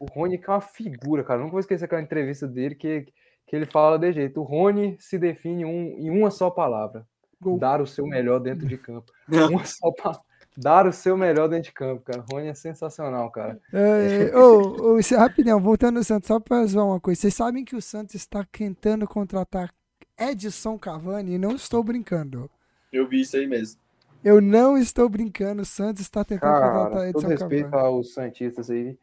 O 0.00 0.06
Rony 0.12 0.38
que 0.38 0.50
é 0.50 0.52
uma 0.52 0.60
figura, 0.60 1.22
cara. 1.22 1.38
Nunca 1.38 1.52
vou 1.52 1.60
esquecer 1.60 1.84
aquela 1.84 2.02
entrevista 2.02 2.46
dele 2.48 2.74
que, 2.74 3.06
que 3.46 3.54
ele 3.56 3.64
fala 3.66 3.96
de 3.98 4.12
jeito. 4.12 4.40
O 4.40 4.44
Rony 4.44 4.96
se 4.98 5.16
define 5.18 5.64
um- 5.64 5.94
em 5.98 6.10
uma 6.10 6.30
só 6.30 6.50
palavra: 6.50 7.06
Gol. 7.40 7.58
dar 7.58 7.80
o 7.80 7.86
seu 7.86 8.06
melhor 8.06 8.40
dentro 8.40 8.66
de 8.66 8.76
campo. 8.76 9.12
Uma 9.62 9.64
só 9.64 9.90
palavra. 9.92 10.22
Dar 10.56 10.86
o 10.86 10.92
seu 10.92 11.16
melhor 11.16 11.48
dentro 11.48 11.64
de 11.64 11.72
campo, 11.72 12.02
cara. 12.02 12.20
O 12.20 12.34
Rony 12.34 12.48
é 12.48 12.54
sensacional, 12.54 13.30
cara. 13.30 13.60
É, 13.72 14.34
ô, 14.36 14.92
ô, 14.92 14.98
isso 14.98 15.14
é 15.14 15.18
rapidão, 15.18 15.60
voltando 15.60 15.98
ao 15.98 16.04
Santos, 16.04 16.28
só 16.28 16.40
pra 16.40 16.64
zoar 16.64 16.86
uma 16.86 17.00
coisa. 17.00 17.20
Vocês 17.20 17.34
sabem 17.34 17.64
que 17.64 17.76
o 17.76 17.82
Santos 17.82 18.14
está 18.14 18.44
tentando 18.50 19.06
contratar 19.06 19.72
Edson 20.18 20.78
Cavani 20.78 21.34
e 21.34 21.38
não 21.38 21.52
estou 21.52 21.82
brincando. 21.84 22.50
Eu 22.90 23.06
vi 23.06 23.20
isso 23.20 23.36
aí 23.36 23.46
mesmo. 23.46 23.80
Eu 24.24 24.40
não 24.40 24.78
estou 24.78 25.08
brincando, 25.08 25.62
o 25.62 25.66
Santos 25.66 26.00
está 26.00 26.24
tentando 26.24 26.52
contratar 26.52 26.90
Cara, 26.90 26.90
todo 26.90 27.04
Edson 27.04 27.28
respeito 27.28 27.70
Cavani. 27.70 27.86
aos 27.88 28.14
Santistas 28.14 28.70
aí. 28.70 28.98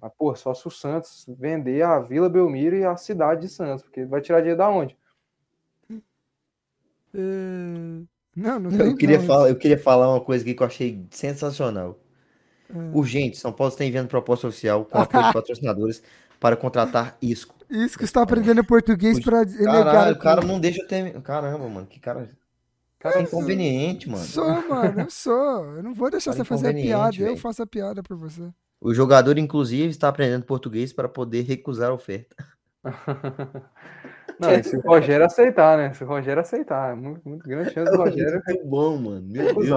Mas, 0.00 0.12
pô, 0.18 0.34
só 0.34 0.52
se 0.54 0.66
o 0.66 0.70
Santos 0.70 1.24
vender 1.28 1.82
a 1.82 1.98
Vila 2.00 2.28
Belmiro 2.28 2.76
e 2.76 2.84
a 2.84 2.96
cidade 2.96 3.42
de 3.42 3.48
Santos, 3.48 3.82
porque 3.82 4.04
vai 4.04 4.20
tirar 4.20 4.40
dinheiro 4.40 4.58
da 4.58 4.68
onde? 4.68 4.96
É, 7.14 8.02
Não, 8.38 8.60
não 8.60 8.70
tem 8.70 8.86
Eu 8.86 8.96
queria, 8.96 9.18
não. 9.18 9.26
falar, 9.26 9.48
eu 9.48 9.56
queria 9.56 9.78
falar 9.78 10.08
uma 10.08 10.20
coisa 10.20 10.44
aqui 10.44 10.54
que 10.54 10.62
eu 10.62 10.66
achei 10.66 11.04
sensacional. 11.10 11.98
É. 12.70 12.96
Urgente, 12.96 13.36
São 13.36 13.52
Paulo 13.52 13.72
está 13.72 13.84
enviando 13.84 14.08
proposta 14.08 14.46
oficial 14.46 14.84
com 14.84 14.98
apoio 14.98 15.24
de 15.24 15.32
patrocinadores 15.34 16.02
para 16.38 16.56
contratar 16.56 17.16
Isco. 17.20 17.56
Isso 17.68 17.98
que 17.98 18.04
está 18.04 18.22
aprendendo 18.22 18.62
português 18.62 19.18
para 19.20 19.44
negar. 19.44 19.84
Caralho, 19.84 20.14
o 20.14 20.18
cara 20.18 20.40
não 20.42 20.60
deixa 20.60 20.82
eu 20.82 20.86
ter. 20.86 21.20
Caramba, 21.22 21.68
mano, 21.68 21.86
que 21.86 21.98
cara. 21.98 22.28
Cara 22.98 23.22
inconveniente, 23.22 24.08
mano. 24.08 24.24
Sou, 24.24 24.68
mano, 24.68 25.02
eu 25.02 25.10
sou. 25.10 25.76
Eu 25.76 25.82
não 25.82 25.94
vou 25.94 26.10
deixar 26.10 26.32
Cara 26.32 26.44
você 26.44 26.48
fazer 26.48 26.68
a 26.68 26.72
piada, 26.72 27.08
inconveniente, 27.08 27.22
eu 27.22 27.36
faço 27.36 27.62
a 27.62 27.66
piada 27.66 28.02
por 28.02 28.16
você. 28.16 28.50
O 28.80 28.94
jogador, 28.94 29.38
inclusive, 29.38 29.88
está 29.88 30.08
aprendendo 30.08 30.44
português 30.44 30.92
para 30.92 31.08
poder 31.08 31.42
recusar 31.42 31.90
a 31.90 31.94
oferta. 31.94 32.36
Não, 34.40 34.52
e 34.52 34.62
se 34.62 34.76
o 34.76 34.80
Rogério 34.80 35.26
aceitar, 35.26 35.76
né? 35.76 35.92
Se 35.94 36.04
o 36.04 36.06
Rogério 36.06 36.40
aceitar, 36.40 36.92
é 36.92 36.94
muito, 36.94 37.28
muito 37.28 37.48
grande 37.48 37.70
chance 37.72 37.90
do 37.90 37.98
Rogério 37.98 38.40
Muito 38.46 38.64
bom, 38.66 38.96
mano. 38.96 39.26
Meu 39.28 39.54
Deus. 39.54 39.68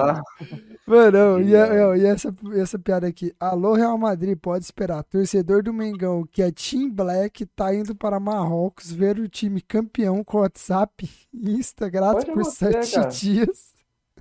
Mano, 0.85 1.41
e, 1.41 1.55
a- 1.55 1.65
Genial. 1.67 1.97
e 1.97 2.05
essa, 2.05 2.35
essa 2.55 2.77
piada 2.79 3.07
aqui. 3.07 3.33
Alô, 3.39 3.73
Real 3.73 3.97
Madrid, 3.97 4.37
pode 4.37 4.63
esperar. 4.63 5.03
Torcedor 5.03 5.63
do 5.63 5.73
Mengão, 5.73 6.23
que 6.31 6.43
é 6.43 6.51
Team 6.51 6.89
Black, 6.91 7.45
tá 7.47 7.73
indo 7.73 7.95
para 7.95 8.19
Marrocos 8.19 8.91
ver 8.91 9.17
o 9.19 9.27
time 9.27 9.61
campeão 9.61 10.23
com 10.23 10.39
WhatsApp 10.39 11.09
e 11.33 11.51
Insta 11.53 11.89
grátis 11.89 12.25
Pode 12.25 12.33
por 12.37 12.45
sete 12.45 12.95
cara. 12.95 13.07
dias. 13.09 13.71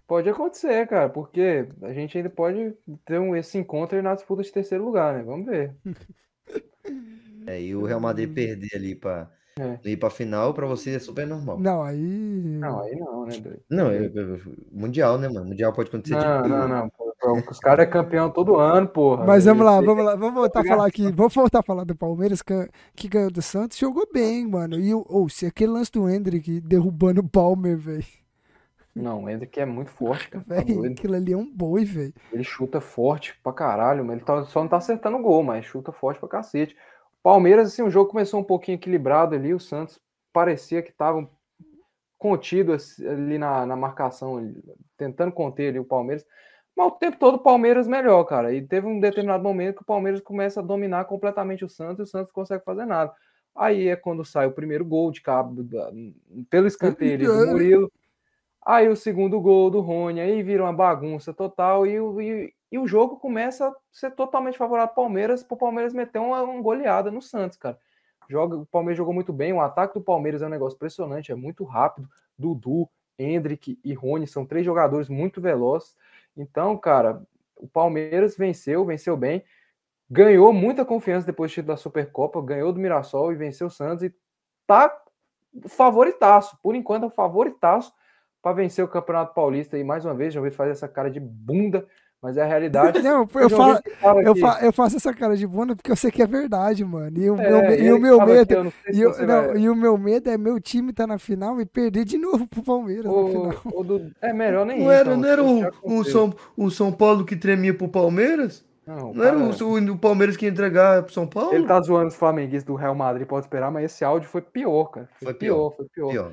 Pode 0.07 0.29
acontecer, 0.29 0.89
cara, 0.89 1.09
porque 1.09 1.69
a 1.83 1.93
gente 1.93 2.17
ainda 2.17 2.29
pode 2.31 2.75
ter 3.05 3.21
um, 3.21 3.37
esse 3.37 3.57
encontro 3.59 3.97
aí 3.97 4.03
na 4.03 4.15
disputa 4.15 4.43
de 4.43 4.51
terceiro 4.51 4.85
lugar, 4.85 5.15
né? 5.15 5.23
Vamos 5.23 5.47
ver. 5.47 5.73
É, 7.47 7.61
e 7.63 7.75
o 7.77 7.85
Real 7.85 8.01
Madrid 8.01 8.33
perder 8.33 8.71
ali 8.75 8.95
para 8.95 9.31
É. 9.59 9.79
ir 9.85 9.97
para 9.97 10.09
final, 10.11 10.55
para 10.55 10.67
você 10.67 10.95
é 10.95 10.99
super 10.99 11.27
normal. 11.27 11.59
Não, 11.59 11.83
aí. 11.83 11.99
Não, 12.01 12.81
aí 12.81 12.97
não, 12.97 13.27
né, 13.27 13.37
doido? 13.39 13.61
Não, 13.69 13.91
é, 13.91 14.05
é- 14.07 14.39
mundial, 14.73 15.19
né, 15.19 15.29
mano? 15.29 15.45
Mundial 15.47 15.73
pode 15.73 15.89
acontecer 15.89 16.17
de 16.19 16.25
Não, 16.25 16.43
tudo. 16.43 16.49
não, 16.57 16.69
não. 16.69 16.89
pô, 16.89 17.13
pô, 17.21 17.33
Os 17.51 17.59
caras 17.59 17.87
é 17.87 17.91
campeão 17.91 18.31
todo 18.31 18.57
ano, 18.57 18.87
porra. 18.89 19.25
Mas 19.27 19.45
vamos 19.45 19.67
lá, 19.67 19.81
vamos 19.81 20.05
lá, 20.05 20.15
vamos 20.17 20.35
voltar 20.35 20.61
a 20.61 20.65
falar 20.65 20.87
aqui. 20.87 21.11
Vamos 21.13 21.35
voltar 21.35 21.59
a 21.59 21.63
falar 21.63 21.85
do 21.85 21.95
Palmeiras, 21.97 22.41
que, 22.41 22.55
que 22.95 23.09
ganhou 23.09 23.31
do 23.31 23.43
Santos. 23.43 23.77
Jogou 23.77 24.09
bem, 24.13 24.47
mano. 24.49 24.79
E 24.79 24.95
o- 24.95 25.05
ou 25.09 25.29
se 25.29 25.45
aquele 25.47 25.73
lance 25.73 25.91
do 25.93 26.09
Hendrick 26.09 26.61
derrubando 26.61 27.21
o 27.21 27.29
Palmer, 27.29 27.77
velho. 27.77 28.05
Não, 28.95 29.25
o 29.25 29.29
Hendrick 29.31 29.59
é 29.61 29.65
muito 29.67 29.91
forte, 29.91 30.29
cara. 30.29 30.45
Tá 30.49 30.55
Velho, 30.57 30.75
doido. 30.81 30.93
aquilo 30.93 31.15
ali 31.15 31.33
é 31.33 31.37
um 31.37 31.49
boi, 31.49 31.85
velho. 31.85 32.13
Ele 32.33 32.43
chuta 32.43 32.81
forte 32.81 33.39
pra 33.43 33.53
caralho, 33.53 34.05
mas 34.05 34.17
ele 34.17 34.25
tá- 34.25 34.45
só 34.45 34.61
não 34.61 34.69
tá 34.69 34.79
acertando 34.79 35.17
o 35.17 35.23
gol, 35.23 35.43
mas 35.45 35.65
chuta 35.65 35.93
forte 35.93 36.19
pra 36.19 36.29
cacete. 36.29 36.75
Palmeiras, 37.23 37.69
assim, 37.69 37.83
o 37.83 37.91
jogo 37.91 38.11
começou 38.11 38.41
um 38.41 38.45
pouquinho 38.45 38.77
equilibrado 38.77 39.35
ali, 39.35 39.53
o 39.53 39.61
Santos 39.61 40.01
parecia 40.33 40.83
que 40.83 40.93
tava 40.93 41.29
contido 42.19 42.73
assim, 42.73 43.07
ali 43.07 43.39
na, 43.39 43.65
na 43.67 43.77
marcação, 43.77 44.37
ali, 44.39 44.63
tentando 44.97 45.33
conter 45.33 45.69
ali 45.69 45.79
o 45.79 45.85
Palmeiras. 45.85 46.25
Mas 46.77 46.87
o 46.87 46.91
tempo 46.93 47.19
todo 47.19 47.35
o 47.35 47.43
Palmeiras 47.43 47.87
melhor, 47.89 48.25
cara. 48.25 48.55
E 48.55 48.63
teve 48.67 48.87
um 48.87 49.01
determinado 49.01 49.43
momento 49.43 49.77
que 49.77 49.83
o 49.83 49.87
Palmeiras 49.87 50.21
começa 50.21 50.61
a 50.61 50.63
dominar 50.63 51.05
completamente 51.07 51.65
o 51.65 51.69
Santos 51.69 51.99
e 51.99 52.03
o 52.03 52.07
Santos 52.07 52.33
consegue 52.33 52.65
fazer 52.65 52.87
nada. 52.87 53.13
Aí 53.55 53.89
é 53.89 53.97
quando 53.97 54.25
sai 54.25 54.47
o 54.47 54.53
primeiro 54.53 54.85
gol 54.85 55.11
de 55.11 55.21
cabo 55.21 55.63
da- 55.63 55.91
pelo 56.49 56.67
escanteio 56.67 57.15
ali 57.15 57.27
do 57.27 57.47
Murilo. 57.53 57.93
Aí 58.65 58.89
o 58.89 58.97
segundo 58.97 59.41
gol 59.41 59.71
do 59.71 59.81
Rony, 59.81 60.21
aí 60.21 60.43
vira 60.43 60.63
uma 60.63 60.73
bagunça 60.73 61.33
total 61.35 61.87
e, 61.87 61.99
o- 62.01 62.21
e, 62.21 62.53
e 62.71 62.79
o 62.79 62.87
jogo 62.87 63.17
começa 63.17 63.69
a 63.69 63.75
ser 63.91 64.13
totalmente 64.13 64.57
favorável 64.57 64.91
ao 64.91 64.95
Palmeiras, 64.95 65.43
para 65.43 65.55
o 65.55 65.59
Palmeiras 65.59 65.93
meter 65.93 66.19
uma, 66.19 66.43
uma 66.43 66.63
goleada 66.63 67.11
no 67.11 67.21
Santos, 67.21 67.57
cara. 67.57 67.79
Joga, 68.29 68.57
o 68.57 68.67
Palmeiras 68.67 68.97
jogou 68.97 69.13
muito 69.13 69.33
bem, 69.33 69.53
o 69.53 69.61
ataque 69.61 69.95
do 69.95 70.01
Palmeiras 70.01 70.41
é 70.41 70.47
um 70.47 70.51
negócio 70.51 70.77
impressionante, 70.77 71.33
é 71.33 71.35
muito 71.35 71.65
rápido. 71.65 72.09
Dudu, 72.39 72.89
Hendrick 73.19 73.79
e 73.85 73.93
Rony 73.93 74.27
são 74.27 74.47
três 74.47 74.65
jogadores 74.65 75.09
muito 75.09 75.41
velozes. 75.41 75.97
Então, 76.37 76.77
cara, 76.77 77.23
o 77.57 77.67
Palmeiras 77.67 78.37
venceu, 78.37 78.85
venceu 78.85 79.17
bem, 79.17 79.43
ganhou 80.09 80.53
muita 80.53 80.85
confiança 80.85 81.27
depois 81.27 81.55
do 81.55 81.63
da 81.65 81.77
Supercopa, 81.77 82.41
ganhou 82.41 82.73
do 82.73 82.79
Mirassol 82.79 83.33
e 83.33 83.37
venceu 83.37 83.67
o 83.67 83.71
Santos 83.71 84.05
e 84.05 84.15
tá 84.65 84.97
favoritaço. 85.67 86.57
Por 86.63 86.77
enquanto, 86.77 87.07
é 87.07 87.11
favoritaço 87.11 87.93
para 88.41 88.55
vencer 88.55 88.85
o 88.85 88.89
Campeonato 88.89 89.35
Paulista 89.35 89.77
e 89.77 89.85
mais 89.85 90.05
uma 90.05 90.15
vez, 90.15 90.33
já 90.33 90.41
ouvi 90.41 90.51
fazer 90.51 90.71
essa 90.71 90.89
cara 90.89 91.11
de 91.11 91.21
bunda, 91.21 91.87
mas 92.23 92.37
é 92.37 92.43
a 92.43 92.47
realidade. 92.47 93.01
Não, 93.03 93.27
eu, 93.35 93.49
João 93.49 93.79
falo, 94.03 94.21
eu, 94.21 94.37
fa- 94.37 94.59
eu 94.63 94.73
faço 94.73 94.97
essa 94.97 95.13
cara 95.15 95.37
de 95.37 95.47
bunda 95.47 95.75
porque 95.75 95.91
eu 95.91 95.97
sei 95.97 96.11
que 96.11 96.23
é 96.23 96.27
verdade, 96.27 96.85
mano. 96.85 97.19
E 97.19 97.31
o 97.31 97.41
é, 97.41 97.51
meu, 97.51 97.61
me- 97.63 97.77
e 97.79 97.93
o 97.93 97.99
meu 98.01 98.27
medo. 98.27 98.55
eu 98.55 98.73
E, 98.93 99.01
eu- 99.01 99.27
não, 99.27 99.47
vai- 99.47 99.57
e 99.59 99.69
o 99.69 99.75
meu 99.75 99.97
medo 99.97 100.29
é 100.31 100.37
meu 100.37 100.61
time 100.61 100.93
tá 100.93 101.07
na 101.07 101.19
final 101.19 101.61
e 101.61 101.67
perder 101.67 102.05
de 102.05 102.19
novo 102.19 102.47
pro 102.47 102.63
Palmeiras 102.63 103.07
na 103.07 103.11
o, 103.13 103.29
final. 103.29 103.55
o 103.73 103.85
do- 103.85 104.11
é 104.21 104.33
melhor 104.33 104.67
nem 104.67 104.81
Não 104.85 104.93
ir, 104.93 104.95
era, 104.95 105.09
então, 105.11 105.17
não 105.17 105.29
era 105.29 105.43
o. 105.83 106.05
São, 106.05 106.35
o 106.57 106.71
São 106.71 106.93
Paulo 106.93 107.25
que 107.25 107.37
tremia 107.37 107.73
pro 107.75 107.89
Palmeiras? 107.89 108.65
Não, 108.87 109.13
Não 109.15 109.23
era 109.25 109.37
cara, 109.37 109.65
o, 109.65 109.93
o 109.93 109.99
Palmeiras 109.99 110.37
que 110.37 110.47
ia 110.47 110.51
entregar 110.51 111.03
pro 111.05 111.13
São 111.13 111.27
Paulo? 111.27 111.55
Ele 111.55 111.65
tá 111.67 111.81
zoando 111.81 112.09
os 112.09 112.17
flamenguistas 112.17 112.65
do 112.65 112.75
Real 112.75 112.95
Madrid, 112.95 113.25
pode 113.27 113.47
esperar, 113.47 113.71
mas 113.71 113.85
esse 113.85 114.05
áudio 114.05 114.29
foi 114.29 114.43
pior, 114.43 114.87
cara. 114.87 115.09
Foi, 115.19 115.27
Foi 115.27 115.35
pior, 115.35 115.71
pior. 115.71 115.77
foi 115.77 115.87
pior. 115.95 116.11
Pior. 116.11 116.33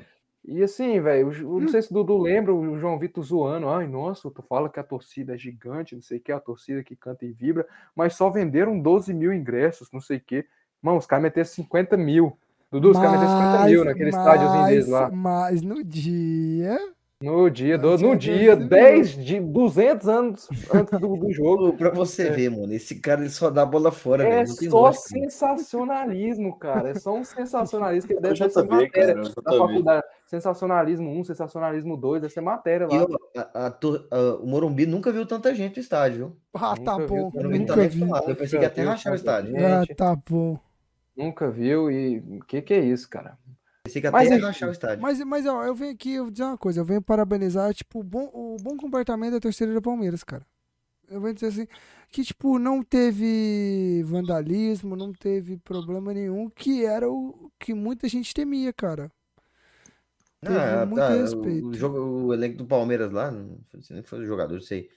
E 0.50 0.62
assim, 0.62 0.98
velho, 0.98 1.30
não 1.60 1.68
sei 1.68 1.82
se 1.82 1.90
o 1.90 1.94
Dudu 1.94 2.16
lembra 2.16 2.54
o 2.54 2.78
João 2.78 2.98
Vitor 2.98 3.22
zoando. 3.22 3.68
Ai, 3.68 3.86
nossa, 3.86 4.30
tu 4.30 4.40
fala 4.40 4.70
que 4.70 4.80
a 4.80 4.82
torcida 4.82 5.34
é 5.34 5.38
gigante, 5.38 5.94
não 5.94 6.00
sei 6.00 6.16
o 6.16 6.20
que, 6.22 6.32
a 6.32 6.40
torcida 6.40 6.82
que 6.82 6.96
canta 6.96 7.26
e 7.26 7.32
vibra, 7.32 7.66
mas 7.94 8.14
só 8.14 8.30
venderam 8.30 8.80
12 8.80 9.12
mil 9.12 9.30
ingressos, 9.30 9.92
não 9.92 10.00
sei 10.00 10.16
o 10.16 10.20
que. 10.20 10.46
Mano, 10.80 10.96
os 10.96 11.04
caras 11.04 11.24
meteram 11.24 11.46
50 11.46 11.98
mil. 11.98 12.38
Dudu, 12.72 12.92
os 12.92 12.96
caras 12.96 13.12
meteram 13.12 13.38
50 13.38 13.64
mil 13.66 13.84
naquele 13.84 14.08
estádiozinho 14.08 14.66
deles 14.66 14.88
lá. 14.88 15.10
Mas 15.10 15.60
no 15.60 15.84
dia. 15.84 16.78
No 17.20 17.50
dia, 17.50 17.76
No 17.76 17.96
do, 17.96 17.98
no 18.10 18.16
dia 18.16 18.38
dia, 18.38 18.56
12 18.56 18.60
mil. 18.60 18.68
10 18.68 19.10
de 19.24 19.40
200 19.40 20.08
anos 20.08 20.48
antes 20.72 21.00
do, 21.00 21.16
do 21.16 21.32
jogo. 21.32 21.72
Pra 21.76 21.90
você 21.90 22.30
ver, 22.30 22.48
mano, 22.48 22.72
esse 22.72 23.00
cara 23.00 23.22
ele 23.22 23.30
só 23.30 23.50
dá 23.50 23.66
bola 23.66 23.90
fora, 23.90 24.22
É 24.22 24.44
velho. 24.44 24.46
Só 24.70 24.78
lógica. 24.82 25.02
sensacionalismo, 25.08 26.56
cara. 26.56 26.90
É 26.90 26.94
só 26.94 27.12
um 27.16 27.24
sensacionalismo 27.24 28.06
que 28.14 28.20
deve 28.20 28.40
Eu 28.44 28.48
ser 28.50 28.62
matéria 28.68 28.90
cara, 29.14 29.18
eu 29.18 29.22
JV. 29.24 29.58
faculdade. 29.58 30.06
Sensacionalismo 30.28 31.10
1, 31.18 31.24
sensacionalismo 31.24 31.96
2, 31.96 32.20
deve 32.22 32.32
ser 32.34 32.40
matéria 32.40 32.86
lá. 32.86 33.02
ó, 33.04 33.40
a- 33.40 33.66
a 33.66 33.66
a- 33.66 34.34
o 34.40 34.46
Morumbi 34.46 34.86
nunca 34.86 35.10
viu 35.10 35.26
tanta 35.26 35.52
gente 35.56 35.76
no 35.78 35.82
estádio, 35.82 36.16
viu? 36.18 36.36
Ah, 36.54 36.76
tá 36.76 36.92
Nunca 36.92 36.98
vi 36.98 37.08
bom. 37.08 37.30
tá 37.32 37.42
Nunca 37.42 37.48
nem 37.48 37.88
vi. 37.88 37.96
acostumado. 37.96 38.30
Eu 38.30 38.36
pensei 38.36 38.58
que 38.60 38.64
ia 38.64 38.68
até 38.68 38.82
rachar 38.84 39.12
o 39.12 39.16
estádio. 39.16 39.56
Ah, 39.56 39.80
gente. 39.80 39.94
tá 39.96 40.14
bom. 40.30 40.56
Nunca 41.16 41.50
viu 41.50 41.90
e 41.90 42.18
o 42.18 42.44
que 42.44 42.62
que 42.62 42.74
é 42.74 42.78
isso, 42.80 43.10
cara? 43.10 43.36
Pensei 43.88 44.00
que 44.02 44.06
até 44.08 44.16
Mas 44.16 44.28
ia 44.28 44.34
enfim. 44.36 44.44
rachar 44.46 44.68
o 44.68 44.72
estádio. 44.72 45.02
Mas, 45.02 45.18
mas 45.24 45.46
ó, 45.46 45.64
eu 45.64 45.74
venho 45.74 45.92
aqui, 45.92 46.14
eu 46.14 46.24
vou 46.24 46.30
dizer 46.30 46.44
uma 46.44 46.58
coisa, 46.58 46.80
eu 46.80 46.84
venho 46.84 47.02
parabenizar, 47.02 47.72
tipo, 47.74 48.00
o 48.00 48.02
bom, 48.04 48.30
o 48.32 48.56
bom 48.60 48.76
comportamento 48.76 49.32
da 49.32 49.40
torcida 49.40 49.72
do 49.72 49.82
Palmeiras, 49.82 50.22
cara. 50.22 50.46
Eu 51.10 51.20
venho 51.22 51.34
dizer 51.34 51.46
assim, 51.46 51.66
que, 52.10 52.22
tipo, 52.22 52.58
não 52.58 52.82
teve 52.82 54.02
vandalismo, 54.04 54.94
não 54.94 55.12
teve 55.12 55.56
problema 55.56 56.12
nenhum, 56.12 56.50
que 56.50 56.84
era 56.84 57.08
o 57.10 57.50
que 57.58 57.72
muita 57.72 58.06
gente 58.08 58.34
temia, 58.34 58.72
cara. 58.72 59.10
Teve 60.40 60.56
Ah, 60.56 60.86
muito 60.86 61.00
tá, 61.00 61.08
respeito. 61.08 61.66
O, 61.66 61.74
jogo, 61.74 61.98
o 61.98 62.34
elenco 62.34 62.58
do 62.58 62.66
Palmeiras 62.66 63.10
lá, 63.10 63.30
não 63.30 63.58
sei 63.82 63.94
nem 63.96 64.02
foi 64.04 64.20
o 64.20 64.26
jogador, 64.26 64.60
sei. 64.60 64.88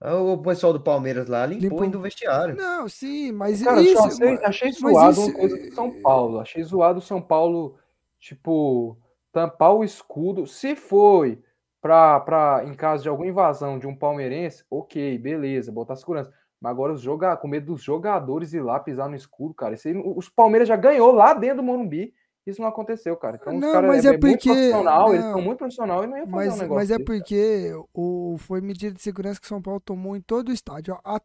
Ah, 0.00 0.16
O 0.16 0.36
pessoal 0.42 0.72
do 0.72 0.80
Palmeiras 0.80 1.28
lá 1.28 1.46
limpou 1.46 1.62
Limpou. 1.62 1.82
ainda 1.84 1.98
o 1.98 2.02
vestiário. 2.02 2.56
Não, 2.56 2.88
sim, 2.88 3.30
mas 3.32 3.62
Cara, 3.62 3.80
isso... 3.80 3.98
achei, 4.02 4.34
achei 4.44 4.72
zoado 4.72 5.12
isso- 5.12 5.20
uma 5.22 5.32
coisa 5.32 5.56
do 5.56 5.74
São 5.74 5.90
Paulo. 6.02 6.38
Achei 6.40 6.62
zoado 6.64 6.98
o 6.98 7.02
São 7.02 7.22
Paulo, 7.22 7.78
tipo, 8.22 8.96
tampar 9.32 9.74
o 9.74 9.84
escudo. 9.84 10.46
Se 10.46 10.74
foi 10.76 11.42
pra, 11.82 12.20
pra, 12.20 12.62
em 12.64 12.72
caso 12.74 13.02
de 13.02 13.08
alguma 13.08 13.28
invasão 13.28 13.78
de 13.78 13.86
um 13.86 13.94
palmeirense, 13.96 14.64
ok, 14.70 15.18
beleza, 15.18 15.72
botar 15.72 15.96
segurança. 15.96 16.32
Mas 16.60 16.70
agora 16.70 16.92
os 16.92 17.00
joga, 17.00 17.36
com 17.36 17.48
medo 17.48 17.72
dos 17.72 17.82
jogadores 17.82 18.54
ir 18.54 18.60
lá 18.62 18.78
pisar 18.78 19.08
no 19.08 19.16
escudo, 19.16 19.52
cara. 19.52 19.74
Isso 19.74 19.88
aí, 19.88 19.94
os 20.16 20.28
Palmeiras 20.28 20.68
já 20.68 20.76
ganhou 20.76 21.10
lá 21.12 21.34
dentro 21.34 21.56
do 21.56 21.62
Morumbi. 21.64 22.14
Isso 22.46 22.60
não 22.60 22.68
aconteceu, 22.68 23.16
cara. 23.16 23.36
Então 23.40 23.52
Não, 23.52 23.68
os 23.68 23.72
caras 23.72 23.88
mas 23.90 24.04
é, 24.04 24.08
é 24.08 24.14
é 24.14 24.18
muito 24.18 24.20
porque- 24.32 24.48
profissional, 24.48 25.12
eles 25.12 25.24
não. 25.24 25.32
são 25.32 25.42
muito 25.42 25.58
profissional 25.58 26.04
e 26.04 26.06
não 26.08 26.16
ia 26.18 26.26
fazer 26.26 26.32
um 26.32 26.36
Mas, 26.36 26.52
negócio 26.60 26.74
mas 26.74 26.90
é 26.90 26.98
desse, 26.98 27.04
porque 27.04 27.72
o, 27.94 28.36
foi 28.38 28.60
medida 28.60 28.94
de 28.94 29.02
segurança 29.02 29.40
que 29.40 29.46
São 29.46 29.62
Paulo 29.62 29.78
tomou 29.80 30.16
em 30.16 30.20
todo 30.20 30.48
o 30.48 30.52
estádio. 30.52 30.96
A, 31.04 31.20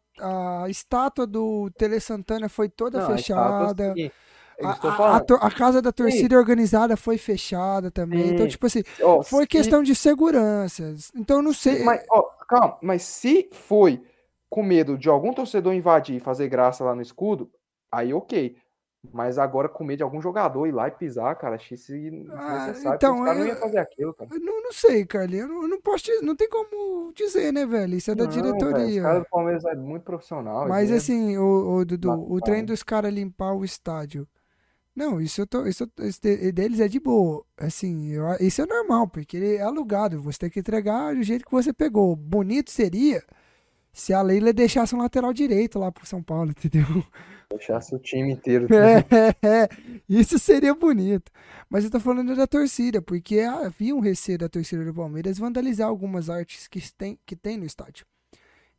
a 0.62 0.68
estátua 0.68 1.26
do 1.26 1.70
Tele 1.76 1.98
Santana 2.00 2.48
foi 2.48 2.68
toda 2.68 2.98
Não, 2.98 3.14
estátua, 3.16 3.74
fechada. 3.74 3.90
A, 3.92 3.94
tô 3.94 4.10
a- 4.66 5.16
a 5.16 5.46
a 5.46 5.50
casa 5.50 5.80
da 5.82 5.92
torcida 5.92 6.36
organizada 6.36 6.96
foi 6.96 7.16
fechada 7.18 7.90
também. 7.90 8.30
Então, 8.30 8.44
Sim. 8.44 8.48
tipo 8.50 8.66
assim, 8.66 8.82
Ó, 9.02 9.22
foi 9.22 9.42
se- 9.42 9.48
questão 9.48 9.82
de 9.82 9.94
segurança. 9.94 10.94
Então, 11.14 11.36
eu 11.38 11.42
não 11.42 11.52
sei. 11.52 11.82
Mas, 11.84 12.04
ó, 12.10 12.22
calma, 12.48 12.78
mas 12.82 13.02
se 13.02 13.48
foi 13.52 14.02
com 14.50 14.62
medo 14.62 14.96
de 14.96 15.08
algum 15.08 15.32
torcedor 15.32 15.74
invadir 15.74 16.16
e 16.16 16.20
fazer 16.20 16.48
graça 16.48 16.82
lá 16.84 16.94
no 16.94 17.02
escudo, 17.02 17.50
aí 17.92 18.12
ok. 18.14 18.56
Mas 19.12 19.38
agora 19.38 19.68
com 19.68 19.84
medo 19.84 19.98
de 19.98 20.02
algum 20.02 20.20
jogador 20.20 20.66
ir 20.66 20.72
lá 20.72 20.88
e 20.88 20.90
pisar, 20.90 21.32
cara, 21.36 21.54
achei 21.54 21.76
isso 21.76 21.92
desnecessário. 21.92 22.96
então, 22.96 23.14
os 23.14 23.24
caras 23.24 23.38
não 23.38 23.44
é- 23.46 23.48
iam 23.50 23.56
fazer 23.56 23.78
aquilo, 23.78 24.12
cara. 24.12 24.28
Eu 24.32 24.40
não, 24.40 24.62
não 24.64 24.72
sei, 24.72 25.06
Carlinhos. 25.06 25.48
Eu 25.48 25.54
não, 25.54 25.62
eu 25.62 25.68
não 25.68 25.80
posso 25.80 26.04
dizer, 26.06 26.20
não 26.20 26.34
tem 26.34 26.48
como 26.48 27.12
dizer, 27.14 27.52
né, 27.52 27.64
velho? 27.64 27.94
Isso 27.94 28.10
é 28.10 28.14
da 28.16 28.24
Não, 28.24 28.30
diretoria. 28.30 28.96
Os 29.00 29.02
caras 29.06 29.22
do 29.22 29.28
Palmeiras 29.30 29.64
é 29.66 29.74
muito 29.76 30.02
profissional. 30.02 30.66
Mas 30.68 30.90
assim, 30.90 31.38
o, 31.38 31.76
o 31.76 31.84
Dudu, 31.84 32.10
o 32.10 32.40
treino 32.40 32.66
dos 32.66 32.82
caras 32.82 33.14
limpar 33.14 33.52
o 33.54 33.64
estádio. 33.64 34.26
Não, 34.98 35.20
isso, 35.20 35.40
eu 35.42 35.46
tô, 35.46 35.64
isso, 35.64 35.88
isso 36.00 36.20
de- 36.20 36.50
deles 36.50 36.80
é 36.80 36.88
de 36.88 36.98
boa. 36.98 37.44
Assim, 37.56 38.08
eu- 38.10 38.24
isso 38.40 38.60
é 38.60 38.66
normal, 38.66 39.06
porque 39.08 39.36
ele 39.36 39.54
é 39.56 39.62
alugado. 39.62 40.20
Você 40.22 40.40
tem 40.40 40.50
que 40.50 40.58
entregar 40.58 41.14
do 41.14 41.22
jeito 41.22 41.44
que 41.44 41.52
você 41.52 41.72
pegou. 41.72 42.16
Bonito 42.16 42.70
seria 42.70 43.22
se 43.92 44.12
a 44.12 44.20
Leila 44.22 44.52
deixasse 44.52 44.94
um 44.94 44.98
lateral 44.98 45.32
direito 45.32 45.78
lá 45.78 45.92
pro 45.92 46.04
São 46.06 46.20
Paulo, 46.22 46.50
entendeu? 46.56 46.84
deixasse 47.50 47.94
o 47.94 47.98
time 47.98 48.32
inteiro. 48.32 48.66
É, 49.42 49.62
é, 49.64 49.68
isso 50.08 50.38
seria 50.38 50.74
bonito. 50.74 51.30
Mas 51.70 51.84
eu 51.84 51.90
tô 51.90 51.98
falando 52.00 52.34
da 52.36 52.46
torcida, 52.46 53.00
porque 53.00 53.40
havia 53.40 53.94
um 53.94 54.00
receio 54.00 54.36
da 54.36 54.48
torcida 54.48 54.84
do 54.84 54.92
Palmeiras 54.92 55.38
vandalizar 55.38 55.88
algumas 55.88 56.28
artes 56.28 56.66
que 56.68 56.80
tem, 56.92 57.18
que 57.24 57.34
tem 57.36 57.56
no 57.56 57.64
estádio. 57.64 58.04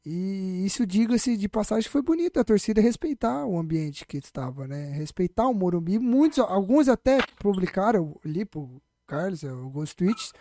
E 0.06 0.66
isso, 0.66 0.86
diga-se 0.86 1.36
de 1.36 1.50
passagem, 1.50 1.90
foi 1.90 2.02
bonito 2.02 2.40
a 2.40 2.44
torcida 2.44 2.80
respeitar 2.80 3.46
o 3.46 3.60
ambiente 3.60 4.06
que 4.06 4.18
estava, 4.18 4.68
né? 4.68 4.92
Respeitar 4.92 5.48
o 5.48 5.54
Morumbi. 5.54 6.00
Muitos, 6.00 6.40
alguns 6.40 6.88
até 6.88 7.20
publicaram 7.40 8.18
ali 8.24 8.46
pro 8.46 8.82
Carlos, 9.06 9.44
alguns 9.44 9.94
tweets, 9.94 10.32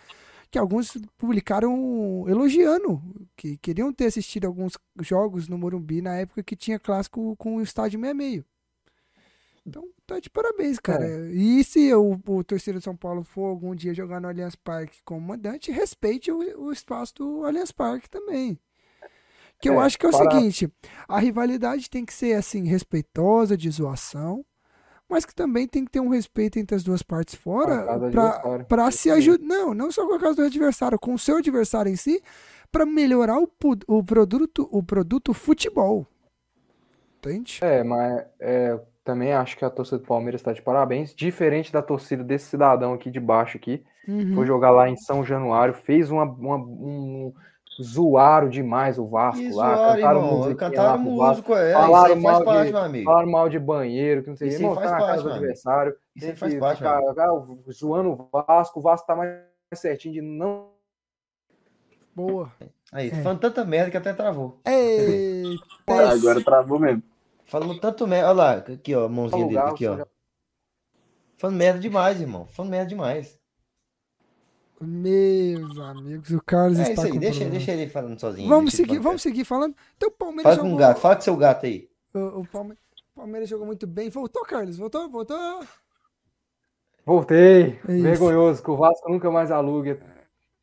que 0.49 0.57
alguns 0.57 0.97
publicaram 1.17 2.25
elogiando, 2.27 3.01
que 3.35 3.57
queriam 3.57 3.91
ter 3.91 4.05
assistido 4.05 4.45
alguns 4.45 4.77
jogos 5.01 5.47
no 5.47 5.57
Morumbi 5.57 6.01
na 6.01 6.15
época 6.15 6.41
que 6.41 6.55
tinha 6.55 6.79
clássico 6.79 7.35
com 7.35 7.57
o 7.57 7.61
estádio 7.61 7.99
meio-meio. 7.99 8.45
Então, 9.65 9.87
tá 10.07 10.19
de 10.19 10.29
parabéns, 10.29 10.79
cara. 10.79 11.29
E 11.31 11.63
se 11.63 11.93
o, 11.93 12.19
o 12.25 12.43
torcedor 12.43 12.79
de 12.79 12.85
São 12.85 12.95
Paulo 12.95 13.23
for 13.23 13.45
algum 13.45 13.75
dia 13.75 13.93
jogar 13.93 14.19
no 14.19 14.27
Allianz 14.27 14.55
Parque 14.55 14.99
como 15.03 15.21
mandante, 15.21 15.71
respeite 15.71 16.31
o, 16.31 16.39
o 16.65 16.71
espaço 16.71 17.13
do 17.15 17.45
Allianz 17.45 17.71
Parque 17.71 18.09
também. 18.09 18.57
Que 19.61 19.69
eu 19.69 19.81
É, 19.81 19.85
acho 19.85 19.97
que 19.97 20.05
é 20.05 20.09
o 20.09 20.11
para- 20.11 20.31
seguinte, 20.31 20.71
a 21.07 21.19
rivalidade 21.19 21.89
tem 21.89 22.05
que 22.05 22.13
ser 22.13 22.33
assim, 22.33 22.63
respeitosa, 22.65 23.57
de 23.57 23.69
zoação, 23.69 24.45
mas 25.09 25.25
que 25.25 25.33
também 25.35 25.67
tem 25.67 25.83
que 25.83 25.91
ter 25.91 25.99
um 25.99 26.09
respeito 26.09 26.57
entre 26.59 26.75
as 26.75 26.83
duas 26.83 27.01
partes 27.01 27.35
fora 27.35 27.83
Isso 28.89 28.99
se 28.99 29.09
ajudar. 29.11 29.43
Não, 29.45 29.73
não 29.73 29.91
só 29.91 30.05
com 30.07 30.13
a 30.13 30.19
casa 30.19 30.35
do 30.37 30.43
adversário, 30.43 30.99
com 30.99 31.13
o 31.13 31.19
seu 31.19 31.37
adversário 31.37 31.91
em 31.91 31.95
si, 31.95 32.21
pra 32.71 32.85
melhorar 32.85 33.39
o, 33.39 33.49
o 33.87 34.03
produto, 34.03 34.69
o 34.71 34.83
produto 34.83 35.33
futebol. 35.33 36.05
Entende? 37.17 37.59
É, 37.61 37.83
mas 37.83 38.23
é, 38.39 38.79
também 39.03 39.33
acho 39.33 39.57
que 39.57 39.65
a 39.65 39.69
torcida 39.69 39.97
do 39.97 40.05
Palmeiras 40.05 40.39
está 40.39 40.53
de 40.53 40.61
parabéns. 40.61 41.13
Diferente 41.13 41.71
da 41.73 41.81
torcida 41.81 42.23
desse 42.23 42.45
cidadão 42.45 42.93
aqui 42.93 43.11
de 43.11 43.19
baixo 43.19 43.57
aqui, 43.57 43.83
Uhum. 44.07 44.35
foi 44.35 44.45
jogar 44.45 44.71
lá 44.71 44.87
em 44.89 44.95
São 44.95 45.23
Januário, 45.25 45.73
fez 45.73 46.09
uma, 46.09 46.23
uma- 46.23 46.55
um 46.57 47.33
zoaram 47.81 48.49
demais 48.49 48.97
o 48.99 49.07
Vasco 49.07 49.41
lá, 49.55 49.75
zoaram, 49.75 49.95
cantaram 49.95 50.19
irmão. 50.25 50.39
lá 50.49 50.55
Cantaram 50.55 51.17
Vasco, 51.17 51.49
músico, 51.49 51.53
é. 51.55 51.73
falaram 51.73 52.05
isso 52.05 52.17
aí 52.17 52.21
faz 52.21 52.35
mal 52.37 52.43
parte, 52.45 52.65
de- 52.67 52.73
meu 52.73 52.81
amigo. 52.81 53.05
falaram 53.05 53.29
mal 53.31 53.49
de 53.49 53.59
banheiro, 53.59 54.23
que 54.23 54.29
não 54.29 54.35
sei 54.35 54.47
o 54.47 54.51
que, 54.51 54.55
irmão, 54.57 54.75
faz 54.75 54.85
tá 54.87 54.91
na 54.91 54.99
parte, 54.99 55.11
casa 55.11 55.23
do 55.23 55.33
adversário, 55.33 55.91
Isso 56.15 56.25
tem 56.25 56.29
aí 56.31 56.35
faz 56.35 56.53
que 56.53 56.59
parte, 56.59 56.77
ficar 56.79 57.01
zoando 57.71 58.09
o 58.11 58.29
Vasco, 58.47 58.79
o 58.79 58.81
Vasco 58.83 59.07
tá 59.07 59.15
mais 59.15 59.39
certinho 59.75 60.13
de 60.15 60.21
não 60.21 60.69
Boa. 62.15 62.51
Aí, 62.91 63.07
É. 63.09 63.21
falando 63.21 63.39
tanta 63.39 63.63
merda 63.63 63.91
que 63.91 63.95
até 63.97 64.11
travou. 64.13 64.59
Eita, 64.65 65.63
Ah, 65.87 66.09
agora 66.11 66.43
travou 66.43 66.77
mesmo. 66.79 67.01
Falando 67.45 67.79
tanto 67.79 68.05
merda. 68.05 68.27
Olha 68.29 68.35
lá, 68.35 68.51
aqui, 68.55 68.93
ó, 68.93 69.05
a 69.05 69.09
mãozinha 69.09 69.45
dele, 69.45 69.57
aqui, 69.59 69.87
ó. 69.87 69.95
São 69.95 70.05
Falando 71.37 71.55
merda 71.57 71.79
demais, 71.79 72.19
irmão. 72.19 72.45
Falando 72.47 72.71
merda 72.71 72.87
demais. 72.89 73.38
Meus 74.81 75.77
amigos, 75.77 76.31
o 76.31 76.41
Carlos 76.41 76.79
É 76.79 76.83
está 76.83 76.93
isso 76.93 77.01
aí, 77.05 77.11
com 77.11 77.17
deixa, 77.19 77.39
problema. 77.39 77.57
deixa 77.57 77.71
ele 77.73 77.89
falando 77.89 78.19
sozinho. 78.19 78.47
Vamos 78.49 78.73
seguir, 78.73 78.87
falando 78.89 79.03
vamos 79.03 79.21
seguir 79.21 79.43
falando. 79.45 79.75
Então 79.97 80.09
o. 80.09 80.11
Palmeiras 80.11 80.43
Fala 80.43 80.57
com 80.57 80.61
o 80.61 80.69
jogou, 80.69 80.79
gato, 80.79 80.99
fala 80.99 81.15
com 81.15 81.21
seu 81.21 81.35
gato 81.37 81.65
aí. 81.65 81.89
o, 82.13 82.19
o 82.41 82.47
Palme- 82.47 82.77
Palmeiras 83.15 83.49
jogou 83.49 83.65
muito 83.65 83.85
bem. 83.85 84.09
Voltou, 84.09 84.43
Carlos? 84.43 84.77
Voltou? 84.77 85.09
Voltou? 85.09 85.37
Voltei. 87.05 87.79
É. 87.87 87.97
Vergonhoso, 88.01 88.63
que 88.63 88.71
o 88.71 88.77
Vasco 88.77 89.09
nunca 89.11 89.29
mais 89.31 89.51
aluga 89.51 89.99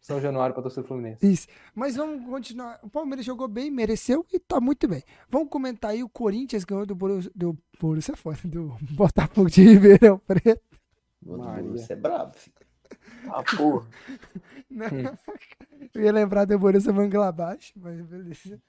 São 0.01 0.20
Januário 0.20 0.55
para 0.55 0.62
torcida 0.62 0.82
do 0.82 0.88
Fluminense. 0.88 1.26
Isso. 1.26 1.47
Mas 1.74 1.97
vamos 1.97 2.24
continuar. 2.28 2.78
O 2.82 2.88
Palmeiras 2.88 3.26
jogou 3.26 3.48
bem, 3.48 3.70
mereceu 3.70 4.24
e 4.32 4.38
tá 4.38 4.60
muito 4.60 4.86
bem. 4.88 5.02
Vamos 5.28 5.48
comentar 5.51 5.90
aí 5.90 6.02
o 6.02 6.09
Corinthians 6.09 6.64
ganhou 6.64 6.86
do 6.86 6.94
Borussia, 6.94 7.30
do 7.34 7.56
Borussia 7.80 8.12
é 8.14 8.16
foda, 8.16 8.38
do 8.44 8.76
Botafogo 8.93 9.51
de 9.51 9.62
Ribeirão 9.62 10.18
Preto. 10.18 10.60
Maria. 11.22 11.70
Você 11.72 11.93
é 11.93 11.97
brabo, 11.97 12.32
filho. 12.34 12.56
Ah, 13.31 13.43
porra. 13.57 13.86
Não. 14.70 14.86
Eu 15.94 16.03
ia 16.03 16.12
lembrar 16.12 16.44
do 16.44 16.59
Borussia 16.59 16.93
Mönchengladbach, 16.93 17.73
mas 17.77 18.01
beleza. 18.03 18.61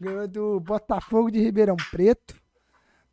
Ganhou 0.00 0.26
do 0.28 0.60
Botafogo 0.60 1.30
de 1.30 1.40
Ribeirão 1.40 1.76
Preto. 1.90 2.40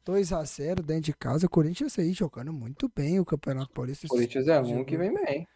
2 0.06 0.34
a 0.34 0.44
0 0.44 0.82
dentro 0.82 1.04
de 1.04 1.14
casa. 1.14 1.46
O 1.46 1.50
Corinthians 1.50 2.00
aí 2.00 2.14
jogando 2.14 2.52
muito 2.52 2.90
bem 2.96 3.20
o 3.20 3.26
Campeonato 3.26 3.72
Paulista. 3.72 4.08
O 4.08 4.10
Corinthians 4.10 4.48
é 4.48 4.60
um 4.60 4.84
que 4.84 4.98
vem 4.98 5.14
bem. 5.14 5.48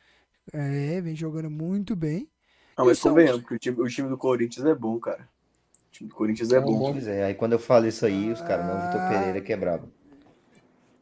É, 0.51 1.01
vem 1.01 1.15
jogando 1.15 1.49
muito 1.49 1.95
bem. 1.95 2.29
Não, 2.77 2.85
mas 2.85 2.97
é 3.03 3.07
um- 3.07 3.11
convenhamos, 3.11 3.41
porque 3.41 3.55
o 3.55 3.59
time, 3.59 3.81
o 3.81 3.87
time 3.87 4.09
do 4.09 4.17
Corinthians 4.17 4.65
é 4.65 4.75
bom, 4.75 4.99
cara. 4.99 5.21
O 5.87 5.91
time 5.91 6.09
do 6.09 6.15
Corinthians 6.15 6.51
é 6.51 6.59
bom. 6.59 6.91
Pois 6.91 7.07
é, 7.07 7.23
aí 7.23 7.33
quando 7.33 7.53
eu 7.53 7.59
falo 7.59 7.87
isso 7.87 8.05
aí, 8.05 8.31
os 8.31 8.41
caras, 8.41 8.65
não, 8.67 8.77
o 8.77 8.81
Vitor 8.91 9.09
Pereira 9.09 9.41
que 9.41 9.53
é 9.53 9.57
brabo. 9.57 9.91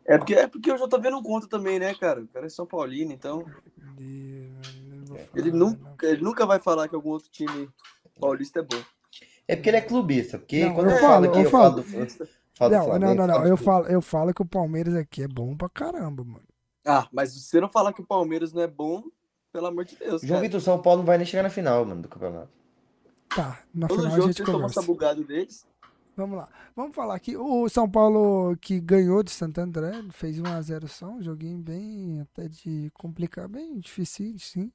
É 0.05 0.17
porque, 0.17 0.33
é 0.33 0.47
porque 0.47 0.71
o 0.71 0.75
JV 0.77 1.09
não 1.09 1.21
conta 1.23 1.47
também, 1.47 1.79
né, 1.79 1.93
cara? 1.95 2.21
O 2.21 2.27
cara 2.27 2.45
é 2.47 2.49
São 2.49 2.65
Paulino, 2.65 3.11
então. 3.11 3.45
falar, 5.07 5.27
Ele 5.35 5.51
não. 5.51 5.69
nunca, 5.69 6.07
ele 6.07 6.21
nunca 6.21 6.45
vai 6.45 6.59
falar 6.59 6.87
que 6.87 6.95
algum 6.95 7.09
outro 7.11 7.29
time 7.29 7.69
paulista 8.19 8.59
é 8.59 8.63
bom. 8.63 8.81
É 9.47 9.55
porque 9.55 9.69
ele 9.69 9.77
é 9.77 9.81
clubista. 9.81 10.37
Porque 10.37 10.65
Não, 10.65 10.73
quando 10.73 10.89
eu 10.89 10.95
eu, 10.95 10.99
falo, 10.99 11.13
falo 11.13 11.25
aqui, 11.25 11.39
eu 11.39 11.43
eu, 11.43 11.49
falo. 11.49 11.83
falo 11.83 12.05
do, 12.05 12.29
falo 12.53 12.71
Não, 12.73 12.85
Flamengo. 12.85 13.15
não, 13.15 13.27
não, 13.27 13.39
não. 13.39 13.47
Eu 13.47 13.57
falo, 13.57 13.85
eu 13.87 14.01
falo 14.01 14.33
que 14.33 14.41
o 14.41 14.45
Palmeiras 14.45 14.95
aqui 14.95 15.23
é 15.23 15.27
bom 15.27 15.55
pra 15.55 15.69
caramba, 15.69 16.23
mano. 16.23 16.43
Ah, 16.85 17.07
mas 17.11 17.31
se 17.31 17.41
você 17.41 17.61
não 17.61 17.69
falar 17.69 17.93
que 17.93 18.01
o 18.01 18.05
Palmeiras 18.05 18.51
não 18.53 18.61
é 18.61 18.67
bom, 18.67 19.03
pelo 19.51 19.67
amor 19.67 19.85
de 19.85 19.95
Deus. 19.95 20.21
João 20.21 20.39
cara. 20.39 20.41
Vitor, 20.41 20.61
São 20.61 20.81
Paulo 20.81 20.99
não 20.99 21.05
vai 21.05 21.17
nem 21.17 21.27
chegar 21.27 21.43
na 21.43 21.49
final, 21.49 21.85
mano, 21.85 22.01
do 22.01 22.07
campeonato. 22.09 22.49
Tá, 23.29 23.63
na 23.73 23.87
Todo 23.87 23.99
final 23.99 24.13
a 24.13 24.15
jogo 24.15 24.27
gente 24.27 24.37
vocês 24.37 24.45
tomam 24.45 24.61
conversa. 24.61 24.79
essa 24.79 24.81
bugada 24.87 25.23
deles. 25.23 25.65
Vamos 26.21 26.37
lá. 26.37 26.49
Vamos 26.75 26.95
falar 26.95 27.15
aqui. 27.15 27.35
O 27.35 27.67
São 27.67 27.89
Paulo 27.89 28.55
que 28.57 28.79
ganhou 28.79 29.23
de 29.23 29.31
Santo 29.31 29.59
André, 29.59 29.91
fez 30.11 30.37
1x0 30.39 30.87
só, 30.87 31.07
um 31.09 31.21
joguinho 31.21 31.57
bem 31.57 32.19
até 32.21 32.47
de 32.47 32.91
complicar, 32.93 33.47
bem 33.47 33.79
difícil, 33.79 34.37
sim. 34.37 34.71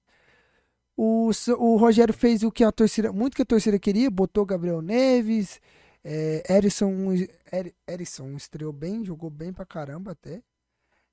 O, 0.97 1.31
o 1.59 1.77
Rogério 1.77 2.15
fez 2.15 2.43
o 2.43 2.51
que 2.51 2.65
a 2.65 2.73
torcida, 2.73 3.13
muito 3.13 3.37
que 3.37 3.43
a 3.43 3.47
torcida 3.47 3.79
queria, 3.79 4.11
botou 4.11 4.47
Gabriel 4.47 4.81
Neves, 4.81 5.61
é, 6.03 6.43
Erisson, 6.49 7.13
Er- 7.53 7.75
Erisson 7.87 8.35
estreou 8.37 8.73
bem, 8.73 9.05
jogou 9.05 9.29
bem 9.31 9.53
pra 9.53 9.67
caramba 9.67 10.13
até. 10.13 10.43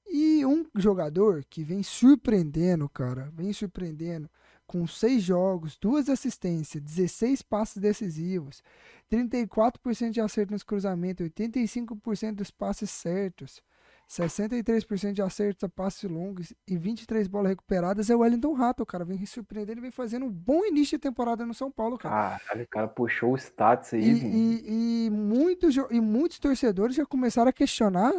E 0.07 0.45
um 0.45 0.65
jogador 0.76 1.43
que 1.49 1.64
vem 1.64 1.84
surpreendendo, 1.84 2.88
cara, 2.89 3.31
vem 3.34 3.51
surpreendendo, 3.53 4.30
com 4.65 4.88
seis 4.88 5.23
jogos, 5.23 5.77
duas 5.77 6.10
assistências, 6.10 6.81
16 6.81 7.41
passes 7.41 7.77
decisivos, 7.77 8.64
34% 9.11 10.11
de 10.11 10.22
acerto 10.22 10.53
nos 10.53 10.64
cruzamentos, 10.64 11.27
85% 11.27 12.35
dos 12.35 12.52
passes 12.52 12.90
certos, 12.90 13.61
63% 14.10 15.14
de 15.14 15.22
acertos 15.22 15.64
a 15.64 15.69
passes 15.69 16.10
longos 16.10 16.53
e 16.68 16.77
23 16.77 17.27
bolas 17.27 17.52
recuperadas 17.52 18.10
é 18.10 18.15
o 18.15 18.19
Wellington 18.19 18.53
Rato, 18.53 18.85
cara. 18.85 19.03
Vem 19.03 19.26
surpreendendo 19.26 19.80
e 19.80 19.81
vem 19.81 19.91
fazendo 19.91 20.26
um 20.26 20.30
bom 20.30 20.65
início 20.65 20.98
de 20.98 21.02
temporada 21.02 21.45
no 21.45 21.53
São 21.53 21.72
Paulo, 21.72 21.98
cara. 21.98 22.38
Caralho, 22.40 22.64
o 22.64 22.68
cara 22.68 22.88
puxou 22.88 23.34
o 23.34 23.38
status 23.38 23.94
aí. 23.94 24.03
E, 24.03 24.26
e, 24.26 25.06
e 25.06 25.10
muitos, 25.10 25.76
e 25.90 26.02
muitos 26.02 26.38
torcedores 26.38 26.95
já 26.95 27.06
começaram 27.06 27.49
a 27.49 27.53
questionar. 27.53 28.14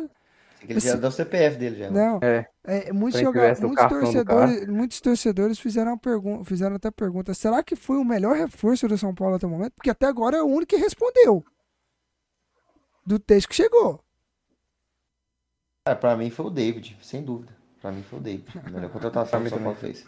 Ele 0.68 0.80
já 0.80 0.90
Esse- 0.90 0.98
dá 0.98 1.08
o 1.08 1.12
CPF 1.12 1.56
dele 1.58 1.76
já. 1.76 1.90
Não, 1.90 2.18
É. 2.22 2.48
é, 2.64 2.92
muitos, 2.92 3.20
Frente 3.20 3.24
joga- 3.26 3.40
verso 3.40 3.60
do 3.62 3.68
muitos, 3.68 3.86
torcedores, 3.88 4.66
muitos 4.66 5.00
torcedores 5.00 5.58
fizeram, 5.58 5.92
uma 5.92 5.98
pergun- 5.98 6.42
fizeram 6.44 6.76
até 6.76 6.90
pergunta: 6.90 7.34
será 7.34 7.62
que 7.62 7.76
foi 7.76 7.96
o 7.98 8.04
melhor 8.04 8.34
reforço 8.36 8.88
do 8.88 8.96
São 8.98 9.14
Paulo 9.14 9.36
até 9.36 9.46
o 9.46 9.50
momento? 9.50 9.72
Porque 9.74 9.90
até 9.90 10.06
agora 10.06 10.36
é 10.38 10.42
o 10.42 10.46
único 10.46 10.66
que 10.70 10.76
respondeu. 10.76 11.44
Do 13.06 13.18
texto 13.18 13.48
que 13.48 13.54
chegou. 13.54 14.00
Cara, 15.84 15.98
pra 15.98 16.16
mim 16.16 16.30
foi 16.30 16.46
o 16.46 16.50
David, 16.50 16.96
sem 17.02 17.22
dúvida. 17.22 17.52
Pra 17.82 17.92
mim 17.92 18.02
foi 18.02 18.18
o 18.18 18.22
David. 18.22 18.46
A 18.64 18.70
melhor 18.70 18.90
contratação 18.90 19.40
que 19.42 19.46
o 19.46 19.50
São 19.50 19.58
Paulo 19.62 19.76
fez. 19.76 20.06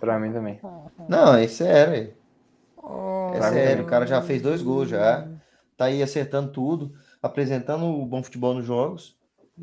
Pra 0.00 0.18
mim 0.18 0.32
também. 0.32 0.60
Não, 1.08 1.34
é 1.36 1.46
sério. 1.46 1.94
é. 1.94 2.22
Oh, 2.84 3.30
É 3.34 3.40
sério, 3.42 3.84
o 3.84 3.86
cara 3.86 4.04
já 4.06 4.20
fez 4.20 4.42
dois 4.42 4.60
gols 4.60 4.88
já. 4.88 5.28
Tá 5.76 5.84
aí 5.84 6.02
acertando 6.02 6.50
tudo, 6.50 6.92
apresentando 7.22 7.84
o 7.86 8.04
bom 8.04 8.22
futebol 8.22 8.54
nos 8.54 8.66
jogos. 8.66 9.16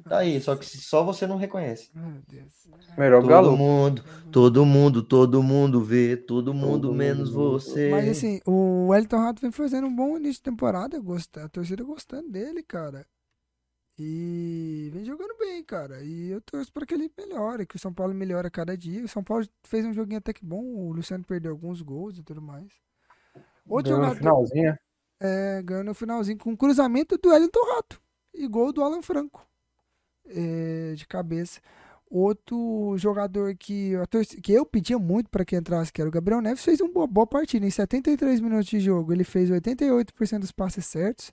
Tá 0.07 0.19
aí, 0.19 0.39
só 0.39 0.55
que 0.55 0.65
só 0.65 1.03
você 1.03 1.25
não 1.27 1.35
reconhece. 1.35 1.89
Meu 1.93 2.21
Deus. 2.27 2.67
Melhor 2.97 3.21
Todo 3.21 3.29
galo. 3.29 3.57
mundo, 3.57 4.03
todo 4.31 4.65
mundo, 4.65 5.01
todo 5.03 5.43
mundo 5.43 5.81
vê, 5.83 6.15
todo 6.15 6.53
mundo 6.53 6.87
Todo 6.87 6.93
menos 6.93 7.31
mundo. 7.31 7.51
você. 7.59 7.89
Mas 7.89 8.07
assim, 8.09 8.39
o 8.45 8.87
Wellington 8.89 9.17
Rato 9.17 9.41
vem 9.41 9.51
fazendo 9.51 9.87
um 9.87 9.95
bom 9.95 10.15
início 10.17 10.35
de 10.35 10.43
temporada. 10.43 10.99
gosta- 10.99 11.45
A 11.45 11.49
torcida 11.49 11.83
gostando 11.83 12.29
dele, 12.29 12.61
cara. 12.63 13.05
E 13.97 14.89
vem 14.93 15.03
jogando 15.03 15.35
bem, 15.37 15.61
cara. 15.63 16.01
E 16.03 16.29
eu 16.29 16.39
torço 16.41 16.71
para 16.71 16.85
que 16.85 16.93
ele 16.93 17.11
melhore, 17.17 17.65
que 17.65 17.75
o 17.75 17.79
São 17.79 17.93
Paulo 17.93 18.13
melhore 18.13 18.47
a 18.47 18.51
cada 18.51 18.77
dia. 18.77 19.03
O 19.03 19.07
São 19.09 19.23
Paulo 19.23 19.45
fez 19.65 19.85
um 19.85 19.91
joguinho 19.93 20.19
até 20.19 20.31
que 20.31 20.45
bom. 20.45 20.63
O 20.63 20.93
Luciano 20.93 21.23
perdeu 21.25 21.51
alguns 21.51 21.81
gols 21.81 22.17
e 22.17 22.23
tudo 22.23 22.41
mais. 22.41 22.71
Outro 23.67 23.91
no 23.91 23.97
jogador 24.03 24.17
finalzinho, 24.17 24.71
né? 24.71 24.77
É, 25.19 25.61
ganhou 25.63 25.83
no 25.83 25.93
finalzinho 25.93 26.37
com 26.37 26.51
um 26.51 26.55
cruzamento 26.55 27.17
do 27.17 27.29
Wellington 27.29 27.75
Rato. 27.75 28.01
E 28.33 28.47
gol 28.47 28.71
do 28.71 28.83
Alan 28.83 29.01
Franco. 29.01 29.45
É, 30.25 30.93
de 30.95 31.07
cabeça. 31.07 31.59
Outro 32.09 32.95
jogador 32.97 33.55
que, 33.55 33.93
que 34.41 34.51
eu 34.51 34.65
pedia 34.65 34.97
muito 34.97 35.29
para 35.29 35.45
que 35.45 35.55
entrasse, 35.55 35.93
que 35.93 36.01
era 36.01 36.07
o 36.07 36.11
Gabriel 36.11 36.41
Neves, 36.41 36.63
fez 36.63 36.81
uma 36.81 36.91
boa, 36.91 37.05
boa 37.05 37.27
partida. 37.27 37.65
Em 37.65 37.69
73 37.69 38.39
minutos 38.39 38.67
de 38.67 38.79
jogo, 38.79 39.13
ele 39.13 39.23
fez 39.23 39.49
88% 39.51 40.39
dos 40.39 40.51
passes 40.51 40.85
certos, 40.87 41.31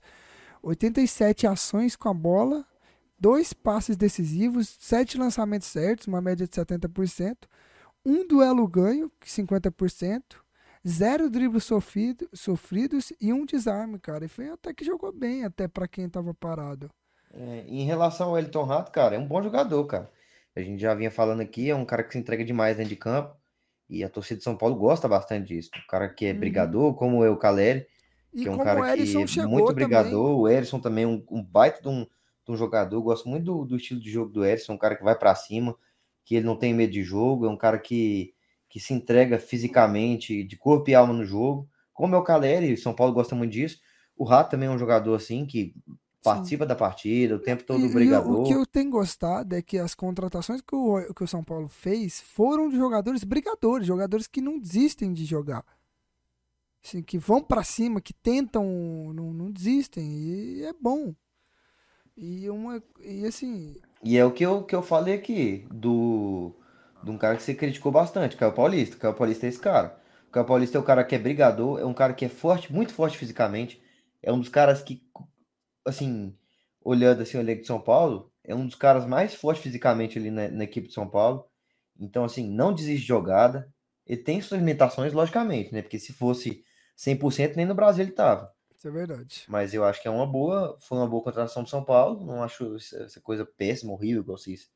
87 0.61 1.47
ações 1.47 1.95
com 1.95 2.09
a 2.09 2.13
bola, 2.13 2.63
dois 3.17 3.53
passes 3.53 3.97
decisivos, 3.97 4.77
sete 4.79 5.17
lançamentos 5.17 5.67
certos, 5.67 6.05
uma 6.05 6.21
média 6.21 6.47
de 6.47 6.53
70%, 6.53 7.35
um 8.05 8.27
duelo 8.27 8.67
ganho, 8.67 9.11
50%, 9.25 10.21
zero 10.87 11.29
dribles 11.29 11.63
sofrido, 11.65 12.29
sofridos 12.33 13.11
e 13.21 13.33
um 13.33 13.45
desarme, 13.45 13.99
cara. 13.99 14.25
E 14.25 14.29
foi 14.29 14.49
até 14.49 14.73
que 14.73 14.85
jogou 14.85 15.11
bem, 15.11 15.43
até 15.45 15.67
para 15.67 15.87
quem 15.87 16.09
tava 16.09 16.33
parado. 16.33 16.89
É, 17.33 17.65
em 17.67 17.83
relação 17.85 18.29
ao 18.29 18.37
Elton 18.37 18.63
Rato, 18.63 18.91
cara, 18.91 19.15
é 19.15 19.19
um 19.19 19.27
bom 19.27 19.41
jogador, 19.43 19.85
cara. 19.85 20.11
A 20.55 20.61
gente 20.61 20.79
já 20.81 20.93
vinha 20.95 21.11
falando 21.11 21.41
aqui, 21.41 21.69
é 21.69 21.75
um 21.75 21.85
cara 21.85 22.03
que 22.03 22.13
se 22.13 22.17
entrega 22.19 22.43
demais 22.43 22.77
dentro 22.77 22.89
de 22.89 22.95
campo. 22.95 23.35
E 23.89 24.03
a 24.03 24.09
torcida 24.09 24.37
de 24.39 24.43
São 24.43 24.57
Paulo 24.57 24.75
gosta 24.75 25.07
bastante 25.07 25.47
disso. 25.47 25.71
Um 25.77 25.87
cara 25.87 26.09
que 26.09 26.25
é 26.25 26.33
Uhum. 26.33 26.39
brigador, 26.39 26.93
como 26.95 27.23
é 27.23 27.29
o 27.29 27.37
Caleri, 27.37 27.87
E 28.33 28.41
que 28.41 28.47
é 28.47 28.51
um 28.51 28.59
cara 28.59 28.83
que 28.83 28.99
é 29.23 29.37
muito 29.37 29.73
também, 29.75 29.75
brigador. 29.75 30.39
O 30.39 30.47
Erisson 30.49 30.79
também 30.79 31.03
é 31.05 31.07
um, 31.07 31.25
um 31.31 31.43
baita 31.43 31.81
de 31.81 31.87
um, 31.89 32.03
de 32.05 32.51
um 32.51 32.57
jogador. 32.57 33.01
Gosto 33.01 33.29
muito 33.29 33.45
do, 33.45 33.65
do 33.65 33.75
estilo 33.77 33.99
de 34.01 34.09
jogo 34.11 34.31
do 34.31 34.45
Erisson, 34.45 34.73
um 34.73 34.77
cara 34.77 34.95
que 34.97 35.03
vai 35.03 35.17
pra 35.17 35.35
cima, 35.35 35.77
que 36.25 36.35
ele 36.35 36.45
não 36.45 36.57
tem 36.57 36.73
medo 36.73 36.91
de 36.93 37.03
jogo, 37.03 37.45
é 37.45 37.49
um 37.49 37.57
cara 37.57 37.79
que, 37.79 38.33
que 38.69 38.79
se 38.79 38.93
entrega 38.93 39.39
fisicamente, 39.39 40.43
de 40.43 40.57
corpo 40.57 40.89
e 40.89 40.95
alma 40.95 41.13
no 41.13 41.23
jogo. 41.25 41.67
Como 41.93 42.15
é 42.15 42.17
o 42.17 42.23
Caleri, 42.23 42.73
o 42.73 42.77
São 42.77 42.93
Paulo 42.93 43.13
gosta 43.13 43.35
muito 43.35 43.51
disso. 43.51 43.79
O 44.15 44.23
Rato 44.23 44.51
também 44.51 44.67
é 44.67 44.71
um 44.71 44.77
jogador 44.77 45.15
assim 45.15 45.45
que 45.45 45.73
participa 46.23 46.65
da 46.65 46.75
partida, 46.75 47.35
o 47.35 47.39
tempo 47.39 47.63
todo 47.63 47.79
E- 47.79 47.83
e 47.85 47.89
o- 47.89 47.93
brigador. 47.93 48.41
o 48.41 48.43
que 48.43 48.53
eu 48.53 48.65
tenho 48.65 48.89
gostado 48.89 49.55
é 49.55 49.61
que 49.61 49.77
as 49.77 49.95
contratações 49.95 50.59
que 50.61 50.75
o, 50.75 51.13
que 51.13 51.23
o 51.23 51.27
São 51.27 51.43
Paulo 51.43 51.69
fez 51.69 52.19
foram 52.19 52.67
de 52.69 52.75
jogadores 52.75 53.23
brigadores, 53.23 53.87
jogadores 53.87 54.27
que 54.27 54.41
não 54.41 54.59
desistem 54.59 55.13
de 55.13 55.23
jogar. 55.25 55.63
Assim, 56.83 57.01
que 57.01 57.17
vão 57.17 57.41
pra 57.41 57.63
cima, 57.63 58.01
que 58.01 58.13
tentam, 58.13 58.63
não, 59.13 59.33
não 59.33 59.51
desistem. 59.51 60.05
E 60.05 60.63
é 60.63 60.73
bom. 60.73 61.13
E, 62.15 62.49
uma, 62.49 62.81
e 63.03 63.25
assim, 63.25 63.75
E 64.03 64.17
é 64.17 64.25
o 64.25 64.31
que 64.31 64.45
eu, 64.45 64.63
que 64.63 64.75
eu 64.75 64.81
falei 64.81 65.13
aqui, 65.15 65.67
do, 65.71 66.53
de 67.07 67.11
um 67.11 67.17
cara 67.17 67.35
que 67.35 67.43
você 67.43 67.53
criticou 67.53 67.91
bastante, 67.91 68.35
Caio 68.35 68.53
Paulista. 68.53 68.97
Caio 68.97 69.13
Paulista 69.13 69.45
é 69.45 69.49
esse 69.49 69.59
cara. 69.59 69.99
O 70.27 70.31
Caio 70.31 70.45
Paulista 70.45 70.77
é 70.77 70.81
o 70.81 70.83
cara 70.83 71.03
que 71.03 71.15
é 71.15 71.19
brigador, 71.19 71.79
é 71.79 71.85
um 71.85 71.93
cara 71.93 72.13
que 72.13 72.25
é 72.25 72.29
forte, 72.29 72.71
muito 72.71 72.93
forte 72.93 73.17
fisicamente. 73.17 73.81
É 74.21 74.31
um 74.31 74.39
dos 74.39 74.49
caras 74.49 74.81
que, 74.81 75.01
assim, 75.85 76.37
olhando 76.83 77.21
assim 77.21 77.37
o 77.37 77.41
elenco 77.41 77.61
de 77.61 77.67
São 77.67 77.79
Paulo, 77.79 78.31
é 78.43 78.53
um 78.53 78.65
dos 78.65 78.75
caras 78.75 79.05
mais 79.05 79.33
fortes 79.33 79.63
fisicamente 79.63 80.17
ali 80.19 80.29
na, 80.29 80.49
na 80.49 80.63
equipe 80.63 80.87
de 80.87 80.93
São 80.93 81.07
Paulo. 81.09 81.45
Então, 81.99 82.23
assim, 82.23 82.49
não 82.49 82.73
desiste 82.73 83.01
de 83.01 83.07
jogada. 83.07 83.71
Ele 84.05 84.21
tem 84.21 84.41
suas 84.41 84.59
limitações, 84.59 85.13
logicamente, 85.13 85.73
né? 85.73 85.81
Porque 85.81 85.99
se 85.99 86.13
fosse 86.13 86.63
100%, 86.97 87.55
nem 87.55 87.65
no 87.65 87.75
Brasil 87.75 88.03
ele 88.03 88.13
tava. 88.13 88.51
isso 88.77 88.87
é 88.87 88.91
verdade. 88.91 89.43
Mas 89.47 89.73
eu 89.73 89.83
acho 89.83 90.01
que 90.01 90.07
é 90.07 90.11
uma 90.11 90.25
boa, 90.25 90.77
foi 90.79 90.97
uma 90.97 91.07
boa 91.07 91.23
contratação 91.23 91.63
do 91.63 91.69
São 91.69 91.83
Paulo. 91.83 92.25
Não 92.25 92.43
acho 92.43 92.75
essa 92.75 93.03
essa 93.03 93.21
coisa 93.21 93.45
péssima, 93.45 93.93
horrível, 93.93 94.21
igual 94.21 94.37
vocês, 94.37 94.69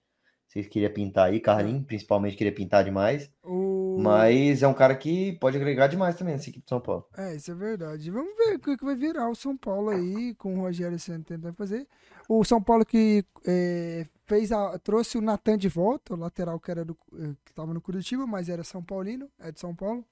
vocês 0.51 0.67
queriam 0.67 0.91
pintar 0.91 1.29
aí. 1.29 1.39
Carlinhos, 1.39 1.85
principalmente, 1.85 2.35
queria 2.35 2.53
pintar 2.53 2.83
demais. 2.83 3.31
O... 3.41 3.97
Mas 4.01 4.61
é 4.61 4.67
um 4.67 4.73
cara 4.73 4.93
que 4.97 5.31
pode 5.39 5.55
agregar 5.55 5.87
demais 5.87 6.15
também 6.17 6.33
nessa 6.33 6.49
equipe 6.49 6.65
de 6.65 6.69
São 6.69 6.81
Paulo. 6.81 7.07
É, 7.17 7.35
isso 7.37 7.51
é 7.51 7.55
verdade. 7.55 8.11
Vamos 8.11 8.35
ver 8.35 8.55
o 8.55 8.59
que, 8.59 8.83
vai 8.83 8.95
virar 8.95 9.29
o 9.29 9.35
São 9.35 9.55
Paulo 9.55 9.91
aí, 9.91 10.35
com 10.35 10.57
o 10.57 10.61
Rogério 10.61 10.99
Senna 10.99 11.23
tentando 11.23 11.53
fazer. 11.53 11.87
O 12.27 12.43
São 12.43 12.61
Paulo 12.61 12.85
que 12.85 13.23
é, 13.47 14.05
fez 14.25 14.51
a, 14.51 14.77
trouxe 14.79 15.17
o 15.17 15.21
Natan 15.21 15.57
de 15.57 15.69
volta, 15.69 16.15
o 16.15 16.17
lateral 16.17 16.59
que 16.59 16.69
era 16.69 16.83
do, 16.83 16.97
eh, 17.13 17.33
que 17.45 17.51
estava 17.51 17.73
no 17.73 17.79
Curitiba, 17.79 18.27
mas 18.27 18.49
era 18.49 18.63
São 18.63 18.83
Paulino, 18.83 19.29
é 19.39 19.53
de 19.53 19.59
São 19.59 19.73
Paulo. 19.73 20.05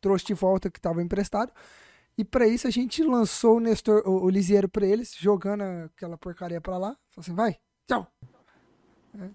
Trouxe 0.00 0.26
de 0.26 0.34
volta 0.34 0.68
que 0.68 0.80
estava 0.80 1.00
emprestado. 1.00 1.52
E 2.16 2.24
para 2.24 2.48
isso 2.48 2.66
a 2.66 2.70
gente 2.70 3.04
lançou 3.04 3.58
o 3.58 3.60
Nestor, 3.60 4.02
o, 4.04 4.24
o 4.24 4.28
Lisieiro 4.28 4.68
para 4.68 4.84
eles, 4.84 5.14
jogando 5.16 5.62
aquela 5.62 6.18
porcaria 6.18 6.60
para 6.60 6.76
lá. 6.76 6.96
Falou 7.10 7.20
assim, 7.20 7.34
vai, 7.34 7.56
tchau. 7.86 8.10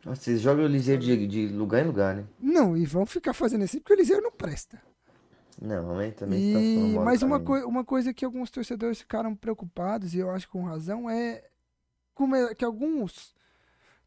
Nossa, 0.06 0.22
Vocês 0.22 0.42
jogam 0.42 0.66
o 0.66 0.68
Liseiro 0.68 1.02
de, 1.02 1.28
de 1.28 1.48
lugar 1.48 1.84
em 1.84 1.88
lugar, 1.88 2.16
né? 2.16 2.26
Não, 2.40 2.78
e 2.78 2.86
vão 2.86 3.06
ficar 3.06 3.34
fazendo 3.34 3.64
assim, 3.64 3.80
porque 3.80 3.94
o 3.94 3.98
Lisieiro 3.98 4.22
não 4.24 4.32
presta. 4.32 4.82
Não, 5.62 5.96
mas 5.96 6.16
também 6.16 6.54
tá 6.54 6.60
E, 6.60 6.94
do 6.94 7.02
mas 7.02 7.22
uma, 7.22 7.40
coi 7.40 7.64
uma 7.64 7.84
coisa 7.84 8.14
que 8.14 8.26
alguns 8.26 8.50
torcedores 8.50 9.00
ficaram 9.00 9.36
preocupados, 9.36 10.14
e 10.14 10.20
eu 10.20 10.30
acho 10.30 10.50
com 10.50 10.64
razão, 10.64 11.10
é 11.10 11.44
que 12.58 12.66
alguns 12.66 13.34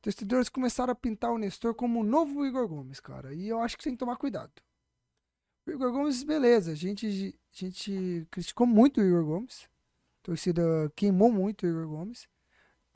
torcedores 0.00 0.48
começaram 0.48 0.92
a 0.92 0.96
pintar 0.96 1.32
o 1.32 1.38
Nestor 1.38 1.74
como 1.74 2.00
o 2.00 2.04
novo 2.04 2.46
Igor 2.46 2.68
Gomes, 2.68 3.00
cara. 3.00 3.34
E 3.34 3.48
eu 3.48 3.60
acho 3.60 3.76
que 3.76 3.84
tem 3.84 3.92
que 3.92 3.98
tomar 3.98 4.16
cuidado. 4.16 4.52
O 5.66 5.70
Igor 5.70 5.90
Gomes, 5.90 6.22
beleza, 6.22 6.72
a 6.72 6.74
gente, 6.74 7.06
a 7.06 7.58
gente 7.58 8.26
criticou 8.30 8.66
muito 8.66 9.00
o 9.00 9.04
Igor 9.04 9.24
Gomes. 9.24 9.68
A 10.22 10.26
torcida 10.26 10.62
queimou 10.94 11.32
muito 11.32 11.66
o 11.66 11.68
Igor 11.68 11.88
Gomes. 11.88 12.28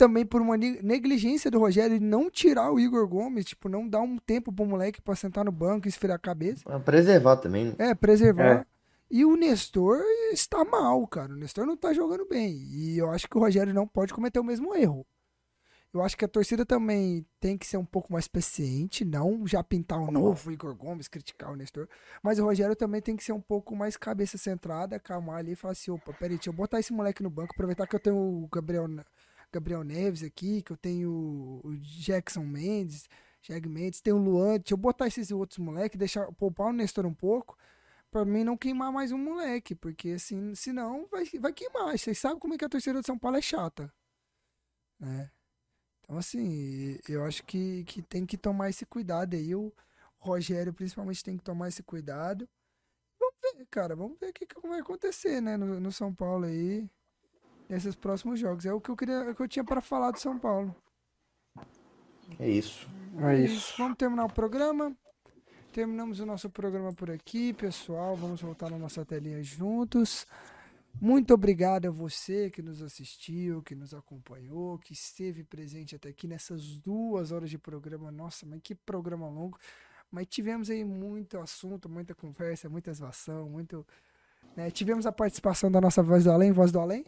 Também 0.01 0.25
por 0.25 0.41
uma 0.41 0.57
ne- 0.57 0.81
negligência 0.83 1.51
do 1.51 1.59
Rogério 1.59 1.99
de 1.99 2.05
não 2.05 2.31
tirar 2.31 2.73
o 2.73 2.81
Igor 2.81 3.07
Gomes, 3.07 3.45
tipo, 3.45 3.69
não 3.69 3.87
dar 3.87 4.01
um 4.01 4.17
tempo 4.17 4.51
pro 4.51 4.65
moleque 4.65 5.01
pra 5.03 5.15
sentar 5.15 5.45
no 5.45 5.53
banco 5.53 5.87
e 5.87 5.91
esfriar 5.91 6.17
a 6.17 6.19
cabeça. 6.19 6.62
Pra 6.65 6.81
preservar 6.81 7.37
também. 7.37 7.67
né? 7.67 7.75
É, 7.79 7.95
preservar. 7.95 8.67
E 9.11 9.25
o 9.25 9.37
Nestor 9.37 10.03
está 10.33 10.65
mal, 10.65 11.07
cara. 11.07 11.33
O 11.33 11.37
Nestor 11.37 11.67
não 11.67 11.77
tá 11.77 11.93
jogando 11.93 12.27
bem. 12.27 12.55
E 12.70 12.97
eu 12.97 13.11
acho 13.11 13.29
que 13.29 13.37
o 13.37 13.41
Rogério 13.41 13.75
não 13.75 13.87
pode 13.87 14.15
cometer 14.15 14.41
o 14.41 14.45
mesmo 14.45 14.75
erro. 14.75 15.07
Eu 15.93 16.01
acho 16.03 16.17
que 16.17 16.25
a 16.25 16.29
torcida 16.29 16.65
também 16.65 17.27
tem 17.41 17.59
que 17.59 17.67
ser 17.67 17.77
um 17.77 17.85
pouco 17.85 18.12
mais 18.12 18.29
paciente, 18.29 19.05
não 19.05 19.45
já 19.47 19.62
pintar 19.62 19.99
um 19.99 20.11
novo 20.12 20.53
Igor 20.53 20.73
Gomes, 20.75 21.09
criticar 21.09 21.51
o 21.53 21.57
Nestor. 21.57 21.89
Mas 22.23 22.39
o 22.39 22.45
Rogério 22.45 22.77
também 22.77 23.03
tem 23.03 23.17
que 23.17 23.25
ser 23.25 23.33
um 23.33 23.41
pouco 23.41 23.75
mais 23.75 23.97
cabeça 23.97 24.39
centrada, 24.39 24.95
acalmar 24.97 25.39
ali 25.39 25.53
e 25.53 25.57
falar 25.57 25.73
assim: 25.73 25.91
opa, 25.91 26.12
peraí, 26.12 26.37
deixa 26.37 26.49
eu 26.49 26.55
botar 26.55 26.79
esse 26.79 26.93
moleque 26.93 27.23
no 27.25 27.29
banco, 27.29 27.53
aproveitar 27.53 27.89
que 27.89 27.97
eu 27.97 28.01
tenho 28.01 28.17
o 28.17 28.49
Gabriel, 28.53 28.87
Gabriel 29.53 29.85
Neves 29.85 30.23
aqui, 30.23 30.62
que 30.62 30.73
eu 30.73 30.77
tenho 30.77 31.61
o 31.65 31.77
Jackson 31.77 32.45
Mendes, 32.45 33.09
Jag 33.43 33.69
Mendes, 33.69 34.01
tem 34.01 34.12
o 34.12 34.19
Luan, 34.19 34.59
deixa 34.59 34.75
eu 34.75 34.79
botar 34.79 35.07
esses 35.07 35.31
outros 35.31 35.59
moleques, 35.59 35.99
deixar 35.99 36.31
poupar 36.33 36.69
o 36.69 36.73
Nestor 36.73 37.07
um 37.07 37.15
pouco 37.15 37.57
pra 38.11 38.25
mim 38.25 38.45
não 38.45 38.57
queimar 38.57 38.93
mais 38.93 39.12
um 39.12 39.19
moleque, 39.19 39.75
porque 39.75 40.11
assim, 40.11 40.55
senão 40.55 41.07
vai, 41.11 41.25
vai 41.39 41.53
queimar. 41.53 41.97
Vocês 41.97 42.19
sabem 42.19 42.39
como 42.39 42.55
é 42.55 42.59
que 42.59 42.65
a 42.65 42.69
torcida 42.69 43.01
de 43.01 43.07
São 43.07 43.19
Paulo 43.19 43.37
é 43.37 43.43
chata. 43.43 43.93
Né? 44.99 45.31
Então, 46.01 46.19
assim, 46.19 46.99
eu 47.09 47.25
acho 47.25 47.45
que, 47.45 47.85
que 47.85 48.03
tem 48.03 48.27
que 48.27 48.37
tomar 48.37 48.70
esse 48.70 48.85
cuidado 48.85 49.35
aí. 49.37 49.55
O 49.55 49.73
Rogério, 50.19 50.75
principalmente, 50.75 51.25
tem 51.25 51.37
que 51.37 51.45
tomar 51.45 51.69
esse 51.69 51.83
cuidado. 51.83 52.49
Vamos 53.19 53.37
ver, 53.43 53.67
cara, 53.70 53.97
vamos 53.97 54.19
ver 54.19 54.31
o 54.31 54.33
que, 54.33 54.47
que 54.47 54.61
vai 54.61 54.81
acontecer, 54.81 55.41
né, 55.41 55.57
no, 55.57 55.81
no 55.81 55.93
São 55.93 56.15
Paulo 56.15 56.47
aí, 56.47 56.91
nesses 57.70 57.94
próximos 57.94 58.39
jogos. 58.40 58.66
É 58.66 58.73
o 58.73 58.81
que 58.81 58.90
eu 58.90 58.97
queria, 58.97 59.15
é 59.15 59.31
o 59.31 59.34
que 59.34 59.42
eu 59.42 59.49
tinha 59.49 59.65
para 59.65 59.81
falar 59.81 60.10
do 60.10 60.18
São 60.18 60.36
Paulo. 60.36 60.74
É 62.39 62.49
isso. 62.49 62.89
É 63.18 63.44
isso. 63.44 63.74
Vamos 63.78 63.97
terminar 63.97 64.24
o 64.24 64.32
programa. 64.32 64.94
Terminamos 65.73 66.18
o 66.18 66.26
nosso 66.26 66.50
programa 66.50 66.92
por 66.92 67.10
aqui, 67.10 67.52
pessoal. 67.52 68.16
Vamos 68.16 68.42
voltar 68.42 68.68
na 68.70 68.78
nossa 68.78 69.05
telinha 69.05 69.40
juntos. 69.42 70.26
Muito 71.00 71.32
obrigado 71.32 71.86
a 71.86 71.90
você 71.90 72.50
que 72.50 72.60
nos 72.60 72.82
assistiu, 72.82 73.62
que 73.62 73.76
nos 73.76 73.94
acompanhou, 73.94 74.76
que 74.78 74.92
esteve 74.92 75.44
presente 75.44 75.94
até 75.94 76.08
aqui 76.08 76.26
nessas 76.26 76.81
duas 76.81 77.31
horas 77.31 77.49
de 77.49 77.57
programa. 77.57 78.10
Nossa, 78.10 78.44
mas 78.44 78.60
que 78.62 78.74
programa 78.74 79.28
longo. 79.28 79.57
Mas 80.10 80.26
tivemos 80.26 80.68
aí 80.68 80.84
muito 80.84 81.39
assunto, 81.39 81.89
muita 81.89 82.16
conversa, 82.16 82.68
muita 82.68 82.92
zoação, 82.92 83.49
muito. 83.49 83.86
né? 84.57 84.68
Tivemos 84.73 85.07
a 85.07 85.12
participação 85.12 85.70
da 85.70 85.81
nossa 85.81 86.02
voz 86.02 86.24
do 86.24 86.32
além, 86.32 86.50
voz 86.50 86.73
do 86.73 86.81
além. 86.81 87.05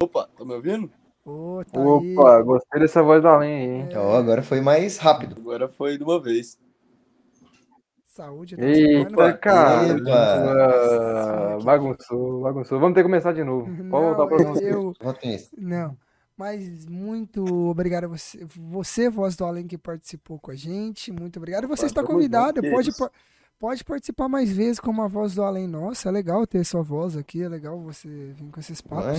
Opa, 0.00 0.28
tá 0.36 0.44
me 0.44 0.54
ouvindo? 0.54 0.90
Ô, 1.24 1.62
tá 1.64 1.80
aí. 1.80 2.16
Opa, 2.16 2.42
gostei 2.42 2.80
dessa 2.80 3.02
voz 3.02 3.22
do 3.22 3.28
além 3.28 3.54
aí, 3.54 3.80
hein? 3.80 3.88
Ó, 3.96 4.16
agora 4.16 4.42
foi 4.42 4.60
mais 4.60 4.98
rápido. 4.98 5.36
Agora 5.38 5.68
foi 5.68 5.96
de 5.96 6.04
uma 6.04 6.20
vez. 6.20 6.58
Saúde. 8.04 8.56
tá 8.56 8.64
Eita, 8.64 9.32
cara. 9.38 9.88
Epa. 9.88 11.58
Bagunçou, 11.64 12.42
bagunçou. 12.42 12.78
Vamos 12.78 12.94
ter 12.94 13.00
que 13.00 13.08
começar 13.08 13.32
de 13.32 13.42
novo. 13.42 13.66
Pode 13.66 13.88
voltar 13.90 14.18
Não, 14.18 14.28
programa. 14.28 14.60
eu. 14.60 14.94
Não. 15.58 15.96
Mas 16.36 16.86
muito 16.86 17.44
obrigado 17.68 18.04
a 18.04 18.08
você, 18.08 18.44
você, 18.44 19.08
voz 19.08 19.36
do 19.36 19.44
além, 19.44 19.66
que 19.66 19.78
participou 19.78 20.38
com 20.38 20.50
a 20.50 20.54
gente. 20.54 21.12
Muito 21.12 21.38
obrigado. 21.38 21.66
Você 21.68 21.82
Pô, 21.82 21.86
está 21.86 22.02
convidado. 22.04 22.60
Pode, 22.60 22.90
pode 23.64 23.82
participar 23.82 24.28
mais 24.28 24.52
vezes 24.52 24.78
como 24.78 25.00
a 25.00 25.08
voz 25.08 25.34
do 25.34 25.42
além. 25.42 25.66
Nossa, 25.66 26.10
é 26.10 26.12
legal 26.12 26.46
ter 26.46 26.62
sua 26.64 26.82
voz 26.82 27.16
aqui. 27.16 27.42
É 27.42 27.48
legal 27.48 27.80
você 27.80 28.06
vir 28.06 28.50
com 28.52 28.60
esses 28.60 28.82
papos. 28.82 29.18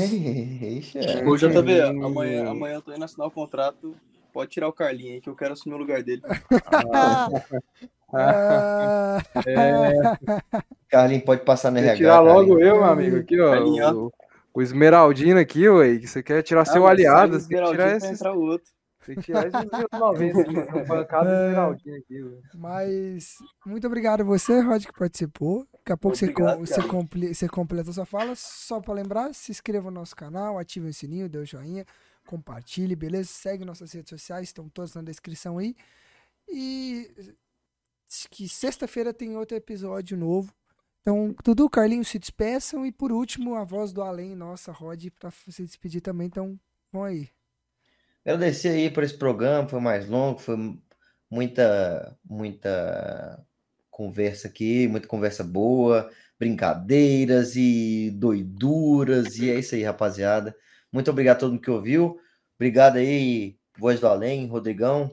Ô, 1.26 1.36
JB, 1.36 1.82
amanhã, 1.82 2.52
amanhã 2.52 2.76
eu 2.76 2.82
tô 2.84 2.94
indo 2.94 3.04
assinar 3.04 3.28
o 3.28 3.32
contrato. 3.32 3.96
Pode 4.32 4.52
tirar 4.52 4.68
o 4.68 4.74
Carlinho 4.74 5.14
aí, 5.16 5.22
que 5.22 5.28
eu 5.30 5.36
quero 5.36 5.54
assumir 5.54 5.74
o 5.74 5.80
lugar 5.80 6.04
dele. 6.04 6.22
Ah, 8.14 9.18
É, 9.48 9.94
Carlinhos 10.90 11.24
pode 11.24 11.42
passar 11.42 11.72
no 11.72 11.78
quer 11.78 11.86
RH. 11.86 11.98
tirar 11.98 12.20
logo 12.20 12.60
eu, 12.60 12.76
meu 12.76 12.84
amigo, 12.84 13.18
aqui, 13.18 13.40
ó. 13.42 13.50
Carlinho, 13.52 14.06
O, 14.06 14.14
o 14.54 14.62
Esmeraldino 14.62 15.40
aqui, 15.40 15.68
ué, 15.68 15.98
que 15.98 16.08
você 16.08 16.22
quer 16.22 16.44
tirar 16.44 16.66
seu 16.66 16.86
Ah, 16.86 16.92
mas 16.92 17.00
aliado, 17.00 17.40
você 17.40 17.48
tirar 17.48 17.98
entrar 17.98 18.34
o 18.34 18.42
outro. 18.42 18.70
Tem 19.06 19.16
que 19.16 19.22
tirar 19.22 19.48
esses 19.48 19.72
90 20.00 20.42
aqui, 20.42 20.58
essa 20.58 20.84
bancada 20.86 21.30
do 21.30 21.36
Esmeraldino 21.50 21.96
aqui, 21.98 22.14
velho. 22.24 22.42
mas 22.56 23.38
muito 23.66 23.86
obrigado 23.88 24.22
a 24.22 24.24
você, 24.24 24.60
Rod, 24.62 24.84
que 24.86 24.94
participou. 24.94 25.68
Daqui 25.74 25.92
a 25.92 25.98
pouco 25.98 26.18
você, 26.18 26.26
Obrigado, 26.26 26.60
você, 26.60 26.76
cara. 26.76 26.88
compli- 26.88 27.34
você 27.36 27.48
completa 27.48 27.90
a 27.90 27.94
sua 27.94 28.06
fala. 28.06 28.34
Só 28.36 28.82
para 28.82 28.94
lembrar, 28.96 29.34
se 29.34 29.52
inscreva 29.52 29.92
no 29.92 30.00
nosso 30.00 30.16
canal, 30.16 30.58
ative 30.58 30.88
o 30.90 30.94
sininho, 30.94 31.30
dê 31.30 31.38
o 31.38 31.46
joinha, 31.46 31.86
compartilhe, 32.26 32.96
beleza? 32.96 33.30
Segue 33.30 33.64
nossas 33.64 33.92
redes 33.92 34.10
sociais, 34.10 34.48
estão 34.50 34.68
todas 34.68 34.96
na 34.96 35.02
descrição 35.04 35.58
aí. 35.60 35.76
E 36.48 37.10
que 38.30 38.48
sexta-feira 38.50 39.14
tem 39.14 39.36
outro 39.38 39.56
episódio 39.58 40.18
novo. 40.18 40.52
Então, 41.02 41.36
Dudu, 41.44 41.70
Carlinhos 41.70 42.08
se 42.08 42.18
despeçam. 42.18 42.86
E 42.86 42.92
por 42.92 43.12
último, 43.12 43.54
a 43.56 43.64
voz 43.64 43.94
do 43.94 44.02
além, 44.02 44.34
nossa, 44.36 44.72
Rod, 44.72 45.06
para 45.20 45.30
se 45.32 45.64
despedir 45.64 46.02
também. 46.02 46.26
Então, 46.28 46.60
vão 46.92 47.04
aí. 47.04 47.30
Agradecer 48.26 48.70
aí 48.70 48.90
por 48.90 49.04
esse 49.04 49.16
programa, 49.18 49.68
foi 49.68 49.80
mais 49.80 50.08
longo, 50.08 50.40
foi 50.40 50.58
muita, 51.30 52.18
muita 52.24 53.46
conversa 53.92 54.48
aqui, 54.48 54.88
muita 54.88 55.08
conversa 55.08 55.44
boa, 55.44 56.10
brincadeiras 56.40 57.56
e 57.56 58.10
doiduras, 58.16 59.38
e 59.38 59.52
é 59.52 59.60
isso 59.60 59.76
aí, 59.76 59.84
rapaziada. 59.84 60.56
Muito 60.92 61.12
obrigado 61.12 61.38
a 61.38 61.40
todo 61.42 61.52
mundo 61.52 61.62
que 61.62 61.70
ouviu. 61.70 62.20
Obrigado 62.56 62.98
aí, 62.98 63.58
Voz 63.78 64.00
do 64.00 64.08
Além, 64.08 64.48
Rodrigão. 64.48 65.12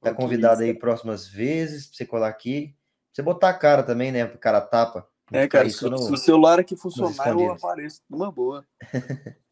Tá 0.00 0.14
convidado 0.14 0.62
isso, 0.62 0.62
aí 0.64 0.74
próximas 0.78 1.26
vezes 1.26 1.86
pra 1.86 1.96
você 1.96 2.06
colar 2.06 2.28
aqui. 2.28 2.68
Pra 2.68 2.76
você 3.16 3.22
botar 3.22 3.48
a 3.50 3.54
cara 3.58 3.82
também, 3.82 4.10
né? 4.10 4.26
Cara 4.26 4.60
tapa. 4.60 5.06
É, 5.32 5.46
cara, 5.48 5.68
se, 5.68 5.88
no- 5.88 5.98
se 5.98 6.12
o 6.12 6.16
celular 6.16 6.58
aqui 6.60 6.76
funcionar, 6.76 7.28
eu 7.28 7.52
apareço 7.52 8.00
numa 8.08 8.30
boa. 8.32 8.64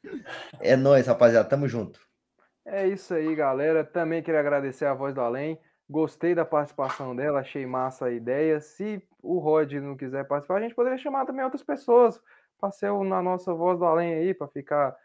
É 0.61 0.77
nóis, 0.77 1.07
rapaziada. 1.07 1.49
Tamo 1.49 1.67
junto. 1.69 2.01
É 2.65 2.87
isso 2.87 3.13
aí, 3.15 3.35
galera. 3.35 3.85
Também 3.85 4.23
queria 4.23 4.41
agradecer 4.41 4.87
a 4.87 4.95
voz 4.95 5.15
do 5.15 5.21
além. 5.21 5.59
Gostei 5.89 6.35
da 6.35 6.45
participação 6.45 7.15
dela, 7.15 7.41
achei 7.41 7.67
massa 7.67 8.07
a 8.07 8.11
ideia. 8.13 8.61
Se 8.61 9.03
o 9.23 9.39
Rod 9.39 9.73
não 9.75 9.97
quiser 9.97 10.25
participar, 10.27 10.57
a 10.57 10.61
gente 10.61 10.75
poderia 10.75 10.97
chamar 10.97 11.27
também 11.27 11.45
outras 11.45 11.63
pessoas 11.63 12.21
para 12.59 12.71
ser 12.71 12.93
na 13.05 13.21
nossa 13.21 13.53
voz 13.53 13.79
do 13.79 13.85
além 13.85 14.15
aí, 14.15 14.33
para 14.35 14.47
ficar 14.49 14.97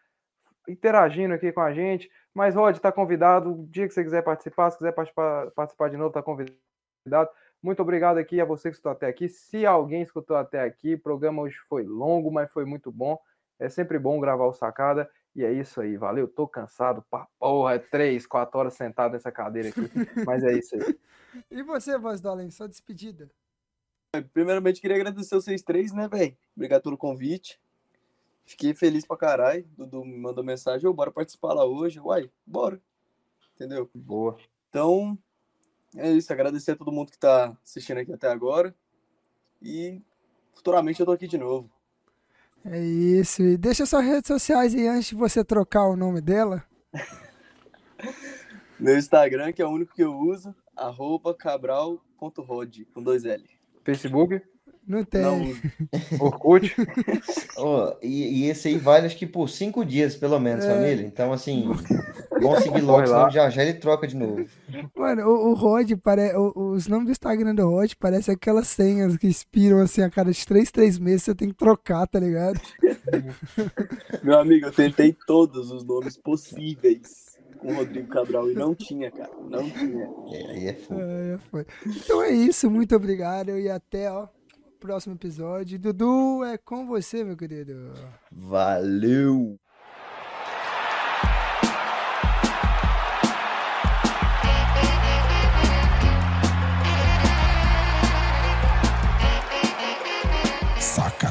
interagindo 0.68 1.34
aqui 1.34 1.52
com 1.52 1.62
a 1.62 1.74
gente. 1.74 2.10
Mas, 2.34 2.56
Rod, 2.56 2.78
tá 2.78 2.92
convidado. 2.92 3.52
O 3.52 3.68
dia 3.68 3.88
que 3.88 3.94
você 3.94 4.04
quiser 4.04 4.22
participar, 4.22 4.70
se 4.70 4.78
quiser 4.78 4.92
participar, 4.92 5.50
participar 5.52 5.90
de 5.90 5.98
novo, 5.98 6.14
tá 6.14 6.22
convidado. 6.22 7.30
Muito 7.62 7.82
obrigado 7.82 8.18
aqui 8.18 8.40
a 8.40 8.46
você 8.46 8.70
que 8.70 8.76
escutou 8.76 8.92
até 8.92 9.08
aqui. 9.08 9.28
Se 9.28 9.66
alguém 9.66 10.04
escutou 10.04 10.38
até 10.38 10.62
aqui, 10.62 10.94
o 10.94 11.00
programa 11.02 11.42
hoje 11.42 11.58
foi 11.68 11.84
longo, 11.84 12.32
mas 12.32 12.52
foi 12.52 12.66
muito 12.66 12.92
bom. 12.92 13.18
É 13.60 13.68
sempre 13.68 13.98
bom 13.98 14.20
gravar 14.20 14.46
o 14.46 14.54
Sacada. 14.54 15.10
E 15.38 15.46
é 15.46 15.54
isso 15.54 15.80
aí, 15.80 15.96
valeu. 15.96 16.28
Tô 16.28 16.48
cansado 16.48 17.06
pra 17.12 17.28
porra, 17.38 17.76
é 17.76 17.78
três, 17.80 18.26
quatro 18.26 18.60
horas 18.60 18.74
sentado 18.74 19.12
nessa 19.12 19.32
cadeira 19.32 19.70
aqui. 19.70 19.82
Mas 20.26 20.44
é 20.44 20.58
isso 20.58 20.76
aí. 20.76 20.98
E 21.52 21.62
você, 21.62 22.00
voz 22.00 22.20
do 22.20 22.30
além, 22.30 22.50
só 22.50 22.66
despedida. 22.66 23.30
Primeiramente, 24.34 24.82
queria 24.82 24.96
agradecer 24.96 25.36
vocês 25.36 25.62
três, 25.62 25.94
né, 25.94 26.08
velho? 26.08 26.36
Obrigado 26.56 26.82
pelo 26.82 26.98
convite. 26.98 27.62
Fiquei 28.44 28.74
feliz 28.74 29.06
pra 29.06 29.16
caralho. 29.16 29.64
Dudu 29.78 30.04
me 30.04 30.18
mandou 30.18 30.44
mensagem, 30.44 30.90
ô, 30.90 30.94
bora 30.94 31.12
participar 31.12 31.54
lá 31.54 31.64
hoje. 31.64 32.00
Uai, 32.00 32.32
bora. 32.44 32.82
Entendeu? 33.54 33.88
Boa. 33.94 34.36
Então, 34.70 35.16
é 35.96 36.10
isso. 36.12 36.34
Agradecer 36.34 36.72
a 36.72 36.76
todo 36.76 36.92
mundo 36.92 37.12
que 37.12 37.20
tá 37.20 37.56
assistindo 37.64 38.00
aqui 38.00 38.12
até 38.12 38.28
agora. 38.30 38.74
E 39.62 40.02
futuramente 40.56 41.00
eu 41.00 41.06
tô 41.06 41.12
aqui 41.12 41.28
de 41.28 41.38
novo. 41.38 41.70
É 42.70 42.80
isso. 42.80 43.42
E 43.42 43.58
deixa 43.58 43.86
suas 43.86 44.04
redes 44.06 44.28
sociais 44.28 44.74
aí 44.76 44.88
antes 44.88 45.10
de 45.10 45.16
você 45.16 45.44
trocar 45.44 45.88
o 45.88 45.96
nome 45.96 46.20
dela. 46.22 46.64
Meu 48.80 48.98
Instagram, 48.98 49.52
que 49.52 49.62
é 49.62 49.66
o 49.66 49.70
único 49.72 49.94
que 49.96 50.04
eu 50.04 50.14
uso, 50.16 50.54
arroba 50.76 51.34
cabral.rod, 51.34 52.80
com 52.94 53.02
dois 53.02 53.26
L. 53.26 53.44
Facebook, 53.84 54.40
Não 54.88 55.04
tem. 55.04 55.22
Não 55.22 55.42
uso. 55.50 55.62
Orkut. 56.20 56.76
Ó, 57.58 57.96
e, 58.04 58.44
e 58.44 58.50
esse 58.50 58.68
aí 58.68 58.78
vale 58.78 59.08
acho 59.08 59.18
que 59.18 59.26
por 59.26 59.50
cinco 59.50 59.84
dias, 59.84 60.16
pelo 60.16 60.40
menos, 60.40 60.64
É. 60.66 60.74
família. 60.74 61.06
Então, 61.06 61.34
assim, 61.34 61.66
vamos 62.42 62.60
seguir 62.64 62.82
logo, 62.82 63.08
senão 63.08 63.30
já 63.30 63.50
já 63.50 63.64
ele 63.64 63.74
troca 63.76 64.08
de 64.08 64.16
novo. 64.16 64.46
Mano, 64.96 65.24
o, 65.28 65.50
o 65.50 65.54
Rod, 65.54 65.92
pare... 66.04 66.36
o- 66.36 66.72
os 66.74 66.88
nomes 66.88 67.06
do 67.08 67.12
Instagram 67.12 67.56
do 67.56 67.68
Rod 67.70 67.94
parecem 68.00 68.34
aquelas 68.34 68.68
senhas 68.68 69.18
que 69.18 69.28
expiram 69.28 69.80
assim 69.82 70.02
a 70.02 70.10
cada 70.10 70.32
de 70.32 70.46
3, 70.46 70.72
3 70.72 71.00
meses, 71.00 71.24
você 71.24 71.36
tem 71.36 71.50
que 71.50 71.56
trocar, 71.56 72.06
tá 72.08 72.20
ligado? 72.20 72.60
Meu 74.24 74.40
amigo, 74.40 74.68
eu 74.68 74.72
tentei 74.72 75.16
todos 75.26 75.72
os 75.72 75.84
nomes 75.84 76.18
possíveis 76.18 77.38
com 77.60 77.72
o 77.72 77.76
Rodrigo 77.76 78.08
Cabral 78.08 78.50
e 78.52 78.54
não 78.54 78.76
tinha, 78.76 79.10
cara. 79.12 79.32
Não 79.50 79.70
tinha. 79.70 80.10
É, 80.32 80.52
aí 80.52 80.68
é 80.68 80.74
fogo. 80.74 81.02
É, 81.02 81.38
foi. 81.50 81.66
Então 81.86 82.22
é 82.22 82.30
isso, 82.32 82.70
muito 82.70 82.96
obrigado 82.96 83.58
e 83.58 83.70
até, 83.70 84.12
ó, 84.12 84.28
próximo 84.80 85.16
episódio. 85.16 85.80
Dudu, 85.80 86.44
é 86.44 86.58
com 86.58 86.86
você, 86.86 87.24
meu 87.24 87.36
querido. 87.36 87.94
Valeu! 88.32 89.58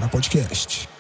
Podcast. 0.09 0.96